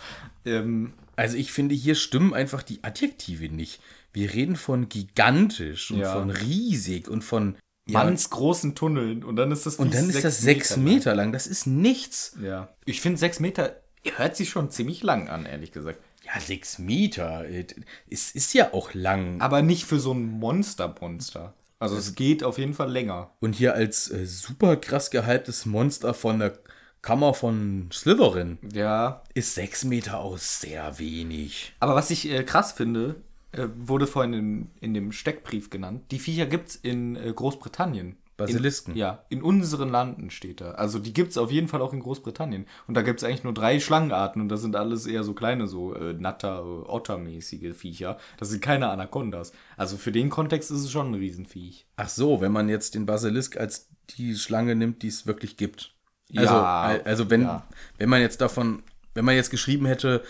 Ähm, 0.44 0.94
Also 1.14 1.36
ich 1.36 1.52
finde, 1.52 1.74
hier 1.74 1.94
stimmen 1.94 2.32
einfach 2.32 2.62
die 2.62 2.82
Adjektive 2.82 3.48
nicht. 3.50 3.80
Wir 4.14 4.32
reden 4.32 4.56
von 4.56 4.88
gigantisch 4.88 5.90
und 5.90 5.98
Ja. 6.00 6.14
von 6.14 6.30
riesig 6.30 7.08
und 7.08 7.22
von 7.22 7.56
ja, 7.86 8.08
großen 8.08 8.74
Tunneln 8.74 9.24
und 9.24 9.36
dann 9.36 9.50
ist 9.52 9.66
das 9.66 9.76
und 9.76 9.92
dann 9.94 10.08
ist 10.08 10.22
das 10.24 10.40
sechs 10.40 10.70
lang. 10.76 10.84
Meter 10.84 11.14
lang. 11.14 11.32
Das 11.32 11.46
ist 11.46 11.66
nichts. 11.66 12.36
Ja. 12.40 12.68
Ich 12.84 13.00
finde 13.00 13.18
sechs 13.18 13.40
Meter 13.40 13.76
hört 14.16 14.36
sich 14.36 14.50
schon 14.50 14.70
ziemlich 14.70 15.02
lang 15.02 15.28
an, 15.28 15.46
ehrlich 15.46 15.72
gesagt. 15.72 16.00
Ja, 16.24 16.40
sechs 16.40 16.78
Meter. 16.78 17.44
äh, 17.48 17.66
Es 18.08 18.30
ist 18.30 18.54
ja 18.54 18.72
auch 18.72 18.94
lang. 18.94 19.40
Aber 19.40 19.62
nicht 19.62 19.84
für 19.84 19.98
so 19.98 20.12
ein 20.12 20.22
Monster-Monster. 20.24 21.54
Also 21.78 21.96
es 21.96 22.14
geht 22.14 22.44
auf 22.44 22.58
jeden 22.58 22.74
Fall 22.74 22.90
länger. 22.90 23.30
Und 23.40 23.54
hier 23.56 23.74
als 23.74 24.08
äh, 24.10 24.24
super 24.26 24.76
krass 24.76 25.10
gehyptes 25.10 25.66
Monster 25.66 26.14
von 26.14 26.38
der 26.38 26.58
Kammer 27.02 27.34
von 27.34 27.88
Slytherin 27.92 28.58
Ja. 28.72 29.22
ist 29.34 29.54
sechs 29.56 29.82
Meter 29.82 30.20
aus 30.20 30.60
sehr 30.60 31.00
wenig. 31.00 31.74
Aber 31.80 31.96
was 31.96 32.10
ich 32.10 32.30
äh, 32.30 32.44
krass 32.44 32.70
finde, 32.70 33.16
äh, 33.52 33.68
wurde 33.76 34.06
vorhin 34.06 34.32
in, 34.32 34.70
in 34.80 34.94
dem 34.94 35.12
Steckbrief 35.12 35.70
genannt. 35.70 36.04
Die 36.10 36.18
Viecher 36.18 36.46
gibt's 36.46 36.74
in 36.76 37.16
äh, 37.16 37.32
Großbritannien. 37.32 38.16
Basilisken. 38.38 38.94
In, 38.94 38.98
ja, 38.98 39.24
in 39.28 39.42
unseren 39.42 39.90
Landen 39.90 40.30
steht 40.30 40.62
da. 40.62 40.72
Also 40.72 40.98
die 40.98 41.12
gibt's 41.12 41.36
auf 41.36 41.50
jeden 41.52 41.68
Fall 41.68 41.82
auch 41.82 41.92
in 41.92 42.00
Großbritannien. 42.00 42.66
Und 42.86 42.94
da 42.96 43.02
gibt's 43.02 43.22
eigentlich 43.22 43.44
nur 43.44 43.52
drei 43.52 43.78
Schlangenarten 43.78 44.40
und 44.40 44.48
das 44.48 44.62
sind 44.62 44.74
alles 44.74 45.06
eher 45.06 45.22
so 45.22 45.34
kleine, 45.34 45.66
so 45.66 45.94
äh, 45.94 46.14
Natter, 46.14 46.64
Ottermäßige 46.88 47.76
Viecher. 47.76 48.16
Das 48.38 48.48
sind 48.48 48.62
keine 48.62 48.88
Anacondas. 48.88 49.52
Also 49.76 49.98
für 49.98 50.12
den 50.12 50.30
Kontext 50.30 50.70
ist 50.70 50.80
es 50.80 50.90
schon 50.90 51.10
ein 51.10 51.14
Riesenviech. 51.14 51.86
Ach 51.96 52.08
so, 52.08 52.40
wenn 52.40 52.52
man 52.52 52.70
jetzt 52.70 52.94
den 52.94 53.04
Basilisk 53.04 53.58
als 53.58 53.88
die 54.16 54.34
Schlange 54.34 54.74
nimmt, 54.76 55.02
die 55.02 55.08
es 55.08 55.26
wirklich 55.26 55.58
gibt. 55.58 55.94
Also, 56.34 56.54
Ja, 56.54 56.82
al- 56.82 57.02
also 57.02 57.28
wenn, 57.28 57.42
ja. 57.42 57.66
wenn 57.98 58.08
man 58.08 58.22
jetzt 58.22 58.40
davon, 58.40 58.82
wenn 59.12 59.26
man 59.26 59.34
jetzt 59.36 59.50
geschrieben 59.50 59.84
hätte, 59.84 60.22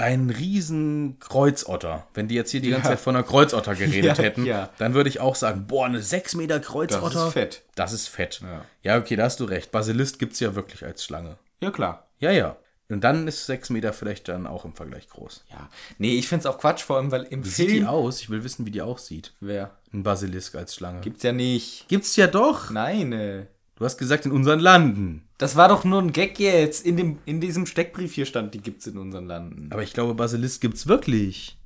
ein 0.00 0.30
riesen 0.30 1.18
Kreuzotter. 1.20 2.06
Wenn 2.14 2.28
die 2.28 2.34
jetzt 2.34 2.50
hier 2.50 2.60
die 2.60 2.70
ganze 2.70 2.88
Ja. 2.88 2.96
Zeit 2.96 3.00
von 3.00 3.14
einer 3.14 3.24
Kreuzotter 3.24 3.74
geredet 3.74 4.04
Ja, 4.18 4.22
hätten, 4.24 4.44
ja. 4.46 4.70
dann 4.78 4.94
würde 4.94 5.08
ich 5.10 5.20
auch 5.20 5.34
sagen, 5.34 5.66
boah, 5.66 5.86
eine 5.86 6.00
6 6.02 6.34
Meter 6.36 6.58
Kreuzotter. 6.60 7.10
Das 7.10 7.26
ist 7.26 7.32
fett. 7.32 7.62
Das 7.74 7.92
ist 7.92 8.08
fett. 8.08 8.40
Ja. 8.82 8.98
Okay, 8.98 9.16
da 9.16 9.24
hast 9.24 9.40
du 9.40 9.44
recht. 9.44 9.70
Basilisk 9.70 10.18
gibt 10.18 10.32
es 10.34 10.40
ja 10.40 10.54
wirklich 10.54 10.84
als 10.84 11.04
Schlange. 11.04 11.36
Ja, 11.60 11.70
klar. 11.70 12.08
Ja, 12.18 12.30
ja. 12.30 12.56
Und 12.88 13.02
dann 13.04 13.28
ist 13.28 13.46
6 13.46 13.70
Meter 13.70 13.92
vielleicht 13.92 14.26
dann 14.28 14.48
auch 14.48 14.64
im 14.64 14.74
Vergleich 14.74 15.08
groß. 15.08 15.44
Ja. 15.50 15.68
Nee, 15.98 16.18
ich 16.18 16.26
find's 16.28 16.44
auch 16.46 16.58
Quatsch, 16.58 16.82
vor 16.82 16.96
allem, 16.96 17.12
weil 17.12 17.22
im 17.24 17.44
Wie 17.44 17.48
sieht 17.48 17.68
die 17.68 17.74
Film. 17.76 17.86
aus? 17.86 18.20
Ich 18.20 18.30
will 18.30 18.42
wissen, 18.42 18.66
wie 18.66 18.72
die 18.72 18.82
aussieht. 18.82 19.32
Wer? 19.40 19.70
Ein 19.92 20.02
Basilisk 20.02 20.56
als 20.56 20.74
Schlange. 20.74 21.00
Gibt's 21.00 21.22
ja 21.22 21.30
nicht. 21.32 21.86
Gibt's 21.88 22.16
ja 22.16 22.26
doch. 22.26 22.70
Nein, 22.70 23.12
äh. 23.12 23.46
Du 23.80 23.86
hast 23.86 23.96
gesagt, 23.96 24.26
in 24.26 24.32
unseren 24.32 24.60
Landen. 24.60 25.26
Das 25.38 25.56
war 25.56 25.70
doch 25.70 25.84
nur 25.84 26.02
ein 26.02 26.12
Gag 26.12 26.38
jetzt. 26.38 26.84
In, 26.84 26.98
dem, 26.98 27.18
in 27.24 27.40
diesem 27.40 27.64
Steckbrief 27.64 28.12
hier 28.12 28.26
stand, 28.26 28.52
die 28.52 28.60
gibt's 28.60 28.86
in 28.86 28.98
unseren 28.98 29.26
Landen. 29.26 29.70
Aber 29.72 29.82
ich 29.82 29.94
glaube, 29.94 30.12
Basilisk 30.12 30.60
gibt's 30.60 30.86
wirklich. 30.86 31.58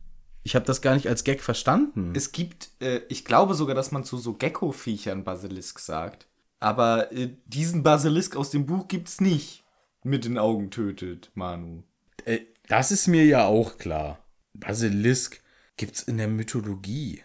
Ich 0.44 0.54
habe 0.54 0.64
das 0.64 0.80
gar 0.80 0.94
nicht 0.94 1.08
als 1.08 1.24
Gag 1.24 1.42
verstanden. 1.42 2.12
Es 2.14 2.30
gibt, 2.30 2.70
äh, 2.78 3.00
ich 3.08 3.24
glaube 3.24 3.54
sogar, 3.54 3.74
dass 3.74 3.90
man 3.90 4.04
zu 4.04 4.16
so 4.16 4.34
Gecko-Viechern 4.34 5.24
Basilisk 5.24 5.80
sagt. 5.80 6.28
Aber 6.60 7.10
äh, 7.10 7.30
diesen 7.46 7.82
Basilisk 7.82 8.36
aus 8.36 8.50
dem 8.50 8.64
Buch 8.64 8.86
gibt's 8.86 9.20
nicht. 9.20 9.64
Mit 10.04 10.24
den 10.24 10.38
Augen 10.38 10.70
tötet, 10.70 11.32
Manu. 11.34 11.82
Äh, 12.26 12.42
das 12.68 12.92
ist 12.92 13.08
mir 13.08 13.24
ja 13.24 13.44
auch 13.46 13.76
klar. 13.76 14.24
Basilisk 14.52 15.42
gibt's 15.76 16.04
in 16.04 16.18
der 16.18 16.28
Mythologie. 16.28 17.24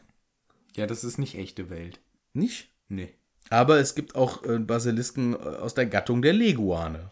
Ja, 0.76 0.88
das 0.88 1.04
ist 1.04 1.20
nicht 1.20 1.36
echte 1.36 1.70
Welt. 1.70 2.00
Nicht? 2.34 2.72
Nee. 2.88 3.14
Aber 3.50 3.78
es 3.80 3.96
gibt 3.96 4.16
auch 4.16 4.44
äh, 4.44 4.60
Basilisken 4.60 5.34
äh, 5.34 5.38
aus 5.38 5.74
der 5.74 5.86
Gattung 5.86 6.22
der 6.22 6.34
Leguane. 6.34 7.10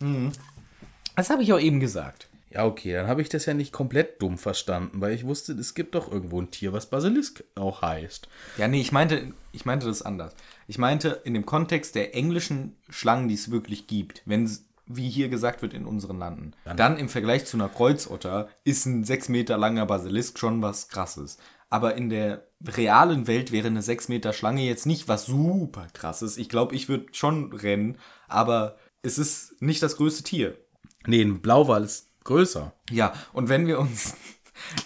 Das 1.15 1.29
habe 1.29 1.43
ich 1.43 1.51
auch 1.53 1.59
eben 1.59 1.79
gesagt. 1.79 2.29
Ja, 2.49 2.65
okay, 2.65 2.93
dann 2.93 3.07
habe 3.07 3.21
ich 3.21 3.29
das 3.29 3.45
ja 3.45 3.53
nicht 3.53 3.73
komplett 3.73 4.21
dumm 4.21 4.37
verstanden, 4.37 5.01
weil 5.01 5.13
ich 5.13 5.25
wusste, 5.25 5.53
es 5.53 5.73
gibt 5.73 5.95
doch 5.95 6.11
irgendwo 6.11 6.41
ein 6.41 6.49
Tier, 6.49 6.71
was 6.71 6.89
Basilisk 6.89 7.43
auch 7.55 7.81
heißt. 7.81 8.29
Ja, 8.57 8.67
nee, 8.67 8.79
ich 8.79 8.91
meinte, 8.91 9.33
ich 9.51 9.65
meinte 9.65 9.85
das 9.87 10.01
anders. 10.01 10.33
Ich 10.65 10.77
meinte 10.77 11.21
in 11.25 11.33
dem 11.33 11.45
Kontext 11.45 11.95
der 11.95 12.15
englischen 12.15 12.75
Schlangen, 12.89 13.27
die 13.27 13.35
es 13.35 13.51
wirklich 13.51 13.87
gibt, 13.87 14.21
wenn 14.25 14.45
es, 14.45 14.65
wie 14.85 15.09
hier 15.09 15.27
gesagt 15.27 15.61
wird, 15.61 15.73
in 15.73 15.85
unseren 15.85 16.19
Landen. 16.19 16.53
Dann, 16.77 16.97
im 16.97 17.09
Vergleich 17.09 17.45
zu 17.45 17.57
einer 17.57 17.67
Kreuzotter 17.67 18.47
ist 18.63 18.85
ein 18.85 19.03
sechs 19.03 19.27
Meter 19.27 19.57
langer 19.57 19.85
Basilisk 19.85 20.39
schon 20.39 20.61
was 20.61 20.87
krasses. 20.87 21.37
Aber 21.69 21.95
in 21.95 22.09
der 22.09 22.47
realen 22.65 23.27
Welt 23.27 23.51
wäre 23.51 23.67
eine 23.67 23.81
sechs 23.81 24.07
Meter 24.07 24.33
Schlange 24.33 24.63
jetzt 24.63 24.85
nicht 24.85 25.07
was 25.07 25.25
super 25.25 25.87
krasses. 25.93 26.37
Ich 26.37 26.49
glaube, 26.49 26.75
ich 26.75 26.89
würde 26.89 27.07
schon 27.11 27.53
rennen, 27.53 27.97
aber 28.27 28.77
es 29.01 29.17
ist 29.17 29.61
nicht 29.61 29.83
das 29.83 29.97
größte 29.97 30.23
Tier. 30.23 30.57
Nee, 31.05 31.21
ein 31.21 31.41
Blauwal 31.41 31.83
ist 31.83 32.09
größer. 32.23 32.73
Ja, 32.91 33.13
und 33.33 33.49
wenn 33.49 33.67
wir 33.67 33.79
uns. 33.79 34.15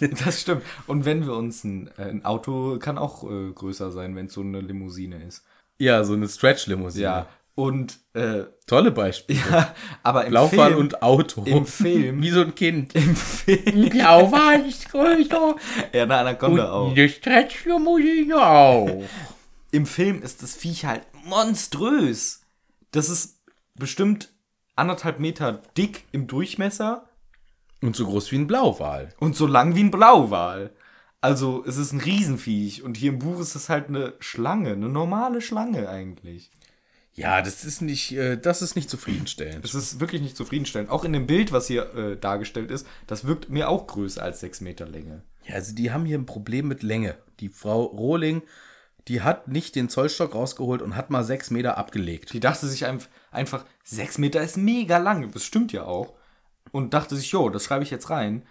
das 0.00 0.40
stimmt. 0.40 0.62
Und 0.86 1.04
wenn 1.04 1.24
wir 1.26 1.34
uns 1.34 1.64
ein, 1.64 1.88
äh, 1.96 2.04
ein 2.04 2.24
Auto 2.24 2.78
kann 2.78 2.98
auch 2.98 3.24
äh, 3.28 3.52
größer 3.52 3.90
sein, 3.90 4.14
wenn 4.14 4.26
es 4.26 4.34
so 4.34 4.42
eine 4.42 4.60
Limousine 4.60 5.22
ist. 5.24 5.44
Ja, 5.78 6.04
so 6.04 6.12
eine 6.12 6.28
Stretch-Limousine. 6.28 7.02
Ja. 7.02 7.28
Und 7.54 7.98
äh, 8.14 8.44
Tolle 8.66 8.90
Beispiele. 8.90 9.38
ja, 9.50 9.74
aber 10.02 10.24
im 10.24 10.30
Blauwal 10.30 10.68
Film, 10.68 10.78
und 10.80 11.02
Auto. 11.02 11.44
im 11.44 11.66
Film- 11.66 12.22
Wie 12.22 12.30
so 12.30 12.40
ein 12.40 12.54
Kind. 12.54 12.94
im 12.94 13.14
Film 13.14 13.90
Blauwal 13.90 14.66
ist 14.66 14.88
größer. 14.90 15.56
ja, 15.92 16.02
eine 16.04 16.16
Anaconda 16.16 16.72
auch. 16.72 16.94
Die 16.94 17.08
Stretch-Limousine 17.08 18.36
auch. 18.40 19.02
Im 19.70 19.86
Film 19.86 20.22
ist 20.22 20.42
das 20.42 20.54
Viech 20.54 20.84
halt 20.84 21.06
monströs. 21.24 22.42
Das 22.90 23.08
ist 23.08 23.40
bestimmt 23.74 24.30
anderthalb 24.76 25.18
Meter 25.18 25.62
dick 25.78 26.04
im 26.12 26.26
Durchmesser 26.26 27.08
Und 27.80 27.96
so 27.96 28.04
groß 28.06 28.32
wie 28.32 28.36
ein 28.36 28.46
Blauwal. 28.46 29.14
und 29.18 29.34
so 29.36 29.46
lang 29.46 29.74
wie 29.74 29.82
ein 29.82 29.90
Blauwal. 29.90 30.72
Also 31.22 31.64
es 31.66 31.76
ist 31.78 31.92
ein 31.92 32.00
Riesenviech 32.00 32.82
und 32.82 32.96
hier 32.96 33.12
im 33.12 33.18
Buch 33.18 33.40
ist 33.40 33.54
es 33.54 33.68
halt 33.68 33.88
eine 33.88 34.14
Schlange, 34.18 34.72
eine 34.72 34.88
normale 34.88 35.40
Schlange 35.40 35.88
eigentlich. 35.88 36.50
Ja, 37.14 37.42
das 37.42 37.64
ist 37.64 37.82
nicht, 37.82 38.12
äh, 38.12 38.38
das 38.38 38.62
ist 38.62 38.74
nicht 38.74 38.88
zufriedenstellend. 38.88 39.64
Es 39.64 39.74
ist 39.74 40.00
wirklich 40.00 40.22
nicht 40.22 40.36
zufriedenstellend. 40.36 40.88
Auch 40.90 41.04
in 41.04 41.12
dem 41.12 41.26
Bild, 41.26 41.52
was 41.52 41.66
hier 41.66 41.94
äh, 41.94 42.16
dargestellt 42.16 42.70
ist, 42.70 42.86
das 43.06 43.26
wirkt 43.26 43.50
mir 43.50 43.68
auch 43.68 43.86
größer 43.86 44.22
als 44.22 44.40
6 44.40 44.62
Meter 44.62 44.86
Länge. 44.86 45.22
Ja, 45.44 45.56
also 45.56 45.74
die 45.74 45.90
haben 45.92 46.06
hier 46.06 46.16
ein 46.18 46.24
Problem 46.26 46.68
mit 46.68 46.82
Länge. 46.82 47.16
Die 47.40 47.48
Frau 47.50 47.82
Rohling, 47.82 48.42
die 49.08 49.20
hat 49.20 49.48
nicht 49.48 49.74
den 49.74 49.88
Zollstock 49.90 50.34
rausgeholt 50.34 50.80
und 50.80 50.96
hat 50.96 51.10
mal 51.10 51.24
sechs 51.24 51.50
Meter 51.50 51.76
abgelegt. 51.76 52.32
Die 52.32 52.40
dachte 52.40 52.66
sich 52.66 52.86
einf- 52.86 53.08
einfach, 53.30 53.66
6 53.84 54.16
Meter 54.18 54.40
ist 54.40 54.56
mega 54.56 54.96
lang. 54.98 55.30
Das 55.32 55.44
stimmt 55.44 55.72
ja 55.72 55.84
auch. 55.84 56.14
Und 56.70 56.94
dachte 56.94 57.16
sich, 57.16 57.30
jo, 57.32 57.50
das 57.50 57.64
schreibe 57.64 57.82
ich 57.84 57.90
jetzt 57.90 58.08
rein. 58.08 58.46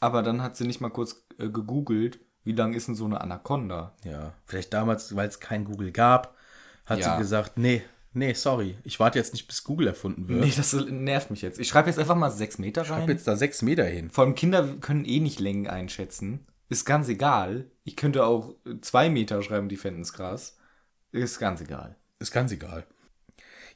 Aber 0.00 0.22
dann 0.22 0.42
hat 0.42 0.56
sie 0.56 0.66
nicht 0.66 0.80
mal 0.80 0.88
kurz 0.88 1.24
äh, 1.38 1.48
gegoogelt, 1.50 2.18
wie 2.42 2.52
lang 2.52 2.72
ist 2.72 2.88
denn 2.88 2.94
so 2.94 3.04
eine 3.04 3.20
Anaconda? 3.20 3.94
Ja, 4.02 4.32
vielleicht 4.46 4.72
damals, 4.72 5.14
weil 5.14 5.28
es 5.28 5.38
kein 5.40 5.66
Google 5.66 5.92
gab, 5.92 6.34
hat 6.86 6.98
Ja. 7.00 7.12
sie 7.12 7.18
gesagt, 7.18 7.58
nee, 7.58 7.82
nee, 8.12 8.32
sorry, 8.32 8.76
ich 8.84 9.00
warte 9.00 9.18
jetzt 9.18 9.32
nicht, 9.32 9.46
bis 9.46 9.64
Google 9.64 9.88
erfunden 9.88 10.28
wird. 10.28 10.40
Nee, 10.40 10.52
das 10.56 10.72
nervt 10.72 11.30
mich 11.30 11.42
jetzt. 11.42 11.58
Ich 11.58 11.68
schreibe 11.68 11.88
jetzt 11.88 11.98
einfach 11.98 12.16
mal 12.16 12.30
6 12.30 12.58
Meter 12.58 12.82
ich 12.82 12.90
hab 12.90 13.00
rein. 13.00 13.08
jetzt 13.08 13.26
da 13.26 13.36
sechs 13.36 13.62
Meter 13.62 13.84
hin. 13.84 14.10
Vor 14.10 14.24
allem 14.24 14.34
Kinder 14.34 14.76
können 14.80 15.04
eh 15.04 15.20
nicht 15.20 15.40
Längen 15.40 15.68
einschätzen. 15.68 16.46
Ist 16.68 16.84
ganz 16.84 17.08
egal. 17.08 17.70
Ich 17.84 17.96
könnte 17.96 18.24
auch 18.24 18.54
2 18.80 19.10
Meter 19.10 19.42
schreiben, 19.42 19.68
die 19.68 19.76
fänden 19.76 20.02
es 20.02 20.12
krass. 20.12 20.56
Ist 21.12 21.38
ganz 21.38 21.60
egal. 21.60 21.96
Ist 22.18 22.32
ganz 22.32 22.52
egal. 22.52 22.86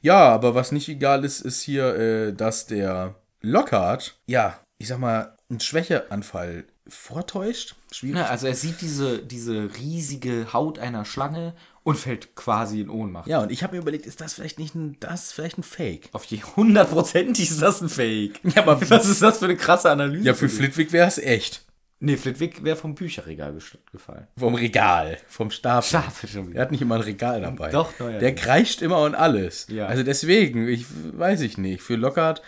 Ja, 0.01 0.29
aber 0.29 0.55
was 0.55 0.71
nicht 0.71 0.87
egal 0.87 1.25
ist, 1.25 1.41
ist 1.41 1.61
hier, 1.61 1.95
äh, 1.95 2.33
dass 2.33 2.67
der 2.67 3.15
Lockhart, 3.41 4.19
ja, 4.27 4.59
ich 4.77 4.87
sag 4.87 4.99
mal, 4.99 5.35
einen 5.49 5.59
Schwächeanfall 5.59 6.65
vortäuscht. 6.87 7.75
Schwierig. 7.91 8.17
Ja, 8.17 8.27
also 8.27 8.47
er 8.47 8.55
sieht 8.55 8.81
diese, 8.81 9.19
diese 9.23 9.75
riesige 9.77 10.53
Haut 10.53 10.79
einer 10.79 11.05
Schlange 11.05 11.55
und 11.85 11.97
fällt 11.97 12.35
quasi 12.35 12.81
in 12.81 12.89
Ohnmacht. 12.89 13.27
Ja, 13.27 13.39
und 13.41 13.51
ich 13.51 13.61
habe 13.63 13.75
mir 13.75 13.81
überlegt, 13.81 14.05
ist 14.07 14.19
das 14.19 14.33
vielleicht 14.33 14.57
nicht 14.59 14.73
ein, 14.75 14.97
das 14.99 15.31
vielleicht 15.31 15.59
ein 15.59 15.63
Fake? 15.63 16.09
Auf 16.13 16.25
je 16.25 16.39
hundertprozentig 16.55 17.49
ist 17.51 17.61
das 17.61 17.79
ein 17.81 17.89
Fake. 17.89 18.39
Ja, 18.43 18.63
aber- 18.63 18.81
was 18.89 19.07
ist 19.07 19.21
das 19.21 19.37
für 19.37 19.45
eine 19.45 19.55
krasse 19.55 19.91
Analyse? 19.91 20.25
Ja, 20.25 20.33
für 20.33 20.49
Flitwick 20.49 20.91
wäre 20.91 21.07
es 21.07 21.17
echt. 21.19 21.63
Nee, 21.99 22.17
Flitwick 22.17 22.63
wäre 22.63 22.75
vom 22.75 22.93
Bücherregal 22.95 23.55
gefallen. 23.91 24.27
Vom 24.37 24.55
Regal, 24.55 25.17
vom 25.29 25.49
Stapel. 25.51 25.87
Stapel 25.87 26.27
schon 26.27 26.47
wieder. 26.49 26.57
Er 26.57 26.61
hat 26.63 26.71
nicht 26.71 26.81
immer 26.81 26.95
ein 26.95 27.01
Regal 27.01 27.39
dabei. 27.41 27.69
Doch, 27.69 27.97
neuerdings. 27.99 28.19
Der 28.19 28.35
kreischt 28.35 28.81
immer 28.81 29.01
und 29.01 29.15
alles. 29.15 29.67
Ja. 29.69 29.85
Also 29.85 30.03
deswegen, 30.03 30.67
ich 30.67 30.85
weiß 31.13 31.41
ich 31.41 31.57
nicht. 31.57 31.81
Für 31.83 31.95
Lockhart, 31.95 32.41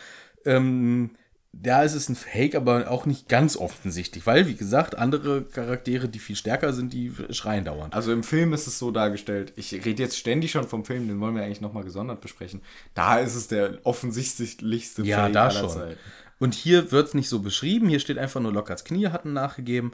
ähm, 0.46 1.12
da 1.54 1.84
ist 1.84 1.96
es 1.96 2.08
ein 2.10 2.16
Fake, 2.16 2.56
aber 2.56 2.92
auch 2.92 3.06
nicht 3.06 3.28
ganz 3.30 3.58
offensichtlich, 3.58 4.28
weil, 4.28 4.48
wie 4.48 4.56
gesagt, 4.56 4.96
andere 4.96 5.44
Charaktere, 5.44 6.08
die 6.08 6.20
viel 6.20 6.36
stärker 6.36 6.74
sind, 6.74 6.94
die 6.94 7.12
schreien 7.32 7.66
dauernd. 7.66 7.94
Also 7.94 8.12
im 8.12 8.24
Film 8.24 8.54
ist 8.54 8.68
es 8.68 8.78
so 8.78 8.92
dargestellt, 8.92 9.54
ich 9.56 9.74
rede 9.74 10.04
jetzt 10.04 10.18
ständig 10.18 10.52
schon 10.52 10.68
vom 10.68 10.86
Film, 10.86 11.08
den 11.08 11.20
wollen 11.20 11.36
wir 11.36 11.44
eigentlich 11.44 11.62
nochmal 11.62 11.84
gesondert 11.84 12.22
besprechen. 12.22 12.62
Da 12.94 13.20
ist 13.20 13.36
es 13.36 13.48
der 13.48 13.80
offensichtlichste 13.84 15.04
Ja, 15.04 15.24
Fake 15.24 15.34
da 15.34 15.52
schon. 15.52 15.70
Zeiten. 15.70 16.00
Und 16.40 16.54
hier 16.54 16.92
wird 16.92 17.08
es 17.08 17.14
nicht 17.16 17.30
so 17.30 17.40
beschrieben. 17.40 17.90
Hier 17.90 18.00
steht 18.00 18.20
einfach 18.20 18.40
nur 18.40 18.54
Lockharts 18.54 18.84
Knie 18.84 19.08
hatten 19.08 19.34
nachgegeben. 19.34 19.94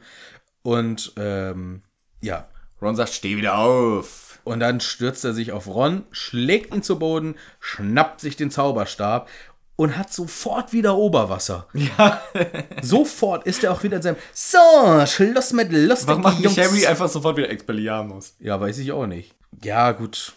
Und 0.61 1.13
ähm, 1.17 1.83
ja, 2.21 2.49
Ron 2.81 2.95
sagt, 2.95 3.11
steh 3.11 3.37
wieder 3.37 3.57
auf. 3.57 4.39
Und 4.43 4.59
dann 4.59 4.81
stürzt 4.81 5.23
er 5.23 5.33
sich 5.33 5.53
auf 5.53 5.67
Ron, 5.67 6.03
schlägt 6.11 6.75
ihn 6.75 6.83
zu 6.83 6.99
Boden, 6.99 7.35
schnappt 7.61 8.19
sich 8.19 8.35
den 8.35 8.51
Zauberstab 8.51 9.29
und 9.75 9.97
hat 9.97 10.13
sofort 10.13 10.71
wieder 10.73 10.95
Oberwasser. 10.95 11.67
Ja. 11.73 12.21
Sofort 12.81 13.47
ist 13.47 13.63
er 13.63 13.71
auch 13.71 13.83
wieder 13.83 13.97
in 13.97 14.03
seinem 14.03 14.17
So, 14.33 14.57
Schluss 15.05 15.53
mit 15.53 15.71
lustig, 15.71 16.07
Warum 16.07 16.21
macht 16.21 16.39
nicht. 16.39 16.57
Harry 16.57 16.85
einfach 16.85 17.09
sofort 17.09 17.37
wieder 17.37 17.49
Expelliarmus? 17.49 18.35
Ja, 18.39 18.59
weiß 18.59 18.77
ich 18.77 18.91
auch 18.91 19.07
nicht. 19.07 19.33
Ja, 19.63 19.91
gut, 19.91 20.33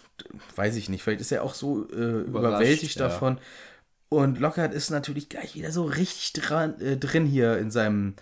weiß 0.55 0.75
ich 0.75 0.89
nicht. 0.89 1.03
Vielleicht 1.03 1.21
ist 1.21 1.31
er 1.31 1.43
auch 1.43 1.53
so 1.53 1.87
äh, 1.89 2.21
überwältigt 2.21 2.95
ja. 2.95 3.07
davon. 3.07 3.39
Und 4.09 4.39
Lockhart 4.39 4.73
ist 4.73 4.89
natürlich 4.89 5.29
gleich 5.29 5.55
wieder 5.55 5.71
so 5.71 5.83
richtig 5.83 6.33
dran, 6.33 6.79
äh, 6.79 6.97
drin 6.97 7.25
hier 7.25 7.57
in 7.57 7.71
seinem. 7.71 8.15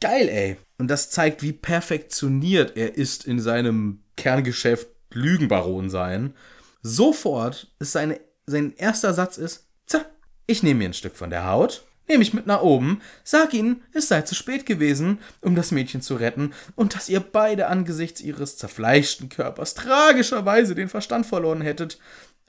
Geil, 0.00 0.28
ey. 0.28 0.56
Und 0.78 0.88
das 0.88 1.10
zeigt, 1.10 1.42
wie 1.42 1.54
perfektioniert 1.54 2.76
er 2.76 2.96
ist 2.96 3.24
in 3.24 3.40
seinem 3.40 4.02
Kerngeschäft 4.16 4.88
Lügenbaron 5.10 5.88
sein. 5.88 6.34
Sofort 6.82 7.72
ist 7.78 7.92
seine, 7.92 8.20
sein 8.44 8.74
erster 8.76 9.14
Satz 9.14 9.38
ist: 9.38 9.66
Tja, 9.86 10.04
ich 10.46 10.62
nehme 10.62 10.78
mir 10.78 10.88
ein 10.90 10.94
Stück 10.94 11.16
von 11.16 11.30
der 11.30 11.46
Haut, 11.48 11.84
nehme 12.08 12.22
ich 12.22 12.32
mit 12.34 12.46
nach 12.46 12.62
oben, 12.62 13.00
sag 13.24 13.52
ihnen, 13.54 13.82
es 13.92 14.08
sei 14.08 14.22
zu 14.22 14.34
spät 14.34 14.64
gewesen, 14.66 15.18
um 15.40 15.54
das 15.56 15.72
Mädchen 15.72 16.02
zu 16.02 16.14
retten 16.14 16.52
und 16.76 16.94
dass 16.94 17.08
ihr 17.08 17.20
beide 17.20 17.66
angesichts 17.66 18.20
ihres 18.20 18.56
zerfleischten 18.56 19.28
Körpers 19.28 19.74
tragischerweise 19.74 20.74
den 20.74 20.88
Verstand 20.88 21.26
verloren 21.26 21.60
hättet. 21.62 21.98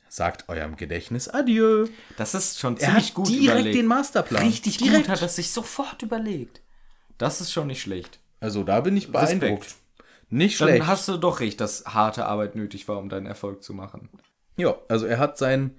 Sagt 0.10 0.48
eurem 0.48 0.78
Gedächtnis 0.78 1.28
Adieu. 1.28 1.88
Das 2.18 2.34
ist 2.34 2.60
schon 2.60 2.76
Er 2.78 2.80
ziemlich 2.80 3.08
hat 3.08 3.14
gut 3.14 3.28
direkt 3.30 3.44
überlegt. 3.60 3.76
den 3.78 3.88
Masterplan. 3.88 4.44
Richtig 4.46 4.78
direkt. 4.78 5.04
gut 5.04 5.10
hat 5.10 5.22
er 5.22 5.28
sich 5.28 5.52
sofort 5.52 6.02
überlegt. 6.02 6.62
Das 7.18 7.42
ist 7.42 7.52
schon 7.52 7.68
nicht 7.68 7.82
schlecht. 7.82 8.20
Also 8.40 8.64
da 8.64 8.82
bin 8.82 8.96
ich 8.96 9.12
beeindruckt. 9.12 9.64
Respekt. 9.66 9.76
Nicht 10.30 10.62
Dann 10.62 10.68
schlecht. 10.70 10.88
hast 10.88 11.08
du 11.08 11.18
doch 11.18 11.40
recht, 11.40 11.60
dass 11.60 11.86
harte 11.86 12.26
Arbeit 12.26 12.56
nötig 12.56 12.88
war, 12.88 12.98
um 13.00 13.10
deinen 13.10 13.26
Erfolg 13.26 13.64
zu 13.64 13.74
machen. 13.74 14.10
Ja, 14.56 14.76
also 14.88 15.06
er 15.06 15.20
hat 15.20 15.38
sein, 15.38 15.76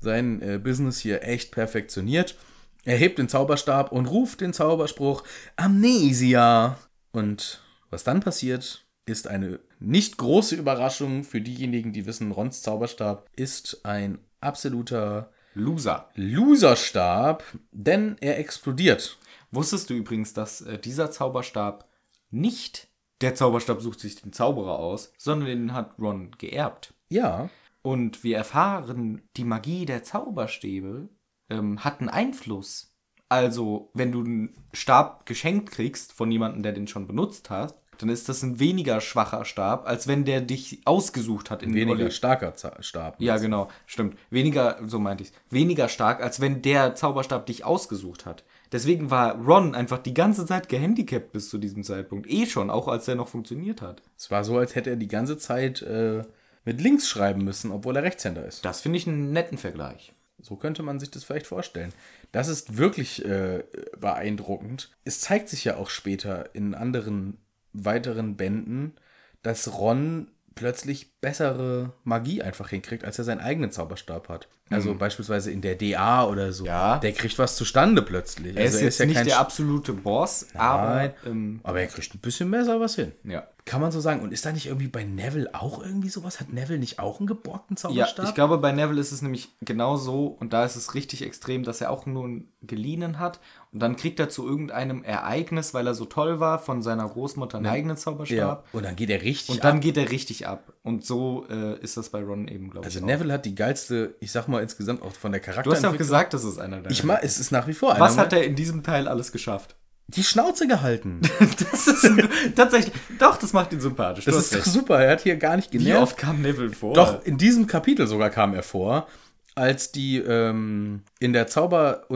sein 0.00 0.42
äh, 0.42 0.58
Business 0.58 0.98
hier 0.98 1.22
echt 1.22 1.52
perfektioniert. 1.52 2.36
Er 2.84 2.96
hebt 2.96 3.18
den 3.18 3.28
Zauberstab 3.28 3.92
und 3.92 4.06
ruft 4.06 4.40
den 4.40 4.52
Zauberspruch 4.52 5.22
Amnesia. 5.56 6.78
Und 7.12 7.62
was 7.90 8.04
dann 8.04 8.20
passiert, 8.20 8.86
ist 9.06 9.28
eine 9.28 9.60
nicht 9.78 10.16
große 10.16 10.56
Überraschung 10.56 11.24
für 11.24 11.40
diejenigen, 11.40 11.92
die 11.92 12.06
wissen, 12.06 12.30
Rons 12.30 12.62
Zauberstab 12.62 13.28
ist 13.36 13.84
ein 13.84 14.18
absoluter 14.40 15.30
Loser. 15.54 16.08
Loserstab, 16.14 17.44
denn 17.72 18.16
er 18.20 18.38
explodiert. 18.38 19.18
Wusstest 19.50 19.90
du 19.90 19.94
übrigens, 19.94 20.32
dass 20.32 20.60
äh, 20.60 20.78
dieser 20.78 21.10
Zauberstab 21.10 21.88
nicht 22.30 22.88
der 23.20 23.34
Zauberstab 23.34 23.82
sucht 23.82 24.00
sich 24.00 24.22
den 24.22 24.32
Zauberer 24.32 24.78
aus, 24.78 25.12
sondern 25.18 25.48
den 25.48 25.74
hat 25.74 25.98
Ron 25.98 26.30
geerbt. 26.38 26.94
Ja, 27.08 27.50
Und 27.82 28.24
wir 28.24 28.36
erfahren, 28.36 29.22
die 29.36 29.44
Magie 29.44 29.86
der 29.86 30.02
Zauberstäbe 30.02 31.08
ähm, 31.48 31.82
hat 31.84 32.00
einen 32.00 32.08
Einfluss. 32.10 32.94
Also, 33.28 33.90
wenn 33.94 34.12
du 34.12 34.20
einen 34.20 34.54
Stab 34.72 35.24
geschenkt 35.24 35.70
kriegst 35.70 36.12
von 36.12 36.30
jemandem, 36.30 36.62
der 36.62 36.72
den 36.72 36.88
schon 36.88 37.06
benutzt 37.06 37.48
hat, 37.48 37.76
dann 37.98 38.08
ist 38.08 38.28
das 38.30 38.42
ein 38.42 38.58
weniger 38.58 39.00
schwacher 39.02 39.44
Stab, 39.44 39.86
als 39.86 40.08
wenn 40.08 40.24
der 40.24 40.40
dich 40.40 40.80
ausgesucht 40.86 41.50
hat. 41.50 41.62
In 41.62 41.74
weniger 41.74 42.04
Olli- 42.04 42.10
starker 42.10 42.54
Za- 42.54 42.82
Stab. 42.82 43.20
Ja, 43.20 43.36
genau, 43.36 43.68
stimmt. 43.86 44.16
Weniger, 44.30 44.78
so 44.86 44.98
meinte 44.98 45.22
ich 45.24 45.32
Weniger 45.50 45.88
stark, 45.88 46.22
als 46.22 46.40
wenn 46.40 46.62
der 46.62 46.94
Zauberstab 46.94 47.44
dich 47.46 47.64
ausgesucht 47.64 48.24
hat. 48.24 48.42
Deswegen 48.72 49.10
war 49.10 49.34
Ron 49.44 49.74
einfach 49.74 49.98
die 49.98 50.14
ganze 50.14 50.46
Zeit 50.46 50.68
gehandicapt 50.70 51.32
bis 51.32 51.50
zu 51.50 51.58
diesem 51.58 51.82
Zeitpunkt. 51.84 52.26
Eh 52.30 52.46
schon, 52.46 52.70
auch 52.70 52.88
als 52.88 53.06
er 53.06 53.16
noch 53.16 53.28
funktioniert 53.28 53.82
hat. 53.82 54.02
Es 54.16 54.30
war 54.30 54.44
so, 54.44 54.56
als 54.56 54.74
hätte 54.74 54.90
er 54.90 54.96
die 54.96 55.08
ganze 55.08 55.36
Zeit 55.36 55.82
äh, 55.82 56.22
mit 56.64 56.80
links 56.80 57.08
schreiben 57.08 57.44
müssen, 57.44 57.70
obwohl 57.70 57.96
er 57.96 58.02
Rechtshänder 58.02 58.44
ist. 58.44 58.64
Das 58.64 58.80
finde 58.80 58.98
ich 58.98 59.06
einen 59.06 59.32
netten 59.32 59.58
Vergleich. 59.58 60.12
So 60.42 60.56
könnte 60.56 60.82
man 60.82 60.98
sich 60.98 61.10
das 61.10 61.24
vielleicht 61.24 61.46
vorstellen. 61.46 61.92
Das 62.32 62.48
ist 62.48 62.76
wirklich 62.76 63.24
äh, 63.24 63.64
beeindruckend. 63.98 64.90
Es 65.04 65.20
zeigt 65.20 65.48
sich 65.48 65.64
ja 65.64 65.76
auch 65.76 65.90
später 65.90 66.54
in 66.54 66.74
anderen 66.74 67.38
weiteren 67.72 68.36
Bänden, 68.36 68.94
dass 69.42 69.78
Ron 69.78 70.28
plötzlich 70.54 71.20
bessere 71.20 71.92
Magie 72.04 72.42
einfach 72.42 72.70
hinkriegt, 72.70 73.04
als 73.04 73.18
er 73.18 73.24
seinen 73.24 73.40
eigenen 73.40 73.70
Zauberstab 73.70 74.28
hat. 74.28 74.48
Also 74.68 74.94
beispielsweise 74.94 75.50
in 75.50 75.62
der 75.62 75.74
DA 75.74 76.24
oder 76.26 76.52
so. 76.52 76.62
Mhm. 76.64 76.68
Ja. 76.68 76.98
Der 76.98 77.12
kriegt 77.12 77.38
was 77.38 77.56
zustande 77.56 78.02
plötzlich. 78.02 78.56
Er 78.56 78.64
also 78.64 78.76
ist 78.78 78.98
jetzt 78.98 79.00
nicht 79.06 79.16
kein 79.16 79.26
der 79.26 79.40
absolute 79.40 79.92
Boss, 79.92 80.46
aber 80.54 80.94
Nein. 80.94 81.14
ähm, 81.26 81.60
aber 81.64 81.80
er 81.80 81.88
kriegt 81.88 82.14
ein 82.14 82.20
bisschen 82.20 82.50
besser 82.50 82.78
was 82.80 82.94
hin. 82.94 83.12
ja. 83.24 83.46
Kann 83.70 83.80
man 83.80 83.92
so 83.92 84.00
sagen. 84.00 84.20
Und 84.20 84.32
ist 84.32 84.44
da 84.44 84.50
nicht 84.50 84.66
irgendwie 84.66 84.88
bei 84.88 85.04
Neville 85.04 85.48
auch 85.54 85.80
irgendwie 85.80 86.08
sowas? 86.08 86.40
Hat 86.40 86.52
Neville 86.52 86.80
nicht 86.80 86.98
auch 86.98 87.20
einen 87.20 87.28
geborgten 87.28 87.76
Ja, 87.76 87.82
Zauberstab? 87.82 88.26
ich 88.26 88.34
glaube, 88.34 88.58
bei 88.58 88.72
Neville 88.72 89.00
ist 89.00 89.12
es 89.12 89.22
nämlich 89.22 89.50
genau 89.60 89.96
so 89.96 90.26
und 90.40 90.52
da 90.52 90.64
ist 90.64 90.74
es 90.74 90.94
richtig 90.96 91.22
extrem, 91.22 91.62
dass 91.62 91.80
er 91.80 91.92
auch 91.92 92.04
nur 92.04 92.24
einen 92.24 92.48
geliehenen 92.62 93.20
hat 93.20 93.38
und 93.72 93.78
dann 93.78 93.94
kriegt 93.94 94.18
er 94.18 94.28
zu 94.28 94.44
irgendeinem 94.44 95.04
Ereignis, 95.04 95.72
weil 95.72 95.86
er 95.86 95.94
so 95.94 96.04
toll 96.04 96.40
war, 96.40 96.58
von 96.58 96.82
seiner 96.82 97.08
Großmutter 97.08 97.58
einen 97.58 97.68
eigenen 97.68 97.96
Zauberstab 97.96 98.36
ja. 98.36 98.64
Und 98.72 98.84
dann 98.84 98.96
geht 98.96 99.08
er 99.08 99.22
richtig 99.22 99.54
und 99.54 99.62
dann 99.62 99.76
ab. 99.76 99.82
geht 99.82 99.96
er 99.96 100.10
richtig 100.10 100.48
ab. 100.48 100.72
Und 100.82 101.04
so 101.04 101.46
äh, 101.48 101.78
ist 101.78 101.96
das 101.96 102.08
bei 102.08 102.24
Ron 102.24 102.48
eben, 102.48 102.70
glaube 102.70 102.88
ich. 102.88 102.96
Also. 102.96 103.06
Neville 103.06 103.32
hat 103.32 103.44
die 103.44 103.54
geilste, 103.54 104.16
ich 104.18 104.32
sag 104.32 104.48
mal 104.48 104.64
insgesamt 104.64 105.00
auch 105.02 105.12
von 105.12 105.30
der 105.30 105.40
Charakter. 105.40 105.70
Du 105.70 105.76
hast 105.76 105.84
ja 105.84 105.90
auch 105.90 105.96
gesagt, 105.96 106.34
das 106.34 106.42
ist 106.42 106.58
einer 106.58 106.80
der. 106.80 106.90
Ich 106.90 107.04
mag, 107.04 107.20
es 107.22 107.38
ist 107.38 107.52
nach 107.52 107.68
wie 107.68 107.74
vor 107.74 107.92
einer. 107.92 108.00
Was 108.00 108.18
hat 108.18 108.32
er 108.32 108.42
in 108.42 108.56
diesem 108.56 108.82
Teil 108.82 109.06
alles 109.06 109.30
geschafft? 109.30 109.76
Die 110.10 110.24
Schnauze 110.24 110.66
gehalten. 110.66 111.20
Das 111.70 111.86
ist 111.86 112.10
tatsächlich. 112.56 112.94
Doch, 113.18 113.36
das 113.36 113.52
macht 113.52 113.72
ihn 113.72 113.80
sympathisch. 113.80 114.24
Das 114.24 114.36
ist 114.36 114.54
doch 114.54 114.64
super. 114.64 115.00
Er 115.02 115.12
hat 115.12 115.20
hier 115.22 115.36
gar 115.36 115.56
nicht 115.56 115.72
Wie 115.72 115.78
genervt. 115.78 116.02
oft 116.02 116.16
kam 116.16 116.42
Neville 116.42 116.70
vor? 116.70 116.94
Doch, 116.94 117.24
in 117.24 117.38
diesem 117.38 117.66
Kapitel 117.66 118.06
sogar 118.06 118.30
kam 118.30 118.54
er 118.54 118.62
vor, 118.62 119.06
als 119.54 119.92
die 119.92 120.18
ähm, 120.18 121.02
in 121.18 121.32
der 121.32 121.46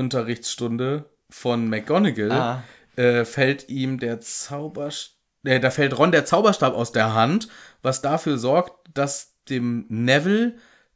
Zauberunterrichtsstunde 0.04 1.04
von 1.30 1.68
McGonagall 1.68 2.30
Ah. 2.32 2.62
äh, 2.96 3.24
fällt 3.24 3.68
ihm 3.68 3.98
der 3.98 4.20
Zauberstab, 4.20 5.14
äh, 5.44 5.60
da 5.60 5.70
fällt 5.70 5.98
Ron 5.98 6.12
der 6.12 6.24
Zauberstab 6.24 6.74
aus 6.74 6.92
der 6.92 7.14
Hand, 7.14 7.48
was 7.82 8.02
dafür 8.02 8.38
sorgt, 8.38 8.72
dass 8.94 9.34
dem 9.48 9.86
Neville 9.88 10.54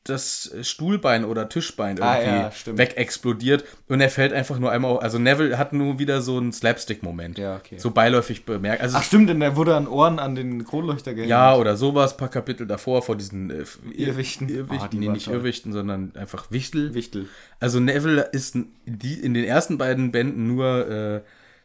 das 0.08 0.52
Stuhlbein 0.62 1.24
oder 1.24 1.48
Tischbein 1.48 2.00
Ah, 2.02 2.18
irgendwie 2.18 2.38
ja, 2.40 2.50
stimmt. 2.50 2.78
wegexplodiert 2.78 3.64
und 3.88 4.00
er 4.00 4.10
fällt 4.10 4.32
einfach 4.32 4.58
nur 4.58 4.70
einmal, 4.70 4.92
auf- 4.92 5.02
also 5.02 5.18
Neville 5.18 5.58
hat 5.58 5.72
nur 5.72 5.98
wieder 5.98 6.20
so 6.22 6.36
einen 6.38 6.52
Slapstick-Moment. 6.52 7.38
Ja, 7.38 7.56
okay. 7.56 7.78
So 7.78 7.90
beiläufig 7.90 8.44
bemerkt. 8.44 8.82
Also 8.82 8.96
Ach 8.98 9.02
stimmt, 9.02 9.28
denn 9.30 9.40
er 9.42 9.56
wurde 9.56 9.76
an 9.76 9.86
Ohren 9.86 10.18
an 10.18 10.34
den 10.34 10.64
Kronleuchter 10.64 11.14
gehängt. 11.14 11.30
ja, 11.30 11.54
oder 11.54 11.76
sowas, 11.76 12.16
paar 12.16 12.28
Kapitel 12.28 12.66
davor, 12.66 13.02
vor 13.02 13.16
diesen 13.16 13.50
äh, 13.50 13.64
Irrwichten. 13.92 14.48
Irrwichten, 14.48 14.78
Ah, 14.84 14.88
die 14.88 14.98
nee, 14.98 15.08
nicht 15.08 15.26
toll. 15.26 15.34
Irrwichten, 15.34 15.72
sondern 15.72 16.12
einfach 16.16 16.50
Wichtel. 16.50 16.94
Wichtel. 16.94 17.26
Also 17.60 17.80
Neville 17.80 18.22
ist 18.32 18.54
in, 18.54 18.68
die, 18.86 19.14
in 19.14 19.34
den 19.34 19.44
ersten 19.44 19.78
beiden 19.78 20.12
Bänden 20.12 20.46
nur 20.46 20.88
äh, 20.88 21.20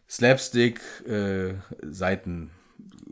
Slapstick, 0.09 0.79
äh, 1.07 1.53
Seiten. 1.81 2.51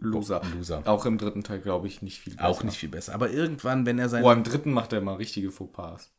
Loser. 0.02 0.42
Loser. 0.56 0.82
Auch 0.86 1.06
im 1.06 1.18
dritten 1.18 1.44
Teil, 1.44 1.60
glaube 1.60 1.88
ich, 1.88 2.02
nicht 2.02 2.20
viel 2.20 2.36
besser. 2.36 2.50
Auch 2.50 2.64
nicht 2.64 2.78
viel 2.78 2.90
besser. 2.90 3.14
Aber 3.14 3.30
irgendwann, 3.30 3.86
wenn 3.86 4.00
er 4.00 4.10
sein 4.10 4.24
Oh, 4.24 4.32
im 4.32 4.44
dritten 4.44 4.74
macht 4.74 4.92
er 4.94 5.02
mal 5.02 5.16
richtige 5.16 5.52
Fauxpas. 5.52 6.10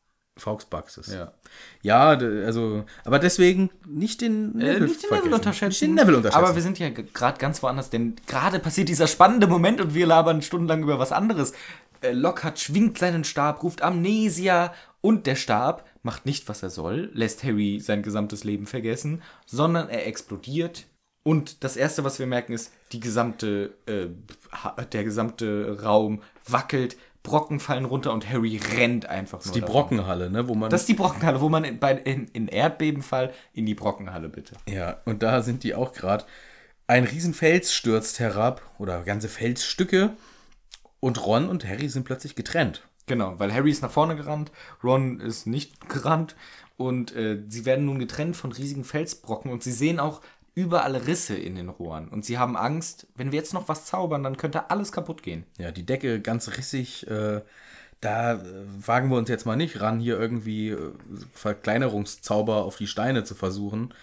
Ist. 0.96 1.12
Ja. 1.12 1.34
Ja, 1.82 2.08
also, 2.08 2.84
aber 3.04 3.18
deswegen 3.18 3.68
nicht 3.86 4.22
den 4.22 4.58
Äh, 4.58 4.64
Neville, 4.64 4.86
nicht 4.86 5.02
den. 5.02 5.10
Neville 5.10 5.34
unterschätzen. 5.34 5.68
Nicht 5.68 5.82
den 5.82 5.94
Neville 5.94 6.16
unterschätzen. 6.16 6.44
Aber 6.44 6.54
wir 6.54 6.62
sind 6.62 6.78
ja 6.78 6.88
gerade 6.88 7.38
ganz 7.38 7.62
woanders, 7.62 7.90
denn 7.90 8.16
gerade 8.26 8.58
passiert 8.58 8.88
dieser 8.88 9.08
spannende 9.08 9.46
Moment 9.46 9.82
und 9.82 9.94
wir 9.94 10.06
labern 10.06 10.40
stundenlang 10.40 10.82
über 10.84 10.98
was 10.98 11.12
anderes. 11.12 11.52
Äh, 12.00 12.12
Lockhart 12.12 12.58
schwingt 12.58 12.96
seinen 12.98 13.24
Stab, 13.24 13.62
ruft 13.62 13.82
Amnesia 13.82 14.72
und 15.02 15.26
der 15.26 15.36
Stab 15.36 15.84
macht 16.02 16.24
nicht, 16.24 16.48
was 16.48 16.62
er 16.62 16.70
soll, 16.70 17.10
lässt 17.12 17.44
Harry 17.44 17.78
sein 17.80 18.02
gesamtes 18.02 18.42
Leben 18.42 18.66
vergessen, 18.66 19.22
sondern 19.44 19.88
er 19.88 20.06
explodiert. 20.06 20.86
Und 21.24 21.62
das 21.62 21.76
erste, 21.76 22.04
was 22.04 22.18
wir 22.18 22.26
merken, 22.26 22.52
ist, 22.52 22.72
die 22.90 23.00
gesamte, 23.00 23.74
äh, 23.86 24.08
der 24.92 25.04
gesamte 25.04 25.82
Raum 25.82 26.22
wackelt, 26.48 26.96
Brocken 27.22 27.60
fallen 27.60 27.84
runter 27.84 28.12
und 28.12 28.28
Harry 28.28 28.60
rennt 28.76 29.06
einfach 29.06 29.44
nur. 29.44 29.54
die 29.54 29.60
davon. 29.60 29.74
Brockenhalle, 29.74 30.30
ne, 30.30 30.48
wo 30.48 30.54
man 30.54 30.70
Das 30.70 30.82
ist 30.82 30.88
die 30.88 30.94
Brockenhalle, 30.94 31.40
wo 31.40 31.48
man 31.48 31.62
in, 31.62 31.78
bei, 31.78 31.92
in, 31.92 32.26
in 32.28 32.48
Erdbebenfall 32.48 33.32
in 33.52 33.64
die 33.64 33.74
Brockenhalle 33.74 34.28
bitte. 34.28 34.56
Ja, 34.68 35.00
und 35.04 35.22
da 35.22 35.42
sind 35.42 35.62
die 35.62 35.74
auch 35.74 35.92
gerade. 35.92 36.24
Ein 36.88 37.04
Riesenfels 37.04 37.72
stürzt 37.72 38.18
herab 38.18 38.62
oder 38.78 39.02
ganze 39.02 39.28
Felsstücke 39.28 40.10
und 40.98 41.24
Ron 41.24 41.48
und 41.48 41.64
Harry 41.64 41.88
sind 41.88 42.04
plötzlich 42.04 42.34
getrennt. 42.34 42.82
Genau, 43.06 43.38
weil 43.38 43.52
Harry 43.52 43.70
ist 43.70 43.82
nach 43.82 43.90
vorne 43.90 44.16
gerannt, 44.16 44.50
Ron 44.82 45.20
ist 45.20 45.46
nicht 45.46 45.88
gerannt 45.88 46.34
und 46.76 47.14
äh, 47.14 47.40
sie 47.48 47.64
werden 47.64 47.86
nun 47.86 47.98
getrennt 47.98 48.36
von 48.36 48.50
riesigen 48.50 48.84
Felsbrocken 48.84 49.50
und 49.50 49.62
sie 49.62 49.72
sehen 49.72 50.00
auch 50.00 50.22
überall 50.54 50.96
Risse 50.96 51.34
in 51.34 51.54
den 51.56 51.68
Rohren 51.68 52.08
und 52.08 52.24
sie 52.24 52.38
haben 52.38 52.56
Angst, 52.56 53.06
wenn 53.14 53.32
wir 53.32 53.38
jetzt 53.38 53.54
noch 53.54 53.68
was 53.68 53.86
zaubern, 53.86 54.22
dann 54.22 54.36
könnte 54.36 54.70
alles 54.70 54.92
kaputt 54.92 55.22
gehen. 55.22 55.44
Ja, 55.58 55.70
die 55.70 55.86
Decke 55.86 56.20
ganz 56.20 56.56
rissig. 56.56 57.06
Äh, 57.08 57.40
da 58.00 58.34
äh, 58.34 58.38
wagen 58.84 59.10
wir 59.10 59.16
uns 59.16 59.28
jetzt 59.28 59.46
mal 59.46 59.56
nicht 59.56 59.80
ran, 59.80 60.00
hier 60.00 60.18
irgendwie 60.18 60.70
äh, 60.70 60.92
Verkleinerungszauber 61.34 62.64
auf 62.64 62.76
die 62.76 62.86
Steine 62.86 63.24
zu 63.24 63.34
versuchen. 63.34 63.94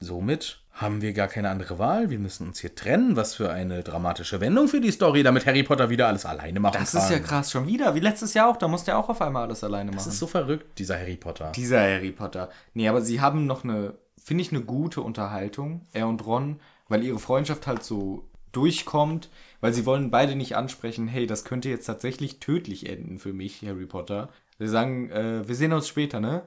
Somit 0.00 0.60
haben 0.72 1.00
wir 1.00 1.14
gar 1.14 1.28
keine 1.28 1.48
andere 1.48 1.78
Wahl. 1.78 2.10
Wir 2.10 2.18
müssen 2.18 2.46
uns 2.48 2.60
hier 2.60 2.74
trennen. 2.74 3.16
Was 3.16 3.34
für 3.34 3.50
eine 3.50 3.82
dramatische 3.82 4.40
Wendung 4.40 4.68
für 4.68 4.80
die 4.80 4.90
Story, 4.90 5.22
damit 5.22 5.46
Harry 5.46 5.62
Potter 5.62 5.88
wieder 5.88 6.06
alles 6.06 6.26
alleine 6.26 6.60
machen 6.60 6.76
Das 6.78 6.92
kann. 6.92 7.02
ist 7.02 7.10
ja 7.10 7.18
krass, 7.18 7.50
schon 7.50 7.66
wieder, 7.66 7.94
wie 7.94 8.00
letztes 8.00 8.34
Jahr 8.34 8.48
auch, 8.50 8.58
da 8.58 8.68
musste 8.68 8.90
er 8.90 8.98
auch 8.98 9.08
auf 9.08 9.22
einmal 9.22 9.44
alles 9.44 9.64
alleine 9.64 9.90
machen. 9.90 10.04
Das 10.04 10.06
ist 10.06 10.18
so 10.18 10.26
verrückt, 10.26 10.78
dieser 10.78 10.98
Harry 10.98 11.16
Potter. 11.16 11.52
Dieser 11.52 11.80
Harry 11.80 12.12
Potter. 12.12 12.50
Nee, 12.74 12.88
aber 12.88 13.00
sie 13.00 13.22
haben 13.22 13.46
noch 13.46 13.64
eine, 13.64 13.94
finde 14.26 14.42
ich, 14.42 14.50
eine 14.50 14.62
gute 14.62 15.02
Unterhaltung, 15.02 15.86
er 15.92 16.08
und 16.08 16.26
Ron, 16.26 16.58
weil 16.88 17.04
ihre 17.04 17.20
Freundschaft 17.20 17.68
halt 17.68 17.84
so 17.84 18.28
durchkommt, 18.50 19.30
weil 19.60 19.72
sie 19.72 19.86
wollen 19.86 20.10
beide 20.10 20.34
nicht 20.34 20.56
ansprechen, 20.56 21.06
hey, 21.06 21.28
das 21.28 21.44
könnte 21.44 21.68
jetzt 21.68 21.86
tatsächlich 21.86 22.40
tödlich 22.40 22.88
enden 22.88 23.20
für 23.20 23.32
mich, 23.32 23.62
Harry 23.64 23.86
Potter. 23.86 24.30
Sie 24.58 24.66
sagen, 24.66 25.10
äh, 25.10 25.46
wir 25.46 25.54
sehen 25.54 25.72
uns 25.72 25.86
später, 25.86 26.18
ne? 26.18 26.44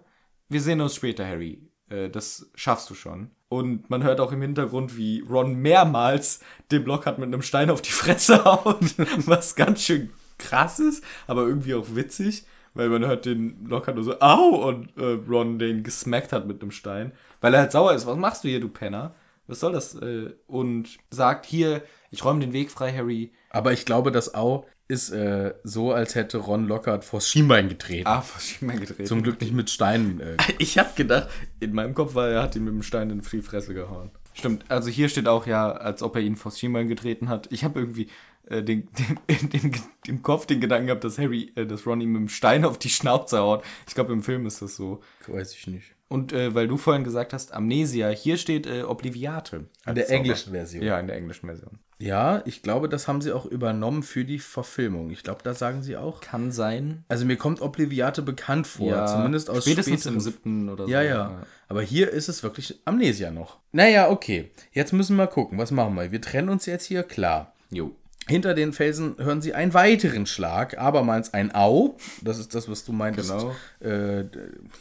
Wir 0.49 0.60
sehen 0.60 0.81
uns 0.81 0.93
später, 0.93 1.26
Harry. 1.26 1.69
Äh, 1.88 2.10
das 2.10 2.51
schaffst 2.53 2.89
du 2.89 2.95
schon. 2.95 3.31
Und 3.47 3.89
man 3.89 4.03
hört 4.03 4.19
auch 4.19 4.34
im 4.34 4.41
Hintergrund, 4.41 4.97
wie 4.97 5.22
Ron 5.22 5.56
mehrmals 5.56 6.41
dem 6.72 6.85
Lockhart 6.85 7.18
mit 7.18 7.27
einem 7.27 7.43
Stein 7.43 7.69
auf 7.69 7.81
die 7.81 7.91
Fresse 7.91 8.43
haut, 8.43 8.84
was 9.26 9.56
ganz 9.56 9.84
schön 9.84 10.10
krass 10.38 10.80
ist, 10.80 11.01
aber 11.27 11.43
irgendwie 11.43 11.76
auch 11.76 11.95
witzig, 11.95 12.45
weil 12.73 12.89
man 12.89 13.05
hört 13.05 13.25
den 13.25 13.65
Lockhart 13.67 13.95
nur 13.95 14.03
so, 14.03 14.19
au, 14.19 14.67
und 14.67 14.95
äh, 14.97 15.17
Ron 15.29 15.59
den 15.59 15.83
gesmackt 15.83 16.31
hat 16.31 16.47
mit 16.47 16.61
einem 16.61 16.71
Stein, 16.71 17.11
weil 17.41 17.53
er 17.53 17.61
halt 17.61 17.71
sauer 17.71 17.93
ist. 17.93 18.05
Was 18.05 18.17
machst 18.17 18.43
du 18.43 18.47
hier, 18.49 18.59
du 18.59 18.69
Penner? 18.69 19.15
Was 19.47 19.59
soll 19.61 19.73
das? 19.73 19.95
Äh, 19.95 20.33
und 20.47 20.97
sagt, 21.09 21.45
hier, 21.45 21.81
ich 22.11 22.23
räume 22.23 22.39
den 22.39 22.53
Weg 22.53 22.71
frei, 22.71 22.93
Harry. 22.93 23.31
Aber 23.49 23.73
ich 23.73 23.85
glaube, 23.85 24.11
das 24.11 24.35
Au 24.35 24.65
ist 24.87 25.11
äh, 25.11 25.53
so, 25.63 25.93
als 25.93 26.15
hätte 26.15 26.39
Ron 26.39 26.67
Lockhart 26.67 27.05
vors 27.05 27.27
Schienbein 27.27 27.69
getreten. 27.69 28.07
Ah, 28.07 28.21
verschieden 28.21 28.79
gedreht. 28.79 29.07
Zum 29.07 29.21
Glück 29.21 29.39
nicht 29.39 29.53
mit 29.53 29.69
Steinen. 29.69 30.19
Äh, 30.19 30.37
Ich 30.57 30.77
hab 30.79 30.95
gedacht, 30.95 31.29
in 31.59 31.73
meinem 31.73 31.93
Kopf 31.93 32.15
war, 32.15 32.27
er 32.29 32.43
hat 32.43 32.55
ihn 32.55 32.63
mit 32.63 32.73
dem 32.73 32.81
Stein 32.81 33.11
in 33.11 33.21
die 33.21 33.41
Fresse 33.41 33.73
gehauen. 33.73 34.11
Stimmt, 34.34 34.65
also 34.69 34.89
hier 34.89 35.10
steht 35.10 35.27
auch 35.27 35.47
ja, 35.47 35.72
als 35.72 36.01
ob 36.01 36.15
er 36.15 36.22
ihn 36.22 36.35
vors 36.35 36.60
Schienbein 36.60 36.88
getreten 36.88 37.30
hat. 37.30 37.51
Ich 37.51 37.64
habe 37.64 37.80
irgendwie 37.80 38.07
äh, 38.49 38.64
den, 38.64 38.88
den, 39.30 39.49
den, 39.49 39.76
im 40.07 40.22
Kopf 40.22 40.45
den 40.45 40.61
Gedanken 40.61 40.88
gehabt, 40.88 41.03
dass 41.03 41.18
Harry, 41.18 41.51
äh, 41.56 41.65
dass 41.65 41.85
Ron 41.85 42.01
ihm 42.01 42.14
mit 42.14 42.22
dem 42.22 42.30
Stein 42.30 42.65
auf 42.65 42.77
die 42.77 42.89
Schnauze 42.89 43.39
haut. 43.39 43.64
Ich 43.88 43.95
glaube, 43.95 44.14
im 44.14 44.23
Film 44.23 44.45
ist 44.45 44.61
das 44.61 44.76
so. 44.76 45.01
weiß 45.27 45.56
ich 45.56 45.68
nicht. 45.68 45.95
Und 46.10 46.34
äh, 46.34 46.56
weil 46.56 46.68
du 46.68 46.76
vorhin 46.76 47.03
gesagt 47.03 47.34
hast, 47.34 47.53
Amnesia, 47.53 48.10
hier 48.10 48.38
steht 48.38 48.65
äh, 48.65 48.81
Obliviate. 48.81 49.65
In 49.86 49.94
der 49.95 50.06
Zauber. 50.06 50.18
englischen 50.18 50.52
Version. 50.53 50.84
Ja, 50.84 50.99
in 50.99 51.06
der 51.06 51.15
englischen 51.15 51.45
Version. 51.45 51.77
Ja, 51.99 52.41
ich 52.45 52.64
glaube, 52.64 52.90
das 52.90 53.07
haben 53.07 53.22
sie 53.22 53.31
auch 53.31 53.45
übernommen 53.45 54.02
für 54.02 54.26
die 54.26 54.40
Verfilmung. 54.40 55.11
Ich 55.11 55.22
glaube, 55.22 55.41
da 55.44 55.53
sagen 55.53 55.84
sie 55.84 55.98
auch. 55.98 56.19
Kann 56.19 56.52
sein. 56.52 57.03
Also 57.10 57.26
mir 57.26 57.38
kommt 57.38 57.61
Obliviate 57.61 58.23
bekannt 58.23 58.65
vor, 58.65 58.88
Ja, 58.88 59.06
zumindest 59.06 59.52
aus 59.52 59.65
spätestens 59.65 60.07
im 60.07 60.19
siebten 60.19 60.69
oder 60.69 60.86
so. 60.86 60.90
Ja, 60.90 61.03
ja. 61.03 61.44
Aber 61.68 61.84
hier 61.84 62.10
ist 62.10 62.27
es 62.27 62.41
wirklich 62.41 62.80
Amnesia 62.86 63.30
noch. 63.30 63.57
Naja, 63.72 64.10
okay. 64.10 64.49
Jetzt 64.72 64.94
müssen 64.94 65.15
wir 65.15 65.27
gucken, 65.27 65.60
was 65.60 65.69
machen 65.69 65.94
wir? 65.94 66.11
Wir 66.11 66.22
trennen 66.22 66.49
uns 66.49 66.65
jetzt 66.65 66.86
hier, 66.86 67.03
klar. 67.03 67.53
Jo. 67.69 67.91
Hinter 68.27 68.53
den 68.56 68.73
Felsen 68.73 69.15
hören 69.18 69.41
sie 69.41 69.53
einen 69.53 69.73
weiteren 69.73 70.26
Schlag, 70.26 70.77
abermals 70.77 71.34
ein 71.34 71.53
Au. 71.53 71.98
Das 72.22 72.40
ist 72.40 72.56
das, 72.56 72.69
was 72.69 72.84
du 72.84 72.94
meintest. 72.94 73.30
Genau. 73.31 73.56
Äh, 73.81 74.26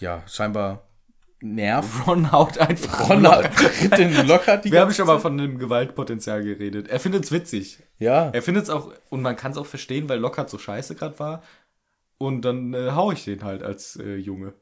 ja, 0.01 0.23
scheinbar 0.27 0.88
Nerv. 1.40 1.85
Ron 2.06 2.32
haut 2.32 2.59
einfach. 2.59 3.09
Ron 3.09 3.23
tritt 3.23 3.93
den 3.98 4.27
locker 4.27 4.56
die 4.56 4.73
Wir 4.73 4.81
haben 4.81 4.93
schon 4.93 5.06
mal 5.06 5.20
von 5.20 5.36
dem 5.39 5.59
Gewaltpotenzial 5.59 6.43
geredet. 6.43 6.89
Er 6.89 7.01
findet 7.01 7.24
es 7.24 7.32
witzig. 7.32 7.78
Ja, 7.98 8.31
Er 8.31 8.43
findet 8.43 8.65
es 8.65 8.70
auch, 8.70 8.93
und 9.10 9.23
man 9.23 9.36
kann 9.36 9.52
es 9.52 9.59
auch 9.59 9.66
verstehen, 9.66 10.09
weil 10.09 10.19
Lockhart 10.19 10.51
so 10.51 10.59
scheiße 10.59 10.94
gerade 10.94 11.19
war. 11.19 11.43
Und 12.19 12.43
dann 12.43 12.74
äh, 12.74 12.90
hau 12.93 13.12
ich 13.12 13.24
den 13.24 13.44
halt 13.44 13.62
als 13.62 13.97
äh, 13.97 14.16
Junge. 14.16 14.55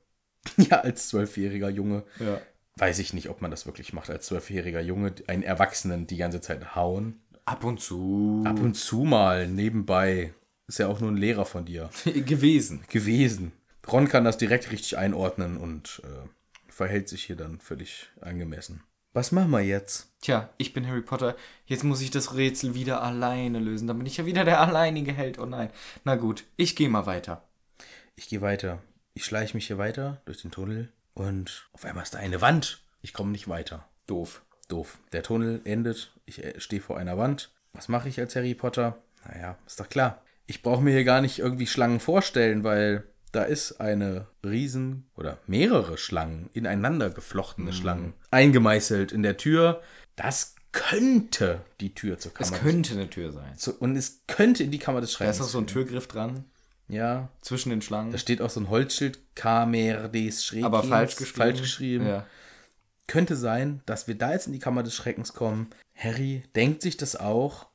ja, 0.57 0.81
als 0.81 1.09
zwölfjähriger 1.09 1.70
Junge. 1.70 2.05
Ja. 2.20 2.40
Weiß 2.77 2.98
ich 2.98 3.15
nicht, 3.15 3.31
ob 3.31 3.40
man 3.40 3.51
das 3.51 3.65
wirklich 3.65 3.94
macht, 3.94 4.11
als 4.11 4.27
zwölfjähriger 4.27 4.81
Junge 4.82 5.15
einen 5.27 5.43
Erwachsenen 5.43 6.07
die 6.07 6.19
ganze 6.19 6.43
Zeit 6.43 6.74
hauen. 6.74 7.20
Ab 7.47 7.65
und 7.65 7.81
zu. 7.81 8.43
Ab 8.44 8.61
und 8.61 8.74
zu 8.74 9.05
mal, 9.05 9.48
nebenbei. 9.48 10.35
Ist 10.69 10.78
ja 10.78 10.89
auch 10.89 11.01
nur 11.01 11.11
ein 11.11 11.16
Lehrer 11.16 11.47
von 11.47 11.65
dir 11.65 11.89
gewesen. 12.05 12.82
gewesen. 12.89 13.53
Ron 13.90 14.09
kann 14.09 14.24
das 14.24 14.36
direkt 14.36 14.73
richtig 14.73 14.98
einordnen 14.98 15.57
und 15.57 16.03
äh, 16.05 16.28
verhält 16.77 17.09
sich 17.09 17.24
hier 17.24 17.36
dann 17.36 17.59
völlig 17.59 18.11
angemessen. 18.20 18.82
Was 19.15 19.32
machen 19.32 19.51
wir 19.51 19.62
jetzt? 19.62 20.12
Tja, 20.20 20.51
ich 20.59 20.74
bin 20.74 20.86
Harry 20.86 21.01
Potter. 21.01 21.35
Jetzt 21.65 21.85
muss 21.85 22.03
ich 22.03 22.11
das 22.11 22.35
Rätsel 22.35 22.74
wieder 22.74 23.03
alleine 23.03 23.61
lösen. 23.61 23.89
Dann 23.89 23.97
bin 23.97 24.07
ich 24.07 24.19
ja 24.19 24.27
wieder 24.27 24.44
der 24.44 24.61
alleinige 24.61 25.15
Held. 25.15 25.39
Oh 25.39 25.47
nein. 25.47 25.70
Na 26.05 26.16
gut, 26.16 26.44
ich 26.59 26.77
gehe 26.77 26.90
mal 26.90 27.07
weiter. 27.07 27.48
Ich 28.15 28.28
gehe 28.28 28.43
weiter. 28.43 28.82
Ich 29.15 29.24
schleiche 29.24 29.57
mich 29.57 29.69
hier 29.69 29.78
weiter 29.78 30.20
durch 30.27 30.43
den 30.43 30.51
Tunnel 30.51 30.93
und 31.15 31.66
auf 31.73 31.86
einmal 31.86 32.03
ist 32.03 32.12
da 32.12 32.19
eine 32.19 32.43
Wand. 32.43 32.82
Ich 33.01 33.15
komme 33.15 33.31
nicht 33.31 33.48
weiter. 33.48 33.89
Doof. 34.07 34.43
Doof. 34.69 34.98
Der 35.12 35.23
Tunnel 35.23 35.62
endet. 35.65 36.12
Ich 36.27 36.44
äh, 36.44 36.61
stehe 36.61 36.82
vor 36.82 36.98
einer 36.98 37.16
Wand. 37.16 37.53
Was 37.73 37.89
mache 37.89 38.11
ich 38.11 38.20
als 38.20 38.36
Harry 38.36 38.55
Potter? 38.55 38.98
Naja, 39.27 39.57
ist 39.66 39.81
doch 39.81 39.89
klar. 39.89 40.23
Ich 40.47 40.61
brauche 40.61 40.82
mir 40.82 40.93
hier 40.93 41.05
gar 41.05 41.23
nicht 41.23 41.39
irgendwie 41.39 41.66
Schlangen 41.66 42.01
vorstellen, 42.01 42.65
weil 42.65 43.07
da 43.32 43.43
ist 43.43 43.81
eine 43.81 44.27
Riesen- 44.44 45.07
oder 45.16 45.39
mehrere 45.47 45.98
Schlangen, 45.98 46.48
ineinander 46.53 47.11
geflochtene 47.11 47.73
Schlangen, 47.73 48.15
eingemeißelt 48.31 49.12
in 49.12 49.23
der 49.23 49.36
Tür. 49.36 49.82
Das 50.16 50.55
könnte 50.73 51.61
die 51.81 51.94
Tür 51.94 52.19
zur 52.19 52.32
Es 52.39 52.51
Kammer 52.53 52.62
könnte 52.62 52.94
eine 52.94 53.11
Tür 53.11 53.32
sein. 53.32 53.57
zu, 53.57 53.74
und 53.78 53.97
es 53.97 54.23
könnte 54.27 54.62
in 54.62 54.70
die 54.70 54.78
Kammer 54.78 55.01
des 55.01 55.11
Da 55.12 55.16
Schreckens. 55.19 55.36
ist 55.39 55.43
auch 55.47 55.48
so 55.48 55.59
ein 55.59 55.66
Türgriff 55.66 56.07
dran. 56.07 56.44
ja, 56.89 57.28
Zwischen 57.40 57.70
den 57.70 57.82
Schlangen. 57.82 58.12
da 58.12 58.19
steht 58.19 58.40
auch 58.43 58.51
so 58.51 58.61
ein 58.61 58.69
Holzschild, 58.69 59.19
Kamer 59.35 60.09
des 60.09 60.44
Schreckens. 60.44 60.66
aber 60.66 60.82
falsch 60.82 61.16
geschrieben. 61.16 61.36
Falsch 61.36 61.61
geschrieben. 61.61 62.07
Ja. 62.07 62.27
Könnte 63.07 63.36
sein, 63.36 63.82
dass 63.86 64.09
wir 64.09 64.16
da 64.16 64.32
jetzt 64.32 64.47
in 64.48 64.53
die 64.53 64.59
Kammer 64.59 64.82
des 64.82 64.94
Schreckens 64.94 65.32
kommen. 65.32 65.69
Harry 65.94 66.43
denkt 66.57 66.82
sich 66.82 66.97
das 66.97 67.16
auch 67.16 67.69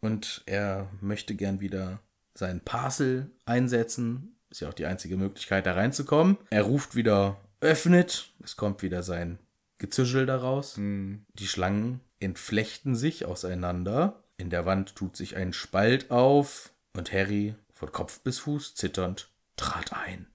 und 0.00 0.42
er 0.46 0.88
möchte 1.00 1.34
gern 1.34 1.60
wieder 1.60 2.00
seinen 2.34 2.60
Parcel 2.60 3.30
einsetzen. 3.44 4.36
Ist 4.50 4.60
ja 4.60 4.68
auch 4.68 4.74
die 4.74 4.86
einzige 4.86 5.16
Möglichkeit, 5.16 5.66
da 5.66 5.74
reinzukommen. 5.74 6.36
Er 6.50 6.62
ruft 6.62 6.96
wieder, 6.96 7.40
öffnet. 7.60 8.32
Es 8.42 8.56
kommt 8.56 8.82
wieder 8.82 9.02
sein 9.02 9.38
Gezischel 9.78 10.26
daraus. 10.26 10.76
Hm. 10.76 11.24
Die 11.34 11.46
Schlangen 11.46 12.00
entflechten 12.18 12.96
sich 12.96 13.24
auseinander. 13.24 14.24
In 14.36 14.50
der 14.50 14.66
Wand 14.66 14.96
tut 14.96 15.16
sich 15.16 15.36
ein 15.36 15.52
Spalt 15.52 16.10
auf 16.10 16.72
und 16.96 17.12
Harry, 17.12 17.54
von 17.72 17.92
Kopf 17.92 18.20
bis 18.20 18.40
Fuß 18.40 18.74
zitternd, 18.74 19.30
trat 19.56 19.92
ein. 19.92 20.26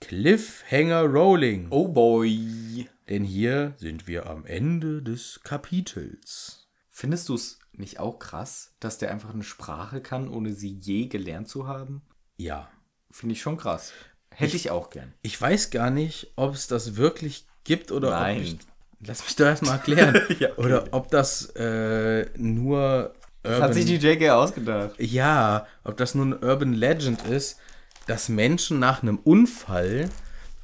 Cliffhanger 0.00 1.04
Rolling. 1.04 1.68
Oh 1.70 1.88
boy. 1.88 2.88
Denn 3.08 3.24
hier 3.24 3.74
sind 3.76 4.06
wir 4.06 4.26
am 4.26 4.44
Ende 4.46 5.02
des 5.02 5.40
Kapitels. 5.44 6.68
Findest 6.90 7.28
du 7.28 7.34
es 7.34 7.58
nicht 7.72 8.00
auch 8.00 8.18
krass, 8.18 8.74
dass 8.80 8.98
der 8.98 9.10
einfach 9.10 9.32
eine 9.32 9.42
Sprache 9.42 10.00
kann, 10.00 10.28
ohne 10.28 10.52
sie 10.52 10.78
je 10.78 11.06
gelernt 11.06 11.48
zu 11.48 11.66
haben? 11.66 12.02
Ja. 12.36 12.70
Finde 13.14 13.34
ich 13.34 13.42
schon 13.42 13.56
krass. 13.56 13.92
Hätte 14.34 14.56
ich, 14.56 14.72
auch 14.72 14.90
gern. 14.90 15.14
Ich 15.22 15.40
weiß 15.40 15.70
gar 15.70 15.90
nicht, 15.90 16.32
ob 16.34 16.52
es 16.52 16.66
das 16.66 16.96
wirklich 16.96 17.46
gibt 17.62 17.92
oder 17.92 18.10
Nein. 18.10 18.38
ob 18.38 18.42
ich. 18.42 18.58
Lass 19.06 19.22
mich 19.22 19.36
doch 19.36 19.44
erstmal 19.44 19.76
erklären. 19.76 20.20
Ja, 20.40 20.50
okay. 20.50 20.60
Oder 20.60 20.88
ob 20.90 21.12
das 21.12 21.46
äh, 21.54 22.26
nur. 22.36 23.14
Das 23.44 23.60
hat 23.60 23.74
sich 23.74 23.84
die 23.84 23.98
JK 23.98 24.30
ausgedacht. 24.30 24.96
Ja, 24.98 25.68
ob 25.84 25.96
das 25.96 26.16
nur 26.16 26.24
eine 26.24 26.38
Urban 26.38 26.72
Legend 26.72 27.24
ist, 27.28 27.60
dass 28.08 28.28
Menschen 28.28 28.80
nach 28.80 29.02
einem 29.02 29.18
Unfall 29.18 30.08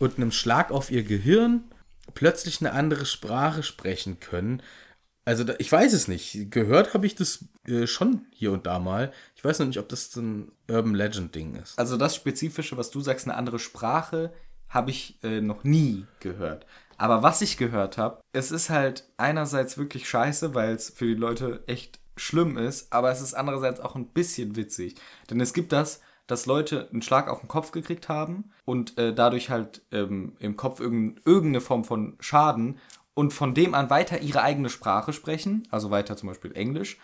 und 0.01 0.17
einem 0.17 0.33
Schlag 0.33 0.73
auf 0.73 0.91
ihr 0.91 1.05
Gehirn 1.05 1.71
plötzlich 2.15 2.61
eine 2.61 2.73
andere 2.73 3.07
Sprache 3.07 3.63
sprechen 3.63 4.19
können. 4.19 4.61
Also 5.25 5.45
ich 5.59 5.71
weiß 5.71 5.93
es 5.93 6.09
nicht. 6.09 6.51
Gehört 6.51 6.95
habe 6.95 7.07
ich 7.07 7.15
das 7.15 7.45
äh, 7.69 7.87
schon 7.87 8.27
hier 8.33 8.51
und 8.51 8.67
da 8.67 8.81
mal. 8.81 9.13
Ich 9.41 9.45
weiß 9.45 9.61
noch 9.61 9.69
nicht, 9.69 9.79
ob 9.79 9.89
das 9.89 10.15
ein 10.17 10.53
Urban 10.69 10.95
Legend 10.95 11.35
Ding 11.35 11.55
ist. 11.55 11.79
Also 11.79 11.97
das 11.97 12.15
Spezifische, 12.15 12.77
was 12.77 12.91
du 12.91 13.01
sagst, 13.01 13.27
eine 13.27 13.39
andere 13.39 13.59
Sprache, 13.59 14.35
habe 14.69 14.91
ich 14.91 15.19
äh, 15.25 15.41
noch 15.41 15.65
nie 15.65 16.05
gehört. 16.21 16.67
Aber 16.99 17.23
was 17.23 17.41
ich 17.41 17.57
gehört 17.57 17.97
habe, 17.97 18.21
es 18.35 18.51
ist 18.51 18.69
halt 18.69 19.09
einerseits 19.17 19.79
wirklich 19.79 20.07
scheiße, 20.07 20.53
weil 20.55 20.75
es 20.75 20.91
für 20.91 21.07
die 21.07 21.15
Leute 21.15 21.65
echt 21.67 22.01
schlimm 22.19 22.59
ist, 22.59 22.93
aber 22.93 23.11
es 23.11 23.23
ist 23.23 23.33
andererseits 23.33 23.81
auch 23.81 23.95
ein 23.95 24.09
bisschen 24.09 24.57
witzig. 24.57 24.97
Denn 25.31 25.41
es 25.41 25.55
gibt 25.55 25.73
das, 25.73 26.03
dass 26.27 26.45
Leute 26.45 26.91
einen 26.93 27.01
Schlag 27.01 27.27
auf 27.27 27.41
den 27.41 27.49
Kopf 27.49 27.73
gekriegt 27.73 28.11
haben 28.11 28.51
und 28.67 28.99
äh, 28.99 29.15
dadurch 29.15 29.49
halt 29.49 29.81
ähm, 29.91 30.37
im 30.39 30.59
Kopf 30.59 30.81
irgend, 30.81 31.23
irgendeine 31.25 31.63
Form 31.63 31.85
von 31.85 32.19
Schaden 32.21 32.79
und 33.15 33.33
von 33.33 33.55
dem 33.55 33.73
an 33.73 33.89
weiter 33.89 34.21
ihre 34.21 34.43
eigene 34.43 34.69
Sprache 34.69 35.15
sprechen, 35.15 35.67
also 35.71 35.91
weiter 35.91 36.19
zum 36.19 36.29
Beispiel 36.29 36.53
Englisch, 36.53 36.99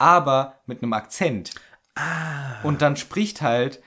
aber 0.00 0.54
mit 0.64 0.82
einem 0.82 0.94
Akzent. 0.94 1.50
Und 2.62 2.82
dann 2.82 2.96
spricht 2.96 3.42
halt, 3.42 3.80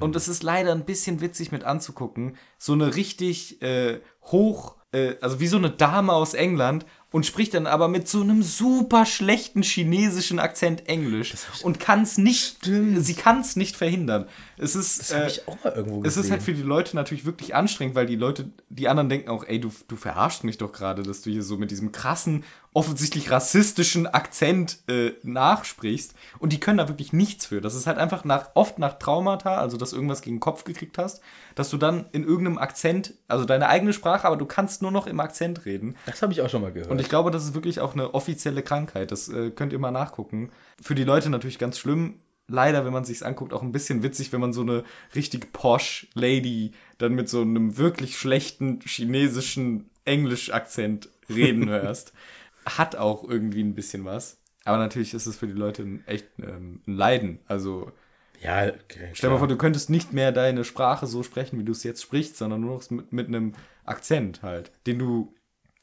und 0.00 0.16
es 0.16 0.28
ist 0.28 0.42
leider 0.42 0.72
ein 0.72 0.84
bisschen 0.84 1.20
witzig 1.20 1.50
mit 1.52 1.64
anzugucken, 1.64 2.36
so 2.58 2.72
eine 2.74 2.94
richtig 2.94 3.62
äh, 3.62 4.00
hoch, 4.22 4.76
äh, 4.92 5.14
also 5.20 5.40
wie 5.40 5.46
so 5.46 5.56
eine 5.56 5.70
Dame 5.70 6.12
aus 6.12 6.34
England 6.34 6.84
und 7.10 7.24
spricht 7.24 7.54
dann 7.54 7.66
aber 7.66 7.88
mit 7.88 8.06
so 8.06 8.20
einem 8.20 8.42
super 8.42 9.06
schlechten 9.06 9.62
chinesischen 9.62 10.38
Akzent 10.38 10.88
Englisch 10.88 11.34
und 11.62 11.80
kann 11.80 12.02
es 12.02 12.18
nicht, 12.18 12.58
sie 12.64 13.14
kann 13.14 13.40
es 13.40 13.56
nicht 13.56 13.76
verhindern. 13.76 14.28
Es 14.58 14.74
ist, 14.76 15.00
Das 15.00 15.14
habe 15.14 15.24
äh, 15.24 15.28
ich 15.28 15.48
auch 15.48 15.64
mal 15.64 15.72
irgendwo 15.72 15.98
es 16.00 16.04
gesehen. 16.04 16.24
ist 16.24 16.30
halt 16.30 16.42
für 16.42 16.52
die 16.52 16.62
Leute 16.62 16.96
natürlich 16.96 17.24
wirklich 17.24 17.54
anstrengend, 17.54 17.94
weil 17.94 18.04
die 18.06 18.16
Leute, 18.16 18.50
die 18.68 18.88
anderen 18.88 19.08
denken 19.08 19.30
auch, 19.30 19.44
ey, 19.44 19.58
du, 19.58 19.72
du 19.88 19.96
verarschst 19.96 20.44
mich 20.44 20.58
doch 20.58 20.72
gerade, 20.72 21.02
dass 21.02 21.22
du 21.22 21.30
hier 21.30 21.42
so 21.42 21.56
mit 21.56 21.70
diesem 21.70 21.92
krassen, 21.92 22.44
offensichtlich 22.78 23.32
rassistischen 23.32 24.06
Akzent 24.06 24.78
äh, 24.88 25.10
nachsprichst. 25.24 26.14
Und 26.38 26.52
die 26.52 26.60
können 26.60 26.78
da 26.78 26.86
wirklich 26.86 27.12
nichts 27.12 27.46
für. 27.46 27.60
Das 27.60 27.74
ist 27.74 27.88
halt 27.88 27.98
einfach 27.98 28.24
nach, 28.24 28.50
oft 28.54 28.78
nach 28.78 29.00
Traumata, 29.00 29.58
also 29.58 29.76
dass 29.76 29.92
irgendwas 29.92 30.22
gegen 30.22 30.36
den 30.36 30.40
Kopf 30.40 30.62
gekriegt 30.62 30.96
hast, 30.96 31.20
dass 31.56 31.70
du 31.70 31.76
dann 31.76 32.06
in 32.12 32.22
irgendeinem 32.22 32.58
Akzent, 32.58 33.14
also 33.26 33.44
deine 33.44 33.68
eigene 33.68 33.92
Sprache, 33.92 34.28
aber 34.28 34.36
du 34.36 34.46
kannst 34.46 34.80
nur 34.80 34.92
noch 34.92 35.08
im 35.08 35.18
Akzent 35.18 35.64
reden. 35.64 35.96
das 36.06 36.22
habe 36.22 36.32
ich 36.32 36.40
auch 36.40 36.48
schon 36.48 36.62
mal 36.62 36.70
gehört. 36.70 36.88
Und 36.88 37.00
ich 37.00 37.08
glaube, 37.08 37.32
das 37.32 37.42
ist 37.42 37.54
wirklich 37.54 37.80
auch 37.80 37.94
eine 37.94 38.14
offizielle 38.14 38.62
Krankheit. 38.62 39.10
Das 39.10 39.28
äh, 39.28 39.50
könnt 39.50 39.72
ihr 39.72 39.80
mal 39.80 39.90
nachgucken. 39.90 40.52
Für 40.80 40.94
die 40.94 41.02
Leute 41.02 41.30
natürlich 41.30 41.58
ganz 41.58 41.80
schlimm. 41.80 42.20
Leider, 42.46 42.84
wenn 42.84 42.92
man 42.92 43.04
sich's 43.04 43.24
anguckt, 43.24 43.52
auch 43.52 43.62
ein 43.62 43.72
bisschen 43.72 44.04
witzig, 44.04 44.32
wenn 44.32 44.40
man 44.40 44.52
so 44.52 44.60
eine 44.60 44.84
richtig 45.16 45.52
posh 45.52 46.06
Lady 46.14 46.70
dann 46.98 47.14
mit 47.14 47.28
so 47.28 47.42
einem 47.42 47.76
wirklich 47.76 48.16
schlechten 48.16 48.78
chinesischen 48.86 49.90
Englisch-Akzent 50.04 51.08
reden 51.28 51.68
hörst. 51.68 52.12
Hat 52.76 52.96
auch 52.96 53.24
irgendwie 53.24 53.62
ein 53.62 53.74
bisschen 53.74 54.04
was. 54.04 54.38
Aber 54.64 54.76
natürlich 54.78 55.14
ist 55.14 55.26
es 55.26 55.36
für 55.36 55.46
die 55.46 55.54
Leute 55.54 55.86
echt 56.06 56.26
ähm, 56.42 56.82
ein 56.86 56.94
Leiden. 56.94 57.38
Also 57.46 57.92
ja, 58.40 58.66
okay, 58.66 59.10
stell 59.14 59.30
dir 59.30 59.34
mal 59.34 59.38
vor, 59.38 59.48
du 59.48 59.56
könntest 59.56 59.90
nicht 59.90 60.12
mehr 60.12 60.30
deine 60.30 60.64
Sprache 60.64 61.06
so 61.06 61.22
sprechen, 61.22 61.58
wie 61.58 61.64
du 61.64 61.72
es 61.72 61.82
jetzt 61.82 62.02
sprichst, 62.02 62.36
sondern 62.36 62.60
nur 62.60 62.74
noch 62.74 62.90
mit, 62.90 63.12
mit 63.12 63.28
einem 63.28 63.54
Akzent 63.84 64.42
halt, 64.42 64.70
den 64.86 64.98
du 64.98 65.34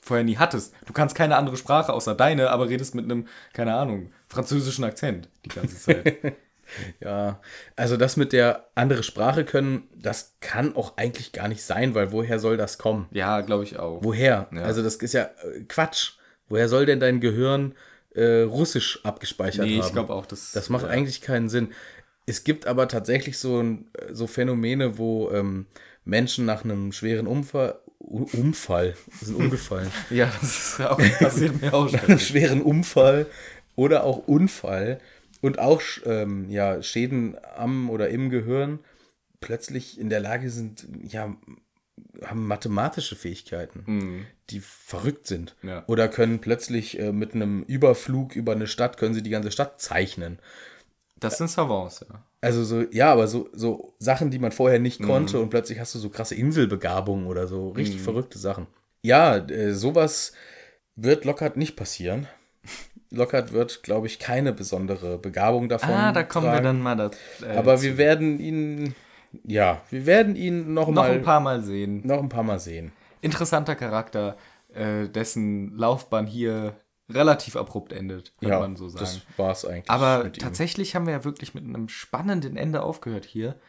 vorher 0.02 0.24
nie 0.24 0.38
hattest. 0.38 0.74
Du 0.86 0.94
kannst 0.94 1.16
keine 1.16 1.36
andere 1.36 1.58
Sprache 1.58 1.92
außer 1.92 2.16
deine, 2.16 2.52
aber 2.52 2.70
redest 2.70 2.96
mit 2.96 3.06
einem, 3.06 3.28
keine 3.54 3.74
Ahnung, 3.74 4.12
französischen 4.30 4.84
Akzent 4.84 5.30
die 5.46 5.50
ganze 5.50 5.78
Zeit. 5.78 6.36
Ja, 7.00 7.42
also 7.76 7.96
das 7.96 8.18
mit 8.18 8.34
der 8.34 8.68
andere 8.74 9.04
Sprache 9.04 9.46
können, 9.46 9.88
das 9.96 10.36
kann 10.42 10.76
auch 10.76 10.98
eigentlich 10.98 11.32
gar 11.32 11.48
nicht 11.48 11.64
sein, 11.64 11.94
weil 11.94 12.12
woher 12.12 12.40
soll 12.40 12.58
das 12.58 12.80
kommen? 12.80 13.08
ja, 13.12 13.42
glaube 13.42 13.64
ich 13.64 13.78
auch. 13.78 14.04
Woher? 14.04 14.48
Ja. 14.52 14.64
Also 14.64 14.82
das 14.82 14.96
ist 14.96 15.14
ja 15.14 15.30
äh, 15.44 15.62
Quatsch. 15.68 16.14
Woher 16.50 16.70
soll 16.70 16.86
denn 16.86 17.00
dein 17.00 17.20
Gehirn 17.20 17.74
äh, 18.14 18.42
Russisch 18.42 19.00
abgespeichert 19.04 19.66
nee, 19.66 19.78
haben? 19.78 19.88
ich 19.88 19.94
glaube 19.94 20.14
auch, 20.14 20.26
das, 20.26 20.52
Das 20.52 20.70
macht 20.70 20.86
ja. 20.86 20.90
eigentlich 20.92 21.22
keinen 21.22 21.50
Sinn. 21.50 21.70
Es 22.26 22.44
gibt 22.44 22.66
aber 22.68 22.88
tatsächlich 22.88 23.38
so, 23.38 23.64
so 24.12 24.28
Phänomene, 24.28 24.98
wo 24.98 25.30
ähm, 25.32 25.68
Menschen 26.06 26.46
nach 26.46 26.64
einem 26.64 26.92
schweren 26.92 27.28
Unfall, 27.28 27.80
Unfall, 28.00 28.96
sind 29.22 29.36
umgefallen. 29.36 29.90
Ja, 30.10 30.32
das 30.40 30.80
auch, 30.82 30.98
passiert 31.20 31.62
mir 31.62 31.74
auch 31.74 31.92
einem 31.92 32.06
schon. 32.06 32.20
schweren 32.20 32.62
Unfall 32.62 33.26
oder 33.76 34.04
auch 34.04 34.28
Unfall 34.28 35.00
und 35.42 35.60
auch 35.60 35.82
ähm, 36.06 36.50
ja, 36.50 36.82
Schäden 36.82 37.36
am 37.56 37.90
oder 37.90 38.10
im 38.10 38.30
Gehirn 38.30 38.80
plötzlich 39.40 40.00
in 40.00 40.10
der 40.10 40.20
Lage 40.20 40.50
sind, 40.50 40.88
ja, 41.04 41.36
haben 42.24 42.46
mathematische 42.48 43.16
Fähigkeiten, 43.16 44.26
die 44.50 44.60
verrückt 44.60 45.28
sind. 45.28 45.56
Ja. 45.64 45.84
Oder 45.88 46.08
können 46.08 46.40
plötzlich 46.40 47.00
äh, 47.00 47.12
mit 47.12 47.34
einem 47.34 47.64
Überflug 47.64 48.36
über 48.36 48.52
eine 48.52 48.68
Stadt, 48.68 48.98
können 48.98 49.14
sie 49.14 49.24
die 49.24 49.30
ganze 49.30 49.52
Stadt 49.52 49.82
zeichnen. 49.82 50.40
Das 51.20 51.38
sind 51.38 51.50
Savants, 51.50 52.06
ja. 52.10 52.24
Also 52.42 52.64
so, 52.64 52.82
ja, 52.92 53.12
aber 53.12 53.28
so, 53.28 53.50
so 53.54 53.96
Sachen, 54.00 54.30
die 54.30 54.40
man 54.40 54.52
vorher 54.52 54.80
nicht 54.80 55.02
konnte 55.02 55.40
und 55.40 55.50
plötzlich 55.50 55.80
hast 55.80 55.96
du 55.96 56.00
so 56.00 56.10
krasse 56.10 56.36
Inselbegabungen 56.36 57.26
oder 57.28 57.48
so 57.48 57.70
richtig 57.70 58.02
verrückte 58.02 58.38
Sachen. 58.38 58.68
Ja, 59.02 59.38
äh, 59.38 59.74
sowas 59.74 60.34
wird 60.96 61.26
Lockhart 61.26 61.58
nicht 61.58 61.76
passieren. 61.76 62.28
Lockhart 63.10 63.54
wird, 63.54 63.82
glaube 63.84 64.08
ich, 64.08 64.20
keine 64.20 64.52
besondere 64.54 65.18
Begabung 65.18 65.70
davon. 65.70 65.90
Ah, 65.90 66.12
da 66.12 66.24
kommen 66.24 66.48
wir 66.48 66.52
tragen. 66.52 66.66
dann 66.66 66.82
mal 66.82 66.96
da, 66.96 67.12
äh, 67.42 67.58
Aber 67.58 67.78
zu. 67.78 67.84
wir 67.84 67.98
werden 67.98 68.40
ihn, 68.40 68.96
ja, 69.44 69.82
wir 69.90 70.06
werden 70.06 70.36
ihn 70.36 70.74
noch, 70.74 70.88
noch 70.88 70.96
mal, 70.96 71.12
ein 71.12 71.22
paar 71.22 71.40
Mal 71.40 71.64
sehen. 71.64 72.06
noch 72.06 72.20
ein 72.20 72.30
paar 72.30 72.44
Mal 72.44 72.60
sehen. 72.60 72.92
Interessanter 73.22 73.76
Charakter, 73.76 74.38
äh, 74.74 75.08
dessen 75.10 75.76
Laufbahn 75.76 76.28
hier 76.28 76.76
relativ 77.10 77.56
abrupt 77.56 77.94
endet, 77.94 78.34
könnte 78.38 78.54
ja, 78.54 78.60
man 78.60 78.76
so 78.76 78.90
sagen. 78.90 79.06
das 79.06 79.22
war's 79.38 79.66
eigentlich. 79.66 79.90
Aber 79.90 80.24
mit 80.24 80.38
ihm. 80.38 80.44
tatsächlich 80.44 80.96
haben 80.96 81.06
wir 81.06 81.14
ja 81.14 81.24
wirklich 81.24 81.54
mit 81.54 81.64
einem 81.64 81.88
spannenden 81.90 82.58
Ende 82.58 82.82
aufgehört 82.82 83.26
hier. 83.26 83.60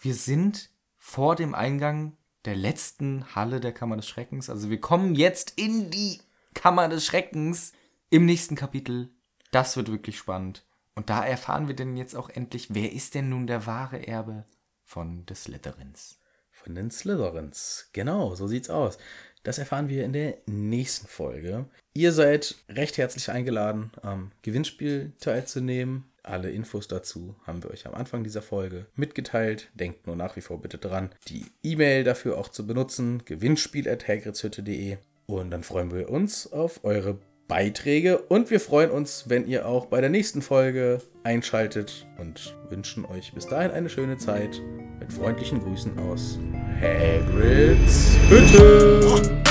Wir 0.00 0.14
sind 0.14 0.70
vor 0.96 1.36
dem 1.36 1.54
Eingang 1.54 2.16
der 2.44 2.56
letzten 2.56 3.34
Halle 3.34 3.60
der 3.60 3.72
Kammer 3.72 3.96
des 3.96 4.08
Schreckens. 4.08 4.48
Also 4.48 4.70
wir 4.70 4.80
kommen 4.80 5.14
jetzt 5.14 5.54
in 5.56 5.90
die 5.90 6.20
Kammer 6.54 6.88
des 6.88 7.04
Schreckens 7.04 7.72
im 8.10 8.24
nächsten 8.24 8.54
Kapitel. 8.54 9.10
Das 9.50 9.76
wird 9.76 9.90
wirklich 9.90 10.16
spannend. 10.16 10.64
Und 10.94 11.10
da 11.10 11.24
erfahren 11.24 11.68
wir 11.68 11.76
denn 11.76 11.96
jetzt 11.96 12.16
auch 12.16 12.30
endlich, 12.30 12.74
wer 12.74 12.92
ist 12.92 13.14
denn 13.14 13.28
nun 13.28 13.46
der 13.46 13.66
wahre 13.66 14.06
Erbe 14.06 14.44
von 14.86 15.26
des 15.26 15.44
Slytherins? 15.44 16.18
Von 16.50 16.74
den 16.74 16.90
Slytherins. 16.90 17.90
Genau, 17.92 18.34
so 18.34 18.46
sieht's 18.46 18.70
aus. 18.70 18.96
Das 19.42 19.58
erfahren 19.58 19.88
wir 19.88 20.04
in 20.04 20.12
der 20.12 20.38
nächsten 20.46 21.06
Folge. 21.06 21.66
Ihr 21.94 22.12
seid 22.12 22.56
recht 22.68 22.98
herzlich 22.98 23.30
eingeladen, 23.30 23.92
am 24.02 24.32
Gewinnspiel 24.42 25.12
teilzunehmen. 25.20 26.04
Alle 26.22 26.50
Infos 26.50 26.88
dazu 26.88 27.36
haben 27.46 27.62
wir 27.62 27.70
euch 27.70 27.86
am 27.86 27.94
Anfang 27.94 28.24
dieser 28.24 28.42
Folge 28.42 28.86
mitgeteilt. 28.96 29.70
Denkt 29.74 30.06
nur 30.08 30.16
nach 30.16 30.34
wie 30.34 30.40
vor 30.40 30.60
bitte 30.60 30.78
dran, 30.78 31.10
die 31.28 31.44
E-Mail 31.62 32.02
dafür 32.02 32.38
auch 32.38 32.48
zu 32.48 32.66
benutzen. 32.66 33.22
Gewinnspiel.hagritzhütte.de 33.24 34.96
Und 35.26 35.50
dann 35.50 35.62
freuen 35.62 35.94
wir 35.94 36.08
uns 36.08 36.52
auf 36.52 36.82
eure 36.82 37.20
Beiträge 37.48 38.18
und 38.18 38.50
wir 38.50 38.60
freuen 38.60 38.90
uns, 38.90 39.24
wenn 39.28 39.46
ihr 39.46 39.66
auch 39.66 39.86
bei 39.86 40.00
der 40.00 40.10
nächsten 40.10 40.42
Folge 40.42 41.00
einschaltet 41.22 42.06
und 42.18 42.56
wünschen 42.68 43.04
euch 43.04 43.32
bis 43.32 43.46
dahin 43.46 43.70
eine 43.70 43.88
schöne 43.88 44.16
Zeit. 44.16 44.60
Mit 44.98 45.12
freundlichen 45.12 45.60
Grüßen 45.60 45.98
aus 45.98 46.38
Hagrids 46.80 48.16
Hütte. 48.28 49.45